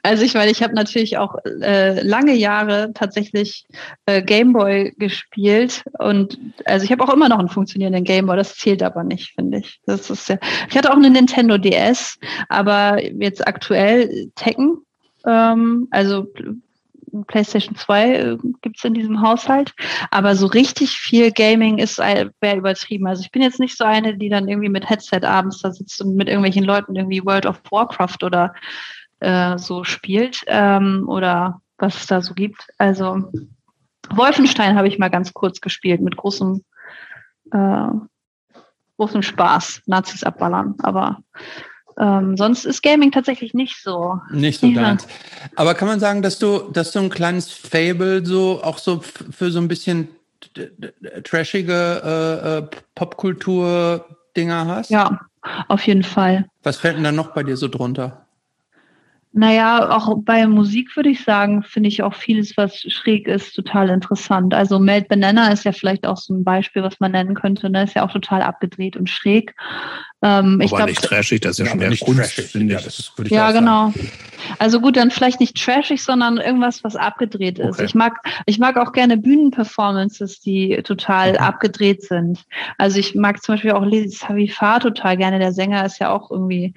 Also 0.02 0.24
ich 0.24 0.34
meine, 0.34 0.50
ich 0.50 0.62
habe 0.62 0.72
natürlich 0.74 1.18
auch 1.18 1.34
äh, 1.44 2.00
lange 2.02 2.34
Jahre 2.34 2.92
tatsächlich 2.94 3.66
äh, 4.06 4.22
Gameboy 4.22 4.94
gespielt 4.96 5.82
und 5.98 6.38
also 6.64 6.84
ich 6.84 6.92
habe 6.92 7.02
auch 7.02 7.12
immer 7.12 7.28
noch 7.28 7.40
einen 7.40 7.48
funktionierenden 7.48 8.04
Gameboy, 8.04 8.36
das 8.36 8.54
zählt 8.54 8.82
aber 8.82 9.02
nicht, 9.02 9.32
finde 9.34 9.58
ich. 9.58 9.80
Das 9.86 10.08
ist 10.08 10.28
ja. 10.28 10.38
Ich 10.68 10.76
hatte 10.76 10.90
auch 10.90 10.96
eine 10.96 11.10
Nintendo 11.10 11.58
DS, 11.58 12.18
aber 12.48 13.02
jetzt 13.02 13.46
aktuell 13.46 14.30
Tekken, 14.36 14.78
ähm, 15.26 15.88
also 15.90 16.26
PlayStation 17.26 17.74
2 17.74 18.14
äh, 18.14 18.38
gibt's 18.62 18.84
in 18.84 18.94
diesem 18.94 19.20
Haushalt, 19.20 19.74
aber 20.10 20.36
so 20.36 20.46
richtig 20.46 20.98
viel 20.98 21.32
Gaming 21.32 21.78
ist 21.78 21.98
wäre 21.98 22.56
übertrieben. 22.56 23.06
Also 23.06 23.22
ich 23.22 23.32
bin 23.32 23.42
jetzt 23.42 23.60
nicht 23.60 23.76
so 23.76 23.84
eine, 23.84 24.16
die 24.16 24.28
dann 24.28 24.48
irgendwie 24.48 24.68
mit 24.68 24.88
Headset 24.88 25.24
abends 25.24 25.60
da 25.60 25.72
sitzt 25.72 26.00
und 26.00 26.14
mit 26.16 26.28
irgendwelchen 26.28 26.64
Leuten 26.64 26.94
irgendwie 26.96 27.24
World 27.24 27.46
of 27.46 27.60
Warcraft 27.70 28.22
oder 28.22 28.54
äh, 29.20 29.58
so 29.58 29.84
spielt 29.84 30.42
ähm, 30.46 31.04
oder 31.08 31.60
was 31.78 31.96
es 31.96 32.06
da 32.06 32.20
so 32.20 32.34
gibt. 32.34 32.66
Also 32.78 33.30
Wolfenstein 34.10 34.76
habe 34.76 34.88
ich 34.88 34.98
mal 34.98 35.10
ganz 35.10 35.32
kurz 35.32 35.60
gespielt 35.60 36.00
mit 36.00 36.16
großem, 36.16 36.64
äh, 37.52 37.88
großem 38.96 39.22
Spaß, 39.22 39.82
Nazis 39.86 40.24
abballern. 40.24 40.74
Aber 40.82 41.18
ähm, 41.98 42.36
sonst 42.36 42.64
ist 42.64 42.82
Gaming 42.82 43.10
tatsächlich 43.12 43.54
nicht 43.54 43.76
so. 43.82 44.20
Nicht 44.30 44.60
so 44.60 44.66
Ja. 44.68 44.82
deins. 44.82 45.06
Aber 45.56 45.74
kann 45.74 45.88
man 45.88 46.00
sagen, 46.00 46.22
dass 46.22 46.38
du, 46.38 46.70
dass 46.72 46.92
du 46.92 47.00
ein 47.00 47.10
kleines 47.10 47.50
Fable 47.50 48.24
so 48.24 48.62
auch 48.62 48.78
so 48.78 49.00
für 49.00 49.50
so 49.50 49.60
ein 49.60 49.68
bisschen 49.68 50.08
trashige 51.24 51.72
äh, 52.04 52.58
äh, 52.58 52.68
Popkultur-Dinger 52.94 54.66
hast? 54.66 54.90
Ja, 54.90 55.20
auf 55.68 55.86
jeden 55.86 56.02
Fall. 56.02 56.46
Was 56.62 56.76
fällt 56.76 56.96
denn 56.96 57.04
da 57.04 57.12
noch 57.12 57.32
bei 57.32 57.42
dir 57.42 57.56
so 57.56 57.68
drunter? 57.68 58.26
Naja, 59.32 59.90
auch 59.96 60.16
bei 60.22 60.44
Musik 60.48 60.96
würde 60.96 61.10
ich 61.10 61.22
sagen, 61.22 61.62
finde 61.62 61.88
ich 61.88 62.02
auch 62.02 62.14
vieles, 62.14 62.56
was 62.56 62.80
schräg 62.80 63.28
ist, 63.28 63.54
total 63.54 63.88
interessant. 63.88 64.54
Also 64.54 64.80
Melt 64.80 65.06
Banana 65.06 65.52
ist 65.52 65.64
ja 65.64 65.70
vielleicht 65.70 66.04
auch 66.04 66.16
so 66.16 66.34
ein 66.34 66.42
Beispiel, 66.42 66.82
was 66.82 66.98
man 66.98 67.12
nennen 67.12 67.34
könnte. 67.36 67.70
Ne? 67.70 67.84
Ist 67.84 67.94
ja 67.94 68.04
auch 68.04 68.10
total 68.12 68.42
abgedreht 68.42 68.96
und 68.96 69.08
schräg. 69.08 69.54
Ähm, 70.22 70.60
ich 70.60 70.70
Aber 70.72 70.78
glaube, 70.78 70.90
nicht 70.90 71.04
trashig, 71.04 71.40
das 71.42 71.52
ist 71.52 71.58
ja, 71.60 71.64
schon 71.66 71.72
aber 71.74 71.80
mehr 71.82 71.90
nicht 71.90 72.04
Kunst, 72.04 72.20
trashig. 72.20 72.46
finde 72.50 72.72
Ja, 72.72 72.80
ich. 72.80 72.84
das 72.86 72.98
ist, 72.98 73.16
würde 73.16 73.28
ich 73.28 73.36
Ja, 73.36 73.48
auch 73.48 73.52
sagen. 73.52 73.66
genau. 73.66 73.92
Also 74.58 74.80
gut, 74.80 74.96
dann 74.96 75.12
vielleicht 75.12 75.38
nicht 75.38 75.56
trashig, 75.56 76.02
sondern 76.02 76.38
irgendwas, 76.38 76.82
was 76.82 76.96
abgedreht 76.96 77.60
ist. 77.60 77.76
Okay. 77.76 77.84
Ich 77.84 77.94
mag, 77.94 78.14
ich 78.46 78.58
mag 78.58 78.76
auch 78.78 78.90
gerne 78.92 79.16
Bühnenperformances, 79.16 80.40
die 80.40 80.80
total 80.82 81.32
Mhm. 81.32 81.38
abgedreht 81.38 82.02
sind. 82.02 82.44
Also 82.78 82.98
ich 82.98 83.14
mag 83.14 83.40
zum 83.42 83.54
Beispiel 83.54 83.72
auch 83.72 83.84
Lili 83.84 84.08
Savifar 84.08 84.80
total 84.80 85.16
gerne. 85.16 85.38
Der 85.38 85.52
Sänger 85.52 85.84
ist 85.86 86.00
ja 86.00 86.10
auch 86.10 86.32
irgendwie 86.32 86.74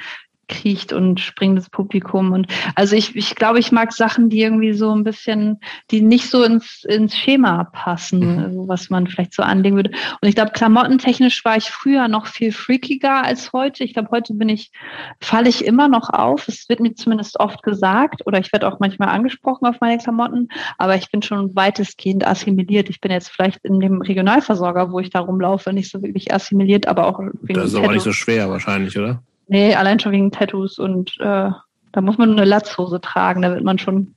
kriecht 0.53 0.93
und 0.93 1.19
springendes 1.19 1.69
Publikum 1.69 2.31
und 2.31 2.47
also 2.75 2.95
ich, 2.95 3.15
ich 3.15 3.35
glaube, 3.35 3.59
ich 3.59 3.71
mag 3.71 3.91
Sachen, 3.93 4.29
die 4.29 4.41
irgendwie 4.41 4.73
so 4.73 4.93
ein 4.95 5.03
bisschen, 5.03 5.59
die 5.91 6.01
nicht 6.01 6.29
so 6.29 6.43
ins, 6.43 6.83
ins 6.85 7.17
Schema 7.17 7.65
passen, 7.65 8.19
Mhm. 8.19 8.39
also 8.39 8.67
was 8.67 8.89
man 8.89 9.07
vielleicht 9.07 9.33
so 9.33 9.43
anlegen 9.43 9.75
würde. 9.75 9.91
Und 10.21 10.29
ich 10.29 10.35
glaube, 10.35 10.51
klamottentechnisch 10.51 11.43
war 11.45 11.57
ich 11.57 11.69
früher 11.69 12.07
noch 12.07 12.27
viel 12.27 12.51
freakiger 12.51 13.23
als 13.23 13.51
heute. 13.53 13.83
Ich 13.83 13.93
glaube, 13.93 14.09
heute 14.11 14.33
bin 14.33 14.49
ich, 14.49 14.71
falle 15.19 15.49
ich 15.49 15.65
immer 15.65 15.87
noch 15.87 16.09
auf. 16.09 16.47
Es 16.47 16.69
wird 16.69 16.79
mir 16.79 16.93
zumindest 16.93 17.39
oft 17.39 17.63
gesagt 17.63 18.25
oder 18.25 18.39
ich 18.39 18.51
werde 18.53 18.67
auch 18.67 18.79
manchmal 18.79 19.09
angesprochen 19.09 19.65
auf 19.65 19.79
meine 19.81 19.97
Klamotten, 19.97 20.49
aber 20.77 20.95
ich 20.95 21.09
bin 21.11 21.21
schon 21.21 21.55
weitestgehend 21.55 22.25
assimiliert. 22.25 22.89
Ich 22.89 23.01
bin 23.01 23.11
jetzt 23.11 23.29
vielleicht 23.29 23.63
in 23.65 23.79
dem 23.79 24.01
Regionalversorger, 24.01 24.91
wo 24.91 24.99
ich 24.99 25.09
da 25.09 25.19
rumlaufe, 25.19 25.73
nicht 25.73 25.89
so 25.89 26.01
wirklich 26.01 26.33
assimiliert, 26.33 26.87
aber 26.87 27.07
auch 27.07 27.19
wegen 27.41 27.59
Das 27.59 27.71
ist 27.71 27.75
aber 27.75 27.91
nicht 27.91 28.03
so 28.03 28.13
schwer 28.13 28.49
wahrscheinlich, 28.49 28.97
oder? 28.97 29.21
Nee, 29.47 29.75
allein 29.75 29.99
schon 29.99 30.11
wegen 30.11 30.31
Tattoos 30.31 30.79
und 30.79 31.17
äh, 31.19 31.51
da 31.93 32.01
muss 32.01 32.17
man 32.17 32.29
nur 32.29 32.37
eine 32.37 32.45
Latzhose 32.45 32.99
tragen, 32.99 33.41
da 33.43 33.51
wird 33.51 33.63
man 33.63 33.77
schon 33.77 34.15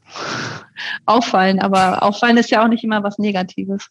auffallen. 1.07 1.61
Aber 1.61 2.03
auffallen 2.03 2.39
ist 2.39 2.51
ja 2.51 2.65
auch 2.65 2.69
nicht 2.69 2.85
immer 2.85 3.03
was 3.03 3.19
Negatives. 3.19 3.91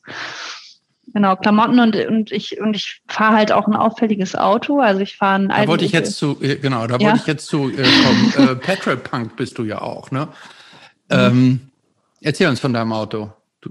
Genau, 1.14 1.36
Klamotten 1.36 1.80
und, 1.80 1.96
und 1.96 2.32
ich 2.32 2.60
und 2.60 2.76
ich 2.76 3.02
fahre 3.08 3.36
halt 3.36 3.52
auch 3.52 3.68
ein 3.68 3.76
auffälliges 3.76 4.36
Auto. 4.36 4.80
Also 4.80 5.02
ich 5.02 5.16
fahre 5.16 5.36
ein 5.36 5.50
Da 5.50 5.68
wollte 5.68 5.86
ich 5.86 5.92
jetzt 5.92 6.18
zu, 6.18 6.42
äh, 6.42 6.56
genau, 6.58 6.88
da 6.88 6.98
Ja. 6.98 7.08
wollte 7.08 7.20
ich 7.20 7.28
jetzt 7.28 7.48
zu 7.48 7.70
äh, 7.70 7.84
kommen. 7.84 8.34
äh, 8.50 8.56
Petrol 8.56 8.98
Punk 8.98 9.36
bist 9.36 9.58
du 9.58 9.64
ja 9.64 9.82
auch, 9.82 10.12
ne? 10.12 10.28
Ähm, 11.10 11.70
erzähl 12.22 12.50
uns 12.50 12.60
von 12.60 12.74
deinem 12.74 12.92
Auto. 12.92 13.32
Du, 13.62 13.70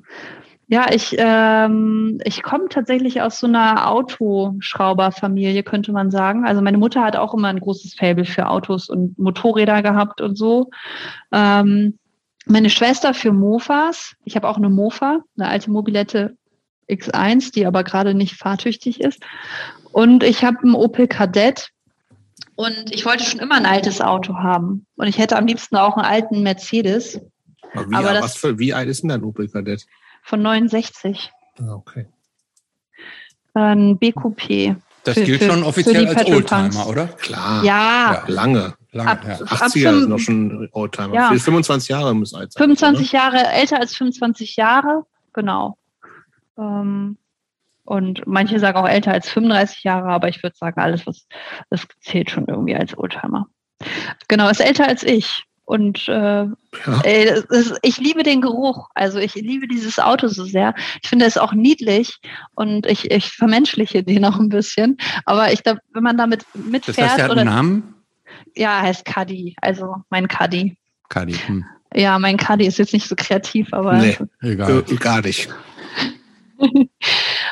Ja, 0.74 0.92
ich, 0.92 1.14
ähm, 1.18 2.18
ich 2.24 2.42
komme 2.42 2.68
tatsächlich 2.68 3.22
aus 3.22 3.38
so 3.38 3.46
einer 3.46 3.88
Autoschrauberfamilie, 3.92 5.62
könnte 5.62 5.92
man 5.92 6.10
sagen. 6.10 6.44
Also 6.44 6.62
meine 6.62 6.78
Mutter 6.78 7.04
hat 7.04 7.14
auch 7.14 7.32
immer 7.32 7.46
ein 7.46 7.60
großes 7.60 7.94
Faible 7.94 8.24
für 8.24 8.48
Autos 8.48 8.88
und 8.88 9.16
Motorräder 9.16 9.82
gehabt 9.84 10.20
und 10.20 10.34
so. 10.34 10.70
Ähm, 11.30 11.96
meine 12.46 12.70
Schwester 12.70 13.14
für 13.14 13.30
Mofas. 13.30 14.16
Ich 14.24 14.34
habe 14.34 14.48
auch 14.48 14.56
eine 14.56 14.68
Mofa, 14.68 15.20
eine 15.38 15.46
alte 15.48 15.70
Mobilette 15.70 16.36
X1, 16.90 17.52
die 17.52 17.66
aber 17.66 17.84
gerade 17.84 18.12
nicht 18.12 18.34
fahrtüchtig 18.34 19.00
ist. 19.00 19.22
Und 19.92 20.24
ich 20.24 20.42
habe 20.42 20.58
einen 20.64 20.74
Opel 20.74 21.06
Kadett. 21.06 21.68
Und 22.56 22.90
ich 22.90 23.06
wollte 23.06 23.22
schon 23.22 23.38
immer 23.38 23.54
ein 23.54 23.66
altes 23.66 24.00
Auto 24.00 24.38
haben. 24.38 24.86
Und 24.96 25.06
ich 25.06 25.18
hätte 25.18 25.36
am 25.36 25.46
liebsten 25.46 25.76
auch 25.76 25.96
einen 25.96 26.04
alten 26.04 26.42
Mercedes 26.42 27.20
Aber 27.74 27.88
wie, 27.88 27.94
Aber 27.94 28.12
das- 28.14 28.34
für, 28.34 28.58
wie 28.58 28.74
alt 28.74 28.88
ist 28.88 29.04
denn 29.04 29.10
dein 29.10 29.22
Opel 29.22 29.48
Kadett? 29.48 29.86
Von 30.24 30.42
69. 30.42 31.30
Ah, 31.60 31.74
okay. 31.74 32.06
Ein 33.54 33.98
BQP. 33.98 34.74
das 35.04 35.14
Für- 35.14 35.24
gilt 35.24 35.42
für- 35.42 35.50
schon 35.50 35.62
offiziell 35.62 36.08
als. 36.08 36.26
Oldtimer, 36.26 36.86
oder? 36.88 37.06
Klar. 37.08 37.62
Ja, 37.62 38.24
Lange. 38.26 38.74
Lange, 38.90 39.10
Ab- 39.10 39.24
ja. 39.26 39.34
ab 39.34 39.52
80er 39.62 39.70
sind 39.70 39.92
fünf- 40.00 40.08
noch 40.08 40.18
schon 40.18 40.68
Oldtimer. 40.72 41.14
Ja. 41.14 41.28
25 41.28 41.88
Jahre 41.90 42.14
muss 42.14 42.32
alt 42.34 42.52
sein. 42.52 42.60
25 42.62 43.12
Jahre, 43.12 43.36
älter 43.48 43.80
als 43.80 43.94
25 43.96 44.56
Jahre, 44.56 45.04
genau. 45.32 45.76
Ähm, 46.56 47.18
und 47.84 48.26
manche 48.26 48.58
sagen 48.60 48.78
auch 48.78 48.88
älter 48.88 49.12
als 49.12 49.28
35 49.28 49.84
Jahre, 49.84 50.08
aber 50.08 50.28
ich 50.28 50.42
würde 50.42 50.56
sagen, 50.56 50.80
alles, 50.80 51.06
was 51.06 51.26
das 51.70 51.86
zählt 52.00 52.30
schon 52.30 52.46
irgendwie 52.46 52.74
als 52.74 52.96
Oldtimer. 52.96 53.46
Genau, 54.28 54.48
ist 54.48 54.60
älter 54.60 54.88
als 54.88 55.02
ich. 55.02 55.44
Und 55.66 56.08
äh, 56.08 56.44
Ja. 56.44 57.00
ey, 57.04 57.26
das 57.26 57.44
ist, 57.44 57.78
ich 57.82 57.98
liebe 57.98 58.22
den 58.22 58.40
Geruch. 58.42 58.88
Also 58.94 59.18
ich 59.18 59.34
liebe 59.34 59.66
dieses 59.66 59.98
Auto 59.98 60.28
so 60.28 60.44
sehr. 60.44 60.74
Ich 61.02 61.08
finde 61.08 61.24
es 61.24 61.38
auch 61.38 61.52
niedlich 61.54 62.18
und 62.54 62.84
ich, 62.86 63.10
ich 63.10 63.30
vermenschliche 63.30 64.02
den 64.02 64.24
auch 64.26 64.38
ein 64.38 64.50
bisschen. 64.50 64.98
Aber 65.24 65.52
ich 65.52 65.62
glaube, 65.62 65.80
wenn 65.92 66.02
man 66.02 66.18
damit 66.18 66.44
Das 66.54 66.64
mitfährt 66.64 66.98
heißt, 66.98 67.16
der 67.18 67.24
hat 67.24 67.30
oder 67.30 67.40
einen 67.40 67.50
Namen? 67.50 67.94
ja, 68.54 68.80
heißt 68.82 69.04
Caddy, 69.06 69.56
also 69.62 69.96
mein 70.10 70.28
Caddy. 70.28 70.76
Kadi. 71.08 71.32
Hm. 71.32 71.64
Ja, 71.94 72.18
mein 72.18 72.36
Caddy 72.36 72.66
ist 72.66 72.78
jetzt 72.78 72.92
nicht 72.92 73.08
so 73.08 73.14
kreativ, 73.16 73.72
aber 73.72 73.94
Nee. 73.98 74.18
Egal. 74.42 74.84
Äh, 74.88 74.96
gar 74.96 75.22
nicht. 75.22 75.48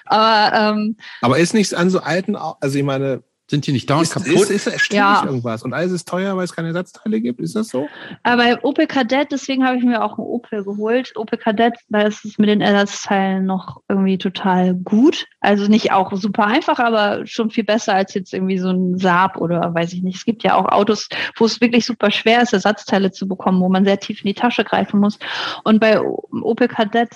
aber 0.07 0.57
ähm, 0.75 0.97
Aber 1.21 1.39
ist 1.39 1.55
nichts 1.55 1.75
an 1.75 1.91
so 1.91 2.01
alten, 2.01 2.37
also 2.37 2.79
ich 2.79 2.85
meine, 2.85 3.23
Sind 3.53 3.67
die 3.67 3.73
nicht 3.73 3.91
dauernd 3.91 4.05
Ist, 4.05 4.13
kaputt? 4.15 4.49
ist, 4.49 4.67
ist 4.67 4.93
Ja. 4.95 5.23
irgendwas. 5.27 5.63
Und 5.63 5.75
alles 5.75 5.93
ist 5.93 6.09
teuer, 6.09 6.35
weil 6.39 6.45
es 6.45 6.55
keine 6.57 6.69
Ersatzteile 6.69 7.21
gibt. 7.21 7.39
Ist 7.39 7.55
das 7.55 7.69
so? 7.69 7.87
Aber 8.23 8.39
bei 8.43 8.65
Opel 8.65 8.87
Kadett, 8.87 9.31
deswegen 9.31 9.67
habe 9.67 9.77
ich 9.77 9.85
mir 9.85 10.03
auch 10.03 10.17
einen 10.17 10.27
Opel 10.27 10.65
geholt. 10.65 11.13
Opel 11.17 11.37
Kadett, 11.39 11.75
da 11.91 12.01
ist 12.01 12.25
es 12.25 12.39
mit 12.39 12.49
den 12.49 12.63
Ersatzteilen 12.63 13.45
noch 13.45 13.83
irgendwie 13.91 14.17
total 14.17 14.73
gut. 14.73 15.27
Also 15.41 15.67
nicht 15.67 15.93
auch 15.93 16.11
super 16.15 16.47
einfach, 16.47 16.79
aber 16.79 17.27
schon 17.27 17.51
viel 17.51 17.65
besser 17.65 17.93
als 17.93 18.15
jetzt 18.15 18.33
irgendwie 18.33 18.57
so 18.57 18.71
ein 18.71 18.97
Saab 18.97 19.37
oder 19.37 19.75
weiß 19.75 19.93
ich 19.93 20.03
nicht. 20.03 20.17
Es 20.17 20.25
gibt 20.25 20.45
ja 20.45 20.55
auch 20.55 20.65
Autos, 20.73 21.11
wo 21.37 21.45
es 21.45 21.61
wirklich 21.61 21.85
super 21.85 22.11
schwer 22.11 22.41
ist, 22.41 22.55
Ersatzteile 22.55 23.13
zu 23.13 23.29
bekommen, 23.29 23.61
wo 23.61 23.69
man 23.69 23.85
sehr 23.85 24.01
tief 24.01 24.23
in 24.23 24.29
die 24.29 24.35
Tasche 24.35 24.65
greifen 24.65 24.99
muss. 24.99 25.19
Und 25.63 25.79
bei 25.79 26.01
Opel 26.01 26.69
Kadett, 26.69 27.11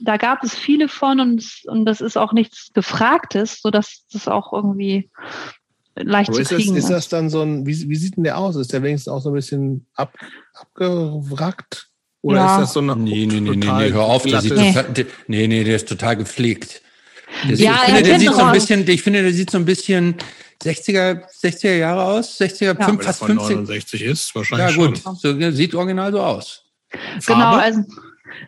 da 0.00 0.16
gab 0.16 0.42
es 0.42 0.56
viele 0.56 0.88
von 0.88 1.20
und, 1.20 1.44
und 1.66 1.84
das 1.84 2.00
ist 2.00 2.18
auch 2.18 2.32
nichts 2.32 2.72
Gefragtes, 2.74 3.60
sodass 3.62 4.04
das 4.12 4.26
auch 4.26 4.52
irgendwie 4.52 5.08
leicht 6.02 6.28
Aber 6.30 6.36
zu 6.36 6.42
ist 6.42 6.52
das, 6.52 6.58
kriegen 6.58 6.76
ist 6.76 6.88
das 6.90 7.08
dann 7.08 7.30
so 7.30 7.42
ein, 7.42 7.66
wie, 7.66 7.88
wie 7.88 7.96
sieht 7.96 8.16
denn 8.16 8.24
der 8.24 8.38
aus? 8.38 8.56
Ist 8.56 8.72
der 8.72 8.82
wenigstens 8.82 9.12
auch 9.12 9.20
so 9.22 9.30
ein 9.30 9.34
bisschen 9.34 9.86
ab, 9.94 10.12
abgewrackt? 10.54 11.88
Oder 12.22 12.38
Ja. 12.38 12.54
ist 12.56 12.60
das 12.62 12.72
so 12.74 12.80
eine 12.80 12.96
Nee, 12.96 13.26
nee, 13.26 13.40
nee, 13.40 13.50
nee, 13.54 13.60
total 13.60 13.86
nee, 13.86 13.92
hör 13.92 14.02
auf, 14.04 14.22
der 14.24 14.40
sieht 14.40 14.52
glatte- 14.52 14.72
total, 14.74 14.92
der, 14.92 15.06
nee, 15.28 15.46
nee, 15.46 15.64
der 15.64 15.76
ist 15.76 15.88
total 15.88 16.16
gepflegt. 16.16 16.82
Der 17.48 17.56
sieht, 17.56 17.64
Ja, 17.66 17.74
ich 17.86 17.92
finde, 17.94 18.02
der 18.10 18.18
sieht 18.20 18.34
so 18.34 18.42
ein 18.42 18.52
bisschen, 18.52 18.88
ich 18.88 19.02
finde, 19.02 19.22
der 19.22 19.32
sieht 19.32 19.50
so 19.50 19.58
ein 19.58 19.64
bisschen 19.64 20.14
60er, 20.62 21.22
60er 21.40 21.76
Jahre 21.76 22.02
aus, 22.04 22.36
60er, 22.40 22.64
Ja. 22.78 22.84
fünf, 22.84 22.88
Wenn 22.88 22.98
er 22.98 23.04
fast 23.04 23.18
von 23.20 23.28
50. 23.28 23.56
69 23.56 24.02
ist, 24.02 24.28
Ja, 24.30 24.34
wahrscheinlich 24.36 24.76
gut, 24.76 24.98
schon. 24.98 25.14
so, 25.16 25.32
der 25.32 25.52
sieht 25.52 25.74
original 25.74 26.10
so 26.10 26.20
aus. 26.20 26.64
Genau, 26.90 27.20
Farbe? 27.20 27.62
also 27.62 27.80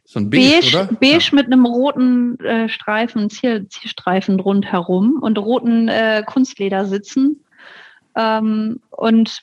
So 0.04 0.20
ein 0.20 0.30
Beige, 0.30 0.88
beige, 0.88 0.96
beige 1.00 1.30
mit 1.34 1.46
einem 1.46 1.66
roten 1.66 2.38
äh, 2.40 2.68
Streifen, 2.68 3.30
Ziel, 3.30 3.68
Zielstreifen 3.68 4.40
rundherum 4.40 5.18
und 5.20 5.38
roten 5.38 5.88
äh, 5.88 6.22
Kunstledersitzen. 6.26 7.44
Ähm, 8.16 8.80
und 8.90 9.42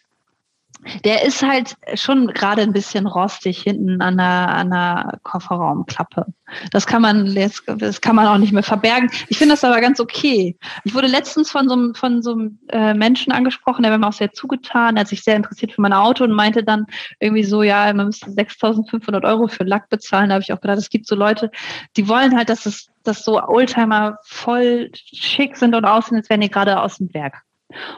der 1.04 1.26
ist 1.26 1.42
halt 1.42 1.76
schon 1.96 2.28
gerade 2.28 2.62
ein 2.62 2.74
bisschen 2.74 3.08
rostig 3.08 3.62
hinten 3.62 4.02
an 4.02 4.18
der, 4.18 4.26
an 4.26 4.70
der 4.70 5.20
Kofferraumklappe. 5.24 6.26
Das 6.72 6.88
kann 6.88 7.02
man 7.02 7.26
jetzt, 7.28 7.64
das 7.66 8.00
kann 8.00 8.16
man 8.16 8.28
auch 8.28 8.38
nicht 8.38 8.54
mehr 8.54 8.64
verbergen. 8.64 9.10
Ich 9.28 9.38
finde 9.38 9.54
das 9.54 9.64
aber 9.64 9.82
ganz 9.82 10.00
okay. 10.00 10.56
Ich 10.86 10.94
wurde 10.94 11.08
letztens 11.08 11.52
von 11.52 11.68
so 11.68 11.76
einem, 11.76 11.96
von 11.96 12.22
so 12.22 12.32
einem 12.32 12.60
äh, 12.70 12.94
Menschen 12.94 13.34
angesprochen, 13.34 13.84
der 13.84 13.92
war 13.92 13.98
mir 13.98 14.08
auch 14.08 14.14
sehr 14.14 14.32
zugetan, 14.32 14.96
der 14.96 15.02
hat 15.02 15.10
sich 15.10 15.24
sehr 15.24 15.36
interessiert 15.36 15.74
für 15.74 15.82
mein 15.82 15.94
Auto 15.94 16.24
und 16.24 16.32
meinte 16.32 16.64
dann 16.64 16.86
irgendwie 17.20 17.44
so, 17.44 17.64
ja, 17.64 17.92
man 17.94 18.08
müsste 18.08 18.30
6.500 18.30 19.26
Euro 19.26 19.48
für 19.48 19.64
Lack 19.64 19.90
bezahlen. 19.90 20.30
Da 20.30 20.36
habe 20.36 20.44
ich 20.44 20.54
auch 20.54 20.62
gedacht, 20.62 20.78
es 20.78 20.90
gibt 20.90 21.08
so 21.08 21.16
Leute, 21.16 21.52
die 21.98 22.08
wollen 22.08 22.36
halt, 22.36 22.50
dass 22.50 22.66
es, 22.66 22.88
dass 23.04 23.24
so 23.24 23.42
Oldtimer 23.42 24.18
voll 24.24 24.92
schick 24.94 25.58
sind 25.58 25.76
und 25.76 25.86
aussehen, 25.86 26.18
als 26.18 26.30
wären 26.30 26.42
die 26.42 26.50
gerade 26.50 26.82
aus 26.82 26.98
dem 26.98 27.14
Werk. 27.14 27.44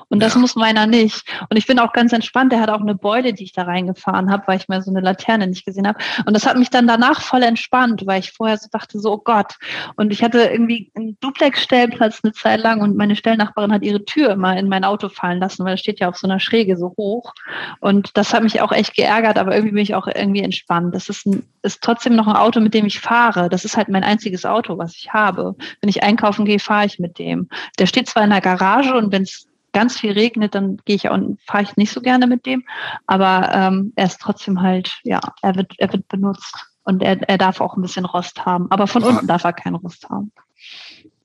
Und 0.07 0.21
das 0.21 0.33
Ja. 0.33 0.39
muss 0.39 0.55
meiner 0.55 0.87
nicht. 0.87 1.23
Und 1.49 1.57
ich 1.57 1.67
bin 1.67 1.77
auch 1.77 1.93
ganz 1.93 2.11
entspannt. 2.11 2.51
Der 2.51 2.59
hat 2.59 2.69
auch 2.69 2.81
eine 2.81 2.95
Beule, 2.95 3.33
die 3.33 3.43
ich 3.43 3.53
da 3.53 3.63
reingefahren 3.63 4.31
habe, 4.31 4.43
weil 4.47 4.57
ich 4.57 4.67
mir 4.67 4.81
so 4.81 4.89
eine 4.89 5.01
Laterne 5.01 5.45
nicht 5.45 5.65
gesehen 5.65 5.87
habe. 5.87 5.99
Und 6.25 6.33
das 6.33 6.45
hat 6.47 6.57
mich 6.57 6.69
dann 6.69 6.87
danach 6.87 7.21
voll 7.21 7.43
entspannt, 7.43 8.03
weil 8.05 8.19
ich 8.19 8.31
vorher 8.31 8.57
so 8.57 8.67
dachte, 8.71 8.99
so, 8.99 9.13
oh 9.13 9.17
Gott. 9.19 9.55
Und 9.95 10.11
ich 10.11 10.23
hatte 10.23 10.39
irgendwie 10.39 10.91
einen 10.95 11.17
Duplex-Stellplatz 11.19 12.21
eine 12.23 12.33
Zeit 12.33 12.61
lang 12.61 12.81
und 12.81 12.97
meine 12.97 13.15
Stellnachbarin 13.15 13.71
hat 13.71 13.83
ihre 13.83 14.03
Tür 14.05 14.31
immer 14.31 14.57
in 14.57 14.69
mein 14.69 14.83
Auto 14.83 15.09
fallen 15.09 15.39
lassen, 15.39 15.63
weil 15.65 15.75
es 15.75 15.81
steht 15.81 15.99
ja 15.99 16.09
auf 16.09 16.17
so 16.17 16.27
einer 16.27 16.39
Schräge 16.39 16.75
so 16.75 16.95
hoch. 16.97 17.33
Und 17.79 18.17
das 18.17 18.33
hat 18.33 18.43
mich 18.43 18.61
auch 18.61 18.71
echt 18.71 18.95
geärgert, 18.95 19.37
aber 19.37 19.53
irgendwie 19.53 19.73
bin 19.75 19.83
ich 19.83 19.93
auch 19.95 20.07
irgendwie 20.07 20.41
entspannt. 20.41 20.95
Das 20.95 21.09
ist, 21.09 21.27
ein, 21.27 21.43
ist 21.61 21.83
trotzdem 21.83 22.15
noch 22.15 22.27
ein 22.27 22.35
Auto, 22.35 22.59
mit 22.59 22.73
dem 22.73 22.87
ich 22.87 22.99
fahre. 22.99 23.49
Das 23.49 23.65
ist 23.65 23.77
halt 23.77 23.89
mein 23.89 24.03
einziges 24.03 24.45
Auto, 24.45 24.77
was 24.79 24.95
ich 24.95 25.13
habe. 25.13 25.55
Wenn 25.81 25.89
ich 25.89 26.01
einkaufen 26.01 26.45
gehe, 26.45 26.59
fahre 26.59 26.87
ich 26.87 26.97
mit 26.97 27.19
dem. 27.19 27.49
Der 27.77 27.85
steht 27.85 28.07
zwar 28.07 28.23
in 28.23 28.31
der 28.31 28.41
Garage 28.41 28.95
und 28.95 29.11
wenn 29.11 29.23
es 29.23 29.45
ganz 29.71 29.97
viel 29.99 30.11
regnet, 30.11 30.55
dann 30.55 30.77
gehe 30.85 30.95
ich 30.95 31.09
auch 31.09 31.19
fahre 31.45 31.63
ich 31.63 31.77
nicht 31.77 31.91
so 31.91 32.01
gerne 32.01 32.27
mit 32.27 32.45
dem, 32.45 32.63
aber 33.07 33.49
ähm, 33.53 33.93
er 33.95 34.05
ist 34.05 34.19
trotzdem 34.21 34.61
halt, 34.61 34.99
ja, 35.03 35.19
er 35.41 35.55
wird, 35.55 35.73
er 35.77 35.91
wird 35.91 36.07
benutzt 36.07 36.55
und 36.83 37.01
er, 37.01 37.21
er 37.27 37.37
darf 37.37 37.61
auch 37.61 37.75
ein 37.75 37.81
bisschen 37.81 38.05
Rost 38.05 38.45
haben, 38.45 38.67
aber 38.71 38.87
von 38.87 39.03
unten 39.03 39.27
darf 39.27 39.43
er 39.43 39.53
keinen 39.53 39.75
Rost 39.75 40.09
haben. 40.09 40.31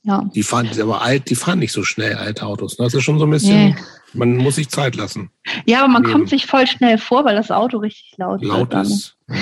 Ja. 0.03 0.23
Die 0.35 0.43
fahren, 0.43 0.69
die 0.73 0.83
aber 0.83 1.01
alt, 1.01 1.31
die 1.31 1.35
fahren 1.35 1.59
nicht 1.61 1.73
so 1.73 1.83
schnell, 1.83 2.17
alte 2.17 2.45
Autos. 2.45 2.79
ne? 2.79 2.85
Das 2.85 2.93
ist 2.95 3.03
schon 3.03 3.19
so 3.19 3.25
ein 3.25 3.31
bisschen, 3.31 3.69
Nee. 3.69 3.77
man 4.13 4.37
muss 4.37 4.57
sich 4.57 4.69
Zeit 4.69 4.97
lassen. 4.97 5.31
Ja, 5.65 5.79
aber 5.79 5.89
man 5.89 6.03
Eben. 6.05 6.13
kommt 6.13 6.29
sich 6.29 6.45
voll 6.45 6.67
schnell 6.67 6.99
vor, 6.99 7.25
weil 7.25 7.37
das 7.37 7.51
Auto 7.51 7.79
richtig 7.79 8.13
laut, 8.19 8.43
Laut 8.43 8.75
ist. 8.75 9.17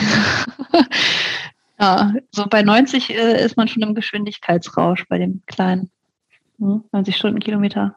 Ja, 1.81 2.15
so 2.31 2.47
bei 2.47 2.63
90 2.63 3.11
äh, 3.11 3.45
ist 3.45 3.57
man 3.57 3.67
schon 3.67 3.83
im 3.83 3.97
Geschwindigkeitsrausch 3.97 5.05
bei 5.09 5.19
dem 5.19 5.43
kleinen. 5.47 5.91
Hm, 6.61 6.85
90 6.93 7.17
Stundenkilometer. 7.17 7.97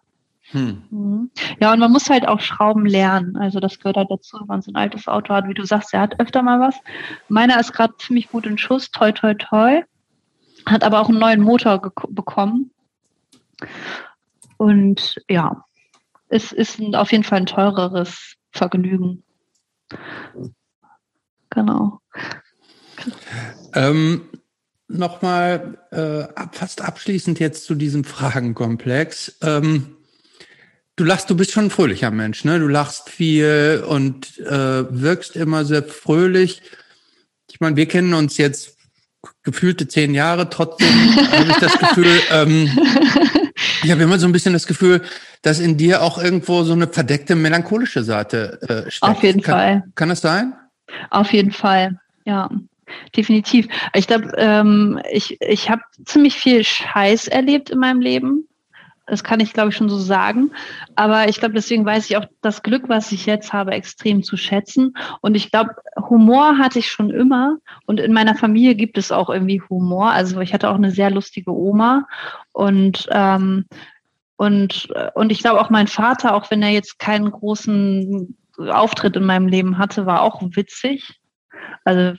Hm. 0.55 0.83
Mhm. 0.89 1.31
Ja, 1.59 1.73
und 1.73 1.79
man 1.79 1.91
muss 1.91 2.09
halt 2.09 2.25
auch 2.25 2.39
Schrauben 2.39 2.85
lernen. 2.85 3.35
Also 3.35 3.59
das 3.59 3.77
gehört 3.77 3.97
halt 3.97 4.09
dazu, 4.09 4.39
wenn 4.39 4.47
man 4.47 4.61
so 4.61 4.71
ein 4.71 4.77
altes 4.77 5.09
Auto 5.09 5.33
hat. 5.33 5.49
Wie 5.49 5.53
du 5.53 5.65
sagst, 5.65 5.93
er 5.93 5.99
hat 5.99 6.17
öfter 6.21 6.41
mal 6.43 6.61
was. 6.61 6.75
Meiner 7.27 7.59
ist 7.59 7.73
gerade 7.73 7.97
ziemlich 7.97 8.29
gut 8.29 8.45
in 8.45 8.57
Schuss, 8.57 8.89
toi, 8.89 9.11
toi, 9.11 9.33
toi. 9.33 9.83
Hat 10.65 10.85
aber 10.85 11.01
auch 11.01 11.09
einen 11.09 11.19
neuen 11.19 11.41
Motor 11.41 11.91
bekommen. 12.09 12.71
Und 14.55 15.21
ja, 15.29 15.65
es 16.29 16.53
ist 16.53 16.79
ein, 16.79 16.95
auf 16.95 17.11
jeden 17.11 17.25
Fall 17.25 17.39
ein 17.39 17.45
teureres 17.45 18.35
Vergnügen. 18.51 19.23
Genau. 21.49 21.99
Ähm, 23.73 24.29
Nochmal 24.87 25.79
äh, 25.89 26.47
fast 26.51 26.81
abschließend 26.83 27.39
jetzt 27.39 27.65
zu 27.65 27.73
diesem 27.73 28.03
Fragenkomplex. 28.03 29.39
Ähm, 29.41 29.95
du 30.95 31.03
lachst, 31.03 31.29
du 31.29 31.35
bist 31.35 31.51
schon 31.51 31.65
ein 31.65 31.71
fröhlicher 31.71 32.11
Mensch, 32.11 32.45
ne? 32.45 32.59
Du 32.59 32.67
lachst 32.67 33.09
viel 33.09 33.83
und 33.87 34.37
äh, 34.39 34.85
wirkst 34.89 35.35
immer 35.35 35.65
sehr 35.65 35.83
fröhlich. 35.83 36.61
Ich 37.49 37.59
meine, 37.59 37.75
wir 37.75 37.87
kennen 37.87 38.13
uns 38.13 38.37
jetzt 38.37 38.75
gefühlte 39.43 39.87
zehn 39.87 40.13
Jahre, 40.13 40.49
trotzdem 40.49 40.87
habe 41.31 41.49
ich 41.49 41.57
das 41.57 41.77
Gefühl, 41.77 42.19
ähm, 42.31 42.69
ich 43.83 43.91
habe 43.91 44.03
immer 44.03 44.19
so 44.19 44.27
ein 44.27 44.31
bisschen 44.31 44.53
das 44.53 44.67
Gefühl, 44.67 45.01
dass 45.41 45.59
in 45.59 45.77
dir 45.77 46.01
auch 46.01 46.21
irgendwo 46.21 46.63
so 46.63 46.73
eine 46.73 46.87
verdeckte 46.87 47.35
melancholische 47.35 48.03
Seite 48.03 48.59
äh, 48.63 48.91
steckt. 48.91 49.11
Auf 49.11 49.23
jeden 49.23 49.41
kann, 49.41 49.53
Fall. 49.53 49.83
Kann 49.95 50.09
das 50.09 50.21
sein? 50.21 50.53
Auf 51.09 51.33
jeden 51.33 51.51
Fall, 51.51 51.99
ja, 52.25 52.49
definitiv. 53.15 53.67
Ich 53.93 54.07
glaube, 54.07 54.31
ähm, 54.37 54.99
ich, 55.11 55.39
ich 55.41 55.69
habe 55.69 55.81
ziemlich 56.05 56.35
viel 56.35 56.63
Scheiß 56.63 57.27
erlebt 57.27 57.69
in 57.69 57.79
meinem 57.79 58.01
Leben. 58.01 58.47
Das 59.07 59.23
kann 59.23 59.39
ich, 59.39 59.53
glaube 59.53 59.69
ich, 59.69 59.75
schon 59.75 59.89
so 59.89 59.99
sagen. 59.99 60.51
Aber 60.95 61.29
ich 61.29 61.39
glaube, 61.39 61.53
deswegen 61.53 61.85
weiß 61.85 62.09
ich 62.09 62.17
auch 62.17 62.25
das 62.41 62.63
Glück, 62.63 62.89
was 62.89 63.11
ich 63.11 63.25
jetzt 63.25 63.53
habe, 63.53 63.71
extrem 63.71 64.23
zu 64.23 64.35
schätzen. 64.35 64.95
Und 65.21 65.35
ich 65.35 65.51
glaube, 65.51 65.75
Humor 66.09 66.57
hatte 66.57 66.79
ich 66.79 66.89
schon 66.89 67.11
immer. 67.11 67.57
Und 67.85 67.99
in 67.99 68.13
meiner 68.13 68.35
Familie 68.35 68.73
gibt 68.75 68.97
es 68.97 69.11
auch 69.11 69.29
irgendwie 69.29 69.61
Humor. 69.69 70.11
Also 70.11 70.39
ich 70.39 70.53
hatte 70.53 70.69
auch 70.69 70.75
eine 70.75 70.91
sehr 70.91 71.11
lustige 71.11 71.51
Oma. 71.51 72.07
Und 72.51 73.07
ähm, 73.11 73.65
und, 74.37 74.89
und 75.13 75.31
ich 75.31 75.39
glaube 75.39 75.61
auch 75.61 75.69
mein 75.69 75.87
Vater, 75.87 76.35
auch 76.35 76.51
wenn 76.51 76.61
er 76.61 76.69
jetzt 76.69 76.99
keinen 76.99 77.31
großen 77.31 78.35
Auftritt 78.57 79.15
in 79.15 79.25
meinem 79.25 79.47
Leben 79.47 79.77
hatte, 79.77 80.05
war 80.05 80.21
auch 80.21 80.41
witzig. 80.41 81.19
Also 81.83 82.17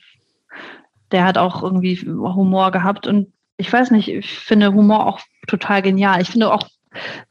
der 1.13 1.25
hat 1.25 1.39
auch 1.39 1.63
irgendwie 1.63 1.97
Humor 1.97 2.71
gehabt 2.71 3.07
und 3.07 3.33
ich 3.59 3.73
weiß 3.73 3.91
nicht, 3.91 4.09
ich 4.09 4.31
finde 4.31 4.73
Humor 4.73 5.07
auch 5.07 5.21
total 5.47 5.81
genial. 5.83 6.21
Ich 6.21 6.29
finde 6.29 6.53
auch 6.53 6.69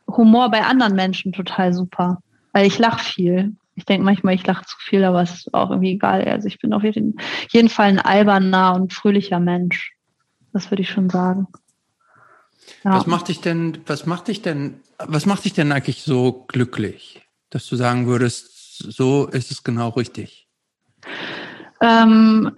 Humor 0.08 0.50
bei 0.52 0.64
anderen 0.64 0.96
Menschen 0.96 1.32
total 1.32 1.74
super, 1.74 2.20
weil 2.54 2.68
ich 2.68 2.78
lache 2.80 3.04
viel. 3.04 3.56
Ich 3.76 3.86
denke 3.86 4.06
manchmal, 4.06 4.36
ich 4.36 4.48
lache 4.48 4.66
zu 4.66 4.78
viel, 4.80 5.04
aber 5.04 5.22
es 5.22 5.32
ist 5.32 5.54
auch 5.54 5.70
irgendwie 5.70 5.94
egal. 5.94 6.24
Also 6.24 6.48
ich 6.48 6.60
bin 6.60 6.74
auf 6.74 6.84
jeden, 6.84 7.18
jeden 7.50 7.70
Fall 7.70 7.88
ein 7.88 8.00
alberner 8.00 8.74
und 8.76 8.94
fröhlicher 8.94 9.40
Mensch. 9.40 9.94
Das 10.54 10.72
würde 10.72 10.84
ich 10.84 10.90
schon 10.90 11.10
sagen. 11.10 11.48
Ja. 12.84 12.96
Was 12.96 13.08
macht 13.08 13.28
dich 13.28 13.42
denn, 13.42 13.80
was 13.86 14.06
macht 14.06 14.30
dich 14.30 14.42
denn, 14.42 14.80
was 14.98 15.26
macht 15.26 15.44
dich 15.46 15.54
denn 15.54 15.72
eigentlich 15.72 16.04
so 16.04 16.46
glücklich, 16.48 17.28
dass 17.50 17.68
du 17.68 17.76
sagen 17.76 18.08
würdest, 18.08 18.78
so 18.78 19.28
ist 19.28 19.52
es 19.52 19.64
genau 19.64 19.90
richtig? 19.90 20.48
Ähm, 21.82 22.52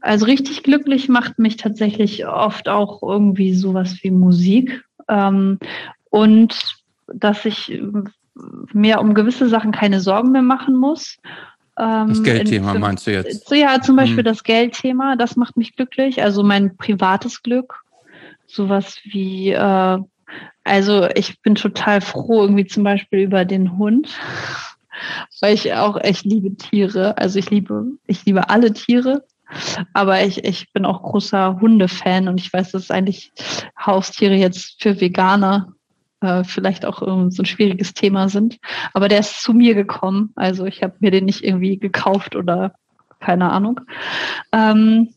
also 0.00 0.26
richtig 0.26 0.62
glücklich 0.62 1.08
macht 1.08 1.38
mich 1.38 1.56
tatsächlich 1.56 2.26
oft 2.26 2.68
auch 2.68 3.02
irgendwie 3.02 3.54
sowas 3.54 3.96
wie 4.02 4.10
Musik. 4.10 4.84
Ähm, 5.08 5.58
und 6.10 6.76
dass 7.06 7.44
ich 7.44 7.80
mir 8.72 9.00
um 9.00 9.14
gewisse 9.14 9.48
Sachen 9.48 9.72
keine 9.72 10.00
Sorgen 10.00 10.30
mehr 10.32 10.42
machen 10.42 10.76
muss. 10.76 11.16
Ähm, 11.78 12.08
Das 12.08 12.22
Geldthema 12.22 12.72
in- 12.74 12.80
meinst 12.80 13.06
du 13.06 13.12
jetzt? 13.12 13.48
So, 13.48 13.54
ja, 13.54 13.80
zum 13.80 13.96
Beispiel 13.96 14.18
Hm. 14.18 14.24
das 14.24 14.44
Geldthema, 14.44 15.16
das 15.16 15.36
macht 15.36 15.56
mich 15.56 15.74
glücklich. 15.76 16.22
Also 16.22 16.42
mein 16.42 16.76
privates 16.76 17.42
Glück. 17.42 17.82
Sowas 18.46 18.98
wie, 19.04 19.50
äh, 19.50 19.98
also 20.64 21.08
ich 21.14 21.40
bin 21.42 21.54
total 21.54 22.00
froh 22.00 22.42
irgendwie 22.42 22.66
zum 22.66 22.82
Beispiel 22.84 23.20
über 23.20 23.44
den 23.44 23.76
Hund, 23.78 24.08
weil 25.40 25.54
ich 25.54 25.72
auch 25.74 25.96
echt 26.00 26.24
liebe 26.24 26.54
Tiere. 26.56 27.16
Also 27.18 27.38
ich 27.38 27.50
liebe, 27.50 27.84
ich 28.06 28.24
liebe 28.24 28.48
alle 28.50 28.72
Tiere. 28.72 29.24
Aber 29.94 30.22
ich, 30.24 30.44
ich 30.44 30.70
bin 30.72 30.84
auch 30.84 31.02
großer 31.02 31.58
Hundefan 31.60 32.28
und 32.28 32.38
ich 32.38 32.52
weiß, 32.52 32.72
das 32.72 32.82
ist 32.84 32.90
eigentlich 32.90 33.32
Haustiere 33.78 34.34
jetzt 34.34 34.82
für 34.82 35.00
Veganer 35.00 35.72
äh, 36.20 36.44
vielleicht 36.44 36.84
auch 36.84 37.02
ähm, 37.02 37.30
so 37.30 37.42
ein 37.42 37.46
schwieriges 37.46 37.94
Thema 37.94 38.28
sind. 38.28 38.58
Aber 38.92 39.08
der 39.08 39.20
ist 39.20 39.42
zu 39.42 39.52
mir 39.52 39.74
gekommen. 39.74 40.32
Also 40.36 40.66
ich 40.66 40.82
habe 40.82 40.94
mir 41.00 41.10
den 41.10 41.24
nicht 41.24 41.44
irgendwie 41.44 41.78
gekauft 41.78 42.36
oder 42.36 42.74
keine 43.20 43.50
Ahnung. 43.50 43.80
Ähm, 44.52 45.10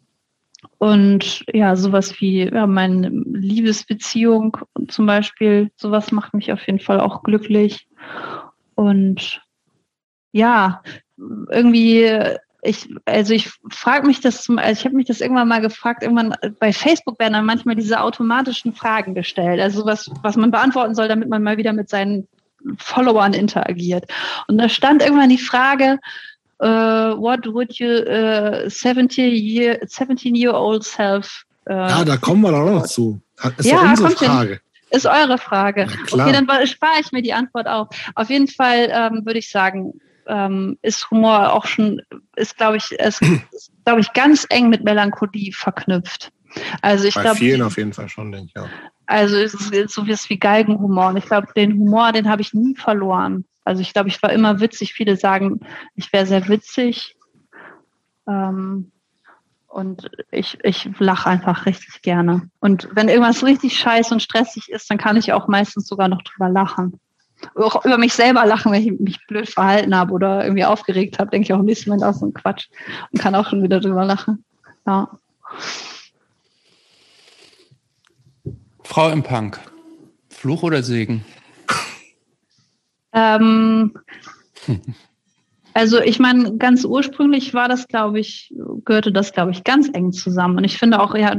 und 0.78 1.44
ja, 1.54 1.76
sowas 1.76 2.20
wie 2.20 2.44
ja, 2.44 2.68
meine 2.68 3.10
Liebesbeziehung 3.10 4.58
zum 4.88 5.06
Beispiel, 5.06 5.72
sowas 5.76 6.12
macht 6.12 6.34
mich 6.34 6.52
auf 6.52 6.66
jeden 6.66 6.80
Fall 6.80 7.00
auch 7.00 7.24
glücklich. 7.24 7.88
Und 8.76 9.42
ja, 10.32 10.82
irgendwie, 11.18 12.10
ich, 12.62 12.94
also 13.06 13.34
ich 13.34 13.52
frage 13.70 14.06
mich 14.06 14.22
das 14.22 14.44
zum, 14.44 14.60
also 14.60 14.80
ich 14.80 14.86
habe 14.86 14.96
mich 14.96 15.08
das 15.08 15.22
irgendwann 15.22 15.48
mal 15.48 15.62
gefragt, 15.62 16.04
irgendwann 16.04 16.36
bei 16.60 16.72
Facebook 16.72 17.20
werden 17.20 17.34
dann 17.34 17.46
manchmal 17.46 17.76
diese 17.76 18.02
automatischen 18.02 18.74
Fragen 18.74 19.16
gestellt, 19.16 19.60
also 19.60 19.86
was, 19.86 20.12
was 20.22 20.36
man 20.36 20.52
beantworten 20.52 20.94
soll, 20.94 21.08
damit 21.08 21.28
man 21.28 21.42
mal 21.42 21.58
wieder 21.58 21.74
mit 21.74 21.90
seinen 21.90 22.28
Followern 22.78 23.34
interagiert. 23.34 24.06
Und 24.48 24.60
da 24.60 24.70
stand 24.70 25.02
irgendwann 25.02 25.30
die 25.30 25.40
Frage, 25.40 25.98
uh, 26.62 27.18
what 27.18 27.46
would 27.48 27.74
you 27.80 27.88
uh, 27.88 28.70
17 28.70 29.34
year 29.34 29.80
17 29.84 30.36
year 30.36 30.54
old 30.54 30.84
self 30.84 31.44
uh, 31.68 31.74
ja 31.74 32.06
da 32.06 32.18
kommen 32.18 32.42
wir 32.42 32.52
doch 32.52 32.66
noch 32.66 32.86
zu. 32.86 33.20
Ist 33.58 33.66
ja, 33.66 33.82
unsere 33.82 34.12
Frage. 34.12 34.62
Ist 34.92 35.08
eure 35.08 35.40
Frage. 35.40 35.88
Okay 36.12 36.32
dann 36.32 36.68
spare 36.68 37.00
ich 37.00 37.12
mir 37.12 37.24
die 37.24 37.34
Antwort 37.34 37.66
auf. 37.66 37.88
Auf 38.14 38.30
jeden 38.30 38.48
Fall 38.48 38.90
ähm, 38.92 39.26
würde 39.26 39.40
ich 39.40 39.50
sagen 39.50 40.00
ähm, 40.32 40.80
ist 40.82 41.12
Humor 41.12 41.54
auch 41.54 41.66
schon 41.66 42.02
ist 42.36 42.58
glaube 42.58 42.78
ich 42.78 42.92
ist, 43.00 43.22
glaube 43.86 44.02
ich 44.02 44.14
ganz 44.14 44.48
eng 44.50 44.70
mit 44.70 44.84
Melancholie 44.84 45.52
verknüpft 45.52 46.32
also 46.82 47.08
ich 47.08 47.14
glaube 47.14 47.38
vielen 47.38 47.62
auf 47.62 47.78
jeden 47.78 47.94
Fall 47.94 48.10
schon 48.10 48.32
denke 48.32 48.48
ich 48.50 48.60
auch 48.60 48.70
also 49.06 49.36
es 49.38 49.54
ist 49.54 49.94
so 49.94 50.08
wie 50.08 50.40
Galgenhumor 50.40 51.10
und 51.10 51.18
ich 51.18 51.26
glaube 51.26 51.48
den 51.56 51.74
Humor 51.74 52.12
den 52.12 52.30
habe 52.30 52.42
ich 52.42 52.54
nie 52.54 52.76
verloren 52.76 53.46
also 53.64 53.82
ich 53.82 53.94
glaube, 53.94 54.10
ich 54.10 54.22
war 54.24 54.32
immer 54.32 54.60
witzig. 54.60 54.94
Viele 54.94 55.18
sagen, 55.18 55.62
ich 55.96 56.12
wäre 56.12 56.26
sehr 56.26 56.48
witzig. 56.48 57.16
Ähm, 58.28 58.92
und 59.68 60.10
ich, 60.32 60.58
ich 60.64 60.90
lache 61.00 61.30
einfach 61.30 61.66
richtig 61.66 62.02
gerne. 62.02 62.50
Und 62.60 62.90
wenn 62.94 63.08
irgendwas 63.08 63.46
richtig 63.46 63.78
scheiße 63.78 64.14
und 64.14 64.22
stressig 64.22 64.70
ist, 64.70 64.90
dann 64.90 64.98
kann 64.98 65.16
ich 65.16 65.32
auch 65.32 65.48
meistens 65.48 65.88
sogar 65.88 66.10
noch 66.10 66.22
drüber 66.24 66.50
lachen. 66.50 67.00
Auch 67.56 67.86
über 67.86 67.98
mich 67.98 68.14
selber 68.14 68.46
lachen, 68.46 68.72
wenn 68.72 68.84
ich 68.84 69.00
mich 69.00 69.28
blöd 69.28 69.50
verhalten 69.50 69.96
habe 69.96 70.14
oder 70.14 70.44
irgendwie 70.44 70.66
aufgeregt 70.66 71.20
habe, 71.20 71.32
denke 71.32 71.46
ich 71.46 71.54
auch 71.54 71.60
ein 71.60 71.66
bisschen 71.66 71.90
Moment 71.92 72.04
auch 72.04 72.18
so 72.18 72.26
ein 72.26 72.34
Quatsch 72.34 72.68
und 73.12 73.20
kann 73.20 73.36
auch 73.36 73.50
schon 73.50 73.64
wieder 73.64 73.80
drüber 73.80 74.06
lachen. 74.06 74.44
Ja. 74.86 75.10
Frau 78.84 79.10
im 79.10 79.24
Punk. 79.24 79.60
Fluch 80.30 80.64
oder 80.64 80.84
Segen? 80.84 81.24
Ähm, 83.14 83.94
also 85.74 86.00
ich 86.02 86.20
meine, 86.20 86.58
ganz 86.58 86.84
ursprünglich 86.84 87.54
war 87.54 87.68
das, 87.68 87.88
glaube 87.88 88.20
ich, 88.20 88.54
gehörte 88.86 89.12
das, 89.12 89.34
glaube 89.34 89.52
ich, 89.52 89.64
ganz 89.64 89.90
eng 89.94 90.12
zusammen. 90.12 90.58
Und 90.58 90.64
ich 90.64 90.78
finde 90.78 91.00
auch, 91.00 91.16
ja, 91.16 91.36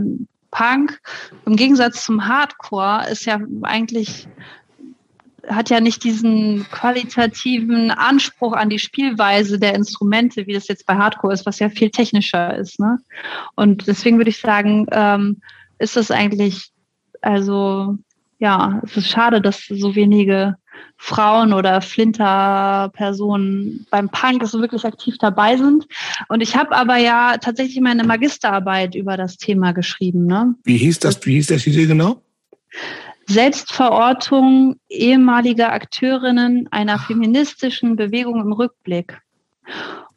Punk 0.50 1.00
im 1.46 1.56
Gegensatz 1.56 2.04
zum 2.04 2.26
Hardcore 2.26 3.10
ist 3.10 3.24
ja 3.24 3.40
eigentlich 3.62 4.28
hat 5.48 5.70
ja 5.70 5.80
nicht 5.80 6.04
diesen 6.04 6.66
qualitativen 6.70 7.90
Anspruch 7.90 8.52
an 8.52 8.70
die 8.70 8.78
Spielweise 8.78 9.58
der 9.58 9.74
Instrumente, 9.74 10.46
wie 10.46 10.52
das 10.52 10.68
jetzt 10.68 10.86
bei 10.86 10.96
Hardcore 10.96 11.32
ist, 11.32 11.46
was 11.46 11.58
ja 11.58 11.68
viel 11.68 11.90
technischer 11.90 12.56
ist. 12.56 12.78
Ne? 12.78 12.98
Und 13.56 13.86
deswegen 13.86 14.18
würde 14.18 14.30
ich 14.30 14.40
sagen, 14.40 14.86
ähm, 14.92 15.40
ist 15.78 15.96
das 15.96 16.10
eigentlich, 16.10 16.70
also 17.20 17.96
ja, 18.38 18.80
es 18.84 18.96
ist 18.96 19.08
schade, 19.08 19.40
dass 19.40 19.66
so 19.66 19.94
wenige 19.94 20.56
Frauen 20.96 21.52
oder 21.52 21.80
Flinter-Personen 21.80 23.86
beim 23.90 24.08
Punk 24.08 24.46
so 24.46 24.60
wirklich 24.60 24.84
aktiv 24.84 25.16
dabei 25.18 25.56
sind. 25.56 25.86
Und 26.28 26.40
ich 26.40 26.56
habe 26.56 26.74
aber 26.76 26.96
ja 26.96 27.36
tatsächlich 27.38 27.80
meine 27.80 28.04
Magisterarbeit 28.04 28.94
über 28.94 29.16
das 29.16 29.36
Thema 29.36 29.72
geschrieben. 29.72 30.26
Ne? 30.26 30.54
Wie 30.64 30.76
hieß 30.76 31.00
das? 31.00 31.24
Wie 31.26 31.34
hieß 31.34 31.48
das 31.48 31.62
Titel 31.62 31.86
genau? 31.86 32.22
Selbstverortung 33.26 34.76
ehemaliger 34.88 35.72
Akteurinnen 35.72 36.68
einer 36.70 36.98
feministischen 36.98 37.96
Bewegung 37.96 38.40
im 38.40 38.52
Rückblick. 38.52 39.20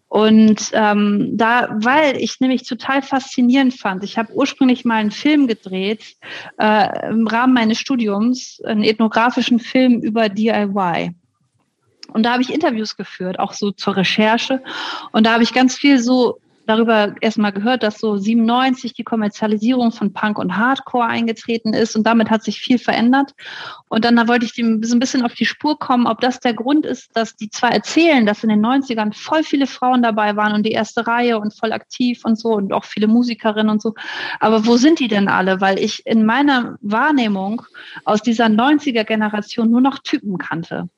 Und 0.08 0.70
ähm, 0.72 1.32
da, 1.34 1.68
weil 1.74 2.16
ich 2.18 2.40
nämlich 2.40 2.64
total 2.64 3.02
faszinierend 3.02 3.74
fand, 3.74 4.04
ich 4.04 4.18
habe 4.18 4.34
ursprünglich 4.34 4.86
mal 4.86 4.96
einen 4.96 5.12
Film 5.12 5.46
gedreht 5.46 6.16
äh, 6.58 7.10
im 7.10 7.28
Rahmen 7.28 7.54
meines 7.54 7.80
Studiums, 7.80 8.62
einen 8.64 8.84
ethnografischen 8.84 9.60
Film 9.60 10.00
über 10.02 10.30
DIY. 10.30 11.14
Und 12.14 12.24
da 12.24 12.32
habe 12.32 12.44
ich 12.44 12.54
Interviews 12.54 12.96
geführt, 12.96 13.40
auch 13.40 13.52
so 13.52 13.72
zur 13.72 13.98
Recherche. 13.98 14.64
Und 15.12 15.26
da 15.26 15.34
habe 15.34 15.44
ich 15.44 15.54
ganz 15.54 15.76
viel 15.76 16.00
so 16.00 16.40
darüber 16.68 17.16
erstmal 17.22 17.52
gehört, 17.52 17.84
dass 17.84 18.00
so 18.00 18.18
97 18.18 18.94
die 18.94 19.04
Kommerzialisierung 19.04 19.92
von 19.92 20.14
Punk 20.14 20.40
und 20.40 20.58
Hardcore 20.58 21.06
eingetreten 21.06 21.74
ist 21.74 21.96
und 21.96 22.06
damit 22.06 22.30
hat 22.30 22.44
sich 22.44 22.60
viel 22.60 22.80
verändert. 22.80 23.34
Und 23.90 24.06
dann 24.06 24.16
da 24.16 24.28
wollte 24.28 24.46
ich 24.46 24.54
dem 24.54 24.84
so 24.84 24.96
ein 24.96 25.00
bisschen 25.00 25.24
auf 25.24 25.34
die 25.34 25.46
Spur 25.46 25.78
kommen, 25.78 26.08
ob 26.08 26.22
das 26.22 26.40
der 26.40 26.54
Grund 26.54 26.86
ist, 26.86 27.16
dass 27.16 27.36
die 27.36 27.50
zwar 27.50 27.72
erzählen, 27.72 28.26
dass 28.26 28.44
in 28.44 28.50
den 28.50 28.66
90ern 28.66 29.14
voll 29.14 29.44
viele 29.44 29.68
Frauen 29.68 30.02
dabei 30.02 30.36
waren 30.36 30.54
und 30.54 30.66
die 30.66 30.72
erste 30.72 31.08
Reihe 31.08 31.40
und 31.40 31.54
voll 31.54 31.72
aktiv 31.72 32.22
und 32.24 32.38
so 32.38 32.50
und 32.50 32.74
auch 32.74 32.86
viele 32.86 33.08
Musikerinnen 33.08 33.70
und 33.70 33.82
so. 33.82 33.94
Aber 34.40 34.66
wo 34.66 34.78
sind 34.78 35.00
die 35.00 35.08
denn 35.08 35.28
alle? 35.28 35.62
Weil 35.62 35.80
ich 35.80 36.06
in 36.06 36.26
meiner 36.26 36.78
Wahrnehmung 36.82 37.62
aus 38.04 38.22
dieser 38.22 38.46
90er 38.46 39.04
Generation 39.04 39.70
nur 39.70 39.82
noch 39.82 40.00
Typen 40.00 40.38
kannte. 40.38 40.90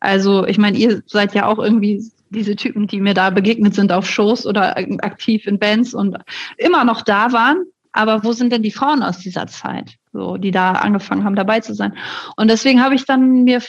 Also 0.00 0.46
ich 0.46 0.58
meine, 0.58 0.78
ihr 0.78 1.02
seid 1.06 1.34
ja 1.34 1.46
auch 1.46 1.58
irgendwie 1.58 2.04
diese 2.30 2.56
Typen, 2.56 2.86
die 2.86 3.00
mir 3.00 3.14
da 3.14 3.30
begegnet 3.30 3.74
sind 3.74 3.92
auf 3.92 4.08
Shows 4.08 4.46
oder 4.46 4.76
aktiv 4.76 5.46
in 5.46 5.58
Bands 5.58 5.94
und 5.94 6.16
immer 6.56 6.84
noch 6.84 7.02
da 7.02 7.32
waren. 7.32 7.64
Aber 7.92 8.22
wo 8.22 8.32
sind 8.32 8.52
denn 8.52 8.62
die 8.62 8.70
Frauen 8.70 9.02
aus 9.02 9.18
dieser 9.18 9.46
Zeit, 9.46 9.96
so, 10.12 10.36
die 10.36 10.50
da 10.50 10.72
angefangen 10.72 11.24
haben, 11.24 11.36
dabei 11.36 11.60
zu 11.60 11.74
sein? 11.74 11.96
Und 12.36 12.48
deswegen 12.48 12.82
habe 12.82 12.94
ich 12.94 13.06
dann 13.06 13.44
mir 13.44 13.60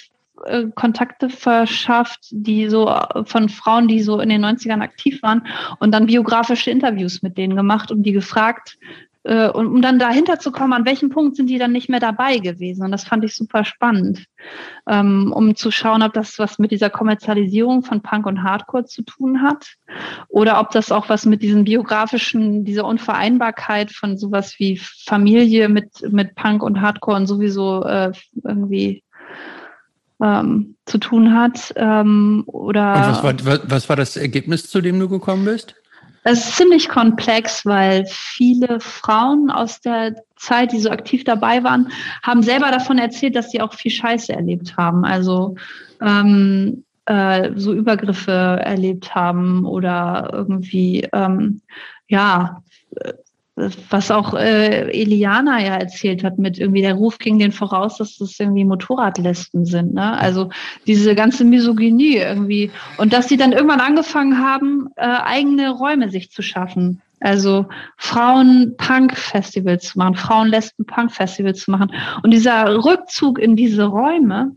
äh, 0.45 0.65
Kontakte 0.75 1.29
verschafft, 1.29 2.27
die 2.31 2.69
so 2.69 2.93
von 3.25 3.49
Frauen, 3.49 3.88
die 3.88 4.01
so 4.01 4.19
in 4.19 4.29
den 4.29 4.43
90ern 4.43 4.81
aktiv 4.81 5.21
waren 5.23 5.47
und 5.79 5.91
dann 5.93 6.05
biografische 6.05 6.71
Interviews 6.71 7.21
mit 7.21 7.38
denen 7.38 7.55
gemacht 7.55 7.91
und 7.91 8.03
die 8.03 8.11
gefragt, 8.11 8.77
äh, 9.23 9.49
und 9.49 9.67
um 9.67 9.81
dann 9.81 9.99
dahinter 9.99 10.39
zu 10.39 10.51
kommen, 10.51 10.73
an 10.73 10.85
welchem 10.85 11.09
Punkt 11.09 11.35
sind 11.35 11.48
die 11.48 11.57
dann 11.57 11.72
nicht 11.72 11.89
mehr 11.89 11.99
dabei 11.99 12.38
gewesen. 12.38 12.83
Und 12.83 12.91
das 12.91 13.03
fand 13.03 13.23
ich 13.25 13.35
super 13.35 13.65
spannend, 13.65 14.25
ähm, 14.88 15.33
um 15.35 15.56
zu 15.56 15.72
schauen, 15.72 16.03
ob 16.03 16.14
das 16.14 16.39
was 16.39 16.57
mit 16.57 16.72
dieser 16.72 16.89
Kommerzialisierung 16.89 17.83
von 17.83 18.01
Punk 18.01 18.25
und 18.25 18.43
Hardcore 18.43 18.85
zu 18.85 19.03
tun 19.03 19.41
hat 19.41 19.75
oder 20.30 20.59
ob 20.59 20.72
das 20.72 20.91
auch 20.91 21.09
was 21.09 21.25
mit 21.25 21.43
diesen 21.43 21.65
biografischen, 21.65 22.64
dieser 22.64 22.85
Unvereinbarkeit 22.85 23.91
von 23.91 24.17
sowas 24.17 24.56
wie 24.57 24.77
Familie 24.77 25.67
mit, 25.67 25.89
mit 26.11 26.35
Punk 26.35 26.64
und 26.64 26.81
Hardcore 26.81 27.17
und 27.17 27.27
sowieso 27.27 27.83
äh, 27.83 28.14
irgendwie 28.43 29.03
ähm, 30.22 30.75
zu 30.85 30.98
tun 30.98 31.33
hat. 31.33 31.73
Ähm, 31.75 32.43
oder 32.48 32.93
und 32.93 33.01
was 33.01 33.45
war, 33.45 33.59
was 33.69 33.89
war 33.89 33.95
das 33.95 34.17
Ergebnis, 34.17 34.69
zu 34.69 34.81
dem 34.81 34.99
du 34.99 35.09
gekommen 35.09 35.45
bist? 35.45 35.75
Es 36.32 36.45
ist 36.45 36.58
ziemlich 36.58 36.90
komplex, 36.90 37.66
weil 37.66 38.06
viele 38.06 38.80
Frauen 38.80 39.49
aus 39.49 39.82
der 39.82 40.14
Zeit, 40.35 40.72
die 40.72 40.80
so 40.80 40.91
aktiv 40.91 41.24
dabei 41.24 41.64
waren, 41.64 41.91
haben 42.22 42.43
selber 42.43 42.69
davon 42.69 42.99
erzählt, 42.99 43.35
dass 43.35 43.49
sie 43.49 43.61
auch 43.61 43.74
viel 43.74 43.90
Scheiße 43.90 44.32
erlebt 44.33 44.77
haben. 44.77 45.06
Also 45.06 45.56
ähm, 45.99 46.83
äh, 47.06 47.49
so 47.56 47.74
Übergriffe 47.74 48.32
erlebt 48.32 49.16
haben 49.16 49.66
oder 49.66 50.30
irgendwie 50.32 51.08
ähm, 51.14 51.61
ja 52.08 52.61
was 53.89 54.11
auch 54.11 54.33
äh, 54.33 54.89
Eliana 54.91 55.61
ja 55.61 55.75
erzählt 55.75 56.23
hat 56.23 56.38
mit 56.38 56.59
irgendwie 56.59 56.81
der 56.81 56.93
Ruf 56.93 57.17
ging 57.17 57.39
den 57.39 57.51
voraus, 57.51 57.97
dass 57.97 58.17
das 58.17 58.39
irgendwie 58.39 58.65
Motorradlesben 58.65 59.65
sind. 59.65 59.93
Ne? 59.93 60.17
Also 60.17 60.49
diese 60.88 61.15
ganze 61.15 61.43
Misogynie 61.43 62.17
irgendwie. 62.17 62.71
Und 62.97 63.13
dass 63.13 63.27
sie 63.27 63.38
dann 63.38 63.51
irgendwann 63.51 63.81
angefangen 63.81 64.39
haben, 64.39 64.89
äh, 64.95 65.05
eigene 65.05 65.71
Räume 65.71 66.09
sich 66.09 66.31
zu 66.31 66.41
schaffen. 66.41 67.01
Also 67.19 67.67
Frauen-Punk-Festivals 67.97 69.89
zu 69.89 69.97
machen, 69.97 70.15
Frauen-Lesben-Punk-Festivals 70.15 71.59
zu 71.59 71.71
machen. 71.71 71.91
Und 72.23 72.31
dieser 72.31 72.83
Rückzug 72.83 73.39
in 73.39 73.55
diese 73.55 73.83
Räume, 73.85 74.55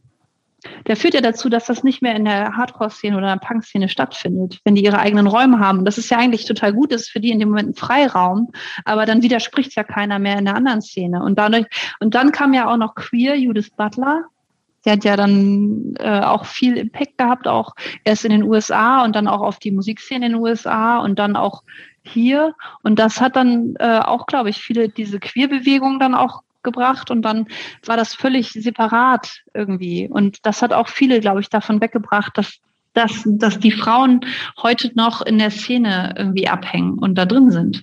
der 0.86 0.97
führt 0.97 1.15
ja 1.15 1.20
dazu, 1.20 1.49
dass 1.49 1.66
das 1.66 1.84
nicht 1.84 2.02
mehr 2.02 2.15
in 2.15 2.24
der 2.24 2.57
Hardcore-Szene 2.57 3.16
oder 3.16 3.32
in 3.32 3.39
der 3.39 3.47
Punk-Szene 3.47 3.89
stattfindet, 3.89 4.60
wenn 4.65 4.74
die 4.74 4.84
ihre 4.84 4.99
eigenen 4.99 5.26
Räume 5.26 5.58
haben. 5.58 5.84
Das 5.84 5.99
ist 5.99 6.10
ja 6.10 6.18
eigentlich 6.18 6.44
total 6.44 6.73
gut, 6.73 6.92
das 6.92 7.02
ist 7.02 7.10
für 7.10 7.20
die 7.20 7.31
in 7.31 7.39
dem 7.39 7.49
Moment 7.49 7.70
ein 7.70 7.74
Freiraum, 7.74 8.52
aber 8.84 9.07
dann 9.07 9.23
widerspricht 9.23 9.74
ja 9.74 9.84
keiner 9.84 10.18
mehr 10.18 10.39
in 10.39 10.44
der 10.44 10.57
anderen 10.57 10.82
Szene. 10.82 11.23
Und 11.23 11.39
dadurch, 11.39 11.66
und 12.00 12.15
dann 12.15 12.32
kam 12.32 12.55
ja 12.55 12.70
auch 12.70 12.76
noch 12.76 12.94
Queer, 12.94 13.36
Judith 13.36 13.70
Butler, 13.76 14.24
der 14.84 14.94
hat 14.94 15.05
ja 15.05 15.16
dann 15.16 15.94
äh, 15.99 16.20
auch 16.20 16.44
viel 16.44 16.76
Impact 16.76 17.18
gehabt, 17.18 17.47
auch 17.47 17.74
erst 18.05 18.24
in 18.24 18.32
den 18.32 18.42
USA 18.42 19.05
und 19.05 19.15
dann 19.15 19.28
auch 19.28 19.41
auf 19.41 19.58
die 19.58 19.70
Musikszene 19.70 20.26
in 20.26 20.32
den 20.32 20.41
USA 20.41 20.99
und 20.99 21.18
dann 21.18 21.36
auch 21.36 21.62
hier. 22.02 22.55
Und 22.82 22.99
das 22.99 23.20
hat 23.20 23.36
dann 23.36 23.74
äh, 23.78 24.00
auch, 24.00 24.26
glaube 24.26 24.50
ich, 24.50 24.58
viele 24.58 24.89
diese 24.89 25.20
Queer-Bewegungen 25.20 26.00
dann 26.00 26.15
auch 26.15 26.42
gebracht 26.62 27.10
und 27.10 27.23
dann 27.23 27.47
war 27.84 27.97
das 27.97 28.15
völlig 28.15 28.52
separat 28.52 29.42
irgendwie. 29.55 30.08
Und 30.08 30.39
das 30.44 30.62
hat 30.62 30.73
auch 30.73 30.89
viele, 30.89 31.20
glaube 31.20 31.41
ich, 31.41 31.49
davon 31.49 31.81
weggebracht, 31.81 32.36
dass, 32.36 32.58
dass, 32.94 33.23
dass 33.24 33.58
die 33.58 33.73
Frauen 33.73 34.24
heute 34.62 34.91
noch 34.94 35.23
in 35.23 35.39
der 35.39 35.50
Szene 35.50 36.15
irgendwie 36.16 36.49
abhängen 36.49 36.99
und 36.99 37.16
da 37.16 37.26
drin 37.26 37.50
sind. 37.50 37.82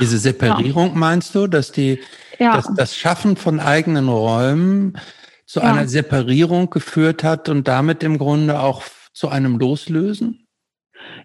Diese 0.00 0.18
Separierung 0.18 0.90
ja. 0.90 0.94
meinst 0.94 1.34
du, 1.34 1.46
dass 1.48 1.72
die 1.72 2.00
ja. 2.38 2.56
dass 2.56 2.72
das 2.74 2.96
Schaffen 2.96 3.36
von 3.36 3.60
eigenen 3.60 4.08
Räumen 4.08 4.98
zu 5.46 5.60
ja. 5.60 5.72
einer 5.72 5.88
Separierung 5.88 6.70
geführt 6.70 7.22
hat 7.24 7.48
und 7.48 7.68
damit 7.68 8.02
im 8.02 8.18
Grunde 8.18 8.60
auch 8.60 8.82
zu 9.12 9.28
einem 9.28 9.58
Loslösen? 9.58 10.46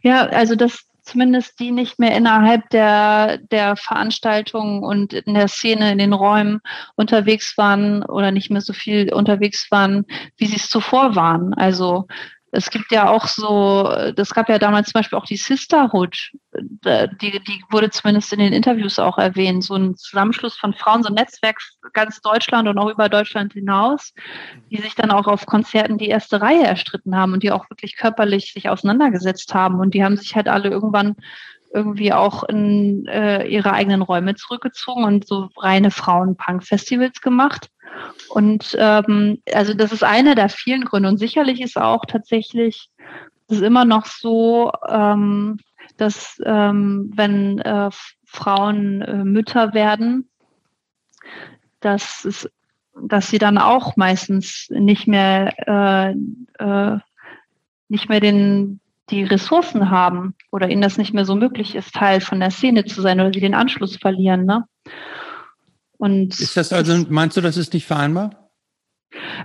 Ja, 0.01 0.27
also 0.27 0.55
dass 0.55 0.85
zumindest 1.09 1.59
die 1.59 1.71
nicht 1.71 1.99
mehr 1.99 2.15
innerhalb 2.15 2.69
der, 2.69 3.37
der 3.37 3.75
Veranstaltungen 3.75 4.83
und 4.83 5.13
in 5.13 5.33
der 5.33 5.47
Szene, 5.47 5.91
in 5.91 5.97
den 5.97 6.13
Räumen 6.13 6.61
unterwegs 6.95 7.57
waren 7.57 8.03
oder 8.03 8.31
nicht 8.31 8.51
mehr 8.51 8.61
so 8.61 8.73
viel 8.73 9.13
unterwegs 9.13 9.69
waren, 9.71 10.05
wie 10.37 10.45
sie 10.45 10.57
es 10.57 10.69
zuvor 10.69 11.15
waren. 11.15 11.53
Also 11.53 12.07
es 12.51 12.69
gibt 12.69 12.91
ja 12.91 13.09
auch 13.09 13.27
so, 13.27 14.11
das 14.15 14.33
gab 14.33 14.49
ja 14.49 14.57
damals 14.57 14.89
zum 14.89 14.99
Beispiel 14.99 15.17
auch 15.17 15.25
die 15.25 15.37
Sisterhood, 15.37 16.31
die, 16.53 17.39
die 17.43 17.63
wurde 17.69 17.89
zumindest 17.89 18.33
in 18.33 18.39
den 18.39 18.53
Interviews 18.53 18.97
auch 18.97 19.17
erwähnt, 19.17 19.63
so 19.63 19.75
ein 19.75 19.95
Zusammenschluss 19.95 20.57
von 20.57 20.73
Frauen, 20.73 21.03
so 21.03 21.09
ein 21.09 21.15
Netzwerk 21.15 21.57
ganz 21.93 22.21
Deutschland 22.21 22.67
und 22.67 22.77
auch 22.77 22.89
über 22.89 23.09
Deutschland 23.09 23.53
hinaus, 23.53 24.13
die 24.71 24.81
sich 24.81 24.95
dann 24.95 25.11
auch 25.11 25.27
auf 25.27 25.45
Konzerten 25.45 25.97
die 25.97 26.09
erste 26.09 26.41
Reihe 26.41 26.63
erstritten 26.63 27.15
haben 27.15 27.33
und 27.33 27.43
die 27.43 27.51
auch 27.51 27.69
wirklich 27.69 27.95
körperlich 27.95 28.53
sich 28.53 28.69
auseinandergesetzt 28.69 29.53
haben 29.53 29.79
und 29.79 29.93
die 29.93 30.03
haben 30.03 30.17
sich 30.17 30.35
halt 30.35 30.47
alle 30.47 30.69
irgendwann 30.69 31.15
irgendwie 31.71 32.13
auch 32.13 32.43
in 32.43 33.05
äh, 33.07 33.45
ihre 33.45 33.73
eigenen 33.73 34.01
Räume 34.01 34.35
zurückgezogen 34.35 35.03
und 35.03 35.27
so 35.27 35.49
reine 35.57 35.91
Frauen-Punk-Festivals 35.91 37.21
gemacht. 37.21 37.69
Und 38.29 38.75
ähm, 38.79 39.41
also 39.53 39.73
das 39.73 39.91
ist 39.91 40.03
einer 40.03 40.35
der 40.35 40.49
vielen 40.49 40.85
Gründe. 40.85 41.09
Und 41.09 41.17
sicherlich 41.17 41.61
ist 41.61 41.77
auch 41.77 42.05
tatsächlich 42.05 42.89
es 43.49 43.57
ist 43.57 43.63
immer 43.63 43.83
noch 43.83 44.05
so, 44.05 44.71
ähm, 44.87 45.57
dass 45.97 46.39
ähm, 46.45 47.11
wenn 47.15 47.59
äh, 47.59 47.89
Frauen 48.25 49.01
äh, 49.01 49.23
Mütter 49.23 49.73
werden, 49.73 50.29
dass 51.79 52.25
es, 52.25 52.49
dass 53.01 53.29
sie 53.29 53.39
dann 53.39 53.57
auch 53.57 53.95
meistens 53.97 54.67
nicht 54.69 55.07
mehr 55.07 55.53
äh, 55.67 56.11
äh, 56.63 56.99
nicht 57.87 58.07
mehr 58.07 58.19
den 58.19 58.79
die 59.09 59.23
Ressourcen 59.23 59.89
haben 59.89 60.35
oder 60.51 60.69
ihnen 60.69 60.83
das 60.83 60.99
nicht 60.99 61.15
mehr 61.15 61.25
so 61.25 61.33
möglich 61.33 61.73
ist, 61.73 61.95
Teil 61.95 62.21
von 62.21 62.39
der 62.39 62.51
Szene 62.51 62.85
zu 62.85 63.01
sein 63.01 63.19
oder 63.19 63.33
sie 63.33 63.39
den 63.39 63.55
Anschluss 63.55 63.97
verlieren. 63.97 64.45
Ne? 64.45 64.65
Und 65.99 66.39
ist 66.39 66.55
das 66.55 66.71
also, 66.71 67.05
meinst 67.09 67.35
du, 67.35 67.41
das 67.41 67.57
ist 67.57 67.73
nicht 67.73 67.85
vereinbar? 67.85 68.49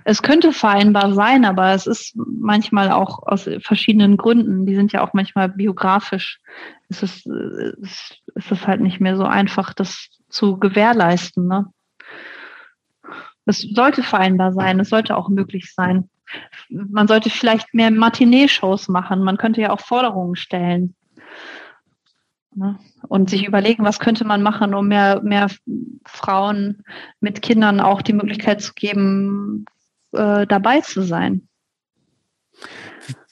Es 0.05 0.23
könnte 0.23 0.53
vereinbar 0.53 1.13
sein, 1.13 1.45
aber 1.45 1.73
es 1.73 1.89
ist 1.89 2.15
manchmal 2.17 2.93
auch 2.93 3.27
aus 3.27 3.51
verschiedenen 3.61 4.17
Gründen. 4.17 4.65
Die 4.65 4.77
sind 4.77 4.93
ja 4.93 5.03
auch 5.03 5.15
manchmal 5.15 5.49
biografisch. 5.49 6.41
Es 6.89 7.03
ist, 7.03 7.27
es 7.27 8.51
ist 8.51 8.67
halt 8.69 8.81
nicht 8.83 9.01
mehr 9.01 9.17
so 9.17 9.25
einfach, 9.25 9.75
das 9.75 10.11
zu 10.29 10.59
gewährleisten. 10.59 11.49
Ne? 11.49 11.73
Es 13.47 13.63
sollte 13.63 14.05
vereinbar 14.05 14.53
sein, 14.53 14.79
es 14.79 14.91
sollte 14.91 15.17
auch 15.17 15.29
möglich 15.29 15.73
sein. 15.75 16.09
Man 16.69 17.09
sollte 17.09 17.31
vielleicht 17.31 17.75
mehr 17.75 17.91
Matinee-Shows 17.91 18.89
machen. 18.89 19.25
Man 19.25 19.39
könnte 19.39 19.61
ja 19.61 19.71
auch 19.71 19.81
Forderungen 19.81 20.37
stellen. 20.37 20.95
Ne? 22.57 22.79
Und 23.09 23.31
sich 23.31 23.47
überlegen, 23.47 23.85
was 23.85 23.99
könnte 23.99 24.25
man 24.25 24.43
machen, 24.43 24.75
um 24.75 24.89
mehr, 24.89 25.21
mehr 25.23 25.49
Frauen 26.07 26.85
mit 27.21 27.43
Kindern 27.43 27.81
auch 27.81 28.03
die 28.03 28.13
Möglichkeit 28.13 28.63
zu 28.63 28.75
geben, 28.75 29.65
äh, 30.13 30.47
dabei 30.47 30.81
zu 30.81 31.03
sein. 31.03 31.49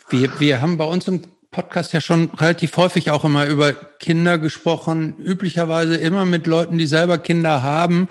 Wir, 0.08 0.40
wir 0.40 0.60
haben 0.60 0.76
bei 0.76 0.84
uns 0.84 1.08
im 1.08 1.22
Podcast 1.50 1.92
ja 1.92 2.00
schon 2.00 2.30
relativ 2.30 2.76
häufig 2.76 3.10
auch 3.10 3.24
immer 3.24 3.46
über 3.46 3.72
Kinder 3.72 4.38
gesprochen, 4.38 5.16
üblicherweise 5.18 5.96
immer 5.96 6.24
mit 6.24 6.46
Leuten, 6.46 6.78
die 6.78 6.86
selber 6.86 7.18
Kinder 7.18 7.62
haben. 7.62 8.08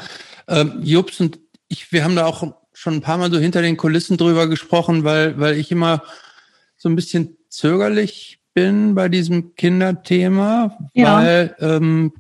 Ähm, 0.48 0.80
Jups 0.84 1.20
und 1.20 1.40
ich, 1.68 1.92
wir 1.92 2.04
haben 2.04 2.16
da 2.16 2.26
auch 2.26 2.44
schon 2.74 2.96
ein 2.96 3.02
paar 3.02 3.18
Mal 3.18 3.32
so 3.32 3.40
hinter 3.40 3.62
den 3.62 3.78
Kulissen 3.78 4.18
drüber 4.18 4.48
gesprochen, 4.48 5.04
weil, 5.04 5.40
weil 5.40 5.58
ich 5.58 5.72
immer 5.72 6.04
so 6.78 6.90
ein 6.90 6.96
bisschen 6.96 7.38
zögerlich 7.50 8.41
bin 8.54 8.96
bei 8.96 9.10
diesem 9.10 9.56
Kinderthema, 9.56 10.78
ja. 10.94 11.18
weil 11.18 11.56
ähm, 11.60 12.14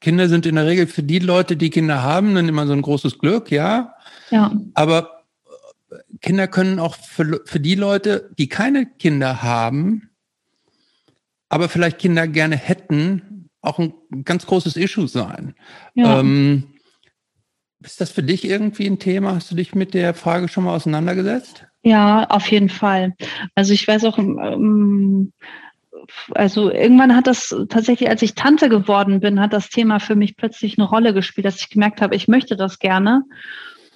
Kinder 0.00 0.28
sind 0.28 0.46
in 0.46 0.56
der 0.56 0.66
Regel 0.66 0.86
für 0.86 1.02
die 1.02 1.18
Leute, 1.18 1.56
die 1.56 1.70
Kinder 1.70 2.02
haben, 2.02 2.34
dann 2.34 2.48
immer 2.48 2.66
so 2.66 2.72
ein 2.72 2.82
großes 2.82 3.18
Glück, 3.18 3.50
ja. 3.50 3.94
Ja. 4.30 4.52
Aber 4.74 5.24
äh, 5.90 5.96
Kinder 6.20 6.46
können 6.48 6.78
auch 6.78 6.96
für, 6.96 7.42
für 7.44 7.60
die 7.60 7.74
Leute, 7.74 8.30
die 8.38 8.48
keine 8.48 8.86
Kinder 8.86 9.42
haben, 9.42 10.10
aber 11.48 11.68
vielleicht 11.68 11.98
Kinder 11.98 12.26
gerne 12.28 12.56
hätten, 12.56 13.48
auch 13.60 13.78
ein 13.78 13.94
ganz 14.24 14.46
großes 14.46 14.76
Issue 14.76 15.08
sein. 15.08 15.54
Ja. 15.94 16.20
Ähm, 16.20 16.64
ist 17.80 18.00
das 18.00 18.10
für 18.10 18.22
dich 18.22 18.44
irgendwie 18.44 18.86
ein 18.86 18.98
Thema? 18.98 19.34
Hast 19.34 19.50
du 19.50 19.54
dich 19.54 19.74
mit 19.74 19.94
der 19.94 20.14
Frage 20.14 20.48
schon 20.48 20.64
mal 20.64 20.74
auseinandergesetzt? 20.74 21.66
Ja, 21.82 22.24
auf 22.30 22.50
jeden 22.50 22.70
Fall. 22.70 23.14
Also 23.54 23.74
ich 23.74 23.86
weiß 23.86 24.04
auch, 24.04 24.18
ähm, 24.18 25.32
also 26.34 26.70
irgendwann 26.70 27.16
hat 27.16 27.26
das 27.26 27.54
tatsächlich, 27.68 28.08
als 28.08 28.22
ich 28.22 28.34
Tante 28.34 28.68
geworden 28.68 29.20
bin, 29.20 29.40
hat 29.40 29.52
das 29.52 29.70
Thema 29.70 30.00
für 30.00 30.14
mich 30.14 30.36
plötzlich 30.36 30.78
eine 30.78 30.88
Rolle 30.88 31.14
gespielt, 31.14 31.46
dass 31.46 31.60
ich 31.60 31.70
gemerkt 31.70 32.00
habe, 32.00 32.14
ich 32.14 32.28
möchte 32.28 32.56
das 32.56 32.78
gerne. 32.78 33.22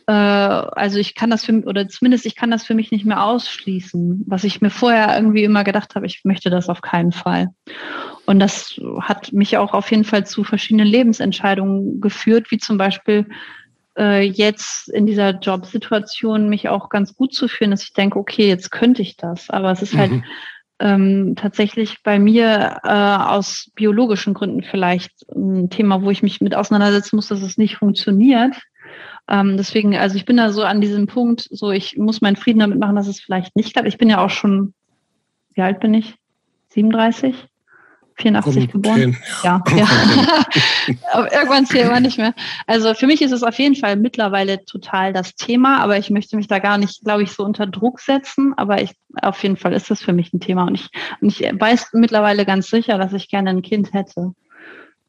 Äh, 0.07 0.12
also 0.12 0.99
ich 0.99 1.15
kann 1.15 1.31
das 1.31 1.45
für 1.45 1.62
oder 1.65 1.87
zumindest 1.89 2.27
ich 2.27 2.35
kann 2.35 2.51
das 2.51 2.65
für 2.65 2.75
mich 2.75 2.91
nicht 2.91 3.05
mehr 3.05 3.23
ausschließen, 3.23 4.25
was 4.27 4.45
ich 4.45 4.61
mir 4.61 4.70
vorher 4.70 5.15
irgendwie 5.15 5.45
immer 5.45 5.65
gedacht 5.65 5.95
habe, 5.95 6.07
ich 6.07 6.23
möchte 6.25 6.51
das 6.51 6.69
auf 6.69 6.81
keinen 6.81 7.12
Fall. 7.12 7.49
Und 8.25 8.41
das 8.41 8.81
hat 9.01 9.33
mich 9.33 9.57
auch 9.57 9.73
auf 9.73 9.91
jeden 9.91 10.05
Fall 10.05 10.27
zu 10.27 10.45
verschiedenen 10.45 10.87
Lebensentscheidungen 10.87 12.01
geführt, 12.01 12.51
wie 12.51 12.59
zum 12.59 12.78
Beispiel 12.78 13.27
äh, 13.99 14.23
jetzt 14.23 14.89
in 14.89 15.07
dieser 15.07 15.31
Jobsituation 15.31 16.49
mich 16.49 16.69
auch 16.69 16.89
ganz 16.89 17.15
gut 17.15 17.35
zu 17.35 17.49
fühlen, 17.49 17.70
dass 17.70 17.83
ich 17.83 17.93
denke, 17.93 18.19
okay, 18.19 18.49
jetzt 18.49 18.70
könnte 18.70 19.03
ich 19.03 19.17
das. 19.17 19.51
Aber 19.51 19.70
es 19.70 19.83
ist 19.83 19.97
halt 19.97 20.12
mhm. 20.12 20.25
Ähm, 20.81 21.35
tatsächlich 21.37 22.03
bei 22.03 22.19
mir 22.19 22.81
äh, 22.85 22.89
aus 22.89 23.71
biologischen 23.75 24.35
Gründen 24.35 24.63
vielleicht 24.63 25.13
ein 25.35 25.71
Thema, 25.71 26.03
wo 26.03 26.11
ich 26.11 26.23
mich 26.23 26.41
mit 26.41 26.55
auseinandersetzen 26.55 27.17
muss, 27.17 27.29
dass 27.29 27.43
es 27.43 27.59
nicht 27.59 27.77
funktioniert. 27.77 28.57
Ähm, 29.29 29.57
deswegen, 29.57 29.97
also 29.97 30.17
ich 30.17 30.25
bin 30.25 30.37
da 30.37 30.53
so 30.53 30.63
an 30.63 30.81
diesem 30.81 31.07
Punkt, 31.07 31.49
so 31.51 31.71
ich 31.71 31.97
muss 31.97 32.21
meinen 32.21 32.37
Frieden 32.37 32.61
damit 32.61 32.79
machen, 32.79 32.97
dass 32.97 33.09
es 33.09 33.21
vielleicht 33.21 33.57
nicht 33.57 33.73
klappt. 33.73 33.89
Ich 33.89 33.99
bin 33.99 34.09
ja 34.09 34.25
auch 34.25 34.31
schon, 34.31 34.73
wie 35.55 35.63
alt 35.63 35.81
bin 35.81 35.95
ich? 35.95 36.15
37? 36.71 37.35
84 38.19 38.71
geboren. 38.71 39.17
Ja, 39.43 39.63
ja. 39.77 39.87
aber 41.13 41.33
irgendwann 41.33 41.67
zählen 41.67 41.91
wir 41.91 42.01
nicht 42.01 42.19
mehr. 42.19 42.35
Also 42.67 42.95
für 42.95 43.07
mich 43.07 43.23
ist 43.23 43.33
es 43.33 43.43
auf 43.43 43.59
jeden 43.59 43.77
Fall 43.77 43.97
mittlerweile 43.97 44.65
total 44.65 45.13
das 45.13 45.35
Thema, 45.35 45.81
aber 45.81 45.99
ich 45.99 46.11
möchte 46.11 46.37
mich 46.37 46.49
da 46.49 46.59
gar 46.59 46.79
nicht, 46.79 47.05
glaube 47.05 47.23
ich, 47.23 47.33
so 47.33 47.45
unter 47.45 47.67
Druck 47.67 48.01
setzen. 48.01 48.55
Aber 48.57 48.83
ich, 48.83 48.93
auf 49.23 49.43
jeden 49.43 49.57
Fall 49.57 49.73
ist 49.73 49.91
das 49.91 50.03
für 50.03 50.13
mich 50.13 50.33
ein 50.33 50.41
Thema. 50.41 50.65
Und 50.65 50.75
ich, 50.75 50.89
und 51.21 51.29
ich 51.29 51.41
weiß 51.41 51.91
mittlerweile 51.93 52.45
ganz 52.45 52.69
sicher, 52.69 52.99
dass 52.99 53.13
ich 53.13 53.29
gerne 53.29 53.51
ein 53.51 53.63
Kind 53.63 53.93
hätte. 53.93 54.35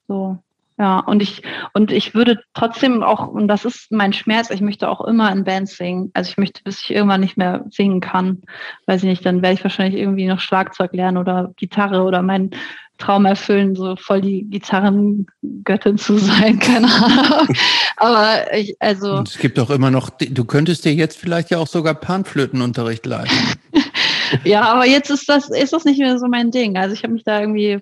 So. 0.07 0.39
Ja, 0.79 0.99
und 0.99 1.21
ich, 1.21 1.43
und 1.73 1.91
ich 1.91 2.15
würde 2.15 2.39
trotzdem 2.53 3.03
auch, 3.03 3.27
und 3.27 3.49
das 3.49 3.65
ist 3.65 3.91
mein 3.91 4.13
Schmerz, 4.13 4.49
ich 4.49 4.61
möchte 4.61 4.87
auch 4.87 5.01
immer 5.01 5.29
in 5.29 5.43
Bands 5.43 5.75
singen. 5.75 6.09
Also 6.13 6.29
ich 6.29 6.37
möchte, 6.37 6.63
bis 6.63 6.79
ich 6.79 6.91
irgendwann 6.91 7.19
nicht 7.19 7.35
mehr 7.35 7.65
singen 7.69 7.99
kann. 7.99 8.43
Weiß 8.85 9.03
ich 9.03 9.09
nicht, 9.09 9.25
dann 9.25 9.41
werde 9.41 9.55
ich 9.55 9.63
wahrscheinlich 9.63 9.99
irgendwie 9.99 10.25
noch 10.25 10.39
Schlagzeug 10.39 10.93
lernen 10.93 11.17
oder 11.17 11.51
Gitarre 11.57 12.03
oder 12.03 12.21
mein 12.21 12.51
Traum 12.99 13.25
erfüllen, 13.25 13.75
so 13.75 13.95
voll 13.95 14.21
die 14.21 14.43
Gitarrengöttin 14.43 15.97
zu 15.97 16.17
sein, 16.17 16.59
keine 16.59 16.87
Ahnung. 16.87 17.55
Aber 17.95 18.53
ich, 18.53 18.75
also. 18.79 19.15
Und 19.15 19.29
es 19.29 19.37
gibt 19.37 19.57
auch 19.57 19.69
immer 19.69 19.89
noch, 19.89 20.09
du 20.09 20.45
könntest 20.45 20.85
dir 20.85 20.93
jetzt 20.93 21.17
vielleicht 21.17 21.49
ja 21.49 21.57
auch 21.57 21.67
sogar 21.67 21.95
Panflötenunterricht 21.95 23.05
leisten. 23.05 23.59
ja, 24.43 24.61
aber 24.63 24.85
jetzt 24.85 25.09
ist 25.09 25.27
das, 25.29 25.49
ist 25.49 25.73
das 25.73 25.85
nicht 25.85 25.99
mehr 25.99 26.19
so 26.19 26.27
mein 26.27 26.51
Ding. 26.51 26.77
Also 26.77 26.93
ich 26.93 27.03
habe 27.03 27.13
mich 27.13 27.23
da 27.23 27.39
irgendwie 27.39 27.79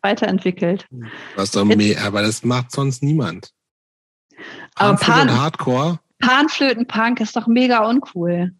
weiterentwickelt. 0.00 0.86
Was 1.36 1.50
doch 1.50 1.64
mehr, 1.64 2.02
aber 2.04 2.22
das 2.22 2.44
macht 2.44 2.72
sonst 2.72 3.02
niemand. 3.02 3.50
Aber 4.76 4.96
Pan, 4.96 5.30
Hardcore. 5.30 5.98
Panflöten-Punk 6.20 7.20
ist 7.20 7.36
doch 7.36 7.46
mega 7.46 7.86
uncool. 7.88 8.52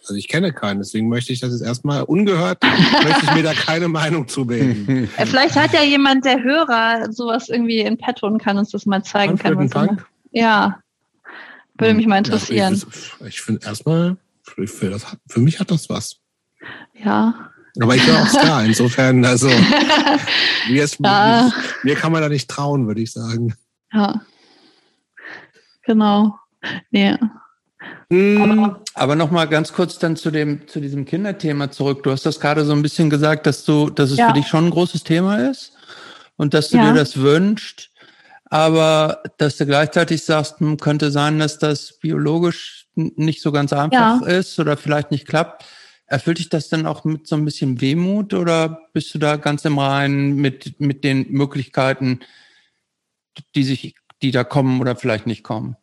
Also 0.00 0.14
ich 0.14 0.28
kenne 0.28 0.52
keinen, 0.52 0.78
deswegen 0.78 1.08
möchte 1.08 1.32
ich 1.32 1.40
das 1.40 1.52
jetzt 1.52 1.62
erstmal 1.62 2.02
ungehört, 2.02 2.62
möchte 2.62 3.24
ich 3.24 3.34
mir 3.34 3.42
da 3.42 3.54
keine 3.54 3.88
Meinung 3.88 4.28
zu 4.28 4.46
bilden. 4.46 5.08
Äh, 5.16 5.26
vielleicht 5.26 5.56
hat 5.56 5.72
ja 5.72 5.82
jemand, 5.82 6.24
der 6.24 6.42
Hörer, 6.42 7.12
sowas 7.12 7.48
irgendwie 7.48 7.80
in 7.80 7.98
petto 7.98 8.26
und 8.26 8.38
kann 8.38 8.58
uns 8.58 8.70
das 8.70 8.86
mal 8.86 9.02
zeigen. 9.02 9.36
Kann, 9.36 9.68
Punk? 9.68 10.06
Ja, 10.30 10.80
würde 11.78 11.94
mich 11.94 12.06
mal 12.06 12.18
interessieren. 12.18 12.74
Ich, 12.74 13.26
ich 13.26 13.40
finde 13.40 13.66
erstmal, 13.66 14.16
für, 14.42 14.90
das, 14.90 15.04
für 15.28 15.40
mich 15.40 15.60
hat 15.60 15.70
das 15.70 15.88
was. 15.88 16.16
Ja. 16.94 17.50
Aber 17.80 17.94
ich 17.94 18.06
höre 18.06 18.22
auch 18.22 18.28
Ska, 18.28 18.62
insofern, 18.62 19.24
also 19.24 19.48
mir, 20.68 20.84
ist, 20.84 20.98
ja. 21.00 21.50
mir 21.82 21.94
kann 21.94 22.12
man 22.12 22.22
da 22.22 22.28
nicht 22.28 22.48
trauen, 22.48 22.86
würde 22.86 23.02
ich 23.02 23.12
sagen. 23.12 23.54
Ja. 23.92 24.22
Genau. 25.82 26.38
Ja. 26.90 27.18
Aber, 28.08 28.82
aber 28.94 29.16
noch 29.16 29.30
mal 29.32 29.46
ganz 29.46 29.72
kurz 29.72 29.98
dann 29.98 30.16
zu 30.16 30.30
dem 30.30 30.68
zu 30.68 30.80
diesem 30.80 31.04
Kinderthema 31.04 31.70
zurück. 31.70 32.04
Du 32.04 32.12
hast 32.12 32.24
das 32.24 32.38
gerade 32.38 32.64
so 32.64 32.72
ein 32.72 32.82
bisschen 32.82 33.10
gesagt, 33.10 33.46
dass 33.46 33.64
du, 33.64 33.90
dass 33.90 34.10
es 34.10 34.18
ja. 34.18 34.28
für 34.28 34.34
dich 34.34 34.46
schon 34.46 34.66
ein 34.66 34.70
großes 34.70 35.02
Thema 35.02 35.50
ist 35.50 35.72
und 36.36 36.54
dass 36.54 36.70
du 36.70 36.76
ja. 36.76 36.88
dir 36.88 36.94
das 36.94 37.16
wünschst, 37.16 37.90
aber 38.44 39.22
dass 39.38 39.56
du 39.56 39.66
gleichzeitig 39.66 40.24
sagst, 40.24 40.60
hm, 40.60 40.76
könnte 40.76 41.10
sein, 41.10 41.40
dass 41.40 41.58
das 41.58 41.98
biologisch 41.98 42.86
nicht 42.94 43.42
so 43.42 43.50
ganz 43.50 43.72
einfach 43.72 44.22
ja. 44.22 44.26
ist 44.26 44.58
oder 44.60 44.76
vielleicht 44.76 45.10
nicht 45.10 45.26
klappt. 45.26 45.64
Erfüllt 46.06 46.38
dich 46.38 46.48
das 46.48 46.68
dann 46.68 46.86
auch 46.86 47.04
mit 47.04 47.26
so 47.26 47.34
ein 47.34 47.44
bisschen 47.44 47.80
Wehmut 47.80 48.32
oder 48.34 48.82
bist 48.92 49.12
du 49.12 49.18
da 49.18 49.36
ganz 49.36 49.64
im 49.64 49.78
Reinen 49.78 50.36
mit 50.36 50.80
mit 50.80 51.02
den 51.02 51.26
Möglichkeiten, 51.32 52.20
die 53.56 53.64
sich, 53.64 53.96
die 54.22 54.30
da 54.30 54.44
kommen 54.44 54.80
oder 54.80 54.94
vielleicht 54.94 55.26
nicht 55.26 55.42
kommen? 55.42 55.76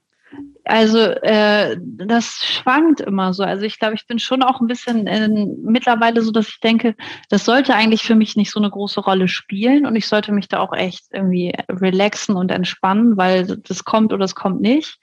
Also 0.65 0.99
äh, 0.99 1.77
das 1.81 2.43
schwankt 2.45 3.01
immer 3.01 3.33
so. 3.33 3.43
Also 3.43 3.63
ich 3.63 3.79
glaube, 3.79 3.95
ich 3.95 4.07
bin 4.07 4.17
schon 4.17 4.43
auch 4.43 4.61
ein 4.61 4.67
bisschen 4.67 5.07
in, 5.07 5.57
mittlerweile 5.61 6.21
so, 6.21 6.31
dass 6.31 6.47
ich 6.47 6.59
denke, 6.61 6.95
das 7.29 7.43
sollte 7.43 7.75
eigentlich 7.75 8.03
für 8.03 8.15
mich 8.15 8.37
nicht 8.37 8.51
so 8.51 8.59
eine 8.59 8.69
große 8.69 9.01
Rolle 9.01 9.27
spielen 9.27 9.85
und 9.85 9.97
ich 9.97 10.07
sollte 10.07 10.31
mich 10.31 10.47
da 10.47 10.59
auch 10.59 10.73
echt 10.73 11.05
irgendwie 11.11 11.53
relaxen 11.69 12.35
und 12.37 12.49
entspannen, 12.49 13.17
weil 13.17 13.45
das 13.45 13.83
kommt 13.83 14.13
oder 14.13 14.21
das 14.21 14.35
kommt 14.35 14.61
nicht. 14.61 14.99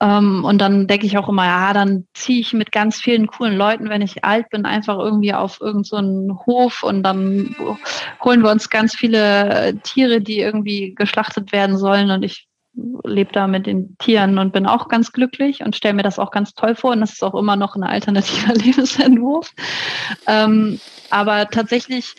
Ähm, 0.00 0.44
und 0.44 0.58
dann 0.58 0.88
denke 0.88 1.06
ich 1.06 1.16
auch 1.18 1.28
immer, 1.28 1.46
ja, 1.46 1.72
dann 1.72 2.08
ziehe 2.14 2.40
ich 2.40 2.52
mit 2.52 2.72
ganz 2.72 3.00
vielen 3.00 3.28
coolen 3.28 3.56
Leuten, 3.56 3.88
wenn 3.88 4.02
ich 4.02 4.24
alt 4.24 4.50
bin, 4.50 4.66
einfach 4.66 4.98
irgendwie 4.98 5.34
auf 5.34 5.60
irgendeinen 5.60 6.28
so 6.28 6.46
Hof 6.46 6.82
und 6.82 7.04
dann 7.04 7.54
holen 8.24 8.42
wir 8.42 8.50
uns 8.50 8.70
ganz 8.70 8.94
viele 8.96 9.78
Tiere, 9.84 10.20
die 10.20 10.40
irgendwie 10.40 10.94
geschlachtet 10.94 11.52
werden 11.52 11.78
sollen 11.78 12.10
und 12.10 12.24
ich 12.24 12.48
lebe 13.04 13.32
da 13.32 13.46
mit 13.46 13.66
den 13.66 13.96
Tieren 13.98 14.38
und 14.38 14.52
bin 14.52 14.66
auch 14.66 14.88
ganz 14.88 15.12
glücklich 15.12 15.62
und 15.62 15.74
stelle 15.74 15.94
mir 15.94 16.02
das 16.02 16.18
auch 16.18 16.30
ganz 16.30 16.54
toll 16.54 16.74
vor. 16.74 16.92
Und 16.92 17.00
das 17.00 17.14
ist 17.14 17.24
auch 17.24 17.34
immer 17.34 17.56
noch 17.56 17.74
ein 17.74 17.84
alternativer 17.84 18.54
Lebensentwurf. 18.54 19.52
Ähm, 20.26 20.78
aber 21.10 21.48
tatsächlich, 21.48 22.14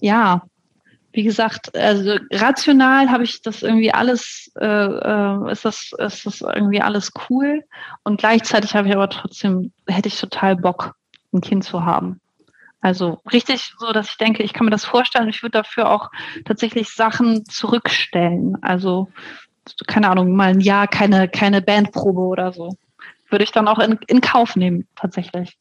ja, 0.00 0.42
wie 1.12 1.22
gesagt, 1.22 1.76
also 1.76 2.18
rational 2.32 3.10
habe 3.10 3.22
ich 3.22 3.40
das 3.40 3.62
irgendwie 3.62 3.92
alles, 3.92 4.50
äh, 4.60 4.66
äh, 4.66 5.52
ist, 5.52 5.64
das, 5.64 5.92
ist 5.96 6.26
das 6.26 6.40
irgendwie 6.40 6.80
alles 6.80 7.12
cool. 7.28 7.62
Und 8.02 8.18
gleichzeitig 8.18 8.74
habe 8.74 8.88
ich 8.88 8.94
aber 8.94 9.08
trotzdem, 9.08 9.72
hätte 9.86 10.08
ich 10.08 10.18
total 10.18 10.56
Bock, 10.56 10.96
ein 11.32 11.40
Kind 11.40 11.62
zu 11.62 11.84
haben. 11.84 12.20
Also 12.80 13.22
richtig 13.32 13.72
so, 13.78 13.92
dass 13.92 14.10
ich 14.10 14.16
denke, 14.18 14.42
ich 14.42 14.52
kann 14.52 14.66
mir 14.66 14.70
das 14.70 14.84
vorstellen. 14.84 15.28
Ich 15.28 15.42
würde 15.42 15.62
dafür 15.62 15.90
auch 15.90 16.10
tatsächlich 16.44 16.90
Sachen 16.90 17.46
zurückstellen. 17.46 18.58
Also 18.60 19.08
keine 19.86 20.10
Ahnung, 20.10 20.34
mal 20.34 20.50
ein 20.50 20.60
Jahr 20.60 20.88
keine, 20.88 21.28
keine 21.28 21.62
Bandprobe 21.62 22.20
oder 22.20 22.52
so. 22.52 22.76
Würde 23.30 23.44
ich 23.44 23.52
dann 23.52 23.68
auch 23.68 23.78
in, 23.78 23.98
in 24.06 24.20
Kauf 24.20 24.56
nehmen, 24.56 24.86
tatsächlich. 24.96 25.56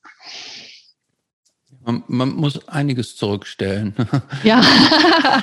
Man, 1.85 2.03
man 2.07 2.29
muss 2.29 2.67
einiges 2.67 3.15
zurückstellen. 3.15 3.93
ja. 4.43 4.61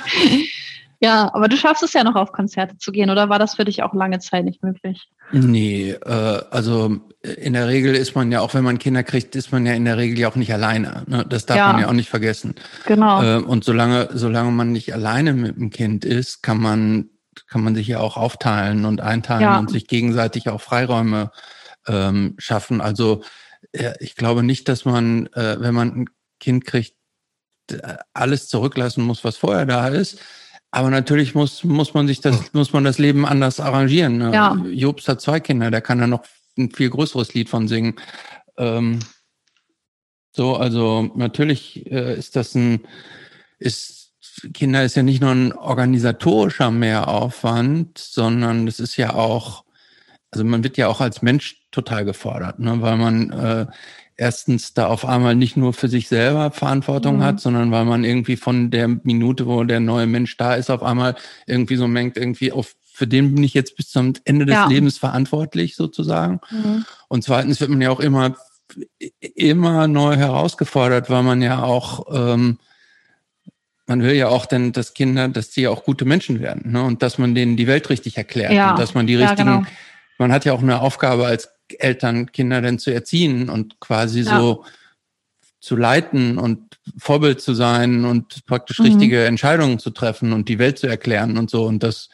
ja, 0.99 1.33
aber 1.33 1.47
du 1.47 1.57
schaffst 1.57 1.83
es 1.83 1.93
ja 1.93 2.03
noch 2.03 2.15
auf 2.15 2.31
Konzerte 2.31 2.77
zu 2.77 2.91
gehen, 2.91 3.09
oder 3.09 3.29
war 3.29 3.39
das 3.39 3.55
für 3.55 3.65
dich 3.65 3.83
auch 3.83 3.93
lange 3.93 4.19
Zeit 4.19 4.45
nicht 4.45 4.63
möglich? 4.63 5.07
Nee, 5.31 5.91
äh, 5.91 6.41
also 6.49 6.97
in 7.23 7.53
der 7.53 7.67
Regel 7.67 7.95
ist 7.95 8.15
man 8.15 8.31
ja, 8.31 8.41
auch 8.41 8.53
wenn 8.55 8.63
man 8.63 8.79
Kinder 8.79 9.03
kriegt, 9.03 9.35
ist 9.35 9.51
man 9.51 9.65
ja 9.65 9.73
in 9.73 9.85
der 9.85 9.97
Regel 9.97 10.17
ja 10.17 10.27
auch 10.27 10.35
nicht 10.35 10.51
alleine. 10.51 11.03
Ne? 11.05 11.23
Das 11.27 11.45
darf 11.45 11.57
ja. 11.57 11.71
man 11.71 11.81
ja 11.81 11.87
auch 11.87 11.93
nicht 11.93 12.09
vergessen. 12.09 12.55
Genau. 12.85 13.21
Äh, 13.21 13.41
und 13.41 13.63
solange, 13.63 14.09
solange 14.13 14.51
man 14.51 14.71
nicht 14.71 14.93
alleine 14.93 15.33
mit 15.33 15.55
dem 15.57 15.69
Kind 15.69 16.03
ist, 16.03 16.41
kann 16.41 16.59
man 16.59 17.10
kann 17.47 17.63
man 17.63 17.75
sich 17.75 17.87
ja 17.87 17.99
auch 17.99 18.17
aufteilen 18.17 18.85
und 18.85 19.01
einteilen 19.01 19.41
ja. 19.41 19.59
und 19.59 19.69
sich 19.69 19.87
gegenseitig 19.87 20.49
auch 20.49 20.61
Freiräume 20.61 21.31
ähm, 21.87 22.35
schaffen. 22.37 22.81
Also 22.81 23.23
äh, 23.71 23.93
ich 23.99 24.15
glaube 24.15 24.43
nicht, 24.43 24.67
dass 24.67 24.85
man, 24.85 25.27
äh, 25.27 25.59
wenn 25.59 25.73
man 25.73 25.89
ein 25.89 26.09
Kind 26.39 26.65
kriegt, 26.65 26.95
alles 28.13 28.49
zurücklassen 28.49 29.03
muss, 29.03 29.23
was 29.23 29.37
vorher 29.37 29.65
da 29.65 29.87
ist. 29.87 30.19
Aber 30.71 30.89
natürlich 30.89 31.35
muss, 31.35 31.63
muss 31.63 31.93
man 31.93 32.07
sich 32.07 32.21
das, 32.21 32.53
muss 32.53 32.73
man 32.73 32.83
das 32.83 32.97
Leben 32.97 33.25
anders 33.25 33.59
arrangieren. 33.59 34.17
Ne? 34.17 34.33
Ja. 34.33 34.55
Jobst 34.69 35.07
hat 35.07 35.21
zwei 35.21 35.39
Kinder, 35.39 35.71
der 35.71 35.81
kann 35.81 35.99
da 35.99 36.07
noch 36.07 36.23
ein 36.57 36.71
viel 36.71 36.89
größeres 36.89 37.33
Lied 37.33 37.49
von 37.49 37.67
singen. 37.67 37.95
Ähm, 38.57 38.99
so, 40.33 40.55
also 40.55 41.11
natürlich 41.15 41.85
äh, 41.91 42.17
ist 42.17 42.35
das 42.35 42.55
ein, 42.55 42.81
ist 43.59 44.00
Kinder 44.53 44.83
ist 44.83 44.95
ja 44.95 45.03
nicht 45.03 45.21
nur 45.21 45.31
ein 45.31 45.53
organisatorischer 45.53 46.71
Mehraufwand, 46.71 47.97
sondern 47.97 48.67
es 48.67 48.79
ist 48.79 48.97
ja 48.97 49.13
auch, 49.13 49.63
also 50.31 50.43
man 50.43 50.63
wird 50.63 50.77
ja 50.77 50.87
auch 50.87 51.01
als 51.01 51.21
Mensch 51.21 51.67
total 51.71 52.05
gefordert, 52.05 52.59
ne? 52.59 52.81
weil 52.81 52.97
man 52.97 53.31
äh, 53.31 53.65
erstens 54.17 54.73
da 54.73 54.87
auf 54.87 55.05
einmal 55.05 55.35
nicht 55.35 55.57
nur 55.57 55.73
für 55.73 55.87
sich 55.87 56.07
selber 56.07 56.51
Verantwortung 56.51 57.17
mhm. 57.17 57.23
hat, 57.23 57.39
sondern 57.39 57.71
weil 57.71 57.85
man 57.85 58.03
irgendwie 58.03 58.37
von 58.37 58.71
der 58.71 58.87
Minute, 58.87 59.47
wo 59.47 59.63
der 59.63 59.79
neue 59.79 60.07
Mensch 60.07 60.37
da 60.37 60.55
ist, 60.55 60.69
auf 60.69 60.83
einmal 60.83 61.15
irgendwie 61.47 61.75
so 61.75 61.87
merkt, 61.87 62.17
irgendwie 62.17 62.51
auf 62.51 62.75
für 62.93 63.07
den 63.07 63.33
bin 63.33 63.43
ich 63.43 63.53
jetzt 63.53 63.77
bis 63.77 63.89
zum 63.89 64.13
Ende 64.25 64.45
des 64.45 64.53
ja. 64.53 64.67
Lebens 64.67 64.97
verantwortlich 64.97 65.75
sozusagen. 65.75 66.39
Mhm. 66.51 66.85
Und 67.07 67.23
zweitens 67.23 67.59
wird 67.59 67.71
man 67.71 67.81
ja 67.81 67.89
auch 67.89 68.01
immer 68.01 68.35
immer 69.19 69.87
neu 69.87 70.15
herausgefordert, 70.15 71.09
weil 71.09 71.23
man 71.23 71.41
ja 71.41 71.63
auch 71.63 72.05
ähm, 72.13 72.59
man 73.87 74.01
will 74.03 74.13
ja 74.13 74.27
auch 74.29 74.45
denn, 74.45 74.71
dass 74.71 74.93
Kinder, 74.93 75.27
dass 75.27 75.51
sie 75.51 75.67
auch 75.67 75.83
gute 75.83 76.05
Menschen 76.05 76.39
werden, 76.39 76.71
ne? 76.71 76.83
Und 76.83 77.01
dass 77.01 77.17
man 77.17 77.35
denen 77.35 77.57
die 77.57 77.67
Welt 77.67 77.89
richtig 77.89 78.17
erklärt 78.17 78.53
ja. 78.53 78.71
und 78.71 78.79
dass 78.79 78.93
man 78.93 79.07
die 79.07 79.15
richtigen, 79.15 79.49
ja, 79.49 79.57
genau. 79.57 79.69
man 80.17 80.31
hat 80.31 80.45
ja 80.45 80.53
auch 80.53 80.61
eine 80.61 80.81
Aufgabe 80.81 81.25
als 81.25 81.49
Eltern, 81.79 82.31
Kinder 82.31 82.61
denn 82.61 82.79
zu 82.79 82.93
erziehen 82.93 83.49
und 83.49 83.79
quasi 83.79 84.21
ja. 84.21 84.39
so 84.39 84.65
zu 85.59 85.75
leiten 85.75 86.37
und 86.37 86.79
Vorbild 86.97 87.41
zu 87.41 87.53
sein 87.53 88.03
und 88.05 88.45
praktisch 88.45 88.79
mhm. 88.79 88.85
richtige 88.85 89.25
Entscheidungen 89.25 89.79
zu 89.79 89.91
treffen 89.91 90.33
und 90.33 90.49
die 90.49 90.59
Welt 90.59 90.79
zu 90.79 90.87
erklären 90.87 91.37
und 91.37 91.49
so. 91.49 91.65
Und 91.65 91.83
das 91.83 92.09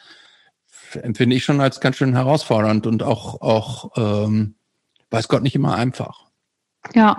empfinde 0.92 1.36
ich 1.36 1.44
schon 1.44 1.60
als 1.60 1.80
ganz 1.80 1.96
schön 1.96 2.14
herausfordernd 2.14 2.86
und 2.86 3.02
auch, 3.02 3.40
auch 3.40 3.90
ähm, 4.26 4.54
weiß 5.10 5.28
Gott 5.28 5.42
nicht 5.42 5.54
immer 5.54 5.74
einfach. 5.74 6.26
Ja. 6.94 7.16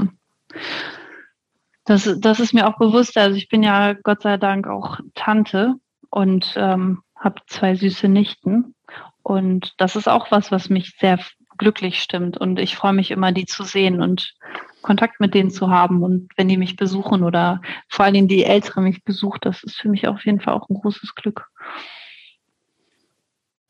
Das, 1.89 2.07
das 2.19 2.39
ist 2.39 2.53
mir 2.53 2.67
auch 2.67 2.77
bewusst. 2.77 3.17
Also 3.17 3.35
ich 3.35 3.49
bin 3.49 3.63
ja 3.63 3.93
Gott 3.93 4.21
sei 4.21 4.37
Dank 4.37 4.67
auch 4.67 4.99
Tante 5.15 5.73
und 6.11 6.53
ähm, 6.55 7.01
habe 7.15 7.41
zwei 7.47 7.73
süße 7.73 8.07
Nichten. 8.07 8.75
Und 9.23 9.73
das 9.79 9.95
ist 9.95 10.07
auch 10.07 10.29
was, 10.29 10.51
was 10.51 10.69
mich 10.69 10.95
sehr 10.99 11.19
glücklich 11.57 11.99
stimmt. 11.99 12.37
Und 12.37 12.59
ich 12.59 12.75
freue 12.75 12.93
mich 12.93 13.09
immer, 13.09 13.31
die 13.31 13.47
zu 13.47 13.63
sehen 13.63 14.03
und 14.03 14.35
Kontakt 14.83 15.19
mit 15.19 15.33
denen 15.33 15.49
zu 15.49 15.71
haben. 15.71 16.03
Und 16.03 16.29
wenn 16.37 16.47
die 16.47 16.57
mich 16.57 16.75
besuchen 16.75 17.23
oder 17.23 17.59
vor 17.87 18.05
allen 18.05 18.13
Dingen 18.13 18.27
die 18.27 18.43
Ältere 18.43 18.81
mich 18.81 19.03
besucht, 19.03 19.47
das 19.47 19.63
ist 19.63 19.77
für 19.77 19.89
mich 19.89 20.07
auf 20.07 20.23
jeden 20.25 20.41
Fall 20.41 20.53
auch 20.53 20.69
ein 20.69 20.75
großes 20.75 21.15
Glück. 21.15 21.47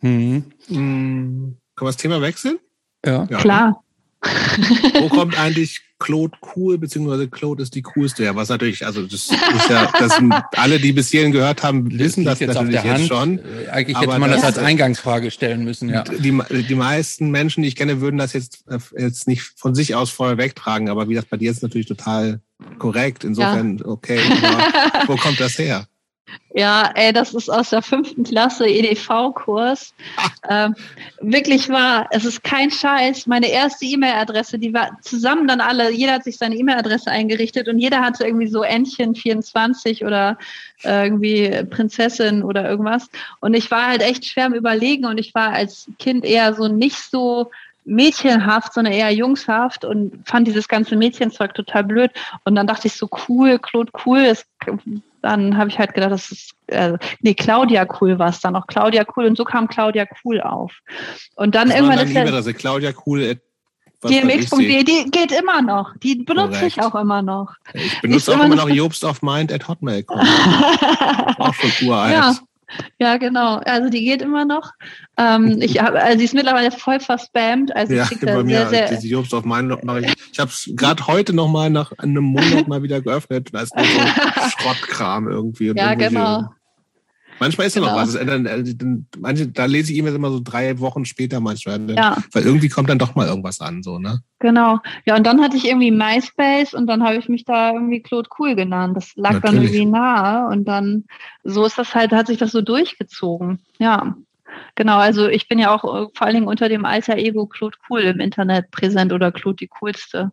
Hm. 0.02 0.44
Hm. 0.68 0.76
Können 0.76 1.58
wir 1.78 1.86
das 1.86 1.96
Thema 1.96 2.22
wechseln? 2.22 2.60
Ja. 3.06 3.26
ja. 3.30 3.38
Klar. 3.38 3.82
Wo 4.22 5.08
kommt 5.10 5.40
eigentlich 5.40 5.82
Claude 6.00 6.38
cool, 6.56 6.78
beziehungsweise 6.78 7.28
Claude 7.28 7.62
ist 7.62 7.76
die 7.76 7.82
coolste. 7.82 8.24
Ja, 8.24 8.36
was 8.36 8.50
natürlich, 8.50 8.86
also 8.86 9.04
das 9.04 9.30
ist 9.30 9.70
ja, 9.70 9.92
das 10.00 10.16
sind 10.16 10.34
alle, 10.54 10.80
die 10.80 10.94
bis 10.94 11.10
hierhin 11.10 11.32
gehört 11.32 11.62
haben, 11.62 11.92
wissen 12.00 12.24
das, 12.24 12.40
das 12.40 12.56
natürlich 12.56 12.84
jetzt 12.84 13.08
schon. 13.08 13.40
Äh, 13.40 13.70
eigentlich 13.70 14.00
hätte 14.00 14.18
man 14.20 14.32
das, 14.32 14.42
das, 14.42 14.58
als 14.58 14.58
Eingangsfrage 14.60 15.30
stellen 15.30 15.64
müssen, 15.64 15.90
ja. 15.90 16.04
Die, 16.04 16.42
die 16.64 16.76
meisten 16.76 17.32
Menschen, 17.32 17.64
die 17.64 17.68
ich 17.68 17.76
kenne, 17.76 18.00
würden 18.00 18.18
das 18.18 18.34
jetzt, 18.34 18.64
äh, 18.70 18.80
jetzt 18.98 19.28
nicht 19.28 19.42
von 19.58 19.76
sich 19.76 19.96
aus 19.96 20.10
vorher 20.10 20.38
wegtragen, 20.38 20.90
aber 20.90 21.10
wie 21.10 21.16
das 21.16 21.26
bei 21.26 21.38
dir 21.38 21.52
ist 21.52 21.64
natürlich 21.64 21.88
total 21.88 22.40
korrekt. 22.78 23.26
Insofern, 23.26 23.78
ja. 23.78 23.86
okay, 23.86 24.20
wo 25.08 25.18
kommt 25.18 25.40
das 25.40 25.58
her? 25.60 25.88
Ja, 26.52 26.92
ey, 26.96 27.14
das 27.14 27.36
ist 27.36 27.48
aus 27.48 27.70
der 27.70 27.84
fünften 27.84 28.24
Klasse 28.24 28.66
EDV-Kurs. 28.66 29.94
Ähm, 30.50 30.76
wirklich 31.22 31.70
wahr, 31.70 32.08
es 32.10 32.26
ist 32.26 32.44
kein 32.44 32.72
Scheiß. 32.72 33.28
Meine 33.28 33.52
erste 33.52 33.86
E-Mail-Adresse, 33.86 34.58
die 34.58 34.74
war 34.74 34.98
zusammen 35.02 35.48
dann 35.48 35.62
alle, 35.62 35.92
jeder 35.92 36.14
hat 36.14 36.24
sich 36.24 36.38
seine 36.38 36.56
E-Mail-Adresse 36.56 37.12
eingerichtet 37.12 37.68
und 37.68 37.78
jeder 37.78 38.02
hatte 38.02 38.26
irgendwie 38.26 38.48
so 38.48 38.64
Entchen 38.64 39.14
24 39.14 40.04
oder 40.04 40.40
äh, 40.84 41.06
irgendwie 41.06 41.64
Prinzessin 41.70 42.42
oder 42.42 42.68
irgendwas. 42.68 43.10
Und 43.42 43.54
ich 43.54 43.70
war 43.70 43.88
halt 43.88 44.02
echt 44.02 44.26
schwer 44.26 44.48
im 44.48 44.54
Überlegen 44.54 45.06
und 45.06 45.20
ich 45.20 45.36
war 45.36 45.52
als 45.52 45.88
Kind 46.00 46.26
eher 46.26 46.56
so 46.56 46.68
nicht 46.68 46.98
so 46.98 47.52
mädchenhaft, 47.86 48.74
sondern 48.74 48.94
eher 48.94 49.12
jungshaft 49.12 49.86
und 49.86 50.28
fand 50.28 50.48
dieses 50.48 50.68
ganze 50.68 50.96
Mädchenzeug 50.96 51.54
total 51.54 51.84
blöd. 51.84 52.12
Und 52.44 52.56
dann 52.56 52.68
dachte 52.68 52.88
ich 52.88 52.94
so, 52.94 53.08
cool, 53.28 53.60
Claude, 53.60 53.92
cool. 54.06 54.20
Es, 54.20 54.46
dann 55.22 55.58
habe 55.58 55.70
ich 55.70 55.80
halt 55.80 55.94
gedacht, 55.94 56.12
das 56.12 56.32
ist, 56.32 56.54
äh, 56.68 56.98
nee, 57.22 57.34
Claudia 57.34 57.88
cool 58.00 58.20
war 58.20 58.30
es 58.30 58.40
dann 58.40 58.56
auch. 58.56 58.68
Claudia 58.68 59.06
cool. 59.16 59.26
Und 59.26 59.38
so 59.38 59.44
kam 59.44 59.68
Claudia 59.68 60.06
cool 60.24 60.42
auf. 60.42 60.74
Und 61.36 61.56
dann 61.56 61.70
das 61.70 61.78
irgendwann 61.78 62.00
ist 62.00 62.12
E-Mail-Adresse, 62.12 62.54
Claudia 62.54 62.92
cool. 63.06 63.36
gmx.de, 64.02 64.84
die 64.84 65.12
geht 65.12 65.32
immer 65.32 65.62
noch. 65.62 65.94
Die 65.98 66.16
benutze 66.16 66.60
Korrekt. 66.60 66.78
ich 66.78 66.82
auch 66.82 66.96
immer 66.96 67.22
noch. 67.22 67.54
Ich 67.74 68.02
benutze 68.02 68.32
auch 68.32 68.44
immer 68.44 68.56
noch 68.56 68.70
Jobst 68.70 69.04
of 69.04 69.22
Mind 69.22 69.52
at 69.52 69.68
Hotmail. 69.68 70.06
auch 70.10 71.54
schon 71.54 71.88
uralt. 71.88 72.14
Ja. 72.14 72.36
Ja, 72.98 73.18
genau. 73.18 73.58
Also 73.66 73.90
die 73.90 74.04
geht 74.04 74.22
immer 74.22 74.46
noch. 74.46 74.72
Ähm, 75.18 75.62
ich 75.62 75.82
hab, 75.82 75.96
also 75.96 76.18
sie 76.18 76.26
ist 76.26 76.34
mittlerweile 76.34 76.72
voll 76.72 77.00
verspammt. 77.00 77.76
Also 77.76 77.94
ja, 77.94 78.08
ich 78.10 78.20
bei 78.20 78.44
mir, 78.44 78.68
sehr, 78.68 78.88
sehr, 78.88 79.00
Jobs 79.10 79.34
auf 79.34 79.46
meinen 79.46 79.78
mache 79.84 80.02
ich. 80.02 80.14
Ich 80.32 80.40
habe 80.40 80.52
es 80.52 80.70
gerade 80.76 81.08
heute 81.08 81.34
noch 81.34 81.48
mal 81.48 81.70
nach 81.70 81.92
einem 81.98 82.24
Monat 82.24 82.68
mal 82.68 82.84
wieder 82.84 83.02
geöffnet. 83.02 83.50
Da 83.52 83.62
ist 83.62 83.76
nur 83.76 83.86
so 83.86 84.00
Schrottkram 84.58 85.28
irgendwie. 85.28 85.74
ja, 85.76 85.94
genau. 85.96 86.50
Manchmal 87.40 87.68
ist 87.68 87.76
ja 87.76 87.82
genau. 87.82 87.94
noch 87.94 88.02
was. 88.02 88.18
Manche, 89.20 89.48
da 89.48 89.66
lese 89.66 89.92
ich 89.92 90.00
E-Mails 90.00 90.16
immer 90.16 90.32
so 90.32 90.42
drei 90.44 90.80
Wochen 90.80 91.06
später 91.06 91.40
manchmal. 91.40 91.90
Ja. 91.92 92.18
Weil 92.32 92.44
irgendwie 92.44 92.70
kommt 92.70 92.90
dann 92.90 93.00
doch 93.00 93.16
mal 93.16 93.28
irgendwas 93.28 93.62
an, 93.62 93.84
so, 93.84 94.00
ne? 94.00 94.22
Genau. 94.40 94.80
Ja, 95.06 95.16
und 95.16 95.26
dann 95.26 95.42
hatte 95.42 95.58
ich 95.58 95.66
irgendwie 95.66 95.92
MySpace 95.92 96.74
und 96.74 96.88
dann 96.88 97.04
habe 97.04 97.18
ich 97.18 97.30
mich 97.30 97.46
da 97.46 97.74
irgendwie 97.74 98.02
Claude 98.02 98.30
Cool 98.38 98.56
genannt. 98.56 98.96
Das 98.96 99.16
lag 99.16 99.34
Natürlich. 99.34 99.56
dann 99.56 99.64
irgendwie 99.64 99.86
nahe 99.86 100.48
und 100.50 100.66
dann, 100.66 101.06
so 101.44 101.66
ist 101.66 101.78
das 101.78 101.96
halt, 101.96 102.12
hat 102.12 102.28
sich 102.28 102.38
das 102.38 102.52
so 102.52 102.62
durchgezogen. 102.62 103.60
Ja. 103.80 104.16
Genau, 104.76 104.98
also 104.98 105.28
ich 105.28 105.48
bin 105.48 105.60
ja 105.60 105.74
auch 105.74 105.84
äh, 105.84 106.08
vor 106.14 106.26
allen 106.28 106.36
Dingen 106.36 106.48
unter 106.48 106.70
dem 106.70 106.86
alter 106.86 107.18
Ego 107.18 107.48
Claude 107.48 107.78
Cool 107.90 108.02
im 108.02 108.20
Internet 108.20 108.72
präsent 108.72 109.14
oder 109.14 109.32
Claude 109.32 109.58
die 109.58 109.68
Coolste. 109.68 110.32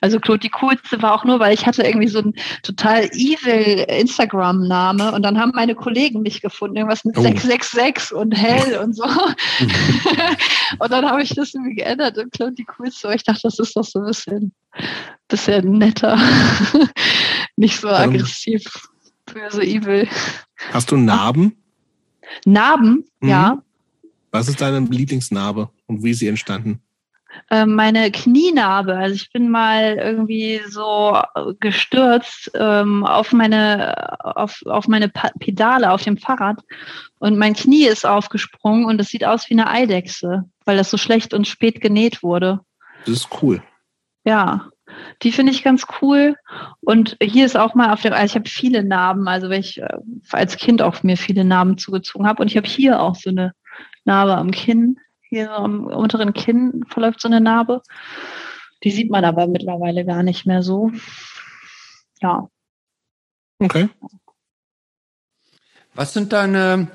Also 0.00 0.18
Claude 0.18 0.40
die 0.40 0.48
Coolste 0.48 1.02
war 1.02 1.14
auch 1.14 1.24
nur, 1.24 1.38
weil 1.38 1.52
ich 1.52 1.66
hatte 1.66 1.82
irgendwie 1.82 2.08
so 2.08 2.20
einen 2.20 2.34
total 2.62 3.04
evil 3.12 3.84
Instagram-Name 3.88 5.12
und 5.12 5.22
dann 5.22 5.38
haben 5.38 5.52
meine 5.54 5.74
Kollegen 5.74 6.22
mich 6.22 6.40
gefunden, 6.40 6.76
irgendwas 6.76 7.04
mit 7.04 7.18
oh. 7.18 7.22
666 7.22 8.16
und 8.16 8.32
hell 8.32 8.78
und 8.78 8.94
so. 8.94 9.04
und 10.78 10.90
dann 10.90 11.04
habe 11.04 11.22
ich 11.22 11.34
das 11.34 11.54
irgendwie 11.54 11.76
geändert 11.76 12.16
und 12.16 12.32
Claude 12.32 12.54
die 12.54 12.64
Coolste, 12.64 13.08
weil 13.08 13.16
ich 13.16 13.24
dachte, 13.24 13.42
das 13.44 13.58
ist 13.58 13.76
doch 13.76 13.84
so 13.84 14.00
ein 14.00 14.06
bisschen, 14.06 14.52
bisschen 15.28 15.72
netter. 15.78 16.18
Nicht 17.56 17.80
so 17.80 17.88
aggressiv, 17.88 18.64
so 19.50 19.60
evil. 19.60 20.08
Hast 20.72 20.90
du 20.90 20.96
Narben? 20.96 21.56
Narben, 22.46 23.04
mhm. 23.20 23.28
ja. 23.28 23.62
Was 24.30 24.48
ist 24.48 24.60
deine 24.60 24.80
Lieblingsnarbe 24.80 25.68
und 25.86 26.02
wie 26.02 26.12
ist 26.12 26.20
sie 26.20 26.28
entstanden? 26.28 26.80
Ähm, 27.50 27.74
meine 27.74 28.10
Knienarbe. 28.10 28.96
Also 28.96 29.14
ich 29.14 29.32
bin 29.32 29.50
mal 29.50 29.96
irgendwie 29.96 30.60
so 30.68 31.20
gestürzt 31.60 32.50
ähm, 32.54 33.04
auf 33.04 33.32
meine 33.32 34.18
auf, 34.20 34.62
auf 34.66 34.88
meine 34.88 35.08
Pedale 35.08 35.90
auf 35.90 36.02
dem 36.02 36.16
Fahrrad 36.16 36.58
und 37.18 37.38
mein 37.38 37.54
Knie 37.54 37.86
ist 37.86 38.06
aufgesprungen 38.06 38.84
und 38.84 39.00
es 39.00 39.08
sieht 39.08 39.24
aus 39.24 39.48
wie 39.48 39.54
eine 39.54 39.68
Eidechse, 39.68 40.44
weil 40.64 40.76
das 40.76 40.90
so 40.90 40.96
schlecht 40.96 41.34
und 41.34 41.46
spät 41.46 41.80
genäht 41.80 42.22
wurde. 42.22 42.60
Das 43.04 43.14
ist 43.14 43.28
cool. 43.42 43.62
Ja. 44.24 44.68
Die 45.22 45.30
finde 45.30 45.52
ich 45.52 45.62
ganz 45.62 45.86
cool. 46.00 46.34
Und 46.80 47.16
hier 47.22 47.46
ist 47.46 47.56
auch 47.56 47.74
mal 47.74 47.92
auf 47.92 48.02
dem, 48.02 48.12
also 48.12 48.24
ich 48.24 48.34
habe 48.34 48.48
viele 48.48 48.82
Narben, 48.82 49.28
also 49.28 49.48
weil 49.48 49.60
ich 49.60 49.80
äh, 49.80 49.98
als 50.32 50.56
Kind 50.56 50.82
auch 50.82 51.02
mir 51.04 51.16
viele 51.16 51.44
Narben 51.44 51.78
zugezogen 51.78 52.26
habe. 52.26 52.42
Und 52.42 52.48
ich 52.48 52.56
habe 52.56 52.66
hier 52.66 53.00
auch 53.00 53.14
so 53.14 53.30
eine 53.30 53.52
Narbe 54.04 54.36
am 54.36 54.50
Kinn. 54.50 54.98
Hier 55.30 55.52
am 55.52 55.86
unteren 55.86 56.32
Kinn 56.32 56.84
verläuft 56.88 57.20
so 57.20 57.28
eine 57.28 57.40
Narbe. 57.40 57.82
Die 58.82 58.90
sieht 58.90 59.10
man 59.10 59.24
aber 59.24 59.46
mittlerweile 59.46 60.04
gar 60.04 60.24
nicht 60.24 60.44
mehr 60.44 60.62
so. 60.62 60.90
Ja. 62.20 62.48
Okay. 63.60 63.88
Was 65.94 66.12
sind 66.14 66.32
deine 66.32 66.88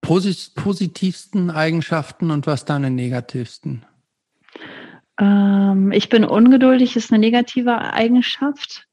positivsten 0.00 1.50
Eigenschaften 1.50 2.30
und 2.30 2.46
was 2.46 2.64
deine 2.64 2.90
negativsten? 2.90 3.84
Ähm, 5.18 5.90
ich 5.90 6.08
bin 6.08 6.24
ungeduldig, 6.24 6.94
ist 6.94 7.12
eine 7.12 7.18
negative 7.18 7.78
Eigenschaft. 7.78 8.86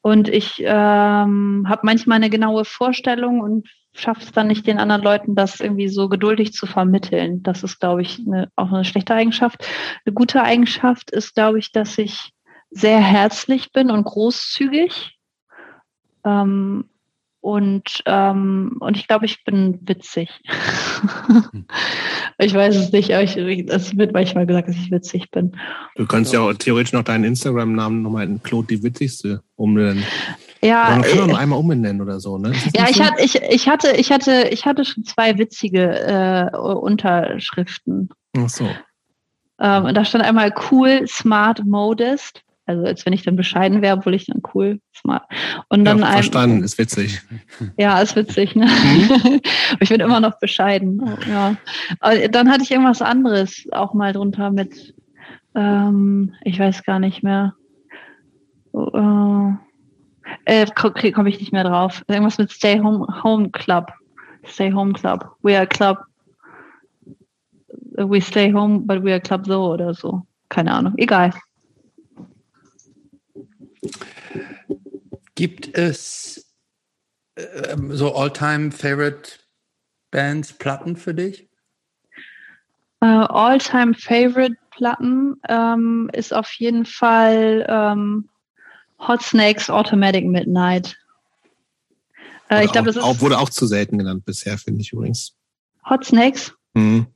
Und 0.00 0.28
ich 0.28 0.62
ähm, 0.64 1.66
habe 1.68 1.80
manchmal 1.82 2.16
eine 2.16 2.30
genaue 2.30 2.64
Vorstellung 2.64 3.40
und 3.40 3.68
schaffe 3.94 4.20
es 4.22 4.32
dann 4.32 4.46
nicht, 4.46 4.66
den 4.66 4.78
anderen 4.78 5.02
Leuten 5.02 5.34
das 5.34 5.60
irgendwie 5.60 5.88
so 5.88 6.08
geduldig 6.08 6.52
zu 6.52 6.66
vermitteln. 6.66 7.42
Das 7.42 7.62
ist, 7.62 7.78
glaube 7.78 8.02
ich, 8.02 8.20
eine, 8.26 8.48
auch 8.56 8.72
eine 8.72 8.84
schlechte 8.84 9.14
Eigenschaft. 9.14 9.66
Eine 10.04 10.14
gute 10.14 10.42
Eigenschaft 10.42 11.10
ist, 11.10 11.34
glaube 11.34 11.58
ich, 11.58 11.72
dass 11.72 11.98
ich 11.98 12.32
sehr 12.70 13.00
herzlich 13.00 13.72
bin 13.72 13.90
und 13.90 14.04
großzügig. 14.04 15.18
Ähm, 16.24 16.84
und, 17.40 18.02
ähm, 18.06 18.76
und 18.78 18.96
ich 18.96 19.08
glaube, 19.08 19.26
ich 19.26 19.44
bin 19.44 19.80
witzig. 19.82 20.30
ich 22.38 22.54
weiß 22.54 22.76
es 22.76 22.92
nicht, 22.92 23.12
aber 23.12 23.24
ich, 23.24 23.36
es 23.36 23.96
wird 23.96 24.12
manchmal 24.12 24.46
gesagt, 24.46 24.68
dass 24.68 24.76
ich 24.76 24.92
witzig 24.92 25.30
bin. 25.32 25.56
Du 25.96 26.06
kannst 26.06 26.32
ja 26.32 26.40
auch 26.40 26.54
theoretisch 26.54 26.92
noch 26.92 27.02
deinen 27.02 27.24
Instagram-Namen 27.24 28.00
nochmal 28.00 28.26
in 28.26 28.42
Claude 28.44 28.68
die 28.68 28.82
Witzigste 28.84 29.42
umbenennen. 29.56 30.04
Ja, 30.64 30.90
man 30.90 31.02
kann 31.02 31.30
äh, 31.30 31.34
einmal 31.34 31.58
umbenennen 31.58 32.00
oder 32.00 32.20
so, 32.20 32.38
ne? 32.38 32.52
Ja, 32.74 32.86
ich, 32.88 32.96
so? 32.96 33.04
hatte, 33.04 33.22
ich, 33.22 33.34
ich, 33.34 33.68
hatte, 33.68 33.92
ich, 33.96 34.12
hatte, 34.12 34.48
ich 34.50 34.64
hatte 34.64 34.84
schon 34.84 35.04
zwei 35.04 35.36
witzige 35.36 36.50
äh, 36.52 36.56
Unterschriften. 36.56 38.10
Ach 38.36 38.48
so. 38.48 38.68
Ähm, 39.58 39.94
da 39.94 40.04
stand 40.04 40.24
einmal 40.24 40.54
cool, 40.70 41.06
smart, 41.08 41.64
modest. 41.64 42.42
Also 42.64 42.84
als 42.84 43.04
wenn 43.04 43.12
ich 43.12 43.22
dann 43.22 43.34
bescheiden 43.34 43.82
wäre, 43.82 43.96
obwohl 43.96 44.14
ich 44.14 44.26
dann 44.26 44.40
cool, 44.54 44.80
smart. 44.94 45.24
Und 45.68 45.84
dann 45.84 45.98
ja, 45.98 46.12
verstanden, 46.12 46.58
ein, 46.58 46.64
ist 46.64 46.78
witzig. 46.78 47.20
Ja, 47.76 48.00
ist 48.00 48.14
witzig. 48.14 48.54
Ne? 48.54 48.66
Mhm. 48.66 49.40
ich 49.80 49.88
bin 49.88 50.00
immer 50.00 50.20
noch 50.20 50.38
bescheiden. 50.38 51.02
Ja. 51.28 51.56
Aber 51.98 52.28
dann 52.28 52.50
hatte 52.50 52.62
ich 52.62 52.70
irgendwas 52.70 53.02
anderes 53.02 53.66
auch 53.72 53.94
mal 53.94 54.12
drunter 54.12 54.52
mit, 54.52 54.94
ähm, 55.56 56.34
ich 56.44 56.58
weiß 56.58 56.84
gar 56.84 57.00
nicht 57.00 57.24
mehr. 57.24 57.54
Äh, 58.74 59.52
äh, 60.44 60.66
komme 60.74 61.12
komm 61.12 61.26
ich 61.26 61.40
nicht 61.40 61.52
mehr 61.52 61.64
drauf. 61.64 62.02
Irgendwas 62.08 62.38
mit 62.38 62.50
Stay 62.50 62.78
Home 62.78 63.06
Home 63.22 63.50
Club. 63.50 63.92
Stay 64.46 64.72
Home 64.72 64.92
Club. 64.92 65.36
We 65.42 65.56
are 65.56 65.66
Club. 65.66 65.98
We 67.96 68.20
stay 68.20 68.50
home, 68.52 68.86
but 68.86 69.02
we 69.02 69.12
are 69.12 69.20
Club 69.20 69.46
so 69.46 69.72
oder 69.72 69.94
so. 69.94 70.22
Keine 70.48 70.72
Ahnung. 70.72 70.94
Egal. 70.96 71.32
Gibt 75.34 75.76
es 75.76 76.54
äh, 77.34 77.76
so 77.90 78.14
all-time 78.14 78.70
favorite 78.70 79.38
Bands, 80.10 80.52
Platten 80.52 80.96
für 80.96 81.14
dich? 81.14 81.48
Uh, 83.02 83.26
all-time 83.28 83.94
favorite 83.94 84.56
Platten 84.70 85.40
ähm, 85.48 86.10
ist 86.12 86.32
auf 86.32 86.52
jeden 86.52 86.84
Fall 86.84 87.66
ähm, 87.68 88.28
Hot 89.06 89.22
Snakes 89.22 89.70
Automatic 89.70 90.24
Midnight. 90.24 90.96
Äh, 92.50 92.64
ich 92.64 92.72
glaube, 92.72 92.86
das 92.86 92.96
ist 92.96 93.02
auch, 93.02 93.20
wurde 93.20 93.38
auch 93.38 93.50
zu 93.50 93.66
selten 93.66 93.98
genannt 93.98 94.24
bisher, 94.24 94.58
finde 94.58 94.82
ich 94.82 94.92
übrigens. 94.92 95.34
Hot 95.88 96.04
Snakes? 96.04 96.52
Mhm. 96.74 97.06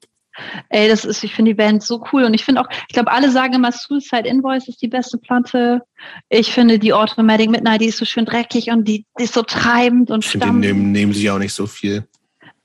Ey, 0.69 0.89
das 0.89 1.05
ist, 1.05 1.25
ich 1.25 1.35
finde 1.35 1.53
die 1.53 1.55
Band 1.55 1.83
so 1.83 2.05
cool 2.13 2.25
und 2.25 2.35
ich 2.35 2.45
finde 2.45 2.61
auch, 2.61 2.69
ich 2.89 2.95
glaube, 2.95 3.11
alle 3.11 3.31
sagen 3.31 3.55
immer, 3.55 3.73
Suicide 3.73 4.29
Invoice 4.29 4.69
ist 4.69 4.83
die 4.83 4.89
beste 4.89 5.17
Platte. 5.17 5.83
Ich 6.29 6.53
finde 6.53 6.79
die 6.79 6.93
Automatic 6.93 7.49
Midnight, 7.49 7.81
die 7.81 7.87
ist 7.87 7.97
so 7.97 8.05
schön 8.05 8.27
dreckig 8.27 8.71
und 8.71 8.87
die, 8.87 9.07
die 9.19 9.25
ist 9.25 9.33
so 9.33 9.43
treibend 9.43 10.11
und 10.11 10.27
ich 10.27 10.33
Die 10.33 10.39
nehmen, 10.39 10.93
nehmen 10.93 11.15
sich 11.15 11.31
auch 11.31 11.39
nicht 11.39 11.55
so 11.55 11.67
viel. 11.67 12.07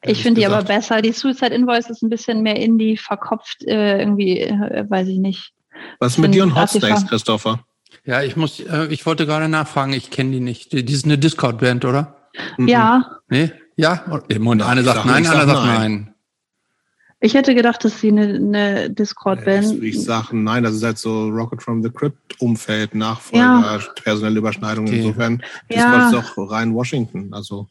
Ich 0.04 0.22
finde 0.22 0.42
die 0.42 0.48
aber 0.48 0.64
besser. 0.64 1.02
Die 1.02 1.12
Suicide 1.12 1.54
Invoice 1.54 1.90
ist 1.90 2.02
ein 2.02 2.10
bisschen 2.10 2.42
mehr 2.42 2.56
Indie, 2.56 2.98
verkopft, 2.98 3.64
äh, 3.64 4.00
irgendwie, 4.00 4.40
äh, 4.40 4.90
weiß 4.90 5.08
ich 5.08 5.20
nicht. 5.20 5.54
Was 6.00 6.14
ist 6.14 6.18
mit 6.18 6.34
dir 6.34 6.44
und 6.44 6.56
Hot 6.56 6.70
Snakes, 6.70 7.08
Christopher? 7.08 7.64
Ja, 8.04 8.24
ich 8.24 8.36
muss, 8.36 8.60
äh, 8.60 8.88
ich 8.90 9.06
wollte 9.06 9.26
gerade 9.26 9.48
nachfragen, 9.48 9.94
ich 9.94 10.10
kenne 10.10 10.32
die 10.32 10.40
nicht. 10.40 10.74
Die, 10.74 10.84
die 10.84 10.94
ist 10.94 11.06
eine 11.06 11.18
Discord-Band, 11.18 11.86
oder? 11.86 12.16
Ja. 12.58 13.20
Nee? 13.30 13.52
Ja? 13.76 14.04
Und 14.06 14.62
eine 14.62 14.84
sagt 14.84 15.06
nein, 15.06 15.28
eine 15.28 15.46
sagt 15.46 15.66
nein. 15.66 16.14
Ich 17.24 17.36
hätte 17.36 17.54
gedacht, 17.54 17.86
dass 17.86 18.02
sie 18.02 18.08
eine, 18.08 18.34
eine 18.34 18.90
Discord-Band. 18.90 19.84
Ich, 19.84 19.96
ich 19.96 20.04
sage 20.04 20.36
nein, 20.36 20.64
das 20.64 20.74
ist 20.74 20.84
halt 20.84 20.98
so 20.98 21.30
Rocket 21.30 21.62
from 21.62 21.84
the 21.84 21.90
Crypt-Umfeld, 21.90 22.96
Nachfolger, 22.96 23.80
ja. 23.80 23.80
personelle 24.02 24.40
Überschneidung. 24.40 24.88
Okay. 24.88 24.98
Insofern 24.98 25.44
ja. 25.70 26.08
Discord 26.10 26.26
ist 26.26 26.38
doch 26.38 26.52
rein 26.52 26.74
Washington. 26.74 27.32
Also 27.32 27.68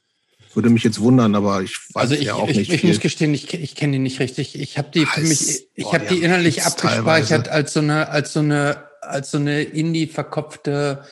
würde 0.55 0.71
mich 0.71 0.85
jetzt 0.85 1.01
wundern, 1.01 1.35
aber 1.35 1.63
ich 1.63 1.77
weiß 1.95 2.03
also 2.03 2.15
ich, 2.15 2.25
ja 2.25 2.35
auch 2.35 2.49
ich, 2.49 2.59
nicht. 2.59 2.73
Ich 2.73 2.81
viel. 2.81 2.91
muss 2.91 3.01
gestehen, 3.01 3.35
ich, 3.35 3.53
ich 3.53 3.75
kenne 3.75 3.95
die 3.95 3.99
nicht 3.99 4.21
richtig. 4.21 4.59
Ich 4.59 4.79
habe 4.79 4.89
die 4.93 5.07
für 5.07 5.21
mich, 5.21 5.67
ich 5.75 5.93
habe 5.93 6.07
die 6.07 6.19
innerlich 6.19 6.65
abgespeichert 6.65 7.47
teilweise. 7.47 7.53
als 7.53 7.73
so 7.73 7.81
eine, 7.81 8.09
als 8.09 8.33
so 8.33 8.41
eine, 8.41 8.90
als 9.11 9.31
so 9.31 9.39
eine 9.39 9.63
indie 9.63 10.07
verkopfte 10.07 11.05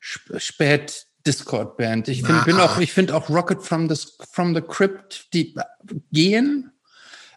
Spät 0.00 1.06
Discord-Band. 1.26 2.08
Ich 2.08 2.22
find, 2.22 2.44
bin 2.44 2.60
auch, 2.60 2.78
ich 2.78 2.92
finde 2.92 3.14
auch 3.14 3.28
Rocket 3.28 3.62
from 3.62 3.88
the, 3.92 3.96
from 4.30 4.54
the 4.54 4.60
Crypt, 4.60 5.32
die 5.34 5.54
gehen, 6.12 6.72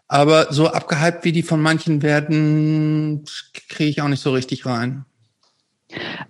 aber 0.06 0.52
so 0.52 0.68
abgehypt 0.68 1.24
wie 1.24 1.32
die 1.32 1.42
von 1.42 1.60
manchen 1.60 2.02
werden, 2.02 3.24
kriege 3.68 3.90
ich 3.90 4.00
auch 4.00 4.08
nicht 4.08 4.22
so 4.22 4.32
richtig 4.32 4.66
rein. 4.66 5.04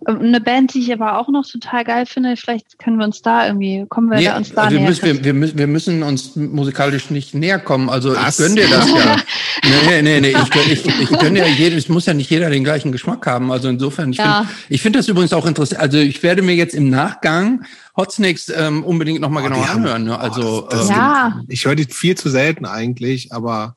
Eine 0.06 0.40
Band, 0.40 0.72
die 0.74 0.80
ich 0.80 0.92
aber 0.92 1.18
auch 1.18 1.28
noch 1.28 1.46
total 1.46 1.84
geil 1.84 2.06
finde, 2.06 2.36
vielleicht 2.36 2.78
können 2.78 2.96
wir 2.98 3.04
uns 3.04 3.20
da 3.20 3.46
irgendwie, 3.46 3.84
kommen 3.88 4.08
wir 4.10 4.16
Nee, 4.16 4.24
da 4.24 4.36
uns 4.38 4.52
da 4.52 4.62
also 4.62 4.72
wir, 4.72 4.80
näher. 4.80 4.88
müssen, 4.88 5.04
wir, 5.04 5.24
wir, 5.24 5.34
müssen, 5.34 5.58
wir 5.58 5.66
müssen 5.66 6.02
uns 6.02 6.34
musikalisch 6.36 7.10
nicht 7.10 7.34
näher 7.34 7.58
kommen. 7.58 7.90
Also 7.90 8.14
Was? 8.16 8.38
ich 8.40 8.46
gönn 8.46 8.56
dir 8.56 8.68
das 8.68 8.88
ja. 8.90 9.16
nee, 9.90 10.02
nee, 10.02 10.20
nee, 10.20 10.28
ich, 10.30 10.36
gönn- 10.36 10.72
ich, 10.72 10.86
ich 10.86 11.18
gönn 11.18 11.34
dir 11.34 11.46
jedem, 11.46 11.78
es 11.78 11.88
muss 11.90 12.06
ja 12.06 12.14
nicht 12.14 12.30
jeder 12.30 12.48
den 12.48 12.64
gleichen 12.64 12.90
Geschmack 12.92 13.26
haben. 13.26 13.52
Also 13.52 13.68
insofern, 13.68 14.12
ich 14.12 14.18
Ja. 14.18 14.44
finde 14.44 14.54
ich 14.70 14.82
finde 14.82 14.98
das 14.98 15.08
übrigens 15.08 15.32
auch 15.34 15.44
interessant. 15.46 15.80
Also 15.80 15.98
ich 15.98 16.22
werde 16.22 16.40
mir 16.42 16.54
jetzt 16.54 16.74
im 16.74 16.88
Nachgang 16.88 17.64
Hot 17.96 18.12
Snakes 18.12 18.50
ähm, 18.56 18.82
unbedingt 18.84 19.20
nochmal 19.20 19.42
Oh, 19.44 19.48
genau 19.48 19.60
anhören. 19.62 20.04
Ne? 20.04 20.12
oh, 20.14 20.16
Also 20.16 20.60
das- 20.70 20.80
das 20.80 20.88
ähm, 20.90 20.96
ja, 20.96 21.40
Ich 21.48 21.66
höre 21.66 21.74
die 21.74 21.84
viel 21.84 22.16
zu 22.16 22.30
selten 22.30 22.64
eigentlich, 22.64 23.32
aber 23.32 23.76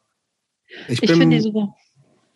ich 0.87 1.01
ich 1.03 1.09
bin, 1.09 1.19
finde 1.19 1.35
die 1.37 1.41
super. 1.43 1.75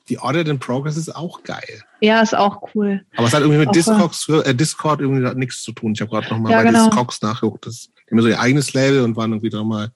Die 0.09 0.19
Audit 0.19 0.47
in 0.47 0.59
Progress 0.59 0.97
ist 0.97 1.15
auch 1.15 1.43
geil. 1.43 1.83
Ja, 2.01 2.21
ist 2.21 2.35
auch 2.35 2.61
cool. 2.73 3.05
Aber 3.15 3.27
es 3.27 3.33
hat 3.33 3.41
irgendwie 3.41 3.65
mit 3.65 3.75
Discogs, 3.75 4.27
äh, 4.29 4.53
Discord 4.55 5.01
irgendwie 5.01 5.35
nichts 5.35 5.61
zu 5.63 5.71
tun. 5.71 5.93
Ich 5.93 6.01
habe 6.01 6.11
gerade 6.11 6.29
nochmal 6.29 6.51
Ja, 6.51 6.59
bei 6.59 6.65
genau. 6.65 6.85
Discogs 6.85 7.21
nachgeguckt. 7.21 7.65
Das, 7.65 7.89
die 8.09 8.15
haben 8.15 8.21
so 8.21 8.29
ihr 8.29 8.39
eigenes 8.39 8.73
Label 8.73 9.01
und 9.03 9.15
waren 9.15 9.33
irgendwie 9.33 9.55
nochmal 9.55 9.89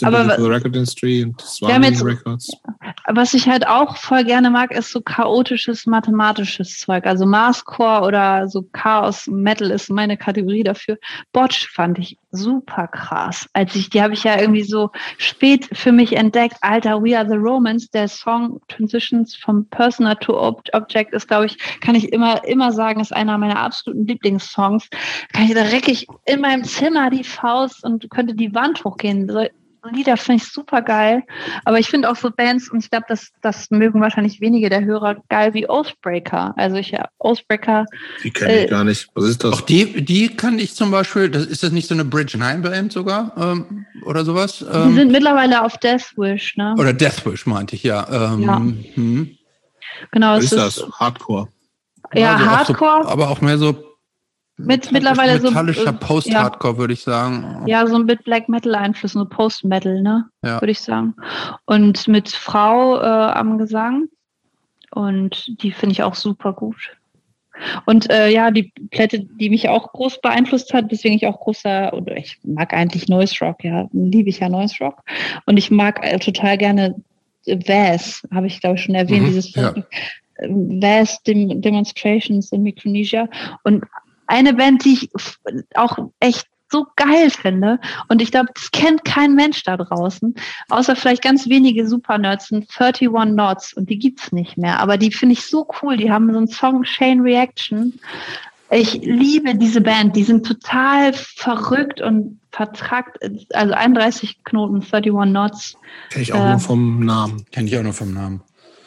im 0.00 0.06
Aber 0.06 0.24
for 0.24 0.36
the 0.44 0.50
Record 0.50 0.76
Industry 0.76 1.24
und 1.24 1.42
jetzt- 1.82 2.04
Records. 2.04 2.50
Was 3.08 3.34
ich 3.34 3.48
halt 3.48 3.66
auch 3.66 3.96
voll 3.96 4.24
gerne 4.24 4.50
mag, 4.50 4.72
ist 4.72 4.90
so 4.90 5.00
chaotisches, 5.00 5.86
mathematisches 5.86 6.80
Zeug. 6.80 7.06
Also 7.06 7.24
Marscore 7.24 8.02
oder 8.02 8.48
so 8.48 8.62
Chaos 8.72 9.26
Metal 9.26 9.70
ist 9.70 9.90
meine 9.90 10.16
Kategorie 10.16 10.64
dafür. 10.64 10.98
Botch 11.32 11.68
fand 11.72 11.98
ich 11.98 12.18
super 12.32 12.88
krass. 12.88 13.48
Als 13.52 13.74
ich, 13.74 13.90
die 13.90 14.02
habe 14.02 14.12
ich 14.12 14.24
ja 14.24 14.38
irgendwie 14.38 14.64
so 14.64 14.90
spät 15.18 15.68
für 15.72 15.92
mich 15.92 16.16
entdeckt. 16.16 16.56
Alter, 16.60 17.02
We 17.02 17.16
Are 17.16 17.26
the 17.28 17.36
Romans, 17.36 17.88
der 17.90 18.08
Song 18.08 18.60
Transitions 18.68 19.34
from 19.34 19.66
Persona 19.70 20.14
to 20.16 20.38
Ob 20.38 20.62
Object 20.72 21.14
ist, 21.14 21.28
glaube 21.28 21.46
ich, 21.46 21.58
kann 21.80 21.94
ich 21.94 22.12
immer, 22.12 22.44
immer 22.44 22.72
sagen, 22.72 23.00
ist 23.00 23.14
einer 23.14 23.38
meiner 23.38 23.58
absoluten 23.58 24.06
Lieblingssongs. 24.06 24.88
Kann 25.32 25.44
ich, 25.44 25.54
da 25.54 25.62
recke 25.62 25.90
ich 25.92 26.06
in 26.26 26.40
meinem 26.40 26.64
Zimmer 26.64 27.08
die 27.10 27.24
Faust 27.46 27.84
und 27.84 28.10
könnte 28.10 28.34
die 28.34 28.54
Wand 28.54 28.82
hochgehen. 28.84 29.28
So 29.28 29.44
Lieder 29.92 30.16
finde 30.16 30.42
ich 30.42 30.48
super 30.50 30.82
geil. 30.82 31.22
Aber 31.64 31.78
ich 31.78 31.86
finde 31.86 32.10
auch 32.10 32.16
so 32.16 32.30
Bands, 32.30 32.68
und 32.68 32.80
ich 32.82 32.90
glaube, 32.90 33.06
das, 33.08 33.30
das 33.40 33.70
mögen 33.70 34.00
wahrscheinlich 34.00 34.40
wenige 34.40 34.68
der 34.68 34.84
Hörer, 34.84 35.16
geil 35.28 35.54
wie 35.54 35.68
Oathbreaker. 35.68 36.54
Also 36.56 36.76
ich 36.76 36.90
ja, 36.90 37.06
Oathbreaker, 37.18 37.84
Die 38.24 38.32
kenne 38.32 38.56
ich 38.56 38.64
Äh, 38.64 38.66
gar 38.66 38.82
nicht. 38.82 39.08
Was 39.14 39.26
ist 39.26 39.44
das? 39.44 39.52
auch 39.52 39.60
die, 39.60 40.04
die 40.04 40.34
kann 40.34 40.58
ich 40.58 40.74
zum 40.74 40.90
Beispiel, 40.90 41.28
das, 41.30 41.46
ist 41.46 41.62
das 41.62 41.70
nicht 41.70 41.86
so 41.86 41.94
eine 41.94 42.04
Bridge 42.04 42.36
9 42.36 42.62
Band 42.62 42.92
sogar 42.92 43.32
ähm, 43.38 43.86
oder 44.04 44.24
sowas? 44.24 44.58
die 44.58 44.76
Ähm, 44.76 44.94
sind 44.96 45.12
mittlerweile 45.12 45.62
auf 45.62 45.78
Deathwish, 45.78 46.56
ne? 46.56 46.74
oder 46.76 46.92
Deathwish 46.92 47.46
meinte 47.46 47.76
ich, 47.76 47.84
ja. 47.84 48.32
Ähm, 48.34 48.42
Ja. 48.42 48.56
Hm. 48.56 49.38
Genau, 50.10 50.32
Was 50.34 50.44
es 50.46 50.52
ist 50.52 50.58
das? 50.58 50.90
Hardcore. 50.98 51.46
Ja, 52.12 52.34
Also 52.34 52.44
auch 52.44 52.50
Hardcore. 52.50 53.02
So, 53.04 53.08
aber 53.08 53.30
auch 53.30 53.40
mehr 53.40 53.56
so 53.58 53.85
Mit 54.58 54.90
mittlerweile 54.90 55.38
so, 55.38 55.48
metallischer 55.48 55.90
äh, 55.90 55.92
Post-Hardcore, 55.92 56.78
würde 56.78 56.94
ich 56.94 57.02
sagen. 57.02 57.64
Ja, 57.66 57.86
so 57.86 57.98
mit 57.98 58.24
Black 58.24 58.48
Metal 58.48 58.74
Einflüssen, 58.74 59.20
so 59.20 59.26
Post-Metal, 59.26 60.00
ne? 60.00 60.28
Ja. 60.42 60.60
Würde 60.60 60.70
ich 60.70 60.80
sagen. 60.80 61.14
Und 61.66 62.08
mit 62.08 62.30
Frau 62.30 62.98
äh, 62.98 63.04
am 63.04 63.58
Gesang. 63.58 64.08
Und 64.92 65.62
die 65.62 65.72
finde 65.72 65.92
ich 65.92 66.02
auch 66.02 66.14
super 66.14 66.54
gut. 66.54 66.96
Und 67.84 68.10
äh, 68.10 68.28
ja, 68.30 68.50
die 68.50 68.72
Platte, 68.90 69.20
die 69.20 69.50
mich 69.50 69.68
auch 69.68 69.92
groß 69.92 70.20
beeinflusst 70.20 70.72
hat, 70.72 70.90
deswegen 70.90 71.16
ich 71.16 71.26
auch 71.26 71.40
großer, 71.40 71.92
oder 71.92 72.16
ich 72.16 72.38
mag 72.42 72.72
eigentlich 72.72 73.08
Noise 73.08 73.44
Rock, 73.44 73.64
ja, 73.64 73.88
liebe 73.92 74.28
ich 74.28 74.40
ja 74.40 74.48
Noise 74.48 74.76
Rock. 74.80 75.02
Und 75.46 75.56
ich 75.56 75.70
mag 75.70 76.02
äh, 76.02 76.18
total 76.18 76.58
gerne 76.58 76.94
Vaz, 77.46 78.26
habe 78.32 78.46
ich 78.46 78.60
glaube 78.60 78.76
ich 78.76 78.82
schon 78.82 78.94
erwähnt, 78.94 79.22
Mhm, 79.22 79.26
dieses 79.26 79.54
ja. 79.54 79.74
Vaz 80.38 81.22
Dem 81.22 81.60
Demonstrations 81.60 82.52
in 82.52 82.62
Micronesia. 82.62 83.28
Und 83.64 83.84
eine 84.26 84.54
Band, 84.54 84.84
die 84.84 84.94
ich 84.94 85.10
auch 85.74 85.98
echt 86.20 86.46
so 86.70 86.86
geil 86.96 87.30
finde. 87.30 87.78
Und 88.08 88.20
ich 88.20 88.30
glaube, 88.30 88.48
das 88.54 88.70
kennt 88.72 89.04
kein 89.04 89.34
Mensch 89.34 89.62
da 89.62 89.76
draußen, 89.76 90.34
außer 90.68 90.96
vielleicht 90.96 91.22
ganz 91.22 91.48
wenige 91.48 91.86
Supernerds, 91.86 92.48
sind 92.48 92.66
31 92.76 93.08
Knots 93.08 93.72
und 93.72 93.88
die 93.88 93.98
gibt's 93.98 94.32
nicht 94.32 94.56
mehr. 94.56 94.80
Aber 94.80 94.98
die 94.98 95.12
finde 95.12 95.34
ich 95.34 95.46
so 95.46 95.68
cool. 95.82 95.96
Die 95.96 96.10
haben 96.10 96.30
so 96.32 96.38
einen 96.38 96.48
Song 96.48 96.82
Chain 96.82 97.20
Reaction. 97.20 97.98
Ich 98.70 98.94
liebe 98.94 99.54
diese 99.54 99.80
Band. 99.80 100.16
Die 100.16 100.24
sind 100.24 100.44
total 100.44 101.12
verrückt 101.12 102.00
und 102.00 102.40
vertrackt. 102.50 103.18
Also 103.54 103.74
31 103.74 104.42
Knoten, 104.42 104.82
31 104.82 105.12
Knots. 105.12 105.76
Kenne 106.10 106.22
ich 106.22 106.32
auch 106.32 106.44
Äh, 106.44 106.50
nur 106.50 106.58
vom 106.58 107.04
Namen. 107.04 107.46
Kenne 107.52 107.68
ich 107.68 107.78
auch 107.78 107.82
nur 107.84 107.92
vom 107.92 108.12
Namen. 108.12 108.42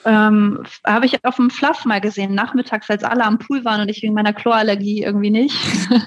Ähm, 0.09 0.63
habe 0.87 1.05
ich 1.05 1.23
auf 1.23 1.35
dem 1.35 1.51
Fluff 1.51 1.85
mal 1.85 2.01
gesehen, 2.01 2.33
nachmittags, 2.33 2.89
als 2.89 3.03
alle 3.03 3.23
am 3.23 3.37
Pool 3.37 3.63
waren 3.63 3.81
und 3.81 3.89
ich 3.89 4.01
wegen 4.01 4.15
meiner 4.15 4.33
Chlorallergie 4.33 5.03
irgendwie 5.03 5.29
nicht. 5.29 5.55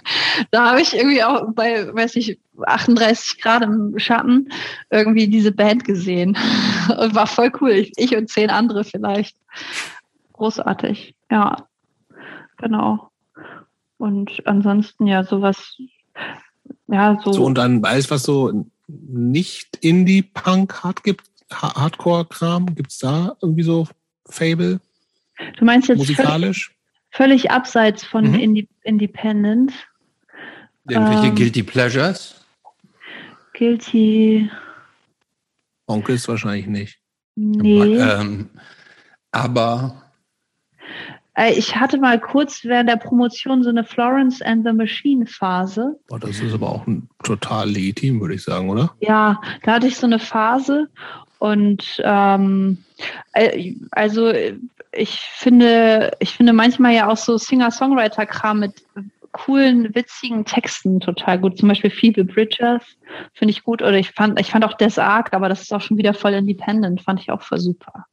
da 0.51 0.71
habe 0.71 0.81
ich 0.81 0.97
irgendwie 0.97 1.23
auch 1.23 1.53
bei, 1.55 1.95
weiß 1.95 2.17
ich, 2.17 2.41
38 2.67 3.41
Grad 3.41 3.63
im 3.63 3.97
Schatten 4.01 4.49
irgendwie 4.91 5.29
diese 5.29 5.53
Band 5.53 5.85
gesehen. 5.85 6.37
und 6.99 7.15
war 7.15 7.29
voll 7.29 7.53
cool. 7.61 7.71
Ich, 7.71 7.93
ich 7.97 8.17
und 8.17 8.29
zehn 8.29 8.51
andere 8.51 8.83
vielleicht. 8.83 9.37
Großartig. 10.33 11.15
Ja, 11.31 11.69
genau. 12.57 13.09
Und 13.99 14.45
ansonsten 14.47 15.07
ja 15.07 15.23
sowas, 15.23 15.77
ja, 16.89 17.21
so. 17.23 17.33
So, 17.33 17.45
und 17.45 17.57
dann 17.57 17.85
alles, 17.85 18.11
was 18.11 18.25
so 18.25 18.67
nicht 18.89 19.77
Indie-Punk 19.77 20.83
hard 20.83 21.05
gibt, 21.05 21.32
Ha- 21.61 21.75
Hardcore-Kram, 21.75 22.75
gibt's 22.75 22.99
da 22.99 23.37
irgendwie 23.43 23.63
so 23.65 23.87
Fable, 24.29 24.81
du 25.59 25.65
meinst 25.65 25.89
jetzt 25.89 25.99
völlig, 25.99 26.17
musikalisch? 26.19 26.75
völlig 27.11 27.51
abseits 27.51 28.05
von 28.05 28.29
Mhm. 28.31 28.35
Indi 28.39 28.69
Independent. 28.85 29.73
Irgendwelche 30.89 31.27
Ähm, 31.27 31.35
Guilty 31.35 31.63
Pleasures? 31.63 32.45
Guilty. 33.55 34.51
Onkels 35.87 36.27
wahrscheinlich 36.29 36.67
nicht. 36.67 36.99
Nee. 37.35 37.97
Ähm, 37.97 38.51
aber 39.31 39.99
Äh, 41.35 41.53
Ich 41.55 41.75
hatte 41.77 41.97
mal 41.99 42.21
kurz 42.21 42.63
während 42.65 42.91
der 42.91 42.97
Promotion 42.97 43.63
so 43.63 43.71
eine 43.71 43.85
Florence 43.85 44.43
and 44.43 44.67
the 44.67 44.73
Machine 44.73 45.25
Phase. 45.27 45.99
Boah, 46.09 46.19
das 46.21 46.41
ist 46.41 46.53
aber 46.53 46.69
auch 46.69 46.87
ein, 46.87 47.09
total 47.25 47.71
legitim, 47.71 48.21
würde 48.21 48.35
ich 48.35 48.43
sagen, 48.43 48.69
oder? 48.69 48.95
Ja, 49.01 49.41
da 49.63 49.73
hatte 49.75 49.87
ich 49.87 49.97
so 49.97 50.07
eine 50.07 50.19
Phase 50.19 50.89
und 51.43 52.01
ähm, 52.05 52.79
äh, 53.33 53.75
also 53.91 54.33
ich 54.93 55.19
finde, 55.19 56.13
ich 56.21 56.37
finde 56.37 56.53
manchmal 56.53 56.95
ja 56.95 57.09
auch 57.09 57.17
so 57.17 57.37
Singer-Songwriter-Kram 57.37 58.61
mit 58.61 58.75
coolen, 59.33 59.93
witzigen 59.93 60.45
Texten 60.45 61.01
total 61.01 61.41
gut. 61.41 61.59
Zum 61.59 61.69
Beispiel 61.69 61.91
Phoebe 61.91 62.25
Bridgers 62.25 62.85
finde 63.35 63.51
ich 63.51 63.65
gut. 63.65 63.83
Oder 63.83 63.99
ich 63.99 64.13
fand, 64.13 64.39
ich 64.39 64.53
fand 64.53 64.65
auch 64.65 64.75
Des 64.75 65.01
Arc, 65.01 65.35
aber 65.35 65.49
das 65.49 65.63
ist 65.63 65.75
auch 65.75 65.81
schon 65.81 65.99
wieder 65.99 66.15
voll 66.15 66.35
independent, 66.35 67.03
fand 67.03 67.19
ich 67.19 67.33
auch 67.33 67.43
voll 67.43 67.59
super. 67.59 68.07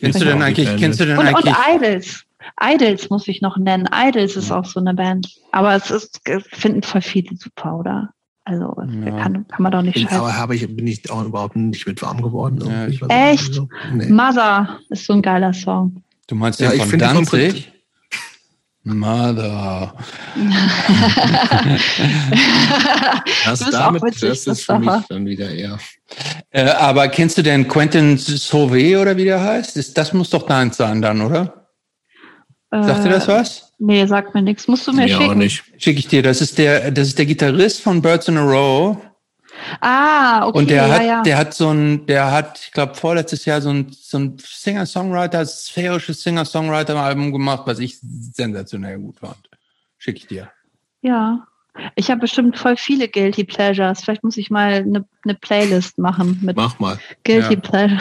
kennst 0.00 0.20
du 0.20 0.24
denn 0.24 0.42
eigentlich, 0.42 0.76
kennst 0.76 0.98
du 0.98 1.04
denn 1.04 1.18
Und, 1.18 1.28
und 1.28 1.36
eigentlich, 1.36 1.54
Idols. 1.72 2.24
Idols 2.60 3.10
muss 3.10 3.28
ich 3.28 3.42
noch 3.42 3.58
nennen. 3.58 3.88
Idols 3.94 4.34
ist 4.34 4.50
auch 4.50 4.64
so 4.64 4.80
eine 4.80 4.94
Band. 4.94 5.28
Aber 5.52 5.76
es 5.76 5.92
ist, 5.92 6.20
finden 6.50 6.82
voll 6.82 7.02
viele 7.02 7.36
super, 7.36 7.76
oder? 7.76 8.12
Also 8.48 8.74
Ja. 9.04 9.10
kann, 9.22 9.44
kann 9.48 9.62
man 9.62 9.72
doch 9.72 9.82
nicht 9.82 9.94
Bin, 9.94 10.04
scheißen. 10.04 10.18
aber 10.18 10.36
habe 10.36 10.54
ich, 10.54 10.64
bin 10.76 10.86
ich 10.86 11.10
auch 11.10 11.24
überhaupt 11.24 11.56
nicht 11.56 11.84
mit 11.84 12.00
warm 12.00 12.22
geworden. 12.22 12.60
Ja, 12.64 12.86
ich- 12.86 13.02
Echt? 13.08 13.54
so- 13.54 13.68
Nee. 13.92 14.06
Mother 14.08 14.78
ist 14.88 15.04
so 15.04 15.14
ein 15.14 15.22
geiler 15.22 15.52
Song. 15.52 16.02
du 16.28 16.36
meinst 16.36 16.60
Ja, 16.60 16.70
den 16.70 16.80
von 16.82 16.96
Danzig? 16.98 17.72
Mother. 18.84 19.94
Das, 23.44 23.58
damit, 23.70 24.00
auch 24.02 24.06
witzig, 24.06 24.28
das 24.28 24.46
ist 24.46 24.64
für 24.64 24.78
mich 24.78 24.90
dann 25.08 25.26
wieder 25.26 25.50
eher. 25.50 25.78
Äh, 26.50 26.70
aber 26.70 27.08
kennst 27.08 27.36
du 27.38 27.42
denn 27.42 27.66
Quentin 27.66 28.16
Sauvé 28.16 29.00
oder 29.00 29.16
wie 29.16 29.24
der 29.24 29.42
heißt? 29.42 29.76
Ist, 29.76 29.98
das 29.98 30.12
muss 30.12 30.30
doch 30.30 30.46
deins 30.46 30.76
sein 30.76 31.02
dann, 31.02 31.20
oder? 31.20 31.66
Sagt 32.70 33.04
dir 33.04 33.10
das 33.10 33.24
Äh, 33.26 33.32
was? 33.32 33.65
Nee, 33.78 34.06
sagt 34.06 34.34
mir 34.34 34.42
nichts. 34.42 34.68
Musst 34.68 34.86
du 34.86 34.92
mir 34.92 35.06
Ja, 35.06 35.18
schicken. 35.18 35.30
auch 35.32 35.34
nicht. 35.34 35.64
Schicke 35.76 35.98
ich 35.98 36.08
dir. 36.08 36.22
Das 36.22 36.40
ist 36.40 36.56
der, 36.58 36.90
das 36.90 37.08
ist 37.08 37.18
der 37.18 37.26
Gitarrist 37.26 37.82
von 37.82 38.00
Birds 38.00 38.28
in 38.28 38.38
a 38.38 38.42
Row. 38.42 38.96
Ah, 39.80 40.46
okay. 40.46 40.58
Und 40.58 40.70
der 40.70 40.86
ja, 40.86 40.92
hat, 40.94 41.02
ja. 41.02 41.22
der 41.22 41.38
hat 41.38 41.54
so 41.54 41.70
ein, 41.70 42.06
der 42.06 42.30
hat, 42.30 42.60
ich 42.62 42.72
glaube, 42.72 42.94
vorletztes 42.94 43.44
Jahr 43.46 43.60
so 43.62 43.70
ein, 43.70 43.86
so 43.90 44.18
ein 44.18 44.36
Singer-Songwriter, 44.38 45.44
sphärisches 45.46 46.22
Singer-Songwriter-Album 46.22 47.32
gemacht, 47.32 47.62
was 47.66 47.78
ich 47.78 47.98
sensationell 48.00 48.98
gut 48.98 49.18
fand. 49.20 49.36
Schicke 49.98 50.18
ich 50.18 50.26
dir. 50.26 50.50
ja. 51.02 51.46
Ich 51.94 52.10
habe 52.10 52.22
bestimmt 52.22 52.56
voll 52.56 52.78
viele 52.78 53.06
Guilty 53.06 53.44
Pleasures. 53.44 54.00
Vielleicht 54.02 54.24
muss 54.24 54.38
ich 54.38 54.48
mal 54.48 54.72
eine, 54.72 55.04
eine 55.24 55.34
Playlist 55.34 55.98
machen 55.98 56.38
mit 56.42 56.56
Mach 56.56 56.78
mal. 56.78 56.98
Guilty 57.22 57.52
Ja. 57.52 57.60
Pleasure. 57.60 58.00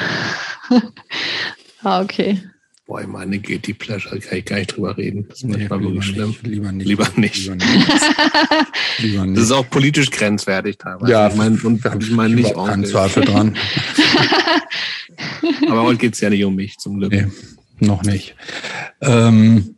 ah, 1.84 2.02
okay. 2.02 2.42
Boah, 2.88 3.02
ich 3.02 3.08
meine 3.08 3.40
Guilty 3.40 3.74
Pleasure, 3.74 4.20
kann 4.20 4.38
ich 4.38 4.46
gar 4.46 4.58
nicht 4.58 4.76
drüber 4.76 4.96
reden. 4.96 5.26
Das 5.28 5.40
ist 5.40 5.46
Nee, 5.46 5.58
manchmal 5.58 5.82
wirklich 5.82 6.06
schlimm. 6.06 6.28
nicht, 6.30 6.46
lieber 6.46 6.72
nicht. 6.72 6.88
Lieber 6.88 7.08
nicht. 7.18 7.36
Lieber 7.38 7.56
nicht. 7.56 7.68
lieber 9.00 9.26
nicht. 9.26 9.38
Das 9.38 9.44
ist 9.46 9.52
auch 9.52 9.68
politisch 9.70 10.12
grenzwertig 10.12 10.78
teilweise. 10.78 11.12
ja, 11.12 11.28
ich 11.28 11.36
meine, 11.36 11.58
und 11.64 11.84
ich 12.00 12.12
meine 12.12 12.36
nicht 12.36 12.54
keinen 12.54 12.70
Onkel. 12.70 12.86
Zweifel 12.86 13.26
dran. 13.26 13.58
Aber 15.70 15.84
heute 15.84 15.98
geht's 15.98 16.22
ja 16.22 16.30
nicht 16.30 16.44
um 16.44 16.56
mich, 16.56 16.78
zum 16.78 17.00
Glück. 17.00 17.12
Nee, 17.12 17.28
noch 17.80 18.04
nicht. 18.04 18.36
Ähm, 19.02 19.76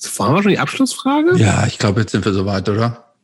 Fahren 0.00 0.34
wir 0.34 0.42
schon 0.42 0.50
die 0.50 0.58
Abschlussfrage? 0.58 1.36
Ja, 1.36 1.64
ich 1.68 1.78
glaube, 1.78 2.00
jetzt 2.00 2.10
sind 2.10 2.24
wir 2.24 2.32
soweit, 2.32 2.68
oder? 2.68 3.14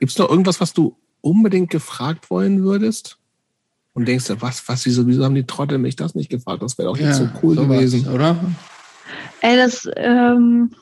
Gibt 0.00 0.10
es 0.10 0.18
noch 0.18 0.28
irgendwas, 0.28 0.60
was 0.60 0.72
du 0.72 0.96
unbedingt 1.20 1.70
gefragt 1.70 2.30
wollen 2.30 2.64
würdest? 2.64 3.18
Und 3.94 4.06
denkst 4.06 4.26
du, 4.26 4.42
was, 4.42 4.68
was, 4.68 4.84
wieso, 4.86 5.06
wieso 5.06 5.24
haben 5.24 5.36
die 5.36 5.46
Trottel 5.46 5.78
mich 5.78 5.94
das 5.94 6.14
nicht 6.14 6.28
gefragt? 6.28 6.62
Das 6.62 6.76
wäre 6.76 6.88
doch 6.88 6.98
jetzt 6.98 7.18
so 7.18 7.28
cool 7.42 7.54
sowas, 7.54 7.78
gewesen. 7.78 8.08
oder? 8.12 8.36
Ey, 9.40 9.56
das, 9.56 9.88
ähm, 9.96 10.72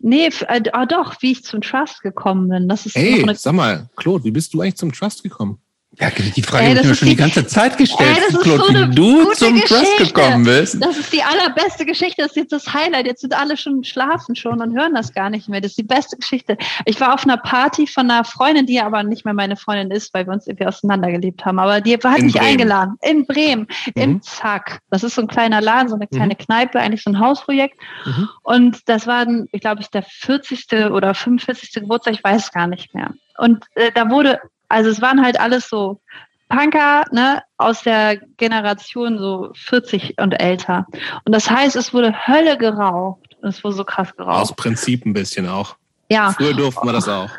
nee, 0.00 0.26
äh, 0.26 0.62
ah, 0.72 0.84
doch, 0.84 1.14
wie 1.20 1.32
ich 1.32 1.44
zum 1.44 1.60
Trust 1.60 2.02
gekommen 2.02 2.48
bin. 2.48 2.68
Das 2.68 2.86
ist 2.86 2.96
eine, 2.96 3.34
sag 3.36 3.54
mal, 3.54 3.88
Claude, 3.96 4.24
wie 4.24 4.32
bist 4.32 4.52
du 4.52 4.60
eigentlich 4.60 4.76
zum 4.76 4.92
Trust 4.92 5.22
gekommen? 5.22 5.58
Ja, 6.00 6.10
die 6.10 6.42
Frage 6.42 6.66
habe 6.68 6.78
ich 6.80 6.84
mir 6.86 6.94
schon 6.94 7.08
die 7.08 7.14
die- 7.14 7.20
ganze 7.20 7.46
Zeit 7.46 7.78
gestellt, 7.78 8.18
Ey, 8.28 8.36
Claude, 8.38 8.64
so 8.64 8.74
wie 8.90 8.94
du 8.94 9.32
zum 9.32 9.60
Trust 9.60 9.96
Geschichte. 9.98 10.04
gekommen 10.14 10.44
bist. 10.44 10.82
das 10.82 10.98
ist 10.98 11.12
die 11.12 11.22
allerbeste 11.22 11.86
Geschichte. 11.86 12.22
Das 12.22 12.32
ist 12.32 12.36
jetzt 12.36 12.52
das 12.52 12.72
Highlight. 12.74 13.06
Jetzt 13.06 13.20
sind 13.20 13.34
alle 13.38 13.56
schon 13.56 13.84
schlafen 13.84 14.34
schon 14.36 14.60
und 14.60 14.76
hören 14.78 14.94
das 14.94 15.12
gar 15.12 15.30
nicht 15.30 15.48
mehr. 15.48 15.60
Das 15.60 15.72
ist 15.72 15.78
die 15.78 15.82
beste 15.84 16.16
Geschichte. 16.16 16.56
Ich 16.84 17.00
war 17.00 17.14
auf 17.14 17.24
einer 17.24 17.36
Party 17.36 17.86
von 17.86 18.10
einer 18.10 18.24
Freundin, 18.24 18.66
die 18.66 18.80
aber 18.80 19.02
nicht 19.02 19.24
mehr 19.24 19.34
meine 19.34 19.56
Freundin 19.56 19.90
ist, 19.90 20.12
weil 20.14 20.26
wir 20.26 20.32
uns 20.32 20.46
irgendwie 20.46 20.66
auseinandergelebt 20.66 21.44
haben. 21.44 21.58
Aber 21.58 21.80
die 21.80 21.94
hat 21.94 22.04
In 22.18 22.26
mich 22.26 22.34
Bremen. 22.34 22.46
eingeladen. 22.48 22.94
In 23.02 23.26
Bremen. 23.26 23.66
Mhm. 23.94 24.02
Im 24.02 24.22
Zack. 24.22 24.80
Das 24.90 25.02
ist 25.04 25.14
so 25.14 25.22
ein 25.22 25.28
kleiner 25.28 25.60
Laden, 25.60 25.88
so 25.88 25.94
eine 25.94 26.06
kleine 26.06 26.34
Kneipe, 26.34 26.80
eigentlich 26.80 27.02
so 27.02 27.10
ein 27.10 27.18
Hausprojekt. 27.20 27.78
Mhm. 28.04 28.28
Und 28.42 28.80
das 28.88 29.06
war, 29.06 29.26
glaube, 29.26 29.80
ich 29.80 29.88
der 29.90 30.02
40. 30.02 30.90
oder 30.90 31.14
45. 31.14 31.72
Geburtstag, 31.72 32.14
ich 32.14 32.24
weiß 32.24 32.50
gar 32.52 32.66
nicht 32.66 32.94
mehr. 32.94 33.10
Und 33.38 33.64
äh, 33.74 33.90
da 33.94 34.10
wurde, 34.10 34.40
also 34.68 34.90
es 34.90 35.00
waren 35.00 35.24
halt 35.24 35.38
alles 35.40 35.68
so 35.68 36.00
Punker, 36.48 37.04
ne, 37.10 37.42
aus 37.56 37.82
der 37.82 38.18
Generation 38.36 39.18
so 39.18 39.50
40 39.54 40.14
und 40.18 40.32
älter. 40.32 40.86
Und 41.24 41.34
das 41.34 41.50
heißt, 41.50 41.74
es 41.76 41.92
wurde 41.94 42.14
Hölle 42.26 42.56
geraucht. 42.58 43.20
Und 43.40 43.48
es 43.48 43.62
wurde 43.64 43.76
so 43.76 43.84
krass 43.84 44.08
Aus 44.10 44.16
geraucht. 44.16 44.56
Prinzip 44.56 45.04
ein 45.04 45.12
bisschen 45.12 45.48
auch. 45.48 45.76
Ja, 46.10 46.32
Früher 46.32 46.52
durften 46.54 46.86
wir 46.86 46.92
das 46.92 47.08
auch. 47.08 47.30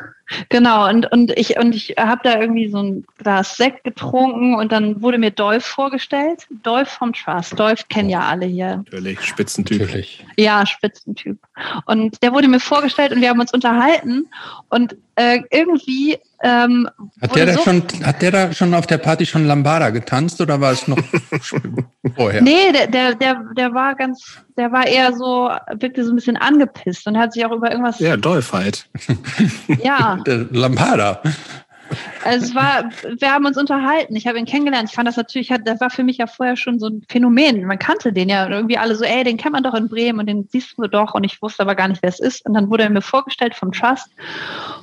genau. 0.48 0.88
Und, 0.88 1.10
und 1.12 1.30
ich, 1.32 1.56
und 1.56 1.74
ich 1.74 1.94
habe 1.98 2.20
da 2.24 2.38
irgendwie 2.40 2.68
so 2.68 2.82
ein 2.82 3.04
Glas 3.18 3.56
Sekt 3.56 3.84
getrunken 3.84 4.56
und 4.56 4.72
dann 4.72 5.00
wurde 5.02 5.18
mir 5.18 5.30
Dolph 5.30 5.64
vorgestellt. 5.64 6.46
Dolph 6.62 6.88
vom 6.88 7.12
Trust. 7.12 7.58
Dolph 7.58 7.88
kennen 7.88 8.10
ja 8.10 8.20
alle 8.22 8.46
hier. 8.46 8.78
Natürlich, 8.78 9.22
Spitzentyp. 9.22 9.82
Natürlich. 9.82 10.26
Ja, 10.36 10.66
Spitzentyp. 10.66 11.38
Und 11.86 12.22
der 12.22 12.32
wurde 12.32 12.48
mir 12.48 12.60
vorgestellt 12.60 13.12
und 13.12 13.20
wir 13.20 13.30
haben 13.30 13.40
uns 13.40 13.52
unterhalten. 13.52 14.28
Und 14.68 14.96
äh, 15.16 15.40
irgendwie 15.50 16.18
ähm, 16.42 16.88
Hat 17.20 17.34
der, 17.34 17.46
da 17.46 17.54
so 17.54 17.62
schon, 17.62 17.82
hat 18.04 18.20
der 18.22 18.30
da 18.30 18.52
schon 18.52 18.74
auf 18.74 18.86
der 18.86 18.98
Party 18.98 19.24
schon 19.24 19.46
Lambada 19.46 19.90
getanzt 19.90 20.40
oder 20.40 20.60
war 20.60 20.72
es 20.72 20.86
noch 20.86 20.98
vorher? 22.16 22.42
Nee, 22.42 22.72
der, 22.72 22.86
der, 22.86 23.14
der, 23.14 23.42
der 23.56 23.72
war 23.72 23.94
ganz, 23.94 24.38
der 24.58 24.70
war 24.72 24.86
eher 24.86 25.14
so, 25.14 25.50
wirkte 25.78 26.04
so 26.04 26.12
ein 26.12 26.16
bisschen 26.16 26.36
angepisst 26.36 27.06
und 27.06 27.16
hat 27.16 27.32
sich 27.32 27.44
auch 27.46 27.52
über 27.52 27.70
irgendwas, 27.70 27.98
Ja, 27.98 28.16
Dolph 28.16 28.52
halt. 28.52 28.88
ja, 29.82 30.18
Der 30.26 30.46
Lambada. 30.50 31.22
Also 32.24 32.46
es 32.46 32.54
war, 32.54 32.90
wir 33.18 33.32
haben 33.32 33.46
uns 33.46 33.56
unterhalten, 33.56 34.16
ich 34.16 34.26
habe 34.26 34.38
ihn 34.38 34.46
kennengelernt, 34.46 34.88
ich 34.88 34.94
fand 34.94 35.06
das 35.06 35.16
natürlich, 35.16 35.52
das 35.64 35.80
war 35.80 35.90
für 35.90 36.02
mich 36.02 36.18
ja 36.18 36.26
vorher 36.26 36.56
schon 36.56 36.78
so 36.78 36.88
ein 36.88 37.02
Phänomen, 37.08 37.64
man 37.64 37.78
kannte 37.78 38.12
den 38.12 38.28
ja. 38.28 38.48
Irgendwie 38.48 38.78
alle 38.78 38.94
so, 38.94 39.04
ey, 39.04 39.24
den 39.24 39.36
kennt 39.36 39.52
man 39.52 39.62
doch 39.62 39.74
in 39.74 39.88
Bremen 39.88 40.20
und 40.20 40.26
den 40.26 40.48
siehst 40.50 40.76
du 40.76 40.86
doch. 40.86 41.14
Und 41.14 41.24
ich 41.24 41.40
wusste 41.42 41.62
aber 41.62 41.74
gar 41.74 41.88
nicht, 41.88 42.02
wer 42.02 42.10
es 42.10 42.20
ist. 42.20 42.44
Und 42.46 42.54
dann 42.54 42.70
wurde 42.70 42.84
er 42.84 42.90
mir 42.90 43.02
vorgestellt 43.02 43.54
vom 43.54 43.72
Trust. 43.72 44.08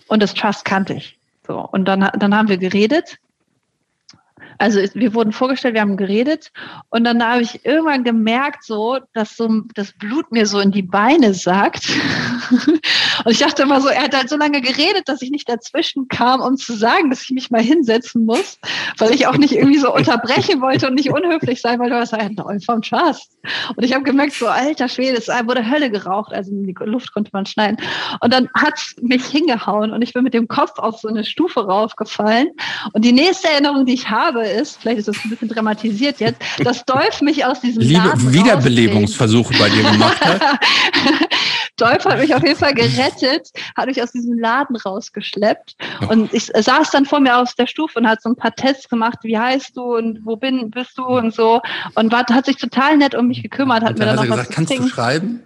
Und 0.08 0.22
das 0.22 0.34
Trust 0.34 0.66
kannte 0.66 0.94
ich, 0.94 1.18
so, 1.48 1.60
und 1.72 1.86
dann, 1.86 2.10
dann 2.18 2.36
haben 2.36 2.48
wir 2.48 2.58
geredet 2.58 3.18
also 4.58 4.80
es- 4.80 4.96
wir 4.96 5.14
wurden 5.14 5.32
vorgestellt, 5.32 5.74
wir 5.74 5.82
haben 5.82 5.98
geredet 5.98 6.52
und 6.90 7.04
dann 7.04 7.24
habe 7.24 7.42
ich 7.42 7.66
irgendwann 7.66 8.04
gemerkt, 8.04 8.64
so, 8.64 9.00
dass 9.14 9.36
so 9.38 9.62
das 9.76 9.94
Blut 9.94 10.32
mir 10.32 10.46
so 10.46 10.60
in 10.60 10.72
die 10.72 10.82
Beine 10.82 11.34
sagt. 11.34 11.88
und 13.26 13.32
ich 13.32 13.40
dachte 13.40 13.64
immer 13.64 13.82
so, 13.82 13.88
er 13.90 14.04
hat 14.04 14.16
halt 14.16 14.30
so 14.30 14.38
lange 14.38 14.62
geredet, 14.62 15.04
dass 15.08 15.22
ich 15.22 15.32
nicht 15.32 15.50
dazwischen 15.50 16.08
kam, 16.08 16.42
um 16.42 16.58
zu 16.58 16.74
sagen, 16.74 17.10
dass 17.10 17.24
ich 17.24 17.32
mich 17.32 17.52
mal 17.52 17.62
hinsetzen 17.62 18.26
muss, 18.26 18.60
weil 18.98 19.14
ich 19.14 19.28
auch 19.28 19.38
nicht 19.38 19.54
irgendwie 19.54 19.80
so 19.80 19.94
unterbrechen 19.94 20.62
wollte 20.62 20.88
und 20.88 20.96
nicht 20.96 21.12
unhöflich 21.12 21.62
sein 21.62 21.80
wollte, 21.80 21.96
was 21.96 22.14
ein 22.14 22.36
Neul 22.36 22.60
vom 22.62 22.82
Trust. 22.82 23.38
Und 23.76 23.84
ich 23.84 23.94
habe 23.94 24.04
gemerkt, 24.04 24.34
so 24.34 24.48
alter 24.48 24.88
Schwede, 24.88 25.18
es 25.18 25.28
wurde 25.28 25.70
Hölle 25.70 25.90
geraucht, 25.90 26.34
also 26.34 26.52
in 26.52 26.64
die 26.66 26.76
Luft 26.86 27.14
konnte 27.14 27.32
man 27.34 27.46
schneiden. 27.46 27.78
Und 28.22 28.34
dann 28.34 28.50
hat's 28.56 28.96
mich 29.02 29.26
hingehauen 29.26 29.92
und 29.92 30.02
ich 30.02 30.14
bin 30.14 30.24
mit 30.24 30.34
dem 30.34 30.48
Kopf 30.48 30.78
auf 30.78 31.00
so 31.00 31.08
eine 31.08 31.24
Stufe 31.24 31.66
raufgefallen. 31.66 32.50
Und 32.94 33.04
die 33.06 33.12
nächste 33.12 33.50
Erinnerung, 33.50 33.86
die 33.86 33.94
ich 33.94 34.10
habe, 34.10 34.43
ist, 34.50 34.80
vielleicht 34.82 35.00
ist 35.00 35.08
das 35.08 35.18
ein 35.24 35.30
bisschen 35.30 35.50
dramatisiert 35.50 36.20
jetzt, 36.20 36.42
dass 36.64 36.86
Dolph 36.86 37.22
mich 37.22 37.46
aus 37.46 37.62
diesem 37.62 37.82
Liebe 37.82 38.08
Laden 38.08 38.34
Wiederbelebungsversuche 38.34 39.54
bei 39.58 39.70
dir 39.70 39.84
gemacht 39.84 40.24
hat. 40.24 40.42
Dolph 41.78 42.06
hat 42.06 42.20
mich 42.20 42.34
auf 42.36 42.44
jeden 42.44 42.58
Fall 42.58 42.74
gerettet, 42.74 43.50
hat 43.76 43.88
mich 43.88 44.02
aus 44.02 44.12
diesem 44.12 44.38
Laden 44.38 44.76
rausgeschleppt. 44.76 45.76
Und 46.08 46.34
ich 46.34 46.46
saß 46.46 46.92
dann 46.92 47.06
vor 47.06 47.20
mir 47.20 47.38
auf 47.38 47.56
der 47.56 47.68
Stufe 47.68 48.00
und 48.00 48.08
hat 48.08 48.22
so 48.22 48.30
ein 48.30 48.36
paar 48.36 48.56
Tests 48.56 48.88
gemacht, 48.90 49.20
wie 49.24 49.38
heißt 49.38 49.76
du 49.76 49.96
und 49.96 50.20
wo 50.24 50.36
bin, 50.36 50.70
bist 50.70 50.98
du 50.98 51.04
und 51.04 51.34
so. 51.34 51.62
Und 51.96 52.12
war, 52.12 52.26
hat 52.30 52.46
sich 52.46 52.58
total 52.58 52.98
nett 52.98 53.16
um 53.16 53.28
mich 53.28 53.42
gekümmert, 53.42 53.84
hat 53.84 53.92
Und 53.92 54.00
mir 54.00 54.06
dann 54.06 54.20
hat 54.20 54.26
noch 54.28 54.36
er 54.36 54.40
was 54.40 54.48
gesagt, 54.50 54.56
kannst 54.56 54.78
du 54.78 54.88
schreiben? 54.88 55.42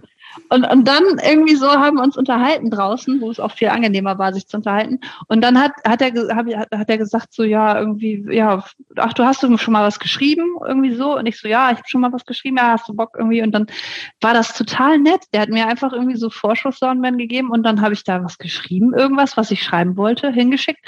Und, 0.49 0.63
und 0.65 0.87
dann 0.87 1.03
irgendwie 1.27 1.55
so 1.55 1.67
haben 1.67 1.97
wir 1.97 2.03
uns 2.03 2.17
unterhalten 2.17 2.69
draußen, 2.69 3.21
wo 3.21 3.29
es 3.29 3.39
auch 3.39 3.51
viel 3.51 3.69
angenehmer 3.69 4.17
war, 4.17 4.33
sich 4.33 4.47
zu 4.47 4.57
unterhalten. 4.57 4.99
Und 5.27 5.41
dann 5.41 5.59
hat, 5.59 5.71
hat, 5.85 6.01
er, 6.01 6.35
hat 6.35 6.47
hat 6.71 6.89
er 6.89 6.97
gesagt, 6.97 7.33
so 7.33 7.43
ja, 7.43 7.79
irgendwie, 7.79 8.25
ja, 8.29 8.63
ach, 8.95 9.13
du 9.13 9.23
hast 9.23 9.41
schon 9.41 9.73
mal 9.73 9.85
was 9.85 9.99
geschrieben, 9.99 10.57
irgendwie 10.65 10.95
so. 10.95 11.17
Und 11.17 11.25
ich 11.25 11.39
so, 11.39 11.47
ja, 11.47 11.71
ich 11.71 11.77
habe 11.77 11.87
schon 11.87 12.01
mal 12.01 12.13
was 12.13 12.25
geschrieben, 12.25 12.57
ja, 12.57 12.71
hast 12.71 12.87
du 12.87 12.93
Bock 12.93 13.15
irgendwie. 13.17 13.41
Und 13.41 13.51
dann 13.51 13.67
war 14.21 14.33
das 14.33 14.53
total 14.53 14.99
nett. 14.99 15.21
Der 15.33 15.41
hat 15.41 15.49
mir 15.49 15.67
einfach 15.67 15.93
irgendwie 15.93 16.17
so 16.17 16.29
Vorschusslorbeeren 16.29 17.17
gegeben 17.17 17.49
und 17.51 17.63
dann 17.63 17.81
habe 17.81 17.93
ich 17.93 18.03
da 18.03 18.23
was 18.23 18.37
geschrieben, 18.37 18.93
irgendwas, 18.93 19.37
was 19.37 19.51
ich 19.51 19.63
schreiben 19.63 19.97
wollte, 19.97 20.31
hingeschickt. 20.31 20.79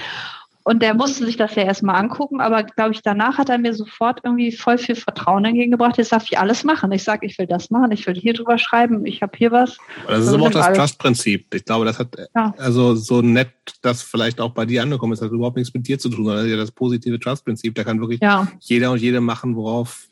Und 0.70 0.84
der 0.84 0.94
musste 0.94 1.26
sich 1.26 1.36
das 1.36 1.56
ja 1.56 1.64
erstmal 1.64 1.96
angucken, 1.96 2.42
aber 2.42 2.64
glaube 2.64 2.92
ich, 2.92 3.02
danach 3.02 3.40
hat 3.40 3.50
er 3.50 3.58
mir 3.58 3.74
sofort 3.74 4.20
irgendwie 4.24 4.52
voll 4.52 4.78
viel 4.78 4.94
Vertrauen 4.94 5.44
entgegengebracht. 5.44 5.98
Jetzt 5.98 6.12
darf 6.12 6.26
ich 6.26 6.38
alles 6.38 6.64
machen. 6.64 6.92
Ich 6.92 7.04
sage, 7.04 7.26
ich 7.26 7.40
will 7.40 7.48
das 7.48 7.72
machen, 7.72 7.92
ich 7.92 8.06
will 8.06 8.14
hier 8.14 8.34
drüber 8.34 8.60
schreiben, 8.60 9.04
ich 9.08 9.24
habe 9.24 9.32
hier 9.36 9.52
was. 9.52 9.80
Das 10.08 10.28
ist 10.28 10.32
aber 10.32 10.44
auch 10.46 10.52
das. 10.52 10.78
Trust-Prinzip. 10.78 11.56
Ich 11.56 11.66
glaube, 11.66 11.86
das 11.86 11.98
hat 11.98 12.16
Ja. 12.36 12.54
also 12.60 12.94
so 12.94 13.24
nett, 13.24 13.50
dass 13.82 14.04
vielleicht 14.04 14.40
auch 14.40 14.52
bei 14.52 14.66
dir 14.68 14.84
angekommen 14.84 15.14
ist, 15.14 15.22
das 15.24 15.30
hat 15.30 15.34
überhaupt 15.34 15.58
nichts 15.58 15.74
mit 15.74 15.88
dir 15.88 15.98
zu 15.98 16.08
tun, 16.10 16.24
sondern 16.26 16.36
das 16.38 16.46
ist 16.46 16.52
ja 16.52 16.58
das 16.58 16.72
positive 16.72 17.20
Trust-Prinzip. 17.20 17.74
Da 17.74 17.84
kann 17.84 18.00
wirklich 18.00 18.20
Ja, 18.22 18.48
jeder 18.60 18.92
und 18.92 19.02
jede 19.02 19.22
machen, 19.22 19.56
worauf 19.56 20.08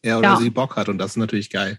er 0.00 0.20
oder 0.20 0.38
sie 0.38 0.48
Bock 0.48 0.76
hat. 0.76 0.88
Und 0.88 0.96
das 0.96 1.10
ist 1.10 1.16
natürlich 1.18 1.50
geil. 1.50 1.76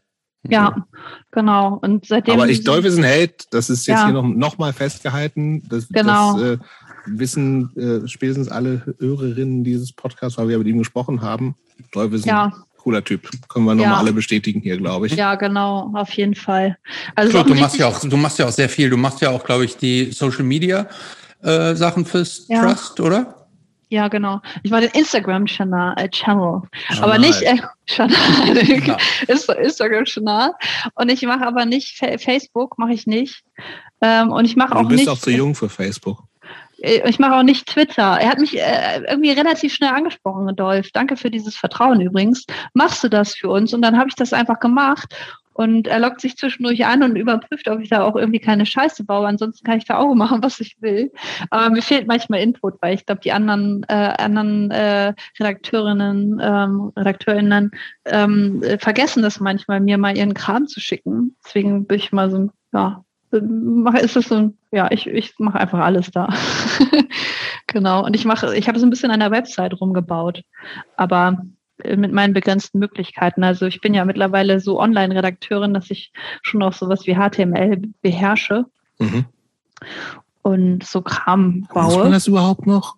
ja, 0.48 0.86
genau. 1.32 1.80
Und 1.82 2.06
seitdem. 2.06 2.36
Aber 2.36 2.48
ich, 2.48 2.64
Dolph 2.64 2.86
ist 2.86 2.98
ein 2.98 3.04
Held. 3.04 3.46
Das 3.52 3.72
ist 3.72 3.88
jetzt 3.88 3.98
Ja. 4.02 4.06
hier 4.06 4.14
noch, 4.14 4.24
noch 4.24 4.58
mal 4.60 4.72
festgehalten. 4.72 5.68
Das, 5.68 5.90
Genau. 5.90 6.34
das 6.40 6.42
äh, 6.42 6.58
wissen 7.18 7.76
äh, 7.76 8.08
spätestens 8.08 8.50
alle 8.50 8.96
Hörerinnen 9.00 9.64
dieses 9.64 9.92
Podcasts, 9.92 10.38
weil 10.38 10.48
wir 10.50 10.58
mit 10.58 10.68
ihm 10.68 10.78
gesprochen 10.80 11.22
haben. 11.22 11.56
Dolph 11.92 12.14
ist 12.14 12.24
ein 12.26 12.30
Ja, 12.30 12.54
cooler 12.78 13.04
Typ. 13.04 13.30
Können 13.48 13.66
wir 13.66 13.76
noch 13.76 13.84
Ja. 13.84 13.98
alle 13.98 14.14
bestätigen 14.14 14.62
hier, 14.62 14.78
glaube 14.78 15.08
ich. 15.08 15.16
ja, 15.16 15.36
genau, 15.36 15.92
auf 15.96 16.12
jeden 16.14 16.36
Fall. 16.36 16.78
Also 17.16 17.40
auch 17.40 17.46
du 17.46 17.56
machst 17.56 17.78
ja 17.78 17.88
auch, 17.88 18.00
du 18.00 18.18
machst 18.18 18.40
ja 18.40 18.46
auch 18.48 18.52
sehr 18.52 18.70
viel. 18.70 18.90
Du 18.90 18.98
machst 18.98 19.22
ja 19.22 19.30
auch, 19.30 19.44
glaube 19.44 19.66
ich, 19.66 19.78
die 19.78 20.12
Social 20.12 20.44
Media 20.44 20.88
äh, 21.42 21.76
Sachen 21.76 22.06
fürs 22.06 22.46
Ja. 22.50 22.62
Trust, 22.64 23.00
oder? 23.00 23.36
Ja, 23.92 24.08
genau. 24.08 24.40
Ich 24.62 24.70
war 24.70 24.82
den 24.82 24.92
Instagram-Channel, 24.92 25.96
äh, 25.98 26.10
Channel. 26.10 26.62
Channel. 26.90 27.04
aber 27.04 27.18
nicht 27.18 27.42
äh, 27.42 27.58
Channel, 27.88 28.16
Ja. 28.86 28.98
Insta- 29.28 29.54
Instagram-Channel. 29.56 30.52
Und 30.94 31.10
ich 31.10 31.24
mache 31.24 31.48
aber 31.48 31.66
nicht 31.66 31.98
Fa 31.98 32.18
Facebook, 32.20 32.78
mache 32.78 32.94
ich 32.94 33.08
nicht. 33.08 33.42
Ähm, 34.02 34.30
und 34.32 34.46
ich 34.46 34.56
mache 34.56 34.74
Du 34.74 34.80
auch 34.80 34.88
bist 34.88 35.00
nicht. 35.00 35.10
auch 35.10 35.18
zu 35.18 35.32
jung 35.32 35.56
für 35.56 35.70
Facebook. 35.70 36.24
Äh, 36.82 37.08
Ich 37.10 37.20
mache 37.20 37.36
auch 37.36 37.44
nicht 37.44 37.68
Twitter. 37.68 38.18
Er 38.20 38.30
hat 38.30 38.40
mich 38.40 38.58
äh, 38.58 39.04
irgendwie 39.08 39.32
relativ 39.32 39.74
schnell 39.74 39.92
angesprochen, 39.92 40.56
Dolph. 40.56 40.92
Danke 40.92 41.18
für 41.18 41.32
dieses 41.32 41.56
Vertrauen 41.56 42.02
übrigens. 42.02 42.46
Machst 42.74 43.04
du 43.04 43.10
das 43.10 43.36
für 43.36 43.50
uns? 43.50 43.74
Und 43.74 43.82
dann 43.82 43.98
habe 43.98 44.10
ich 44.10 44.16
das 44.16 44.34
einfach 44.34 44.60
gemacht. 44.60 45.16
Und 45.60 45.88
er 45.88 46.00
lockt 46.00 46.22
sich 46.22 46.38
zwischendurch 46.38 46.86
an 46.86 47.04
und 47.04 47.18
überprüft, 47.18 47.68
ob 47.68 47.82
ich 47.82 47.90
da 47.90 48.04
auch 48.04 48.16
irgendwie 48.16 48.40
keine 48.40 48.66
Scheiße 48.66 49.04
baue. 49.04 49.28
Ansonsten 49.28 49.66
kann 49.66 49.78
ich 49.78 49.84
da 49.84 49.98
auch 49.98 50.16
machen, 50.16 50.42
was 50.44 50.62
ich 50.62 50.82
will. 50.82 51.12
Aber 51.50 51.70
mir 51.70 51.82
fehlt 51.82 52.08
manchmal 52.08 52.40
Input, 52.40 52.82
weil 52.82 52.96
ich 52.96 53.06
glaube, 53.06 53.20
die 53.20 53.34
anderen, 53.34 53.86
äh, 53.90 53.94
anderen 53.94 54.72
äh, 54.72 55.14
Redakteurinnen, 55.38 56.40
ähm, 56.42 56.94
Redakteurinnen 56.96 57.72
ähm, 58.06 58.64
äh, 58.64 58.78
vergessen 58.78 59.22
das 59.22 59.42
manchmal, 59.42 59.82
mir 59.82 59.98
mal 59.98 60.18
ihren 60.18 60.34
Kram 60.34 60.66
zu 60.66 60.80
schicken. 60.80 61.36
Deswegen 61.44 61.86
bin 61.86 61.98
ich 61.98 62.14
mal 62.14 62.32
so, 62.32 62.50
ja, 62.72 63.04
mache 63.32 64.00
ist 64.00 64.16
es 64.16 64.26
so, 64.28 64.54
ja, 64.72 64.90
ich, 64.92 65.08
ich 65.08 65.34
mache 65.40 65.60
einfach 65.60 65.80
alles 65.80 66.12
da. 66.12 66.30
genau. 67.68 68.04
Und 68.06 68.16
ich 68.16 68.26
mache, 68.26 68.56
ich 68.56 68.68
habe 68.68 68.80
so 68.80 68.86
ein 68.86 68.90
bisschen 68.90 69.12
an 69.12 69.20
der 69.20 69.32
Website 69.32 69.80
rumgebaut, 69.80 70.42
aber 70.96 71.42
äh, 71.84 71.96
mit 71.96 72.12
meinen 72.12 72.34
begrenzten 72.34 72.80
Möglichkeiten. 72.80 73.44
Also 73.44 73.66
ich 73.66 73.82
bin 73.82 73.94
ja 73.94 74.06
mittlerweile 74.06 74.60
so 74.60 74.80
Online-Redakteurin, 74.80 75.74
dass 75.74 75.90
ich 75.92 76.12
schon 76.42 76.64
auch 76.64 76.74
sowas 76.74 77.06
wie 77.06 77.16
HTML 77.16 77.82
beherrsche 78.02 78.66
Mhm. 79.02 79.26
und 80.42 80.84
so 80.84 81.02
Kram 81.02 81.68
Muss 81.74 81.74
man 81.74 81.88
baue. 81.88 82.10
das 82.12 82.28
überhaupt 82.28 82.68
noch? 82.68 82.96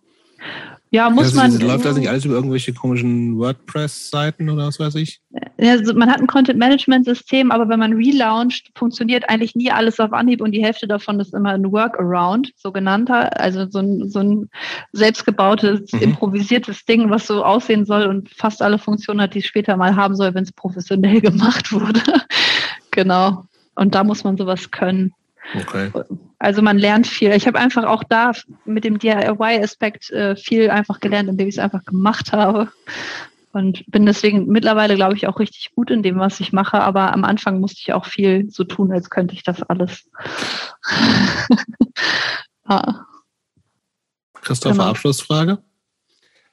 Ja, 0.93 1.09
muss 1.09 1.33
Also, 1.37 1.37
man. 1.37 1.67
läuft 1.67 1.85
das 1.85 1.95
nicht 1.95 2.09
alles 2.09 2.25
über 2.25 2.35
irgendwelche 2.35 2.73
komischen 2.73 3.37
WordPress-Seiten 3.37 4.49
oder 4.49 4.67
was 4.67 4.77
weiß 4.77 4.95
ich? 4.95 5.21
Also 5.57 5.93
man 5.93 6.11
hat 6.11 6.19
ein 6.19 6.27
Content-Management-System, 6.27 7.49
aber 7.49 7.69
wenn 7.69 7.79
man 7.79 7.93
relauncht, 7.93 8.71
funktioniert 8.75 9.29
eigentlich 9.29 9.55
nie 9.55 9.71
alles 9.71 10.01
auf 10.01 10.11
Anhieb 10.11 10.41
und 10.41 10.51
die 10.51 10.61
Hälfte 10.63 10.87
davon 10.89 11.17
ist 11.21 11.33
immer 11.33 11.51
ein 11.51 11.71
Workaround, 11.71 12.51
sogenannter, 12.57 13.39
also 13.39 13.67
so 13.69 13.79
ein, 13.79 14.09
so 14.09 14.19
ein 14.19 14.49
selbstgebautes, 14.91 15.93
Mhm. 15.93 15.99
improvisiertes 16.01 16.83
Ding, 16.83 17.09
was 17.09 17.25
so 17.25 17.45
aussehen 17.45 17.85
soll 17.85 18.05
und 18.07 18.29
fast 18.29 18.61
alle 18.61 18.77
Funktionen 18.77 19.21
hat, 19.21 19.33
die 19.33 19.39
es 19.39 19.45
später 19.45 19.77
mal 19.77 19.95
haben 19.95 20.15
soll, 20.17 20.33
wenn 20.33 20.43
es 20.43 20.51
professionell 20.51 21.21
gemacht 21.21 21.71
wurde. 21.71 22.01
genau. 22.91 23.45
Und 23.75 23.95
da 23.95 24.03
muss 24.03 24.25
man 24.25 24.35
sowas 24.35 24.71
können. 24.71 25.13
Okay. 25.55 25.91
Also 26.39 26.61
man 26.61 26.77
lernt 26.77 27.07
viel. 27.07 27.31
Ich 27.31 27.47
habe 27.47 27.59
einfach 27.59 27.83
auch 27.83 28.03
da 28.03 28.31
mit 28.65 28.83
dem 28.83 28.99
DIY-Aspekt 28.99 30.09
äh, 30.11 30.35
viel 30.35 30.69
einfach 30.69 30.99
gelernt, 30.99 31.29
indem 31.29 31.47
ich 31.47 31.55
es 31.55 31.59
einfach 31.59 31.83
gemacht 31.85 32.31
habe. 32.31 32.71
Und 33.53 33.83
bin 33.87 34.05
deswegen 34.05 34.47
mittlerweile, 34.47 34.95
glaube 34.95 35.15
ich, 35.15 35.27
auch 35.27 35.39
richtig 35.39 35.71
gut 35.75 35.91
in 35.91 36.03
dem, 36.03 36.19
was 36.19 36.39
ich 36.39 36.53
mache. 36.53 36.79
Aber 36.79 37.11
am 37.11 37.25
Anfang 37.25 37.59
musste 37.59 37.79
ich 37.81 37.91
auch 37.93 38.05
viel 38.05 38.49
so 38.49 38.63
tun, 38.63 38.91
als 38.93 39.09
könnte 39.09 39.33
ich 39.33 39.43
das 39.43 39.61
alles. 39.63 40.09
ah, 42.63 43.01
Christopher, 44.41 44.75
Genau. 44.75 44.89
Abschlussfrage? 44.89 45.57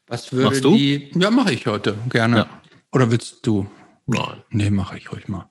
Was 0.08 0.32
würde 0.32 0.46
Machst 0.46 0.64
du? 0.64 0.74
die. 0.74 1.10
Ja, 1.14 1.30
mache 1.30 1.52
ich 1.52 1.66
heute. 1.66 1.96
Gerne. 2.08 2.36
Ja. 2.36 2.46
Oder 2.92 3.10
willst 3.10 3.46
du? 3.46 3.68
Nein. 4.06 4.42
Nee, 4.50 4.70
mache 4.70 4.96
ich 4.96 5.12
ruhig 5.12 5.28
mal. 5.28 5.48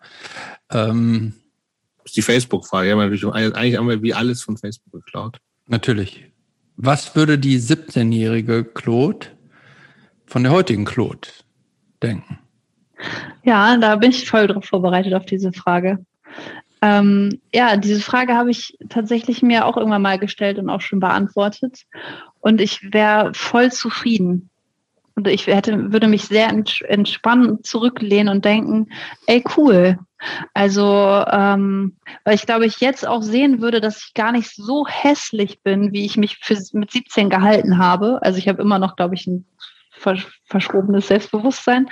Ähm, 0.71 1.35
Das 2.07 2.11
ist 2.11 2.17
die 2.17 2.21
Facebook-Frage. 2.21 2.87
Ja, 2.87 2.95
natürlich, 2.95 3.25
eigentlich 3.25 3.75
haben 3.75 3.89
wir 3.89 4.01
wie 4.01 4.13
alles 4.13 4.41
von 4.41 4.55
Facebook 4.55 4.93
geklaut. 4.93 5.39
natürlich. 5.67 6.23
Was 6.77 7.15
würde 7.15 7.37
die 7.37 7.59
17-jährige 7.59 8.63
Claude 8.63 9.27
von 10.25 10.43
der 10.43 10.53
heutigen 10.53 10.85
Claude 10.85 11.27
denken? 12.01 12.39
Ja, 13.43 13.75
da 13.77 13.97
bin 13.97 14.11
ich 14.11 14.29
voll 14.29 14.47
drauf 14.47 14.63
vorbereitet 14.65 15.13
auf 15.13 15.25
diese 15.25 15.51
Frage. 15.51 16.05
Ähm, 16.81 17.41
ja, 17.53 17.75
diese 17.75 17.99
Frage 17.99 18.35
habe 18.35 18.51
ich 18.51 18.77
tatsächlich 18.87 19.41
mir 19.41 19.65
auch 19.65 19.75
irgendwann 19.75 20.01
mal 20.03 20.17
gestellt 20.17 20.59
und 20.59 20.69
auch 20.69 20.81
schon 20.81 20.99
beantwortet. 21.01 21.81
Und 22.39 22.61
ich 22.61 22.93
wäre 22.93 23.33
voll 23.33 23.71
zufrieden. 23.71 24.49
Und 25.15 25.27
ich 25.27 25.47
hätte, 25.47 25.91
würde 25.91 26.07
mich 26.07 26.23
sehr 26.25 26.49
ents- 26.51 26.85
entspannen, 26.85 27.63
zurücklehnen 27.63 28.29
und 28.33 28.45
denken, 28.45 28.87
ey, 29.25 29.43
cool. 29.57 29.97
Also, 30.53 31.23
ähm, 31.31 31.97
weil 32.23 32.35
ich 32.35 32.45
glaube, 32.45 32.65
ich 32.65 32.79
jetzt 32.79 33.07
auch 33.07 33.21
sehen 33.21 33.61
würde, 33.61 33.81
dass 33.81 34.05
ich 34.05 34.13
gar 34.13 34.31
nicht 34.31 34.53
so 34.55 34.85
hässlich 34.87 35.61
bin, 35.61 35.91
wie 35.93 36.05
ich 36.05 36.17
mich 36.17 36.37
für, 36.41 36.57
mit 36.73 36.91
17 36.91 37.29
gehalten 37.29 37.77
habe. 37.77 38.19
Also 38.21 38.39
ich 38.39 38.47
habe 38.47 38.61
immer 38.61 38.79
noch, 38.79 38.95
glaube 38.95 39.15
ich, 39.15 39.27
ein 39.27 39.45
versch 39.91 40.27
verschrobenes 40.45 41.07
Selbstbewusstsein 41.07 41.89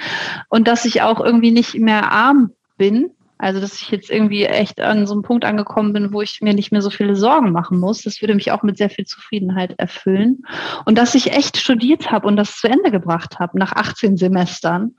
und 0.50 0.68
dass 0.68 0.86
ich 0.86 1.02
auch 1.02 1.20
irgendwie 1.20 1.52
nicht 1.52 1.76
mehr 1.76 2.12
arm 2.12 2.52
bin. 2.78 3.12
Also, 3.38 3.60
dass 3.60 3.82
ich 3.82 3.92
jetzt 3.92 4.10
irgendwie 4.10 4.46
echt 4.46 4.80
an 4.80 5.06
so 5.06 5.14
einem 5.14 5.22
Punkt 5.22 5.44
angekommen 5.44 5.92
bin, 5.92 6.14
wo 6.14 6.22
ich 6.22 6.40
mir 6.42 6.54
nicht 6.54 6.72
mehr 6.72 6.82
so 6.82 6.90
viele 6.90 7.18
Sorgen 7.18 7.52
machen 7.52 7.80
muss. 7.80 8.02
Das 8.02 8.22
würde 8.22 8.34
mich 8.34 8.54
auch 8.54 8.64
mit 8.64 8.78
sehr 8.78 8.90
viel 8.90 9.06
Zufriedenheit 9.06 9.76
erfüllen. 9.78 10.44
Und 10.86 10.98
dass 10.98 11.16
ich 11.16 11.34
echt 11.34 11.58
studiert 11.58 12.12
habe 12.12 12.28
und 12.28 12.38
das 12.38 12.56
zu 12.56 12.70
Ende 12.70 12.92
gebracht 12.92 13.38
habe 13.38 13.60
nach 13.60 13.74
18 13.74 14.16
Semestern. 14.16 14.96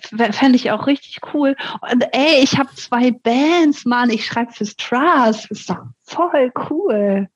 Fände 0.00 0.56
ich 0.56 0.70
auch 0.70 0.86
richtig 0.86 1.20
cool. 1.32 1.56
Und 1.80 2.04
ey, 2.12 2.42
ich 2.42 2.58
habe 2.58 2.74
zwei 2.74 3.10
Bands, 3.10 3.84
Mann. 3.84 4.10
Ich 4.10 4.26
schreibe 4.26 4.52
fürs 4.52 4.76
Trust. 4.76 5.50
Ist 5.50 5.70
doch 5.70 5.84
voll 6.04 6.52
cool. 6.70 7.28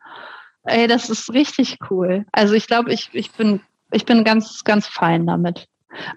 Ey, 0.65 0.87
das 0.89 1.11
ist 1.11 1.33
richtig 1.33 1.79
cool. 1.91 2.27
Also 2.33 2.55
ich 2.55 2.67
glaube, 2.67 2.93
ich, 2.93 3.11
ich 3.13 3.31
bin, 3.33 3.61
ich 3.93 4.05
bin 4.05 4.25
ganz, 4.25 4.65
ganz 4.65 4.87
fein 4.87 5.27
damit. 5.27 5.69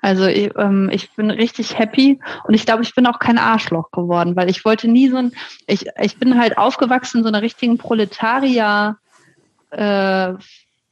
Also 0.01 0.25
ich, 0.25 0.51
ähm, 0.57 0.89
ich 0.91 1.11
bin 1.11 1.31
richtig 1.31 1.77
happy 1.77 2.19
und 2.45 2.53
ich 2.53 2.65
glaube, 2.65 2.83
ich 2.83 2.95
bin 2.95 3.07
auch 3.07 3.19
kein 3.19 3.37
Arschloch 3.37 3.91
geworden, 3.91 4.35
weil 4.35 4.49
ich 4.49 4.65
wollte 4.65 4.87
nie 4.87 5.09
so 5.09 5.17
ein, 5.17 5.31
ich, 5.67 5.85
ich 6.01 6.17
bin 6.17 6.39
halt 6.39 6.57
aufgewachsen 6.57 7.19
in 7.19 7.23
so 7.23 7.29
einer 7.29 7.41
richtigen 7.41 7.77
Proletarier, 7.77 8.97
äh, 9.71 10.33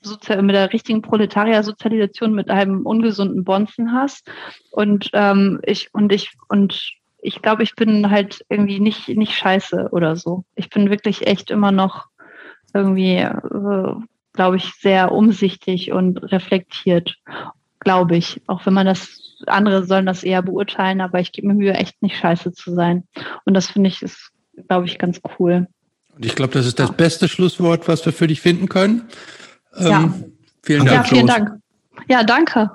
Sozi- 0.08 0.42
mit 0.42 0.56
der 0.56 0.74
richtigen 0.74 1.02
Proletarier-Sozialisation 1.02 2.34
mit 2.34 2.50
einem 2.50 2.86
ungesunden 2.86 3.44
Bonzenhass 3.44 4.24
und 4.72 5.10
ähm, 5.14 5.60
ich 5.64 5.94
und 5.94 6.11
ich 6.11 6.34
und 6.48 6.94
ich 7.19 7.42
glaube, 7.42 7.64
ich 7.64 7.76
bin 7.76 8.10
halt 8.10 8.45
irgendwie 8.50 8.80
nicht 8.80 9.10
nicht 9.10 9.34
scheiße 9.34 9.90
oder 9.92 10.16
so. 10.16 10.44
Ich 10.56 10.69
bin 10.69 10.90
wirklich 10.90 11.27
echt 11.27 11.52
immer 11.52 11.72
noch 11.72 12.08
irgendwie, 12.74 13.18
äh, 13.18 13.94
glaube 14.34 14.58
ich, 14.58 14.74
sehr 14.80 15.11
umsichtig 15.11 15.92
und 15.92 16.18
reflektiert, 16.32 17.16
glaube 17.80 18.18
ich. 18.18 18.42
Auch 18.48 18.66
wenn 18.66 18.74
man 18.74 18.86
das, 18.86 19.44
andere 19.48 19.86
sollen 19.86 20.06
das 20.06 20.24
eher 20.24 20.42
beurteilen, 20.42 21.02
aber 21.02 21.19
ich 21.19 21.32
gebe 21.32 21.48
mir 21.48 21.53
Mühe, 21.56 21.74
echt 21.74 22.02
nicht 22.02 22.18
scheiße 22.18 22.53
zu 22.53 22.74
sein. 22.74 23.03
Und 23.45 23.53
das 23.53 23.68
finde 23.68 23.90
ich 23.90 24.02
ist, 24.02 24.32
glaube 24.68 24.86
ich, 24.86 25.00
ganz 25.00 25.22
cool. 25.40 25.68
Und 26.16 26.26
ich 26.26 26.36
glaube, 26.36 26.53
das 26.53 26.66
ist 26.66 26.80
das 26.80 26.92
beste 26.94 27.27
Schlusswort, 27.27 27.88
was 27.88 28.06
wir 28.06 28.14
für 28.14 28.27
dich 28.27 28.42
finden 28.42 28.69
können. 28.69 29.08
Ähm, 29.78 29.88
Ja. 29.88 30.14
Vielen 30.64 30.86
Ja, 30.86 30.94
Dank. 30.96 31.08
vielen 31.08 31.26
Claude. 31.28 31.46
Dank. 31.46 31.62
Ja, 32.10 32.24
danke. 32.24 32.72